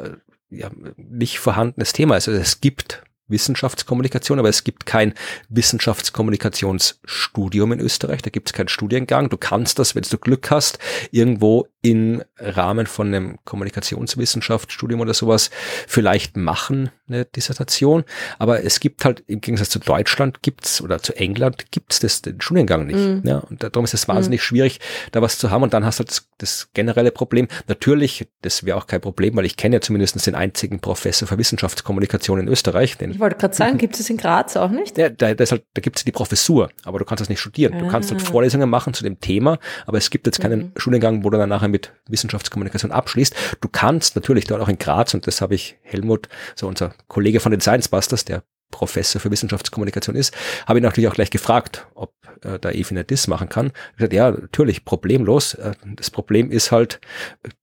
ja, 0.51 0.71
nicht 0.97 1.41
vorhandenes 1.41 1.93
Thema 1.93 2.17
ist. 2.17 2.29
Also 2.29 2.41
es 2.41 2.61
gibt 2.61 3.03
Wissenschaftskommunikation, 3.29 4.39
aber 4.39 4.49
es 4.49 4.65
gibt 4.65 4.87
kein 4.87 5.15
Wissenschaftskommunikationsstudium 5.49 7.73
in 7.73 7.81
Österreich, 7.81 8.23
da 8.23 8.31
gibt 8.31 8.49
es 8.49 8.53
keinen 8.53 8.69
Studiengang. 8.69 9.29
Du 9.29 9.37
kannst 9.37 9.79
das, 9.79 9.95
wenn 9.95 10.03
du 10.03 10.19
Glück 10.19 10.51
hast, 10.51 10.79
irgendwo 11.11 11.69
im 11.83 12.23
Rahmen 12.39 12.87
von 12.87 13.09
einem 13.09 13.39
Kommunikationswissenschaftsstudium 13.45 15.01
oder 15.01 15.15
sowas 15.15 15.51
vielleicht 15.87 16.37
machen, 16.37 16.91
eine 17.09 17.25
Dissertation. 17.25 18.05
Aber 18.39 18.65
es 18.65 18.81
gibt 18.81 19.05
halt 19.05 19.23
im 19.27 19.41
Gegensatz 19.41 19.71
zu 19.71 19.79
Deutschland 19.79 20.43
gibt's 20.43 20.81
oder 20.81 21.03
zu 21.03 21.17
England 21.17 21.71
gibt's 21.71 22.01
das 22.01 22.23
den 22.23 22.41
Studiengang 22.41 22.87
nicht. 22.87 22.99
Mhm. 22.99 23.23
Ja, 23.25 23.39
und 23.39 23.63
darum 23.63 23.85
ist 23.85 23.95
es 23.95 24.09
wahnsinnig 24.09 24.41
mhm. 24.41 24.45
schwierig, 24.45 24.81
da 25.13 25.23
was 25.23 25.39
zu 25.39 25.51
haben. 25.51 25.63
Und 25.63 25.75
dann 25.75 25.85
hast 25.85 25.99
du 25.99 26.03
halt 26.03 26.11
das, 26.11 26.29
das 26.39 26.69
generelle 26.75 27.11
Problem. 27.11 27.49
Natürlich, 27.67 28.29
das 28.43 28.65
wäre 28.65 28.77
auch 28.77 28.87
kein 28.87 29.01
Problem, 29.01 29.37
weil 29.37 29.45
ich 29.45 29.57
kenne 29.57 29.77
ja 29.77 29.81
zumindest 29.81 30.27
den 30.27 30.35
einzigen 30.35 30.81
Professor 30.81 31.29
für 31.29 31.39
Wissenschaftskommunikation 31.39 32.41
in 32.41 32.49
Österreich, 32.49 32.97
ich 33.01 33.21
wollte 33.21 33.37
gerade 33.37 33.55
sagen, 33.55 33.79
gibt 33.89 33.99
es 33.99 34.11
in 34.11 34.17
Graz 34.17 34.57
auch 34.57 34.71
nicht? 34.71 34.99
Ja, 34.99 35.09
da, 35.09 35.35
da, 35.35 35.45
halt, 35.45 35.65
da 35.75 35.81
gibt 35.81 35.99
es 35.99 36.05
die 36.05 36.13
Professur, 36.13 36.71
aber 36.85 36.99
du 36.99 37.05
kannst 37.05 37.21
das 37.21 37.29
nicht 37.29 37.41
studieren. 37.41 37.75
Ah. 37.75 37.79
Du 37.81 37.89
kannst 37.89 38.11
halt 38.11 38.21
ah. 38.21 38.25
Vorlesungen 38.25 38.69
machen 38.69 38.95
zu 38.95 39.03
dem 39.03 39.21
Thema, 39.21 39.59
aber 39.87 39.99
es 39.99 40.11
gibt 40.11 40.27
jetzt 40.27 40.41
keinen 40.41 40.61
mhm. 40.61 40.73
Studiengang, 40.77 41.25
wo 41.25 41.31
du 41.31 41.39
dann 41.39 41.49
nachher 41.49 41.69
mit 41.69 41.93
Wissenschaftskommunikation 42.09 42.93
abschließt. 42.93 43.35
Du 43.61 43.69
kannst 43.69 44.17
natürlich 44.17 44.45
dort 44.45 44.61
auch 44.61 44.69
in 44.69 44.79
Graz, 44.79 45.15
und 45.15 45.27
das 45.27 45.41
habe 45.41 45.55
ich 45.55 45.77
Helmut, 45.83 46.29
so 46.55 46.67
unser 46.67 46.95
Kollege 47.07 47.41
von 47.41 47.53
den 47.53 47.61
Science 47.61 47.89
Busters, 47.89 48.25
der 48.25 48.43
Professor 48.71 49.21
für 49.21 49.31
Wissenschaftskommunikation 49.31 50.15
ist, 50.15 50.37
habe 50.67 50.79
ihn 50.79 50.83
natürlich 50.83 51.09
auch 51.09 51.15
gleich 51.15 51.31
gefragt, 51.31 51.87
ob 51.95 52.13
äh, 52.45 52.59
da 52.59 52.71
nicht 52.71 53.11
das 53.11 53.27
machen 53.27 53.49
kann. 53.49 53.73
Ich 53.93 53.97
gesagt, 53.97 54.13
ja, 54.13 54.31
natürlich, 54.31 54.85
problemlos. 54.85 55.55
Äh, 55.55 55.73
das 55.97 56.11
Problem 56.11 56.51
ist 56.51 56.71
halt, 56.71 57.01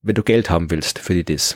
wenn 0.02 0.16
du 0.16 0.24
Geld 0.24 0.50
haben 0.50 0.72
willst 0.72 1.00
für 1.00 1.14
die 1.14 1.24
DIS. 1.24 1.56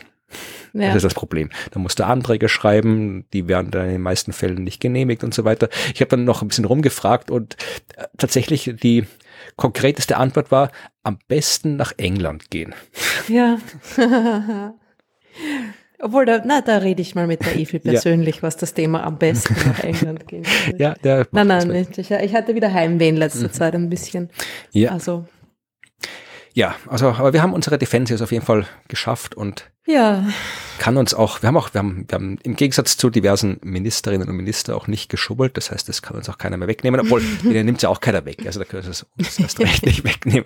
Ja. 0.73 0.87
Das 0.87 0.97
ist 0.97 1.05
das 1.05 1.13
Problem. 1.15 1.49
Da 1.71 1.79
musst 1.79 1.97
du 1.97 2.05
Anträge 2.05 2.47
schreiben, 2.49 3.25
die 3.33 3.47
werden 3.47 3.71
dann 3.71 3.85
in 3.85 3.93
den 3.93 4.01
meisten 4.01 4.33
Fällen 4.33 4.63
nicht 4.63 4.79
genehmigt 4.79 5.23
und 5.23 5.33
so 5.33 5.43
weiter. 5.43 5.69
Ich 5.95 6.01
habe 6.01 6.09
dann 6.09 6.25
noch 6.25 6.43
ein 6.43 6.47
bisschen 6.47 6.65
rumgefragt 6.65 7.31
und 7.31 7.57
äh, 7.95 8.05
tatsächlich 8.17 8.75
die 8.81 9.05
konkreteste 9.55 10.17
Antwort 10.17 10.51
war, 10.51 10.71
am 11.01 11.17
besten 11.27 11.75
nach 11.75 11.93
England 11.97 12.51
gehen. 12.51 12.75
Ja. 13.27 13.57
Obwohl, 16.01 16.25
da, 16.25 16.41
na, 16.45 16.61
da 16.61 16.77
rede 16.77 17.01
ich 17.01 17.13
mal 17.13 17.27
mit 17.27 17.45
der 17.45 17.57
Evi 17.57 17.79
persönlich, 17.79 18.37
ja. 18.37 18.43
was 18.43 18.57
das 18.57 18.73
Thema 18.73 19.03
am 19.03 19.17
besten 19.17 19.55
nach 19.67 19.79
England 19.83 20.27
geht. 20.27 20.47
Ja, 20.77 20.93
der. 20.95 21.27
Nein, 21.31 21.47
nein, 21.47 21.67
nicht. 21.67 21.97
Ich, 21.97 22.09
ich 22.09 22.33
hatte 22.33 22.55
wieder 22.55 22.73
Heimweh 22.73 23.09
in 23.09 23.17
letzter 23.17 23.47
mhm. 23.47 23.53
Zeit 23.53 23.75
ein 23.75 23.89
bisschen. 23.89 24.29
Ja. 24.71 24.91
Also. 24.91 25.25
Ja, 26.53 26.75
also, 26.87 27.09
aber 27.09 27.33
wir 27.33 27.41
haben 27.41 27.53
unsere 27.53 27.77
Defensives 27.77 28.21
auf 28.21 28.31
jeden 28.31 28.45
Fall 28.45 28.65
geschafft 28.87 29.35
und 29.35 29.69
ja. 29.85 30.25
kann 30.79 30.97
uns 30.97 31.13
auch, 31.13 31.41
wir 31.41 31.47
haben 31.47 31.57
auch, 31.57 31.73
wir 31.73 31.79
haben, 31.79 32.05
wir 32.07 32.15
haben 32.15 32.37
im 32.43 32.55
Gegensatz 32.55 32.97
zu 32.97 33.09
diversen 33.09 33.59
Ministerinnen 33.61 34.27
und 34.27 34.35
Minister 34.35 34.75
auch 34.75 34.87
nicht 34.87 35.09
geschubbelt. 35.09 35.57
Das 35.57 35.71
heißt, 35.71 35.87
das 35.87 36.01
kann 36.01 36.17
uns 36.17 36.27
auch 36.27 36.37
keiner 36.37 36.57
mehr 36.57 36.67
wegnehmen, 36.67 36.99
obwohl, 36.99 37.21
den 37.43 37.65
nimmt 37.65 37.81
ja 37.81 37.89
auch 37.89 38.01
keiner 38.01 38.25
weg. 38.25 38.45
Also 38.45 38.59
da 38.59 38.65
können 38.65 38.83
wir 38.83 38.89
es 38.89 39.05
uns 39.17 39.39
erst 39.39 39.59
recht 39.59 39.85
nicht 39.85 40.03
wegnehmen. 40.03 40.45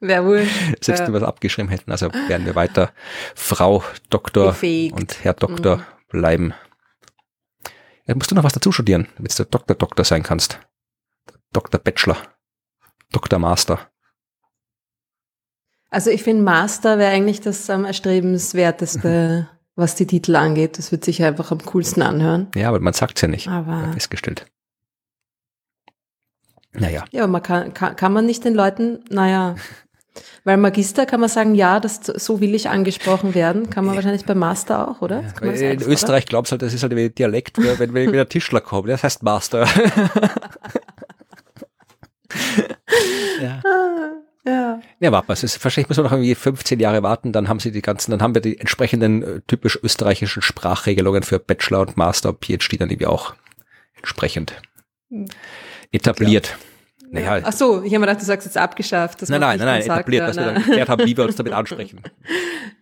Wer 0.00 0.24
wohl. 0.24 0.46
Selbst 0.80 1.00
wenn 1.00 1.12
wir 1.12 1.22
es 1.22 1.28
abgeschrieben 1.28 1.70
hätten, 1.70 1.90
also 1.90 2.12
werden 2.12 2.46
wir 2.46 2.54
weiter 2.54 2.92
Frau 3.34 3.82
Doktor 4.10 4.48
Befähigt. 4.48 4.96
und 4.96 5.24
Herr 5.24 5.34
Doktor 5.34 5.78
mhm. 5.78 5.82
bleiben. 6.08 6.54
Ja, 8.06 8.14
musst 8.14 8.30
du 8.30 8.34
noch 8.34 8.44
was 8.44 8.52
dazu 8.52 8.72
studieren, 8.72 9.08
damit 9.16 9.38
du 9.38 9.44
Doktor 9.44 9.74
Doktor 9.74 10.04
sein 10.04 10.22
kannst. 10.22 10.60
Doktor 11.52 11.78
Bachelor. 11.78 12.16
Doktor 13.12 13.38
Master. 13.38 13.90
Also 15.90 16.10
ich 16.10 16.22
finde, 16.22 16.42
Master 16.42 16.98
wäre 16.98 17.12
eigentlich 17.12 17.40
das 17.40 17.68
am 17.70 17.84
erstrebenswerteste, 17.84 19.48
was 19.74 19.94
die 19.94 20.06
Titel 20.06 20.36
angeht. 20.36 20.78
Das 20.78 20.92
wird 20.92 21.04
sich 21.04 21.22
einfach 21.22 21.50
am 21.50 21.64
coolsten 21.64 22.02
anhören. 22.02 22.48
Ja, 22.54 22.68
aber 22.68 22.80
man 22.80 22.92
sagt 22.92 23.16
es 23.16 23.22
ja 23.22 23.28
nicht. 23.28 23.48
Aber 23.48 23.92
festgestellt. 23.92 24.46
Naja. 26.72 27.04
Ja, 27.10 27.22
aber 27.22 27.32
man 27.32 27.42
kann, 27.42 27.74
kann, 27.74 27.96
kann 27.96 28.12
man 28.12 28.26
nicht 28.26 28.44
den 28.44 28.54
Leuten, 28.54 29.02
naja, 29.08 29.56
weil 30.44 30.56
Magister 30.56 31.06
kann 31.06 31.20
man 31.20 31.28
sagen, 31.28 31.54
ja, 31.54 31.80
das, 31.80 32.00
so 32.04 32.40
will 32.40 32.54
ich 32.54 32.68
angesprochen 32.68 33.34
werden. 33.34 33.70
Kann 33.70 33.84
man 33.84 33.94
wahrscheinlich 33.94 34.24
beim 34.24 34.38
Master 34.38 34.88
auch, 34.88 35.02
oder? 35.02 35.22
Ja, 35.42 35.70
in 35.70 35.82
Österreich 35.82 36.26
glaubst 36.26 36.52
du 36.52 36.54
halt, 36.54 36.62
das 36.62 36.74
ist 36.74 36.82
halt 36.82 36.96
wie 36.96 37.10
Dialekt, 37.10 37.58
wenn, 37.58 37.94
wenn 37.94 38.12
der 38.12 38.28
Tischler 38.28 38.60
kommt. 38.60 38.88
Das 38.88 39.02
heißt 39.02 39.22
Master. 39.22 39.66
ja. 43.40 43.60
Ah. 43.64 43.98
Ja. 44.48 44.80
Ja, 45.00 45.12
warte 45.12 45.28
mal, 45.28 45.34
es 45.34 45.44
ist, 45.44 45.62
wahrscheinlich 45.62 45.90
müssen 45.90 46.04
wir 46.04 46.04
noch 46.04 46.12
irgendwie 46.12 46.34
15 46.34 46.80
Jahre 46.80 47.02
warten, 47.02 47.32
dann 47.32 47.48
haben 47.48 47.60
sie 47.60 47.70
die 47.70 47.82
ganzen, 47.82 48.12
dann 48.12 48.22
haben 48.22 48.34
wir 48.34 48.40
die 48.40 48.58
entsprechenden 48.58 49.22
äh, 49.22 49.40
typisch 49.46 49.78
österreichischen 49.82 50.40
Sprachregelungen 50.40 51.22
für 51.22 51.38
Bachelor 51.38 51.80
und 51.80 51.98
Master 51.98 52.30
und 52.30 52.42
PhD 52.42 52.80
dann 52.80 52.88
irgendwie 52.88 53.06
auch 53.06 53.34
entsprechend 53.96 54.54
etabliert. 55.92 56.56
Ja. 56.58 56.67
Naja. 57.10 57.40
Ach 57.42 57.52
so, 57.52 57.82
ich 57.82 57.92
habe 57.92 58.00
mir 58.00 58.06
gedacht, 58.06 58.20
du 58.20 58.26
sagst 58.26 58.46
jetzt 58.46 58.56
abgeschafft. 58.56 59.22
nein, 59.28 59.40
nein, 59.40 59.58
nein, 59.58 59.66
nein, 59.66 59.82
etabliert, 59.82 60.20
ja, 60.22 60.26
dass 60.26 60.36
nein. 60.36 60.46
wir 60.46 60.52
dann 60.54 60.62
geklärt 60.64 60.88
haben, 60.88 61.06
wie 61.06 61.16
wir 61.16 61.24
uns 61.24 61.36
damit 61.36 61.52
ansprechen. 61.52 62.00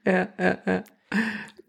Ja, 0.07 0.29
ja, 0.39 0.59
ja. 0.65 0.85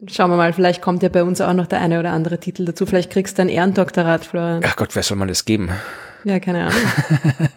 Schauen 0.05 0.29
wir 0.29 0.37
mal, 0.37 0.53
vielleicht 0.53 0.79
kommt 0.79 1.01
ja 1.01 1.09
bei 1.09 1.23
uns 1.23 1.41
auch 1.41 1.53
noch 1.53 1.65
der 1.65 1.81
eine 1.81 1.99
oder 1.99 2.11
andere 2.11 2.39
Titel 2.39 2.65
dazu. 2.65 2.85
Vielleicht 2.85 3.09
kriegst 3.09 3.39
du 3.39 3.41
ein 3.41 3.49
Ehrendoktorat, 3.49 4.25
Florian. 4.25 4.61
Ach 4.63 4.75
Gott, 4.75 4.95
wer 4.95 5.01
soll 5.01 5.17
man 5.17 5.27
das 5.27 5.43
geben? 5.43 5.71
Ja, 6.23 6.39
keine 6.39 6.67
Ahnung. 6.67 7.49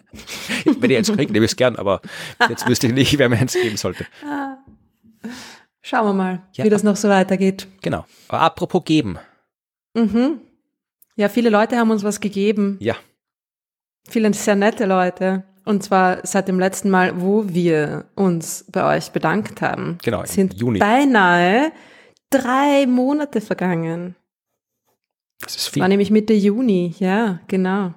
Wenn 0.79 0.89
ihr 0.89 0.97
eins 0.97 1.11
kriegt, 1.11 1.31
nehme 1.31 1.45
ich 1.45 1.51
es 1.51 1.55
gern, 1.55 1.75
aber 1.75 2.01
jetzt 2.49 2.67
wüsste 2.67 2.87
ich 2.87 2.93
nicht, 2.93 3.19
wer 3.19 3.29
mir 3.29 3.37
eins 3.37 3.53
geben 3.53 3.77
sollte. 3.77 4.07
Schauen 5.83 6.05
wir 6.07 6.13
mal, 6.13 6.41
ja, 6.53 6.63
wie 6.63 6.69
das 6.69 6.81
noch 6.81 6.95
so 6.95 7.09
weitergeht. 7.09 7.67
Genau. 7.81 8.05
Aber 8.27 8.41
apropos 8.41 8.83
geben. 8.85 9.19
Mhm. 9.93 10.39
Ja, 11.15 11.29
viele 11.29 11.51
Leute 11.51 11.77
haben 11.77 11.91
uns 11.91 12.03
was 12.03 12.21
gegeben. 12.21 12.77
Ja. 12.79 12.95
Viele 14.09 14.33
sehr 14.33 14.55
nette 14.55 14.85
Leute. 14.85 15.43
Und 15.63 15.83
zwar 15.83 16.25
seit 16.25 16.47
dem 16.47 16.59
letzten 16.59 16.89
Mal, 16.89 17.21
wo 17.21 17.47
wir 17.47 18.05
uns 18.15 18.65
bei 18.71 18.97
euch 18.97 19.11
bedankt 19.11 19.61
haben. 19.61 19.99
Genau, 20.03 20.25
sind 20.25 20.55
Juni. 20.55 20.79
beinahe 20.79 21.71
drei 22.31 22.87
Monate 22.87 23.41
vergangen. 23.41 24.15
Das 25.39 25.55
ist 25.55 25.67
viel. 25.69 25.81
War 25.81 25.87
nämlich 25.87 26.09
Mitte 26.09 26.33
Juni, 26.33 26.95
ja, 26.99 27.41
genau. 27.47 27.93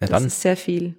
Na 0.00 0.06
dann. 0.06 0.24
Das 0.24 0.24
ist 0.24 0.40
sehr 0.40 0.56
viel. 0.56 0.94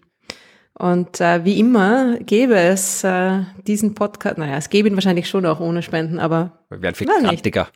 Und 0.82 1.20
äh, 1.20 1.44
wie 1.44 1.60
immer 1.60 2.18
gäbe 2.20 2.56
es 2.56 3.04
äh, 3.04 3.42
diesen 3.68 3.96
Podcast, 3.96 4.38
naja, 4.38 4.56
es 4.56 4.70
gäbe 4.70 4.88
ihn 4.88 4.96
wahrscheinlich 4.96 5.28
schon 5.28 5.46
auch 5.46 5.60
ohne 5.60 5.82
Spenden, 5.82 6.20
aber. 6.20 6.64
Wir 6.70 6.82
werden 6.82 6.96
viel 6.96 7.08
krantiger. 7.08 7.68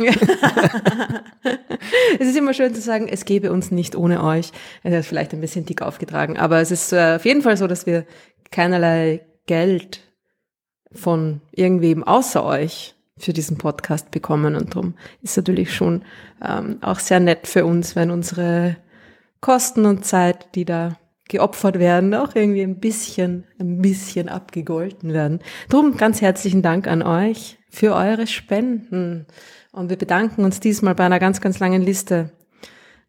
es 2.18 2.26
ist 2.26 2.36
immer 2.36 2.52
schön 2.52 2.74
zu 2.74 2.80
sagen, 2.80 3.06
es 3.08 3.24
gäbe 3.24 3.52
uns 3.52 3.70
nicht 3.70 3.94
ohne 3.94 4.24
euch. 4.24 4.50
Es 4.82 4.92
ist 4.92 5.06
vielleicht 5.06 5.32
ein 5.32 5.40
bisschen 5.40 5.64
dick 5.64 5.80
aufgetragen, 5.80 6.38
aber 6.38 6.60
es 6.60 6.72
ist 6.72 6.92
äh, 6.92 7.14
auf 7.16 7.24
jeden 7.24 7.42
Fall 7.42 7.56
so, 7.56 7.68
dass 7.68 7.86
wir 7.86 8.04
keinerlei 8.50 9.24
Geld 9.46 10.00
von 10.90 11.42
irgendwem 11.52 12.02
außer 12.02 12.44
euch 12.44 12.96
für 13.16 13.32
diesen 13.32 13.58
Podcast 13.58 14.10
bekommen. 14.10 14.56
Und 14.56 14.74
darum 14.74 14.94
ist 15.22 15.36
natürlich 15.36 15.72
schon 15.72 16.02
ähm, 16.44 16.78
auch 16.80 16.98
sehr 16.98 17.20
nett 17.20 17.46
für 17.46 17.64
uns, 17.64 17.94
wenn 17.94 18.10
unsere 18.10 18.76
Kosten 19.40 19.86
und 19.86 20.04
Zeit, 20.04 20.56
die 20.56 20.64
da 20.64 20.96
geopfert 21.30 21.78
werden, 21.78 22.14
auch 22.14 22.34
irgendwie 22.34 22.62
ein 22.62 22.78
bisschen, 22.78 23.44
ein 23.58 23.80
bisschen 23.80 24.28
abgegolten 24.28 25.12
werden. 25.12 25.40
Drum 25.68 25.96
ganz 25.96 26.20
herzlichen 26.20 26.60
Dank 26.60 26.86
an 26.86 27.02
euch 27.02 27.58
für 27.70 27.94
eure 27.94 28.26
Spenden. 28.26 29.26
Und 29.72 29.88
wir 29.88 29.96
bedanken 29.96 30.44
uns 30.44 30.60
diesmal 30.60 30.94
bei 30.94 31.04
einer 31.04 31.20
ganz, 31.20 31.40
ganz 31.40 31.58
langen 31.60 31.82
Liste 31.82 32.30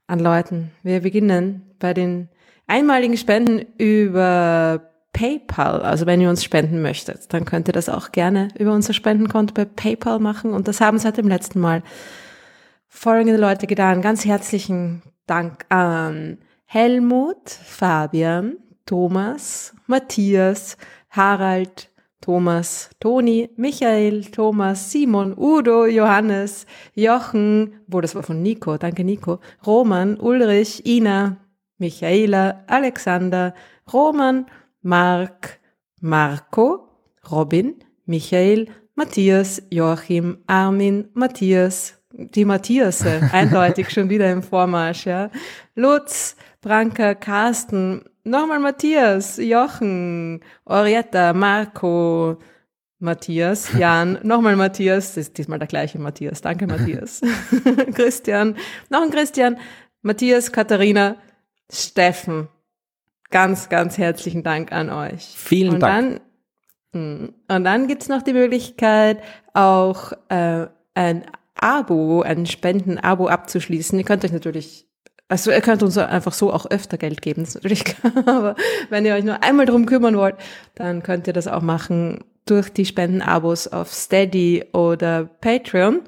an 0.07 0.19
Leuten. 0.19 0.71
Wir 0.83 1.01
beginnen 1.01 1.63
bei 1.79 1.93
den 1.93 2.29
einmaligen 2.67 3.17
Spenden 3.17 3.65
über 3.77 4.91
PayPal. 5.13 5.81
Also 5.81 6.05
wenn 6.05 6.21
ihr 6.21 6.29
uns 6.29 6.43
spenden 6.43 6.81
möchtet, 6.81 7.33
dann 7.33 7.45
könnt 7.45 7.67
ihr 7.67 7.73
das 7.73 7.89
auch 7.89 8.11
gerne 8.11 8.49
über 8.57 8.73
unser 8.73 8.93
Spendenkonto 8.93 9.53
bei 9.53 9.65
PayPal 9.65 10.19
machen. 10.19 10.53
Und 10.53 10.67
das 10.67 10.79
haben 10.79 10.99
seit 10.99 11.17
dem 11.17 11.27
letzten 11.27 11.59
Mal 11.59 11.83
folgende 12.87 13.37
Leute 13.37 13.67
getan. 13.67 14.01
Ganz 14.01 14.25
herzlichen 14.25 15.01
Dank 15.25 15.65
an 15.69 16.37
Helmut, 16.73 17.49
Fabian, 17.49 18.57
Thomas, 18.85 19.73
Matthias, 19.87 20.77
Harald, 21.09 21.89
Thomas, 22.21 22.89
Toni, 22.97 23.49
Michael, 23.57 24.23
Thomas, 24.31 24.89
Simon, 24.89 25.35
Udo, 25.37 25.85
Johannes, 25.85 26.65
Jochen, 26.95 27.81
wo 27.87 27.99
das 27.99 28.15
war 28.15 28.23
von 28.23 28.41
Nico, 28.41 28.77
danke 28.77 29.03
Nico, 29.03 29.41
Roman, 29.67 30.17
Ulrich, 30.17 30.85
Ina, 30.85 31.35
Michaela, 31.77 32.63
Alexander, 32.67 33.53
Roman, 33.91 34.45
Mark, 34.81 35.59
Marco, 35.99 36.87
Robin, 37.29 37.83
Michael, 38.05 38.69
Matthias, 38.95 39.61
Joachim, 39.71 40.37
Armin, 40.47 41.09
Matthias, 41.15 42.00
die 42.13 42.45
Matthiasse, 42.45 43.29
eindeutig 43.31 43.89
schon 43.89 44.09
wieder 44.09 44.31
im 44.31 44.43
Vormarsch, 44.43 45.05
ja. 45.05 45.29
Lutz, 45.75 46.35
Branka, 46.61 47.15
Carsten, 47.15 48.03
nochmal 48.23 48.59
Matthias, 48.59 49.37
Jochen, 49.37 50.41
Orietta, 50.65 51.33
Marco, 51.33 52.37
Matthias, 52.99 53.73
Jan, 53.77 54.19
nochmal 54.23 54.55
Matthias, 54.55 55.15
das 55.15 55.27
ist 55.27 55.37
diesmal 55.37 55.59
der 55.59 55.67
gleiche 55.67 55.99
Matthias, 55.99 56.41
danke 56.41 56.67
Matthias, 56.67 57.21
Christian, 57.93 58.55
noch 58.89 59.01
ein 59.01 59.09
Christian, 59.09 59.57
Matthias, 60.01 60.51
Katharina, 60.51 61.15
Steffen, 61.71 62.47
ganz, 63.29 63.69
ganz 63.69 63.97
herzlichen 63.97 64.43
Dank 64.43 64.71
an 64.71 64.89
euch. 64.89 65.23
Vielen 65.35 65.75
und 65.75 65.79
Dank. 65.79 66.21
Dann, 66.91 67.23
mm, 67.23 67.33
und 67.47 67.63
dann 67.63 67.87
gibt's 67.87 68.09
noch 68.09 68.21
die 68.21 68.33
Möglichkeit, 68.33 69.21
auch 69.53 70.11
äh, 70.29 70.67
ein 70.93 71.25
Abo, 71.61 72.21
ein 72.21 72.45
Spenden-Abo 72.45 73.27
abzuschließen. 73.27 73.97
Ihr 73.97 74.05
könnt 74.05 74.25
euch 74.25 74.33
natürlich 74.33 74.87
also 75.31 75.49
ihr 75.49 75.61
könnt 75.61 75.81
uns 75.81 75.97
einfach 75.97 76.33
so 76.33 76.51
auch 76.51 76.65
öfter 76.65 76.97
Geld 76.97 77.21
geben, 77.21 77.43
das 77.43 77.51
ist 77.51 77.55
natürlich 77.55 77.85
klar. 77.85 78.11
Aber 78.25 78.55
wenn 78.89 79.05
ihr 79.05 79.13
euch 79.13 79.23
nur 79.23 79.41
einmal 79.41 79.65
drum 79.65 79.85
kümmern 79.85 80.17
wollt, 80.17 80.35
dann 80.75 81.03
könnt 81.03 81.25
ihr 81.25 81.31
das 81.31 81.47
auch 81.47 81.61
machen 81.61 82.19
durch 82.45 82.69
die 82.69 82.83
Spendenabos 82.83 83.69
auf 83.69 83.93
Steady 83.93 84.65
oder 84.73 85.23
Patreon. 85.23 86.01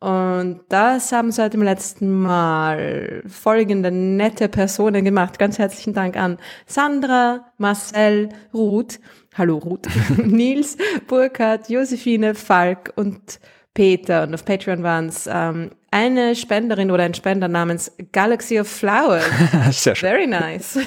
Und 0.00 0.62
das 0.68 1.12
haben 1.12 1.30
seit 1.30 1.54
dem 1.54 1.62
letzten 1.62 2.12
Mal 2.22 3.22
folgende 3.26 3.92
nette 3.92 4.48
Personen 4.48 5.04
gemacht. 5.04 5.38
Ganz 5.38 5.60
herzlichen 5.60 5.94
Dank 5.94 6.16
an 6.16 6.38
Sandra, 6.66 7.52
Marcel, 7.58 8.30
Ruth, 8.52 8.98
hallo 9.34 9.58
Ruth, 9.58 9.86
Nils, 10.16 10.76
Burkhard, 11.06 11.70
Josephine, 11.70 12.34
Falk 12.34 12.92
und 12.96 13.38
Peter. 13.76 14.22
Und 14.22 14.34
auf 14.34 14.44
Patreon 14.44 14.82
waren 14.82 15.08
es 15.08 15.28
ähm, 15.30 15.70
eine 15.90 16.34
Spenderin 16.34 16.90
oder 16.90 17.04
ein 17.04 17.12
Spender 17.12 17.46
namens 17.46 17.92
Galaxy 18.10 18.58
of 18.58 18.66
Flowers. 18.66 19.24
Sehr 19.70 19.94
schön. 19.94 20.08
Very 20.08 20.26
nice. 20.26 20.78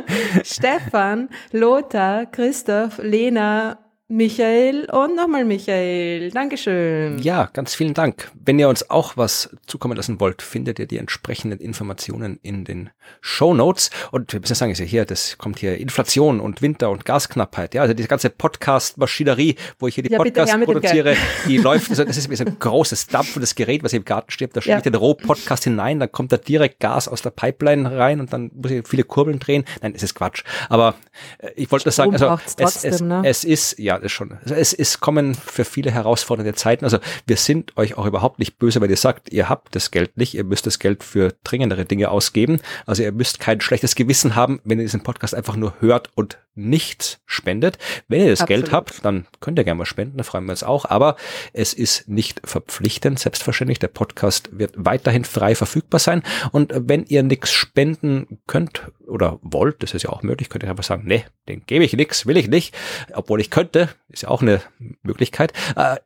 Stefan, 0.44 1.28
Lothar, 1.52 2.24
Christoph, 2.26 2.98
Lena, 3.02 3.78
Michael 4.10 4.86
und 4.90 5.16
nochmal 5.16 5.44
Michael. 5.44 6.30
Dankeschön. 6.30 7.18
Ja, 7.18 7.44
ganz 7.52 7.74
vielen 7.74 7.92
Dank. 7.92 8.30
Wenn 8.42 8.58
ihr 8.58 8.70
uns 8.70 8.88
auch 8.88 9.18
was 9.18 9.50
zukommen 9.66 9.98
lassen 9.98 10.18
wollt, 10.18 10.40
findet 10.40 10.78
ihr 10.78 10.86
die 10.86 10.96
entsprechenden 10.96 11.58
Informationen 11.60 12.38
in 12.42 12.64
den 12.64 12.88
Show 13.20 13.52
Notes. 13.52 13.90
Und 14.10 14.32
wir 14.32 14.40
müssen 14.40 14.54
sagen, 14.54 14.72
ist 14.72 14.78
ja 14.78 14.86
hier, 14.86 15.04
das 15.04 15.36
kommt 15.36 15.58
hier 15.58 15.76
Inflation 15.76 16.40
und 16.40 16.62
Winter 16.62 16.88
und 16.88 17.04
Gasknappheit. 17.04 17.74
Ja, 17.74 17.82
also 17.82 17.92
diese 17.92 18.08
ganze 18.08 18.30
Podcast-Maschinerie, 18.30 19.56
wo 19.78 19.88
ich 19.88 19.96
hier 19.96 20.04
die 20.04 20.10
Ja, 20.12 20.16
Podcasts 20.16 20.56
produziere, 20.64 21.14
die 21.46 21.58
läuft, 21.58 21.90
also 21.90 22.02
das 22.04 22.16
ist 22.16 22.30
wie 22.30 22.36
so 22.36 22.46
ein 22.46 22.58
großes 22.58 23.08
dampfendes 23.08 23.56
Gerät, 23.56 23.82
was 23.82 23.90
hier 23.90 23.98
im 23.98 24.06
Garten 24.06 24.30
steht. 24.30 24.56
Da 24.56 24.60
ich 24.60 24.66
Ja. 24.66 24.80
den 24.80 24.94
Roh-Podcast 24.94 25.64
hinein, 25.64 26.00
dann 26.00 26.10
kommt 26.10 26.32
da 26.32 26.38
direkt 26.38 26.80
Gas 26.80 27.08
aus 27.08 27.20
der 27.20 27.28
Pipeline 27.30 27.94
rein 27.98 28.20
und 28.20 28.32
dann 28.32 28.50
muss 28.54 28.70
ich 28.70 28.88
viele 28.88 29.04
Kurbeln 29.04 29.38
drehen. 29.38 29.66
Nein, 29.82 29.92
es 29.94 30.02
ist 30.02 30.14
Quatsch. 30.14 30.44
Aber 30.70 30.94
äh, 31.40 31.50
ich 31.56 31.70
wollte 31.70 31.88
nur 31.88 31.92
sagen, 31.92 32.12
also 32.14 32.38
es, 32.56 32.84
es, 32.84 33.02
ne? 33.02 33.20
es 33.22 33.44
ist, 33.44 33.78
ja, 33.78 33.97
ist 34.02 34.12
schon. 34.12 34.38
Es 34.44 34.72
ist 34.72 35.00
kommen 35.00 35.34
für 35.34 35.64
viele 35.64 35.90
herausfordernde 35.90 36.54
Zeiten. 36.54 36.84
Also 36.84 36.98
wir 37.26 37.36
sind 37.36 37.76
euch 37.76 37.96
auch 37.96 38.06
überhaupt 38.06 38.38
nicht 38.38 38.58
böse, 38.58 38.80
weil 38.80 38.90
ihr 38.90 38.96
sagt, 38.96 39.32
ihr 39.32 39.48
habt 39.48 39.74
das 39.74 39.90
Geld 39.90 40.16
nicht, 40.16 40.34
ihr 40.34 40.44
müsst 40.44 40.66
das 40.66 40.78
Geld 40.78 41.04
für 41.04 41.34
dringendere 41.44 41.84
Dinge 41.84 42.10
ausgeben. 42.10 42.60
Also 42.86 43.02
ihr 43.02 43.12
müsst 43.12 43.40
kein 43.40 43.60
schlechtes 43.60 43.94
Gewissen 43.94 44.34
haben, 44.34 44.60
wenn 44.64 44.78
ihr 44.78 44.84
diesen 44.84 45.02
Podcast 45.02 45.34
einfach 45.34 45.56
nur 45.56 45.74
hört 45.80 46.10
und 46.14 46.38
nichts 46.58 47.20
spendet. 47.24 47.78
Wenn 48.08 48.20
ihr 48.20 48.30
das 48.30 48.42
Absolut. 48.42 48.64
Geld 48.64 48.72
habt, 48.72 49.04
dann 49.04 49.26
könnt 49.40 49.58
ihr 49.58 49.64
gerne 49.64 49.78
mal 49.78 49.86
spenden, 49.86 50.18
da 50.18 50.24
freuen 50.24 50.44
wir 50.44 50.52
uns 50.52 50.64
auch. 50.64 50.84
Aber 50.84 51.16
es 51.52 51.72
ist 51.72 52.08
nicht 52.08 52.40
verpflichtend, 52.44 53.18
selbstverständlich. 53.18 53.78
Der 53.78 53.88
Podcast 53.88 54.50
wird 54.58 54.74
weiterhin 54.76 55.24
frei 55.24 55.54
verfügbar 55.54 56.00
sein. 56.00 56.22
Und 56.50 56.72
wenn 56.74 57.04
ihr 57.04 57.22
nichts 57.22 57.52
spenden 57.52 58.40
könnt 58.46 58.90
oder 59.06 59.38
wollt, 59.42 59.82
das 59.82 59.94
ist 59.94 60.02
ja 60.02 60.10
auch 60.10 60.22
möglich, 60.22 60.50
könnt 60.50 60.64
ihr 60.64 60.70
einfach 60.70 60.84
sagen, 60.84 61.04
nee, 61.06 61.24
den 61.48 61.62
gebe 61.64 61.84
ich 61.84 61.92
nichts, 61.94 62.26
will 62.26 62.36
ich 62.36 62.48
nicht, 62.48 62.74
obwohl 63.14 63.40
ich 63.40 63.50
könnte, 63.50 63.87
ist 64.08 64.22
ja 64.22 64.28
auch 64.28 64.42
eine 64.42 64.60
Möglichkeit. 65.02 65.52
Äh, 65.76 65.96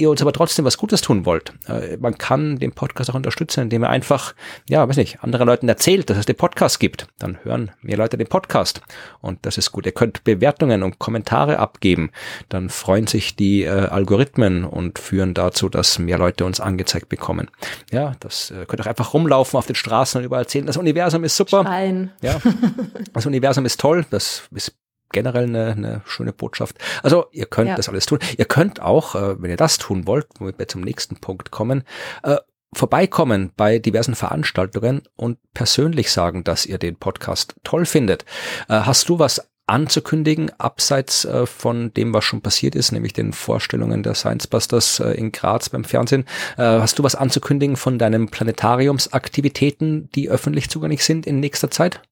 ihr 0.00 0.10
uns 0.10 0.22
aber 0.22 0.32
trotzdem 0.32 0.64
was 0.64 0.78
Gutes 0.78 1.02
tun 1.02 1.26
wollt, 1.26 1.52
äh, 1.68 1.96
man 1.98 2.18
kann 2.18 2.58
den 2.58 2.72
Podcast 2.72 3.10
auch 3.10 3.14
unterstützen, 3.14 3.62
indem 3.62 3.82
er 3.82 3.90
einfach, 3.90 4.34
ja, 4.68 4.88
weiß 4.88 4.96
nicht, 4.96 5.22
anderen 5.22 5.46
Leuten 5.46 5.68
erzählt, 5.68 6.10
dass 6.10 6.18
es 6.18 6.26
den 6.26 6.36
Podcast 6.36 6.80
gibt. 6.80 7.06
Dann 7.18 7.38
hören 7.44 7.70
mehr 7.82 7.96
Leute 7.96 8.16
den 8.16 8.26
Podcast. 8.26 8.80
Und 9.20 9.44
das 9.46 9.58
ist 9.58 9.72
gut. 9.72 9.86
Ihr 9.86 9.92
könnt 9.92 10.24
Bewertungen 10.24 10.82
und 10.82 10.98
Kommentare 10.98 11.58
abgeben. 11.58 12.10
Dann 12.48 12.70
freuen 12.70 13.06
sich 13.06 13.36
die 13.36 13.62
äh, 13.62 13.68
Algorithmen 13.68 14.64
und 14.64 14.98
führen 14.98 15.34
dazu, 15.34 15.68
dass 15.68 15.98
mehr 15.98 16.18
Leute 16.18 16.44
uns 16.44 16.60
angezeigt 16.60 17.08
bekommen. 17.08 17.50
Ja, 17.92 18.12
das 18.20 18.50
äh, 18.50 18.64
könnt 18.66 18.80
ihr 18.80 18.84
auch 18.84 18.90
einfach 18.90 19.14
rumlaufen 19.14 19.58
auf 19.58 19.66
den 19.66 19.76
Straßen 19.76 20.18
und 20.18 20.24
überall 20.24 20.42
erzählen. 20.42 20.66
Das 20.66 20.76
Universum 20.76 21.24
ist 21.24 21.36
super. 21.36 21.62
Schreien. 21.62 22.10
Ja, 22.22 22.40
das 23.12 23.26
Universum 23.26 23.66
ist 23.66 23.80
toll, 23.80 24.06
das 24.10 24.42
ist 24.54 24.74
generell 25.12 25.44
eine, 25.44 25.66
eine 25.72 26.02
schöne 26.06 26.32
Botschaft. 26.32 26.76
Also 27.02 27.26
ihr 27.32 27.46
könnt 27.46 27.68
Ja. 27.68 27.76
das 27.76 27.88
alles 27.88 28.06
tun. 28.06 28.18
Ihr 28.38 28.44
könnt 28.46 28.80
auch, 28.80 29.14
äh, 29.14 29.40
wenn 29.42 29.50
ihr 29.50 29.56
das 29.56 29.78
tun 29.78 30.06
wollt, 30.06 30.26
womit 30.38 30.58
wir 30.58 30.68
zum 30.68 30.80
nächsten 30.82 31.16
Punkt 31.16 31.50
kommen, 31.50 31.84
äh, 32.22 32.36
vorbeikommen 32.72 33.50
bei 33.56 33.78
diversen 33.80 34.14
Veranstaltungen 34.14 35.02
und 35.16 35.38
persönlich 35.54 36.12
sagen, 36.12 36.44
dass 36.44 36.66
ihr 36.66 36.78
den 36.78 36.96
Podcast 36.96 37.54
toll 37.64 37.84
findet. 37.84 38.24
Äh, 38.68 38.80
hast 38.80 39.08
du 39.08 39.18
was 39.18 39.48
anzukündigen, 39.66 40.50
abseits 40.58 41.24
äh, 41.24 41.46
von 41.46 41.94
dem, 41.94 42.12
was 42.12 42.24
schon 42.24 42.40
passiert 42.42 42.74
ist, 42.74 42.90
nämlich 42.90 43.12
den 43.12 43.32
Vorstellungen 43.32 44.02
der 44.02 44.14
Science 44.14 44.48
Busters 44.48 44.98
äh, 45.00 45.12
in 45.12 45.30
Graz 45.30 45.68
beim 45.68 45.84
Fernsehen. 45.84 46.24
Äh, 46.56 46.62
hast 46.62 46.98
du 46.98 47.04
was 47.04 47.14
anzukündigen 47.14 47.76
von 47.76 47.96
deinen 47.98 48.28
Planetariumsaktivitäten, 48.30 50.10
die 50.14 50.28
öffentlich 50.28 50.68
zugänglich 50.70 51.04
sind 51.04 51.26
in 51.26 51.40
nächster 51.40 51.70
Zeit? 51.70 52.02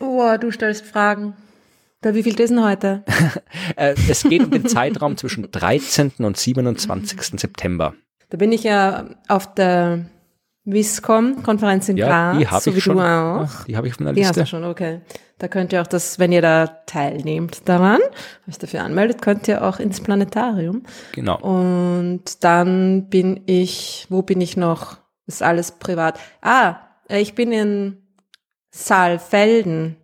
Oh, 0.00 0.36
du 0.40 0.50
stellst 0.50 0.84
Fragen. 0.84 1.34
Da, 2.00 2.14
wie 2.14 2.22
viel 2.22 2.38
ist 2.40 2.50
denn 2.50 2.64
heute? 2.64 3.04
Äh, 3.76 3.94
es 4.08 4.24
geht 4.24 4.42
um 4.42 4.50
den 4.50 4.66
Zeitraum 4.66 5.16
zwischen 5.16 5.48
13. 5.50 6.12
und 6.18 6.36
27. 6.36 7.38
September. 7.40 7.94
Da 8.30 8.36
bin 8.36 8.50
ich 8.52 8.64
ja 8.64 9.04
auf 9.28 9.54
der 9.54 10.06
Viscom-Konferenz 10.64 11.88
in 11.88 11.96
Ja, 11.96 12.32
Graz, 12.32 12.38
die 12.38 12.48
habe 12.48 12.62
so 12.62 12.70
ich 12.70 12.76
wie 12.76 12.80
schon. 12.80 12.96
du 12.96 13.02
auch. 13.02 13.64
Die 13.66 13.76
habe 13.76 13.86
ich 13.86 13.92
auf 13.94 14.00
meiner 14.00 14.12
Die 14.12 14.22
hast 14.26 14.36
Liste. 14.36 14.40
du 14.40 14.46
schon, 14.46 14.64
okay. 14.64 15.00
Da 15.38 15.48
könnt 15.48 15.72
ihr 15.72 15.80
auch 15.82 15.86
das, 15.86 16.18
wenn 16.18 16.32
ihr 16.32 16.42
da 16.42 16.66
teilnehmt 16.86 17.68
daran, 17.68 18.00
euch 18.48 18.58
dafür 18.58 18.82
anmeldet, 18.82 19.22
könnt 19.22 19.46
ihr 19.48 19.64
auch 19.64 19.78
ins 19.78 20.00
Planetarium. 20.00 20.82
Genau. 21.12 21.38
Und 21.40 22.42
dann 22.44 23.08
bin 23.08 23.40
ich, 23.46 24.06
wo 24.10 24.22
bin 24.22 24.40
ich 24.40 24.56
noch? 24.56 24.98
Ist 25.26 25.42
alles 25.42 25.72
privat. 25.72 26.18
Ah, 26.42 26.76
ich 27.08 27.34
bin 27.34 27.52
in 27.52 27.99
Saalfelden. 28.70 29.96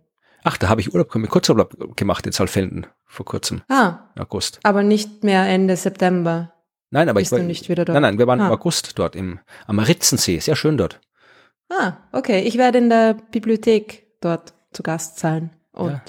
Ach, 0.43 0.57
da 0.57 0.69
habe 0.69 0.81
ich 0.81 0.93
Urlaub, 0.93 1.09
Kurzurlaub 1.29 1.95
gemacht 1.97 2.25
in 2.25 2.31
Saalfelden 2.31 2.87
vor 3.05 3.25
kurzem, 3.25 3.61
Ah, 3.69 3.99
August. 4.17 4.59
aber 4.63 4.83
nicht 4.83 5.23
mehr 5.23 5.45
Ende 5.47 5.75
September. 5.75 6.53
Nein, 6.89 7.09
aber 7.09 7.19
Bist 7.19 7.33
ich 7.33 7.37
war, 7.39 7.43
nicht 7.45 7.67
wieder 7.69 7.83
dort? 7.85 7.93
Nein, 7.95 8.01
nein, 8.01 8.17
wir 8.19 8.27
waren 8.27 8.39
Ah. 8.39 8.47
im 8.47 8.53
August 8.53 8.97
dort 8.97 9.15
im, 9.15 9.39
am 9.65 9.79
Ritzensee. 9.79 10.39
Sehr 10.39 10.55
schön 10.55 10.77
dort. 10.77 11.01
Ah, 11.69 11.93
okay. 12.13 12.41
Ich 12.43 12.57
werde 12.57 12.77
in 12.77 12.89
der 12.89 13.15
Bibliothek 13.31 14.07
dort 14.21 14.53
zu 14.71 14.83
Gast 14.83 15.19
sein 15.19 15.49
und 15.73 15.91
Ja. 15.91 16.01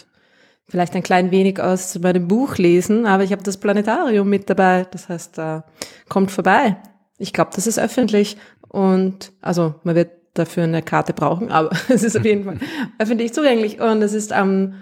vielleicht 0.68 0.94
ein 0.94 1.02
klein 1.02 1.32
wenig 1.32 1.60
aus 1.60 1.98
meinem 1.98 2.28
Buch 2.28 2.56
lesen, 2.59 3.06
aber 3.06 3.24
ich 3.24 3.32
habe 3.32 3.43
das 3.43 3.56
Planetarium 3.56 4.28
mit 4.28 4.48
dabei. 4.48 4.86
Das 4.90 5.09
heißt, 5.09 5.36
da 5.36 5.64
kommt 6.09 6.30
vorbei. 6.30 6.76
Ich 7.18 7.32
glaube, 7.32 7.51
das 7.56 7.66
ist 7.66 7.80
öffentlich 7.80 8.36
und 8.68 9.32
also 9.40 9.74
man 9.82 9.97
wird 9.97 10.10
dafür 10.39 10.65
eine 10.65 10.82
Karte 10.82 11.12
brauchen, 11.12 11.51
aber 11.51 11.70
es 11.89 12.02
ist 12.02 12.16
auf 12.16 12.24
jeden 12.24 12.44
Fall 12.44 12.59
öffentlich 12.98 13.32
zugänglich 13.35 13.81
und 13.81 14.02
es 14.02 14.12
ist 14.12 14.32
am 14.32 14.74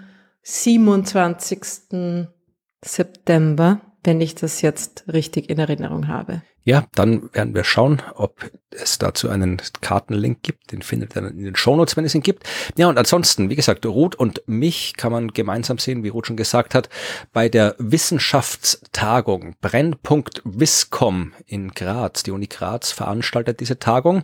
27. 0.43 2.27
September, 2.83 3.81
wenn 4.07 4.21
ich 4.21 4.35
das 4.35 4.61
jetzt 4.61 5.03
richtig 5.11 5.49
in 5.49 5.59
Erinnerung 5.59 6.07
habe. 6.07 6.41
Ja, 6.63 6.85
dann 6.95 7.29
werden 7.33 7.53
wir 7.53 7.65
schauen, 7.65 8.01
ob 8.15 8.49
es 8.71 8.97
dazu 8.97 9.29
einen 9.29 9.61
Kartenlink 9.81 10.43
gibt. 10.43 10.71
Den 10.71 10.81
findet 10.81 11.13
ihr 11.15 11.21
dann 11.21 11.37
in 11.37 11.43
den 11.43 11.57
Shownotes, 11.57 11.97
wenn 11.97 12.05
es 12.05 12.15
ihn 12.15 12.21
gibt. 12.21 12.43
Ja, 12.77 12.87
und 12.87 12.97
ansonsten, 12.97 13.49
wie 13.49 13.57
gesagt, 13.57 13.85
Ruth 13.85 14.15
und 14.15 14.43
mich 14.47 14.93
kann 14.95 15.11
man 15.11 15.27
gemeinsam 15.29 15.77
sehen, 15.77 16.03
wie 16.03 16.07
Ruth 16.07 16.27
schon 16.27 16.37
gesagt 16.37 16.73
hat, 16.73 16.87
bei 17.33 17.49
der 17.49 17.75
Wissenschaftstagung 17.79 19.55
Brennpunkt 19.59 20.41
Wiscom 20.45 21.33
in 21.45 21.71
Graz. 21.71 22.23
Die 22.23 22.31
Uni 22.31 22.47
Graz 22.47 22.91
veranstaltet 22.91 23.59
diese 23.59 23.77
Tagung. 23.77 24.23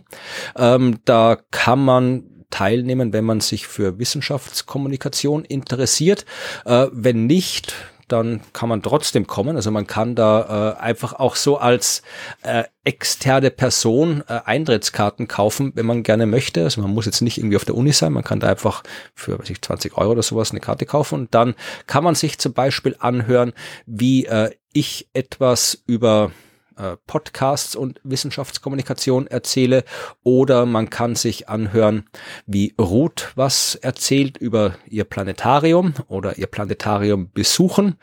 Ähm, 0.56 1.00
da 1.04 1.36
kann 1.50 1.84
man 1.84 2.24
teilnehmen, 2.48 3.12
wenn 3.12 3.24
man 3.24 3.40
sich 3.40 3.66
für 3.66 3.98
Wissenschaftskommunikation 3.98 5.44
interessiert. 5.44 6.24
Äh, 6.64 6.86
wenn 6.92 7.26
nicht, 7.26 7.74
dann 8.08 8.40
kann 8.52 8.68
man 8.68 8.82
trotzdem 8.82 9.26
kommen. 9.26 9.56
Also 9.56 9.70
man 9.70 9.86
kann 9.86 10.14
da 10.14 10.76
äh, 10.78 10.80
einfach 10.80 11.14
auch 11.14 11.36
so 11.36 11.58
als 11.58 12.02
äh, 12.42 12.64
externe 12.84 13.50
Person 13.50 14.22
äh, 14.28 14.40
Eintrittskarten 14.44 15.28
kaufen, 15.28 15.72
wenn 15.74 15.86
man 15.86 16.02
gerne 16.02 16.26
möchte. 16.26 16.64
Also 16.64 16.80
man 16.80 16.92
muss 16.92 17.06
jetzt 17.06 17.22
nicht 17.22 17.38
irgendwie 17.38 17.56
auf 17.56 17.64
der 17.64 17.74
Uni 17.74 17.92
sein, 17.92 18.12
man 18.12 18.24
kann 18.24 18.40
da 18.40 18.48
einfach 18.48 18.82
für 19.14 19.38
weiß 19.38 19.50
ich, 19.50 19.62
20 19.62 19.96
Euro 19.96 20.12
oder 20.12 20.22
sowas 20.22 20.50
eine 20.50 20.60
Karte 20.60 20.86
kaufen 20.86 21.14
und 21.20 21.34
dann 21.34 21.54
kann 21.86 22.04
man 22.04 22.14
sich 22.14 22.38
zum 22.38 22.52
Beispiel 22.52 22.96
anhören, 22.98 23.52
wie 23.86 24.26
äh, 24.26 24.50
ich 24.72 25.08
etwas 25.12 25.82
über 25.86 26.30
äh, 26.76 26.96
Podcasts 27.06 27.76
und 27.76 28.00
Wissenschaftskommunikation 28.04 29.26
erzähle 29.26 29.84
oder 30.22 30.66
man 30.66 30.90
kann 30.90 31.14
sich 31.14 31.48
anhören, 31.48 32.04
wie 32.46 32.74
Ruth 32.80 33.32
was 33.34 33.74
erzählt 33.76 34.36
über 34.38 34.76
ihr 34.88 35.04
Planetarium 35.04 35.94
oder 36.08 36.38
ihr 36.38 36.46
Planetarium 36.46 37.30
besuchen 37.32 37.96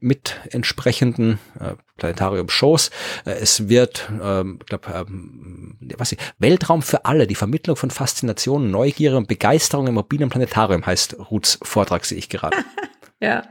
mit 0.00 0.40
entsprechenden 0.50 1.38
äh, 1.60 1.74
Planetarium-Shows. 1.96 2.90
Äh, 3.24 3.32
es 3.32 3.68
wird, 3.68 4.10
ähm, 4.22 4.58
glaub, 4.66 4.88
ähm, 4.88 5.78
was 5.96 6.12
ich, 6.12 6.18
Weltraum 6.38 6.82
für 6.82 7.04
alle, 7.04 7.26
die 7.26 7.34
Vermittlung 7.34 7.76
von 7.76 7.90
Faszination, 7.90 8.70
Neugier 8.70 9.16
und 9.16 9.28
Begeisterung 9.28 9.86
im 9.86 9.94
mobilen 9.94 10.28
Planetarium 10.28 10.84
heißt 10.84 11.16
Ruths 11.30 11.58
Vortrag, 11.62 12.04
sehe 12.04 12.18
ich 12.18 12.28
gerade. 12.28 12.56
ja. 13.20 13.44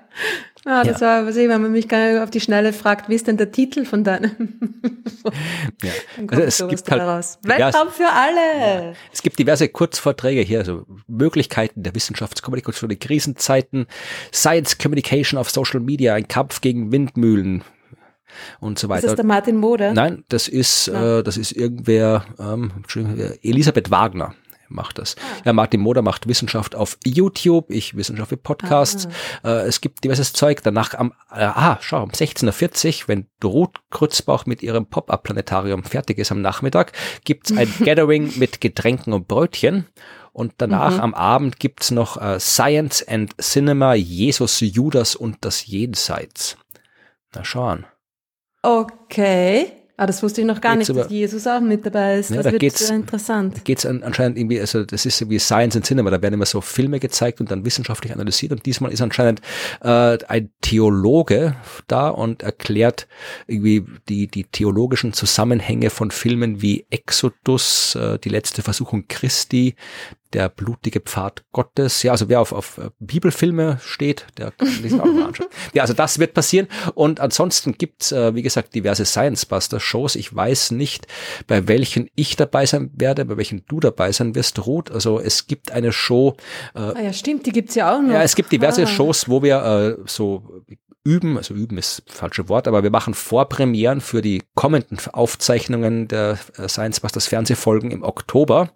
Ah, 0.65 0.83
das 0.83 1.01
ja. 1.01 1.07
war, 1.07 1.25
was 1.27 1.35
ich, 1.35 1.49
wenn 1.49 1.61
man 1.61 1.71
mich 1.71 1.91
auf 1.93 2.29
die 2.29 2.39
Schnelle 2.39 2.71
fragt, 2.71 3.09
wie 3.09 3.15
ist 3.15 3.27
denn 3.27 3.35
der 3.35 3.51
Titel 3.51 3.83
von 3.83 4.03
deinem? 4.03 4.31
ja. 5.83 5.91
Also 6.27 6.65
es 6.65 6.67
gibt 6.69 6.89
halt, 6.89 7.01
raus. 7.01 7.37
Weltraum 7.43 7.89
für 7.89 8.07
alle. 8.07 8.85
Ja. 8.89 8.93
Es 9.11 9.21
gibt 9.21 9.37
diverse 9.39 9.67
Kurzvorträge 9.67 10.41
hier, 10.41 10.59
also 10.59 10.85
Möglichkeiten 11.07 11.83
der 11.83 11.93
Wissenschaftskommunikation 11.95 12.89
in 12.89 12.99
Krisenzeiten, 12.99 13.87
Science 14.33 14.77
Communication 14.77 15.37
auf 15.37 15.49
Social 15.49 15.81
Media, 15.81 16.13
ein 16.13 16.27
Kampf 16.29 16.61
gegen 16.61 16.91
Windmühlen, 16.91 17.63
und 18.59 18.79
so 18.79 18.89
weiter. 18.89 19.05
Ist 19.05 19.11
das 19.11 19.15
der 19.17 19.25
Martin 19.25 19.57
Moder? 19.57 19.93
Nein, 19.93 20.23
das 20.29 20.47
ist, 20.47 20.87
äh, 20.87 21.21
das 21.21 21.37
ist 21.37 21.51
irgendwer, 21.51 22.25
ähm, 22.39 22.71
Elisabeth 23.43 23.91
Wagner 23.91 24.33
macht 24.73 24.97
das. 24.97 25.15
Ah. 25.17 25.41
Ja, 25.45 25.53
Martin 25.53 25.81
Moder 25.81 26.01
macht 26.01 26.27
Wissenschaft 26.27 26.75
auf 26.75 26.97
YouTube, 27.05 27.69
ich 27.69 27.95
Wissenschaft 27.95 28.29
für 28.29 28.37
Podcasts. 28.37 29.07
Ah. 29.43 29.49
Äh, 29.49 29.67
es 29.67 29.81
gibt 29.81 30.03
diverses 30.03 30.33
Zeug. 30.33 30.61
Danach 30.63 30.93
am, 30.93 31.13
äh, 31.31 31.43
ah, 31.43 31.77
schau, 31.81 32.03
um 32.03 32.09
16.40 32.09 33.03
Uhr, 33.03 33.07
wenn 33.07 33.27
Ruth 33.43 33.79
Krützbauch 33.89 34.45
mit 34.45 34.63
ihrem 34.63 34.85
Pop-Up-Planetarium 34.85 35.83
fertig 35.83 36.17
ist 36.17 36.31
am 36.31 36.41
Nachmittag, 36.41 36.91
gibt's 37.23 37.55
ein 37.55 37.71
Gathering 37.83 38.33
mit 38.37 38.61
Getränken 38.61 39.13
und 39.13 39.27
Brötchen. 39.27 39.87
Und 40.31 40.53
danach 40.57 40.95
mhm. 40.95 40.99
am 41.01 41.13
Abend 41.13 41.59
gibt's 41.59 41.91
noch 41.91 42.19
äh, 42.19 42.39
Science 42.39 43.07
and 43.07 43.35
Cinema, 43.39 43.93
Jesus, 43.93 44.59
Judas 44.61 45.15
und 45.15 45.37
das 45.41 45.67
Jenseits. 45.67 46.57
Na 47.35 47.43
schauen. 47.43 47.85
Okay. 48.63 49.82
Ah, 49.95 50.07
das 50.07 50.23
wusste 50.23 50.41
ich 50.41 50.47
noch 50.47 50.59
gar 50.59 50.75
nicht, 50.75 50.89
dass 50.89 51.09
Jesus 51.11 51.45
auch 51.45 51.61
mit 51.61 51.85
dabei 51.85 52.17
ist. 52.17 52.31
Ja, 52.31 52.37
das 52.37 52.45
da 52.45 52.51
wird 52.51 52.61
geht's, 52.61 52.89
interessant. 52.89 53.57
Da 53.57 53.61
geht's 53.63 53.85
an, 53.85 54.01
anscheinend 54.01 54.39
irgendwie, 54.39 54.59
also 54.59 54.83
das 54.83 55.05
ist 55.05 55.29
wie 55.29 55.37
Science 55.37 55.75
and 55.75 55.85
Cinema, 55.85 56.09
da 56.09 56.19
werden 56.19 56.33
immer 56.33 56.47
so 56.47 56.61
Filme 56.61 56.99
gezeigt 56.99 57.39
und 57.39 57.51
dann 57.51 57.63
wissenschaftlich 57.63 58.11
analysiert 58.11 58.51
und 58.51 58.65
diesmal 58.65 58.91
ist 58.91 59.01
anscheinend 59.01 59.41
äh, 59.81 60.17
ein 60.27 60.49
Theologe 60.61 61.55
da 61.85 62.09
und 62.09 62.41
erklärt 62.41 63.07
irgendwie 63.45 63.85
die, 64.09 64.25
die 64.27 64.45
theologischen 64.45 65.13
Zusammenhänge 65.13 65.91
von 65.91 66.09
Filmen 66.09 66.63
wie 66.63 66.87
Exodus, 66.89 67.93
äh, 67.93 68.17
die 68.17 68.29
letzte 68.29 68.63
Versuchung 68.63 69.05
Christi, 69.07 69.75
der 70.33 70.49
blutige 70.49 70.99
Pfad 70.99 71.43
Gottes. 71.51 72.03
Ja, 72.03 72.11
also 72.11 72.29
wer 72.29 72.41
auf, 72.41 72.51
auf 72.51 72.77
äh, 72.77 72.89
Bibelfilme 72.99 73.79
steht, 73.83 74.25
der 74.37 74.51
kann 74.51 74.67
diesen 74.83 74.99
auch 74.99 75.05
mal 75.05 75.25
anschauen. 75.25 75.47
Ja, 75.73 75.83
also 75.83 75.93
das 75.93 76.19
wird 76.19 76.33
passieren. 76.33 76.67
Und 76.95 77.19
ansonsten 77.19 77.73
gibt's 77.73 78.11
äh, 78.11 78.35
wie 78.35 78.41
gesagt, 78.41 78.75
diverse 78.75 79.05
Science-Buster-Shows. 79.05 80.15
Ich 80.15 80.35
weiß 80.35 80.71
nicht, 80.71 81.07
bei 81.47 81.67
welchen 81.67 82.09
ich 82.15 82.35
dabei 82.35 82.65
sein 82.65 82.91
werde, 82.95 83.25
bei 83.25 83.37
welchen 83.37 83.65
du 83.67 83.79
dabei 83.79 84.11
sein 84.11 84.35
wirst, 84.35 84.65
Ruth. 84.65 84.91
Also 84.91 85.19
es 85.19 85.47
gibt 85.47 85.71
eine 85.71 85.91
Show. 85.91 86.35
Äh, 86.75 86.79
ah 86.79 87.01
ja, 87.01 87.13
stimmt, 87.13 87.45
die 87.45 87.51
gibt's 87.51 87.75
ja 87.75 87.95
auch 87.95 88.01
noch. 88.01 88.13
Ja, 88.13 88.23
es 88.23 88.35
gibt 88.35 88.51
diverse 88.51 88.83
ah. 88.83 88.87
Shows, 88.87 89.29
wo 89.29 89.41
wir 89.43 89.97
äh, 89.99 90.03
so 90.05 90.63
üben, 91.05 91.37
also 91.37 91.53
üben 91.53 91.77
ist 91.77 92.03
das 92.05 92.15
falsche 92.15 92.47
Wort, 92.47 92.67
aber 92.67 92.83
wir 92.83 92.89
machen 92.89 93.13
Vorpremieren 93.13 93.99
für 93.99 94.21
die 94.21 94.41
kommenden 94.55 94.97
Aufzeichnungen 95.11 96.07
der 96.07 96.37
äh, 96.57 96.69
Science 96.69 97.01
Busters 97.01 97.27
Fernsehfolgen 97.27 97.91
im 97.91 98.03
Oktober 98.03 98.69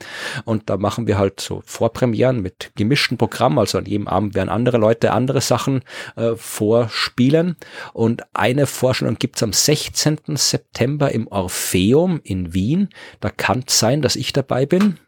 und 0.43 0.69
da 0.69 0.77
machen 0.77 1.07
wir 1.07 1.17
halt 1.17 1.39
so 1.39 1.63
Vorpremieren 1.65 2.41
mit 2.41 2.71
gemischten 2.75 3.17
Programm, 3.17 3.57
also 3.57 3.77
an 3.77 3.85
jedem 3.85 4.07
Abend 4.07 4.35
werden 4.35 4.49
andere 4.49 4.77
Leute 4.77 5.13
andere 5.13 5.39
Sachen 5.39 5.83
äh, 6.17 6.35
vorspielen 6.35 7.55
und 7.93 8.23
eine 8.33 8.67
Vorstellung 8.67 9.15
gibt's 9.17 9.41
am 9.41 9.53
16. 9.53 10.19
September 10.35 11.11
im 11.11 11.27
Orpheum 11.27 12.19
in 12.23 12.53
Wien. 12.53 12.89
Da 13.21 13.29
kann 13.29 13.63
es 13.65 13.79
sein, 13.79 14.01
dass 14.01 14.15
ich 14.15 14.33
dabei 14.33 14.65
bin. 14.65 14.99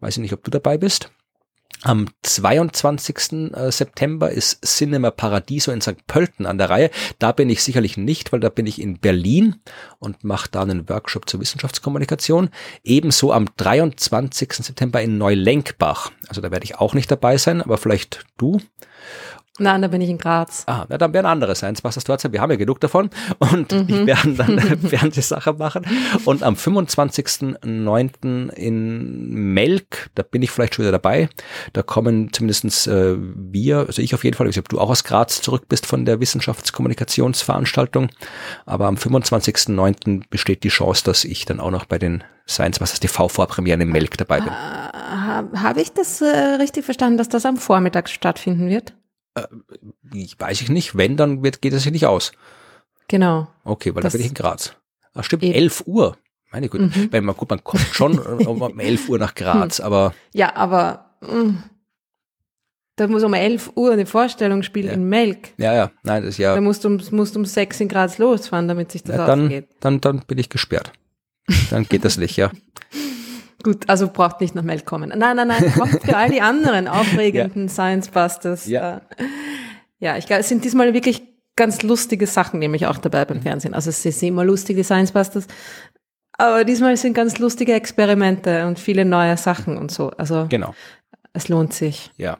Weiß 0.00 0.16
ich 0.16 0.22
nicht, 0.22 0.32
ob 0.32 0.42
du 0.42 0.50
dabei 0.50 0.76
bist. 0.76 1.10
Am 1.84 2.06
22. 2.22 3.52
Äh, 3.52 3.70
September 3.70 4.30
ist 4.30 4.64
Cinema 4.64 5.10
Paradiso 5.10 5.70
in 5.70 5.82
St. 5.82 6.06
Pölten 6.06 6.46
an 6.46 6.56
der 6.56 6.70
Reihe. 6.70 6.90
Da 7.18 7.32
bin 7.32 7.50
ich 7.50 7.62
sicherlich 7.62 7.98
nicht, 7.98 8.32
weil 8.32 8.40
da 8.40 8.48
bin 8.48 8.64
ich 8.64 8.80
in 8.80 8.98
Berlin 8.98 9.56
und 9.98 10.24
mache 10.24 10.48
da 10.50 10.62
einen 10.62 10.88
Workshop 10.88 11.28
zur 11.28 11.40
Wissenschaftskommunikation. 11.42 12.48
Ebenso 12.84 13.32
am 13.32 13.48
23. 13.58 14.50
September 14.54 15.02
in 15.02 15.18
Neulenkbach. 15.18 16.10
Also 16.26 16.40
da 16.40 16.50
werde 16.50 16.64
ich 16.64 16.76
auch 16.76 16.94
nicht 16.94 17.10
dabei 17.10 17.36
sein, 17.36 17.60
aber 17.60 17.76
vielleicht 17.76 18.24
du. 18.38 18.62
Nein, 19.60 19.82
da 19.82 19.88
bin 19.88 20.00
ich 20.00 20.10
in 20.10 20.18
Graz. 20.18 20.64
Ah, 20.66 20.84
na, 20.88 20.98
dann 20.98 21.12
werden 21.12 21.26
andere 21.26 21.54
Science 21.54 21.80
Busters 21.80 22.02
dort 22.02 22.20
sein. 22.20 22.32
Wir 22.32 22.40
haben 22.40 22.50
ja 22.50 22.56
genug 22.56 22.80
davon. 22.80 23.08
Und 23.38 23.70
mhm. 23.70 23.86
ich 23.88 24.04
werde 24.04 24.34
dann 24.34 24.58
eine 24.58 24.76
Fernsehsache 24.76 25.52
machen. 25.52 25.86
Und 26.24 26.42
am 26.42 26.54
25.09. 26.54 28.50
in 28.50 29.28
Melk, 29.30 30.10
da 30.16 30.24
bin 30.24 30.42
ich 30.42 30.50
vielleicht 30.50 30.74
schon 30.74 30.82
wieder 30.82 30.90
dabei. 30.90 31.28
Da 31.72 31.82
kommen 31.82 32.32
zumindestens 32.32 32.88
äh, 32.88 33.14
wir, 33.16 33.86
also 33.86 34.02
ich 34.02 34.12
auf 34.14 34.24
jeden 34.24 34.36
Fall, 34.36 34.48
ich 34.48 34.50
weiß 34.50 34.56
nicht, 34.56 34.64
ob 34.64 34.70
du 34.70 34.80
auch 34.80 34.90
aus 34.90 35.04
Graz 35.04 35.40
zurück 35.40 35.68
bist 35.68 35.86
von 35.86 36.04
der 36.04 36.18
Wissenschaftskommunikationsveranstaltung. 36.18 38.08
Aber 38.66 38.88
am 38.88 38.96
25.09. 38.96 40.24
besteht 40.30 40.64
die 40.64 40.68
Chance, 40.68 41.04
dass 41.04 41.24
ich 41.24 41.44
dann 41.44 41.60
auch 41.60 41.70
noch 41.70 41.84
bei 41.84 41.98
den 41.98 42.24
Science 42.48 42.80
Busters 42.80 42.98
TV-Vorpremieren 42.98 43.80
in 43.80 43.90
Melk 43.90 44.18
dabei 44.18 44.40
bin. 44.40 44.50
Uh, 44.50 45.60
Habe 45.60 45.80
ich 45.80 45.92
das 45.92 46.20
äh, 46.20 46.26
richtig 46.58 46.84
verstanden, 46.84 47.18
dass 47.18 47.28
das 47.28 47.46
am 47.46 47.56
Vormittag 47.56 48.08
stattfinden 48.08 48.68
wird? 48.68 48.94
Äh, 49.34 49.46
weiß 50.38 50.60
ich 50.60 50.68
nicht. 50.68 50.96
Wenn, 50.96 51.16
dann 51.16 51.42
wird, 51.42 51.62
geht 51.62 51.72
es 51.72 51.82
sich 51.82 51.92
nicht 51.92 52.06
aus. 52.06 52.32
Genau. 53.08 53.48
Okay, 53.64 53.94
weil 53.94 54.02
da 54.02 54.08
bin 54.08 54.20
ich 54.20 54.28
in 54.28 54.34
Graz. 54.34 54.76
Ach 55.14 55.24
stimmt, 55.24 55.42
eben. 55.42 55.54
11 55.54 55.84
Uhr. 55.86 56.16
Meine 56.50 56.68
Güte. 56.68 56.84
Mhm. 56.84 57.12
Weil 57.12 57.20
man, 57.20 57.36
gut, 57.36 57.50
man 57.50 57.62
kommt 57.62 57.82
schon 57.92 58.18
um 58.46 58.80
11 58.80 59.08
Uhr 59.08 59.18
nach 59.18 59.34
Graz, 59.34 59.80
aber. 59.80 60.14
Ja, 60.32 60.54
aber 60.56 61.16
mh, 61.20 61.34
mm, 61.34 61.62
da 62.96 63.08
muss 63.08 63.24
um 63.24 63.34
11 63.34 63.72
Uhr 63.74 63.92
eine 63.92 64.06
Vorstellung 64.06 64.62
spielen 64.62 64.86
ja. 64.86 64.92
in 64.92 65.08
Melk. 65.08 65.48
Ja, 65.56 65.74
ja, 65.74 65.90
nein, 66.04 66.22
das 66.22 66.34
ist 66.34 66.38
ja. 66.38 66.54
Da 66.54 66.60
musst 66.60 66.84
du 66.84 66.88
um, 66.88 67.00
musst 67.10 67.36
um 67.36 67.44
6 67.44 67.80
in 67.80 67.88
Graz 67.88 68.18
losfahren, 68.18 68.68
damit 68.68 68.92
sich 68.92 69.02
das 69.02 69.16
ja, 69.16 69.26
dann, 69.26 69.44
ausgeht. 69.44 69.68
Dann, 69.80 70.00
dann 70.00 70.20
bin 70.20 70.38
ich 70.38 70.48
gesperrt. 70.48 70.92
Dann 71.70 71.84
geht 71.84 72.04
das 72.04 72.16
nicht, 72.16 72.36
ja. 72.36 72.50
Gut, 73.64 73.88
also 73.88 74.08
braucht 74.08 74.40
nicht 74.42 74.54
nach 74.54 74.62
Melk 74.62 74.84
kommen. 74.84 75.08
Nein, 75.08 75.36
nein, 75.36 75.48
nein, 75.48 75.72
kommt 75.72 76.02
für 76.04 76.16
all 76.16 76.28
die 76.28 76.42
anderen 76.42 76.86
aufregenden 76.88 77.62
ja. 77.62 77.68
Science 77.68 78.08
Busters. 78.08 78.66
Ja. 78.66 79.00
ja, 79.98 80.16
ich 80.18 80.26
glaube, 80.26 80.40
es 80.40 80.48
sind 80.48 80.64
diesmal 80.64 80.92
wirklich 80.92 81.22
ganz 81.56 81.82
lustige 81.82 82.26
Sachen, 82.26 82.60
nämlich 82.60 82.86
auch 82.86 82.98
dabei 82.98 83.24
beim 83.24 83.40
Fernsehen. 83.40 83.74
Also 83.74 83.90
es 83.90 84.02
sind 84.02 84.22
immer 84.22 84.44
lustige 84.44 84.84
Science 84.84 85.12
Busters. 85.12 85.46
Aber 86.36 86.64
diesmal 86.64 86.96
sind 86.96 87.14
ganz 87.14 87.38
lustige 87.38 87.72
Experimente 87.72 88.66
und 88.66 88.78
viele 88.78 89.04
neue 89.04 89.36
Sachen 89.36 89.78
und 89.78 89.90
so. 89.90 90.10
Also 90.10 90.46
genau. 90.48 90.74
es 91.32 91.48
lohnt 91.48 91.72
sich. 91.72 92.10
Ja. 92.16 92.38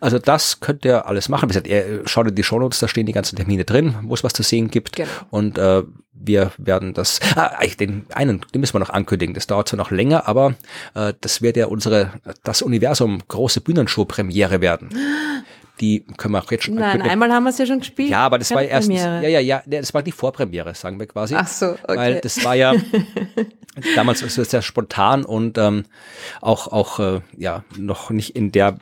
Also 0.00 0.18
das 0.18 0.60
könnt 0.60 0.84
ihr 0.84 1.06
alles 1.06 1.28
machen. 1.28 1.48
Wie 1.48 1.48
gesagt, 1.48 1.66
ihr 1.66 2.02
schaut 2.06 2.28
in 2.28 2.34
die 2.34 2.42
Shownotes, 2.42 2.80
da 2.80 2.88
stehen 2.88 3.06
die 3.06 3.12
ganzen 3.12 3.36
Termine 3.36 3.64
drin, 3.64 3.94
wo 4.02 4.14
es 4.14 4.24
was 4.24 4.32
zu 4.32 4.42
sehen 4.42 4.70
gibt. 4.70 4.96
Genau. 4.96 5.08
Und 5.30 5.58
äh, 5.58 5.82
wir 6.12 6.52
werden 6.58 6.94
das, 6.94 7.20
ah, 7.36 7.58
den 7.78 8.06
einen, 8.12 8.44
den 8.54 8.60
müssen 8.60 8.74
wir 8.74 8.80
noch 8.80 8.90
ankündigen. 8.90 9.34
Das 9.34 9.46
dauert 9.46 9.68
zwar 9.68 9.78
noch 9.78 9.90
länger, 9.90 10.28
aber 10.28 10.54
äh, 10.94 11.12
das 11.20 11.42
wird 11.42 11.56
ja 11.56 11.66
unsere, 11.66 12.12
das 12.44 12.62
Universum 12.62 13.22
große 13.28 13.60
Bühnenshow-Premiere 13.60 14.60
werden. 14.60 14.90
Die 15.80 16.04
können 16.16 16.34
wir 16.34 16.42
auch 16.42 16.50
jetzt 16.52 16.64
schon 16.64 16.74
Nein, 16.74 16.84
ankündigen. 16.84 17.10
einmal 17.10 17.32
haben 17.32 17.44
wir 17.44 17.50
es 17.50 17.58
ja 17.58 17.66
schon 17.66 17.80
gespielt. 17.80 18.10
Ja, 18.10 18.20
aber 18.20 18.38
das 18.38 18.50
war 18.52 18.58
Keine 18.58 18.70
erstens, 18.70 19.00
Premiere. 19.00 19.22
ja, 19.24 19.40
ja, 19.40 19.62
ja, 19.66 19.80
das 19.80 19.92
war 19.92 20.02
die 20.02 20.12
Vorpremiere, 20.12 20.72
sagen 20.74 21.00
wir 21.00 21.06
quasi. 21.06 21.34
Ach 21.34 21.48
so, 21.48 21.70
okay. 21.70 21.96
Weil 21.96 22.20
das 22.20 22.44
war 22.44 22.54
ja 22.54 22.74
damals 23.96 24.22
ist 24.22 24.38
es 24.38 24.50
sehr 24.50 24.62
spontan 24.62 25.24
und 25.24 25.58
ähm, 25.58 25.84
auch 26.40 26.68
auch 26.68 27.00
äh, 27.00 27.20
ja 27.36 27.64
noch 27.76 28.10
nicht 28.10 28.36
in 28.36 28.52
der 28.52 28.78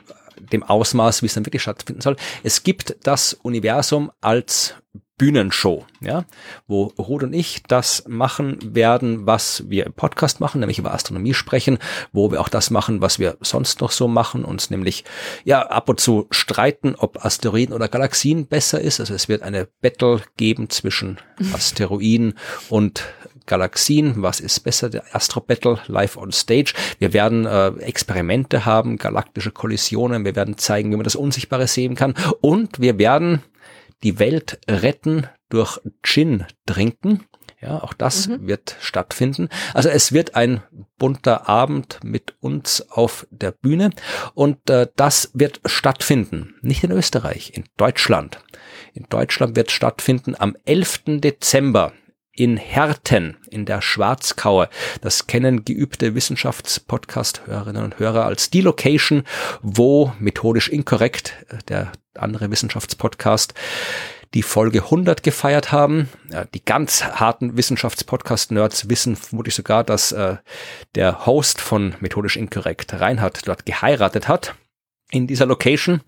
dem 0.51 0.63
Ausmaß, 0.63 1.21
wie 1.21 1.27
es 1.27 1.33
dann 1.33 1.45
wirklich 1.45 1.61
stattfinden 1.61 2.01
soll. 2.01 2.15
Es 2.43 2.63
gibt 2.63 2.95
das 3.03 3.33
Universum 3.33 4.11
als 4.21 4.75
Bühnenshow, 5.17 5.85
ja, 6.01 6.25
wo 6.67 6.85
Ruth 6.97 7.23
und 7.23 7.33
ich 7.33 7.61
das 7.67 8.03
machen 8.07 8.57
werden, 8.75 9.27
was 9.27 9.63
wir 9.69 9.85
im 9.85 9.93
Podcast 9.93 10.39
machen, 10.39 10.59
nämlich 10.59 10.79
über 10.79 10.93
Astronomie 10.93 11.35
sprechen, 11.35 11.77
wo 12.11 12.31
wir 12.31 12.41
auch 12.41 12.49
das 12.49 12.71
machen, 12.71 12.99
was 12.99 13.19
wir 13.19 13.37
sonst 13.39 13.79
noch 13.79 13.91
so 13.91 14.07
machen, 14.07 14.43
uns 14.43 14.71
nämlich 14.71 15.03
ja 15.43 15.61
ab 15.61 15.87
und 15.87 15.99
zu 15.99 16.27
streiten, 16.31 16.95
ob 16.95 17.23
Asteroiden 17.23 17.75
oder 17.75 17.87
Galaxien 17.87 18.47
besser 18.47 18.81
ist. 18.81 18.99
Also 18.99 19.13
es 19.13 19.29
wird 19.29 19.43
eine 19.43 19.67
Battle 19.81 20.21
geben 20.35 20.69
zwischen 20.69 21.19
Asteroiden 21.53 22.33
und 22.69 23.03
Galaxien, 23.45 24.15
was 24.17 24.39
ist 24.39 24.59
besser, 24.61 24.89
der 24.89 25.15
Astro 25.15 25.41
Battle 25.41 25.79
live 25.87 26.17
on 26.17 26.31
stage. 26.31 26.73
Wir 26.99 27.13
werden 27.13 27.45
äh, 27.45 27.67
Experimente 27.79 28.65
haben, 28.65 28.97
galaktische 28.97 29.51
Kollisionen, 29.51 30.25
wir 30.25 30.35
werden 30.35 30.57
zeigen, 30.57 30.91
wie 30.91 30.95
man 30.95 31.03
das 31.03 31.15
Unsichtbare 31.15 31.67
sehen 31.67 31.95
kann 31.95 32.13
und 32.41 32.79
wir 32.79 32.97
werden 32.97 33.41
die 34.03 34.19
Welt 34.19 34.59
retten 34.69 35.27
durch 35.49 35.79
Gin 36.01 36.45
trinken. 36.65 37.25
Ja, 37.61 37.81
auch 37.81 37.93
das 37.93 38.27
wird 38.41 38.75
stattfinden. 38.81 39.47
Also 39.73 39.87
es 39.87 40.11
wird 40.11 40.35
ein 40.35 40.61
bunter 40.97 41.47
Abend 41.47 42.01
mit 42.03 42.35
uns 42.41 42.85
auf 42.91 43.25
der 43.31 43.51
Bühne 43.51 43.91
und 44.33 44.69
äh, 44.69 44.87
das 44.97 45.31
wird 45.33 45.61
stattfinden. 45.63 46.55
Nicht 46.61 46.83
in 46.83 46.91
Österreich, 46.91 47.53
in 47.55 47.63
Deutschland. 47.77 48.39
In 48.93 49.05
Deutschland 49.07 49.55
wird 49.55 49.71
stattfinden 49.71 50.35
am 50.37 50.57
11. 50.65 51.03
Dezember 51.21 51.93
in 52.35 52.57
Herten 52.57 53.37
in 53.49 53.65
der 53.65 53.81
Schwarzkaue. 53.81 54.69
Das 55.01 55.27
kennen 55.27 55.65
geübte 55.65 56.15
Wissenschaftspodcast-Hörerinnen 56.15 57.83
und 57.83 57.99
Hörer 57.99 58.25
als 58.25 58.49
die 58.49 58.61
Location, 58.61 59.23
wo 59.61 60.13
methodisch 60.19 60.69
inkorrekt 60.69 61.33
äh, 61.49 61.57
der 61.67 61.91
andere 62.15 62.49
Wissenschaftspodcast 62.51 63.53
die 64.33 64.43
Folge 64.43 64.83
100 64.83 65.21
gefeiert 65.21 65.71
haben. 65.71 66.09
Ja, 66.31 66.45
die 66.45 66.65
ganz 66.65 67.03
harten 67.03 67.55
Wissenschaftspodcast-Nerds 67.55 68.89
wissen 68.89 69.15
vermutlich 69.15 69.53
sogar, 69.53 69.83
dass 69.83 70.11
äh, 70.11 70.37
der 70.95 71.27
Host 71.27 71.61
von 71.61 71.95
Methodisch 71.99 72.35
Inkorrekt, 72.35 72.93
Reinhard, 72.99 73.47
dort 73.47 73.65
geheiratet 73.65 74.27
hat 74.27 74.55
in 75.11 75.27
dieser 75.27 75.45
Location. 75.45 76.01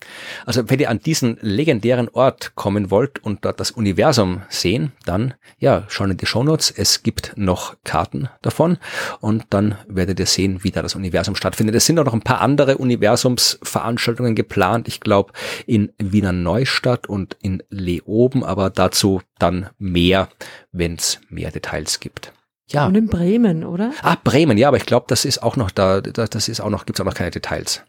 Also 0.47 0.67
wenn 0.69 0.79
ihr 0.79 0.89
an 0.89 0.99
diesen 0.99 1.37
legendären 1.41 2.09
Ort 2.09 2.55
kommen 2.55 2.89
wollt 2.89 3.19
und 3.23 3.45
dort 3.45 3.59
das 3.59 3.69
Universum 3.69 4.41
sehen, 4.49 4.93
dann 5.05 5.35
ja, 5.59 5.83
schauen 5.89 6.11
in 6.11 6.17
die 6.17 6.25
Shownotes. 6.25 6.71
Es 6.71 7.03
gibt 7.03 7.33
noch 7.35 7.75
Karten 7.83 8.29
davon 8.41 8.77
und 9.19 9.45
dann 9.51 9.77
werdet 9.87 10.19
ihr 10.19 10.25
sehen, 10.25 10.63
wie 10.63 10.71
da 10.71 10.81
das 10.81 10.95
Universum 10.95 11.35
stattfindet. 11.35 11.75
Es 11.75 11.85
sind 11.85 11.99
auch 11.99 12.05
noch 12.05 12.13
ein 12.15 12.21
paar 12.23 12.41
andere 12.41 12.77
Universumsveranstaltungen 12.79 14.33
geplant. 14.35 14.87
Ich 14.87 14.99
glaube 15.01 15.33
in 15.67 15.91
Wiener 15.99 16.31
Neustadt 16.33 17.07
und 17.07 17.37
in 17.41 17.61
Leoben, 17.69 18.43
aber 18.43 18.69
dazu 18.69 19.21
dann 19.39 19.69
mehr, 19.77 20.29
wenn 20.71 20.95
es 20.95 21.19
mehr 21.29 21.51
Details 21.51 21.99
gibt. 21.99 22.31
Ja. 22.69 22.87
Und 22.87 22.95
in 22.95 23.05
Bremen, 23.07 23.63
oder? 23.63 23.91
Ah, 24.01 24.17
Bremen, 24.23 24.57
ja, 24.57 24.69
aber 24.69 24.77
ich 24.77 24.87
glaube, 24.87 25.05
das 25.09 25.25
ist 25.25 25.43
auch 25.43 25.55
noch 25.55 25.69
da, 25.69 26.01
da- 26.01 26.25
das 26.25 26.47
ist 26.47 26.59
auch 26.61 26.71
noch, 26.71 26.85
gibt's 26.87 26.99
auch 26.99 27.05
noch 27.05 27.13
keine 27.13 27.29
Details. 27.29 27.83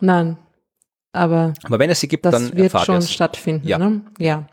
Nein. 0.00 0.36
Aber 1.12 1.54
Aber 1.64 1.78
wenn 1.78 1.88
es 1.90 2.00
sie 2.00 2.08
gibt, 2.08 2.24
das 2.26 2.32
dann 2.32 2.56
wird 2.56 2.78
schon 2.84 2.96
es. 2.98 3.10
stattfinden, 3.12 3.66
Ja. 3.66 3.78
ne? 3.78 4.02
Ja. 4.18 4.46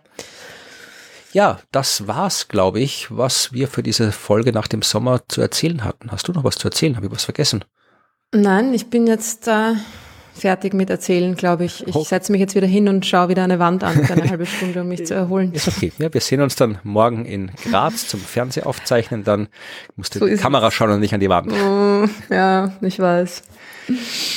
Ja, 1.34 1.60
das 1.72 2.08
war's, 2.08 2.48
glaube 2.48 2.80
ich, 2.80 3.08
was 3.10 3.52
wir 3.52 3.68
für 3.68 3.82
diese 3.82 4.12
Folge 4.12 4.54
nach 4.54 4.68
dem 4.68 4.84
Sommer 4.84 5.22
zu 5.28 5.42
erzählen 5.42 5.84
hatten. 5.84 6.12
Hast 6.12 6.28
du 6.28 6.32
noch 6.32 6.44
was 6.44 6.56
zu 6.56 6.68
erzählen? 6.68 6.96
Habe 6.96 7.08
ich 7.08 7.12
was 7.12 7.24
vergessen? 7.26 7.66
Nein, 8.36 8.72
ich 8.74 8.92
bin 8.92 9.08
jetzt 9.08 9.48
äh, 9.48 9.74
fertig 10.36 10.76
mit 10.76 10.92
Erzählen, 10.92 11.36
glaube 11.36 11.66
ich. 11.66 11.88
Ich 11.88 11.96
setze 12.08 12.32
mich 12.32 12.40
jetzt 12.40 12.54
wieder 12.54 12.68
hin 12.68 12.88
und 12.88 13.04
schaue 13.06 13.30
wieder 13.30 13.44
eine 13.44 13.58
Wand 13.58 13.84
an 13.84 14.06
für 14.06 14.14
eine 14.14 14.30
halbe 14.30 14.46
Stunde, 14.46 14.82
um 14.82 14.88
mich 14.90 15.06
zu 15.08 15.16
erholen. 15.16 15.54
Ist 15.54 15.68
okay. 15.68 15.92
Ja, 15.98 16.14
wir 16.14 16.22
sehen 16.22 16.40
uns 16.42 16.56
dann 16.56 16.78
morgen 16.84 17.26
in 17.26 17.52
Graz 17.70 18.08
zum 18.08 18.20
Fernsehaufzeichnen. 18.20 19.24
Dann 19.24 19.48
musst 19.96 20.14
du 20.14 20.20
So 20.20 20.26
in 20.28 20.36
die 20.38 20.42
Kamera 20.42 20.70
schauen 20.70 20.92
und 20.92 21.00
nicht 21.00 21.16
an 21.16 21.20
die 21.20 21.30
Wand. 21.30 21.52
Oh, 21.52 22.08
ja, 22.34 22.74
ich 22.82 23.00
weiß. 23.00 23.42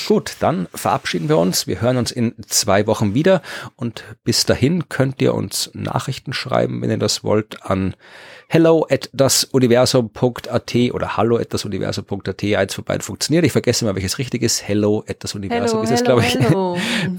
Gut, 0.06 0.36
dann 0.40 0.68
verabschieden 0.74 1.28
wir 1.28 1.38
uns. 1.38 1.66
Wir 1.66 1.80
hören 1.80 1.96
uns 1.96 2.10
in 2.10 2.34
zwei 2.46 2.86
Wochen 2.86 3.14
wieder 3.14 3.42
und 3.76 4.04
bis 4.24 4.44
dahin 4.46 4.88
könnt 4.88 5.20
ihr 5.22 5.34
uns 5.34 5.70
Nachrichten 5.74 6.32
schreiben, 6.32 6.82
wenn 6.82 6.90
ihr 6.90 6.98
das 6.98 7.22
wollt, 7.24 7.62
an 7.64 7.94
hello 8.48 8.86
at 8.88 9.10
dasuniversum.at 9.12 10.74
oder 10.92 11.16
hallo 11.16 11.36
at 11.36 11.52
dasuniversum.at. 11.52 12.44
Eins 12.44 12.74
von 12.74 12.84
beiden 12.84 13.02
funktioniert. 13.02 13.44
Ich 13.44 13.52
vergesse 13.52 13.84
immer, 13.84 13.94
welches 13.94 14.18
richtig 14.18 14.42
ist. 14.42 14.66
Hello 14.66 15.04
at 15.08 15.22
dasuniversum 15.22 15.80
Hello, 15.80 15.82
ist 15.82 15.90
es, 15.90 16.04
glaube 16.04 16.22
ich. 16.22 16.38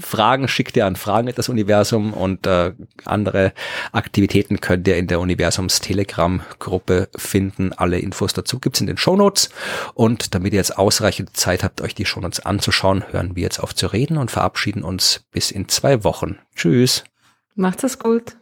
Fragen 0.00 0.48
schickt 0.48 0.76
ihr 0.76 0.86
an 0.86 0.96
Fragen 0.96 1.28
at 1.28 1.38
das 1.38 1.48
Universum 1.48 2.12
und 2.12 2.46
äh, 2.46 2.72
andere 3.04 3.52
Aktivitäten 3.92 4.60
könnt 4.60 4.88
ihr 4.88 4.96
in 4.96 5.06
der 5.06 5.20
Universums 5.20 5.80
Telegram 5.80 6.40
Gruppe 6.58 7.08
finden. 7.16 7.72
Alle 7.72 7.98
Infos 7.98 8.32
dazu 8.32 8.58
gibt's 8.58 8.80
in 8.80 8.86
den 8.86 8.96
Shownotes 8.96 9.50
und 9.94 10.34
damit 10.34 10.52
ihr 10.52 10.58
jetzt 10.58 10.78
ausreichend 10.78 11.36
Zeit 11.36 11.62
habt, 11.62 11.80
euch 11.80 11.94
die 11.94 12.06
Shownotes 12.06 12.40
anzuschauen, 12.40 13.04
hören 13.10 13.36
wir 13.36 13.42
jetzt 13.42 13.58
auf 13.58 13.74
zu 13.74 13.86
reden 13.88 14.16
und 14.16 14.30
verabschieden 14.30 14.82
uns 14.82 15.24
bis 15.30 15.50
in 15.50 15.68
zwei 15.68 16.04
Wochen. 16.04 16.38
Tschüss. 16.54 17.04
Macht's 17.54 17.84
es 17.84 17.98
gut. 17.98 18.36